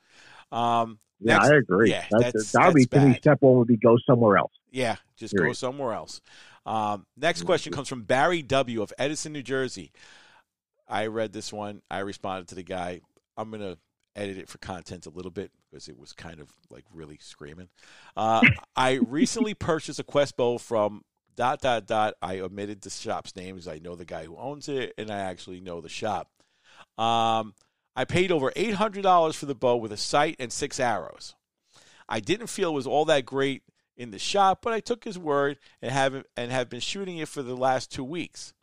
Um, 0.57 0.99
Yeah, 1.21 1.39
next- 1.39 1.49
I 1.51 1.57
agree. 1.57 1.91
yeah, 1.91 2.07
that's, 2.11 2.23
that's- 2.25 2.53
that 2.53 2.67
would 2.69 2.75
be 2.75 2.87
to 2.87 3.01
me. 3.09 3.15
Step 3.17 3.39
one 3.41 3.59
would 3.59 3.69
be 3.69 3.77
go 3.77 3.97
somewhere 4.07 4.37
else. 4.39 4.53
Yeah, 4.71 4.97
just 5.17 5.35
go 5.35 5.53
somewhere 5.53 5.93
else. 5.95 6.21
Um, 6.67 7.07
next 7.17 7.45
question 7.45 7.73
comes 7.73 7.89
from 7.89 8.03
Barry 8.03 8.43
W. 8.43 8.83
of 8.83 8.93
Edison, 8.99 9.33
New 9.33 9.43
Jersey. 9.43 9.91
I 10.87 11.07
read 11.07 11.33
this 11.33 11.51
one. 11.53 11.81
I 11.91 12.01
responded 12.01 12.49
to 12.49 12.55
the 12.55 12.63
guy. 12.63 13.01
I'm 13.39 13.51
going 13.51 13.63
to 13.63 13.79
edit 14.15 14.37
it 14.39 14.49
for 14.49 14.59
content 14.59 15.07
a 15.07 15.11
little 15.11 15.31
bit 15.31 15.51
because 15.71 15.89
it 15.89 15.99
was 15.99 16.13
kind 16.13 16.41
of 16.41 16.51
like 16.71 16.85
really 16.93 17.19
screaming. 17.21 17.69
Uh, 18.17 18.43
I 18.77 19.01
recently 19.07 19.55
purchased 19.55 19.99
a 19.99 20.05
Quest 20.05 20.37
bow 20.37 20.59
from 20.59 21.03
dot 21.37 21.61
dot 21.61 21.87
dot. 21.87 22.15
I 22.21 22.41
omitted 22.41 22.83
the 22.83 22.91
shop's 22.91 23.37
name 23.37 23.57
because 23.57 23.69
I 23.69 23.79
know 23.79 23.95
the 23.95 24.05
guy 24.05 24.25
who 24.25 24.37
owns 24.37 24.69
it 24.69 24.95
and 24.99 25.11
I 25.11 25.19
actually 25.19 25.61
know 25.61 25.81
the 25.81 25.89
shop. 25.89 26.29
Um, 26.97 27.55
I 27.95 28.05
paid 28.05 28.31
over 28.31 28.53
eight 28.57 28.75
hundred 28.75 29.03
dollars 29.03 29.37
for 29.37 29.47
the 29.47 29.55
bow 29.55 29.77
with 29.77 29.93
a 29.93 29.97
sight 29.97 30.37
and 30.39 30.53
six 30.53 30.79
arrows. 30.81 31.35
I 32.09 32.21
didn't 32.21 32.47
feel 32.47 32.71
it 32.71 32.75
was 32.75 32.87
all 32.87 33.05
that 33.07 33.27
great 33.27 33.63
in 33.97 34.11
the 34.11 34.19
shop, 34.19 34.61
but 34.63 34.73
I 34.73 34.81
took 34.81 35.05
his 35.05 35.19
word 35.19 35.59
and 35.83 35.93
have 35.93 36.25
and 36.37 36.53
have 36.53 36.69
been 36.69 36.81
shooting 36.81 37.19
it 37.19 37.29
for 37.29 37.43
the 37.43 37.57
last 37.57 37.91
two 37.93 38.05
weeks. 38.05 38.55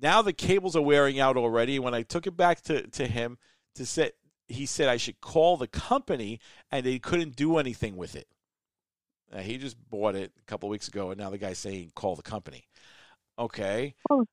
Now 0.00 0.22
the 0.22 0.32
cables 0.32 0.76
are 0.76 0.82
wearing 0.82 1.18
out 1.18 1.36
already. 1.36 1.78
When 1.78 1.94
I 1.94 2.02
took 2.02 2.26
it 2.26 2.36
back 2.36 2.60
to, 2.62 2.86
to 2.88 3.06
him 3.06 3.38
to 3.74 3.86
say, 3.86 4.12
he 4.48 4.66
said 4.66 4.88
I 4.88 4.96
should 4.96 5.20
call 5.20 5.56
the 5.56 5.66
company 5.66 6.40
and 6.70 6.84
they 6.84 6.98
couldn't 6.98 7.36
do 7.36 7.58
anything 7.58 7.96
with 7.96 8.14
it. 8.14 8.28
Uh, 9.32 9.40
he 9.40 9.58
just 9.58 9.76
bought 9.90 10.14
it 10.14 10.32
a 10.38 10.44
couple 10.44 10.68
weeks 10.68 10.86
ago, 10.86 11.10
and 11.10 11.18
now 11.18 11.30
the 11.30 11.38
guy's 11.38 11.58
saying 11.58 11.90
call 11.94 12.14
the 12.14 12.22
company. 12.22 12.68
Okay. 13.38 13.94
Oh, 14.10 14.24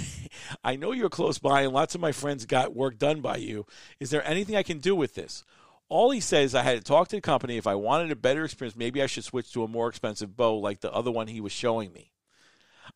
I 0.64 0.76
know 0.76 0.92
you're 0.92 1.08
close 1.08 1.38
by, 1.38 1.62
and 1.62 1.72
lots 1.72 1.94
of 1.94 2.00
my 2.00 2.12
friends 2.12 2.44
got 2.44 2.74
work 2.74 2.98
done 2.98 3.20
by 3.20 3.36
you. 3.36 3.66
Is 4.00 4.10
there 4.10 4.26
anything 4.26 4.56
I 4.56 4.62
can 4.62 4.78
do 4.78 4.96
with 4.96 5.14
this? 5.14 5.44
All 5.88 6.10
he 6.10 6.20
says, 6.20 6.54
I 6.54 6.62
had 6.62 6.78
to 6.78 6.84
talk 6.84 7.08
to 7.08 7.16
the 7.16 7.20
company. 7.20 7.56
If 7.56 7.66
I 7.66 7.74
wanted 7.74 8.10
a 8.10 8.16
better 8.16 8.44
experience, 8.44 8.76
maybe 8.76 9.02
I 9.02 9.06
should 9.06 9.24
switch 9.24 9.52
to 9.52 9.62
a 9.62 9.68
more 9.68 9.88
expensive 9.88 10.36
bow 10.36 10.56
like 10.56 10.80
the 10.80 10.92
other 10.92 11.10
one 11.10 11.26
he 11.28 11.40
was 11.40 11.52
showing 11.52 11.92
me. 11.92 12.12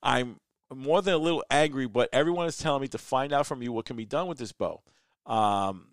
I'm 0.03 0.37
more 0.75 1.03
than 1.03 1.15
a 1.15 1.19
little 1.19 1.45
angry, 1.51 1.87
but 1.87 2.09
everyone 2.13 2.47
is 2.47 2.57
telling 2.57 2.83
me 2.83 2.89
to 2.89 2.99
find 2.99 3.33
out 3.33 3.47
from 3.47 3.63
you 3.63 3.71
what 3.73 3.85
can 3.85 3.97
be 3.97 4.07
done 4.07 4.27
with 4.27 4.39
this 4.39 4.53
bow. 4.53 4.83
Um, 5.27 5.89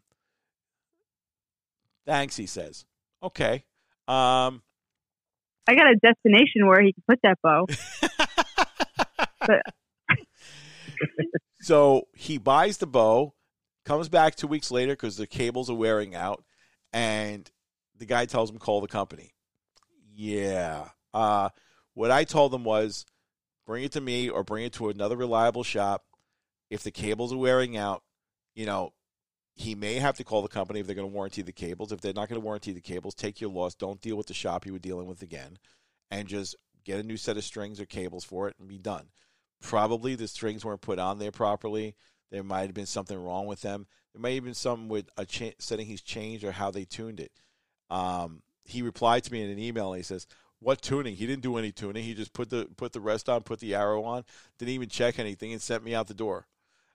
thanks, 2.06 2.36
he 2.36 2.46
says. 2.46 2.86
Okay. 3.22 3.66
Um, 4.08 4.62
I 5.68 5.76
got 5.76 5.88
a 5.88 5.96
destination 5.96 6.68
where 6.68 6.82
he 6.82 6.94
can 6.94 7.04
put 7.08 7.20
that 7.24 7.38
bow. 7.42 7.68
so 11.62 12.08
he 12.14 12.38
buys 12.38 12.78
the 12.78 12.88
bow, 12.88 13.34
comes 13.86 14.10
back 14.10 14.36
two 14.36 14.48
weeks 14.48 14.72
later 14.72 14.94
because 14.94 15.18
the 15.18 15.28
cables 15.28 15.70
are 15.70 15.76
wearing 15.76 16.16
out, 16.16 16.44
and 16.92 17.50
the 17.98 18.06
guy 18.06 18.26
tells 18.26 18.50
him 18.50 18.58
call 18.58 18.82
the 18.82 18.88
company. 18.88 19.34
Yeah. 20.14 20.90
Uh, 21.14 21.50
what 21.94 22.12
I 22.12 22.24
told 22.24 22.54
him 22.54 22.64
was 22.64 23.06
bring 23.66 23.84
it 23.84 23.94
to 23.94 24.02
me 24.02 24.30
or 24.30 24.44
bring 24.44 24.66
it 24.66 24.74
to 24.74 24.90
another 24.90 25.16
reliable 25.16 25.64
shop. 25.64 26.04
If 26.70 26.84
the 26.84 26.92
cables 26.92 27.32
are 27.32 27.38
wearing 27.38 27.78
out, 27.78 28.04
you 28.56 28.66
know, 28.66 28.94
he 29.56 29.76
may 29.76 29.96
have 29.96 30.18
to 30.18 30.24
call 30.24 30.42
the 30.42 30.48
company 30.48 30.80
if 30.80 30.88
they're 30.88 30.96
going 30.96 31.10
to 31.10 31.14
warranty 31.14 31.42
the 31.42 31.52
cables. 31.52 31.92
If 31.92 32.02
they're 32.02 32.14
not 32.14 32.28
going 32.28 32.42
to 32.42 32.46
warranty 32.46 32.74
the 32.74 32.82
cables, 32.82 33.14
take 33.14 33.40
your 33.40 33.52
loss. 33.52 33.76
Don't 33.76 34.02
deal 34.02 34.16
with 34.16 34.28
the 34.28 34.34
shop 34.34 34.66
you 34.66 34.74
were 34.74 34.80
dealing 34.80 35.08
with 35.08 35.22
again, 35.22 35.58
and 36.10 36.28
just 36.28 36.56
get 36.84 37.00
a 37.00 37.04
new 37.04 37.18
set 37.18 37.38
of 37.38 37.44
strings 37.44 37.80
or 37.80 37.86
cables 37.86 38.24
for 38.24 38.48
it 38.48 38.56
and 38.60 38.68
be 38.68 38.78
done. 38.78 39.10
Probably 39.62 40.16
the 40.16 40.28
strings 40.28 40.66
weren't 40.66 40.82
put 40.82 41.00
on 41.00 41.20
there 41.20 41.32
properly. 41.32 41.96
There 42.32 42.44
might 42.44 42.64
have 42.64 42.74
been 42.74 42.88
something 42.88 43.18
wrong 43.18 43.46
with 43.46 43.62
them. 43.62 43.86
There 44.14 44.22
may 44.22 44.36
have 44.36 44.44
been 44.44 44.54
something 44.54 44.90
with 44.90 45.10
a 45.18 45.26
cha- 45.26 45.52
setting 45.60 45.86
he's 45.86 46.02
changed 46.02 46.44
or 46.44 46.52
how 46.52 46.72
they 46.72 46.84
tuned 46.84 47.20
it. 47.20 47.32
Um, 47.90 48.42
he 48.66 48.82
replied 48.82 49.24
to 49.26 49.32
me 49.32 49.44
in 49.44 49.50
an 49.50 49.60
email 49.60 49.94
and 49.94 50.00
he 50.00 50.04
says, 50.04 50.26
"What 50.60 50.82
tuning? 50.82 51.16
He 51.16 51.28
didn't 51.28 51.44
do 51.44 51.58
any 51.58 51.72
tuning. 51.72 52.04
He 52.04 52.14
just 52.16 52.34
put 52.34 52.50
the 52.50 52.68
put 52.76 52.92
the 52.92 53.00
rest 53.00 53.30
on, 53.30 53.44
put 53.44 53.60
the 53.60 53.76
arrow 53.76 54.04
on, 54.04 54.26
didn't 54.58 54.74
even 54.74 54.90
check 54.90 55.20
anything, 55.20 55.54
and 55.54 55.62
sent 55.62 55.84
me 55.84 55.94
out 55.94 56.08
the 56.08 56.14
door." 56.14 56.48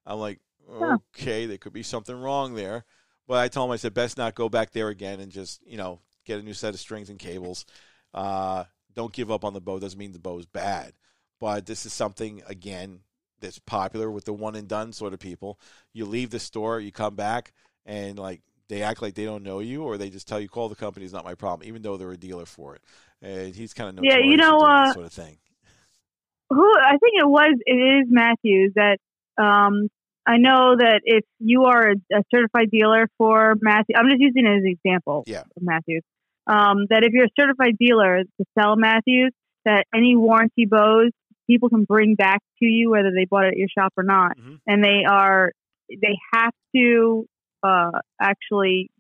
I'm 0.05 0.19
like. 0.19 0.41
Okay, 0.71 1.47
there 1.47 1.59
could 1.59 1.73
be 1.73 1.83
something 1.83 2.19
wrong 2.19 2.55
there. 2.55 2.85
But 3.27 3.39
I 3.39 3.49
told 3.49 3.69
him 3.69 3.75
I 3.75 3.77
said 3.77 3.95
best 3.95 4.17
not 4.17 4.35
go 4.35 4.49
back 4.49 4.73
there 4.73 4.89
again 4.89 5.21
and 5.21 5.31
just 5.31 5.61
you 5.67 5.77
know 5.77 6.01
get 6.25 6.41
a 6.41 6.43
new 6.43 6.55
set 6.55 6.75
of 6.75 6.81
strings 6.81 7.11
and 7.11 7.19
cables. 7.19 7.67
Uh, 8.15 8.65
don't 8.95 9.13
give 9.13 9.31
up 9.31 9.45
on 9.45 9.55
the 9.55 9.61
bow. 9.61 9.79
Doesn't 9.79 9.99
mean 9.99 10.13
the 10.13 10.19
bow 10.19 10.39
is 10.39 10.47
bad, 10.47 10.93
but 11.41 11.67
this 11.67 11.87
is 11.87 11.93
something 11.93 12.43
again 12.47 13.01
that's 13.41 13.59
popular 13.59 14.11
with 14.11 14.25
the 14.25 14.33
one 14.33 14.57
and 14.57 14.67
done 14.67 14.93
sort 14.93 15.13
of 15.13 15.21
people. 15.21 15.59
You 15.93 16.07
leave 16.07 16.31
the 16.31 16.41
store, 16.41 16.81
you 16.81 16.91
come 16.91 17.15
back, 17.15 17.53
and 17.87 18.19
like 18.19 18.41
they 18.69 18.83
act 18.83 19.03
like 19.03 19.15
they 19.15 19.25
don't 19.25 19.43
know 19.43 19.61
you, 19.61 19.83
or 19.83 19.99
they 19.99 20.11
just 20.11 20.29
tell 20.29 20.41
you 20.41 20.49
call 20.49 20.69
the 20.69 20.75
company 20.75 21.07
is 21.07 21.13
not 21.13 21.25
my 21.25 21.35
problem, 21.35 21.69
even 21.69 21.83
though 21.83 21.97
they're 21.97 22.11
a 22.11 22.17
dealer 22.17 22.47
for 22.47 22.75
it. 22.75 22.83
And 23.21 23.55
he's 23.55 23.75
kind 23.75 23.99
of 23.99 24.05
Yeah, 24.05 24.19
you 24.19 24.37
know, 24.37 24.59
uh, 24.59 24.93
sort 24.93 25.07
of 25.07 25.13
thing. 25.13 25.39
who 26.51 26.73
I 26.81 26.97
think 26.99 27.15
it 27.19 27.29
was 27.29 27.55
it 27.67 27.73
is 27.73 28.07
Mathews 28.09 28.73
that 28.75 28.99
um 29.37 29.89
I 30.29 30.37
know 30.37 30.77
that 30.79 31.01
if 31.05 31.25
you 31.39 31.65
are 31.65 31.93
a, 31.93 31.95
a 32.15 32.23
certified 32.35 32.71
dealer 32.71 33.09
for 33.17 33.55
Mathews, 33.63 33.97
I'm 33.97 34.09
just 34.11 34.21
using 34.21 34.45
it 34.47 34.59
as 34.59 34.63
an 34.63 34.77
example. 34.85 35.25
Yeah. 35.27 35.45
Mathews. 35.59 36.03
Um, 36.47 36.87
that 36.91 37.03
if 37.03 37.13
you're 37.13 37.25
a 37.25 37.41
certified 37.41 37.77
dealer 37.81 38.23
to 38.25 38.45
sell 38.59 38.77
Mathews, 38.77 39.33
that 39.65 39.85
any 39.95 40.17
warranty 40.17 40.67
bows 40.67 41.13
people 41.49 41.71
can 41.71 41.85
bring 41.85 42.15
back 42.15 42.41
to 42.59 42.67
you 42.67 42.91
whether 42.91 43.11
they 43.11 43.25
bought 43.25 43.47
it 43.47 43.53
at 43.53 43.57
your 43.57 43.69
shop 43.69 43.93
or 43.97 44.05
not, 44.05 44.37
Mhm. 44.37 44.59
and 44.67 44.85
they 44.85 45.05
are 45.09 45.53
they 45.89 46.19
have 46.35 46.53
to 46.77 47.27
uh, 47.63 47.91
actually 48.21 48.91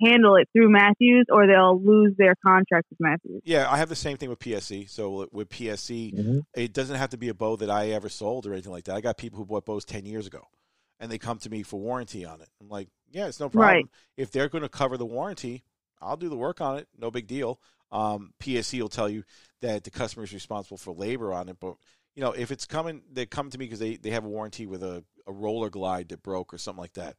handle 0.00 0.36
it 0.36 0.48
through 0.52 0.70
Mathews 0.70 1.26
or 1.28 1.48
they'll 1.48 1.80
lose 1.82 2.14
their 2.16 2.34
contract 2.46 2.86
with 2.90 3.00
Mathews. 3.00 3.42
Yeah, 3.44 3.68
I 3.68 3.78
have 3.78 3.88
the 3.88 3.96
same 3.96 4.16
thing 4.16 4.28
with 4.28 4.38
PSE. 4.38 4.88
So 4.88 5.26
with 5.32 5.48
PSE, 5.48 6.12
Mhm. 6.14 6.42
it 6.54 6.72
doesn't 6.72 6.94
have 6.96 7.10
to 7.10 7.18
be 7.18 7.28
a 7.28 7.34
bow 7.34 7.56
that 7.56 7.68
I 7.68 7.88
ever 7.88 8.08
sold 8.08 8.46
or 8.46 8.52
anything 8.52 8.70
like 8.70 8.84
that. 8.84 8.94
I 8.94 9.00
got 9.00 9.16
people 9.18 9.38
who 9.38 9.44
bought 9.44 9.64
bows 9.66 9.84
10 9.84 10.06
years 10.06 10.26
ago 10.28 10.46
and 11.00 11.10
they 11.10 11.18
come 11.18 11.38
to 11.38 11.50
me 11.50 11.62
for 11.62 11.78
warranty 11.78 12.24
on 12.24 12.40
it. 12.40 12.48
I'm 12.60 12.68
like, 12.68 12.88
yeah, 13.10 13.26
it's 13.26 13.40
no 13.40 13.48
problem. 13.48 13.74
Right. 13.74 13.86
If 14.16 14.30
they're 14.30 14.48
going 14.48 14.62
to 14.62 14.68
cover 14.68 14.96
the 14.96 15.06
warranty, 15.06 15.62
I'll 16.00 16.16
do 16.16 16.28
the 16.28 16.36
work 16.36 16.60
on 16.60 16.78
it. 16.78 16.88
No 16.98 17.10
big 17.10 17.26
deal. 17.26 17.60
Um, 17.90 18.32
PSE 18.40 18.80
will 18.80 18.88
tell 18.88 19.08
you 19.08 19.24
that 19.62 19.84
the 19.84 19.90
customer 19.90 20.24
is 20.24 20.32
responsible 20.32 20.76
for 20.76 20.92
labor 20.92 21.32
on 21.32 21.48
it. 21.48 21.56
But, 21.60 21.76
you 22.14 22.22
know, 22.22 22.32
if 22.32 22.50
it's 22.50 22.66
coming, 22.66 23.02
they 23.10 23.26
come 23.26 23.50
to 23.50 23.58
me 23.58 23.66
because 23.66 23.78
they, 23.78 23.96
they 23.96 24.10
have 24.10 24.24
a 24.24 24.28
warranty 24.28 24.66
with 24.66 24.82
a, 24.82 25.04
a 25.26 25.32
roller 25.32 25.70
glide 25.70 26.10
that 26.10 26.22
broke 26.22 26.52
or 26.52 26.58
something 26.58 26.82
like 26.82 26.94
that. 26.94 27.16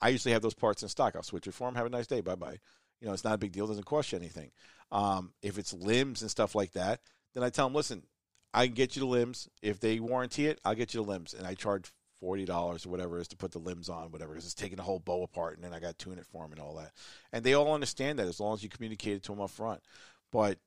I 0.00 0.10
usually 0.10 0.32
have 0.32 0.42
those 0.42 0.54
parts 0.54 0.82
in 0.82 0.88
stock. 0.88 1.16
I'll 1.16 1.22
switch 1.22 1.46
it 1.46 1.54
for 1.54 1.66
them. 1.66 1.74
Have 1.76 1.86
a 1.86 1.90
nice 1.90 2.06
day. 2.06 2.20
Bye 2.20 2.34
bye. 2.34 2.58
You 3.00 3.08
know, 3.08 3.12
it's 3.12 3.24
not 3.24 3.34
a 3.34 3.38
big 3.38 3.52
deal. 3.52 3.64
It 3.64 3.68
doesn't 3.68 3.86
cost 3.86 4.12
you 4.12 4.18
anything. 4.18 4.50
Um, 4.92 5.32
if 5.42 5.58
it's 5.58 5.72
limbs 5.72 6.22
and 6.22 6.30
stuff 6.30 6.54
like 6.54 6.72
that, 6.72 7.00
then 7.34 7.42
I 7.42 7.50
tell 7.50 7.66
them, 7.66 7.74
listen, 7.74 8.04
I 8.52 8.66
can 8.66 8.74
get 8.74 8.94
you 8.94 9.00
the 9.00 9.06
limbs. 9.06 9.48
If 9.62 9.80
they 9.80 9.98
warranty 9.98 10.46
it, 10.46 10.60
I'll 10.64 10.74
get 10.74 10.94
you 10.94 11.02
the 11.02 11.10
limbs, 11.10 11.34
and 11.34 11.46
I 11.46 11.54
charge 11.54 11.92
forty 12.24 12.46
dollars 12.46 12.86
or 12.86 12.88
whatever 12.88 13.18
it 13.18 13.20
is 13.20 13.28
to 13.28 13.36
put 13.36 13.52
the 13.52 13.58
limbs 13.58 13.90
on, 13.90 14.10
whatever, 14.10 14.32
because 14.32 14.46
it's 14.46 14.54
taking 14.54 14.78
the 14.78 14.82
whole 14.82 14.98
bow 14.98 15.22
apart, 15.22 15.56
and 15.56 15.62
then 15.62 15.74
I 15.74 15.78
got 15.78 15.98
to 15.98 16.04
tune 16.04 16.18
it 16.18 16.24
for 16.32 16.42
them 16.42 16.52
and 16.52 16.60
all 16.60 16.76
that. 16.76 16.92
And 17.34 17.44
they 17.44 17.52
all 17.52 17.74
understand 17.74 18.18
that 18.18 18.26
as 18.26 18.40
long 18.40 18.54
as 18.54 18.62
you 18.62 18.70
communicate 18.70 19.16
it 19.16 19.22
to 19.24 19.32
them 19.32 19.42
up 19.42 19.50
front. 19.50 19.82
But 20.32 20.58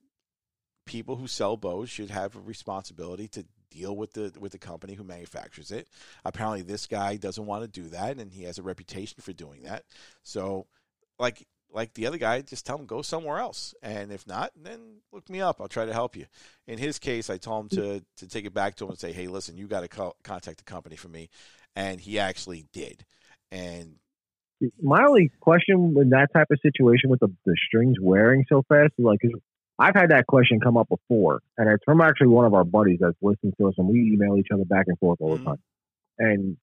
people 0.85 1.15
who 1.15 1.27
sell 1.27 1.57
bows 1.57 1.89
should 1.89 2.11
have 2.11 2.35
a 2.35 2.39
responsibility 2.39 3.27
to 3.29 3.45
deal 3.71 3.95
with 3.95 4.13
the 4.13 4.31
with 4.39 4.51
the 4.51 4.59
company 4.59 4.93
who 4.93 5.03
manufactures 5.03 5.71
it. 5.71 5.87
Apparently, 6.23 6.61
this 6.61 6.85
guy 6.85 7.15
doesn't 7.15 7.47
want 7.47 7.63
to 7.63 7.81
do 7.81 7.89
that, 7.89 8.19
and 8.19 8.31
he 8.31 8.43
has 8.43 8.59
a 8.59 8.63
reputation 8.63 9.19
for 9.19 9.33
doing 9.33 9.63
that. 9.63 9.83
So, 10.21 10.67
like 11.17 11.47
like 11.71 11.93
the 11.93 12.07
other 12.07 12.17
guy, 12.17 12.41
just 12.41 12.65
tell 12.65 12.77
him 12.77 12.85
go 12.85 13.01
somewhere 13.01 13.39
else, 13.39 13.75
and 13.81 14.11
if 14.11 14.25
not, 14.25 14.51
then 14.55 15.01
look 15.11 15.29
me 15.29 15.41
up. 15.41 15.59
I'll 15.59 15.67
try 15.67 15.85
to 15.85 15.93
help 15.93 16.15
you. 16.15 16.25
In 16.67 16.77
his 16.77 16.97
case, 16.99 17.29
I 17.29 17.37
told 17.37 17.63
him 17.63 17.69
to 17.77 18.05
to 18.17 18.27
take 18.27 18.45
it 18.45 18.53
back 18.53 18.75
to 18.75 18.85
him 18.85 18.91
and 18.91 18.99
say, 18.99 19.11
hey, 19.11 19.27
listen, 19.27 19.57
you 19.57 19.67
got 19.67 19.81
to 19.81 19.87
co- 19.87 20.15
contact 20.23 20.57
the 20.57 20.63
company 20.63 20.95
for 20.95 21.09
me, 21.09 21.29
and 21.75 21.99
he 21.99 22.19
actually 22.19 22.65
did. 22.73 23.05
And 23.51 23.95
My 24.81 25.05
only 25.05 25.29
question 25.39 25.93
in 26.01 26.09
that 26.09 26.29
type 26.33 26.47
of 26.49 26.57
situation 26.61 27.09
with 27.11 27.19
the, 27.19 27.31
the 27.45 27.55
strings 27.67 27.97
wearing 28.01 28.43
so 28.49 28.63
fast 28.67 28.93
is 28.97 29.05
like, 29.05 29.19
I've 29.77 29.93
had 29.93 30.09
that 30.09 30.25
question 30.25 30.59
come 30.59 30.77
up 30.77 30.89
before, 30.89 31.41
and 31.57 31.69
it's 31.69 31.83
from 31.85 32.01
actually 32.01 32.27
one 32.29 32.45
of 32.45 32.55
our 32.55 32.63
buddies 32.63 32.97
that's 32.99 33.15
listening 33.21 33.53
to 33.59 33.67
us, 33.67 33.75
and 33.77 33.87
we 33.87 34.11
email 34.13 34.35
each 34.37 34.47
other 34.51 34.65
back 34.65 34.85
and 34.87 34.97
forth 34.97 35.19
all 35.21 35.37
the 35.37 35.43
Mhm. 35.43 35.45
time. 35.45 35.59
And 36.17 36.57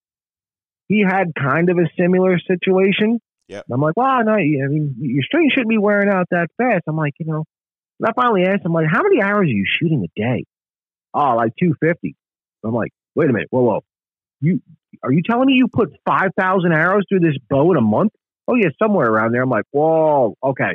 he 0.89 1.05
had 1.07 1.33
kind 1.37 1.71
of 1.71 1.79
a 1.79 1.89
similar 1.97 2.39
situation. 2.41 3.21
Yep. 3.49 3.65
And 3.69 3.75
I'm 3.75 3.81
like, 3.81 3.97
well, 3.97 4.25
no, 4.25 4.33
I 4.33 4.39
mean, 4.39 4.95
your 4.99 5.23
strings 5.23 5.53
shouldn't 5.53 5.69
be 5.69 5.79
wearing 5.79 6.09
out 6.09 6.27
that 6.31 6.49
fast. 6.57 6.85
I'm 6.87 6.97
like, 6.97 7.13
you 7.19 7.27
know, 7.27 7.45
and 8.01 8.09
I 8.09 8.13
finally 8.15 8.45
asked 8.45 8.65
him, 8.65 8.73
like, 8.73 8.87
how 8.91 9.03
many 9.03 9.21
hours 9.23 9.43
are 9.43 9.45
you 9.45 9.65
shooting 9.67 10.05
a 10.05 10.21
day? 10.21 10.45
Oh, 11.13 11.35
like 11.37 11.53
250. 11.61 12.17
I'm 12.65 12.73
like, 12.75 12.91
wait 13.15 13.29
a 13.31 13.33
minute, 13.33 13.49
whoa, 13.51 13.63
whoa. 13.63 13.85
You 14.41 14.61
are 15.03 15.13
you 15.13 15.23
telling 15.23 15.47
me 15.47 15.55
you 15.55 15.69
put 15.69 15.91
5,000 16.07 16.73
arrows 16.73 17.03
through 17.09 17.21
this 17.21 17.37
bow 17.51 17.71
in 17.73 17.77
a 17.77 17.83
month? 17.83 18.13
Oh, 18.49 18.55
yeah, 18.55 18.69
somewhere 18.83 19.09
around 19.11 19.33
there. 19.33 19.43
I'm 19.43 19.51
like, 19.51 19.65
whoa, 19.71 20.35
okay. 20.43 20.75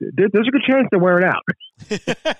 There- 0.00 0.28
There's 0.32 0.48
a 0.48 0.50
good 0.50 0.62
chance 0.66 0.86
they're 0.90 0.98
wearing 1.00 1.24
out. 1.24 1.42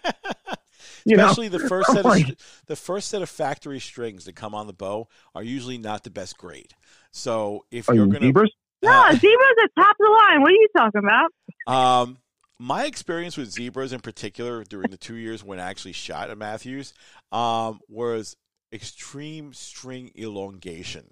You 1.06 1.16
know? 1.18 1.24
Especially 1.26 1.48
the 1.48 1.58
first 1.58 1.88
set 1.90 1.98
of 1.98 2.04
like- 2.06 2.24
st- 2.24 2.38
the 2.66 2.76
first 2.76 3.08
set 3.10 3.20
of 3.20 3.28
factory 3.28 3.78
strings 3.78 4.24
that 4.24 4.34
come 4.34 4.54
on 4.54 4.66
the 4.66 4.72
bow 4.72 5.08
are 5.34 5.42
usually 5.42 5.76
not 5.76 6.02
the 6.02 6.10
best 6.10 6.38
grade. 6.38 6.72
So 7.10 7.66
if 7.70 7.88
you're 7.88 8.06
you 8.06 8.06
gonna 8.06 8.26
zebras? 8.26 8.50
No, 8.84 8.90
Uh, 9.08 9.12
zebras 9.12 9.56
are 9.62 9.68
top 9.82 9.90
of 9.92 9.96
the 9.98 10.10
line. 10.10 10.40
What 10.42 10.50
are 10.50 10.54
you 10.54 10.68
talking 10.76 11.00
about? 11.02 11.30
Um, 11.66 12.18
my 12.58 12.84
experience 12.86 13.36
with 13.36 13.50
zebras 13.50 13.92
in 13.92 14.00
particular 14.00 14.64
during 14.64 14.90
the 14.90 14.96
two 14.96 15.16
years 15.16 15.42
when 15.42 15.58
I 15.58 15.68
actually 15.70 15.92
shot 15.92 16.30
at 16.30 16.38
Mathews 16.38 16.94
um, 17.32 17.80
was 17.88 18.36
extreme 18.72 19.52
string 19.52 20.10
elongation. 20.18 21.06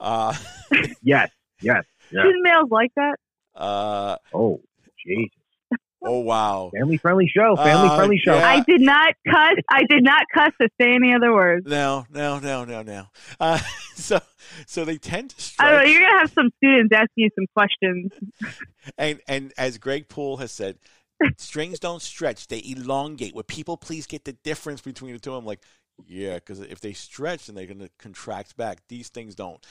Uh, 0.00 0.34
yes, 1.02 1.30
yes, 1.60 1.84
yes. 2.10 2.24
Didn't 2.24 2.42
males 2.42 2.70
like 2.70 2.90
that? 2.96 3.16
uh, 3.54 4.16
Oh, 4.34 4.60
Jesus. 5.06 5.37
Oh 6.02 6.20
wow. 6.20 6.70
Family 6.76 6.96
friendly 6.96 7.28
show. 7.28 7.56
Family 7.56 7.88
Uh, 7.88 7.96
friendly 7.96 8.18
show. 8.18 8.36
yeah. 8.36 8.46
I 8.48 8.60
did 8.60 8.80
not 8.80 9.14
cuss. 9.26 9.54
I 9.70 9.82
did 9.88 10.02
not 10.04 10.22
cuss 10.34 10.50
to 10.60 10.68
say 10.80 10.94
any 10.94 11.14
other 11.14 11.32
words. 11.32 11.66
No, 11.66 12.06
no, 12.10 12.38
no, 12.38 12.64
no, 12.64 12.82
no. 12.82 13.04
Uh, 13.40 13.58
so, 13.94 14.20
so 14.66 14.84
they 14.84 14.96
tend 14.98 15.30
to 15.30 15.52
I 15.58 15.64
don't 15.64 15.72
know. 15.72 15.78
stretch, 15.80 15.92
You're 15.92 16.02
gonna 16.08 16.18
have 16.20 16.32
some 16.32 16.50
students 16.56 16.92
asking 16.94 17.08
you 17.16 17.30
some 17.34 17.46
questions. 17.54 18.12
and 18.98 19.20
and 19.28 19.52
as 19.58 19.78
Greg 19.78 20.08
Poole 20.08 20.36
has 20.38 20.52
said, 20.52 20.78
strings 21.36 21.78
don't 21.78 22.02
stretch; 22.02 22.46
they 22.48 22.62
elongate. 22.64 23.34
Would 23.34 23.48
people 23.48 23.76
please 23.76 24.06
get 24.06 24.24
the 24.24 24.32
difference 24.32 24.80
between 24.80 25.12
the 25.14 25.18
two? 25.18 25.34
I'm 25.34 25.44
like, 25.46 25.60
yeah, 26.06 26.34
because 26.34 26.60
if 26.60 26.80
they 26.80 26.92
stretch, 26.92 27.46
then 27.46 27.56
they're 27.56 27.66
going 27.66 27.80
to 27.80 27.90
contract 27.98 28.56
back. 28.56 28.78
These 28.88 29.08
things 29.08 29.34
don't. 29.34 29.64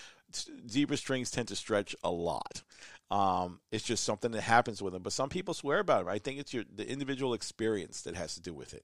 Zebra 0.70 0.98
strings 0.98 1.32
tend 1.32 1.48
to 1.48 1.56
stretch 1.56 1.96
a 2.04 2.12
lot. 2.12 2.64
Um, 3.10 3.62
it's 3.72 3.84
just 3.86 4.04
something 4.04 4.32
that 4.32 4.42
happens 4.42 4.82
with 4.82 4.94
them. 4.94 5.02
But 5.04 5.14
some 5.14 5.30
people 5.30 5.54
swear 5.54 5.80
about 5.80 6.08
it. 6.08 6.10
I 6.10 6.18
think 6.20 6.40
it's 6.40 6.54
your 6.54 6.64
the 6.74 6.90
individual 6.90 7.34
experience 7.34 8.02
that 8.02 8.16
has 8.16 8.36
to 8.36 8.42
do 8.42 8.54
with 8.54 8.74
it. 8.74 8.84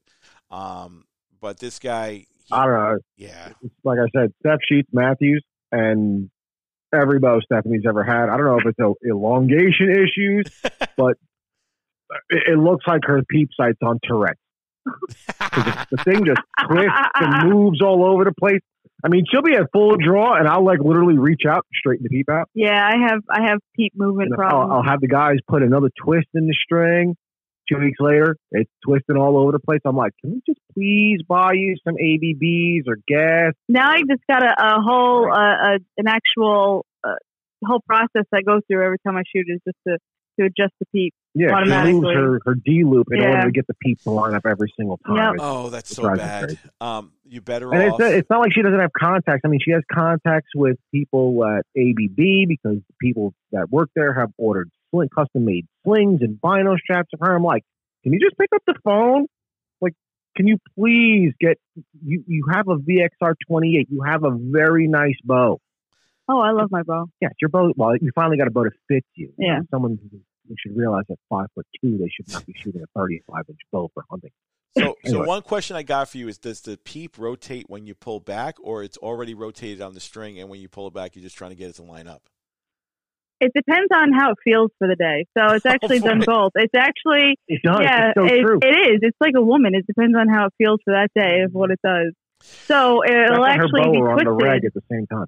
Um, 0.50 1.04
but 1.40 1.58
this 1.58 1.78
guy, 1.78 2.12
he- 2.12 2.26
I 2.52 2.64
don't 2.64 2.74
know. 2.74 2.98
yeah, 3.16 3.50
like 3.84 3.98
I 3.98 4.08
said, 4.18 4.32
Steph 4.40 4.60
Sheets 4.68 4.88
Mathews 4.92 5.44
and 5.72 6.30
every 6.94 7.18
bow 7.18 7.40
Stephanie's 7.40 7.82
ever 7.86 8.02
had. 8.04 8.28
I 8.30 8.36
don't 8.36 8.46
know 8.46 8.58
if 8.58 8.66
it's 8.66 8.78
a 8.78 8.92
elongation 9.08 9.90
issues, 9.90 10.44
but 10.96 11.16
it, 12.30 12.44
it 12.52 12.58
looks 12.58 12.86
like 12.86 13.02
her 13.04 13.22
peep 13.28 13.50
sight's 13.58 13.78
on 13.82 13.98
Tourette. 14.04 14.36
The 15.90 16.02
thing 16.04 16.24
just 16.24 16.40
twists 16.66 16.90
and 17.14 17.48
moves 17.50 17.80
all 17.80 18.04
over 18.04 18.24
the 18.24 18.32
place. 18.32 18.60
I 19.04 19.08
mean, 19.08 19.24
she'll 19.30 19.42
be 19.42 19.54
at 19.54 19.70
full 19.70 19.96
draw, 19.96 20.34
and 20.38 20.48
I'll 20.48 20.64
like 20.64 20.78
literally 20.80 21.18
reach 21.18 21.42
out, 21.46 21.66
straighten 21.74 22.04
the 22.04 22.08
peep 22.08 22.30
out. 22.30 22.48
Yeah, 22.54 22.72
I 22.72 22.94
have 23.06 23.20
I 23.30 23.50
have 23.50 23.58
peep 23.76 23.92
movement 23.94 24.32
And 24.32 24.42
I'll. 24.42 24.72
I'll 24.72 24.82
have 24.82 25.00
the 25.00 25.08
guys 25.08 25.36
put 25.46 25.62
another 25.62 25.90
twist 26.02 26.28
in 26.32 26.46
the 26.46 26.56
string. 26.64 27.14
Two 27.70 27.78
weeks 27.78 27.98
later, 28.00 28.36
it's 28.50 28.70
twisting 28.84 29.16
all 29.16 29.38
over 29.38 29.52
the 29.52 29.58
place. 29.58 29.80
I'm 29.86 29.96
like, 29.96 30.12
can 30.20 30.32
we 30.32 30.42
just 30.46 30.60
please 30.74 31.20
buy 31.26 31.52
you 31.54 31.76
some 31.86 31.94
ABBs 31.98 32.88
or 32.88 32.96
gas? 33.06 33.52
now 33.68 33.90
I 33.90 34.00
just 34.00 34.22
got 34.28 34.42
a, 34.42 34.52
a 34.58 34.80
whole 34.80 35.30
uh, 35.30 35.74
a, 35.74 35.78
an 35.98 36.06
actual 36.06 36.86
uh, 37.02 37.14
whole 37.64 37.80
process 37.86 38.24
I 38.32 38.40
go 38.40 38.60
through 38.66 38.84
every 38.84 38.98
time 39.06 39.16
I 39.16 39.22
shoot 39.34 39.46
is 39.48 39.60
just 39.66 39.78
to 39.86 39.98
to 40.38 40.46
adjust 40.46 40.72
the 40.80 40.86
peep. 40.92 41.14
Yeah, 41.34 41.48
she 41.48 41.52
Automatically. 41.54 41.92
moves 42.00 42.14
her, 42.14 42.40
her 42.44 42.54
D 42.54 42.84
loop 42.84 43.08
in 43.10 43.20
Yeah. 43.20 43.30
order 43.30 43.42
to 43.46 43.50
get 43.50 43.66
the 43.66 43.74
peep 43.82 44.00
to 44.02 44.10
line 44.10 44.34
up 44.34 44.46
every 44.46 44.72
single 44.76 44.98
time. 44.98 45.16
Yep. 45.16 45.34
It's- 45.34 45.40
oh, 45.42 45.68
that's 45.70 45.90
so 45.94 46.14
bad. 46.14 46.58
Um, 46.80 47.10
you 47.24 47.40
better 47.40 47.72
And 47.74 47.92
off. 47.92 48.00
it's, 48.00 48.14
it's 48.18 48.30
not 48.30 48.40
like 48.40 48.52
she 48.52 48.62
doesn't 48.62 48.78
have 48.78 48.92
contacts. 48.92 49.42
I 49.44 49.48
mean, 49.48 49.58
she 49.64 49.72
has 49.72 49.82
contacts 49.92 50.50
with 50.54 50.76
people 50.92 51.44
at 51.44 51.64
ABB 51.76 52.46
because 52.46 52.76
the 52.76 52.94
people 53.00 53.34
that 53.52 53.70
work 53.70 53.90
there 53.96 54.14
have 54.14 54.30
ordered 54.38 54.70
sling, 54.90 55.08
custom 55.08 55.44
made 55.44 55.66
slings 55.84 56.20
and 56.22 56.40
vinyl 56.40 56.78
straps 56.78 57.10
for 57.18 57.26
her. 57.26 57.34
I'm 57.34 57.42
like, 57.42 57.64
can 58.04 58.12
you 58.12 58.20
just 58.20 58.38
pick 58.38 58.50
up 58.54 58.62
the 58.66 58.74
phone? 58.84 59.26
Like, 59.80 59.94
can 60.36 60.46
you 60.46 60.58
please 60.78 61.32
get 61.40 61.58
you? 62.04 62.22
You 62.28 62.46
have 62.52 62.68
a 62.68 62.76
VXR 62.76 63.34
28. 63.48 63.88
You 63.90 64.02
have 64.02 64.22
a 64.22 64.30
very 64.30 64.86
nice 64.86 65.16
bow. 65.24 65.58
Oh, 66.28 66.40
I 66.40 66.52
love 66.52 66.70
my 66.70 66.82
bow. 66.82 67.06
Yes, 67.20 67.32
your 67.40 67.50
bow. 67.50 67.72
Well, 67.76 67.96
you 67.96 68.10
finally 68.14 68.38
got 68.38 68.46
a 68.46 68.50
bow 68.50 68.64
that 68.64 68.72
fits 68.88 69.06
you. 69.14 69.32
Yeah. 69.38 69.60
Someone 69.70 69.98
who 70.10 70.54
should 70.58 70.76
realize 70.76 71.04
at 71.10 71.18
five 71.28 71.46
foot 71.54 71.66
two, 71.80 71.98
they 71.98 72.08
should 72.08 72.32
not 72.32 72.46
be 72.46 72.54
shooting 72.56 72.82
a 72.82 72.98
35 72.98 73.44
inch 73.48 73.58
bow 73.72 73.90
for 73.92 74.04
hunting. 74.10 74.30
So, 74.76 74.96
so 75.06 75.24
one 75.24 75.42
question 75.42 75.76
I 75.76 75.82
got 75.82 76.08
for 76.08 76.18
you 76.18 76.28
is: 76.28 76.38
Does 76.38 76.62
the 76.62 76.78
peep 76.78 77.18
rotate 77.18 77.66
when 77.68 77.86
you 77.86 77.94
pull 77.94 78.20
back, 78.20 78.56
or 78.62 78.82
it's 78.82 78.96
already 78.98 79.34
rotated 79.34 79.82
on 79.82 79.94
the 79.94 80.00
string, 80.00 80.38
and 80.40 80.48
when 80.48 80.60
you 80.60 80.68
pull 80.68 80.86
it 80.88 80.94
back, 80.94 81.14
you're 81.14 81.22
just 81.22 81.36
trying 81.36 81.50
to 81.50 81.56
get 81.56 81.68
it 81.70 81.76
to 81.76 81.82
line 81.82 82.08
up? 82.08 82.22
It 83.40 83.52
depends 83.54 83.88
on 83.94 84.12
how 84.12 84.30
it 84.30 84.38
feels 84.42 84.70
for 84.78 84.88
the 84.88 84.96
day. 84.96 85.26
So 85.36 85.54
it's 85.54 85.66
oh, 85.68 85.70
actually 85.70 86.00
done 86.00 86.20
boy. 86.20 86.24
both. 86.24 86.52
It's 86.54 86.74
actually 86.74 87.36
It 87.48 87.60
does. 87.62 87.80
yeah, 87.82 88.12
it's 88.16 88.18
so 88.18 88.24
it, 88.24 88.64
it 88.64 88.92
is. 88.92 88.98
It's 89.02 89.16
like 89.20 89.34
a 89.36 89.42
woman. 89.42 89.74
It 89.74 89.86
depends 89.86 90.16
on 90.16 90.28
how 90.28 90.46
it 90.46 90.52
feels 90.56 90.80
for 90.84 90.94
that 90.94 91.08
day 91.14 91.42
of 91.42 91.52
what 91.52 91.70
it 91.70 91.80
does. 91.84 92.12
So 92.40 93.04
it'll 93.04 93.44
and 93.44 93.56
her 93.60 93.64
actually 93.64 93.82
bow 93.82 93.92
be 93.92 93.98
are 93.98 94.10
on 94.10 94.16
the 94.18 94.24
twisted. 94.24 94.48
rag 94.48 94.64
at 94.64 94.74
the 94.74 94.82
same 94.90 95.06
time. 95.06 95.26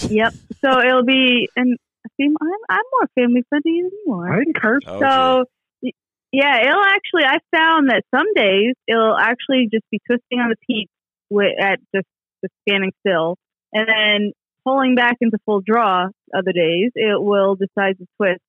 Yep. 0.00 0.34
So 0.60 0.80
it'll 0.80 1.04
be 1.04 1.48
and 1.56 1.76
see, 2.16 2.26
I'm 2.26 2.48
I'm 2.68 2.84
more 2.92 3.08
family 3.14 3.44
friendly 3.48 3.82
than 3.82 3.90
you 4.06 4.12
are. 4.14 4.32
I 4.32 4.38
didn't 4.38 4.56
curse. 4.56 4.82
Oh, 4.86 5.00
So 5.00 5.44
y- 5.82 5.92
yeah, 6.32 6.60
it'll 6.62 6.82
actually. 6.84 7.24
I 7.24 7.38
found 7.56 7.90
that 7.90 8.02
some 8.14 8.26
days 8.34 8.74
it'll 8.86 9.16
actually 9.16 9.68
just 9.72 9.84
be 9.90 10.00
twisting 10.06 10.38
on 10.40 10.50
the 10.50 10.56
peak 10.66 10.88
with 11.30 11.52
at 11.60 11.78
just 11.94 12.06
just 12.42 12.52
standing 12.68 12.92
still, 13.00 13.36
and 13.72 13.88
then 13.88 14.32
pulling 14.64 14.94
back 14.94 15.16
into 15.20 15.38
full 15.46 15.60
draw. 15.60 16.06
Other 16.36 16.52
days 16.52 16.92
it 16.94 17.20
will 17.20 17.54
decide 17.56 17.98
to 17.98 18.06
twist 18.16 18.40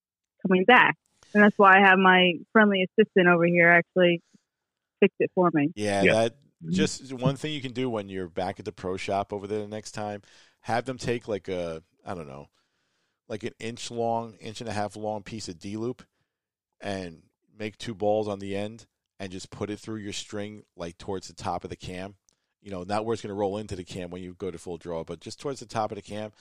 coming 0.45 0.65
back, 0.65 0.95
and 1.33 1.43
that's 1.43 1.57
why 1.57 1.77
I 1.77 1.87
have 1.87 1.97
my 1.97 2.33
friendly 2.53 2.85
assistant 2.85 3.27
over 3.27 3.45
here 3.45 3.69
actually 3.69 4.21
fix 4.99 5.13
it 5.19 5.31
for 5.33 5.49
me. 5.53 5.71
yeah, 5.75 6.01
Yeah. 6.03 6.13
that 6.13 6.31
mm-hmm. 6.33 6.71
just 6.73 7.13
one 7.13 7.37
thing 7.37 7.53
you 7.53 7.61
can 7.61 7.71
do 7.71 7.89
when 7.89 8.09
you're 8.09 8.27
back 8.27 8.59
at 8.59 8.65
the 8.65 8.71
pro 8.73 8.97
shop 8.97 9.31
over 9.31 9.47
there 9.47 9.59
the 9.59 9.67
next 9.67 9.91
time. 9.91 10.21
Have 10.61 10.85
them 10.85 10.97
take 10.97 11.27
like 11.27 11.47
a 11.47 11.83
I 12.05 12.13
don't 12.13 12.27
know, 12.27 12.49
like 13.27 13.43
an 13.43 13.53
inch 13.59 13.91
long, 13.91 14.35
inch 14.39 14.61
and 14.61 14.69
a 14.69 14.73
half 14.73 14.95
long 14.95 15.23
piece 15.23 15.47
of 15.47 15.59
D 15.59 15.77
loop, 15.77 16.03
and 16.81 17.21
make 17.57 17.77
two 17.77 17.93
balls 17.93 18.27
on 18.27 18.39
the 18.39 18.55
end, 18.55 18.85
and 19.19 19.31
just 19.31 19.49
put 19.51 19.69
it 19.69 19.79
through 19.79 19.97
your 19.97 20.13
string 20.13 20.63
like 20.75 20.97
towards 20.97 21.27
the 21.27 21.33
top 21.33 21.63
of 21.63 21.69
the 21.69 21.75
cam. 21.75 22.15
You 22.61 22.71
know, 22.71 22.83
not 22.83 23.05
where 23.05 23.13
it's 23.13 23.21
going 23.21 23.29
to 23.29 23.39
roll 23.39 23.57
into 23.57 23.75
the 23.75 23.85
cam 23.85 24.09
when 24.09 24.21
you 24.21 24.33
go 24.33 24.51
to 24.51 24.57
full 24.57 24.77
draw, 24.77 25.03
but 25.03 25.21
just 25.21 25.39
towards 25.39 25.59
the 25.59 25.65
top 25.65 25.91
of 25.91 25.95
the 25.95 26.01
cam, 26.01 26.31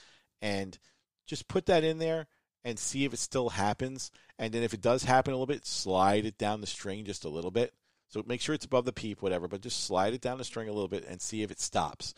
and 0.43 0.79
just 1.27 1.49
put 1.49 1.67
that 1.67 1.85
in 1.85 1.99
there 1.99 2.27
and 2.65 2.79
see 2.79 3.05
if 3.05 3.13
it 3.13 3.19
still 3.19 3.51
happens. 3.51 4.11
And 4.39 4.53
then 4.53 4.63
if 4.63 4.75
it 4.75 4.81
does 4.81 5.05
happen 5.05 5.33
a 5.33 5.37
little 5.37 5.47
bit, 5.47 5.67
slide 5.67 6.27
it 6.27 6.39
down 6.39 6.61
the 6.61 6.67
string 6.67 7.05
just 7.05 7.25
a 7.25 7.29
little 7.29 7.51
bit. 7.51 7.73
So 8.09 8.23
make 8.27 8.41
sure 8.41 8.55
it's 8.55 8.65
above 8.65 8.85
the 8.85 8.93
peep, 8.93 9.23
whatever, 9.23 9.49
but 9.49 9.61
just 9.61 9.85
slide 9.85 10.15
it 10.15 10.21
down 10.21 10.39
the 10.39 10.45
string 10.45 10.69
a 10.69 10.73
little 10.73 10.89
bit 10.89 11.05
and 11.07 11.21
see 11.21 11.43
if 11.43 11.51
it 11.51 11.61
stops. 11.61 12.15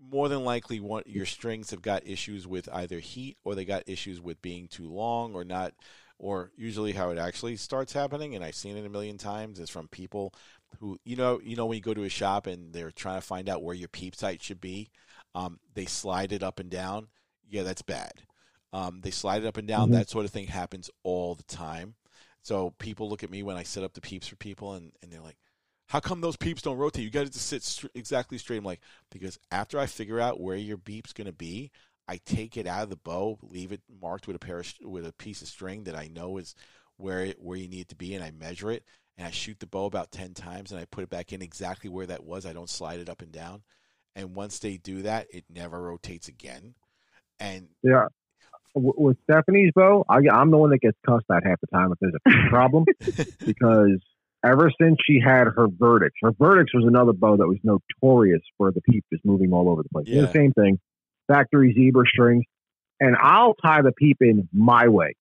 More 0.00 0.28
than 0.28 0.44
likely, 0.44 0.80
one, 0.80 1.02
your 1.06 1.26
strings 1.26 1.70
have 1.70 1.82
got 1.82 2.06
issues 2.06 2.46
with 2.46 2.68
either 2.72 2.98
heat 3.00 3.36
or 3.44 3.54
they 3.54 3.64
got 3.64 3.88
issues 3.88 4.20
with 4.20 4.40
being 4.42 4.68
too 4.68 4.88
long 4.88 5.34
or 5.34 5.44
not. 5.44 5.74
Or 6.20 6.50
usually, 6.56 6.92
how 6.92 7.10
it 7.10 7.18
actually 7.18 7.56
starts 7.56 7.92
happening, 7.92 8.34
and 8.34 8.44
I've 8.44 8.56
seen 8.56 8.76
it 8.76 8.84
a 8.84 8.88
million 8.88 9.18
times, 9.18 9.60
is 9.60 9.70
from 9.70 9.86
people 9.88 10.34
who 10.80 10.98
you 11.04 11.14
know, 11.14 11.40
you 11.42 11.54
know, 11.56 11.66
when 11.66 11.76
you 11.76 11.82
go 11.82 11.94
to 11.94 12.02
a 12.04 12.08
shop 12.08 12.46
and 12.48 12.72
they're 12.72 12.90
trying 12.90 13.20
to 13.20 13.26
find 13.26 13.48
out 13.48 13.62
where 13.62 13.74
your 13.74 13.88
peep 13.88 14.16
sight 14.16 14.42
should 14.42 14.60
be, 14.60 14.90
um, 15.34 15.60
they 15.74 15.84
slide 15.86 16.32
it 16.32 16.42
up 16.42 16.58
and 16.58 16.70
down. 16.70 17.08
Yeah, 17.48 17.62
that's 17.62 17.82
bad. 17.82 18.24
Um, 18.72 19.00
they 19.02 19.10
slide 19.12 19.44
it 19.44 19.46
up 19.46 19.56
and 19.58 19.68
down. 19.68 19.90
Mhm. 19.90 19.92
That 19.92 20.10
sort 20.10 20.24
of 20.24 20.32
thing 20.32 20.48
happens 20.48 20.90
all 21.04 21.34
the 21.36 21.44
time. 21.44 21.94
So 22.42 22.74
people 22.78 23.08
look 23.08 23.22
at 23.22 23.30
me 23.30 23.42
when 23.42 23.56
I 23.56 23.62
set 23.62 23.84
up 23.84 23.94
the 23.94 24.00
peeps 24.00 24.26
for 24.26 24.36
people, 24.36 24.74
and, 24.74 24.92
and 25.02 25.12
they're 25.12 25.20
like, 25.20 25.38
"How 25.88 26.00
come 26.00 26.20
those 26.20 26.36
peeps 26.36 26.62
don't 26.62 26.78
rotate? 26.78 27.04
You 27.04 27.10
got 27.10 27.26
to 27.26 27.32
just 27.32 27.46
sit 27.46 27.62
str- 27.62 27.86
exactly 27.94 28.38
straight." 28.38 28.58
I'm 28.58 28.64
like, 28.64 28.80
"Because 29.10 29.38
after 29.50 29.78
I 29.78 29.86
figure 29.86 30.20
out 30.20 30.40
where 30.40 30.56
your 30.56 30.76
beep's 30.76 31.12
going 31.12 31.26
to 31.26 31.32
be, 31.32 31.70
I 32.08 32.18
take 32.24 32.56
it 32.56 32.66
out 32.66 32.84
of 32.84 32.90
the 32.90 32.96
bow, 32.96 33.38
leave 33.42 33.72
it 33.72 33.82
marked 34.00 34.26
with 34.26 34.36
a 34.36 34.40
pair 34.40 34.60
of, 34.60 34.72
with 34.82 35.06
a 35.06 35.12
piece 35.12 35.42
of 35.42 35.48
string 35.48 35.84
that 35.84 35.94
I 35.94 36.08
know 36.08 36.38
is 36.38 36.54
where 36.96 37.24
it, 37.24 37.40
where 37.40 37.58
you 37.58 37.68
need 37.68 37.82
it 37.82 37.88
to 37.88 37.96
be, 37.96 38.14
and 38.14 38.24
I 38.24 38.30
measure 38.30 38.70
it, 38.70 38.84
and 39.16 39.26
I 39.26 39.30
shoot 39.30 39.60
the 39.60 39.66
bow 39.66 39.84
about 39.84 40.10
ten 40.10 40.34
times, 40.34 40.72
and 40.72 40.80
I 40.80 40.86
put 40.86 41.04
it 41.04 41.10
back 41.10 41.32
in 41.32 41.42
exactly 41.42 41.90
where 41.90 42.06
that 42.06 42.24
was. 42.24 42.46
I 42.46 42.52
don't 42.52 42.70
slide 42.70 43.00
it 43.00 43.08
up 43.08 43.22
and 43.22 43.32
down, 43.32 43.62
and 44.16 44.34
once 44.34 44.58
they 44.58 44.78
do 44.78 45.02
that, 45.02 45.26
it 45.30 45.44
never 45.50 45.82
rotates 45.82 46.28
again. 46.28 46.74
And 47.40 47.68
Yeah. 47.82 48.06
With 48.74 49.16
Stephanie's 49.24 49.72
bow, 49.74 50.04
I, 50.08 50.18
I'm 50.32 50.50
the 50.50 50.56
one 50.56 50.70
that 50.70 50.80
gets 50.80 50.98
cussed 51.04 51.24
at 51.32 51.44
half 51.44 51.60
the 51.60 51.66
time 51.68 51.92
if 51.92 51.98
there's 52.00 52.14
a 52.14 52.48
problem 52.48 52.84
because 53.44 53.98
ever 54.44 54.70
since 54.80 54.96
she 55.06 55.20
had 55.24 55.44
her 55.56 55.66
Vertix, 55.68 56.10
her 56.22 56.32
Vertix 56.32 56.66
was 56.74 56.84
another 56.86 57.12
bow 57.12 57.36
that 57.36 57.46
was 57.46 57.58
notorious 57.64 58.40
for 58.56 58.70
the 58.72 58.80
peep 58.82 59.04
just 59.12 59.24
moving 59.24 59.52
all 59.52 59.68
over 59.70 59.82
the 59.82 59.88
place. 59.88 60.06
Yeah. 60.08 60.22
The 60.22 60.32
same 60.32 60.52
thing, 60.52 60.78
factory 61.26 61.74
zebra 61.74 62.04
strings, 62.06 62.44
and 63.00 63.16
I'll 63.20 63.54
tie 63.54 63.82
the 63.82 63.92
peep 63.92 64.18
in 64.20 64.48
my 64.52 64.88
way, 64.88 65.14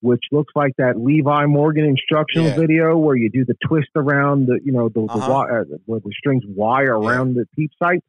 which 0.00 0.22
looks 0.32 0.52
like 0.56 0.72
that 0.78 0.98
Levi 0.98 1.46
Morgan 1.46 1.84
instructional 1.84 2.48
Yeah. 2.48 2.56
video 2.56 2.98
where 2.98 3.16
you 3.16 3.30
do 3.30 3.44
the 3.44 3.54
twist 3.66 3.88
around 3.96 4.46
the, 4.46 4.58
you 4.64 4.72
know, 4.72 4.88
the, 4.88 5.00
the, 5.06 5.12
Uh-huh. 5.12 5.20
wi- 5.28 5.60
uh, 5.60 5.64
where 5.86 6.00
the 6.00 6.10
strings 6.18 6.42
wire 6.48 6.96
around 6.98 7.34
the 7.34 7.46
peep 7.56 7.70
sight. 7.82 8.02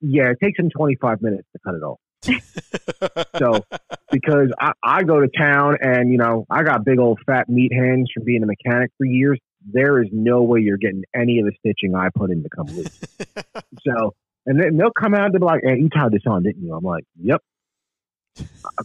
Yeah, 0.00 0.30
it 0.30 0.38
takes 0.42 0.58
him 0.58 0.68
25 0.70 1.22
minutes 1.22 1.46
to 1.52 1.58
cut 1.64 1.74
it 1.76 1.82
off 1.82 2.00
So- 3.38 3.64
because 4.10 4.50
I, 4.60 4.72
I 4.84 5.02
go 5.04 5.20
to 5.20 5.28
town 5.38 5.76
and 5.80 6.12
you 6.12 6.18
know 6.18 6.44
I 6.50 6.64
got 6.64 6.84
big 6.84 6.98
old 6.98 7.18
fat 7.24 7.48
meat 7.48 7.72
hands 7.72 8.10
from 8.12 8.24
being 8.24 8.42
a 8.42 8.46
mechanic 8.46 8.90
for 8.98 9.06
years. 9.06 9.38
There 9.70 10.02
is 10.02 10.08
no 10.12 10.42
way 10.42 10.60
you're 10.60 10.76
getting 10.76 11.04
any 11.14 11.38
of 11.40 11.46
the 11.46 11.52
stitching 11.58 11.94
I 11.94 12.08
put 12.14 12.30
in 12.30 12.42
to 12.42 12.48
come 12.48 12.66
loose. 12.66 13.00
So 13.86 14.14
and 14.46 14.60
then 14.60 14.76
they'll 14.76 14.90
come 14.90 15.14
out 15.14 15.26
and 15.26 15.34
they'll 15.34 15.40
be 15.40 15.46
like, 15.46 15.62
"Hey, 15.64 15.78
you 15.78 15.88
tied 15.88 16.12
this 16.12 16.22
on, 16.26 16.42
didn't 16.42 16.62
you?" 16.62 16.74
I'm 16.74 16.84
like, 16.84 17.04
"Yep." 17.20 17.40
I, 18.64 18.82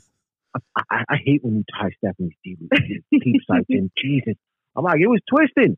I, 0.90 1.04
I 1.10 1.16
hate 1.24 1.44
when 1.44 1.58
you 1.58 1.64
tie 1.80 1.92
Stephanie's 1.98 2.34
deep, 2.44 2.60
deep 3.12 3.42
sights 3.48 3.66
in. 3.70 3.92
Jesus, 3.98 4.36
I'm 4.76 4.84
like, 4.84 5.00
it 5.00 5.08
was 5.08 5.22
twisting. 5.30 5.78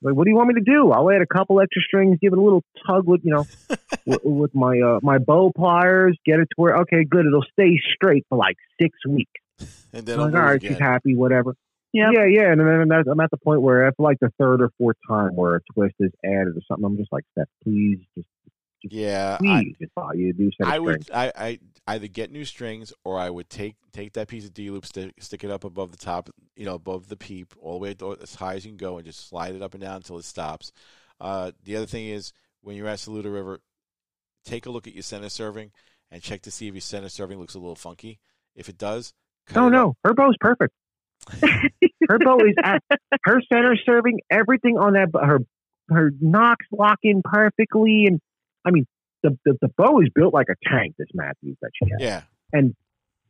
Like, 0.00 0.14
what 0.14 0.24
do 0.24 0.30
you 0.30 0.36
want 0.36 0.48
me 0.48 0.54
to 0.54 0.60
do? 0.60 0.92
I'll 0.92 1.10
add 1.10 1.22
a 1.22 1.26
couple 1.26 1.60
extra 1.60 1.82
strings, 1.82 2.18
give 2.20 2.32
it 2.32 2.38
a 2.38 2.42
little 2.42 2.62
tug 2.86 3.06
with, 3.06 3.20
you 3.24 3.32
know, 3.32 3.46
with, 4.06 4.20
with 4.22 4.54
my 4.54 4.78
uh, 4.78 5.00
my 5.02 5.18
bow 5.18 5.52
pliers, 5.54 6.16
get 6.24 6.38
it 6.38 6.44
to 6.44 6.54
where 6.56 6.76
okay, 6.78 7.04
good, 7.04 7.26
it'll 7.26 7.44
stay 7.52 7.80
straight 7.94 8.24
for 8.28 8.38
like 8.38 8.56
six 8.80 8.96
weeks. 9.08 9.30
And 9.92 10.06
then 10.06 10.20
I'm 10.20 10.26
like, 10.26 10.34
all 10.34 10.46
right, 10.46 10.62
she's 10.62 10.78
happy, 10.78 11.16
whatever. 11.16 11.54
Yep. 11.92 12.10
Yeah, 12.14 12.24
yeah, 12.26 12.52
and 12.52 12.60
then 12.60 12.88
that's- 12.88 13.06
I'm 13.10 13.18
at 13.20 13.30
the 13.30 13.38
point 13.38 13.62
where 13.62 13.86
after 13.86 14.02
like 14.02 14.18
the 14.20 14.30
third 14.38 14.60
or 14.62 14.70
fourth 14.78 14.96
time 15.08 15.34
where 15.34 15.56
a 15.56 15.60
twist 15.74 15.94
is 16.00 16.12
added 16.24 16.56
or 16.56 16.60
something, 16.68 16.84
I'm 16.84 16.96
just 16.96 17.10
like, 17.12 17.24
Steph, 17.32 17.48
please, 17.64 17.98
just 18.14 18.28
Yeah, 18.82 19.38
I, 19.40 19.62
please, 19.64 19.76
just 19.80 19.92
follow 19.94 20.12
you 20.12 20.32
do 20.32 20.50
set 20.56 20.66
I 20.68 20.78
would 20.78 21.02
strings. 21.04 21.32
I, 21.36 21.58
I 21.86 21.94
either 21.94 22.06
get 22.08 22.30
new 22.30 22.44
strings 22.44 22.92
or 23.04 23.18
I 23.18 23.30
would 23.30 23.48
take 23.48 23.76
take 23.92 24.12
that 24.12 24.28
piece 24.28 24.44
of 24.44 24.52
D 24.54 24.70
loop, 24.70 24.84
stick, 24.86 25.14
stick 25.20 25.42
it 25.44 25.50
up 25.50 25.64
above 25.64 25.90
the 25.90 25.96
top, 25.96 26.28
you 26.56 26.64
know, 26.66 26.74
above 26.74 27.08
the 27.08 27.16
peep, 27.16 27.54
all 27.60 27.72
the 27.72 27.78
way 27.78 27.94
to, 27.94 28.16
as 28.22 28.34
high 28.34 28.54
as 28.54 28.64
you 28.66 28.70
can 28.70 28.76
go, 28.76 28.98
and 28.98 29.06
just 29.06 29.28
slide 29.28 29.54
it 29.54 29.62
up 29.62 29.74
and 29.74 29.82
down 29.82 29.96
until 29.96 30.18
it 30.18 30.24
stops. 30.24 30.72
Uh, 31.20 31.52
the 31.64 31.74
other 31.76 31.86
thing 31.86 32.06
is 32.08 32.32
when 32.60 32.76
you're 32.76 32.86
at 32.86 32.98
Saluda 33.00 33.30
River, 33.30 33.60
take 34.44 34.66
a 34.66 34.70
look 34.70 34.86
at 34.86 34.94
your 34.94 35.02
center 35.02 35.28
serving 35.30 35.72
and 36.10 36.22
check 36.22 36.42
to 36.42 36.50
see 36.50 36.68
if 36.68 36.74
your 36.74 36.80
center 36.82 37.08
serving 37.08 37.38
looks 37.40 37.54
a 37.54 37.58
little 37.58 37.74
funky. 37.74 38.18
If 38.54 38.68
it 38.68 38.78
does, 38.78 39.12
cut 39.46 39.56
No, 39.60 39.64
it 39.64 39.66
up. 39.68 39.72
no, 39.72 39.96
her 40.04 40.14
bow's 40.14 40.36
perfect. 40.40 40.74
Her 42.08 42.18
bow 42.18 42.38
is 42.38 42.54
at 42.62 42.82
her 43.24 43.40
center 43.52 43.76
serving 43.84 44.20
everything 44.30 44.78
on 44.78 44.94
that. 44.94 45.08
Her 45.14 45.40
her 45.90 46.10
knocks 46.20 46.66
lock 46.72 46.98
in 47.02 47.22
perfectly, 47.24 48.04
and 48.06 48.20
I 48.64 48.70
mean 48.70 48.86
the 49.22 49.38
the, 49.44 49.56
the 49.60 49.68
bow 49.76 50.00
is 50.00 50.08
built 50.14 50.32
like 50.34 50.46
a 50.50 50.56
tank. 50.68 50.94
This 50.98 51.08
Mathews 51.14 51.56
that 51.62 51.70
she 51.74 51.90
has. 51.90 52.00
Yeah, 52.00 52.22
and 52.52 52.74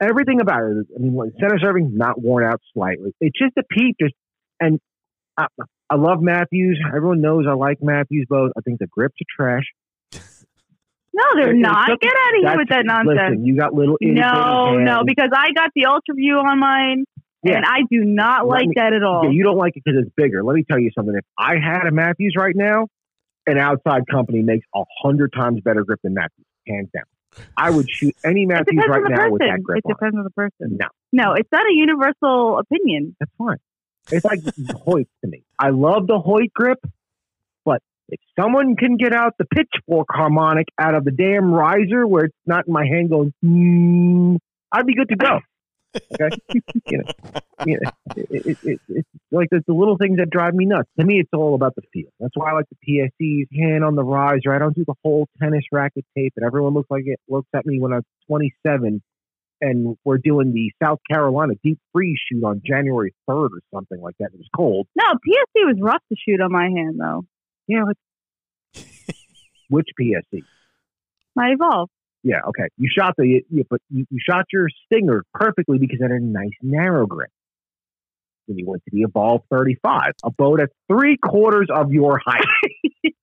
everything 0.01 0.41
about 0.41 0.63
it. 0.63 0.87
I 0.95 0.99
mean, 1.01 1.19
center 1.41 1.59
serving 1.61 1.97
not 1.97 2.21
worn 2.21 2.45
out 2.45 2.61
slightly. 2.75 3.15
It's 3.21 3.39
just 3.39 3.53
a 3.59 3.63
peep. 3.65 3.97
Just 4.01 4.15
and 4.61 4.81
I, 5.37 5.47
I 5.91 5.97
love 5.97 6.21
Mathews. 6.21 6.79
Everyone 6.95 7.21
knows 7.21 7.47
I 7.49 7.55
like 7.55 7.79
Mathews 7.83 8.27
bows. 8.29 8.53
I 8.57 8.61
think 8.61 8.79
the 8.81 8.87
grips 8.89 9.17
are 9.21 9.27
trash. 9.35 9.65
No, 11.15 11.25
they're 11.35 11.51
It's 11.53 11.61
not. 11.61 11.89
something- 11.89 11.97
Get 12.01 12.13
out 12.13 12.29
of 12.29 12.35
here 12.35 12.43
That's- 12.45 12.59
with 12.59 12.69
that 12.69 12.87
nonsense. 12.87 13.19
Listen, 13.19 13.45
you 13.47 13.57
got 13.57 13.75
little 13.75 13.97
no, 14.01 14.79
no, 14.79 15.03
because 15.05 15.31
I 15.35 15.51
got 15.53 15.71
the 15.75 15.87
Ultra 15.87 16.15
View 16.15 16.37
on 16.37 16.61
mine, 16.61 17.05
Yeah. 17.45 17.57
and 17.57 17.65
I 17.65 17.83
do 17.91 18.05
not 18.05 18.47
Let 18.49 18.59
like 18.61 18.69
me- 18.69 18.75
that 18.77 18.93
at 18.93 19.03
all. 19.03 19.25
Yeah, 19.25 19.31
you 19.31 19.45
don't 19.45 19.57
like 19.57 19.77
it 19.77 19.83
because 19.85 20.01
it's 20.03 20.13
bigger. 20.17 20.43
Let 20.43 20.55
me 20.55 20.65
tell 20.69 20.79
you 20.79 20.91
something. 20.97 21.15
If 21.17 21.25
I 21.39 21.55
had 21.57 21.87
a 21.87 21.93
Mathews 21.93 22.35
right 22.37 22.55
now, 22.57 22.89
an 23.47 23.59
outside 23.59 24.03
company 24.11 24.43
makes 24.43 24.67
a 24.75 24.83
hundred 25.03 25.33
times 25.33 25.61
better 25.63 25.85
grip 25.85 26.01
than 26.03 26.15
Mathews, 26.15 26.45
hands 26.67 26.89
down. 26.93 27.05
I 27.57 27.71
would 27.71 27.89
shoot 27.89 28.15
any 28.25 28.45
Mathews 28.47 28.83
right 28.89 29.03
now 29.07 29.31
with 29.31 29.41
that 29.41 29.63
grip 29.63 29.79
It 29.79 29.85
on. 29.87 29.93
depends 29.95 30.17
on 30.17 30.25
the 30.25 30.31
person. 30.31 30.79
No, 30.79 30.87
No, 31.13 31.33
it's 31.35 31.49
not 31.53 31.63
a 31.63 31.73
universal 31.75 32.59
opinion. 32.59 33.15
that's 33.21 33.31
fine. 33.39 33.59
It's 34.11 34.25
like 34.25 34.41
Hoyt 34.85 35.07
to 35.23 35.31
me. 35.31 35.45
I 35.59 35.69
love 35.71 36.07
the 36.07 36.19
Hoyt 36.19 36.53
grip, 36.55 36.79
but 37.65 37.83
if 38.09 38.19
someone 38.41 38.75
can 38.77 38.97
get 38.97 39.13
out 39.13 39.35
the 39.39 39.45
pitchfork 39.45 40.09
harmonic 40.11 40.67
out 40.79 40.95
of 40.95 41.05
the 41.05 41.11
damn 41.11 41.53
riser 41.53 42.07
where 42.07 42.25
it's 42.25 42.37
not 42.47 42.67
in 42.67 42.73
my 42.73 42.87
hand 42.87 43.11
going, 43.11 43.33
mm, 43.45 44.39
I'd 44.73 44.87
be 44.87 44.95
good 44.95 45.09
to 45.11 45.17
go. 45.17 45.41
Okay, 45.95 46.37
you 46.87 46.99
know, 46.99 47.05
you 47.67 47.81
know, 47.81 47.91
it, 48.17 48.47
it, 48.47 48.59
it, 48.63 48.81
it's 48.89 49.09
like 49.31 49.49
the, 49.51 49.63
the 49.67 49.73
little 49.73 49.97
things 49.97 50.19
that 50.19 50.31
drive 50.31 50.55
me 50.55 50.67
nuts. 50.67 50.89
To 50.99 51.05
me, 51.05 51.21
it's 51.21 51.31
all 51.33 51.55
about 51.55 51.75
the 51.75 51.83
feel. 51.93 52.11
That's 52.21 52.35
why 52.35 52.51
I 52.51 52.55
like 52.55 52.67
the 52.71 53.11
PSEs, 53.21 53.47
hand 53.59 53.85
on 53.85 53.95
the 53.95 54.05
riser. 54.05 54.55
I 54.55 54.59
don't 54.59 54.75
do 54.75 54.85
the 54.87 54.95
whole 55.03 55.29
tennis 55.41 55.65
racket 55.73 56.05
tape, 56.17 56.35
and 56.37 56.45
everyone 56.47 56.75
looks 56.75 56.91
like 56.91 57.05
it 57.07 57.21
looks 57.29 57.49
at 57.55 57.67
me 57.67 57.81
when 57.81 57.93
I'm 57.93 58.05
27 58.29 59.03
and 59.61 59.97
we're 60.05 60.19
doing 60.19 60.53
the 60.53 60.71
South 60.83 61.01
Carolina 61.11 61.55
deep 61.63 61.79
freeze 61.93 62.19
shoot 62.31 62.45
on 62.45 62.63
January 62.65 63.15
3rd 63.29 63.51
or 63.51 63.61
something 63.75 64.01
like 64.01 64.15
that. 64.19 64.31
It 64.33 64.39
was 64.39 64.49
cold. 64.55 64.87
No, 64.97 65.05
PSE 65.05 65.67
was 65.67 65.77
rough 65.81 66.03
to 66.11 66.17
shoot 66.17 66.41
on 66.41 66.53
my 66.53 66.69
hand 66.69 66.99
though. 67.01 67.25
Yeah, 67.67 67.83
but 67.87 68.85
which 69.69 69.89
PSE? 70.01 70.43
My 71.35 71.51
Evolve. 71.51 71.91
Yeah, 72.23 72.41
okay. 72.49 72.65
You 72.77 72.89
shot 72.97 73.15
the, 73.17 73.43
you, 73.49 73.65
but 73.71 73.81
you, 73.91 74.07
you 74.11 74.19
shot 74.29 74.47
your 74.53 74.69
stinger 74.87 75.25
perfectly 75.33 75.79
because 75.79 75.99
it 76.01 76.03
had 76.03 76.11
a 76.13 76.21
nice 76.21 76.51
narrow 76.63 77.07
grip. 77.07 77.31
Then 78.49 78.59
you 78.59 78.67
went 78.67 78.83
to 78.85 78.91
the 78.93 79.03
Evolve 79.03 79.43
35, 79.51 80.13
a 80.25 80.31
bow 80.31 80.57
that's 80.57 80.73
three 80.91 81.17
quarters 81.17 81.69
of 81.73 81.93
your 81.93 82.21
height. 82.25 82.45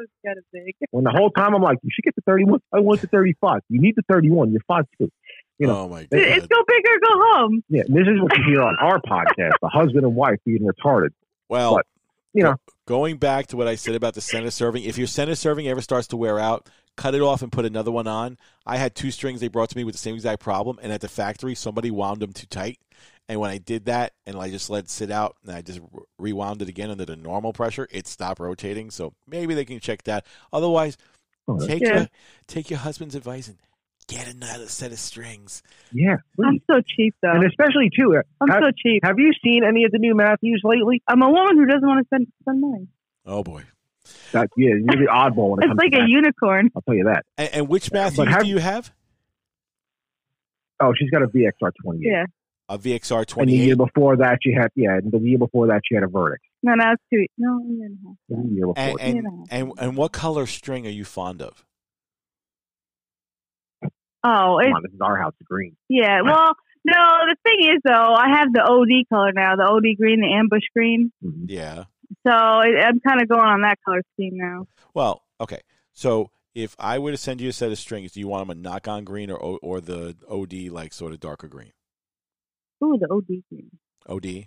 was 0.00 0.08
kind 0.24 0.38
of 0.38 0.44
big. 0.52 0.74
when 0.92 1.04
the 1.04 1.10
whole 1.10 1.30
time 1.30 1.54
I'm 1.54 1.60
like, 1.62 1.78
you 1.82 1.90
should 1.92 2.04
get 2.04 2.14
the 2.14 2.22
31. 2.22 2.60
I 2.72 2.80
want 2.80 3.00
the 3.02 3.06
35. 3.08 3.60
You 3.68 3.80
need 3.82 3.96
the 3.96 4.02
31. 4.08 4.50
You're 4.52 4.62
five 4.66 4.84
two. 4.98 5.10
You 5.58 5.66
know, 5.66 5.80
oh 5.80 5.88
my 5.88 6.04
god! 6.04 6.08
It's 6.12 6.46
go 6.46 6.56
big 6.66 6.82
or 6.86 6.98
go 7.00 7.20
home. 7.32 7.62
Yeah, 7.68 7.82
this 7.86 8.06
is 8.06 8.20
what 8.20 8.36
you 8.38 8.44
hear 8.46 8.62
on 8.62 8.76
our 8.80 8.98
podcast: 9.00 9.52
the 9.60 9.68
husband 9.68 10.04
and 10.04 10.14
wife 10.14 10.38
being 10.46 10.66
retarded. 10.66 11.10
Well, 11.50 11.74
But, 11.76 11.86
you 12.32 12.42
know. 12.44 12.54
going 12.86 13.18
back 13.18 13.48
to 13.48 13.58
what 13.58 13.68
I 13.68 13.74
said 13.74 13.94
about 13.94 14.14
the 14.14 14.22
center 14.22 14.50
serving, 14.50 14.84
if 14.84 14.96
your 14.96 15.06
center 15.06 15.34
serving 15.34 15.68
ever 15.68 15.82
starts 15.82 16.06
to 16.08 16.16
wear 16.16 16.38
out, 16.38 16.66
cut 16.96 17.14
it 17.14 17.20
off 17.22 17.42
and 17.42 17.50
put 17.52 17.64
another 17.64 17.90
one 17.90 18.06
on. 18.06 18.36
I 18.66 18.76
had 18.76 18.94
two 18.94 19.10
strings 19.10 19.40
they 19.40 19.48
brought 19.48 19.70
to 19.70 19.76
me 19.76 19.84
with 19.84 19.94
the 19.94 19.98
same 19.98 20.14
exact 20.14 20.40
problem, 20.42 20.78
and 20.82 20.92
at 20.92 21.00
the 21.00 21.08
factory, 21.08 21.54
somebody 21.54 21.90
wound 21.90 22.20
them 22.20 22.32
too 22.32 22.46
tight. 22.46 22.78
And 23.28 23.38
when 23.40 23.50
I 23.50 23.58
did 23.58 23.84
that, 23.86 24.12
and 24.26 24.36
I 24.36 24.50
just 24.50 24.68
let 24.70 24.84
it 24.84 24.90
sit 24.90 25.10
out, 25.10 25.36
and 25.46 25.54
I 25.54 25.62
just 25.62 25.80
rewound 26.18 26.62
it 26.62 26.68
again 26.68 26.90
under 26.90 27.04
the 27.04 27.16
normal 27.16 27.52
pressure, 27.52 27.86
it 27.90 28.06
stopped 28.06 28.40
rotating. 28.40 28.90
So 28.90 29.14
maybe 29.26 29.54
they 29.54 29.64
can 29.64 29.78
check 29.80 30.02
that. 30.04 30.26
Otherwise, 30.52 30.96
Oh, 31.48 31.58
take 31.66 31.82
Yeah. 31.82 31.94
your 31.94 32.08
take 32.46 32.70
your 32.70 32.78
husband's 32.80 33.14
advice 33.16 33.48
and 33.48 33.56
get 34.06 34.32
another 34.32 34.66
set 34.66 34.92
of 34.92 34.98
strings. 34.98 35.62
yeah, 35.92 36.16
I'm 36.44 36.60
so 36.70 36.80
cheap 36.80 37.14
though. 37.22 37.32
and 37.32 37.44
especially 37.44 37.90
too. 37.90 38.16
uh, 38.16 38.22
I'm 38.40 38.48
have, 38.48 38.62
so 38.62 38.70
cheap. 38.76 39.02
have 39.04 39.18
you 39.18 39.32
seen 39.42 39.64
any 39.64 39.84
of 39.84 39.90
the 39.90 39.98
new 39.98 40.14
Mathews 40.14 40.60
lately? 40.64 41.02
I'm 41.08 41.22
a 41.22 41.30
woman 41.30 41.56
who 41.56 41.66
doesn't 41.66 41.86
want 41.88 42.00
to 42.00 42.06
spend 42.06 42.28
spend 42.42 42.60
money. 42.60 42.88
Oh 43.26 43.42
boy! 43.42 43.64
That 44.32 44.48
yeah, 44.56 44.68
you're 44.70 45.06
the 45.06 45.08
oddball 45.10 45.50
when 45.50 45.60
it 45.60 45.64
It's 45.64 45.68
comes 45.70 45.78
like 45.78 45.90
to 45.92 45.96
a 45.96 46.00
Mathews. 46.00 46.14
unicorn. 46.14 46.70
I'll 46.76 46.82
tell 46.82 46.94
you 46.94 47.04
that. 47.04 47.24
And, 47.38 47.48
and 47.54 47.68
which 47.68 47.90
Mathews 47.92 48.28
have- 48.28 48.42
do 48.42 48.48
you 48.48 48.58
have? 48.58 48.92
Oh, 50.82 50.92
she's 50.98 51.10
got 51.10 51.22
a 51.22 51.26
VXR 51.26 51.72
28. 51.82 52.00
Yeah. 52.10 52.24
A 52.68 52.78
VXR 52.78 53.36
And 53.38 53.48
the 53.50 53.52
year 53.54 53.72
eight. 53.72 53.78
before 53.78 54.16
that, 54.18 54.38
she 54.42 54.52
had 54.52 54.68
yeah. 54.76 54.96
And 54.96 55.10
the 55.12 55.18
year 55.18 55.38
before 55.38 55.66
that, 55.66 55.82
she 55.84 55.94
had 55.96 56.04
a 56.04 56.06
Vertix. 56.06 56.36
No, 56.62 56.74
no, 56.74 56.92
it's 56.92 57.02
two. 57.12 57.26
No, 57.36 57.60
year 57.66 57.86
and 57.86 57.98
a 58.04 58.08
half. 58.08 58.16
The 58.44 58.54
year 58.54 58.66
before. 58.68 58.74
And 58.76 59.00
and, 59.00 59.16
Yeah. 59.50 59.56
and 59.58 59.72
and 59.78 59.96
what 59.96 60.12
color 60.12 60.46
string 60.46 60.86
are 60.86 60.90
you 60.90 61.04
fond 61.04 61.42
of? 61.42 61.64
Oh, 63.82 63.88
Come 64.22 64.60
it's 64.62 64.74
on, 64.76 64.82
this 64.82 64.92
is 64.92 65.00
our 65.00 65.16
house 65.16 65.34
of 65.40 65.46
green. 65.46 65.76
yeah. 65.88 66.20
Well, 66.24 66.54
no. 66.84 66.94
The 66.94 67.36
thing 67.44 67.70
is, 67.74 67.80
though, 67.84 68.14
I 68.14 68.36
have 68.38 68.52
the 68.52 68.62
OD 68.62 69.06
color 69.12 69.32
now, 69.32 69.56
the 69.56 69.64
OD 69.64 69.96
green, 69.98 70.20
the 70.20 70.32
ambush 70.34 70.62
green. 70.74 71.12
Mhm. 71.24 71.44
Yeah. 71.48 71.84
So 72.26 72.60
it, 72.60 72.76
I'm 72.84 73.00
kind 73.00 73.22
of 73.22 73.28
going 73.28 73.40
on 73.40 73.62
that 73.62 73.78
color 73.84 74.02
scheme 74.14 74.36
now. 74.36 74.66
Well, 74.94 75.22
okay. 75.40 75.60
So 75.92 76.30
if 76.54 76.74
I 76.78 76.98
were 76.98 77.10
to 77.10 77.16
send 77.16 77.40
you 77.40 77.48
a 77.48 77.52
set 77.52 77.70
of 77.70 77.78
strings, 77.78 78.12
do 78.12 78.20
you 78.20 78.28
want 78.28 78.46
them 78.46 78.56
a 78.56 78.60
knock 78.60 78.88
on 78.88 79.04
green 79.04 79.30
or 79.30 79.38
or 79.38 79.80
the 79.80 80.16
OD 80.28 80.72
like 80.72 80.92
sort 80.92 81.12
of 81.12 81.20
darker 81.20 81.48
green? 81.48 81.72
Ooh, 82.82 82.98
the 82.98 83.08
OD 83.10 83.42
green. 83.48 83.70
OD. 84.08 84.46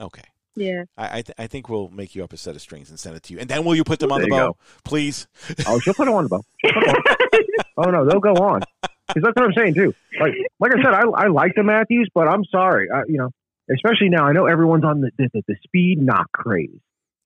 Okay. 0.00 0.22
Yeah. 0.54 0.84
I 0.96 1.18
I, 1.18 1.22
th- 1.22 1.34
I 1.38 1.46
think 1.46 1.68
we'll 1.68 1.88
make 1.88 2.14
you 2.14 2.24
up 2.24 2.32
a 2.32 2.36
set 2.36 2.54
of 2.54 2.62
strings 2.62 2.90
and 2.90 2.98
send 2.98 3.16
it 3.16 3.22
to 3.24 3.34
you, 3.34 3.40
and 3.40 3.48
then 3.48 3.64
will 3.64 3.74
you 3.74 3.84
put 3.84 3.98
them 3.98 4.12
on 4.12 4.20
the 4.20 4.26
you 4.26 4.32
bow, 4.32 4.56
please? 4.84 5.26
Oh, 5.66 5.78
she'll 5.80 5.94
put 5.94 6.08
it 6.08 6.14
on 6.14 6.24
the 6.24 6.30
bow. 6.30 6.42
She'll 6.64 6.72
put 6.74 6.82
it 6.82 6.88
on. 6.88 7.64
oh 7.86 7.90
no, 7.90 8.08
they'll 8.08 8.20
go 8.20 8.34
on. 8.34 8.62
Because 9.08 9.22
that's 9.24 9.36
what 9.36 9.44
I'm 9.44 9.52
saying 9.52 9.74
too. 9.74 9.94
Like, 10.20 10.32
like 10.60 10.72
I 10.74 10.82
said, 10.82 10.94
I, 10.94 11.02
I 11.02 11.26
like 11.28 11.54
the 11.54 11.62
Mathews, 11.62 12.08
but 12.14 12.28
I'm 12.28 12.44
sorry. 12.44 12.88
I, 12.90 13.02
you 13.08 13.18
know, 13.18 13.30
especially 13.74 14.08
now, 14.08 14.24
I 14.24 14.32
know 14.32 14.46
everyone's 14.46 14.84
on 14.84 15.00
the 15.00 15.10
the, 15.18 15.28
the, 15.34 15.42
the 15.48 15.56
speed 15.64 16.00
nock 16.00 16.30
craze. 16.32 16.80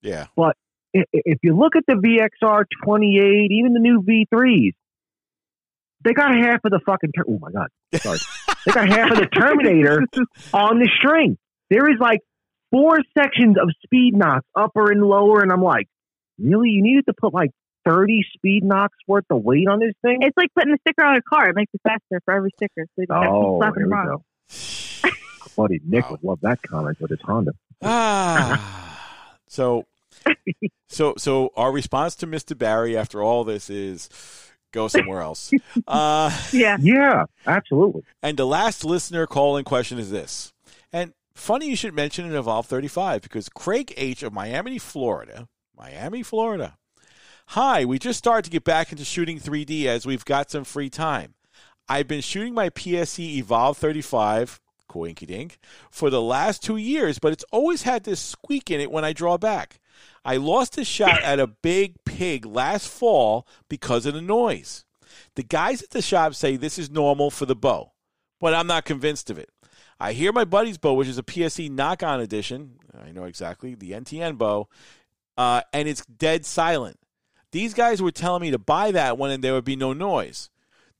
Yeah. 0.07 0.25
I- 0.37 0.51
i- 0.95 1.03
If 1.13 1.39
you 1.43 1.55
look 1.55 1.75
at 1.75 1.83
the 1.87 1.95
VXR 1.95 2.63
28, 2.83 3.51
even 3.51 3.73
the 3.73 3.79
new 3.79 4.01
V3s, 4.01 4.73
they 6.03 6.13
got 6.13 6.33
half 6.35 6.61
of 6.63 6.71
the 6.71 6.79
fucking. 6.85 7.11
Ter- 7.15 7.25
oh 7.27 7.39
my 7.39 7.51
god, 7.51 7.67
sorry. 7.95 8.19
they 8.65 8.71
got 8.71 8.87
half 8.87 9.11
of 9.11 9.17
the 9.17 9.25
Terminator 9.27 10.03
on 10.53 10.79
the 10.79 10.89
string. 10.97 11.37
There 11.69 11.89
is 11.91 11.99
like 11.99 12.21
four 12.71 12.99
sections 13.17 13.57
of 13.61 13.69
speed 13.83 14.15
nocks, 14.15 14.45
upper 14.55 14.91
and 14.91 15.01
lower, 15.03 15.41
and 15.41 15.51
I'm 15.51 15.61
like, 15.61 15.87
really? 16.39 16.69
You 16.69 16.81
needed 16.83 17.05
to 17.07 17.13
put 17.19 17.33
like 17.33 17.51
30 17.85 18.21
speed 18.35 18.63
nocks 18.63 18.97
worth 19.07 19.25
of 19.29 19.41
weight 19.43 19.67
on 19.67 19.79
this 19.79 19.93
thing? 20.01 20.19
It's 20.21 20.37
like 20.37 20.49
putting 20.55 20.73
a 20.73 20.77
sticker 20.87 21.03
on 21.03 21.17
a 21.17 21.21
car. 21.21 21.49
It 21.49 21.55
makes 21.55 21.73
it 21.73 21.81
faster 21.83 22.21
for 22.25 22.33
every 22.33 22.51
sticker. 22.55 22.85
So 22.95 23.01
you 23.01 23.07
don't 23.07 23.23
have 23.23 23.25
to 23.25 23.29
keep 23.29 23.43
Oh, 23.45 23.59
slapping 23.59 23.83
here 23.83 23.89
we 23.89 25.11
go. 25.11 25.53
Buddy 25.57 25.81
Nick 25.85 26.03
Wow. 26.05 26.11
would 26.11 26.23
love 26.23 26.39
that 26.41 26.61
comment 26.61 26.99
with 27.01 27.09
his 27.09 27.21
Honda. 27.21 27.51
Ah. 27.81 28.99
so 29.47 29.83
so 30.89 31.13
so 31.17 31.51
our 31.55 31.71
response 31.71 32.15
to 32.15 32.27
Mr. 32.27 32.57
Barry 32.57 32.97
after 32.97 33.21
all 33.21 33.43
this 33.43 33.69
is 33.69 34.09
go 34.71 34.87
somewhere 34.87 35.21
else. 35.21 35.51
Uh 35.87 36.31
Yeah. 36.51 36.77
Yeah, 36.79 37.25
absolutely. 37.45 38.03
And 38.21 38.37
the 38.37 38.45
last 38.45 38.83
listener 38.83 39.27
call 39.27 39.57
in 39.57 39.63
question 39.63 39.99
is 39.99 40.11
this. 40.11 40.53
And 40.91 41.13
funny 41.35 41.67
you 41.67 41.75
should 41.75 41.93
mention 41.93 42.25
an 42.25 42.35
Evolve 42.35 42.65
35 42.65 43.21
because 43.21 43.49
Craig 43.49 43.93
H. 43.97 44.23
of 44.23 44.33
Miami, 44.33 44.77
Florida, 44.77 45.47
Miami, 45.77 46.23
Florida. 46.23 46.77
Hi, 47.51 47.85
we 47.85 47.97
just 47.97 48.19
started 48.19 48.43
to 48.43 48.51
get 48.51 48.65
back 48.65 48.91
into 48.91 49.05
shooting 49.05 49.39
3D 49.39 49.85
as 49.85 50.05
we've 50.05 50.25
got 50.25 50.51
some 50.51 50.65
free 50.65 50.89
time. 50.89 51.35
I've 51.87 52.07
been 52.07 52.19
shooting 52.19 52.53
my 52.53 52.69
PSE 52.69 53.37
Evolve 53.37 53.77
35 53.77 54.59
coinky 54.87 55.27
dink, 55.27 55.59
for 55.91 56.09
the 56.09 56.21
last 56.21 56.63
two 56.63 56.77
years, 56.77 57.19
but 57.19 57.31
it's 57.31 57.45
always 57.51 57.83
had 57.83 58.03
this 58.03 58.19
squeak 58.19 58.71
in 58.71 58.81
it 58.81 58.91
when 58.91 59.05
I 59.05 59.13
draw 59.13 59.37
back. 59.37 59.79
I 60.25 60.37
lost 60.37 60.77
a 60.77 60.85
shot 60.85 61.21
at 61.21 61.39
a 61.39 61.47
big 61.47 61.95
pig 62.05 62.45
last 62.45 62.87
fall 62.87 63.47
because 63.69 64.05
of 64.05 64.13
the 64.13 64.21
noise. 64.21 64.85
The 65.35 65.43
guys 65.43 65.81
at 65.81 65.91
the 65.91 66.01
shop 66.01 66.35
say 66.35 66.55
this 66.55 66.77
is 66.77 66.89
normal 66.89 67.31
for 67.31 67.45
the 67.45 67.55
bow, 67.55 67.93
but 68.39 68.53
I'm 68.53 68.67
not 68.67 68.85
convinced 68.85 69.29
of 69.29 69.37
it. 69.37 69.49
I 69.99 70.13
hear 70.13 70.31
my 70.31 70.45
buddy's 70.45 70.77
bow, 70.77 70.93
which 70.93 71.07
is 71.07 71.17
a 71.17 71.23
PSE 71.23 71.71
Nock 71.71 72.03
On 72.03 72.19
edition. 72.19 72.77
I 73.01 73.11
know 73.11 73.23
exactly 73.23 73.73
the 73.73 73.91
NTN 73.91 74.37
bow, 74.37 74.67
uh, 75.37 75.61
and 75.73 75.87
it's 75.87 76.05
dead 76.05 76.45
silent. 76.45 76.99
These 77.51 77.73
guys 77.73 78.01
were 78.01 78.11
telling 78.11 78.41
me 78.41 78.51
to 78.51 78.59
buy 78.59 78.91
that 78.91 79.17
one 79.17 79.31
and 79.31 79.43
there 79.43 79.53
would 79.53 79.63
be 79.65 79.75
no 79.75 79.93
noise. 79.93 80.49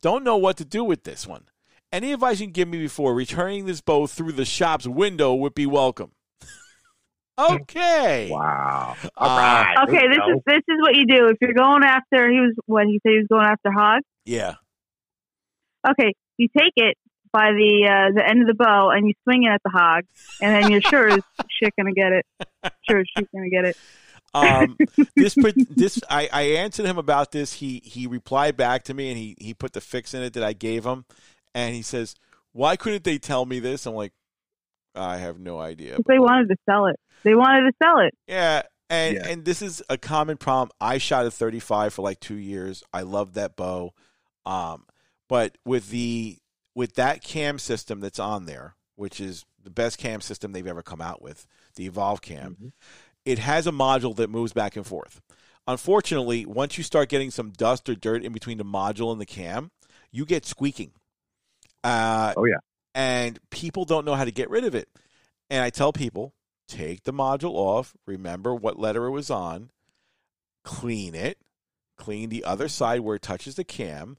Don't 0.02 0.24
know 0.24 0.38
what 0.38 0.58
to 0.58 0.66
do 0.66 0.84
with 0.84 1.04
this 1.04 1.28
one. 1.28 1.46
Any 1.92 2.14
advice 2.14 2.40
you 2.40 2.48
can 2.48 2.54
give 2.54 2.68
me 2.68 2.80
before 2.80 3.14
returning 3.14 3.66
this 3.66 3.82
bow 3.82 4.08
through 4.08 4.34
the 4.34 4.46
shop's 4.46 4.88
window 4.88 5.34
would 5.34 5.56
be 5.56 5.66
welcome. 5.66 6.12
Okay. 7.38 8.30
Wow. 8.32 8.96
All 9.16 9.30
All 9.30 9.38
right. 9.38 9.76
right. 9.76 9.88
Okay, 9.88 10.08
this 10.08 10.18
is 10.18 10.42
this 10.46 10.64
is 10.68 10.78
what 10.82 10.96
you 10.96 11.06
do 11.06 11.28
if 11.28 11.38
you're 11.42 11.54
going 11.54 11.84
after. 11.84 12.30
He 12.30 12.40
was 12.40 12.56
what 12.66 12.86
he 12.88 13.00
said 13.04 13.12
he 13.12 13.18
was 13.18 13.28
going 13.30 13.46
after 13.46 13.72
hog. 13.72 14.02
Yeah. 14.26 14.56
Okay, 15.90 16.14
you 16.38 16.50
take 16.58 16.74
it 16.76 16.98
by 17.32 17.52
the 17.52 17.88
uh, 17.90 18.14
the 18.16 18.28
end 18.28 18.42
of 18.42 18.48
the 18.48 18.56
bow 18.56 18.90
and 18.90 19.08
you 19.08 19.14
swing 19.24 19.44
it 19.44 19.50
at 19.50 19.62
the 19.64 19.70
hog, 19.70 20.04
and 20.42 20.56
then 20.56 20.72
you're 20.72 20.82
sure 20.82 21.08
as 21.08 21.20
shit 21.62 21.74
gonna 21.78 21.94
get 21.94 22.12
it. 22.12 22.26
Sure 22.90 23.00
as 23.00 23.06
shit 23.16 23.30
gonna 23.34 23.50
get 23.50 23.66
it. 23.66 23.78
Um, 24.34 24.78
this 25.16 25.36
put 25.36 25.56
this 25.78 26.02
I, 26.10 26.30
I 26.32 26.42
answered 26.42 26.86
him 26.86 26.98
about 26.98 27.32
this. 27.32 27.54
He 27.54 27.82
he 27.84 28.08
replied 28.08 28.58
back 28.58 28.84
to 28.86 28.94
me 28.94 29.10
and 29.10 29.18
he 29.18 29.36
he 29.40 29.54
put 29.54 29.74
the 29.74 29.82
fix 29.82 30.14
in 30.14 30.24
it 30.24 30.34
that 30.34 30.44
I 30.44 30.54
gave 30.54 30.86
him, 30.86 31.06
and 31.54 31.76
he 31.76 31.82
says, 31.82 32.16
"Why 32.54 32.76
couldn't 32.76 33.04
they 33.04 33.18
tell 33.18 33.46
me 33.46 33.60
this?" 33.60 33.86
I'm 33.86 33.94
like, 33.96 34.14
I 34.98 35.18
have 35.18 35.40
no 35.40 35.60
idea. 35.60 35.98
They 36.08 36.20
wanted 36.20 36.50
to 36.50 36.56
sell 36.68 36.88
it. 36.88 37.00
They 37.24 37.36
wanted 37.36 37.70
to 37.72 37.74
sell 37.82 38.00
it. 38.00 38.14
Yeah, 38.28 38.64
and 38.90 39.16
Yeah. 39.16 39.28
and 39.28 39.46
this 39.46 39.62
is 39.62 39.82
a 39.90 39.98
common 39.98 40.38
problem. 40.38 40.72
I 40.82 40.98
shot 40.98 41.26
a 41.26 41.32
35 41.32 41.94
for 41.94 42.02
like 42.02 42.20
two 42.20 42.36
years. 42.36 42.84
I 42.94 43.02
love 43.02 43.34
that 43.34 43.56
bow, 43.56 43.94
um, 44.46 44.86
but 45.30 45.58
with 45.66 45.90
the 45.90 46.38
with 46.76 46.94
that 46.96 47.22
cam 47.24 47.58
system 47.60 48.00
that's 48.02 48.20
on 48.20 48.46
there, 48.46 48.76
which 48.96 49.20
is 49.20 49.46
the 49.64 49.70
best 49.72 49.98
cam 49.98 50.22
system 50.22 50.52
they've 50.52 50.68
ever 50.68 50.84
come 50.84 51.02
out 51.02 51.22
with, 51.22 51.48
the 51.76 51.86
Evolve 51.88 52.22
Cam, 52.22 52.56
Mhm. 52.62 52.72
it 53.26 53.40
has 53.40 53.66
a 53.68 53.72
module 53.72 54.16
that 54.16 54.30
moves 54.30 54.54
back 54.54 54.76
and 54.76 54.86
forth. 54.86 55.20
Unfortunately, 55.68 56.46
once 56.46 56.78
you 56.78 56.84
start 56.84 57.10
getting 57.10 57.32
some 57.32 57.50
dust 57.50 57.90
or 57.90 57.96
dirt 57.96 58.24
in 58.24 58.32
between 58.32 58.58
the 58.60 58.64
module 58.64 59.12
and 59.12 59.20
the 59.20 59.26
cam, 59.26 59.72
you 60.12 60.24
get 60.26 60.46
squeaking. 60.46 60.92
Uh, 61.84 62.34
Oh, 62.38 62.46
yeah. 62.46 62.58
And 62.98 63.40
people 63.52 63.86
don't 63.86 64.06
know 64.06 64.16
how 64.16 64.26
to 64.26 64.32
get 64.32 64.50
rid 64.50 64.64
of 64.64 64.74
it. 64.74 64.90
And 65.52 65.64
I 65.64 65.70
tell 65.70 65.94
people, 65.94 66.34
take 66.68 67.04
the 67.04 67.14
module 67.14 67.54
off, 67.54 67.96
remember 68.08 68.56
what 68.56 68.80
letter 68.80 69.06
it 69.06 69.12
was 69.12 69.30
on, 69.30 69.70
clean 70.64 71.14
it, 71.14 71.38
clean 71.96 72.30
the 72.30 72.44
other 72.44 72.68
side 72.68 73.02
where 73.02 73.16
it 73.16 73.22
touches 73.22 73.54
the 73.54 73.64
cam, 73.64 74.18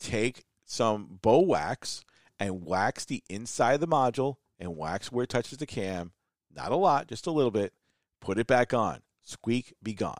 take 0.00 0.42
some 0.64 1.20
bow 1.22 1.38
wax 1.38 2.04
and 2.40 2.66
wax 2.66 3.04
the 3.04 3.22
inside 3.30 3.74
of 3.74 3.80
the 3.80 3.86
module 3.86 4.36
and 4.58 4.76
wax 4.76 5.12
where 5.12 5.22
it 5.22 5.30
touches 5.30 5.58
the 5.58 5.66
cam. 5.66 6.10
Not 6.52 6.72
a 6.72 6.76
lot, 6.76 7.06
just 7.06 7.28
a 7.28 7.30
little 7.30 7.52
bit. 7.52 7.72
Put 8.20 8.38
it 8.38 8.48
back 8.48 8.74
on. 8.74 9.02
Squeak, 9.22 9.74
be 9.80 9.94
gone. 9.94 10.16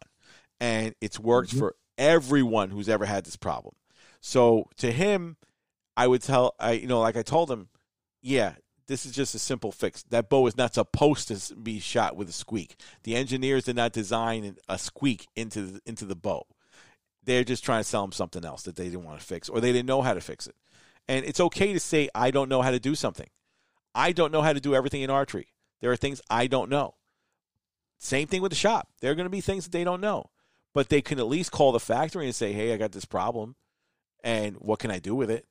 And 0.61 0.95
it's 1.01 1.19
worked 1.19 1.55
Mhm. 1.55 1.59
for 1.59 1.77
everyone 1.99 2.71
who's 2.71 2.89
ever 2.89 3.05
had 3.05 3.25
this 3.25 3.37
problem. 3.37 3.75
So 4.21 4.69
to 4.77 4.93
him, 4.93 5.39
I 5.97 6.07
would 6.07 6.23
tell 6.23 6.55
I 6.61 6.73
you 6.73 6.87
know 6.87 7.01
like 7.01 7.17
I 7.17 7.23
told 7.23 7.51
him, 7.51 7.69
yeah, 8.27 8.55
this 8.89 9.07
is 9.07 9.13
just 9.13 9.35
a 9.37 9.39
simple 9.39 9.71
fix. 9.71 10.03
That 10.11 10.29
bow 10.29 10.47
is 10.49 10.57
not 10.57 10.75
supposed 10.75 11.29
to 11.29 11.55
be 11.55 11.79
shot 11.79 12.17
with 12.17 12.29
a 12.29 12.33
squeak. 12.33 12.77
The 13.05 13.15
engineers 13.15 13.65
did 13.65 13.77
not 13.77 13.93
design 13.93 14.57
a 14.69 14.79
squeak 14.79 15.29
into 15.37 15.63
the, 15.63 15.81
into 15.87 16.05
the 16.05 16.17
bow. 16.17 16.45
They're 17.23 17.45
just 17.45 17.65
trying 17.65 17.81
to 17.81 17.89
sell 17.89 18.03
them 18.03 18.13
something 18.13 18.45
else 18.45 18.65
that 18.65 18.75
they 18.75 18.85
didn't 18.85 19.05
want 19.05 19.21
to 19.21 19.25
fix 19.25 19.49
or 19.49 19.61
they 19.61 19.73
didn't 19.73 19.87
know 19.87 20.03
how 20.03 20.13
to 20.13 20.21
fix 20.21 20.49
it. 20.49 20.57
And 21.07 21.25
it's 21.25 21.39
okay 21.39 21.73
to 21.73 21.79
say 21.79 22.09
I 22.15 22.33
don't 22.33 22.49
know 22.49 22.63
how 22.63 22.73
to 22.73 22.81
do 22.81 22.97
something. 22.97 23.29
I 23.95 24.11
don't 24.11 24.33
know 24.33 24.43
how 24.43 24.53
to 24.53 24.61
do 24.61 24.75
everything 24.75 25.03
in 25.03 25.11
archery. 25.11 25.49
There 25.81 25.93
are 25.93 25.97
things 25.97 26.21
I 26.29 26.49
don't 26.49 26.71
know. 26.71 26.95
Same 27.99 28.27
thing 28.27 28.43
with 28.43 28.51
the 28.51 28.57
shop. 28.57 28.89
There 29.01 29.13
are 29.13 29.15
going 29.15 29.27
to 29.27 29.31
be 29.31 29.41
things 29.41 29.65
that 29.65 29.73
they 29.73 29.85
don't 29.85 30.01
know, 30.01 30.31
but 30.75 30.89
they 30.89 31.01
can 31.01 31.19
at 31.19 31.29
least 31.29 31.53
call 31.53 31.73
the 31.73 31.81
factory 31.81 32.27
and 32.27 32.35
say, 32.35 32.53
"Hey, 32.53 32.75
I 32.75 32.77
got 32.77 32.93
this 32.93 33.07
problem, 33.07 33.57
and 34.23 34.57
what 34.57 34.81
can 34.81 34.91
I 34.91 34.99
do 34.99 35.15
with 35.15 35.31
it?" 35.31 35.47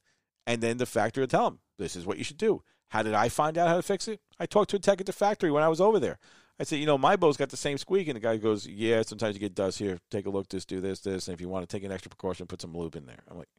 And 0.45 0.61
then 0.61 0.77
the 0.77 0.85
factory 0.85 1.23
will 1.23 1.27
tell 1.27 1.49
them, 1.49 1.59
"This 1.77 1.95
is 1.95 2.05
what 2.05 2.17
you 2.17 2.23
should 2.23 2.37
do." 2.37 2.63
How 2.89 3.03
did 3.03 3.13
I 3.13 3.29
find 3.29 3.57
out 3.57 3.67
how 3.67 3.75
to 3.75 3.81
fix 3.81 4.07
it? 4.07 4.21
I 4.39 4.45
talked 4.45 4.69
to 4.71 4.75
a 4.75 4.79
tech 4.79 4.99
at 4.99 5.05
the 5.05 5.13
factory 5.13 5.51
when 5.51 5.63
I 5.63 5.67
was 5.67 5.81
over 5.81 5.99
there. 5.99 6.19
I 6.59 6.63
said, 6.63 6.79
"You 6.79 6.85
know, 6.85 6.97
my 6.97 7.15
bow's 7.15 7.37
got 7.37 7.49
the 7.49 7.57
same 7.57 7.77
squeak," 7.77 8.07
and 8.07 8.15
the 8.15 8.21
guy 8.21 8.37
goes, 8.37 8.65
"Yeah, 8.65 9.01
sometimes 9.01 9.35
you 9.35 9.39
get 9.39 9.55
dust 9.55 9.79
here. 9.79 9.99
Take 10.09 10.25
a 10.25 10.29
look. 10.29 10.47
This, 10.49 10.65
do 10.65 10.79
this, 10.79 11.01
this, 11.01 11.27
and 11.27 11.33
if 11.33 11.41
you 11.41 11.49
want 11.49 11.67
to 11.67 11.75
take 11.75 11.83
an 11.83 11.91
extra 11.91 12.09
precaution, 12.09 12.47
put 12.47 12.61
some 12.61 12.75
lube 12.75 12.95
in 12.95 13.05
there." 13.05 13.23
I'm 13.29 13.37
like, 13.37 13.49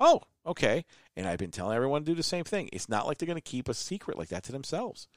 "Oh, 0.00 0.20
okay." 0.44 0.84
And 1.16 1.26
I've 1.26 1.38
been 1.38 1.50
telling 1.50 1.76
everyone 1.76 2.02
to 2.02 2.10
do 2.10 2.14
the 2.14 2.22
same 2.22 2.44
thing. 2.44 2.68
It's 2.72 2.88
not 2.88 3.06
like 3.06 3.18
they're 3.18 3.26
going 3.26 3.36
to 3.36 3.40
keep 3.40 3.68
a 3.68 3.74
secret 3.74 4.18
like 4.18 4.28
that 4.28 4.44
to 4.44 4.52
themselves. 4.52 5.08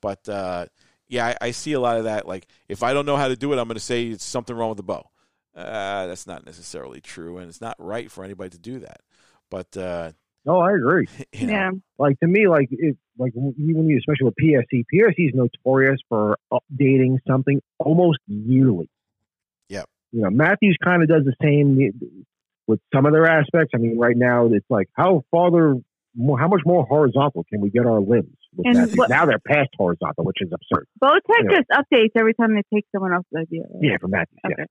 But 0.00 0.28
uh, 0.28 0.66
yeah, 1.08 1.26
I, 1.26 1.46
I 1.46 1.50
see 1.52 1.72
a 1.72 1.80
lot 1.80 1.96
of 1.96 2.04
that. 2.04 2.26
Like, 2.26 2.46
if 2.68 2.82
I 2.82 2.92
don't 2.92 3.06
know 3.06 3.16
how 3.16 3.28
to 3.28 3.36
do 3.36 3.52
it, 3.52 3.58
I'm 3.58 3.68
going 3.68 3.76
to 3.76 3.80
say 3.80 4.06
it's 4.06 4.24
something 4.24 4.54
wrong 4.54 4.70
with 4.70 4.78
the 4.78 4.82
bow. 4.82 5.10
Uh, 5.54 6.06
that's 6.08 6.26
not 6.26 6.44
necessarily 6.44 7.00
true, 7.00 7.38
and 7.38 7.48
it's 7.48 7.60
not 7.60 7.76
right 7.78 8.10
for 8.10 8.24
anybody 8.24 8.50
to 8.50 8.58
do 8.58 8.80
that. 8.80 9.00
But 9.50 9.76
uh, 9.76 10.12
No, 10.44 10.60
I 10.60 10.72
agree. 10.72 11.08
you 11.32 11.46
know, 11.46 11.52
Yeah. 11.52 11.70
Like 11.98 12.18
to 12.20 12.26
me, 12.26 12.48
like 12.48 12.68
it, 12.70 12.96
like 13.18 13.32
even 13.36 13.88
you, 13.88 13.98
especially 13.98 14.24
with 14.24 14.34
PSE, 14.42 14.84
PSE 14.92 15.28
is 15.28 15.34
notorious 15.34 16.00
for 16.08 16.38
updating 16.52 17.18
something 17.26 17.60
almost 17.78 18.18
yearly. 18.26 18.88
Yeah. 19.68 19.84
You 20.12 20.22
know, 20.22 20.30
Mathews 20.30 20.76
kind 20.82 21.02
of 21.02 21.08
does 21.08 21.24
the 21.24 21.34
same 21.42 21.92
with 22.66 22.80
some 22.94 23.06
of 23.06 23.12
their 23.12 23.26
aspects. 23.26 23.72
I 23.74 23.78
mean, 23.78 23.98
right 23.98 24.16
now 24.16 24.46
it's 24.46 24.66
like 24.68 24.88
how 24.94 25.24
farther, 25.30 25.76
more, 26.14 26.38
how 26.38 26.48
much 26.48 26.62
more 26.64 26.84
horizontal 26.84 27.44
can 27.44 27.60
we 27.60 27.70
get 27.70 27.86
our 27.86 28.00
limbs? 28.00 28.36
With 28.56 28.66
And 28.76 28.90
what- 28.96 29.10
now 29.10 29.26
they're 29.26 29.38
past 29.46 29.70
horizontal, 29.76 30.24
which 30.24 30.38
is 30.40 30.50
absurd. 30.52 30.86
Bowtech 31.02 31.50
Yeah. 31.50 31.58
just 31.58 31.68
updates 31.70 32.10
every 32.16 32.34
time 32.34 32.54
they 32.54 32.62
take 32.72 32.86
someone 32.92 33.12
else's 33.12 33.32
idea. 33.36 33.62
right? 33.62 33.82
Yeah, 33.82 33.96
for 34.00 34.08
Mathews. 34.08 34.38
Okay. 34.46 34.64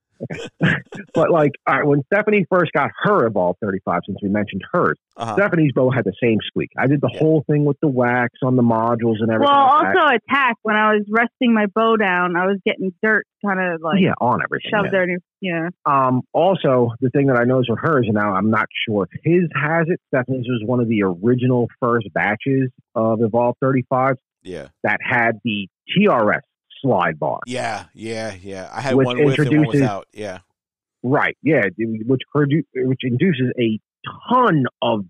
Yeah. 0.62 0.76
but 1.14 1.30
like, 1.32 1.52
all 1.68 1.76
right, 1.76 1.86
when 1.86 2.02
Stephanie 2.14 2.46
first 2.50 2.72
got 2.74 2.92
her 3.04 3.26
Evolve 3.26 3.58
35, 3.62 4.02
since 4.06 4.18
we 4.22 4.30
mentioned 4.30 4.62
hers, 4.72 4.98
uh-huh. 5.18 5.34
Stephanie's 5.36 5.72
bow 5.74 5.90
had 5.92 6.06
the 6.06 6.14
same 6.22 6.38
squeak. 6.48 6.70
I 6.78 6.88
did 6.88 7.02
the 7.02 7.10
Yeah. 7.14 7.20
whole 7.20 7.44
thing 7.48 7.66
with 7.66 7.78
the 7.82 7.88
wax 7.88 8.40
on 8.44 8.56
the 8.56 8.64
modules 8.64 9.18
and 9.20 9.30
everything. 9.30 9.52
Well, 9.54 9.68
like 9.82 9.94
that. 9.94 9.98
also 9.98 10.16
attack 10.16 10.56
when 10.64 10.76
I 10.76 10.94
was 10.94 11.06
resting 11.10 11.54
my 11.54 11.66
bow 11.68 11.98
down, 11.98 12.36
I 12.36 12.46
was 12.46 12.60
getting 12.66 12.94
dirt 13.04 13.26
kind 13.46 13.60
of 13.60 13.82
like 13.82 14.00
yeah, 14.00 14.14
on 14.22 14.42
everything. 14.42 14.72
shoved 14.72 14.86
yeah. 14.86 14.92
there. 14.92 15.18
Yeah. 15.42 15.70
Um, 15.86 16.22
also, 16.32 16.92
the 17.02 17.10
thing 17.10 17.28
that 17.28 17.38
I 17.38 17.44
noticed 17.44 17.70
with 17.70 17.80
hers, 17.80 18.06
and 18.06 18.14
now 18.16 18.34
I'm 18.34 18.50
not 18.50 18.68
sure 18.88 19.08
if 19.12 19.22
his 19.24 19.50
has 19.54 19.88
it. 19.90 20.00
Stephanie's 20.08 20.48
was 20.48 20.64
one 20.66 20.80
of 20.80 20.88
the 20.88 21.04
original 21.04 21.68
first 21.82 22.08
batches 22.14 22.72
of 22.96 23.22
Evolve 23.22 23.56
35 23.62 24.16
yeah, 24.44 24.68
that 24.84 25.00
had 25.02 25.40
the 25.44 25.68
TRS 25.90 26.42
slide 26.82 27.18
bar. 27.18 27.40
yeah, 27.48 27.86
yeah, 27.94 28.34
yeah. 28.42 28.70
I 28.74 28.82
had 28.82 28.96
one 28.96 29.24
with 29.24 29.40
and 29.40 29.58
one 29.58 29.68
without. 29.68 30.08
Yeah, 30.14 30.40
Right. 31.04 31.38
Yeah. 31.44 31.64
Which 31.78 32.22
produ- 32.34 32.66
which 32.76 33.02
induces 33.04 33.54
a 33.60 33.80
ton 34.32 34.66
of 34.82 35.06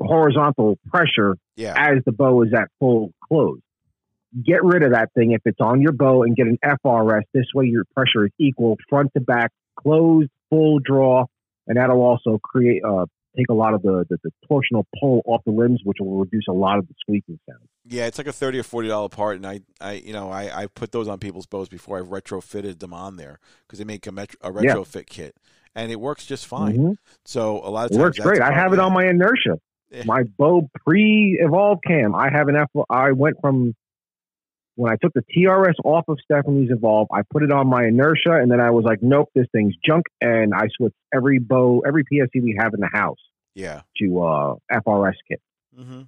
horizontal 0.00 0.78
pressure 0.90 1.36
yeah, 1.56 1.74
as 1.76 2.04
the 2.04 2.12
bow 2.12 2.42
is 2.42 2.50
at 2.56 2.68
full 2.78 3.12
close. 3.26 3.60
Get 4.44 4.62
rid 4.62 4.82
of 4.82 4.92
that 4.92 5.12
thing 5.14 5.32
if 5.32 5.40
it's 5.44 5.60
on 5.60 5.80
your 5.80 5.92
bow 5.92 6.22
and 6.22 6.36
get 6.36 6.46
an 6.46 6.58
FRS. 6.62 7.22
This 7.32 7.46
way 7.54 7.66
your 7.66 7.84
pressure 7.96 8.26
is 8.26 8.32
equal 8.38 8.76
front 8.88 9.10
to 9.14 9.20
back, 9.20 9.50
closed, 9.76 10.28
full 10.50 10.80
draw, 10.80 11.24
and 11.66 11.76
that'll 11.78 12.02
also 12.02 12.38
create 12.42 12.82
uh 12.84 13.06
take 13.38 13.48
a 13.48 13.54
lot 13.54 13.72
of 13.74 13.82
the, 13.82 14.04
the, 14.10 14.18
the 14.24 14.30
torsional 14.50 14.84
pull 15.00 15.22
off 15.26 15.40
the 15.46 15.52
limbs, 15.52 15.80
which 15.84 15.98
will 16.00 16.18
reduce 16.18 16.44
a 16.48 16.52
lot 16.52 16.78
of 16.78 16.88
the 16.88 16.94
squeaking 17.00 17.38
sound. 17.48 17.60
yeah. 17.86 18.06
It's 18.06 18.18
like 18.18 18.26
a 18.26 18.32
thirty 18.32 18.58
or 18.58 18.62
forty 18.64 18.88
dollar 18.88 19.08
part, 19.08 19.36
and 19.36 19.46
I, 19.46 19.60
I, 19.80 19.92
you 19.92 20.12
know, 20.12 20.30
I, 20.30 20.62
I 20.62 20.66
put 20.66 20.92
those 20.92 21.06
on 21.08 21.18
people's 21.18 21.46
bows 21.46 21.68
before 21.68 21.98
I 21.98 22.02
retrofitted 22.02 22.80
them 22.80 22.92
on 22.92 23.16
there 23.16 23.38
because 23.66 23.78
they 23.78 23.84
make 23.84 24.06
a, 24.06 24.12
metro, 24.12 24.38
a 24.42 24.62
Yeah. 24.62 24.74
retrofit 24.74 25.06
kit, 25.06 25.36
and 25.74 25.90
it 25.92 26.00
works 26.00 26.26
just 26.26 26.46
fine. 26.46 26.76
Mhm. 26.76 26.94
So 27.24 27.58
a 27.64 27.70
lot 27.70 27.90
of 27.90 27.96
It 27.96 28.00
works 28.00 28.18
great. 28.18 28.40
I 28.42 28.52
have 28.52 28.72
it 28.72 28.78
on 28.80 28.92
my 28.92 29.06
inertia. 29.06 29.58
Yeah. 29.90 30.02
My 30.04 30.24
bow 30.36 30.68
pre 30.84 31.38
evolve 31.40 31.78
cam. 31.86 32.14
I 32.14 32.28
have 32.30 32.48
an 32.48 32.56
F. 32.56 32.68
I 32.90 33.12
went 33.12 33.36
from 33.40 33.74
when 34.74 34.92
I 34.92 34.96
took 35.02 35.12
the 35.14 35.22
TRS 35.34 35.74
off 35.84 36.04
of 36.08 36.18
Stephanie's 36.22 36.70
Evolve. 36.70 37.08
I 37.12 37.22
put 37.30 37.42
it 37.42 37.50
on 37.50 37.66
my 37.68 37.84
inertia, 37.86 38.32
and 38.32 38.50
then 38.50 38.60
I 38.60 38.70
was 38.70 38.84
like, 38.84 38.98
nope, 39.02 39.28
this 39.34 39.46
thing's 39.50 39.74
junk. 39.84 40.04
And 40.20 40.52
I 40.54 40.68
switched 40.76 40.94
every 41.12 41.38
bow, 41.38 41.82
every 41.86 42.04
PSE 42.04 42.40
we 42.42 42.56
have 42.60 42.74
in 42.74 42.80
the 42.80 42.90
house 42.92 43.16
Yeah. 43.58 43.82
to 44.00 44.22
uh, 44.22 44.54
FRS 44.72 45.14
kit. 45.26 45.40
Mm-hmm. 45.78 46.02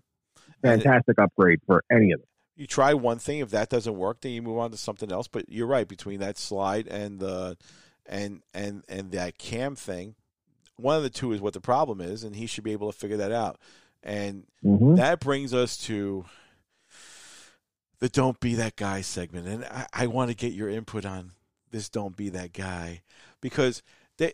And 0.63 0.81
it- 0.81 0.85
Fantastic 0.85 1.19
upgrade 1.19 1.61
for 1.67 1.83
any 1.91 2.13
of 2.13 2.21
them. 2.21 2.29
you 2.57 2.67
try 2.67 2.95
one 2.95 3.19
thing. 3.19 3.39
If 3.41 3.51
that 3.51 3.69
doesn't 3.71 3.97
work, 3.97 4.21
then 4.21 4.33
you 4.33 4.43
move 4.43 4.59
on 4.59 4.71
to 4.71 4.77
something 4.77 5.11
else. 5.11 5.27
But 5.29 5.49
you're 5.49 5.67
right. 5.67 5.89
Between 5.89 6.21
that 6.21 6.39
slide 6.39 6.87
and 6.87 7.19
the 7.19 7.57
and 8.07 8.43
and 8.55 8.83
and 8.89 9.11
that 9.13 9.39
cam 9.39 9.75
thing, 9.77 10.15
one 10.77 10.97
of 10.97 11.03
the 11.03 11.11
two 11.11 11.33
is 11.33 11.41
what 11.41 11.55
the 11.55 11.61
problem 11.61 12.01
is, 12.01 12.25
and 12.25 12.37
he 12.37 12.47
should 12.47 12.65
be 12.65 12.73
able 12.73 12.91
to 12.93 12.97
figure 12.99 13.17
that 13.19 13.33
out. 13.33 13.59
And 14.03 14.45
hmm 14.63 14.95
that 14.97 15.21
brings 15.21 15.53
us 15.55 15.77
to 15.87 16.25
the 17.99 18.09
"Don't 18.09 18.39
Be 18.41 18.55
That 18.55 18.77
Guy" 18.77 19.01
segment, 19.03 19.47
and 19.47 19.65
I, 19.65 19.87
I 19.93 20.07
want 20.07 20.31
to 20.31 20.37
get 20.37 20.53
your 20.53 20.69
input 20.71 21.05
on 21.05 21.33
this. 21.71 21.89
Don't 21.89 22.17
be 22.17 22.29
that 22.31 22.53
guy, 22.53 23.03
because 23.41 23.83
they, 24.17 24.33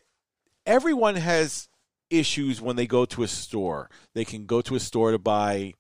everyone 0.64 1.16
has 1.16 1.68
issues 2.10 2.60
when 2.60 2.76
they 2.76 2.86
go 2.86 3.04
to 3.06 3.22
a 3.22 3.28
store. 3.28 3.90
They 4.14 4.24
can 4.24 4.46
go 4.46 4.60
to 4.62 4.74
a 4.74 4.80
store 4.80 5.10
to 5.10 5.18
buy, 5.18 5.74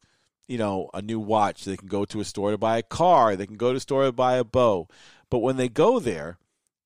you 0.48 0.58
know, 0.58 0.90
a 0.94 1.02
new 1.02 1.20
watch. 1.20 1.64
They 1.64 1.76
can 1.76 1.88
go 1.88 2.04
to 2.06 2.20
a 2.20 2.24
store 2.24 2.50
to 2.50 2.58
buy 2.58 2.78
a 2.78 2.82
car. 2.82 3.36
They 3.36 3.46
can 3.46 3.56
go 3.56 3.72
to 3.72 3.76
a 3.76 3.80
store 3.80 4.04
to 4.04 4.12
buy 4.12 4.36
a 4.36 4.44
bow. 4.44 4.88
But 5.30 5.38
when 5.38 5.56
they 5.56 5.68
go 5.68 5.98
there, 5.98 6.38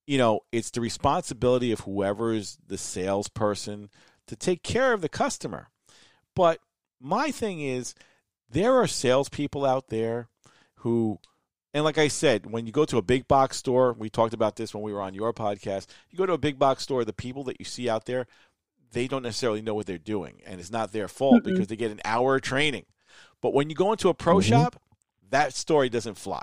you 0.07 0.19
know, 0.19 0.41
it's 0.51 0.71
the 0.71 0.81
responsibility 0.81 1.71
of 1.73 1.81
whoever 1.81 2.33
is 2.33 2.59
the 2.67 2.79
salesperson 2.79 3.91
to 4.27 4.37
take 4.37 4.63
care 4.63 4.93
of 4.93 5.03
the 5.03 5.09
customer. 5.09 5.69
But 6.35 6.59
my 7.01 7.31
thing 7.31 7.61
is, 7.61 7.95
there 8.51 8.75
are 8.75 8.87
salespeople 8.87 9.65
out 9.65 9.89
there 9.89 10.29
who, 10.77 11.19
and 11.73 11.85
like 11.85 11.99
I 11.99 12.09
said, 12.09 12.47
when 12.51 12.67
you 12.67 12.73
go 12.73 12.85
to 12.85 12.99
a 12.99 13.03
big 13.03 13.29
box 13.29 13.57
store, 13.59 13.93
we 13.93 14.11
talked 14.11 14.35
about 14.35 14.57
this 14.57 14.75
when 14.75 14.83
we 14.83 14.93
were 14.93 15.03
on 15.03 15.15
your 15.15 15.33
podcast. 15.33 15.87
You 16.11 16.19
go 16.19 16.27
to 16.27 16.33
a 16.33 16.39
big 16.39 16.59
box 16.59 16.83
store, 16.83 17.05
the 17.05 17.13
people 17.13 17.45
that 17.45 17.61
you 17.61 17.65
see 17.65 17.89
out 17.89 18.07
there, 18.07 18.27
they 18.93 19.07
don't 19.07 19.23
necessarily 19.23 19.63
know 19.63 19.75
what 19.75 19.87
they're 19.87 19.99
doing, 19.99 20.43
and 20.47 20.61
it's 20.61 20.71
not 20.71 20.93
their 20.93 21.09
fault 21.09 21.43
mm-hmm. 21.43 21.53
because 21.53 21.67
they 21.69 21.77
get 21.77 21.91
an 21.91 22.01
hour 22.05 22.37
of 22.37 22.43
training. 22.43 22.87
But 23.41 23.55
when 23.55 23.71
you 23.71 23.77
go 23.77 23.93
into 23.93 24.09
a 24.09 24.15
pro 24.15 24.37
mm-hmm. 24.37 24.49
shop, 24.49 24.83
that 25.31 25.55
story 25.55 25.89
doesn't 25.89 26.17
fly. 26.19 26.43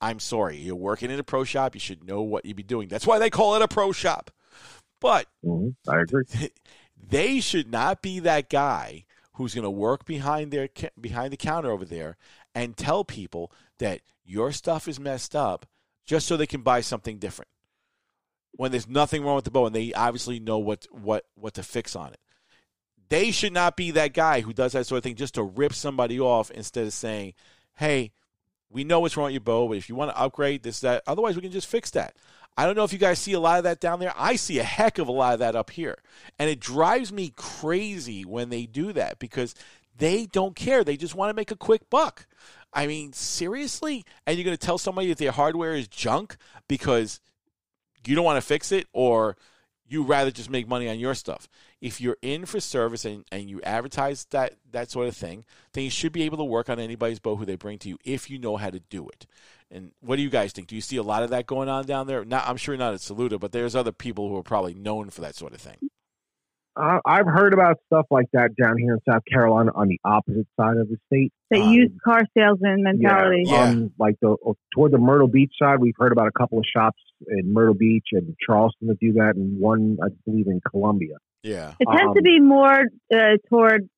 I'm 0.00 0.20
sorry, 0.20 0.56
you're 0.56 0.76
working 0.76 1.10
in 1.10 1.18
a 1.18 1.24
pro 1.24 1.44
shop, 1.44 1.74
you 1.74 1.80
should 1.80 2.04
know 2.04 2.22
what 2.22 2.44
you'd 2.44 2.56
be 2.56 2.62
doing. 2.62 2.88
That's 2.88 3.06
why 3.06 3.18
they 3.18 3.30
call 3.30 3.56
it 3.56 3.62
a 3.62 3.68
pro 3.68 3.92
shop. 3.92 4.30
But 5.00 5.26
mm-hmm. 5.44 5.90
I 5.90 6.00
agree. 6.00 6.24
They 7.00 7.38
should 7.38 7.70
not 7.70 8.02
be 8.02 8.18
that 8.20 8.50
guy 8.50 9.04
who's 9.34 9.54
going 9.54 9.62
to 9.62 9.70
work 9.70 10.04
behind 10.04 10.50
their 10.50 10.68
behind 11.00 11.32
the 11.32 11.36
counter 11.36 11.70
over 11.70 11.84
there 11.84 12.16
and 12.56 12.76
tell 12.76 13.04
people 13.04 13.52
that 13.78 14.00
your 14.24 14.50
stuff 14.50 14.88
is 14.88 14.98
messed 14.98 15.36
up 15.36 15.64
just 16.04 16.26
so 16.26 16.36
they 16.36 16.46
can 16.46 16.62
buy 16.62 16.80
something 16.80 17.18
different. 17.18 17.48
When 18.58 18.70
there's 18.70 18.88
nothing 18.88 19.24
wrong 19.24 19.36
with 19.36 19.46
the 19.46 19.50
bow 19.50 19.64
and 19.64 19.74
they 19.74 19.94
obviously 19.94 20.38
know 20.38 20.58
what 20.58 20.86
what 20.90 21.24
what 21.34 21.54
to 21.54 21.62
fix 21.62 21.96
on 21.96 22.12
it. 22.12 22.20
They 23.08 23.30
should 23.30 23.54
not 23.54 23.74
be 23.74 23.92
that 23.92 24.12
guy 24.12 24.42
who 24.42 24.52
does 24.52 24.72
that 24.72 24.86
sort 24.86 24.98
of 24.98 25.04
thing 25.04 25.14
just 25.14 25.34
to 25.36 25.42
rip 25.42 25.72
somebody 25.72 26.20
off 26.20 26.50
instead 26.50 26.86
of 26.86 26.92
saying, 26.92 27.32
"Hey, 27.76 28.12
we 28.70 28.84
know 28.84 29.00
what's 29.00 29.16
wrong 29.16 29.26
with 29.26 29.34
your 29.34 29.40
bow, 29.40 29.68
but 29.68 29.76
if 29.76 29.88
you 29.88 29.94
want 29.94 30.10
to 30.10 30.20
upgrade 30.20 30.62
this, 30.62 30.80
that, 30.80 31.02
otherwise 31.06 31.36
we 31.36 31.42
can 31.42 31.52
just 31.52 31.66
fix 31.66 31.90
that. 31.90 32.16
I 32.56 32.66
don't 32.66 32.76
know 32.76 32.84
if 32.84 32.92
you 32.92 32.98
guys 32.98 33.18
see 33.18 33.34
a 33.34 33.40
lot 33.40 33.58
of 33.58 33.64
that 33.64 33.80
down 33.80 34.00
there. 34.00 34.12
I 34.16 34.36
see 34.36 34.58
a 34.58 34.64
heck 34.64 34.98
of 34.98 35.08
a 35.08 35.12
lot 35.12 35.32
of 35.34 35.38
that 35.38 35.54
up 35.54 35.70
here. 35.70 35.96
And 36.38 36.50
it 36.50 36.58
drives 36.58 37.12
me 37.12 37.32
crazy 37.36 38.24
when 38.24 38.48
they 38.48 38.66
do 38.66 38.92
that 38.94 39.20
because 39.20 39.54
they 39.96 40.26
don't 40.26 40.56
care. 40.56 40.82
They 40.82 40.96
just 40.96 41.14
want 41.14 41.30
to 41.30 41.34
make 41.34 41.52
a 41.52 41.56
quick 41.56 41.88
buck. 41.88 42.26
I 42.72 42.86
mean, 42.86 43.12
seriously? 43.12 44.04
And 44.26 44.36
you're 44.36 44.44
going 44.44 44.56
to 44.56 44.66
tell 44.66 44.76
somebody 44.76 45.08
that 45.08 45.18
their 45.18 45.30
hardware 45.30 45.74
is 45.74 45.86
junk 45.86 46.36
because 46.66 47.20
you 48.08 48.14
don't 48.14 48.24
want 48.24 48.36
to 48.36 48.46
fix 48.46 48.72
it 48.72 48.86
or 48.92 49.36
you 49.88 50.02
rather 50.02 50.30
just 50.30 50.50
make 50.50 50.68
money 50.68 50.88
on 50.88 50.98
your 50.98 51.14
stuff. 51.14 51.48
If 51.80 52.00
you're 52.00 52.18
in 52.20 52.44
for 52.44 52.60
service 52.60 53.04
and, 53.04 53.24
and 53.32 53.48
you 53.48 53.60
advertise 53.62 54.26
that 54.30 54.54
that 54.70 54.90
sort 54.90 55.08
of 55.08 55.16
thing, 55.16 55.44
then 55.72 55.84
you 55.84 55.90
should 55.90 56.12
be 56.12 56.22
able 56.22 56.36
to 56.38 56.44
work 56.44 56.68
on 56.68 56.78
anybody's 56.78 57.18
boat 57.18 57.36
who 57.36 57.46
they 57.46 57.56
bring 57.56 57.78
to 57.78 57.88
you 57.88 57.98
if 58.04 58.28
you 58.28 58.38
know 58.38 58.56
how 58.56 58.70
to 58.70 58.80
do 58.80 59.08
it. 59.08 59.26
And 59.70 59.92
what 60.00 60.16
do 60.16 60.22
you 60.22 60.30
guys 60.30 60.52
think? 60.52 60.68
Do 60.68 60.74
you 60.74 60.80
see 60.80 60.96
a 60.96 61.02
lot 61.02 61.22
of 61.22 61.30
that 61.30 61.46
going 61.46 61.68
on 61.68 61.86
down 61.86 62.06
there? 62.06 62.24
Not, 62.24 62.48
I'm 62.48 62.56
sure 62.56 62.76
not 62.76 62.94
at 62.94 63.00
Saluda, 63.00 63.38
but 63.38 63.52
there's 63.52 63.76
other 63.76 63.92
people 63.92 64.28
who 64.28 64.36
are 64.36 64.42
probably 64.42 64.74
known 64.74 65.10
for 65.10 65.20
that 65.22 65.34
sort 65.34 65.52
of 65.52 65.60
thing. 65.60 65.90
Uh, 66.78 67.00
I've 67.04 67.26
heard 67.26 67.54
about 67.54 67.78
stuff 67.86 68.06
like 68.10 68.26
that 68.32 68.54
down 68.54 68.78
here 68.78 68.94
in 68.94 69.00
South 69.08 69.22
Carolina 69.30 69.72
on 69.74 69.88
the 69.88 69.98
opposite 70.04 70.46
side 70.58 70.76
of 70.76 70.88
the 70.88 70.96
state. 71.06 71.32
The 71.50 71.60
um, 71.60 71.72
used 71.72 71.94
car 72.04 72.22
salesman 72.36 72.82
mentality. 72.82 73.42
Yeah, 73.46 73.52
yeah. 73.52 73.70
Um, 73.70 73.90
like 73.98 74.14
the 74.22 74.36
toward 74.74 74.92
the 74.92 74.98
Myrtle 74.98 75.28
Beach 75.28 75.52
side, 75.60 75.80
we've 75.80 75.94
heard 75.98 76.12
about 76.12 76.28
a 76.28 76.38
couple 76.38 76.58
of 76.58 76.64
shops 76.64 77.00
in 77.26 77.52
Myrtle 77.52 77.74
Beach 77.74 78.06
and 78.12 78.36
Charleston 78.44 78.88
that 78.88 79.00
do 79.00 79.14
that, 79.14 79.34
and 79.34 79.58
one 79.58 79.98
I 80.02 80.08
believe 80.24 80.46
in 80.46 80.60
Columbia. 80.70 81.16
Yeah, 81.42 81.74
it 81.80 81.86
tends 81.86 82.10
um, 82.10 82.14
to 82.14 82.22
be 82.22 82.38
more 82.38 82.82
uh, 83.12 83.36
toward 83.48 83.88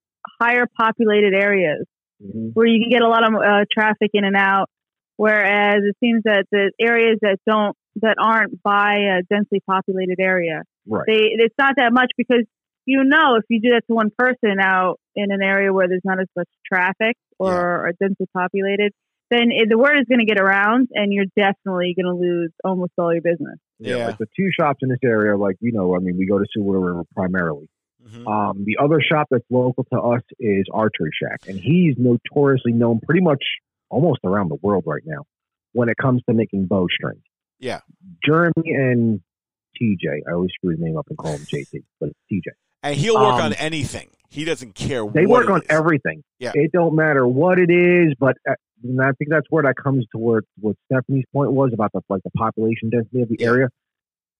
higher 0.40 0.66
populated 0.78 1.34
areas 1.34 1.86
mm-hmm. 2.22 2.48
where 2.54 2.66
you 2.66 2.80
can 2.82 2.90
get 2.90 3.02
a 3.02 3.08
lot 3.08 3.24
of 3.24 3.34
uh, 3.34 3.64
traffic 3.70 4.10
in 4.14 4.24
and 4.24 4.36
out. 4.36 4.68
Whereas 5.16 5.82
it 5.84 5.96
seems 6.00 6.22
that 6.24 6.46
the 6.50 6.72
areas 6.80 7.18
that 7.20 7.36
don't 7.46 7.76
that 7.96 8.16
aren't 8.18 8.62
by 8.62 9.18
a 9.18 9.22
densely 9.28 9.60
populated 9.68 10.18
area, 10.18 10.62
right. 10.86 11.04
they 11.06 11.28
it's 11.32 11.54
not 11.58 11.74
that 11.76 11.92
much 11.92 12.12
because 12.16 12.46
you 12.90 13.04
know 13.04 13.36
if 13.36 13.44
you 13.48 13.60
do 13.60 13.70
that 13.70 13.82
to 13.86 13.94
one 13.94 14.10
person 14.16 14.58
out 14.60 14.98
in 15.14 15.30
an 15.30 15.42
area 15.42 15.72
where 15.72 15.88
there's 15.88 16.04
not 16.04 16.20
as 16.20 16.28
much 16.36 16.48
traffic 16.66 17.16
or 17.38 17.52
yeah. 17.52 17.58
are 17.58 17.92
densely 18.00 18.26
populated, 18.34 18.92
then 19.30 19.50
it, 19.50 19.68
the 19.68 19.78
word 19.78 19.98
is 19.98 20.06
going 20.08 20.18
to 20.18 20.26
get 20.26 20.40
around, 20.40 20.88
and 20.92 21.12
you're 21.12 21.30
definitely 21.36 21.94
going 21.96 22.12
to 22.12 22.20
lose 22.20 22.50
almost 22.64 22.92
all 22.98 23.12
your 23.12 23.22
business. 23.22 23.58
Yeah, 23.78 23.96
yeah. 23.96 24.06
Like 24.08 24.18
the 24.18 24.26
two 24.36 24.50
shops 24.58 24.80
in 24.82 24.88
this 24.88 24.98
area, 25.04 25.36
like 25.36 25.56
you 25.60 25.72
know, 25.72 25.94
I 25.94 26.00
mean, 26.00 26.18
we 26.18 26.26
go 26.26 26.38
to 26.38 26.44
Saluda 26.52 26.78
River 26.78 27.04
primarily. 27.14 27.68
Mm-hmm. 28.04 28.26
Um, 28.26 28.64
the 28.64 28.78
other 28.82 29.00
shop 29.00 29.28
that's 29.30 29.44
local 29.50 29.84
to 29.92 30.00
us 30.00 30.22
is 30.38 30.64
Archery 30.72 31.10
Shack, 31.22 31.42
and 31.46 31.58
he's 31.58 31.94
notoriously 31.96 32.72
known 32.72 33.00
pretty 33.00 33.20
much 33.20 33.42
almost 33.88 34.20
around 34.24 34.48
the 34.48 34.58
world 34.62 34.84
right 34.86 35.02
now 35.04 35.24
when 35.72 35.88
it 35.88 35.96
comes 35.96 36.22
to 36.28 36.34
making 36.34 36.66
bowstrings. 36.66 37.22
Yeah, 37.60 37.80
Jeremy 38.24 38.52
and 38.66 39.20
TJ. 39.80 40.22
I 40.28 40.32
always 40.32 40.50
screw 40.54 40.70
his 40.70 40.80
name 40.80 40.96
up 40.96 41.06
and 41.08 41.16
call 41.16 41.32
him 41.32 41.42
JT, 41.42 41.84
but 42.00 42.10
it's 42.10 42.18
TJ. 42.32 42.52
And 42.82 42.96
he'll 42.96 43.20
work 43.20 43.34
um, 43.34 43.42
on 43.42 43.52
anything. 43.54 44.10
He 44.28 44.44
doesn't 44.44 44.74
care. 44.74 45.04
They 45.06 45.26
work 45.26 45.50
on 45.50 45.62
is. 45.62 45.66
everything. 45.68 46.22
Yeah, 46.38 46.52
it 46.54 46.70
don't 46.72 46.94
matter 46.94 47.26
what 47.26 47.58
it 47.58 47.70
is, 47.70 48.14
but 48.18 48.36
uh, 48.48 48.54
and 48.82 49.00
I 49.00 49.12
think 49.12 49.30
that's 49.30 49.46
where 49.50 49.64
that 49.64 49.74
comes 49.76 50.06
to 50.12 50.18
where 50.18 50.42
what 50.60 50.76
Stephanie's 50.90 51.24
point 51.32 51.52
was 51.52 51.72
about 51.74 51.92
the 51.92 52.00
like 52.08 52.22
the 52.22 52.30
population 52.30 52.90
density 52.90 53.22
of 53.22 53.28
the 53.28 53.42
area 53.42 53.68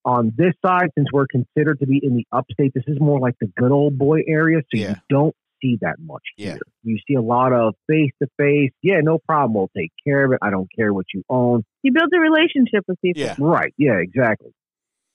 on 0.04 0.32
this 0.36 0.54
side, 0.64 0.88
since 0.96 1.08
we're 1.12 1.26
considered 1.26 1.78
to 1.80 1.86
be 1.86 2.00
in 2.02 2.16
the 2.16 2.26
upstate, 2.32 2.72
this 2.74 2.84
is 2.86 2.98
more 3.00 3.20
like 3.20 3.34
the 3.40 3.48
good 3.58 3.70
old 3.70 3.98
boy 3.98 4.20
area. 4.26 4.60
So 4.72 4.80
yeah. 4.80 4.88
you 4.90 4.96
don't 5.08 5.34
see 5.62 5.78
that 5.82 5.96
much 5.98 6.22
here. 6.36 6.54
Yeah. 6.54 6.58
You 6.82 6.98
see 7.06 7.14
a 7.14 7.20
lot 7.20 7.52
of 7.52 7.74
face 7.86 8.10
to 8.22 8.28
face. 8.38 8.70
Yeah, 8.82 9.00
no 9.02 9.18
problem. 9.18 9.54
We'll 9.54 9.70
take 9.76 9.92
care 10.04 10.24
of 10.24 10.32
it. 10.32 10.38
I 10.42 10.50
don't 10.50 10.68
care 10.74 10.92
what 10.92 11.06
you 11.12 11.22
own. 11.28 11.64
You 11.82 11.92
build 11.92 12.10
a 12.14 12.20
relationship 12.20 12.84
with 12.88 13.00
people. 13.02 13.22
Yeah. 13.22 13.36
Right. 13.38 13.74
Yeah, 13.76 13.96
exactly. 13.96 14.52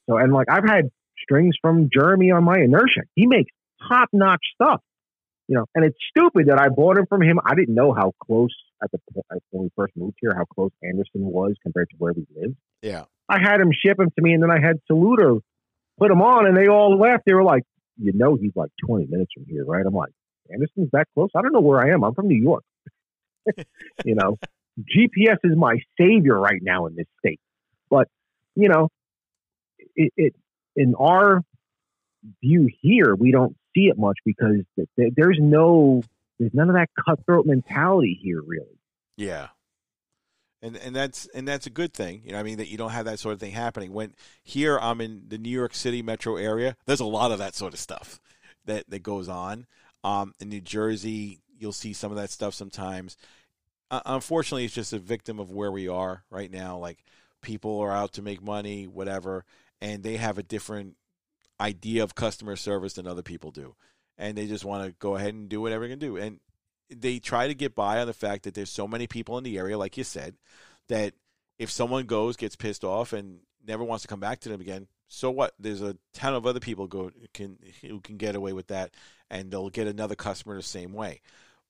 So, 0.08 0.18
and 0.18 0.32
like 0.32 0.48
I've 0.50 0.68
had 0.68 0.90
strings 1.22 1.56
from 1.62 1.90
Jeremy 1.92 2.32
on 2.32 2.44
my 2.44 2.58
inertia. 2.58 3.02
He 3.16 3.28
makes 3.28 3.52
top 3.88 4.10
notch 4.14 4.44
stuff. 4.54 4.82
You 5.48 5.58
know, 5.58 5.66
and 5.76 5.86
it's 5.86 5.98
stupid 6.10 6.48
that 6.48 6.60
I 6.60 6.70
bought 6.70 6.98
him 6.98 7.06
from 7.08 7.22
him. 7.22 7.40
I 7.46 7.54
didn't 7.54 7.76
know 7.76 7.94
how 7.94 8.14
close 8.24 8.50
at 8.84 8.90
the 8.92 9.00
when 9.52 9.64
we 9.64 9.70
first 9.76 9.94
moved 9.96 10.18
here, 10.20 10.34
how 10.36 10.46
close 10.46 10.72
Anderson 10.84 11.22
was 11.22 11.54
compared 11.62 11.90
to 11.92 11.96
where 11.98 12.14
we 12.14 12.26
lived. 12.36 12.56
Yeah. 12.82 13.04
I 13.30 13.40
had 13.40 13.62
him 13.62 13.72
ship 13.72 14.00
him 14.00 14.10
to 14.10 14.22
me, 14.22 14.34
and 14.34 14.42
then 14.42 14.52
I 14.52 14.60
had 14.60 14.78
Saluda 14.88 15.40
put 16.00 16.12
him 16.12 16.22
on, 16.22 16.48
and 16.48 16.58
they 16.58 16.68
all 16.68 16.98
left. 16.98 17.24
They 17.26 17.34
were 17.34 17.44
like, 17.44 17.64
"You 17.98 18.12
know, 18.14 18.36
he's 18.36 18.56
like 18.56 18.72
20 18.88 19.06
minutes 19.08 19.32
from 19.34 19.46
here, 19.48 19.66
right?" 19.66 19.86
I'm 19.86 19.94
like, 19.94 20.12
"Anderson's 20.52 20.90
that 20.94 21.08
close? 21.14 21.30
I 21.36 21.42
don't 21.42 21.54
know 21.54 21.62
where 21.62 21.80
I 21.80 21.94
am. 21.94 22.04
I'm 22.04 22.14
from 22.14 22.28
New 22.28 22.42
York." 22.42 22.64
you 24.06 24.16
know, 24.16 24.38
GPS 24.80 25.38
is 25.44 25.56
my 25.56 25.78
savior 26.00 26.40
right 26.40 26.62
now 26.62 26.88
in 26.88 26.96
this 26.96 27.08
state. 27.20 27.40
But 27.90 28.08
you 28.56 28.70
know, 28.70 28.90
it, 29.96 30.12
it 30.18 30.36
in 30.76 30.96
our 30.96 31.42
view 32.42 32.70
here, 32.82 33.16
we 33.16 33.32
don't 33.32 33.56
see 33.76 33.88
it 33.88 33.98
much 33.98 34.18
because 34.26 34.62
there's 34.98 35.38
no, 35.40 36.04
there's 36.40 36.54
none 36.54 36.70
of 36.70 36.76
that 36.76 36.90
cutthroat 37.06 37.46
mentality 37.46 38.20
here, 38.22 38.42
really. 38.42 38.80
Yeah 39.18 39.48
and 40.66 40.78
and 40.78 40.96
that's 40.96 41.28
and 41.28 41.48
that's 41.48 41.68
a 41.68 41.70
good 41.70 41.94
thing. 41.94 42.24
You 42.26 42.32
know, 42.32 42.40
I 42.40 42.44
mean 42.44 42.58
that 42.58 42.70
you 42.70 42.78
don't 42.78 42.90
have 42.90 43.06
that 43.06 43.20
sort 43.20 43.34
of 43.34 43.40
thing 43.40 43.52
happening. 43.52 43.94
When 43.94 44.16
here 44.44 44.80
I'm 44.80 45.00
in 45.00 45.24
the 45.28 45.38
New 45.38 45.52
York 45.52 45.76
City 45.76 46.02
metro 46.02 46.38
area, 46.38 46.76
there's 46.88 47.00
a 47.00 47.06
lot 47.06 47.32
of 47.32 47.38
that 47.38 47.54
sort 47.54 47.74
of 47.74 47.80
stuff 47.80 48.20
that 48.66 48.90
that 48.90 49.04
goes 49.04 49.30
on. 49.30 49.68
Um, 50.04 50.34
in 50.40 50.50
New 50.50 50.62
Jersey, 50.62 51.40
you'll 51.58 51.72
see 51.72 51.94
some 51.94 52.12
of 52.12 52.18
that 52.18 52.32
stuff 52.32 52.56
sometimes. 52.56 53.16
Uh, 53.92 54.02
unfortunately, 54.06 54.66
it's 54.66 54.74
just 54.74 54.94
a 54.94 55.00
victim 55.00 55.40
of 55.40 55.52
where 55.52 55.72
we 55.72 55.88
are 55.88 56.24
right 56.32 56.52
now. 56.52 56.78
Like 56.78 57.04
people 57.42 57.80
are 57.82 57.92
out 57.92 58.14
to 58.14 58.24
make 58.24 58.42
money, 58.42 58.88
whatever, 58.88 59.46
and 59.82 60.04
they 60.04 60.18
have 60.18 60.38
a 60.38 60.44
different 60.44 60.96
idea 61.60 62.04
of 62.04 62.16
customer 62.16 62.56
service 62.56 62.94
than 62.94 63.08
other 63.08 63.22
people 63.22 63.52
do, 63.52 63.76
and 64.18 64.38
they 64.38 64.48
just 64.48 64.66
want 64.66 64.86
to 64.86 64.96
go 65.00 65.16
ahead 65.16 65.34
and 65.34 65.50
do 65.50 65.62
whatever 65.62 65.84
they 65.84 65.92
can 65.92 66.00
do. 66.00 66.18
And 66.18 66.40
they 66.90 67.20
try 67.20 67.48
to 67.48 67.56
get 67.56 67.76
by 67.76 68.00
on 68.00 68.08
the 68.08 68.14
fact 68.14 68.44
that 68.44 68.54
there's 68.54 68.70
so 68.70 68.88
many 68.88 69.08
people 69.08 69.38
in 69.38 69.44
the 69.44 69.58
area, 69.58 69.78
like 69.78 69.98
you 69.98 70.04
said, 70.04 70.36
that 70.88 71.14
if 71.58 71.72
someone 71.72 72.06
goes, 72.06 72.36
gets 72.36 72.56
pissed 72.56 72.84
off, 72.84 73.14
and 73.14 73.40
never 73.66 73.84
wants 73.84 74.04
to 74.04 74.08
come 74.08 74.20
back 74.20 74.40
to 74.42 74.50
them 74.50 74.62
again, 74.62 74.88
so 75.08 75.32
what? 75.32 75.54
There's 75.60 75.82
a 75.82 75.98
ton 76.14 76.34
of 76.34 76.46
other 76.46 76.60
people 76.60 76.88
go 76.88 77.12
can 77.34 77.58
who 77.82 78.00
can 78.02 78.18
get 78.18 78.36
away 78.36 78.54
with 78.54 78.68
that, 78.68 78.92
and 79.30 79.52
they'll 79.52 79.70
get 79.70 79.88
another 79.88 80.16
customer 80.16 80.56
the 80.56 80.64
same 80.64 80.94
way. 80.94 81.22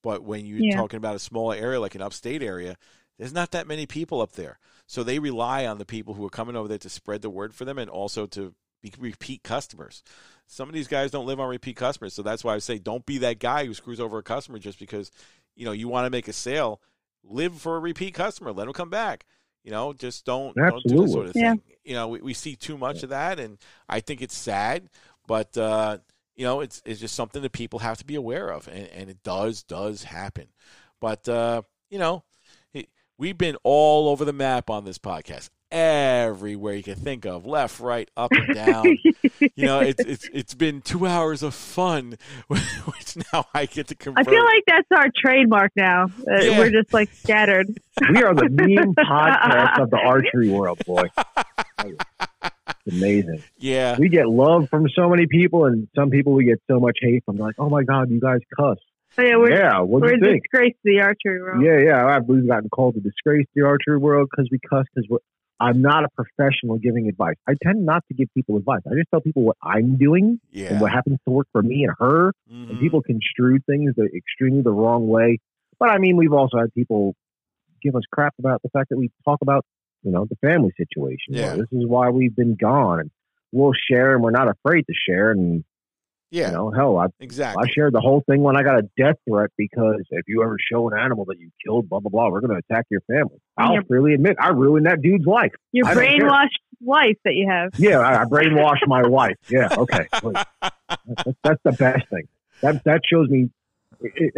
But 0.02 0.23
when 0.23 0.45
you're 0.45 0.60
yeah. 0.60 0.76
talking 0.76 0.98
about 0.98 1.15
a 1.15 1.19
smaller 1.19 1.56
area 1.56 1.80
like 1.80 1.95
an 1.95 2.02
upstate 2.02 2.44
area, 2.44 2.77
there's 3.18 3.34
not 3.34 3.52
that 3.52 3.68
many 3.68 3.86
people 3.86 4.22
up 4.22 4.34
there, 4.34 4.60
so 4.88 5.03
they 5.03 5.20
rely 5.20 5.66
on 5.66 5.78
the 5.78 5.86
people 5.86 6.14
who 6.14 6.26
are 6.26 6.30
coming 6.30 6.56
over 6.56 6.68
there 6.68 6.78
to 6.80 6.90
spread 6.90 7.22
the 7.22 7.30
word 7.30 7.53
for 7.53 7.66
them, 7.66 7.78
and 7.78 7.90
also 7.90 8.26
to 8.28 8.53
be 8.82 8.94
repeat 8.99 9.44
customers 9.44 10.03
some 10.48 10.70
of 10.70 10.76
these 10.76 10.88
guys 10.88 11.10
don't 11.12 11.26
live 11.26 11.40
on 11.40 11.49
repeat 11.49 11.76
customers. 11.76 12.14
So 12.14 12.22
that's 12.22 12.44
why 12.44 12.53
I 12.53 12.60
say 12.60 12.78
don't 12.78 13.06
be 13.06 13.18
that 13.20 13.40
guy 13.40 13.66
who 13.66 13.74
screws 13.74 13.99
over 13.99 14.18
a 14.20 14.24
customer 14.24 14.60
just 14.60 14.78
because, 14.80 15.12
you 15.56 15.66
know, 15.66 15.72
you 15.72 15.88
want 15.88 16.06
to 16.06 16.10
make 16.12 16.28
a 16.28 16.34
sale. 16.34 16.82
live 17.24 17.60
for 17.60 17.78
a 17.78 17.80
repeat 17.80 18.14
customer. 18.14 18.52
Let 18.53 18.66
them 18.66 18.74
come 18.74 18.90
back. 18.90 19.26
You 19.64 19.72
know, 19.72 19.94
just 19.94 20.26
don't, 20.26 20.56
don't 20.56 20.84
do 20.88 20.98
this 21.02 21.12
sort 21.14 21.26
of 21.28 21.36
Yeah. 21.36 21.53
thing. 21.53 21.62
You 21.84 21.95
know, 21.95 22.07
we, 22.10 22.22
we 22.22 22.34
see 22.34 22.56
too 22.56 22.78
much 22.78 23.02
of 23.03 23.10
that, 23.10 23.40
and 23.40 23.57
I 23.90 23.99
think 23.99 24.22
it's 24.22 24.38
sad. 24.38 24.90
But 25.28 25.57
uh, 25.57 25.98
you 26.36 26.45
know, 26.45 26.62
it's 26.62 26.82
it's 26.86 26.99
just 26.99 27.16
something 27.16 27.41
that 27.41 27.52
people 27.52 27.80
have 27.80 27.98
to 27.98 28.06
be 28.06 28.16
aware 28.16 28.49
of, 28.52 28.68
and, 28.68 28.88
and 28.90 29.10
it 29.10 29.24
does 29.24 29.64
does 29.64 30.03
happen. 30.03 30.49
But 31.02 31.28
uh, 31.28 31.64
you 31.90 31.98
know, 31.98 32.24
we've 33.18 33.38
been 33.38 33.58
all 33.64 34.10
over 34.10 34.26
the 34.26 34.34
map 34.34 34.70
on 34.70 34.86
this 34.86 34.98
podcast, 34.98 35.50
everywhere 35.72 36.76
you 36.76 36.84
can 36.84 36.96
think 36.96 37.26
of, 37.26 37.46
left, 37.46 37.80
right, 37.80 38.10
up 38.16 38.32
and 38.32 38.54
down. 38.56 38.86
you 39.56 39.66
know, 39.66 39.80
it's 39.80 40.02
it's 40.04 40.30
it's 40.34 40.54
been 40.54 40.82
two 40.82 41.06
hours 41.06 41.44
of 41.44 41.54
fun, 41.54 42.18
which 42.48 43.18
now 43.34 43.46
I 43.54 43.66
get 43.66 43.88
to 43.88 44.14
I 44.16 44.24
feel 44.24 44.44
like 44.44 44.64
that's 44.68 44.88
our 44.96 45.08
trademark 45.16 45.72
now. 45.76 46.06
Uh, 46.06 46.42
Yeah. 46.42 46.60
We're 46.60 46.72
just 46.72 46.94
like 46.94 47.12
scattered. 47.14 47.68
We 48.12 48.22
are 48.24 48.36
the 48.36 48.50
meme 48.50 48.94
podcast 48.96 49.82
of 49.82 49.90
the 49.90 49.98
archery 50.06 50.50
world, 50.50 50.82
boy. 50.86 51.04
It's 51.80 52.96
amazing. 52.98 53.42
yeah, 53.58 53.96
We 53.98 54.10
get 54.10 54.28
love 54.28 54.68
from 54.70 54.88
so 54.96 55.10
many 55.10 55.28
people, 55.28 55.64
and 55.66 55.88
some 55.96 56.10
people 56.10 56.34
we 56.34 56.44
get 56.44 56.62
so 56.70 56.80
much 56.80 56.98
hate 57.02 57.24
from. 57.26 57.38
Like, 57.38 57.56
"Oh 57.58 57.70
my 57.70 57.84
god, 57.84 58.10
you 58.10 58.20
guys 58.20 58.40
cuss." 58.60 58.78
But 59.16 59.28
yeah, 59.28 59.38
we're 59.38 59.52
yeah, 59.52 59.80
what 59.80 60.02
we're 60.02 60.16
you 60.16 60.18
a 60.22 60.26
think? 60.26 60.44
disgrace 60.44 60.74
to 60.74 60.80
the 60.84 61.02
archery 61.02 61.42
world. 61.42 61.64
Yeah, 61.64 61.80
yeah. 61.80 62.06
I've, 62.06 62.26
we've 62.26 62.48
gotten 62.48 62.70
called 62.70 62.96
a 62.98 63.00
disgrace 63.00 63.46
to 63.46 63.62
the 63.62 63.66
archery 63.66 63.98
world 63.98 64.30
because 64.30 64.50
we 64.52 64.60
cuss. 64.60 64.86
Because 64.94 65.20
I'm 65.60 65.82
not 65.82 66.04
a 66.04 66.10
professional 66.10 66.78
giving 66.78 67.08
advice. 67.08 67.36
I 67.48 67.54
tend 67.64 67.86
not 67.86 68.04
to 68.10 68.14
give 68.14 68.28
people 68.34 68.58
advice. 68.58 68.82
I 68.86 68.94
just 68.96 69.10
tell 69.10 69.22
people 69.22 69.44
what 69.44 69.56
I'm 69.64 69.98
doing 69.98 70.40
yeah. 70.52 70.74
and 70.74 70.82
what 70.82 70.92
happens 70.92 71.20
to 71.26 71.32
work 71.32 71.48
for 71.54 71.62
me 71.62 71.86
and 71.86 71.94
her. 71.98 72.34
Mhm. 72.52 72.72
And 72.72 72.80
people 72.80 73.02
construe 73.02 73.60
things 73.60 73.94
the 73.96 74.10
extremely 74.14 74.62
the 74.64 74.72
wrong 74.74 75.08
way. 75.08 75.40
But 75.80 75.90
I 75.92 75.98
mean, 75.98 76.18
we've 76.18 76.34
also 76.34 76.58
had 76.58 76.74
people 76.74 77.16
give 77.82 77.96
us 77.96 78.04
crap 78.12 78.34
about 78.40 78.62
the 78.64 78.70
fact 78.70 78.90
that 78.90 78.98
we 78.98 79.12
talk 79.24 79.40
about, 79.42 79.64
you 80.04 80.12
know, 80.12 80.26
the 80.26 80.36
family 80.38 80.72
situation. 80.76 81.36
You 81.36 81.42
know, 81.42 81.48
Yeah. 81.48 81.56
this 81.56 81.72
is 81.72 81.86
why 81.88 82.10
we've 82.10 82.36
been 82.36 82.56
gone, 82.56 83.00
and 83.00 83.12
we'll 83.54 83.74
share, 83.90 84.14
and 84.16 84.24
we're 84.24 84.32
not 84.32 84.50
afraid 84.50 84.86
to 84.88 84.94
share. 85.08 85.32
And 85.32 85.64
yeah, 86.36 86.48
you 86.48 86.53
know, 86.53 86.72
hell, 86.72 86.98
I 86.98 87.07
exactly. 87.20 87.64
I 87.64 87.72
shared 87.72 87.94
the 87.94 88.02
whole 88.02 88.22
thing 88.30 88.41
when 88.44 88.56
I 88.57 88.64
got 88.64 88.78
a 88.78 88.84
death 88.98 89.16
threat 89.28 89.49
because 89.57 90.02
if 90.12 90.26
you 90.28 90.44
ever 90.44 90.57
show 90.72 90.90
an 90.90 90.99
animal 90.99 91.26
that 91.26 91.40
you 91.40 91.49
killed, 91.66 91.90
blah 91.90 91.99
blah 91.99 92.10
blah, 92.10 92.30
we're 92.30 92.41
going 92.41 92.52
to 92.52 92.62
attack 92.70 92.86
your 92.90 93.02
family. 93.02 93.40
I'll 93.57 93.76
Yep. 93.76 93.88
freely 93.88 94.14
admit 94.14 94.36
I 94.40 94.49
ruined 94.49 94.86
that 94.86 95.02
dude's 95.02 95.26
life. 95.26 95.53
Your 95.72 95.88
I 95.88 95.95
brainwashed 95.95 96.60
wife 96.82 97.18
that 97.24 97.34
you 97.36 97.48
have. 97.49 97.72
Yeah, 97.78 97.99
I, 97.99 98.22
I 98.22 98.26
brainwashed 98.26 98.88
my 98.88 99.07
wife. 99.07 99.38
Yeah, 99.49 99.70
okay, 99.78 100.07
That's, 100.22 101.38
that's 101.44 101.62
the 101.64 101.72
best 101.72 102.10
thing. 102.10 102.28
That 102.62 102.84
that 102.84 103.02
shows 103.10 103.30
me. 103.30 103.49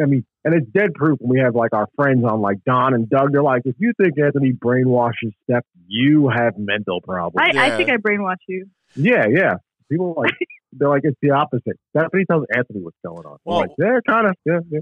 I 0.02 0.06
mean, 0.06 0.24
and 0.46 0.54
it's 0.54 0.68
dead 0.72 0.94
proof 0.94 1.20
when 1.20 1.30
we 1.30 1.40
have 1.44 1.56
like 1.56 1.74
our 1.74 1.88
friends 1.96 2.24
on, 2.24 2.42
like 2.42 2.64
Don 2.64 2.94
and 2.94 3.10
Doug. 3.10 3.32
They're 3.32 3.42
like, 3.44 3.64
if 3.66 3.76
you 3.80 3.92
think 4.02 4.18
Anthony 4.20 4.54
brainwashes 4.54 5.34
Steph, 5.44 5.66
you 5.88 6.30
have 6.30 6.58
mental 6.58 7.02
problems. 7.02 7.36
I, 7.58 7.74
I 7.74 7.78
think 7.78 7.90
I 7.90 7.98
brainwashed 7.98 8.46
you. 8.48 8.68
yeah, 8.96 9.26
yeah. 9.28 9.56
People 9.90 10.14
like 10.16 10.32
they're 10.74 10.90
like 10.90 11.02
it's 11.04 11.18
the 11.22 11.32
opposite. 11.32 11.80
Stephanie 11.96 12.26
tells 12.26 12.46
Anthony 12.56 12.82
what's 12.82 12.98
going 13.06 13.26
on. 13.26 13.38
Well- 13.46 13.60
like, 13.60 13.70
yeah, 13.78 14.00
kind 14.08 14.28
of, 14.28 14.36
yeah, 14.46 14.60
yeah. 14.70 14.80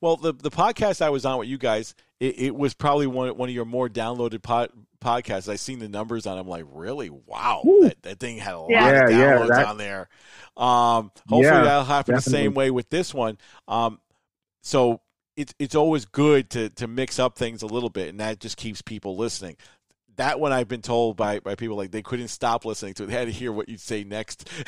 Well, 0.00 0.16
the 0.16 0.32
the 0.32 0.50
podcast 0.50 1.00
I 1.00 1.10
was 1.10 1.24
on 1.24 1.38
with 1.38 1.46
you 1.48 1.56
guys, 1.56 1.94
it, 2.18 2.38
it 2.40 2.54
was 2.56 2.74
probably 2.74 3.06
one 3.06 3.28
one 3.36 3.48
of 3.48 3.54
your 3.54 3.64
more 3.64 3.88
downloaded 3.88 4.42
pod, 4.42 4.70
podcasts. 5.00 5.48
I 5.48 5.54
seen 5.54 5.78
the 5.78 5.88
numbers 5.88 6.26
on. 6.26 6.36
it. 6.36 6.40
I'm 6.40 6.48
like, 6.48 6.64
really? 6.72 7.10
Wow, 7.10 7.62
that, 7.82 8.02
that 8.02 8.18
thing 8.18 8.38
had 8.38 8.54
a 8.54 8.58
lot 8.58 8.70
Yeah. 8.70 9.04
of 9.04 9.10
Yeah, 9.12 9.16
yeah, 9.18 9.32
downloads 9.38 9.48
that- 9.50 9.66
on 9.68 9.76
there. 9.78 10.08
Um, 10.56 11.12
hopefully 11.28 11.42
Yeah, 11.44 11.62
that'll 11.62 11.84
happen 11.84 12.16
the 12.16 12.20
same 12.20 12.54
way 12.54 12.72
with 12.72 12.90
this 12.90 13.14
one. 13.14 13.38
Um, 13.68 14.00
so 14.64 15.00
it's 15.36 15.54
it's 15.60 15.76
always 15.76 16.04
good 16.06 16.50
to 16.50 16.70
to 16.70 16.88
mix 16.88 17.20
up 17.20 17.38
things 17.38 17.62
a 17.62 17.66
little 17.66 17.90
bit, 17.90 18.08
and 18.08 18.18
that 18.18 18.40
just 18.40 18.56
keeps 18.56 18.82
people 18.82 19.16
listening. 19.16 19.56
That 20.18 20.38
one 20.38 20.52
I've 20.52 20.68
been 20.68 20.82
told 20.82 21.16
by, 21.16 21.40
by 21.40 21.54
people 21.54 21.76
like 21.76 21.90
they 21.90 22.02
couldn't 22.02 22.28
stop 22.28 22.64
listening 22.64 22.94
to 22.94 23.04
it. 23.04 23.06
They 23.06 23.12
had 23.14 23.26
to 23.26 23.32
hear 23.32 23.50
what 23.52 23.68
you'd 23.68 23.80
say 23.80 24.04
next. 24.04 24.48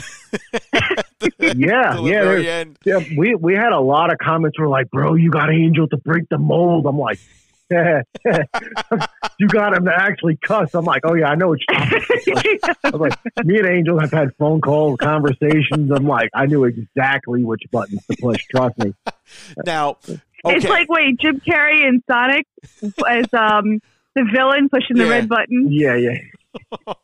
Yeah, 1.39 1.97
the 1.97 2.02
yeah, 2.05 2.22
very 2.22 2.48
end. 2.48 2.78
Yeah, 2.85 3.02
we 3.16 3.35
we 3.35 3.55
had 3.55 3.72
a 3.72 3.81
lot 3.81 4.10
of 4.12 4.18
comments 4.18 4.59
were 4.59 4.68
like, 4.68 4.90
"Bro, 4.90 5.14
you 5.14 5.31
got 5.31 5.52
Angel 5.52 5.86
to 5.89 5.97
break 5.98 6.28
the 6.31 6.39
mold." 6.39 6.86
I'm 6.86 6.98
like, 6.98 7.18
"You 7.70 9.48
got 9.48 9.77
him 9.77 9.85
to 9.85 9.93
actually 9.94 10.39
cuss." 10.43 10.74
I'm 10.74 10.85
like, 10.85 11.02
"Oh 11.05 11.14
yeah, 11.14 11.28
I 11.28 11.35
know 11.35 11.48
what 11.48 11.59
you're 11.68 11.78
talking 11.78 12.59
about." 12.62 12.77
I 12.85 12.90
was 12.90 13.01
like, 13.01 13.47
"Me 13.47 13.59
and 13.59 13.66
Angel 13.66 14.01
have 14.01 14.12
had 14.12 14.35
phone 14.39 14.60
calls, 14.60 14.98
conversations." 14.98 15.90
I'm 15.90 16.06
like, 16.06 16.31
"I 16.35 16.47
knew 16.47 16.64
exactly 16.64 17.44
which 17.44 17.62
buttons 17.70 18.05
to 18.06 18.16
push. 18.20 18.44
Trust 18.51 18.78
me." 18.78 18.94
Now, 19.64 19.98
It's 20.44 20.64
like 20.66 20.89
wait, 20.89 21.20
Jim 21.20 21.40
Carrey 21.40 21.86
and 21.86 22.02
Sonic 22.10 22.47
as 23.06 23.27
um 23.32 23.81
the 24.15 24.24
villain 24.35 24.69
pushing 24.69 24.97
the 24.97 25.05
Yeah. 25.05 25.11
red 25.11 25.28
button. 25.28 25.69
Yeah, 25.70 25.95
yeah, 25.97 26.19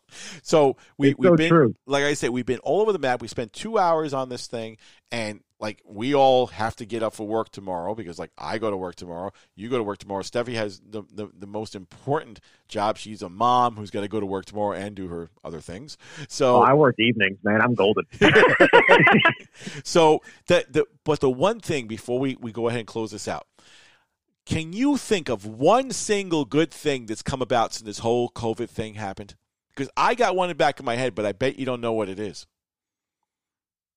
so 0.42 0.76
we 0.98 1.10
it's 1.10 1.18
we've 1.18 1.28
so 1.30 1.36
been 1.36 1.48
true. 1.50 1.74
like 1.86 2.04
I 2.04 2.14
said, 2.14 2.30
we've 2.30 2.46
been 2.46 2.58
all 2.60 2.80
over 2.80 2.92
the 2.92 2.98
map. 2.98 3.22
We 3.22 3.28
spent 3.28 3.52
two 3.52 3.78
hours 3.78 4.12
on 4.12 4.28
this 4.28 4.46
thing, 4.46 4.76
and 5.12 5.40
like 5.58 5.80
we 5.86 6.14
all 6.14 6.48
have 6.48 6.76
to 6.76 6.84
get 6.84 7.02
up 7.02 7.14
for 7.14 7.26
work 7.26 7.50
tomorrow 7.50 7.94
because 7.94 8.18
like 8.18 8.30
I 8.36 8.58
go 8.58 8.70
to 8.70 8.76
work 8.76 8.94
tomorrow, 8.96 9.32
you 9.54 9.68
go 9.70 9.78
to 9.78 9.82
work 9.82 9.98
tomorrow. 9.98 10.22
Steffi 10.22 10.54
has 10.54 10.80
the 10.86 11.02
the, 11.12 11.28
the 11.38 11.46
most 11.46 11.74
important 11.74 12.40
job. 12.68 12.98
She's 12.98 13.22
a 13.22 13.28
mom 13.28 13.76
who's 13.76 13.90
got 13.90 14.00
to 14.02 14.08
go 14.08 14.20
to 14.20 14.26
work 14.26 14.44
tomorrow 14.44 14.72
and 14.76 14.94
do 14.96 15.08
her 15.08 15.30
other 15.44 15.60
things. 15.60 15.96
So 16.28 16.56
Oh, 16.56 16.60
I 16.62 16.74
work 16.74 16.96
evenings, 16.98 17.38
man. 17.44 17.60
I'm 17.62 17.74
golden. 17.74 18.04
so 19.84 20.20
that 20.48 20.72
the 20.72 20.86
but 21.04 21.20
the 21.20 21.30
one 21.30 21.60
thing 21.60 21.86
before 21.86 22.18
we, 22.18 22.36
we 22.40 22.52
go 22.52 22.68
ahead 22.68 22.80
and 22.80 22.86
close 22.88 23.10
this 23.12 23.28
out, 23.28 23.46
can 24.46 24.72
you 24.72 24.96
think 24.96 25.28
of 25.28 25.44
one 25.44 25.90
single 25.90 26.44
good 26.44 26.70
thing 26.70 27.06
that's 27.06 27.22
come 27.22 27.42
about 27.42 27.74
since 27.74 27.84
this 27.84 27.98
whole 27.98 28.30
COVID 28.30 28.68
thing 28.70 28.94
happened? 28.94 29.34
Because 29.74 29.90
I 29.96 30.14
got 30.14 30.34
one 30.36 30.46
in 30.48 30.56
the 30.56 30.58
back 30.58 30.78
of 30.78 30.86
my 30.86 30.96
head, 30.96 31.14
but 31.14 31.26
I 31.26 31.32
bet 31.32 31.58
you 31.58 31.66
don't 31.66 31.80
know 31.82 31.92
what 31.92 32.08
it 32.08 32.18
is. 32.18 32.46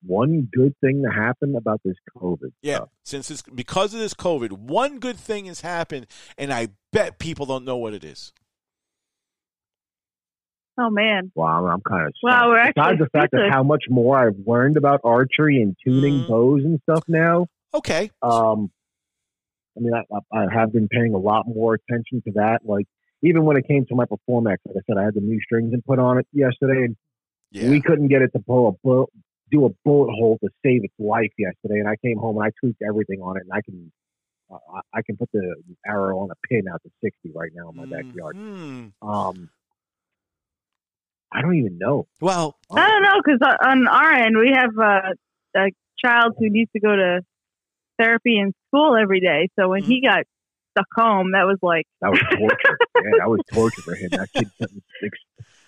One 0.05 0.47
good 0.53 0.75
thing 0.81 1.03
to 1.03 1.09
happen 1.13 1.55
about 1.57 1.81
this 1.83 1.95
COVID. 2.17 2.51
Yeah, 2.61 2.77
stuff. 2.77 2.89
since 3.03 3.31
it's 3.31 3.41
because 3.41 3.93
of 3.93 3.99
this 3.99 4.13
COVID, 4.13 4.51
one 4.53 4.99
good 4.99 5.17
thing 5.17 5.45
has 5.45 5.61
happened, 5.61 6.07
and 6.37 6.51
I 6.53 6.69
bet 6.93 7.19
people 7.19 7.45
don't 7.45 7.65
know 7.65 7.77
what 7.77 7.93
it 7.93 8.03
is. 8.03 8.31
Oh 10.77 10.89
man. 10.89 11.31
Wow, 11.35 11.65
I'm, 11.65 11.73
I'm 11.73 11.81
kind 11.81 12.07
of. 12.07 12.13
Wow, 12.23 12.49
we're 12.49 12.57
actually 12.59 12.81
Besides 12.81 12.99
the 12.99 13.09
fact 13.19 13.33
of 13.33 13.41
how 13.51 13.63
much 13.63 13.83
more 13.89 14.17
I've 14.17 14.37
learned 14.47 14.77
about 14.77 15.01
archery 15.03 15.61
and 15.61 15.75
tuning 15.85 16.23
Mhm. 16.23 16.27
bows 16.27 16.63
and 16.63 16.79
stuff 16.89 17.03
now. 17.07 17.47
Okay, 17.73 18.09
Um, 18.21 18.71
I 19.77 19.81
mean, 19.81 19.93
I, 19.93 20.03
I 20.33 20.43
I 20.45 20.53
have 20.53 20.71
been 20.73 20.87
paying 20.87 21.13
a 21.13 21.17
lot 21.17 21.47
more 21.47 21.75
attention 21.75 22.21
to 22.25 22.31
that. 22.35 22.59
Like, 22.65 22.85
even 23.21 23.43
when 23.45 23.57
it 23.57 23.67
came 23.67 23.85
to 23.87 23.95
my 23.95 24.05
Performax, 24.05 24.57
like 24.65 24.77
I 24.77 24.81
said, 24.87 24.97
I 24.97 25.03
had 25.03 25.13
the 25.13 25.21
new 25.21 25.39
strings 25.41 25.73
and 25.73 25.83
put 25.85 25.99
on 25.99 26.17
it 26.19 26.27
yesterday, 26.33 26.85
and 26.85 26.95
yeah, 27.51 27.69
we 27.69 27.81
couldn't 27.81 28.07
get 28.07 28.21
it 28.21 28.31
to 28.35 28.39
pull 28.39 28.67
a 28.67 28.71
bullet, 28.83 29.09
do 29.51 29.65
a 29.65 29.69
bullet 29.85 30.11
hole 30.13 30.37
to 30.43 30.49
save 30.65 30.83
its 30.83 30.93
life 30.99 31.31
yesterday. 31.37 31.79
And 31.79 31.87
I 31.87 31.95
came 32.03 32.17
home 32.17 32.37
and 32.37 32.45
I 32.45 32.51
tweaked 32.59 32.81
everything 32.87 33.21
on 33.21 33.37
it, 33.37 33.43
and 33.43 33.51
I 33.53 33.61
can, 33.61 33.91
uh, 34.51 34.57
I- 34.75 34.97
I 34.99 35.01
can 35.01 35.17
put 35.17 35.29
the 35.31 35.55
arrow 35.85 36.19
on 36.19 36.29
a 36.31 36.35
pin 36.47 36.67
out 36.71 36.81
to 36.83 36.89
sixty 37.03 37.31
right 37.33 37.51
now 37.53 37.69
in 37.69 37.75
my 37.75 37.85
backyard. 37.85 38.35
Mhm. 38.35 38.91
Um, 39.01 39.49
I 41.31 41.41
don't 41.41 41.55
even 41.55 41.77
know. 41.77 42.07
Well, 42.21 42.57
I 42.71 42.89
don't 42.89 43.03
know 43.03 43.21
because 43.23 43.39
on 43.63 43.87
our 43.87 44.11
end 44.13 44.35
we 44.37 44.51
have 44.51 44.71
a, 44.77 45.13
a 45.59 45.69
child 46.03 46.33
who 46.39 46.49
needs 46.49 46.71
to 46.71 46.79
go 46.79 46.95
to 46.95 47.21
therapy 47.99 48.39
in 48.39 48.53
school 48.67 48.95
every 48.95 49.19
day. 49.19 49.49
So 49.59 49.69
when 49.69 49.83
he 49.83 50.01
mm-hmm. 50.01 50.17
got 50.17 50.25
stuck 50.71 50.87
home, 50.95 51.31
that 51.33 51.45
was 51.45 51.57
like 51.61 51.85
That 52.01 52.11
was 52.11 52.21
torture. 52.31 52.77
yeah, 52.95 53.11
that 53.19 53.29
was 53.29 53.41
torture 53.51 53.81
for 53.81 53.95
him. 53.95 54.09
That 54.11 54.29
kid 54.33 54.49
couldn't 54.59 54.83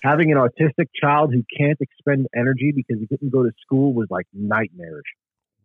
having 0.03 0.31
an 0.31 0.37
autistic 0.37 0.87
child 0.99 1.33
who 1.33 1.43
can't 1.57 1.77
expend 1.79 2.27
energy 2.35 2.71
because 2.75 2.99
he 2.99 3.07
couldn't 3.07 3.29
go 3.29 3.43
to 3.43 3.51
school 3.61 3.93
was 3.93 4.07
like 4.09 4.25
nightmarish. 4.33 5.07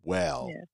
well. 0.02 0.48
Yeah. 0.50 0.64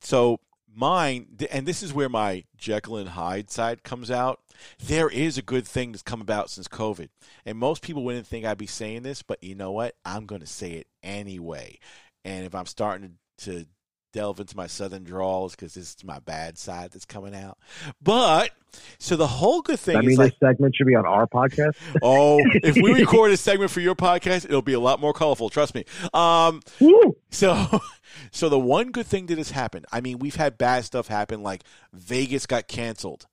So 0.00 0.40
mine, 0.74 1.26
and 1.50 1.66
this 1.66 1.82
is 1.82 1.92
where 1.92 2.08
my 2.08 2.44
Jekyll 2.56 2.96
and 2.96 3.10
Hyde 3.10 3.50
side 3.50 3.82
comes 3.82 4.10
out. 4.10 4.40
There 4.84 5.08
is 5.08 5.36
a 5.38 5.42
good 5.42 5.66
thing 5.66 5.92
that's 5.92 6.02
come 6.02 6.20
about 6.20 6.50
since 6.50 6.68
COVID, 6.68 7.08
and 7.44 7.58
most 7.58 7.82
people 7.82 8.04
wouldn't 8.04 8.26
think 8.26 8.44
I'd 8.44 8.58
be 8.58 8.66
saying 8.66 9.02
this, 9.02 9.22
but 9.22 9.42
you 9.42 9.54
know 9.54 9.72
what? 9.72 9.96
I'm 10.04 10.26
going 10.26 10.40
to 10.40 10.46
say 10.46 10.72
it 10.72 10.86
anyway. 11.02 11.78
And 12.24 12.44
if 12.44 12.54
I'm 12.54 12.66
starting 12.66 13.18
to, 13.38 13.50
to 13.50 13.66
delve 14.12 14.40
into 14.40 14.56
my 14.56 14.66
southern 14.66 15.04
drawls, 15.04 15.52
because 15.52 15.74
this 15.74 15.94
is 15.94 16.04
my 16.04 16.18
bad 16.20 16.58
side 16.58 16.90
that's 16.92 17.04
coming 17.04 17.34
out. 17.34 17.58
But 18.02 18.50
so 18.98 19.16
the 19.16 19.26
whole 19.26 19.62
good 19.62 19.78
thing 19.78 19.96
I 19.96 20.00
is 20.00 20.06
mean, 20.06 20.16
like, 20.16 20.32
this 20.32 20.40
segment 20.40 20.74
should 20.76 20.86
be 20.86 20.94
on 20.94 21.06
our 21.06 21.26
podcast. 21.26 21.76
oh, 22.02 22.40
if 22.54 22.76
we 22.76 22.92
record 23.00 23.32
a 23.32 23.36
segment 23.36 23.70
for 23.70 23.80
your 23.80 23.94
podcast, 23.94 24.44
it'll 24.44 24.62
be 24.62 24.72
a 24.72 24.80
lot 24.80 25.00
more 25.00 25.12
colorful. 25.12 25.48
Trust 25.48 25.74
me. 25.74 25.84
Um, 26.12 26.60
Woo! 26.80 27.16
so, 27.30 27.80
so 28.30 28.48
the 28.48 28.58
one 28.58 28.90
good 28.90 29.06
thing 29.06 29.26
that 29.26 29.38
has 29.38 29.50
happened. 29.50 29.86
I 29.92 30.00
mean, 30.00 30.18
we've 30.18 30.36
had 30.36 30.58
bad 30.58 30.84
stuff 30.84 31.08
happen, 31.08 31.42
like 31.42 31.62
Vegas 31.92 32.46
got 32.46 32.68
canceled, 32.68 33.26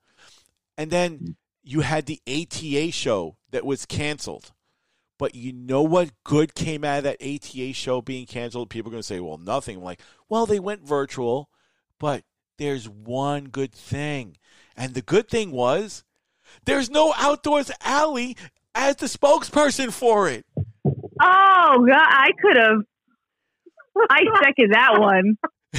and 0.76 0.90
then 0.90 1.36
you 1.62 1.80
had 1.80 2.06
the 2.06 2.20
ATA 2.28 2.92
show 2.92 3.36
that 3.50 3.64
was 3.64 3.86
canceled. 3.86 4.52
But 5.18 5.34
you 5.34 5.52
know 5.52 5.82
what 5.82 6.10
good 6.24 6.54
came 6.54 6.84
out 6.84 6.98
of 6.98 7.04
that 7.04 7.22
ATA 7.22 7.72
show 7.72 8.02
being 8.02 8.26
canceled? 8.26 8.70
People 8.70 8.90
are 8.90 8.92
going 8.92 9.02
to 9.02 9.06
say, 9.06 9.20
"Well, 9.20 9.38
nothing." 9.38 9.78
I'm 9.78 9.82
like, 9.82 10.00
well, 10.28 10.46
they 10.46 10.60
went 10.60 10.86
virtual, 10.86 11.48
but 11.98 12.24
there's 12.58 12.88
one 12.88 13.44
good 13.44 13.72
thing. 13.72 14.36
And 14.76 14.94
the 14.94 15.02
good 15.02 15.28
thing 15.28 15.52
was 15.52 16.04
there's 16.64 16.90
no 16.90 17.14
outdoors 17.16 17.70
Allie 17.82 18.36
as 18.74 18.96
the 18.96 19.06
spokesperson 19.06 19.92
for 19.92 20.28
it. 20.28 20.44
Oh 20.84 21.86
God, 21.88 22.06
I 22.08 22.30
could 22.40 22.56
have. 22.56 22.82
I 24.10 24.24
second 24.42 24.72
that 24.72 25.00
one. 25.00 25.38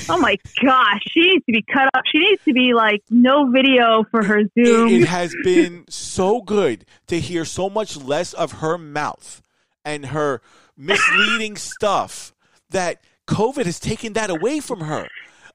Oh 0.09 0.17
my 0.17 0.37
gosh, 0.63 1.01
she 1.09 1.21
needs 1.21 1.45
to 1.45 1.51
be 1.51 1.61
cut 1.61 1.89
off. 1.93 2.03
She 2.11 2.19
needs 2.19 2.43
to 2.45 2.53
be 2.53 2.73
like 2.73 3.03
no 3.09 3.49
video 3.51 4.03
for 4.09 4.23
her 4.23 4.41
Zoom. 4.57 4.89
It, 4.89 5.01
it 5.01 5.07
has 5.07 5.35
been 5.43 5.85
so 5.89 6.41
good 6.41 6.85
to 7.07 7.19
hear 7.19 7.45
so 7.45 7.69
much 7.69 7.97
less 7.97 8.33
of 8.33 8.53
her 8.53 8.77
mouth 8.77 9.41
and 9.83 10.07
her 10.07 10.41
misleading 10.77 11.55
stuff 11.55 12.33
that 12.69 13.01
COVID 13.27 13.65
has 13.65 13.79
taken 13.79 14.13
that 14.13 14.29
away 14.29 14.59
from 14.59 14.81
her. 14.81 15.07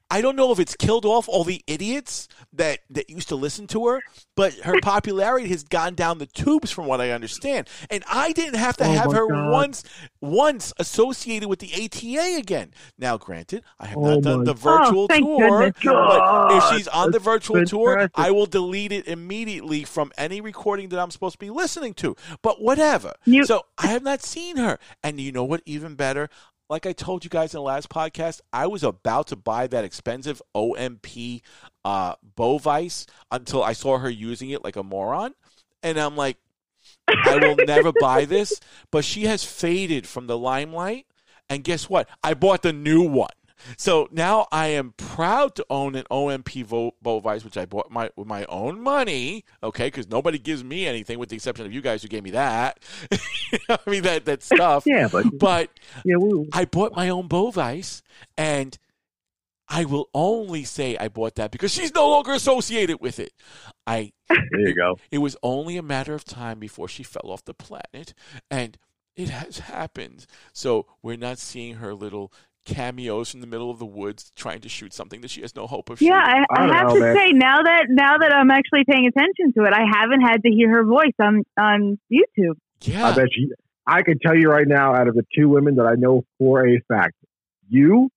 I 0.09 0.21
don't 0.21 0.35
know 0.35 0.51
if 0.51 0.59
it's 0.59 0.75
killed 0.75 1.05
off 1.05 1.27
all 1.27 1.43
the 1.43 1.63
idiots 1.65 2.27
that, 2.53 2.79
that 2.91 3.09
used 3.09 3.29
to 3.29 3.35
listen 3.35 3.65
to 3.67 3.87
her, 3.87 4.01
but 4.35 4.53
her 4.59 4.79
popularity 4.81 5.47
has 5.49 5.63
gone 5.63 5.95
down 5.95 6.19
the 6.19 6.27
tubes 6.27 6.69
from 6.69 6.85
what 6.85 7.01
I 7.01 7.09
understand. 7.11 7.67
And 7.89 8.03
I 8.07 8.31
didn't 8.31 8.59
have 8.59 8.77
to 8.77 8.83
Oh 8.85 8.91
have 8.91 9.11
her 9.11 9.27
God. 9.27 9.51
once 9.51 9.83
once 10.21 10.71
associated 10.77 11.49
with 11.49 11.59
the 11.59 11.71
ATA 11.73 12.37
again. 12.37 12.73
Now, 12.99 13.17
granted, 13.17 13.63
I 13.79 13.87
have 13.87 13.97
Oh 13.97 14.13
not 14.15 14.21
done 14.21 14.43
the 14.43 14.53
virtual 14.53 15.07
Oh, 15.09 15.19
tour, 15.19 15.71
goodness. 15.71 15.83
but 15.83 16.51
if 16.57 16.63
she's 16.77 16.87
on 16.89 17.07
the 17.07 17.13
that's 17.13 17.23
virtual 17.25 17.65
tour. 17.65 18.09
I 18.13 18.29
will 18.29 18.45
delete 18.45 18.91
it 18.91 19.07
immediately 19.07 19.83
from 19.83 20.11
any 20.17 20.41
recording 20.41 20.89
that 20.89 20.99
I'm 20.99 21.09
supposed 21.11 21.33
to 21.33 21.39
be 21.39 21.49
listening 21.49 21.95
to. 21.95 22.15
But 22.43 22.61
whatever. 22.61 23.13
You- 23.25 23.45
so 23.45 23.63
I 23.79 23.87
have 23.87 24.03
not 24.03 24.21
seen 24.21 24.57
her. 24.57 24.77
And 25.03 25.19
you 25.19 25.31
know 25.31 25.43
what? 25.43 25.61
Even 25.65 25.95
better, 25.95 26.29
like 26.69 26.85
I 26.85 26.93
told 26.93 27.23
you 27.23 27.29
guys 27.29 27.53
in 27.53 27.59
the 27.59 27.63
last 27.63 27.89
podcast, 27.89 28.41
I 28.51 28.67
was 28.67 28.83
about 28.83 29.27
to 29.27 29.35
buy 29.35 29.67
that 29.67 29.83
expensive 29.83 30.41
OMP 30.55 31.41
uh, 31.83 32.15
Bovice 32.35 33.05
until 33.31 33.63
I 33.63 33.73
saw 33.73 33.97
her 33.97 34.09
using 34.09 34.49
it 34.49 34.63
like 34.63 34.75
a 34.75 34.83
moron. 34.83 35.33
And 35.81 35.97
I'm 35.97 36.15
like, 36.15 36.37
I 37.07 37.37
will 37.37 37.57
never 37.65 37.91
buy 37.99 38.25
this. 38.25 38.59
But 38.91 39.05
she 39.05 39.23
has 39.23 39.43
faded 39.43 40.07
from 40.07 40.27
the 40.27 40.37
limelight. 40.37 41.05
And 41.49 41.63
guess 41.63 41.89
what? 41.89 42.07
I 42.23 42.33
bought 42.33 42.61
the 42.61 42.73
new 42.73 43.01
one. 43.01 43.29
So 43.77 44.07
now 44.11 44.47
I 44.51 44.67
am 44.67 44.93
proud 44.97 45.55
to 45.55 45.65
own 45.69 45.95
an 45.95 46.05
OMP 46.11 46.63
Vo- 46.65 46.95
Bovice, 47.03 47.43
which 47.43 47.57
I 47.57 47.65
bought 47.65 47.91
my 47.91 48.09
with 48.15 48.27
my 48.27 48.45
own 48.45 48.79
money. 48.81 49.45
Okay, 49.61 49.87
because 49.87 50.09
nobody 50.09 50.37
gives 50.37 50.63
me 50.63 50.85
anything, 50.87 51.19
with 51.19 51.29
the 51.29 51.35
exception 51.35 51.65
of 51.65 51.73
you 51.73 51.81
guys 51.81 52.01
who 52.01 52.07
gave 52.07 52.23
me 52.23 52.31
that. 52.31 52.79
I 53.69 53.79
mean 53.87 54.03
that 54.03 54.25
that 54.25 54.43
stuff. 54.43 54.83
Yeah, 54.85 55.07
but 55.11 55.25
But 55.37 55.69
yeah, 56.05 56.17
we, 56.17 56.49
I 56.53 56.65
bought 56.65 56.95
my 56.95 57.09
own 57.09 57.27
Bovice, 57.27 58.01
and 58.37 58.77
I 59.67 59.85
will 59.85 60.09
only 60.13 60.63
say 60.63 60.97
I 60.97 61.07
bought 61.07 61.35
that 61.35 61.51
because 61.51 61.73
she's 61.73 61.93
no 61.93 62.09
longer 62.09 62.31
associated 62.33 62.99
with 62.99 63.19
it. 63.19 63.33
I 63.87 64.11
there 64.29 64.67
you 64.67 64.75
go. 64.75 64.97
it 65.11 65.19
was 65.19 65.37
only 65.41 65.77
a 65.77 65.83
matter 65.83 66.13
of 66.13 66.25
time 66.25 66.59
before 66.59 66.87
she 66.87 67.03
fell 67.03 67.31
off 67.31 67.45
the 67.45 67.53
planet, 67.53 68.13
and 68.51 68.77
it 69.15 69.29
has 69.29 69.59
happened. 69.59 70.25
So 70.53 70.87
we're 71.01 71.17
not 71.17 71.37
seeing 71.39 71.75
her 71.75 71.93
little 71.93 72.31
cameos 72.65 73.29
from 73.31 73.41
the 73.41 73.47
middle 73.47 73.69
of 73.69 73.79
the 73.79 73.85
woods 73.85 74.31
trying 74.35 74.61
to 74.61 74.69
shoot 74.69 74.93
something 74.93 75.21
that 75.21 75.29
she 75.31 75.41
has 75.41 75.55
no 75.55 75.67
hope 75.67 75.89
of 75.89 75.99
Yeah, 76.01 76.19
shooting. 76.23 76.45
I, 76.49 76.61
I 76.61 76.63
I 76.63 76.77
have 76.77 76.87
know, 76.87 76.93
to 76.95 76.99
man. 77.01 77.15
say 77.15 77.31
now 77.33 77.61
that 77.63 77.85
now 77.89 78.17
that 78.17 78.33
I'm 78.33 78.51
actually 78.51 78.83
paying 78.89 79.07
attention 79.07 79.53
to 79.57 79.63
it, 79.65 79.73
I 79.73 79.83
haven't 79.99 80.21
had 80.21 80.43
to 80.43 80.49
hear 80.49 80.69
her 80.69 80.83
voice 80.83 81.13
on 81.21 81.43
on 81.59 81.99
YouTube. 82.11 82.55
Yeah, 82.81 83.07
I 83.07 83.11
bet 83.15 83.27
you. 83.35 83.53
I 83.85 84.01
can 84.01 84.17
tell 84.19 84.35
you 84.35 84.49
right 84.49 84.67
now, 84.67 84.95
out 84.95 85.07
of 85.07 85.15
the 85.15 85.25
two 85.37 85.49
women 85.49 85.75
that 85.75 85.85
I 85.85 85.95
know 85.95 86.23
for 86.37 86.65
a 86.67 86.79
fact, 86.87 87.15
you 87.69 88.09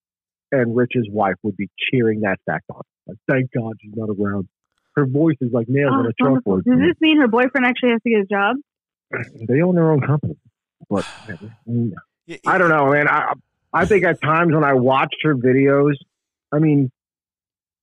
and 0.52 0.76
Rich's 0.76 1.08
wife 1.10 1.34
would 1.42 1.56
be 1.56 1.68
cheering 1.90 2.20
that 2.20 2.38
fact 2.46 2.64
on. 2.70 2.82
Like, 3.08 3.16
thank 3.28 3.50
God 3.52 3.74
she's 3.80 3.92
not 3.96 4.08
around. 4.10 4.48
Her 4.94 5.06
voice 5.06 5.36
is 5.40 5.52
like 5.52 5.68
nails 5.68 5.90
Oh, 5.92 5.98
on 6.00 6.06
a 6.06 6.12
wonderful. 6.20 6.58
chalkboard. 6.58 6.64
Does 6.64 6.78
this 6.78 7.00
mean 7.00 7.20
her 7.20 7.28
boyfriend 7.28 7.66
actually 7.66 7.90
has 7.90 8.02
to 8.02 8.10
get 8.10 8.20
a 8.20 8.26
job? 8.26 8.56
They 9.48 9.60
own 9.60 9.74
their 9.74 9.90
own 9.90 10.00
company, 10.00 10.36
but 10.88 11.04
Yeah, 12.26 12.36
I 12.46 12.58
don't 12.58 12.70
know, 12.70 12.90
man. 12.90 13.06
I 13.08 13.32
I 13.72 13.84
think 13.86 14.04
at 14.04 14.20
times 14.22 14.54
when 14.54 14.64
I 14.64 14.74
watched 14.74 15.16
her 15.22 15.34
videos, 15.34 15.94
I 16.52 16.58
mean, 16.58 16.90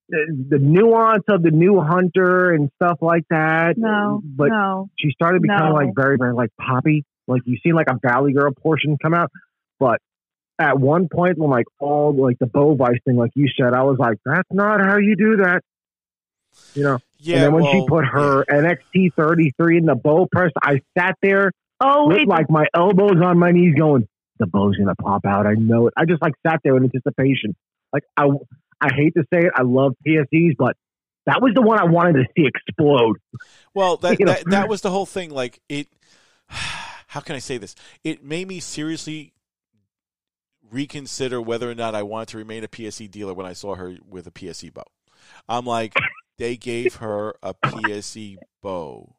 the, 0.09 0.45
the 0.49 0.59
nuance 0.59 1.23
of 1.29 1.43
the 1.43 1.51
new 1.51 1.81
hunter 1.81 2.51
and 2.51 2.69
stuff 2.75 2.97
like 3.01 3.23
that. 3.29 3.77
No, 3.77 4.21
but 4.23 4.49
no. 4.49 4.89
she 4.97 5.11
started 5.11 5.41
becoming 5.41 5.69
No. 5.69 5.75
like 5.75 5.95
very, 5.95 6.17
very 6.17 6.33
like 6.33 6.49
poppy. 6.59 7.05
Like 7.27 7.41
you 7.45 7.57
see 7.63 7.73
like 7.73 7.87
a 7.89 7.97
Valley 8.01 8.33
Girl 8.33 8.51
portion 8.51 8.97
come 9.01 9.13
out, 9.13 9.31
but 9.79 9.99
at 10.59 10.79
one 10.79 11.07
point 11.09 11.37
when 11.37 11.49
like 11.49 11.65
all 11.79 12.13
like 12.15 12.37
the 12.39 12.45
bow 12.47 12.75
vice 12.75 12.99
thing, 13.05 13.15
like 13.15 13.31
you 13.35 13.47
said, 13.57 13.73
I 13.73 13.83
was 13.83 13.97
like, 13.97 14.17
that's 14.25 14.49
not 14.51 14.81
how 14.81 14.97
you 14.97 15.15
do 15.15 15.37
that. 15.37 15.61
You 16.73 16.83
know. 16.83 16.99
Yeah, 17.17 17.35
and 17.35 17.43
then 17.45 17.53
when 17.53 17.71
she 17.71 17.85
put 17.87 18.03
her 18.05 18.43
NXT 18.43 19.13
33 19.15 19.77
in 19.77 19.85
the 19.85 19.95
bow 19.95 20.27
press, 20.29 20.51
I 20.61 20.81
sat 20.97 21.15
there 21.21 21.51
Oh 21.79 22.07
with 22.07 22.27
like 22.27 22.49
my 22.49 22.65
elbows 22.75 23.21
on 23.23 23.39
my 23.39 23.51
knees, 23.51 23.75
going, 23.75 24.07
the 24.43 24.47
bow's 24.47 24.75
gonna 24.75 24.95
pop 24.95 25.25
out. 25.25 25.47
I 25.47 25.53
know 25.53 25.87
it. 25.87 25.93
I 25.97 26.05
just 26.05 26.21
like 26.21 26.33
sat 26.45 26.59
there 26.63 26.75
in 26.77 26.83
anticipation. 26.83 27.55
Like 27.91 28.03
I, 28.17 28.27
I 28.81 28.93
hate 28.93 29.13
to 29.15 29.23
say 29.33 29.45
it, 29.45 29.51
I 29.55 29.63
love 29.63 29.93
PSEs, 30.05 30.55
but 30.57 30.75
that 31.25 31.41
was 31.41 31.53
the 31.55 31.61
one 31.61 31.79
I 31.79 31.85
wanted 31.85 32.13
to 32.13 32.25
see 32.35 32.45
explode. 32.45 33.17
Well, 33.73 33.97
that, 33.97 34.19
You 34.19 34.25
know. 34.25 34.33
that 34.33 34.49
that 34.49 34.69
was 34.69 34.81
the 34.81 34.89
whole 34.89 35.05
thing. 35.05 35.29
Like 35.29 35.59
it, 35.69 35.87
how 36.47 37.21
can 37.21 37.35
I 37.35 37.39
say 37.39 37.57
this? 37.57 37.75
It 38.03 38.23
made 38.23 38.47
me 38.47 38.59
seriously 38.59 39.33
reconsider 40.71 41.41
whether 41.41 41.69
or 41.69 41.75
not 41.75 41.95
I 41.95 42.03
wanted 42.03 42.29
to 42.29 42.37
remain 42.37 42.63
a 42.63 42.67
PSE 42.67 43.09
dealer 43.09 43.33
when 43.33 43.45
I 43.45 43.53
saw 43.53 43.75
her 43.75 43.95
with 44.09 44.27
a 44.27 44.31
PSE 44.31 44.73
bow. 44.73 44.83
I'm 45.47 45.65
like, 45.65 45.93
they 46.37 46.57
gave 46.57 46.95
her 46.95 47.35
a 47.43 47.53
PSE 47.53 48.37
bow. 48.61 49.15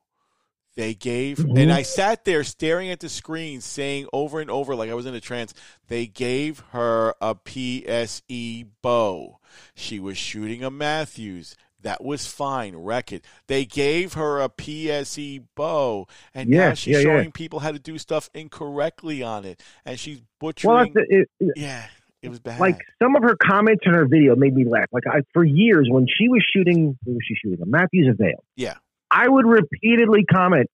They 0.77 0.95
gave, 0.95 1.39
Mhm. 1.39 1.59
and 1.59 1.73
I 1.73 1.83
sat 1.83 2.25
there 2.25 2.43
staring 2.43 2.91
at 2.91 2.99
the 3.01 3.09
screen, 3.09 3.61
saying 3.61 4.09
over 4.13 4.41
and 4.41 4.51
over, 4.51 4.75
like 4.75 4.91
I 4.91 4.95
was 4.95 5.07
in 5.07 5.15
a 5.15 5.21
trance. 5.21 5.55
They 5.89 6.07
gave 6.07 6.61
her 6.73 7.15
a 7.21 7.35
PSE 7.37 8.65
bow. 8.83 9.39
She 9.75 10.01
was 10.01 10.19
shooting 10.19 10.65
a 10.65 10.71
Mathews. 10.71 11.57
That 11.83 12.03
was 12.03 12.27
fine. 12.27 12.75
Wreck 12.77 13.13
it. 13.13 13.25
They 13.47 13.67
gave 13.67 14.15
her 14.15 14.41
a 14.41 14.49
PSE 14.49 15.43
bow, 15.55 16.09
and 16.35 16.49
now 16.49 16.57
Yeah, 16.69 16.75
she's 16.75 16.93
yeah, 16.95 16.99
yeah. 16.99 17.03
showing 17.05 17.31
people 17.33 17.61
how 17.61 17.73
to 17.73 17.79
do 17.79 17.99
stuff 17.99 18.31
incorrectly 18.35 19.23
on 19.23 19.45
it, 19.45 19.63
and 19.85 19.99
she's 20.01 20.23
butchering. 20.41 20.93
Well, 20.95 21.05
it, 21.09 21.29
it- 21.41 21.53
yeah, 21.57 21.85
it 22.23 22.31
was 22.31 22.41
bad. 22.41 22.59
like 22.59 22.81
some 23.03 23.15
of 23.17 23.23
her 23.23 23.37
comments 23.37 23.83
in 23.87 23.93
her 23.93 24.07
video 24.09 24.35
made 24.35 24.55
me 24.55 24.65
laugh. 24.65 24.87
Like 24.93 25.07
I, 25.07 25.21
for 25.35 25.45
years, 25.45 25.87
when 25.91 26.07
she 26.09 26.29
was 26.29 26.43
shooting, 26.53 26.99
who 27.05 27.13
was 27.13 27.23
she 27.29 27.35
shooting? 27.35 27.61
A 27.63 27.67
Mathews 27.67 28.09
Avail. 28.09 28.43
Yeah. 28.57 28.75
I 29.15 29.29
would 29.29 29.47
repeatedly 29.47 30.25
comment, 30.25 30.67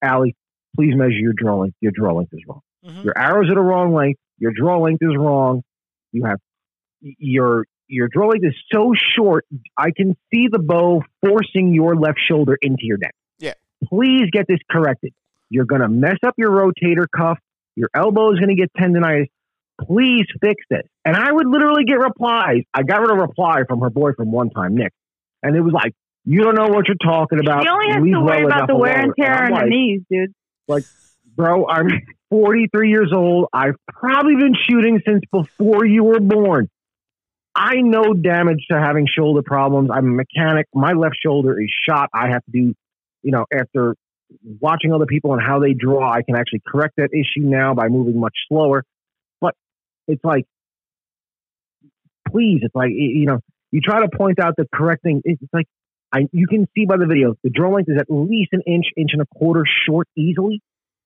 Allie, 0.00 0.36
please 0.76 0.94
measure 0.94 1.18
your 1.18 1.32
draw 1.36 1.58
length. 1.58 1.76
Your 1.80 1.90
draw 1.92 2.14
length 2.14 2.32
is 2.32 2.40
wrong. 2.46 2.60
Mhm. 2.86 3.04
Your 3.04 3.18
arrows 3.18 3.50
are 3.50 3.56
the 3.56 3.60
wrong 3.60 3.92
length. 3.92 4.20
Your 4.38 4.52
draw 4.52 4.78
length 4.78 5.02
is 5.02 5.16
wrong. 5.16 5.62
You 6.12 6.24
have 6.24 6.38
your 7.00 7.66
your 7.88 8.08
draw 8.08 8.28
length 8.28 8.46
is 8.46 8.54
so 8.72 8.92
short. 9.16 9.44
I 9.76 9.90
can 9.90 10.16
see 10.32 10.46
the 10.48 10.60
bow 10.60 11.02
forcing 11.20 11.74
your 11.74 11.96
left 11.96 12.20
shoulder 12.26 12.56
into 12.62 12.84
your 12.84 12.98
neck. 12.98 13.14
Yeah. 13.38 13.54
Please 13.84 14.30
get 14.30 14.46
this 14.46 14.60
corrected. 14.70 15.12
You're 15.50 15.66
going 15.66 15.82
to 15.82 15.88
mess 15.88 16.16
up 16.22 16.34
your 16.38 16.50
rotator 16.50 17.06
cuff. 17.14 17.38
Your 17.74 17.90
elbow 17.94 18.32
is 18.32 18.38
going 18.38 18.48
to 18.48 18.54
get 18.54 18.72
tendonitis. 18.72 19.28
Please 19.80 20.26
fix 20.40 20.64
this. 20.70 20.86
And 21.04 21.16
I 21.16 21.32
would 21.32 21.46
literally 21.46 21.84
get 21.84 21.98
replies. 21.98 22.62
I 22.72 22.82
got 22.82 23.00
rid 23.00 23.10
of 23.10 23.18
a 23.18 23.20
reply 23.20 23.64
from 23.68 23.80
her 23.80 23.90
boyfriend 23.90 24.32
one 24.32 24.50
time, 24.50 24.74
Nick, 24.76 24.92
and 25.42 25.56
it 25.56 25.60
was 25.60 25.72
like, 25.72 25.92
"You 26.24 26.42
don't 26.42 26.54
know 26.54 26.68
what 26.68 26.86
you're 26.88 26.96
talking 27.02 27.38
about." 27.40 27.62
she 27.62 27.68
only 27.68 27.88
has 27.92 28.02
Leave 28.02 28.14
to 28.14 28.20
worry 28.20 28.44
well 28.44 28.46
about 28.46 28.68
the 28.68 28.76
wear 28.76 29.00
and 29.00 29.12
tear 29.18 29.44
on 29.44 29.46
her 29.46 29.50
like, 29.50 29.68
knees, 29.68 30.02
dude. 30.10 30.32
Like, 30.68 30.84
bro, 31.36 31.66
I'm 31.68 31.88
43 32.30 32.88
years 32.90 33.12
old. 33.14 33.48
I've 33.52 33.76
probably 33.88 34.36
been 34.36 34.54
shooting 34.68 35.00
since 35.06 35.22
before 35.30 35.84
you 35.84 36.04
were 36.04 36.20
born. 36.20 36.68
I 37.54 37.74
know 37.82 38.14
damage 38.14 38.64
to 38.70 38.80
having 38.80 39.06
shoulder 39.06 39.42
problems. 39.44 39.90
I'm 39.92 40.06
a 40.06 40.24
mechanic. 40.24 40.66
My 40.74 40.92
left 40.92 41.16
shoulder 41.22 41.60
is 41.60 41.70
shot. 41.86 42.08
I 42.14 42.28
have 42.30 42.42
to 42.46 42.50
do, 42.50 42.74
you 43.22 43.32
know, 43.32 43.44
after 43.52 43.94
watching 44.60 44.92
other 44.92 45.06
people 45.06 45.34
and 45.34 45.42
how 45.42 45.58
they 45.58 45.74
draw, 45.74 46.10
I 46.10 46.22
can 46.22 46.36
actually 46.36 46.62
correct 46.66 46.94
that 46.96 47.10
issue 47.12 47.46
now 47.46 47.74
by 47.74 47.88
moving 47.88 48.18
much 48.18 48.34
slower. 48.48 48.84
But 49.40 49.54
it's 50.08 50.24
like, 50.24 50.46
please, 52.30 52.60
it's 52.62 52.74
like, 52.74 52.90
you 52.90 53.26
know, 53.26 53.40
you 53.70 53.80
try 53.80 54.00
to 54.00 54.08
point 54.16 54.38
out 54.40 54.54
the 54.56 54.66
correct 54.74 55.02
thing. 55.02 55.20
It's 55.24 55.42
like, 55.52 55.66
I, 56.12 56.28
you 56.32 56.46
can 56.46 56.68
see 56.76 56.84
by 56.84 56.98
the 56.98 57.06
video, 57.06 57.34
the 57.42 57.50
draw 57.50 57.74
length 57.74 57.88
is 57.88 57.98
at 57.98 58.06
least 58.08 58.50
an 58.52 58.62
inch, 58.66 58.86
inch 58.96 59.10
and 59.14 59.22
a 59.22 59.26
quarter 59.26 59.64
short 59.86 60.08
easily 60.16 60.62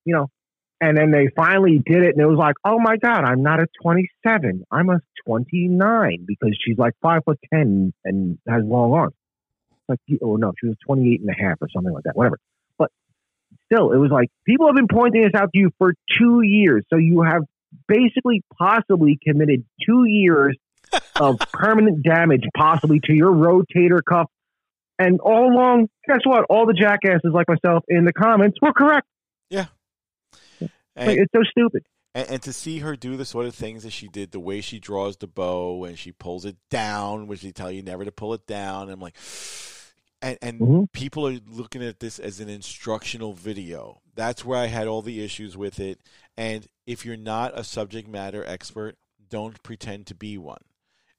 you 0.07 0.15
know, 0.15 0.31
and 0.81 0.97
then 0.97 1.11
they 1.11 1.29
finally 1.35 1.83
did 1.85 2.03
it, 2.03 2.15
and 2.15 2.21
it 2.21 2.27
was 2.27 2.39
like, 2.39 2.55
oh 2.65 2.79
my 2.79 2.97
god, 2.97 3.25
I'm 3.25 3.43
not 3.43 3.61
a 3.61 3.67
27, 3.83 4.65
I'm 4.71 4.89
a 4.89 5.01
29 5.27 6.25
because 6.27 6.57
she's 6.65 6.79
like 6.79 6.95
five 7.03 7.23
foot 7.25 7.39
ten 7.53 7.93
and 8.05 8.39
has 8.49 8.63
long 8.65 8.93
arms. 8.93 9.15
Like, 9.89 9.99
oh 10.23 10.37
no, 10.37 10.53
she 10.59 10.69
was 10.69 10.77
28 10.87 11.21
and 11.21 11.31
a 11.31 11.35
half 11.35 11.59
or 11.61 11.69
something 11.75 11.93
like 11.93 12.05
that, 12.05 12.17
whatever. 12.17 12.39
But 12.79 12.91
still, 13.67 13.93
it 13.93 13.99
was 13.99 14.11
like 14.11 14.29
people 14.47 14.67
have 14.67 14.77
been 14.77 14.89
pointing 14.89 15.23
this 15.23 15.33
out 15.35 15.53
to 15.53 15.59
you 15.59 15.71
for 15.79 15.95
two 16.19 16.43
years, 16.43 16.85
so 16.91 16.99
you 16.99 17.23
have 17.23 17.43
basically 17.89 18.43
possibly 18.57 19.19
committed 19.23 19.65
two 19.85 20.05
years 20.05 20.57
of 21.17 21.39
permanent 21.53 22.05
damage, 22.05 22.45
possibly 22.57 23.01
to 23.01 23.13
your 23.13 23.33
rotator 23.33 24.01
cuff. 24.09 24.31
And 24.99 25.21
all 25.21 25.53
along, 25.53 25.89
guess 26.07 26.21
what? 26.25 26.47
All 26.49 26.67
the 26.67 26.73
jackasses 26.73 27.31
like 27.33 27.47
myself 27.49 27.85
in 27.89 28.05
the 28.05 28.13
comments 28.13 28.57
were 28.63 28.73
correct. 28.73 29.07
Yeah. 29.51 29.67
Like, 30.61 31.19
it's 31.19 31.33
so 31.35 31.43
stupid. 31.51 31.83
and, 32.15 32.31
and 32.31 32.43
to 32.43 32.53
see 32.53 32.79
her 32.79 32.97
do 32.97 33.17
the 33.19 33.27
sort 33.27 33.45
of 33.47 33.55
things 33.55 33.83
that 33.83 33.93
she 33.93 34.09
did, 34.09 34.33
the 34.33 34.41
way 34.41 34.63
she 34.63 34.79
draws 34.79 35.19
the 35.19 35.27
bow 35.27 35.85
and 35.85 35.99
she 35.99 36.13
pulls 36.13 36.47
it 36.47 36.57
down, 36.71 37.27
which 37.27 37.43
they 37.43 37.51
tell 37.53 37.71
you 37.71 37.83
never 37.83 38.05
to 38.07 38.13
pull 38.13 38.33
it 38.33 38.47
down. 38.47 38.89
I'm 38.89 39.01
like, 39.01 39.17
and, 40.23 40.39
and 40.41 40.61
Mhm. 40.61 40.93
people 40.93 41.29
are 41.29 41.39
looking 41.47 41.83
at 41.85 42.01
this 42.01 42.19
as 42.19 42.41
an 42.41 42.49
instructional 42.49 43.35
video. 43.35 44.01
That's 44.15 44.45
where 44.47 44.59
I 44.59 44.67
had 44.67 44.87
all 44.89 45.03
the 45.03 45.23
issues 45.23 45.55
with 45.59 45.79
it. 45.79 46.01
And 46.39 46.67
if 46.87 47.05
you're 47.05 47.19
not 47.19 47.53
a 47.59 47.63
subject 47.65 48.09
matter 48.09 48.43
expert, 48.47 48.97
don't 49.29 49.63
pretend 49.63 50.07
to 50.07 50.15
be 50.15 50.39
one. 50.39 50.63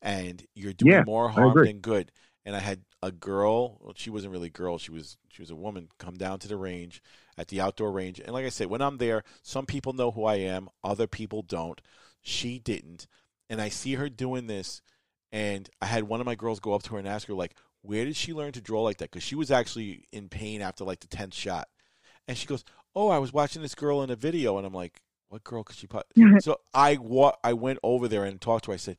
And 0.02 0.44
you're 0.56 0.74
doing 0.74 0.94
Yeah, 0.94 1.04
more 1.06 1.30
harm 1.30 1.54
than 1.64 1.80
good. 1.80 2.12
And 2.46 2.56
I 2.56 2.60
had 2.60 2.82
a 3.02 3.12
girl, 3.12 3.80
well, 3.82 3.94
she 3.96 4.10
wasn't 4.10 4.34
really 4.34 4.48
a 4.48 4.52
girl, 4.52 4.78
she 4.78 4.92
was 4.92 5.18
she 5.30 5.42
was 5.42 5.52
a 5.52 5.56
woman, 5.56 5.90
come 6.00 6.16
down 6.18 6.40
to 6.40 6.48
the 6.48 6.58
range 6.58 7.02
at 7.38 7.48
the 7.50 7.62
outdoor 7.62 7.92
range. 7.92 8.20
And 8.20 8.34
like 8.34 8.46
I 8.46 8.50
said, 8.50 8.68
when 8.68 8.82
I'm 8.82 8.98
there, 8.98 9.24
some 9.44 9.66
people 9.66 9.94
know 9.94 10.12
who 10.12 10.26
I 10.26 10.36
am, 10.36 10.70
other 10.84 11.08
people 11.08 11.44
don't. 11.44 11.80
She 12.22 12.60
didn't. 12.60 13.08
And 13.50 13.62
I 13.62 13.70
see 13.70 13.96
her 13.96 14.10
doing 14.10 14.48
this 14.48 14.82
and 15.32 15.70
I 15.82 15.86
had 15.86 16.04
one 16.04 16.20
of 16.20 16.26
my 16.26 16.36
girls 16.36 16.60
go 16.60 16.74
up 16.74 16.84
to 16.84 16.94
her 16.94 17.00
and 17.00 17.08
ask 17.08 17.28
her 17.28 17.34
like, 17.34 17.56
"Where 17.82 18.06
did 18.06 18.16
she 18.16 18.34
learn 18.34 18.54
to 18.54 18.62
draw 18.62 18.82
like 18.82 18.98
that?" 18.98 19.12
Cuz 19.12 19.24
she 19.24 19.36
was 19.36 19.52
actually 19.52 20.08
in 20.12 20.30
pain 20.30 20.62
after 20.62 20.84
like 20.84 21.02
the 21.02 21.08
10th 21.08 21.34
shot. 21.34 21.70
And 22.28 22.38
she 22.38 22.48
goes, 22.48 22.64
"Oh, 22.96 23.10
I 23.10 23.20
was 23.20 23.34
watching 23.34 23.62
this 23.62 23.76
girl 23.76 24.02
in 24.02 24.10
a 24.10 24.16
video." 24.16 24.58
And 24.58 24.66
I'm 24.66 24.74
like, 24.74 25.02
"What 25.30 25.44
girl 25.44 25.64
could 25.64 25.76
she 25.76 25.88
put?" 25.88 26.08
so 26.44 26.60
I 26.74 26.98
wa- 26.98 27.36
I 27.44 27.54
went 27.54 27.80
over 27.84 28.08
there 28.08 28.24
and 28.24 28.40
talked 28.40 28.66
to 28.66 28.72
her. 28.72 28.76
I 28.76 28.78
said, 28.78 28.98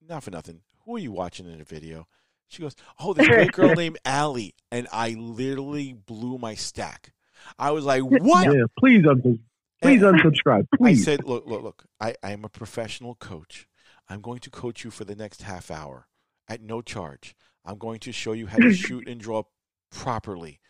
"Not 0.00 0.24
for 0.24 0.30
nothing. 0.30 0.62
Who 0.84 0.96
are 0.96 1.00
you 1.00 1.12
watching 1.12 1.50
in 1.50 1.60
a 1.60 1.64
video?" 1.64 2.08
She 2.48 2.62
goes, 2.62 2.76
"Oh, 2.98 3.12
this 3.12 3.26
great 3.26 3.52
girl 3.52 3.74
named 3.76 3.98
Allie." 4.04 4.54
And 4.70 4.88
I 4.92 5.10
literally 5.10 5.92
blew 5.92 6.38
my 6.38 6.54
stack. 6.54 7.12
I 7.58 7.70
was 7.70 7.84
like, 7.84 8.02
"What?" 8.02 8.46
Yeah, 8.46 8.64
please, 8.78 9.02
unsub- 9.02 9.40
please 9.82 10.02
unsubscribe. 10.02 10.66
I 10.72 10.76
Please. 10.76 11.04
said, 11.04 11.24
"Look, 11.24 11.46
look, 11.46 11.62
look. 11.62 11.84
I, 12.00 12.14
I 12.22 12.32
am 12.32 12.44
a 12.44 12.48
professional 12.48 13.14
coach. 13.14 13.66
I'm 14.08 14.20
going 14.20 14.40
to 14.40 14.50
coach 14.50 14.84
you 14.84 14.90
for 14.90 15.04
the 15.04 15.16
next 15.16 15.42
half 15.42 15.70
hour 15.70 16.08
at 16.48 16.60
no 16.60 16.82
charge. 16.82 17.34
I'm 17.64 17.78
going 17.78 18.00
to 18.00 18.12
show 18.12 18.32
you 18.32 18.46
how 18.46 18.58
to 18.58 18.72
shoot 18.74 19.08
and 19.08 19.20
draw 19.20 19.44
properly. 19.90 20.60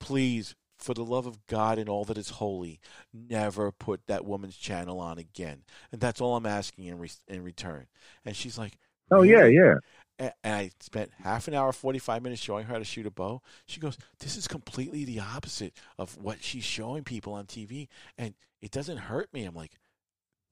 Please, 0.00 0.54
for 0.78 0.94
the 0.94 1.04
love 1.04 1.26
of 1.26 1.46
God 1.46 1.78
and 1.78 1.88
all 1.88 2.04
that 2.06 2.16
is 2.16 2.30
holy, 2.30 2.80
never 3.12 3.70
put 3.70 4.06
that 4.06 4.24
woman's 4.24 4.56
channel 4.56 5.00
on 5.00 5.18
again. 5.18 5.64
And 5.92 6.00
that's 6.00 6.20
all 6.20 6.36
I'm 6.36 6.46
asking 6.46 6.86
in 6.86 6.98
re- 6.98 7.10
in 7.26 7.42
return." 7.42 7.86
And 8.24 8.34
she's 8.34 8.58
like, 8.58 8.78
oh 9.10 9.22
yeah, 9.22 9.46
yeah. 9.46 9.74
And 10.18 10.32
I 10.42 10.70
spent 10.80 11.10
half 11.22 11.46
an 11.46 11.54
hour, 11.54 11.72
45 11.72 12.22
minutes 12.22 12.42
showing 12.42 12.66
her 12.66 12.72
how 12.72 12.78
to 12.78 12.84
shoot 12.84 13.06
a 13.06 13.10
bow. 13.10 13.40
She 13.66 13.80
goes, 13.80 13.96
This 14.18 14.36
is 14.36 14.48
completely 14.48 15.04
the 15.04 15.20
opposite 15.20 15.74
of 15.98 16.16
what 16.20 16.42
she's 16.42 16.64
showing 16.64 17.04
people 17.04 17.34
on 17.34 17.46
TV. 17.46 17.86
And 18.16 18.34
it 18.60 18.72
doesn't 18.72 18.96
hurt 18.98 19.32
me. 19.32 19.44
I'm 19.44 19.54
like, 19.54 19.72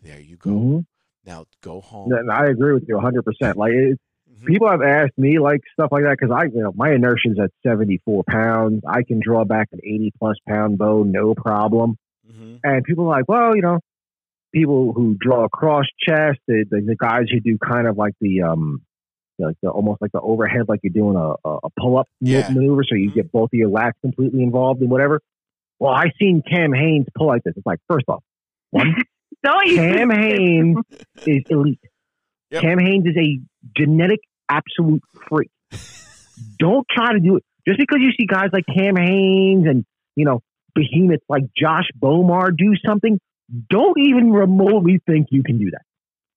There 0.00 0.20
you 0.20 0.36
go. 0.36 0.50
hmm 0.50 0.78
Now 1.24 1.46
go 1.62 1.80
home. 1.80 2.12
And 2.12 2.30
I 2.30 2.46
agree 2.46 2.74
with 2.74 2.84
you 2.86 2.94
100. 2.94 3.24
percent 3.24 3.56
Like 3.56 3.72
it, 3.72 3.98
Mhm. 4.30 4.46
people 4.46 4.68
have 4.70 4.82
asked 4.82 5.16
me 5.18 5.38
like 5.40 5.62
stuff 5.72 5.90
like 5.90 6.04
that 6.04 6.16
because 6.20 6.30
I, 6.36 6.44
you 6.44 6.62
know, 6.62 6.72
my 6.76 6.92
inertia 6.92 7.30
is 7.30 7.38
at 7.40 7.50
74 7.66 8.22
pounds. 8.28 8.82
I 8.86 9.02
can 9.02 9.18
draw 9.20 9.44
back 9.44 9.68
an 9.72 9.80
80 9.82 10.12
plus 10.18 10.36
pound 10.48 10.78
bow, 10.78 11.02
no 11.02 11.34
problem. 11.34 11.96
Mhm. 12.30 12.60
And 12.62 12.84
people 12.84 13.04
are 13.06 13.16
like, 13.18 13.28
well, 13.28 13.56
you 13.56 13.62
know, 13.62 13.80
people 14.52 14.92
who 14.92 15.16
draw 15.18 15.44
across 15.44 15.86
chest, 15.98 16.38
the, 16.46 16.64
the, 16.70 16.80
the 16.82 16.96
guys 16.96 17.24
who 17.32 17.40
do 17.40 17.58
kind 17.58 17.86
of 17.88 17.96
like 17.96 18.14
the, 18.20 18.42
um, 18.42 18.82
like 19.38 19.56
the 19.62 19.68
almost 19.70 20.00
like 20.00 20.12
the 20.12 20.20
overhead, 20.20 20.62
like 20.68 20.80
you're 20.82 20.92
doing 20.92 21.16
a, 21.16 21.34
a 21.48 21.70
pull 21.78 21.98
up 21.98 22.08
Yeah. 22.20 22.48
maneuver, 22.50 22.82
so 22.84 22.94
you 22.94 23.10
Mhm. 23.10 23.14
get 23.14 23.32
both 23.32 23.50
of 23.52 23.58
your 23.58 23.68
lats 23.70 23.92
completely 24.00 24.42
involved 24.42 24.80
in 24.82 24.88
whatever. 24.88 25.20
Well, 25.78 25.92
I 25.92 26.06
seen 26.18 26.42
Cam 26.48 26.72
Hanes 26.72 27.06
pull 27.14 27.26
like 27.26 27.42
this. 27.44 27.54
It's 27.56 27.66
like, 27.66 27.78
first 27.88 28.06
off, 28.08 28.22
one? 28.70 28.94
Cam 29.44 30.10
Hanes 30.10 30.78
is 31.26 31.42
elite. 31.50 31.80
Yep. 32.50 32.62
Cam 32.62 32.78
Hanes 32.78 33.06
is 33.06 33.16
a 33.16 33.40
genetic 33.76 34.20
absolute 34.48 35.02
freak. 35.28 35.50
Don't 36.58 36.86
try 36.90 37.12
to 37.12 37.20
do 37.20 37.36
it 37.36 37.44
just 37.66 37.78
because 37.78 37.98
you 38.00 38.10
see 38.18 38.26
guys 38.26 38.48
like 38.52 38.64
Cam 38.66 38.96
Hanes 38.96 39.66
and 39.66 39.84
you 40.14 40.24
know 40.24 40.40
behemoths 40.74 41.24
like 41.28 41.44
Josh 41.56 41.88
Bowmar 41.94 42.50
do 42.56 42.74
something. 42.86 43.18
Don't 43.70 43.98
even 43.98 44.32
remotely 44.32 45.00
think 45.06 45.28
you 45.30 45.42
can 45.42 45.58
do 45.58 45.70
that. 45.70 45.82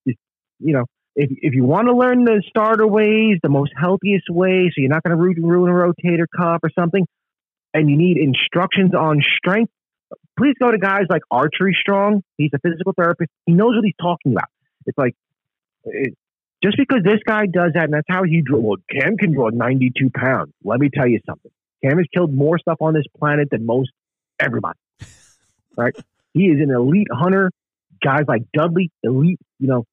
Just, 0.08 0.20
you 0.60 0.74
know, 0.74 0.86
if 1.20 1.30
if 1.42 1.54
you 1.54 1.66
want 1.66 1.88
to 1.88 1.94
learn 1.94 2.24
the 2.24 2.42
starter 2.48 2.88
ways, 2.88 3.40
the 3.44 3.50
most 3.50 3.72
healthiest 3.76 4.30
way, 4.30 4.72
so 4.74 4.76
you're 4.78 4.90
not 4.90 5.04
going 5.04 5.16
to 5.16 5.22
ruin, 5.22 5.70
a 5.70 5.74
rotator 5.74 6.26
cuff 6.36 6.62
or 6.64 6.70
something, 6.74 7.06
and 7.74 7.90
you 7.90 7.98
need 7.98 8.18
instructions 8.18 8.96
on 8.96 9.22
strength, 9.38 9.70
please 10.38 10.56
go 10.58 10.72
to 10.72 10.78
guys 10.78 11.04
like 11.10 11.22
Archery 11.30 11.78
Strong. 11.80 12.24
He's 12.38 12.52
a 12.56 12.60
physical 12.60 12.94
therapist. 12.98 13.30
He 13.46 13.52
knows 13.52 13.76
what 13.76 13.84
he's 13.84 14.00
talking 14.02 14.32
about. 14.32 14.48
It's 14.86 14.98
like 14.98 15.14
it, 15.84 16.16
just 16.64 16.78
because 16.78 17.02
this 17.04 17.20
guy 17.26 17.48
does 17.48 17.72
that 17.74 17.84
and 17.86 17.94
that's 17.94 18.08
how 18.10 18.24
he 18.24 18.42
drew. 18.42 18.62
Well, 18.62 18.78
Cam 18.90 19.18
can 19.18 19.34
draw 19.34 19.50
92 19.50 20.12
pounds. 20.16 20.54
Let 20.64 20.80
me 20.80 20.90
tell 20.90 21.08
you 21.08 21.20
something. 21.26 21.52
Cam 21.84 21.98
has 21.98 22.08
killed 22.14 22.34
more 22.34 22.58
stuff 22.60 22.78
on 22.80 22.94
this 22.94 23.06
planet 23.18 23.50
than 23.52 23.66
most 23.66 23.92
everybody. 24.40 24.80
Right? 25.78 25.96
he 26.34 26.46
is 26.46 26.60
an 26.62 26.72
elite 26.72 27.08
hunter. 27.10 27.52
Guys 28.04 28.24
like 28.28 28.44
Dudley, 28.54 28.92
elite. 29.02 29.40
You 29.60 29.68
know, 29.68 29.86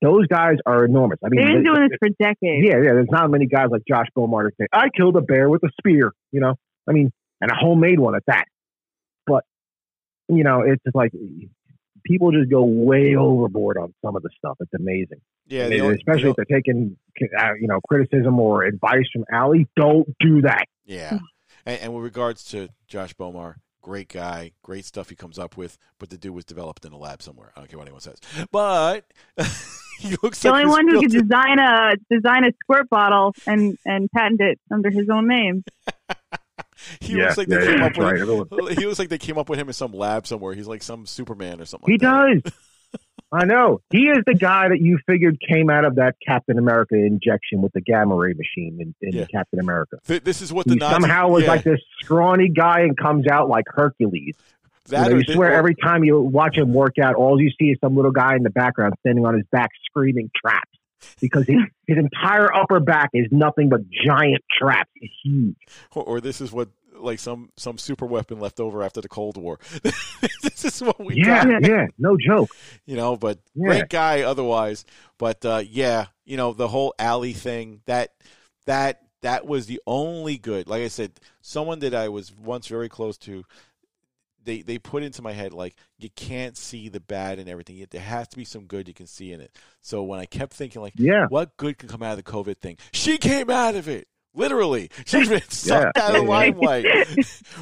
those 0.00 0.26
guys 0.28 0.56
are 0.66 0.84
enormous. 0.84 1.18
I 1.24 1.28
mean, 1.28 1.40
They've 1.40 1.52
been 1.54 1.62
they- 1.64 1.68
doing 1.70 1.88
this 1.88 1.98
for 1.98 2.08
decades. 2.10 2.64
yeah, 2.66 2.76
yeah. 2.76 2.92
There's 2.94 3.08
not 3.10 3.30
many 3.30 3.46
guys 3.46 3.68
like 3.70 3.82
Josh 3.88 4.06
Bowmar 4.16 4.44
that 4.44 4.52
say, 4.60 4.66
I 4.72 4.88
killed 4.96 5.16
a 5.16 5.20
bear 5.20 5.48
with 5.48 5.62
a 5.64 5.70
spear, 5.80 6.12
you 6.32 6.40
know? 6.40 6.54
I 6.88 6.92
mean, 6.92 7.10
and 7.40 7.50
a 7.50 7.54
homemade 7.54 7.98
one 7.98 8.14
at 8.14 8.22
that. 8.26 8.44
But, 9.26 9.44
you 10.28 10.44
know, 10.44 10.62
it's 10.62 10.82
just 10.84 10.94
like 10.94 11.12
people 12.04 12.30
just 12.30 12.50
go 12.50 12.62
way 12.64 13.16
overboard 13.16 13.76
on 13.78 13.92
some 14.04 14.14
of 14.16 14.22
the 14.22 14.30
stuff. 14.38 14.56
It's 14.60 14.72
amazing. 14.74 15.20
Yeah, 15.46 15.64
And 15.64 15.72
the 15.72 15.80
only- 15.80 15.96
especially 15.96 16.30
if 16.30 16.36
they're 16.36 16.44
taking, 16.46 16.96
uh, 17.38 17.54
you 17.60 17.66
know, 17.66 17.80
criticism 17.88 18.38
or 18.38 18.64
advice 18.64 19.06
from 19.12 19.24
Ali, 19.32 19.66
Don't 19.76 20.08
do 20.20 20.42
that. 20.42 20.66
Yeah. 20.84 21.18
And, 21.66 21.80
and 21.80 21.94
with 21.94 22.04
regards 22.04 22.44
to 22.50 22.68
Josh 22.86 23.14
Bowmar, 23.14 23.56
great 23.84 24.08
guy, 24.08 24.50
great 24.62 24.84
stuff 24.86 25.10
he 25.10 25.14
comes 25.14 25.38
up 25.38 25.58
with, 25.58 25.76
but 25.98 26.08
the 26.08 26.16
dude 26.16 26.34
was 26.34 26.44
developed 26.46 26.86
in 26.86 26.92
a 26.92 26.96
lab 26.96 27.20
somewhere. 27.22 27.52
I 27.54 27.60
don't 27.60 27.68
care 27.68 27.78
what 27.78 27.86
anyone 27.86 28.00
says. 28.00 28.18
But 28.50 29.04
he 30.00 30.16
looks 30.22 30.40
The 30.40 30.50
like 30.50 30.64
only 30.64 30.66
one 30.66 30.88
who 30.88 31.00
built 31.00 31.12
could 31.12 31.22
design 31.28 31.58
a 31.58 31.92
design 32.10 32.44
a 32.44 32.52
squirt 32.62 32.88
bottle 32.88 33.34
and 33.46 33.78
and 33.84 34.10
patent 34.10 34.40
it 34.40 34.58
under 34.72 34.90
his 34.90 35.08
own 35.10 35.28
name. 35.28 35.64
He 37.00 37.14
looks 37.14 37.38
like 37.38 37.48
they 37.48 37.56
yeah, 37.56 37.66
came 37.66 37.78
yeah, 37.78 37.86
up 37.86 37.94
that's 37.94 37.98
with 37.98 38.06
right. 38.06 38.20
Everyone- 38.20 38.76
he 38.76 38.86
looks 38.86 38.98
like 38.98 39.08
they 39.08 39.18
came 39.18 39.38
up 39.38 39.48
with 39.48 39.58
him 39.58 39.68
in 39.68 39.72
some 39.72 39.92
lab 39.92 40.26
somewhere. 40.26 40.54
He's 40.54 40.66
like 40.66 40.82
some 40.82 41.06
Superman 41.06 41.60
or 41.60 41.64
something. 41.64 41.86
He 41.86 41.92
like 41.98 42.00
that. 42.02 42.42
does. 42.44 42.52
I 43.34 43.44
know. 43.46 43.80
He 43.90 44.04
is 44.08 44.18
the 44.26 44.34
guy 44.34 44.68
that 44.68 44.80
you 44.80 44.98
figured 45.08 45.38
came 45.40 45.68
out 45.70 45.84
of 45.84 45.96
that 45.96 46.14
Captain 46.24 46.56
America 46.58 46.94
injection 46.94 47.62
with 47.62 47.72
the 47.72 47.80
gamma 47.80 48.14
ray 48.14 48.32
machine 48.34 48.78
in, 48.80 48.94
in 49.00 49.18
Yeah. 49.18 49.24
Captain 49.26 49.58
America. 49.58 49.96
Th- 50.06 50.22
This 50.22 50.40
is 50.40 50.52
what 50.52 50.66
the 50.66 50.74
He 50.74 50.78
Nazis, 50.78 51.00
somehow 51.02 51.28
was 51.28 51.42
yeah, 51.42 51.48
like 51.50 51.64
this 51.64 51.80
scrawny 52.00 52.48
guy 52.48 52.80
and 52.80 52.96
comes 52.96 53.26
out 53.26 53.48
like 53.48 53.64
Hercules. 53.66 54.34
You, 54.36 54.90
That 54.90 55.10
know, 55.10 55.16
you 55.16 55.24
they- 55.24 55.32
swear 55.34 55.50
or- 55.50 55.54
every 55.54 55.74
time 55.74 56.04
you 56.04 56.20
watch 56.20 56.56
him 56.56 56.72
work 56.72 56.98
out, 57.02 57.16
all 57.16 57.40
you 57.40 57.50
see 57.58 57.66
is 57.70 57.78
some 57.82 57.96
little 57.96 58.12
guy 58.12 58.36
in 58.36 58.42
the 58.44 58.50
background 58.50 58.94
standing 59.00 59.26
on 59.26 59.34
his 59.34 59.44
back 59.50 59.70
screaming 59.86 60.30
traps 60.36 60.70
because 61.20 61.46
his, 61.46 61.56
his 61.86 61.98
entire 61.98 62.54
upper 62.54 62.80
back 62.80 63.10
is 63.14 63.26
nothing 63.32 63.68
but 63.68 63.80
giant 64.06 64.42
traps. 64.58 64.90
It's 64.96 65.12
huge. 65.24 65.56
or, 65.94 66.02
or 66.04 66.20
this 66.20 66.40
is 66.40 66.52
what 66.52 66.68
like 66.94 67.18
some 67.18 67.50
some 67.56 67.76
super 67.78 68.06
weapon 68.06 68.38
left 68.40 68.60
over 68.60 68.82
after 68.82 69.00
the 69.00 69.08
Cold 69.08 69.36
War. 69.36 69.58
this 69.82 70.64
is 70.64 70.80
what 70.82 70.98
we 71.04 71.16
Yeah, 71.16 71.44
got. 71.44 71.68
yeah, 71.68 71.86
no 71.98 72.16
joke. 72.16 72.50
you 72.86 72.96
know, 72.96 73.16
but 73.16 73.38
Yeah. 73.54 73.66
great 73.66 73.88
guy 73.88 74.22
otherwise. 74.22 74.84
But 75.18 75.44
uh, 75.44 75.62
yeah, 75.66 76.06
you 76.24 76.36
know, 76.36 76.52
the 76.52 76.68
whole 76.68 76.94
Allie 76.98 77.32
thing 77.32 77.80
that 77.86 78.14
that 78.66 79.00
that 79.22 79.46
was 79.46 79.66
the 79.66 79.80
only 79.86 80.36
good. 80.38 80.68
Like 80.68 80.82
I 80.82 80.88
said, 80.88 81.12
someone 81.40 81.78
that 81.80 81.94
I 81.94 82.08
was 82.08 82.34
once 82.34 82.66
very 82.68 82.88
close 82.88 83.16
to. 83.18 83.44
They, 84.46 84.60
they 84.60 84.76
put 84.78 85.02
into 85.02 85.22
my 85.22 85.32
head 85.32 85.54
like 85.54 85.74
you 85.96 86.10
can't 86.10 86.54
see 86.54 86.90
the 86.90 87.00
bad 87.00 87.38
and 87.38 87.48
everything. 87.48 87.76
Yet 87.76 87.88
there 87.88 88.02
has 88.02 88.28
to 88.28 88.36
be 88.36 88.44
some 88.44 88.66
good 88.66 88.86
you 88.86 88.92
can 88.92 89.06
see 89.06 89.32
in 89.32 89.40
it. 89.40 89.56
So 89.80 90.02
when 90.02 90.20
I 90.20 90.26
kept 90.26 90.52
thinking 90.52 90.82
like, 90.82 90.92
Yeah. 90.96 91.24
what 91.30 91.56
good 91.56 91.78
can 91.78 91.88
come 91.88 92.02
out 92.02 92.18
of 92.18 92.22
the 92.22 92.30
COVID 92.30 92.58
thing? 92.58 92.76
She 92.92 93.16
came 93.16 93.48
out 93.48 93.74
of 93.74 93.88
it. 93.88 94.06
Literally, 94.34 94.90
she's 95.06 95.28
been 95.28 95.40
sucked 95.48 95.96
Yeah. 95.96 96.02
out 96.02 96.14
of 96.16 96.20
the 96.22 96.22
Yeah. 96.24 96.28
limelight. 96.28 96.86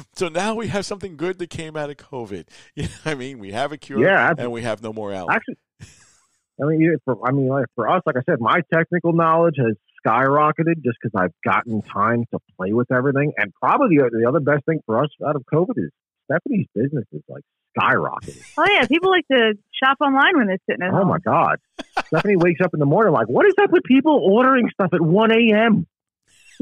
so 0.15 0.27
now 0.29 0.55
we 0.55 0.67
have 0.67 0.85
something 0.85 1.15
good 1.17 1.37
that 1.39 1.49
came 1.49 1.77
out 1.77 1.89
of 1.89 1.97
COVID. 1.97 2.47
You 2.75 2.83
know 2.83 2.89
what 3.03 3.11
I 3.11 3.15
mean, 3.15 3.39
we 3.39 3.51
have 3.51 3.71
a 3.71 3.77
cure, 3.77 3.99
Yeah, 4.03 4.29
ab- 4.31 4.39
and 4.39 4.51
we 4.51 4.61
have 4.63 4.81
no 4.81 4.91
more 4.93 5.13
Allie. 5.13 5.33
Actually, 5.35 5.57
I 6.61 6.65
mean, 6.65 6.95
for, 7.05 7.17
I 7.27 7.31
mean, 7.31 7.47
like 7.47 7.65
for 7.75 7.89
us, 7.89 8.01
like 8.05 8.15
I 8.17 8.21
said, 8.29 8.39
my 8.39 8.61
technical 8.73 9.13
knowledge 9.13 9.55
has 9.57 9.75
skyrocketed 10.05 10.83
just 10.83 10.97
because 11.01 11.11
I've 11.15 11.33
gotten 11.43 11.81
time 11.81 12.25
to 12.31 12.39
play 12.57 12.73
with 12.73 12.91
everything. 12.91 13.33
And 13.37 13.53
probably 13.53 13.97
the, 13.97 14.09
the 14.21 14.27
other 14.27 14.39
best 14.39 14.65
thing 14.65 14.79
for 14.85 15.03
us 15.03 15.09
out 15.25 15.35
of 15.35 15.43
COVID 15.53 15.77
is 15.77 15.89
Stephanie's 16.25 16.67
business 16.75 17.05
is 17.11 17.21
like 17.27 17.43
skyrocketed. 17.77 18.41
Oh 18.57 18.65
yeah, 18.69 18.85
people 18.87 19.09
like 19.09 19.27
to 19.31 19.53
shop 19.83 19.97
online 20.01 20.37
when 20.37 20.47
they're 20.47 20.57
sitting 20.69 20.83
at 20.83 20.89
Oh 20.93 20.97
home. 20.97 21.07
Oh 21.07 21.09
my 21.09 21.17
god! 21.19 21.57
Stephanie 22.07 22.35
wakes 22.37 22.61
up 22.63 22.73
in 22.73 22.79
the 22.79 22.85
morning 22.85 23.13
like, 23.13 23.27
what 23.27 23.45
is 23.47 23.53
up 23.61 23.71
with 23.71 23.83
people 23.83 24.19
ordering 24.31 24.69
stuff 24.73 24.89
at 24.93 25.01
1 25.01 25.31
a.m.? 25.31 25.87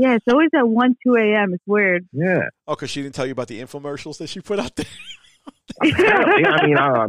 Yeah, 0.01 0.15
it's 0.15 0.25
always 0.27 0.49
at 0.55 0.67
1, 0.67 0.95
2 1.05 1.13
a.m. 1.15 1.53
It's 1.53 1.63
weird. 1.67 2.07
Yeah. 2.11 2.49
Oh, 2.67 2.73
because 2.73 2.89
she 2.89 3.03
didn't 3.03 3.13
tell 3.13 3.27
you 3.27 3.33
about 3.33 3.49
the 3.49 3.61
infomercials 3.61 4.17
that 4.17 4.29
she 4.29 4.41
put 4.41 4.57
out 4.57 4.75
there. 4.75 4.87
Apparently, 5.83 6.43
I 6.43 6.65
mean, 6.65 6.75
I, 6.75 7.05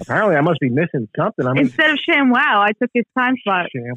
apparently 0.00 0.36
I 0.36 0.40
must 0.40 0.58
be 0.58 0.70
missing 0.70 1.10
something. 1.14 1.46
I 1.46 1.52
mean, 1.52 1.64
Instead 1.66 1.90
of 1.90 1.98
Sham 1.98 2.30
Wow, 2.30 2.64
I 2.66 2.72
took 2.72 2.88
his 2.94 3.04
time 3.18 3.34
slot. 3.44 3.66
Sham 3.70 3.94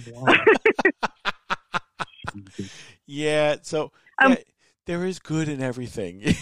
Yeah, 3.06 3.56
so 3.62 3.94
Um, 4.22 4.34
yeah, 4.34 4.38
there 4.86 5.06
is 5.06 5.20
good 5.20 5.48
in 5.48 5.62
everything. 5.62 6.20
you 6.24 6.34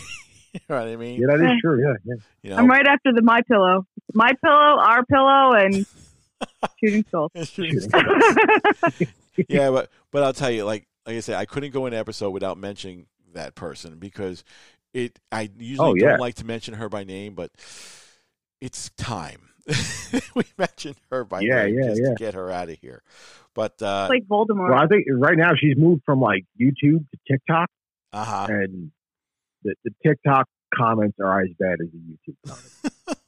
know 0.67 0.79
what 0.79 0.87
I 0.87 0.95
mean? 0.95 1.21
Yeah, 1.21 1.27
that 1.27 1.41
is 1.45 1.61
true. 1.61 1.79
Yeah, 1.79 1.93
yeah. 2.05 2.15
You 2.41 2.49
know, 2.49 2.55
I'm 2.55 2.67
right 2.67 2.87
after 2.87 3.13
the 3.13 3.21
My 3.21 3.43
Pillow. 3.43 3.85
My 4.15 4.31
Pillow, 4.43 4.79
Our 4.79 5.05
Pillow, 5.05 5.51
and 5.53 5.85
Shooting 6.79 7.03
Skulls. 7.03 7.31
yeah, 9.47 9.69
but 9.69 9.91
but 10.11 10.23
I'll 10.23 10.33
tell 10.33 10.49
you, 10.49 10.65
like 10.65 10.87
like 11.05 11.15
I 11.17 11.19
said, 11.19 11.35
I 11.35 11.45
couldn't 11.45 11.71
go 11.71 11.85
an 11.85 11.93
episode 11.93 12.31
without 12.31 12.57
mentioning 12.57 13.07
that 13.33 13.55
person 13.55 13.97
because 13.99 14.43
it. 14.93 15.19
I 15.31 15.49
usually 15.57 15.89
Oh, 15.89 15.93
yeah. 15.95 16.11
don't 16.11 16.19
like 16.19 16.35
to 16.35 16.45
mention 16.45 16.75
her 16.75 16.89
by 16.89 17.03
name, 17.03 17.33
but 17.35 17.51
it's 18.61 18.89
time. 18.91 19.49
we 20.35 20.43
mentioned 20.57 20.95
her 21.09 21.23
by 21.23 21.39
Yeah, 21.41 21.63
name 21.65 21.75
yeah, 21.79 21.89
just 21.89 22.01
yeah. 22.03 22.09
to 22.09 22.15
get 22.15 22.33
her 22.33 22.51
out 22.51 22.69
of 22.69 22.77
here. 22.79 23.01
But 23.55 23.81
uh, 23.81 24.07
like 24.09 24.23
Voldemort. 24.27 24.69
Well, 24.71 24.79
I 24.83 24.87
think 24.87 25.05
right 25.11 25.37
now 25.37 25.51
she's 25.55 25.77
moved 25.77 26.01
from 26.05 26.19
like 26.19 26.45
YouTube 26.59 27.05
to 27.11 27.17
TikTok, 27.31 27.69
uh 28.11 28.23
huh. 28.25 28.47
and 28.49 28.91
the, 29.63 29.75
the 29.83 29.91
TikTok 30.05 30.47
comments 30.75 31.17
are 31.23 31.41
as 31.41 31.49
bad 31.59 31.77
as 31.81 31.87
the 31.91 31.99
YouTube 31.99 32.35
comments. 32.45 32.81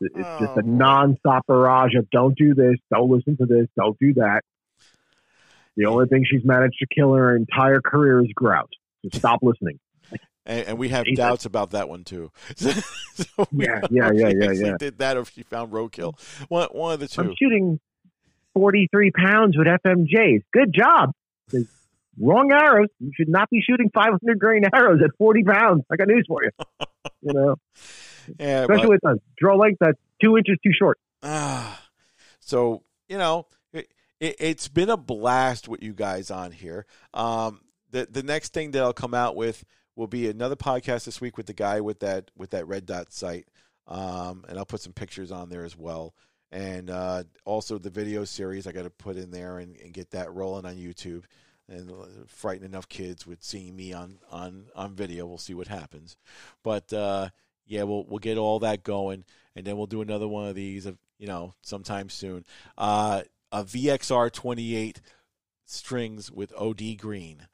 It's 0.00 0.14
just 0.14 0.52
Oh, 0.56 0.60
a 0.60 0.62
nonstop 0.62 1.42
barrage 1.46 1.94
of 1.96 2.08
"Don't 2.10 2.36
do 2.36 2.54
this, 2.54 2.76
don't 2.92 3.10
listen 3.10 3.36
to 3.36 3.46
this, 3.46 3.66
don't 3.76 3.96
do 3.98 4.14
that." 4.14 4.42
The 5.76 5.86
only 5.86 6.06
thing 6.06 6.24
she's 6.28 6.44
managed 6.44 6.76
to 6.80 6.86
kill 6.94 7.14
in 7.14 7.20
her 7.20 7.36
entire 7.36 7.80
career 7.80 8.20
is 8.20 8.28
grouse. 8.34 8.68
So 9.02 9.18
stop 9.18 9.40
listening. 9.42 9.78
And, 10.44 10.68
and 10.68 10.78
we 10.78 10.88
have 10.90 11.04
Jesus. 11.04 11.16
doubts 11.18 11.44
about 11.46 11.70
that 11.70 11.88
one 11.88 12.04
too. 12.04 12.30
so 12.56 12.70
Yeah, 13.52 13.80
yeah, 13.90 14.10
yeah, 14.12 14.28
yeah, 14.34 14.50
yeah. 14.52 14.76
Did 14.78 14.98
that 14.98 15.16
or 15.16 15.24
she 15.24 15.42
found 15.44 15.72
roadkill? 15.72 16.18
One 16.48 16.68
one 16.72 16.92
of 16.94 17.00
the 17.00 17.08
two. 17.08 17.20
I'm 17.22 17.34
shooting 17.38 17.78
43 18.54 19.12
pounds 19.12 19.56
with 19.56 19.66
FMJs. 19.66 20.42
Good 20.52 20.74
job. 20.74 21.12
Wrong 22.20 22.50
arrows. 22.52 22.88
You 23.00 23.10
should 23.16 23.28
not 23.28 23.48
be 23.50 23.62
shooting 23.62 23.90
500 23.94 24.38
grain 24.38 24.62
arrows 24.74 25.00
at 25.02 25.10
40 25.16 25.44
pounds. 25.44 25.82
I 25.90 25.96
got 25.96 26.08
news 26.08 26.24
for 26.28 26.42
you. 26.44 26.50
You 27.20 27.32
know, 27.32 27.56
Yeah, 28.38 28.62
especially 28.62 28.96
but- 28.98 29.02
with 29.04 29.04
a 29.04 29.20
draw 29.38 29.56
length 29.56 29.78
that's 29.80 29.98
two 30.22 30.36
inches 30.36 30.56
too 30.62 30.72
short. 30.76 30.98
Ah, 31.22 31.80
so 32.40 32.82
you 33.08 33.16
know, 33.18 33.46
it, 34.22 34.36
it's 34.38 34.68
been 34.68 34.88
a 34.88 34.96
blast 34.96 35.68
with 35.68 35.82
you 35.82 35.92
guys 35.92 36.30
on 36.30 36.52
here. 36.52 36.86
Um, 37.12 37.60
the 37.90 38.06
the 38.10 38.22
next 38.22 38.54
thing 38.54 38.70
that 38.70 38.82
I'll 38.82 38.94
come 38.94 39.14
out 39.14 39.36
with 39.36 39.64
will 39.96 40.06
be 40.06 40.28
another 40.28 40.56
podcast 40.56 41.04
this 41.04 41.20
week 41.20 41.36
with 41.36 41.46
the 41.46 41.52
guy 41.52 41.80
with 41.80 42.00
that 42.00 42.30
with 42.36 42.50
that 42.50 42.66
red 42.68 42.86
dot 42.86 43.12
sight, 43.12 43.48
um, 43.88 44.44
and 44.48 44.56
I'll 44.56 44.64
put 44.64 44.80
some 44.80 44.94
pictures 44.94 45.32
on 45.32 45.50
there 45.50 45.64
as 45.64 45.76
well. 45.76 46.14
And 46.52 46.90
uh, 46.90 47.24
also 47.44 47.78
the 47.78 47.90
video 47.90 48.24
series 48.24 48.66
I 48.66 48.72
got 48.72 48.82
to 48.82 48.90
put 48.90 49.16
in 49.16 49.30
there 49.30 49.58
and, 49.58 49.74
and 49.78 49.92
get 49.92 50.10
that 50.10 50.32
rolling 50.32 50.66
on 50.66 50.76
YouTube 50.76 51.24
and 51.68 51.90
frighten 52.28 52.66
enough 52.66 52.88
kids 52.88 53.26
with 53.26 53.42
seeing 53.42 53.74
me 53.74 53.92
on 53.92 54.18
on 54.30 54.66
on 54.76 54.94
video. 54.94 55.26
We'll 55.26 55.38
see 55.38 55.54
what 55.54 55.68
happens, 55.68 56.16
but 56.62 56.92
uh, 56.92 57.30
yeah, 57.66 57.82
we'll 57.82 58.04
we'll 58.04 58.18
get 58.18 58.38
all 58.38 58.60
that 58.60 58.84
going, 58.84 59.24
and 59.56 59.66
then 59.66 59.76
we'll 59.76 59.86
do 59.86 60.02
another 60.02 60.28
one 60.28 60.46
of 60.46 60.54
these, 60.54 60.86
you 61.18 61.26
know, 61.26 61.54
sometime 61.62 62.08
soon. 62.08 62.44
Uh, 62.78 63.22
a 63.52 63.62
VXR 63.64 64.32
twenty 64.32 64.74
eight 64.74 65.00
strings 65.66 66.30
with 66.30 66.52
OD 66.58 66.96
green. 66.98 67.46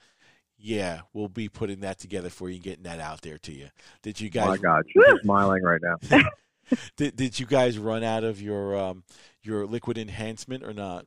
Yeah, 0.57 1.03
we'll 1.13 1.29
be 1.29 1.49
putting 1.49 1.81
that 1.81 1.99
together 1.99 2.31
for 2.31 2.49
you, 2.49 2.57
and 2.57 2.65
getting 2.65 2.85
that 2.85 3.01
out 3.01 3.21
there 3.21 3.39
to 3.39 3.53
you. 3.53 3.69
Did 4.03 4.21
you 4.21 4.31
guys? 4.31 4.47
Oh 4.47 4.51
my? 4.51 4.57
God, 4.57 4.83
she's 4.89 5.21
smiling 5.23 5.63
right 5.63 5.81
now. 5.83 6.21
Did, 6.99 7.17
did 7.17 7.41
you 7.41 7.47
guys 7.47 7.79
run 7.79 8.05
out 8.05 8.25
of 8.25 8.43
your 8.43 8.77
um, 8.77 9.03
your 9.41 9.67
liquid 9.67 9.97
enhancement 9.97 10.63
or 10.63 10.75
not? 10.75 11.07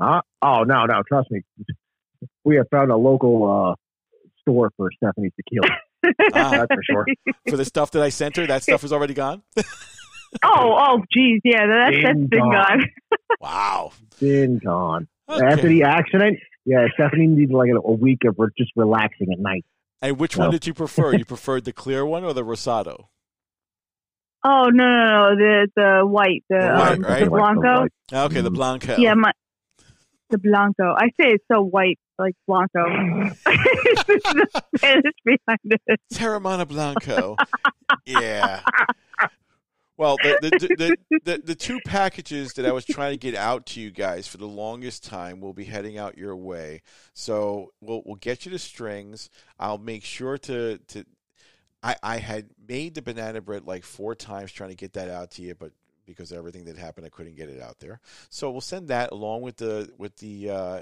Huh? 0.00 0.22
Oh 0.42 0.62
no, 0.62 0.84
no, 0.84 1.02
trust 1.08 1.30
me. 1.30 1.42
We 2.44 2.56
have 2.56 2.66
found 2.70 2.90
a 2.90 2.96
local 2.96 3.72
uh, 3.72 3.74
store 4.42 4.70
for 4.76 4.90
Stephanie 4.96 5.30
tequila. 5.36 5.68
Ah, 6.34 6.50
That's 6.50 6.74
for 6.74 6.82
sure. 6.84 7.06
for 7.48 7.56
the 7.56 7.64
stuff 7.64 7.90
that 7.92 8.02
I 8.02 8.10
sent 8.10 8.36
her, 8.36 8.46
that 8.46 8.62
stuff 8.62 8.84
is 8.84 8.92
already 8.92 9.14
gone. 9.14 9.42
Oh, 10.44 10.76
oh, 10.78 11.02
geez, 11.12 11.40
yeah, 11.44 11.66
that, 11.66 11.90
that's 11.92 12.02
Been 12.14 12.26
been 12.26 12.40
gone. 12.40 12.52
gone. 12.52 12.84
Wow. 13.40 13.92
Been 14.20 14.58
gone. 14.58 15.08
Okay. 15.28 15.44
After 15.46 15.68
the 15.68 15.82
accident, 15.84 16.38
yeah, 16.64 16.86
Stephanie 16.94 17.26
needed 17.26 17.52
like 17.54 17.70
a, 17.70 17.76
a 17.78 17.92
week 17.92 18.20
of 18.26 18.34
re- 18.38 18.48
just 18.56 18.70
relaxing 18.76 19.32
at 19.32 19.38
night. 19.38 19.64
And 20.02 20.18
which 20.18 20.36
one 20.36 20.50
did 20.50 20.66
you 20.66 20.74
prefer? 20.74 21.14
You 21.14 21.24
preferred 21.34 21.64
the 21.64 21.72
clear 21.72 22.04
one 22.06 22.22
or 22.24 22.32
the 22.32 22.44
Rosado? 22.44 23.06
Oh 24.44 24.68
no, 24.72 24.84
no, 24.84 25.30
no, 25.32 25.36
the 25.36 25.68
the 25.74 26.06
white, 26.06 26.44
the, 26.48 26.56
The 26.58 26.66
white, 26.78 26.92
um, 26.92 27.00
right? 27.02 27.24
the 27.24 27.30
Blanco. 27.30 27.86
Okay, 28.12 28.40
the 28.42 28.50
Mhm. 28.50 28.54
Blanco. 28.54 28.96
Yeah, 28.98 29.14
my 29.14 29.32
the 30.30 30.38
Blanco. 30.38 30.94
I 30.96 31.06
say 31.20 31.32
it's 31.32 31.44
so 31.50 31.62
white, 31.62 31.98
like 32.18 32.34
Blanco. 32.46 32.84
It's 33.46 34.04
the 34.04 34.62
Spanish 34.76 35.14
behind 35.24 35.58
it. 35.86 36.00
Teremana 36.12 36.66
Blanco. 36.68 37.36
yeah. 38.06 38.60
Well, 39.98 40.16
the 40.22 40.38
the, 40.42 40.96
the, 41.24 41.42
the, 41.42 41.54
two 41.54 41.80
packages 41.86 42.52
that 42.54 42.66
I 42.66 42.72
was 42.72 42.84
trying 42.84 43.12
to 43.12 43.16
get 43.16 43.34
out 43.34 43.64
to 43.66 43.80
you 43.80 43.90
guys 43.90 44.28
for 44.28 44.36
the 44.36 44.46
longest 44.46 45.04
time 45.04 45.40
will 45.40 45.54
be 45.54 45.64
heading 45.64 45.96
out 45.96 46.18
your 46.18 46.36
way. 46.36 46.82
So 47.14 47.72
we'll 47.80 48.02
we'll 48.04 48.16
get 48.16 48.44
you 48.44 48.52
the 48.52 48.58
strings. 48.58 49.30
I'll 49.58 49.78
make 49.78 50.04
sure 50.04 50.36
to 50.38 50.78
to. 50.78 51.04
I 51.82 51.96
I 52.02 52.18
had 52.18 52.50
made 52.68 52.94
the 52.94 53.02
banana 53.02 53.40
bread 53.40 53.64
like 53.64 53.84
four 53.84 54.14
times 54.14 54.52
trying 54.52 54.70
to 54.70 54.76
get 54.76 54.92
that 54.94 55.08
out 55.08 55.30
to 55.32 55.42
you, 55.42 55.54
but 55.54 55.72
because 56.06 56.30
of 56.30 56.38
everything 56.38 56.64
that 56.66 56.76
happened, 56.76 57.06
I 57.06 57.10
couldn't 57.10 57.36
get 57.36 57.48
it 57.48 57.60
out 57.60 57.78
there. 57.80 58.00
So 58.28 58.50
we'll 58.50 58.60
send 58.60 58.88
that 58.88 59.12
along 59.12 59.42
with 59.42 59.56
the 59.56 59.90
with 59.96 60.16
the 60.18 60.50
uh, 60.50 60.80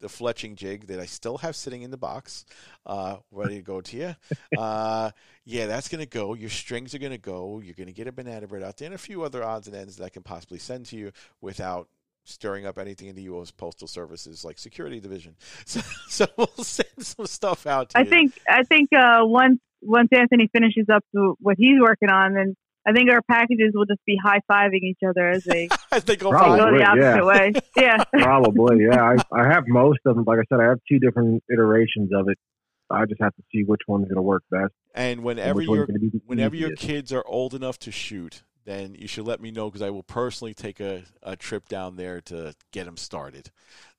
the 0.00 0.08
fletching 0.08 0.54
jig 0.56 0.86
that 0.88 1.00
I 1.00 1.06
still 1.06 1.38
have 1.38 1.56
sitting 1.56 1.82
in 1.82 1.90
the 1.90 1.96
box, 1.96 2.44
uh, 2.84 3.16
ready 3.30 3.56
to 3.56 3.62
go 3.62 3.80
to 3.80 3.96
you. 3.96 4.16
Uh, 4.56 5.10
yeah, 5.44 5.66
that's 5.66 5.88
going 5.88 6.00
to 6.00 6.08
go. 6.08 6.34
Your 6.34 6.48
strings 6.48 6.94
are 6.94 6.98
going 6.98 7.12
to 7.12 7.18
go. 7.18 7.60
You're 7.62 7.74
going 7.74 7.88
to 7.88 7.92
get 7.92 8.06
a 8.06 8.12
banana 8.12 8.46
bread 8.46 8.62
out 8.62 8.76
there 8.78 8.86
and 8.86 8.94
a 8.94 8.98
few 8.98 9.22
other 9.22 9.44
odds 9.44 9.66
and 9.66 9.76
ends 9.76 9.96
that 9.96 10.04
I 10.04 10.08
can 10.08 10.22
possibly 10.22 10.58
send 10.58 10.86
to 10.86 10.96
you 10.96 11.12
without 11.40 11.88
stirring 12.24 12.66
up 12.66 12.78
anything 12.78 13.08
in 13.08 13.16
the 13.16 13.22
U.S. 13.22 13.50
Postal 13.50 13.86
Services 13.86 14.44
like 14.44 14.58
security 14.58 15.00
division. 15.00 15.36
So, 15.66 15.80
so 16.08 16.26
we'll 16.36 16.64
send 16.64 16.88
some 17.00 17.26
stuff 17.26 17.66
out 17.66 17.90
to 17.90 17.98
I 17.98 18.02
you. 18.02 18.10
think 18.10 18.38
I 18.48 18.62
think 18.62 18.92
uh, 18.92 19.20
once 19.22 19.58
once 19.82 20.08
Anthony 20.12 20.48
finishes 20.52 20.86
up 20.92 21.04
to 21.14 21.36
what 21.40 21.56
he's 21.58 21.80
working 21.80 22.08
on, 22.10 22.34
then 22.34 22.56
I 22.86 22.92
think 22.92 23.10
our 23.10 23.22
packages 23.22 23.72
will 23.74 23.84
just 23.84 24.04
be 24.06 24.16
high 24.22 24.40
fiving 24.50 24.82
each 24.82 25.00
other 25.06 25.28
as 25.28 25.44
they 25.44 25.68
I 25.90 26.00
think 26.00 26.22
I'll 26.22 26.30
Probably. 26.30 26.58
go 26.58 26.64
find 26.64 26.76
the 26.76 27.00
yeah. 27.00 27.12
opposite 27.14 27.26
way. 27.26 27.52
Yeah. 27.76 28.04
Probably, 28.12 28.84
yeah. 28.84 29.02
I, 29.02 29.16
I 29.38 29.48
have 29.48 29.64
most 29.66 29.98
of 30.06 30.16
them. 30.16 30.24
Like 30.26 30.38
I 30.38 30.42
said, 30.48 30.60
I 30.60 30.68
have 30.68 30.78
two 30.88 30.98
different 30.98 31.42
iterations 31.52 32.10
of 32.14 32.28
it. 32.28 32.38
I 32.88 33.04
just 33.04 33.20
have 33.20 33.34
to 33.34 33.42
see 33.52 33.64
which 33.64 33.82
one's 33.88 34.04
going 34.04 34.16
to 34.16 34.22
work 34.22 34.44
best. 34.50 34.72
And 34.94 35.06
and 35.18 35.24
whenever 35.24 35.58
which 35.58 35.68
one's 35.68 35.88
you're 35.88 35.98
be 35.98 36.20
whenever 36.26 36.56
your 36.56 36.74
kids 36.76 37.12
are 37.12 37.26
old 37.26 37.54
enough 37.54 37.78
to 37.80 37.90
shoot, 37.90 38.42
then 38.64 38.94
you 38.98 39.08
should 39.08 39.26
let 39.26 39.40
me 39.40 39.50
know 39.50 39.68
because 39.68 39.82
I 39.82 39.90
will 39.90 40.02
personally 40.02 40.54
take 40.54 40.80
a, 40.80 41.02
a 41.22 41.36
trip 41.36 41.68
down 41.68 41.96
there 41.96 42.20
to 42.22 42.54
get 42.72 42.86
them 42.86 42.96
started. 42.96 43.50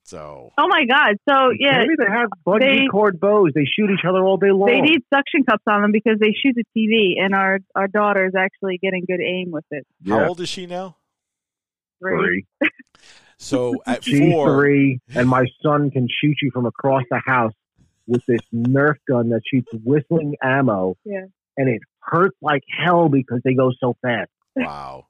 So 0.08 0.54
Oh 0.58 0.68
my 0.70 0.86
God. 0.86 1.18
So 1.30 1.50
yeah, 1.60 1.80
Maybe 1.80 1.96
they 1.98 2.06
have 2.10 2.30
bungee 2.46 2.60
they- 2.84 2.88
cord 2.88 3.20
bows. 3.20 3.52
They 3.54 3.66
shoot 3.66 3.90
each 3.92 4.06
other 4.08 4.24
all 4.26 4.38
day 4.38 4.52
long. 4.52 4.68
they 4.68 4.80
need 4.82 5.02
suction 5.14 5.44
cups 5.44 5.64
on 5.68 5.82
them 5.82 5.92
because 5.92 6.18
they 6.20 6.32
shoot 6.32 6.56
the 6.56 6.64
TV, 6.76 7.22
and 7.24 7.36
our 7.36 7.60
our 7.76 7.88
daughter 7.88 8.26
is 8.26 8.34
actually 8.36 8.78
getting 8.82 9.04
good 9.06 9.20
aim 9.22 9.52
with 9.52 9.66
it. 9.72 9.86
how 10.08 10.28
old 10.30 10.40
is 10.40 10.48
she 10.50 10.66
now? 10.66 10.96
Great. 12.02 12.46
three. 12.62 12.70
So 13.40 13.76
at 13.86 14.04
She's 14.04 14.32
four, 14.32 14.48
three, 14.60 15.00
and 15.14 15.30
my 15.30 15.46
son 15.62 15.92
can 15.92 16.08
shoot 16.10 16.38
you 16.42 16.50
from 16.52 16.66
across 16.66 17.04
the 17.12 17.22
house 17.24 17.54
with 18.08 18.26
this 18.26 18.40
Nerf 18.52 18.96
gun 19.08 19.30
that 19.30 19.42
shoots 19.46 19.68
whistling 19.84 20.36
ammo. 20.42 20.96
Yeah. 21.06 21.26
And 21.56 21.70
it 21.70 21.82
hurts 22.00 22.36
like 22.42 22.64
hell 22.84 23.10
because 23.10 23.42
they 23.44 23.54
go 23.54 23.72
so 23.80 23.96
fast. 24.02 24.32
wow. 24.56 25.06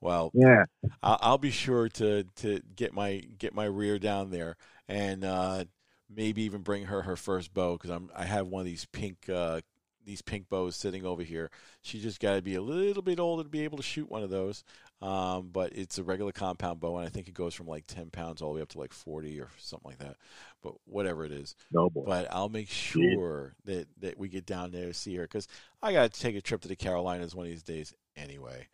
Well, 0.00 0.30
Yeah. 0.34 0.64
I'll, 1.02 1.18
I'll 1.20 1.38
be 1.38 1.50
sure 1.50 1.88
to, 1.90 2.24
to 2.36 2.60
get 2.76 2.92
my 2.94 3.22
get 3.38 3.54
my 3.54 3.64
rear 3.66 3.98
down 3.98 4.30
there 4.30 4.56
and 4.88 5.24
uh, 5.24 5.64
maybe 6.08 6.42
even 6.42 6.62
bring 6.62 6.84
her 6.86 7.02
her 7.02 7.16
first 7.16 7.52
bow 7.54 7.74
because 7.74 7.90
I'm 7.90 8.10
I 8.14 8.24
have 8.24 8.46
one 8.48 8.60
of 8.60 8.66
these 8.66 8.86
pink 8.86 9.28
uh, 9.28 9.60
these 10.04 10.22
pink 10.22 10.48
bows 10.48 10.74
sitting 10.76 11.04
over 11.04 11.22
here. 11.22 11.50
She 11.82 12.00
just 12.00 12.18
got 12.20 12.34
to 12.36 12.42
be 12.42 12.54
a 12.54 12.62
little 12.62 13.02
bit 13.02 13.20
older 13.20 13.42
to 13.42 13.48
be 13.48 13.64
able 13.64 13.76
to 13.76 13.82
shoot 13.82 14.10
one 14.10 14.22
of 14.22 14.30
those. 14.30 14.64
Um, 15.02 15.48
but 15.52 15.72
it's 15.74 15.96
a 15.98 16.02
regular 16.02 16.32
compound 16.32 16.78
bow, 16.80 16.96
and 16.98 17.06
I 17.06 17.10
think 17.10 17.26
it 17.28 17.32
goes 17.34 17.54
from 17.54 17.66
like 17.66 17.86
ten 17.86 18.10
pounds 18.10 18.42
all 18.42 18.50
the 18.52 18.56
way 18.56 18.62
up 18.62 18.68
to 18.70 18.78
like 18.78 18.92
forty 18.92 19.40
or 19.40 19.48
something 19.58 19.90
like 19.90 19.98
that. 19.98 20.16
But 20.62 20.74
whatever 20.84 21.24
it 21.24 21.32
is, 21.32 21.54
No 21.72 21.88
boy. 21.88 22.04
but 22.06 22.26
I'll 22.30 22.50
make 22.50 22.68
sure 22.68 23.54
that 23.64 23.86
that 24.00 24.18
we 24.18 24.28
get 24.28 24.44
down 24.44 24.72
there 24.72 24.86
to 24.88 24.94
see 24.94 25.14
her 25.16 25.22
because 25.24 25.48
I 25.82 25.92
got 25.92 26.12
to 26.12 26.20
take 26.20 26.36
a 26.36 26.42
trip 26.42 26.60
to 26.62 26.68
the 26.68 26.76
Carolinas 26.76 27.34
one 27.34 27.46
of 27.46 27.50
these 27.50 27.62
days 27.62 27.94
anyway. 28.16 28.66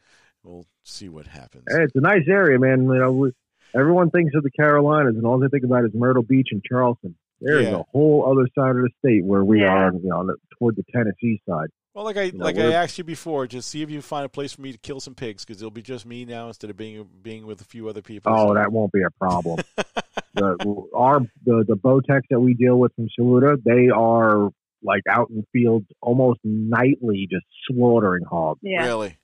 We'll 0.46 0.66
see 0.84 1.08
what 1.08 1.26
happens. 1.26 1.64
Hey, 1.68 1.82
it's 1.84 1.96
a 1.96 2.00
nice 2.00 2.26
area, 2.28 2.58
man. 2.58 2.84
You 2.84 2.98
know, 2.98 3.12
we, 3.12 3.32
everyone 3.74 4.10
thinks 4.10 4.32
of 4.34 4.42
the 4.42 4.50
Carolinas, 4.50 5.16
and 5.16 5.26
all 5.26 5.38
they 5.38 5.48
think 5.48 5.64
about 5.64 5.84
is 5.84 5.90
Myrtle 5.94 6.22
Beach 6.22 6.48
and 6.52 6.62
Charleston. 6.64 7.16
There 7.40 7.58
is 7.60 7.68
Yeah. 7.68 7.80
a 7.80 7.82
whole 7.92 8.24
other 8.30 8.48
side 8.54 8.76
of 8.76 8.82
the 8.82 8.90
state 8.98 9.24
where 9.24 9.44
we 9.44 9.60
Yeah. 9.60 9.66
are, 9.88 9.92
you 9.92 10.08
know, 10.08 10.18
on 10.18 10.26
the, 10.28 10.36
toward 10.58 10.76
the 10.76 10.84
Tennessee 10.94 11.40
side. 11.48 11.68
Well, 11.94 12.04
like 12.04 12.16
I 12.18 12.30
know, 12.34 12.44
like 12.44 12.58
I 12.58 12.72
asked 12.72 12.98
you 12.98 13.04
before, 13.04 13.46
just 13.46 13.68
see 13.68 13.80
if 13.82 13.90
you 13.90 14.02
find 14.02 14.24
a 14.26 14.28
place 14.28 14.52
for 14.52 14.60
me 14.60 14.70
to 14.70 14.76
kill 14.78 15.00
some 15.00 15.14
pigs 15.14 15.44
because 15.46 15.62
it'll 15.62 15.70
be 15.70 15.80
just 15.82 16.04
me 16.04 16.26
now 16.26 16.48
instead 16.48 16.68
of 16.68 16.76
being 16.76 17.08
being 17.22 17.46
with 17.46 17.60
a 17.62 17.64
few 17.64 17.88
other 17.88 18.02
people. 18.02 18.30
Oh, 18.34 18.48
So- 18.48 18.54
that 18.54 18.70
won't 18.70 18.92
be 18.92 19.00
a 19.02 19.10
problem. 19.18 19.58
the, 20.34 20.86
our 20.94 21.20
the 21.44 21.64
the 21.66 21.74
Botex 21.76 22.22
that 22.30 22.38
we 22.40 22.52
deal 22.54 22.78
with 22.78 22.94
from 22.96 23.08
Saluda, 23.18 23.56
they 23.64 23.88
are 23.88 24.50
like 24.82 25.02
out 25.10 25.30
in 25.30 25.44
fields 25.54 25.86
almost 26.02 26.40
nightly, 26.44 27.26
just 27.30 27.46
slaughtering 27.66 28.24
hogs. 28.24 28.60
Yeah. 28.62 28.84
really. 28.84 29.16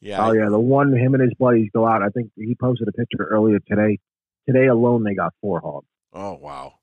Yeah, 0.00 0.26
Oh 0.26 0.32
yeah, 0.32 0.48
the 0.48 0.58
one 0.58 0.92
him 0.96 1.14
and 1.14 1.22
his 1.22 1.32
buddies 1.38 1.70
go 1.72 1.86
out. 1.86 2.02
I 2.02 2.08
think 2.08 2.30
he 2.36 2.54
posted 2.54 2.88
a 2.88 2.92
picture 2.92 3.24
earlier 3.24 3.58
today. 3.66 3.98
Today 4.46 4.66
alone, 4.66 5.04
they 5.04 5.14
got 5.14 5.34
four 5.40 5.60
hogs, 5.60 5.86
Oh 6.12 6.34
wow. 6.34 6.74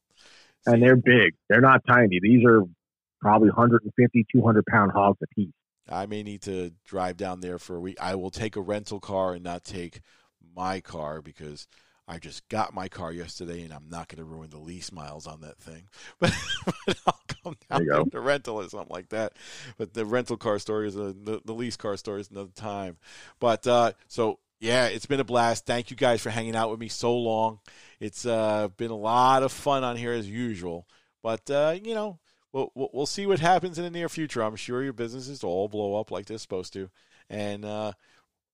and 0.65 0.83
they're 0.83 0.95
big. 0.95 1.33
They're 1.49 1.61
not 1.61 1.81
tiny. 1.87 2.19
These 2.21 2.45
are 2.45 2.61
probably 3.21 3.49
150, 3.49 4.25
200 4.31 4.65
pound 4.67 4.91
hogs 4.91 5.17
apiece. 5.23 5.53
I 5.89 6.05
may 6.05 6.21
need 6.23 6.41
to 6.43 6.71
drive 6.85 7.17
down 7.17 7.41
there 7.41 7.57
for 7.57 7.75
a 7.75 7.79
week. 7.79 7.97
I 8.01 8.15
will 8.15 8.29
take 8.31 8.55
a 8.55 8.61
rental 8.61 8.99
car 8.99 9.33
and 9.33 9.43
not 9.43 9.63
take 9.63 10.01
my 10.55 10.79
car 10.79 11.21
because 11.21 11.67
I 12.07 12.19
just 12.19 12.47
got 12.49 12.73
my 12.73 12.87
car 12.87 13.11
yesterday 13.11 13.63
and 13.63 13.73
I'm 13.73 13.89
not 13.89 14.07
going 14.07 14.19
to 14.19 14.25
ruin 14.25 14.51
the 14.51 14.59
lease 14.59 14.91
miles 14.91 15.25
on 15.25 15.41
that 15.41 15.57
thing. 15.57 15.89
But, 16.19 16.33
but 16.85 16.97
I'll 17.07 17.19
come 17.43 17.55
down 17.69 17.79
to 17.79 17.85
there 17.85 17.95
go. 17.95 18.03
with 18.03 18.13
a 18.13 18.19
rental 18.19 18.61
or 18.61 18.69
something 18.69 18.93
like 18.93 19.09
that. 19.09 19.33
But 19.77 19.93
the 19.93 20.05
rental 20.05 20.37
car 20.37 20.59
story 20.59 20.87
is 20.87 20.95
a, 20.95 21.13
the, 21.13 21.41
the 21.43 21.53
lease 21.53 21.77
car 21.77 21.97
story 21.97 22.21
is 22.21 22.29
another 22.29 22.51
time. 22.55 22.97
But 23.39 23.65
uh, 23.65 23.93
so 24.07 24.39
yeah, 24.59 24.87
it's 24.87 25.05
been 25.05 25.19
a 25.19 25.25
blast. 25.25 25.65
Thank 25.65 25.91
you 25.91 25.97
guys 25.97 26.21
for 26.21 26.29
hanging 26.29 26.55
out 26.55 26.71
with 26.71 26.79
me 26.79 26.87
so 26.87 27.15
long. 27.15 27.59
It's 27.99 28.25
uh, 28.25 28.69
been 28.77 28.91
a 28.91 28.95
lot 28.95 29.43
of 29.43 29.51
fun 29.51 29.83
on 29.83 29.97
here 29.97 30.13
as 30.13 30.29
usual. 30.29 30.87
But 31.21 31.49
uh, 31.49 31.75
you 31.83 31.93
know, 31.95 32.19
we'll, 32.51 32.71
we'll 32.75 32.89
we'll 32.93 33.05
see 33.05 33.25
what 33.25 33.39
happens 33.39 33.77
in 33.77 33.83
the 33.83 33.89
near 33.89 34.09
future. 34.09 34.41
I'm 34.41 34.55
sure 34.55 34.83
your 34.83 34.93
businesses 34.93 35.43
all 35.43 35.67
blow 35.67 35.99
up 35.99 36.11
like 36.11 36.25
they're 36.27 36.37
supposed 36.37 36.73
to, 36.73 36.89
and 37.29 37.65
uh, 37.65 37.93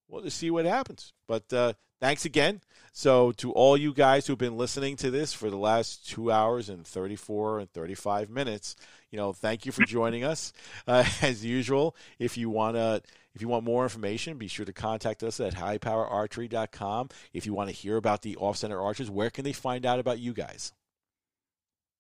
we'll 0.08 0.24
just 0.24 0.38
see 0.38 0.52
what 0.52 0.66
happens. 0.66 1.14
But 1.28 1.52
uh, 1.54 1.74
thanks 2.02 2.26
again. 2.26 2.60
So 2.94 3.32
to 3.34 3.54
all 3.54 3.78
you 3.78 3.94
guys 3.94 4.28
who've 4.28 4.38
been 4.38 4.58
listening 4.58 4.98
to 4.98 5.10
this 5.10 5.32
for 5.32 5.50
the 5.50 5.58
last 5.58 6.10
two 6.10 6.30
hours 6.30 6.68
and 6.68 6.86
34 6.86 7.60
and 7.60 7.72
35 7.72 8.30
minutes, 8.30 8.76
you 9.12 9.18
know, 9.18 9.32
thank 9.32 9.66
you 9.66 9.72
for 9.72 9.84
joining 9.84 10.26
us. 10.26 10.52
Uh, 10.86 11.06
as 11.22 11.46
usual, 11.46 11.96
if 12.20 12.38
you 12.38 12.50
want 12.50 12.76
to. 12.76 13.02
If 13.34 13.42
you 13.42 13.48
want 13.48 13.64
more 13.64 13.84
information, 13.84 14.38
be 14.38 14.50
sure 14.50 14.66
to 14.66 14.74
contact 14.74 15.24
us 15.24 15.40
at 15.40 15.54
highpowerarchery.com. 15.56 17.08
If 17.32 17.46
you 17.46 17.54
want 17.54 17.70
to 17.70 17.74
hear 17.74 17.96
about 17.96 18.24
the 18.24 18.36
off-center 18.36 18.78
archers, 18.78 19.10
where 19.10 19.30
can 19.30 19.46
they 19.46 19.54
find 19.54 19.86
out 19.86 20.00
about 20.00 20.20
you 20.20 20.34
guys? 20.34 20.74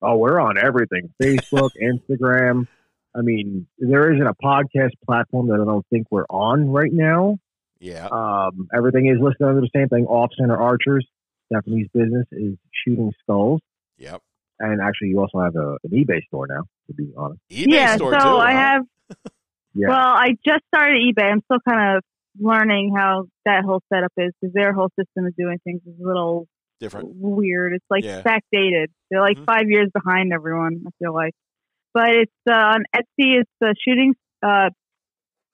Oh, 0.01 0.17
we're 0.17 0.41
on 0.41 0.57
everything: 0.57 1.13
Facebook, 1.23 1.69
Instagram. 1.81 2.67
I 3.15 3.21
mean, 3.21 3.65
there 3.77 4.13
isn't 4.13 4.27
a 4.27 4.33
podcast 4.33 4.91
platform 5.05 5.47
that 5.47 5.61
I 5.61 5.63
don't 5.63 5.85
think 5.89 6.07
we're 6.11 6.25
on 6.29 6.69
right 6.69 6.91
now. 6.91 7.39
Yeah. 7.81 8.07
Um, 8.07 8.69
everything 8.73 9.07
is 9.07 9.17
listed 9.21 9.45
under 9.45 9.59
the 9.59 9.69
same 9.75 9.89
thing. 9.89 10.05
Off 10.05 10.31
Center 10.39 10.55
Archers. 10.57 11.05
Stephanie's 11.51 11.87
business 11.93 12.25
is 12.31 12.55
shooting 12.85 13.11
skulls, 13.23 13.59
Yep. 13.97 14.21
and 14.59 14.79
actually, 14.81 15.09
you 15.09 15.19
also 15.19 15.39
have 15.41 15.53
a, 15.57 15.71
an 15.83 15.91
eBay 15.91 16.23
store 16.27 16.47
now. 16.47 16.63
To 16.87 16.93
be 16.93 17.11
honest, 17.17 17.41
eBay 17.51 17.65
yeah, 17.73 17.95
store 17.97 18.13
so 18.13 18.19
too. 18.19 18.37
I 18.37 18.53
huh? 18.53 18.59
have. 18.59 18.81
Yeah. 19.73 19.87
Well, 19.87 19.97
I 19.99 20.31
just 20.45 20.63
started 20.73 21.01
eBay. 21.01 21.31
I'm 21.31 21.41
still 21.45 21.59
kind 21.65 21.95
of 21.97 22.03
learning 22.37 22.93
how 22.93 23.23
that 23.45 23.63
whole 23.65 23.81
setup 23.93 24.11
is 24.17 24.31
because 24.41 24.53
their 24.53 24.73
whole 24.73 24.89
system 24.99 25.25
of 25.25 25.35
doing 25.37 25.59
things 25.63 25.79
is 25.87 25.93
a 25.97 26.05
little 26.05 26.45
different. 26.81 27.07
weird. 27.15 27.71
It's 27.73 27.85
like 27.89 28.03
Yeah. 28.03 28.21
backdated. 28.21 28.87
They're 29.09 29.21
like 29.21 29.37
Mhm. 29.37 29.45
five 29.45 29.69
years 29.69 29.89
behind 29.93 30.33
everyone. 30.33 30.83
I 30.85 30.89
feel 30.99 31.13
like, 31.13 31.31
but 31.93 32.09
it's 32.09 32.31
uh, 32.49 32.53
on 32.53 32.83
Etsy. 32.93 33.39
It's 33.39 33.51
the 33.61 33.73
shooting. 33.87 34.13
Uh, 34.43 34.71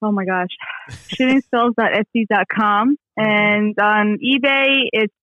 oh 0.02 0.12
my 0.12 0.26
gosh, 0.26 0.50
shootingskulls.etsy.com, 0.90 2.98
and 3.18 3.80
on 3.80 4.18
eBay 4.24 4.88
it's 4.92 5.14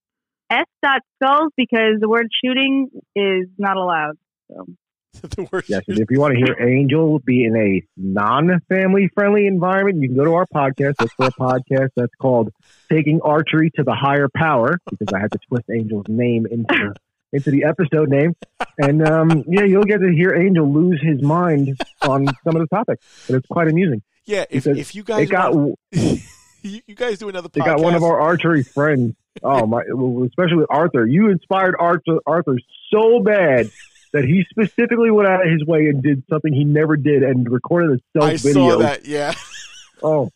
s.skulls 0.51 1.53
because 1.57 2.01
the 2.01 2.09
word 2.09 2.29
shooting 2.45 2.91
is 3.17 3.49
not 3.59 3.77
allowed. 3.77 4.17
So 4.49 4.67
the 5.23 5.49
word 5.51 5.65
yes. 5.69 5.83
And 5.89 5.99
if 5.99 6.11
you 6.11 6.21
want 6.21 6.35
to 6.35 6.39
hear 6.39 6.57
Angel 6.61 7.19
be 7.21 7.45
in 7.45 7.57
a 7.57 7.83
non-family 7.97 9.09
friendly 9.15 9.47
environment, 9.47 10.01
you 10.01 10.09
can 10.09 10.17
go 10.17 10.25
to 10.25 10.35
our 10.35 10.47
podcast. 10.47 10.97
That's 10.99 11.13
for 11.15 11.27
a 11.27 11.31
podcast 11.31 11.91
that's 11.97 12.15
called 12.21 12.51
"Taking 12.91 13.21
Archery 13.23 13.71
to 13.77 13.85
the 13.85 13.95
Higher 13.95 14.29
Power" 14.35 14.79
because 14.91 15.09
I 15.15 15.21
had 15.21 15.33
to 15.33 15.39
twist 15.49 15.65
Angel's 15.71 16.07
name 16.09 16.47
into 16.51 16.67
the, 16.69 16.95
into 17.33 17.51
the 17.51 17.65
episode 17.65 18.09
name, 18.09 18.35
and 18.79 19.07
um, 19.07 19.45
yeah, 19.47 19.65
you'll 19.65 19.85
get 19.85 20.01
to 20.01 20.11
hear 20.11 20.35
Angel 20.35 20.71
lose 20.71 21.01
his 21.03 21.23
mind 21.23 21.81
on 22.03 22.27
some 22.45 22.57
of 22.57 22.63
the 22.63 22.69
topics, 22.69 23.05
And 23.29 23.37
it's 23.37 23.47
quite 23.47 23.69
amusing. 23.69 24.03
Yeah, 24.27 24.45
if 24.51 24.67
if 24.67 24.95
you 24.95 25.03
guys 25.03 25.29
got 25.29 25.55
want, 25.55 25.79
you, 25.93 26.81
you 26.87 26.95
guys 26.95 27.19
do 27.19 27.29
another 27.29 27.49
They 27.53 27.61
podcast. 27.61 27.65
got 27.77 27.81
one 27.81 27.95
of 27.95 28.03
our 28.03 28.21
archery 28.21 28.63
friends. 28.63 29.15
Oh 29.43 29.67
my! 29.67 29.81
Especially 30.27 30.57
with 30.57 30.67
Arthur, 30.71 31.07
you 31.07 31.29
inspired 31.31 31.75
Arthur, 31.79 32.19
Arthur 32.27 32.59
so 32.91 33.21
bad 33.21 33.71
that 34.13 34.25
he 34.25 34.45
specifically 34.49 35.11
went 35.11 35.29
out 35.29 35.45
of 35.45 35.53
his 35.53 35.65
way 35.67 35.87
and 35.89 36.03
did 36.03 36.23
something 36.31 36.53
he 36.53 36.65
never 36.65 36.97
did 36.97 37.23
and 37.25 37.51
recorded 37.51 37.99
a 37.99 38.19
self 38.19 38.31
I 38.31 38.37
video. 38.37 38.71
saw 38.71 38.79
that. 38.79 39.07
Yeah. 39.07 39.35
Oh, 40.03 40.31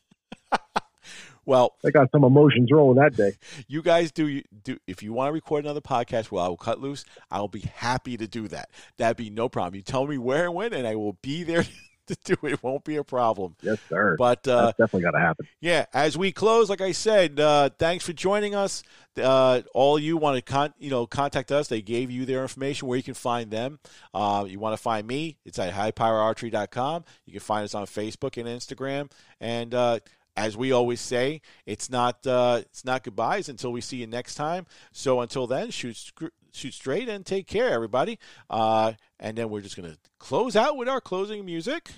Well, 1.45 1.75
I 1.85 1.91
got 1.91 2.11
some 2.11 2.25
emotions 2.25 2.71
rolling 2.71 2.99
that 2.99 3.17
day. 3.17 3.33
you 3.69 3.81
guys 3.83 4.13
do 4.13 4.43
do 4.65 4.77
if 4.87 5.03
you 5.03 5.13
want 5.15 5.29
to 5.29 5.33
record 5.33 5.65
another 5.65 5.81
podcast 5.81 6.31
well, 6.31 6.45
I 6.45 6.49
will 6.49 6.57
cut 6.59 6.79
loose, 6.81 7.05
I'll 7.31 7.49
be 7.49 7.61
happy 7.61 8.17
to 8.19 8.27
do 8.27 8.49
that. 8.49 8.69
That'd 8.99 9.17
be 9.17 9.31
no 9.31 9.49
problem. 9.49 9.75
You 9.77 9.83
tell 9.83 10.07
me 10.07 10.19
where 10.19 10.45
and 10.45 10.55
when, 10.55 10.75
and 10.75 10.87
I 10.87 10.95
will 10.97 11.15
be 11.23 11.43
there 11.45 11.65
to 12.09 12.17
do 12.25 12.37
it. 12.47 12.63
Won't 12.63 12.85
be 12.85 12.97
a 12.97 13.05
problem. 13.05 13.57
Yes, 13.63 13.79
sir. 13.89 14.17
But 14.19 14.47
uh, 14.49 14.67
That's 14.67 14.79
definitely 14.79 15.03
got 15.03 15.13
to 15.13 15.21
happen. 15.21 15.47
Yeah, 15.61 15.87
as 15.95 16.19
we 16.19 16.33
close, 16.33 16.69
like 16.69 16.81
I 16.81 16.93
said, 16.93 17.39
uh, 17.41 17.71
thanks 17.79 18.05
for 18.05 18.13
joining 18.13 18.55
us. 18.55 18.83
Uh, 19.17 19.63
all 19.75 19.99
you 19.99 20.17
want 20.17 20.37
to 20.37 20.43
con- 20.43 20.75
you 20.79 20.91
know 20.91 21.07
contact 21.07 21.51
us. 21.51 21.69
They 21.69 21.83
gave 21.83 22.11
you 22.11 22.25
their 22.25 22.43
information 22.43 22.89
where 22.89 22.97
you 22.97 23.03
can 23.03 23.15
find 23.15 23.51
them. 23.51 23.79
Uh, 24.13 24.47
you 24.49 24.59
want 24.59 24.77
to 24.77 24.83
find 24.83 25.07
me? 25.07 25.39
It's 25.45 25.59
at 25.59 25.73
highpowerarchery.com. 25.73 27.05
You 27.27 27.33
can 27.33 27.41
find 27.41 27.65
us 27.65 27.75
on 27.75 27.87
Facebook 27.87 28.37
and 28.37 28.49
Instagram. 28.49 29.11
And 29.41 29.75
uh, 29.75 30.01
as 30.37 30.57
we 30.57 30.71
always 30.71 31.01
say, 31.01 31.41
it's 31.67 31.91
not 31.91 32.25
uh, 32.27 32.61
it's 32.63 32.85
not 32.85 33.03
goodbyes 33.03 33.49
until 33.49 33.73
we 33.73 33.81
see 33.81 33.97
you 33.97 34.07
next 34.07 34.37
time. 34.37 34.67
So 34.93 35.21
until 35.21 35.47
then, 35.47 35.71
shoot 35.71 36.13
shoot 36.59 36.75
straight 36.75 37.09
and 37.09 37.25
take 37.25 37.47
care, 37.47 37.71
everybody. 37.71 38.19
Uh, 38.51 38.93
and 39.21 39.39
then 39.39 39.49
we're 39.49 39.61
just 39.61 39.77
gonna 39.77 39.97
close 40.19 40.57
out 40.57 40.77
with 40.77 40.89
our 40.89 41.01
closing 41.01 41.45
music. 41.45 41.91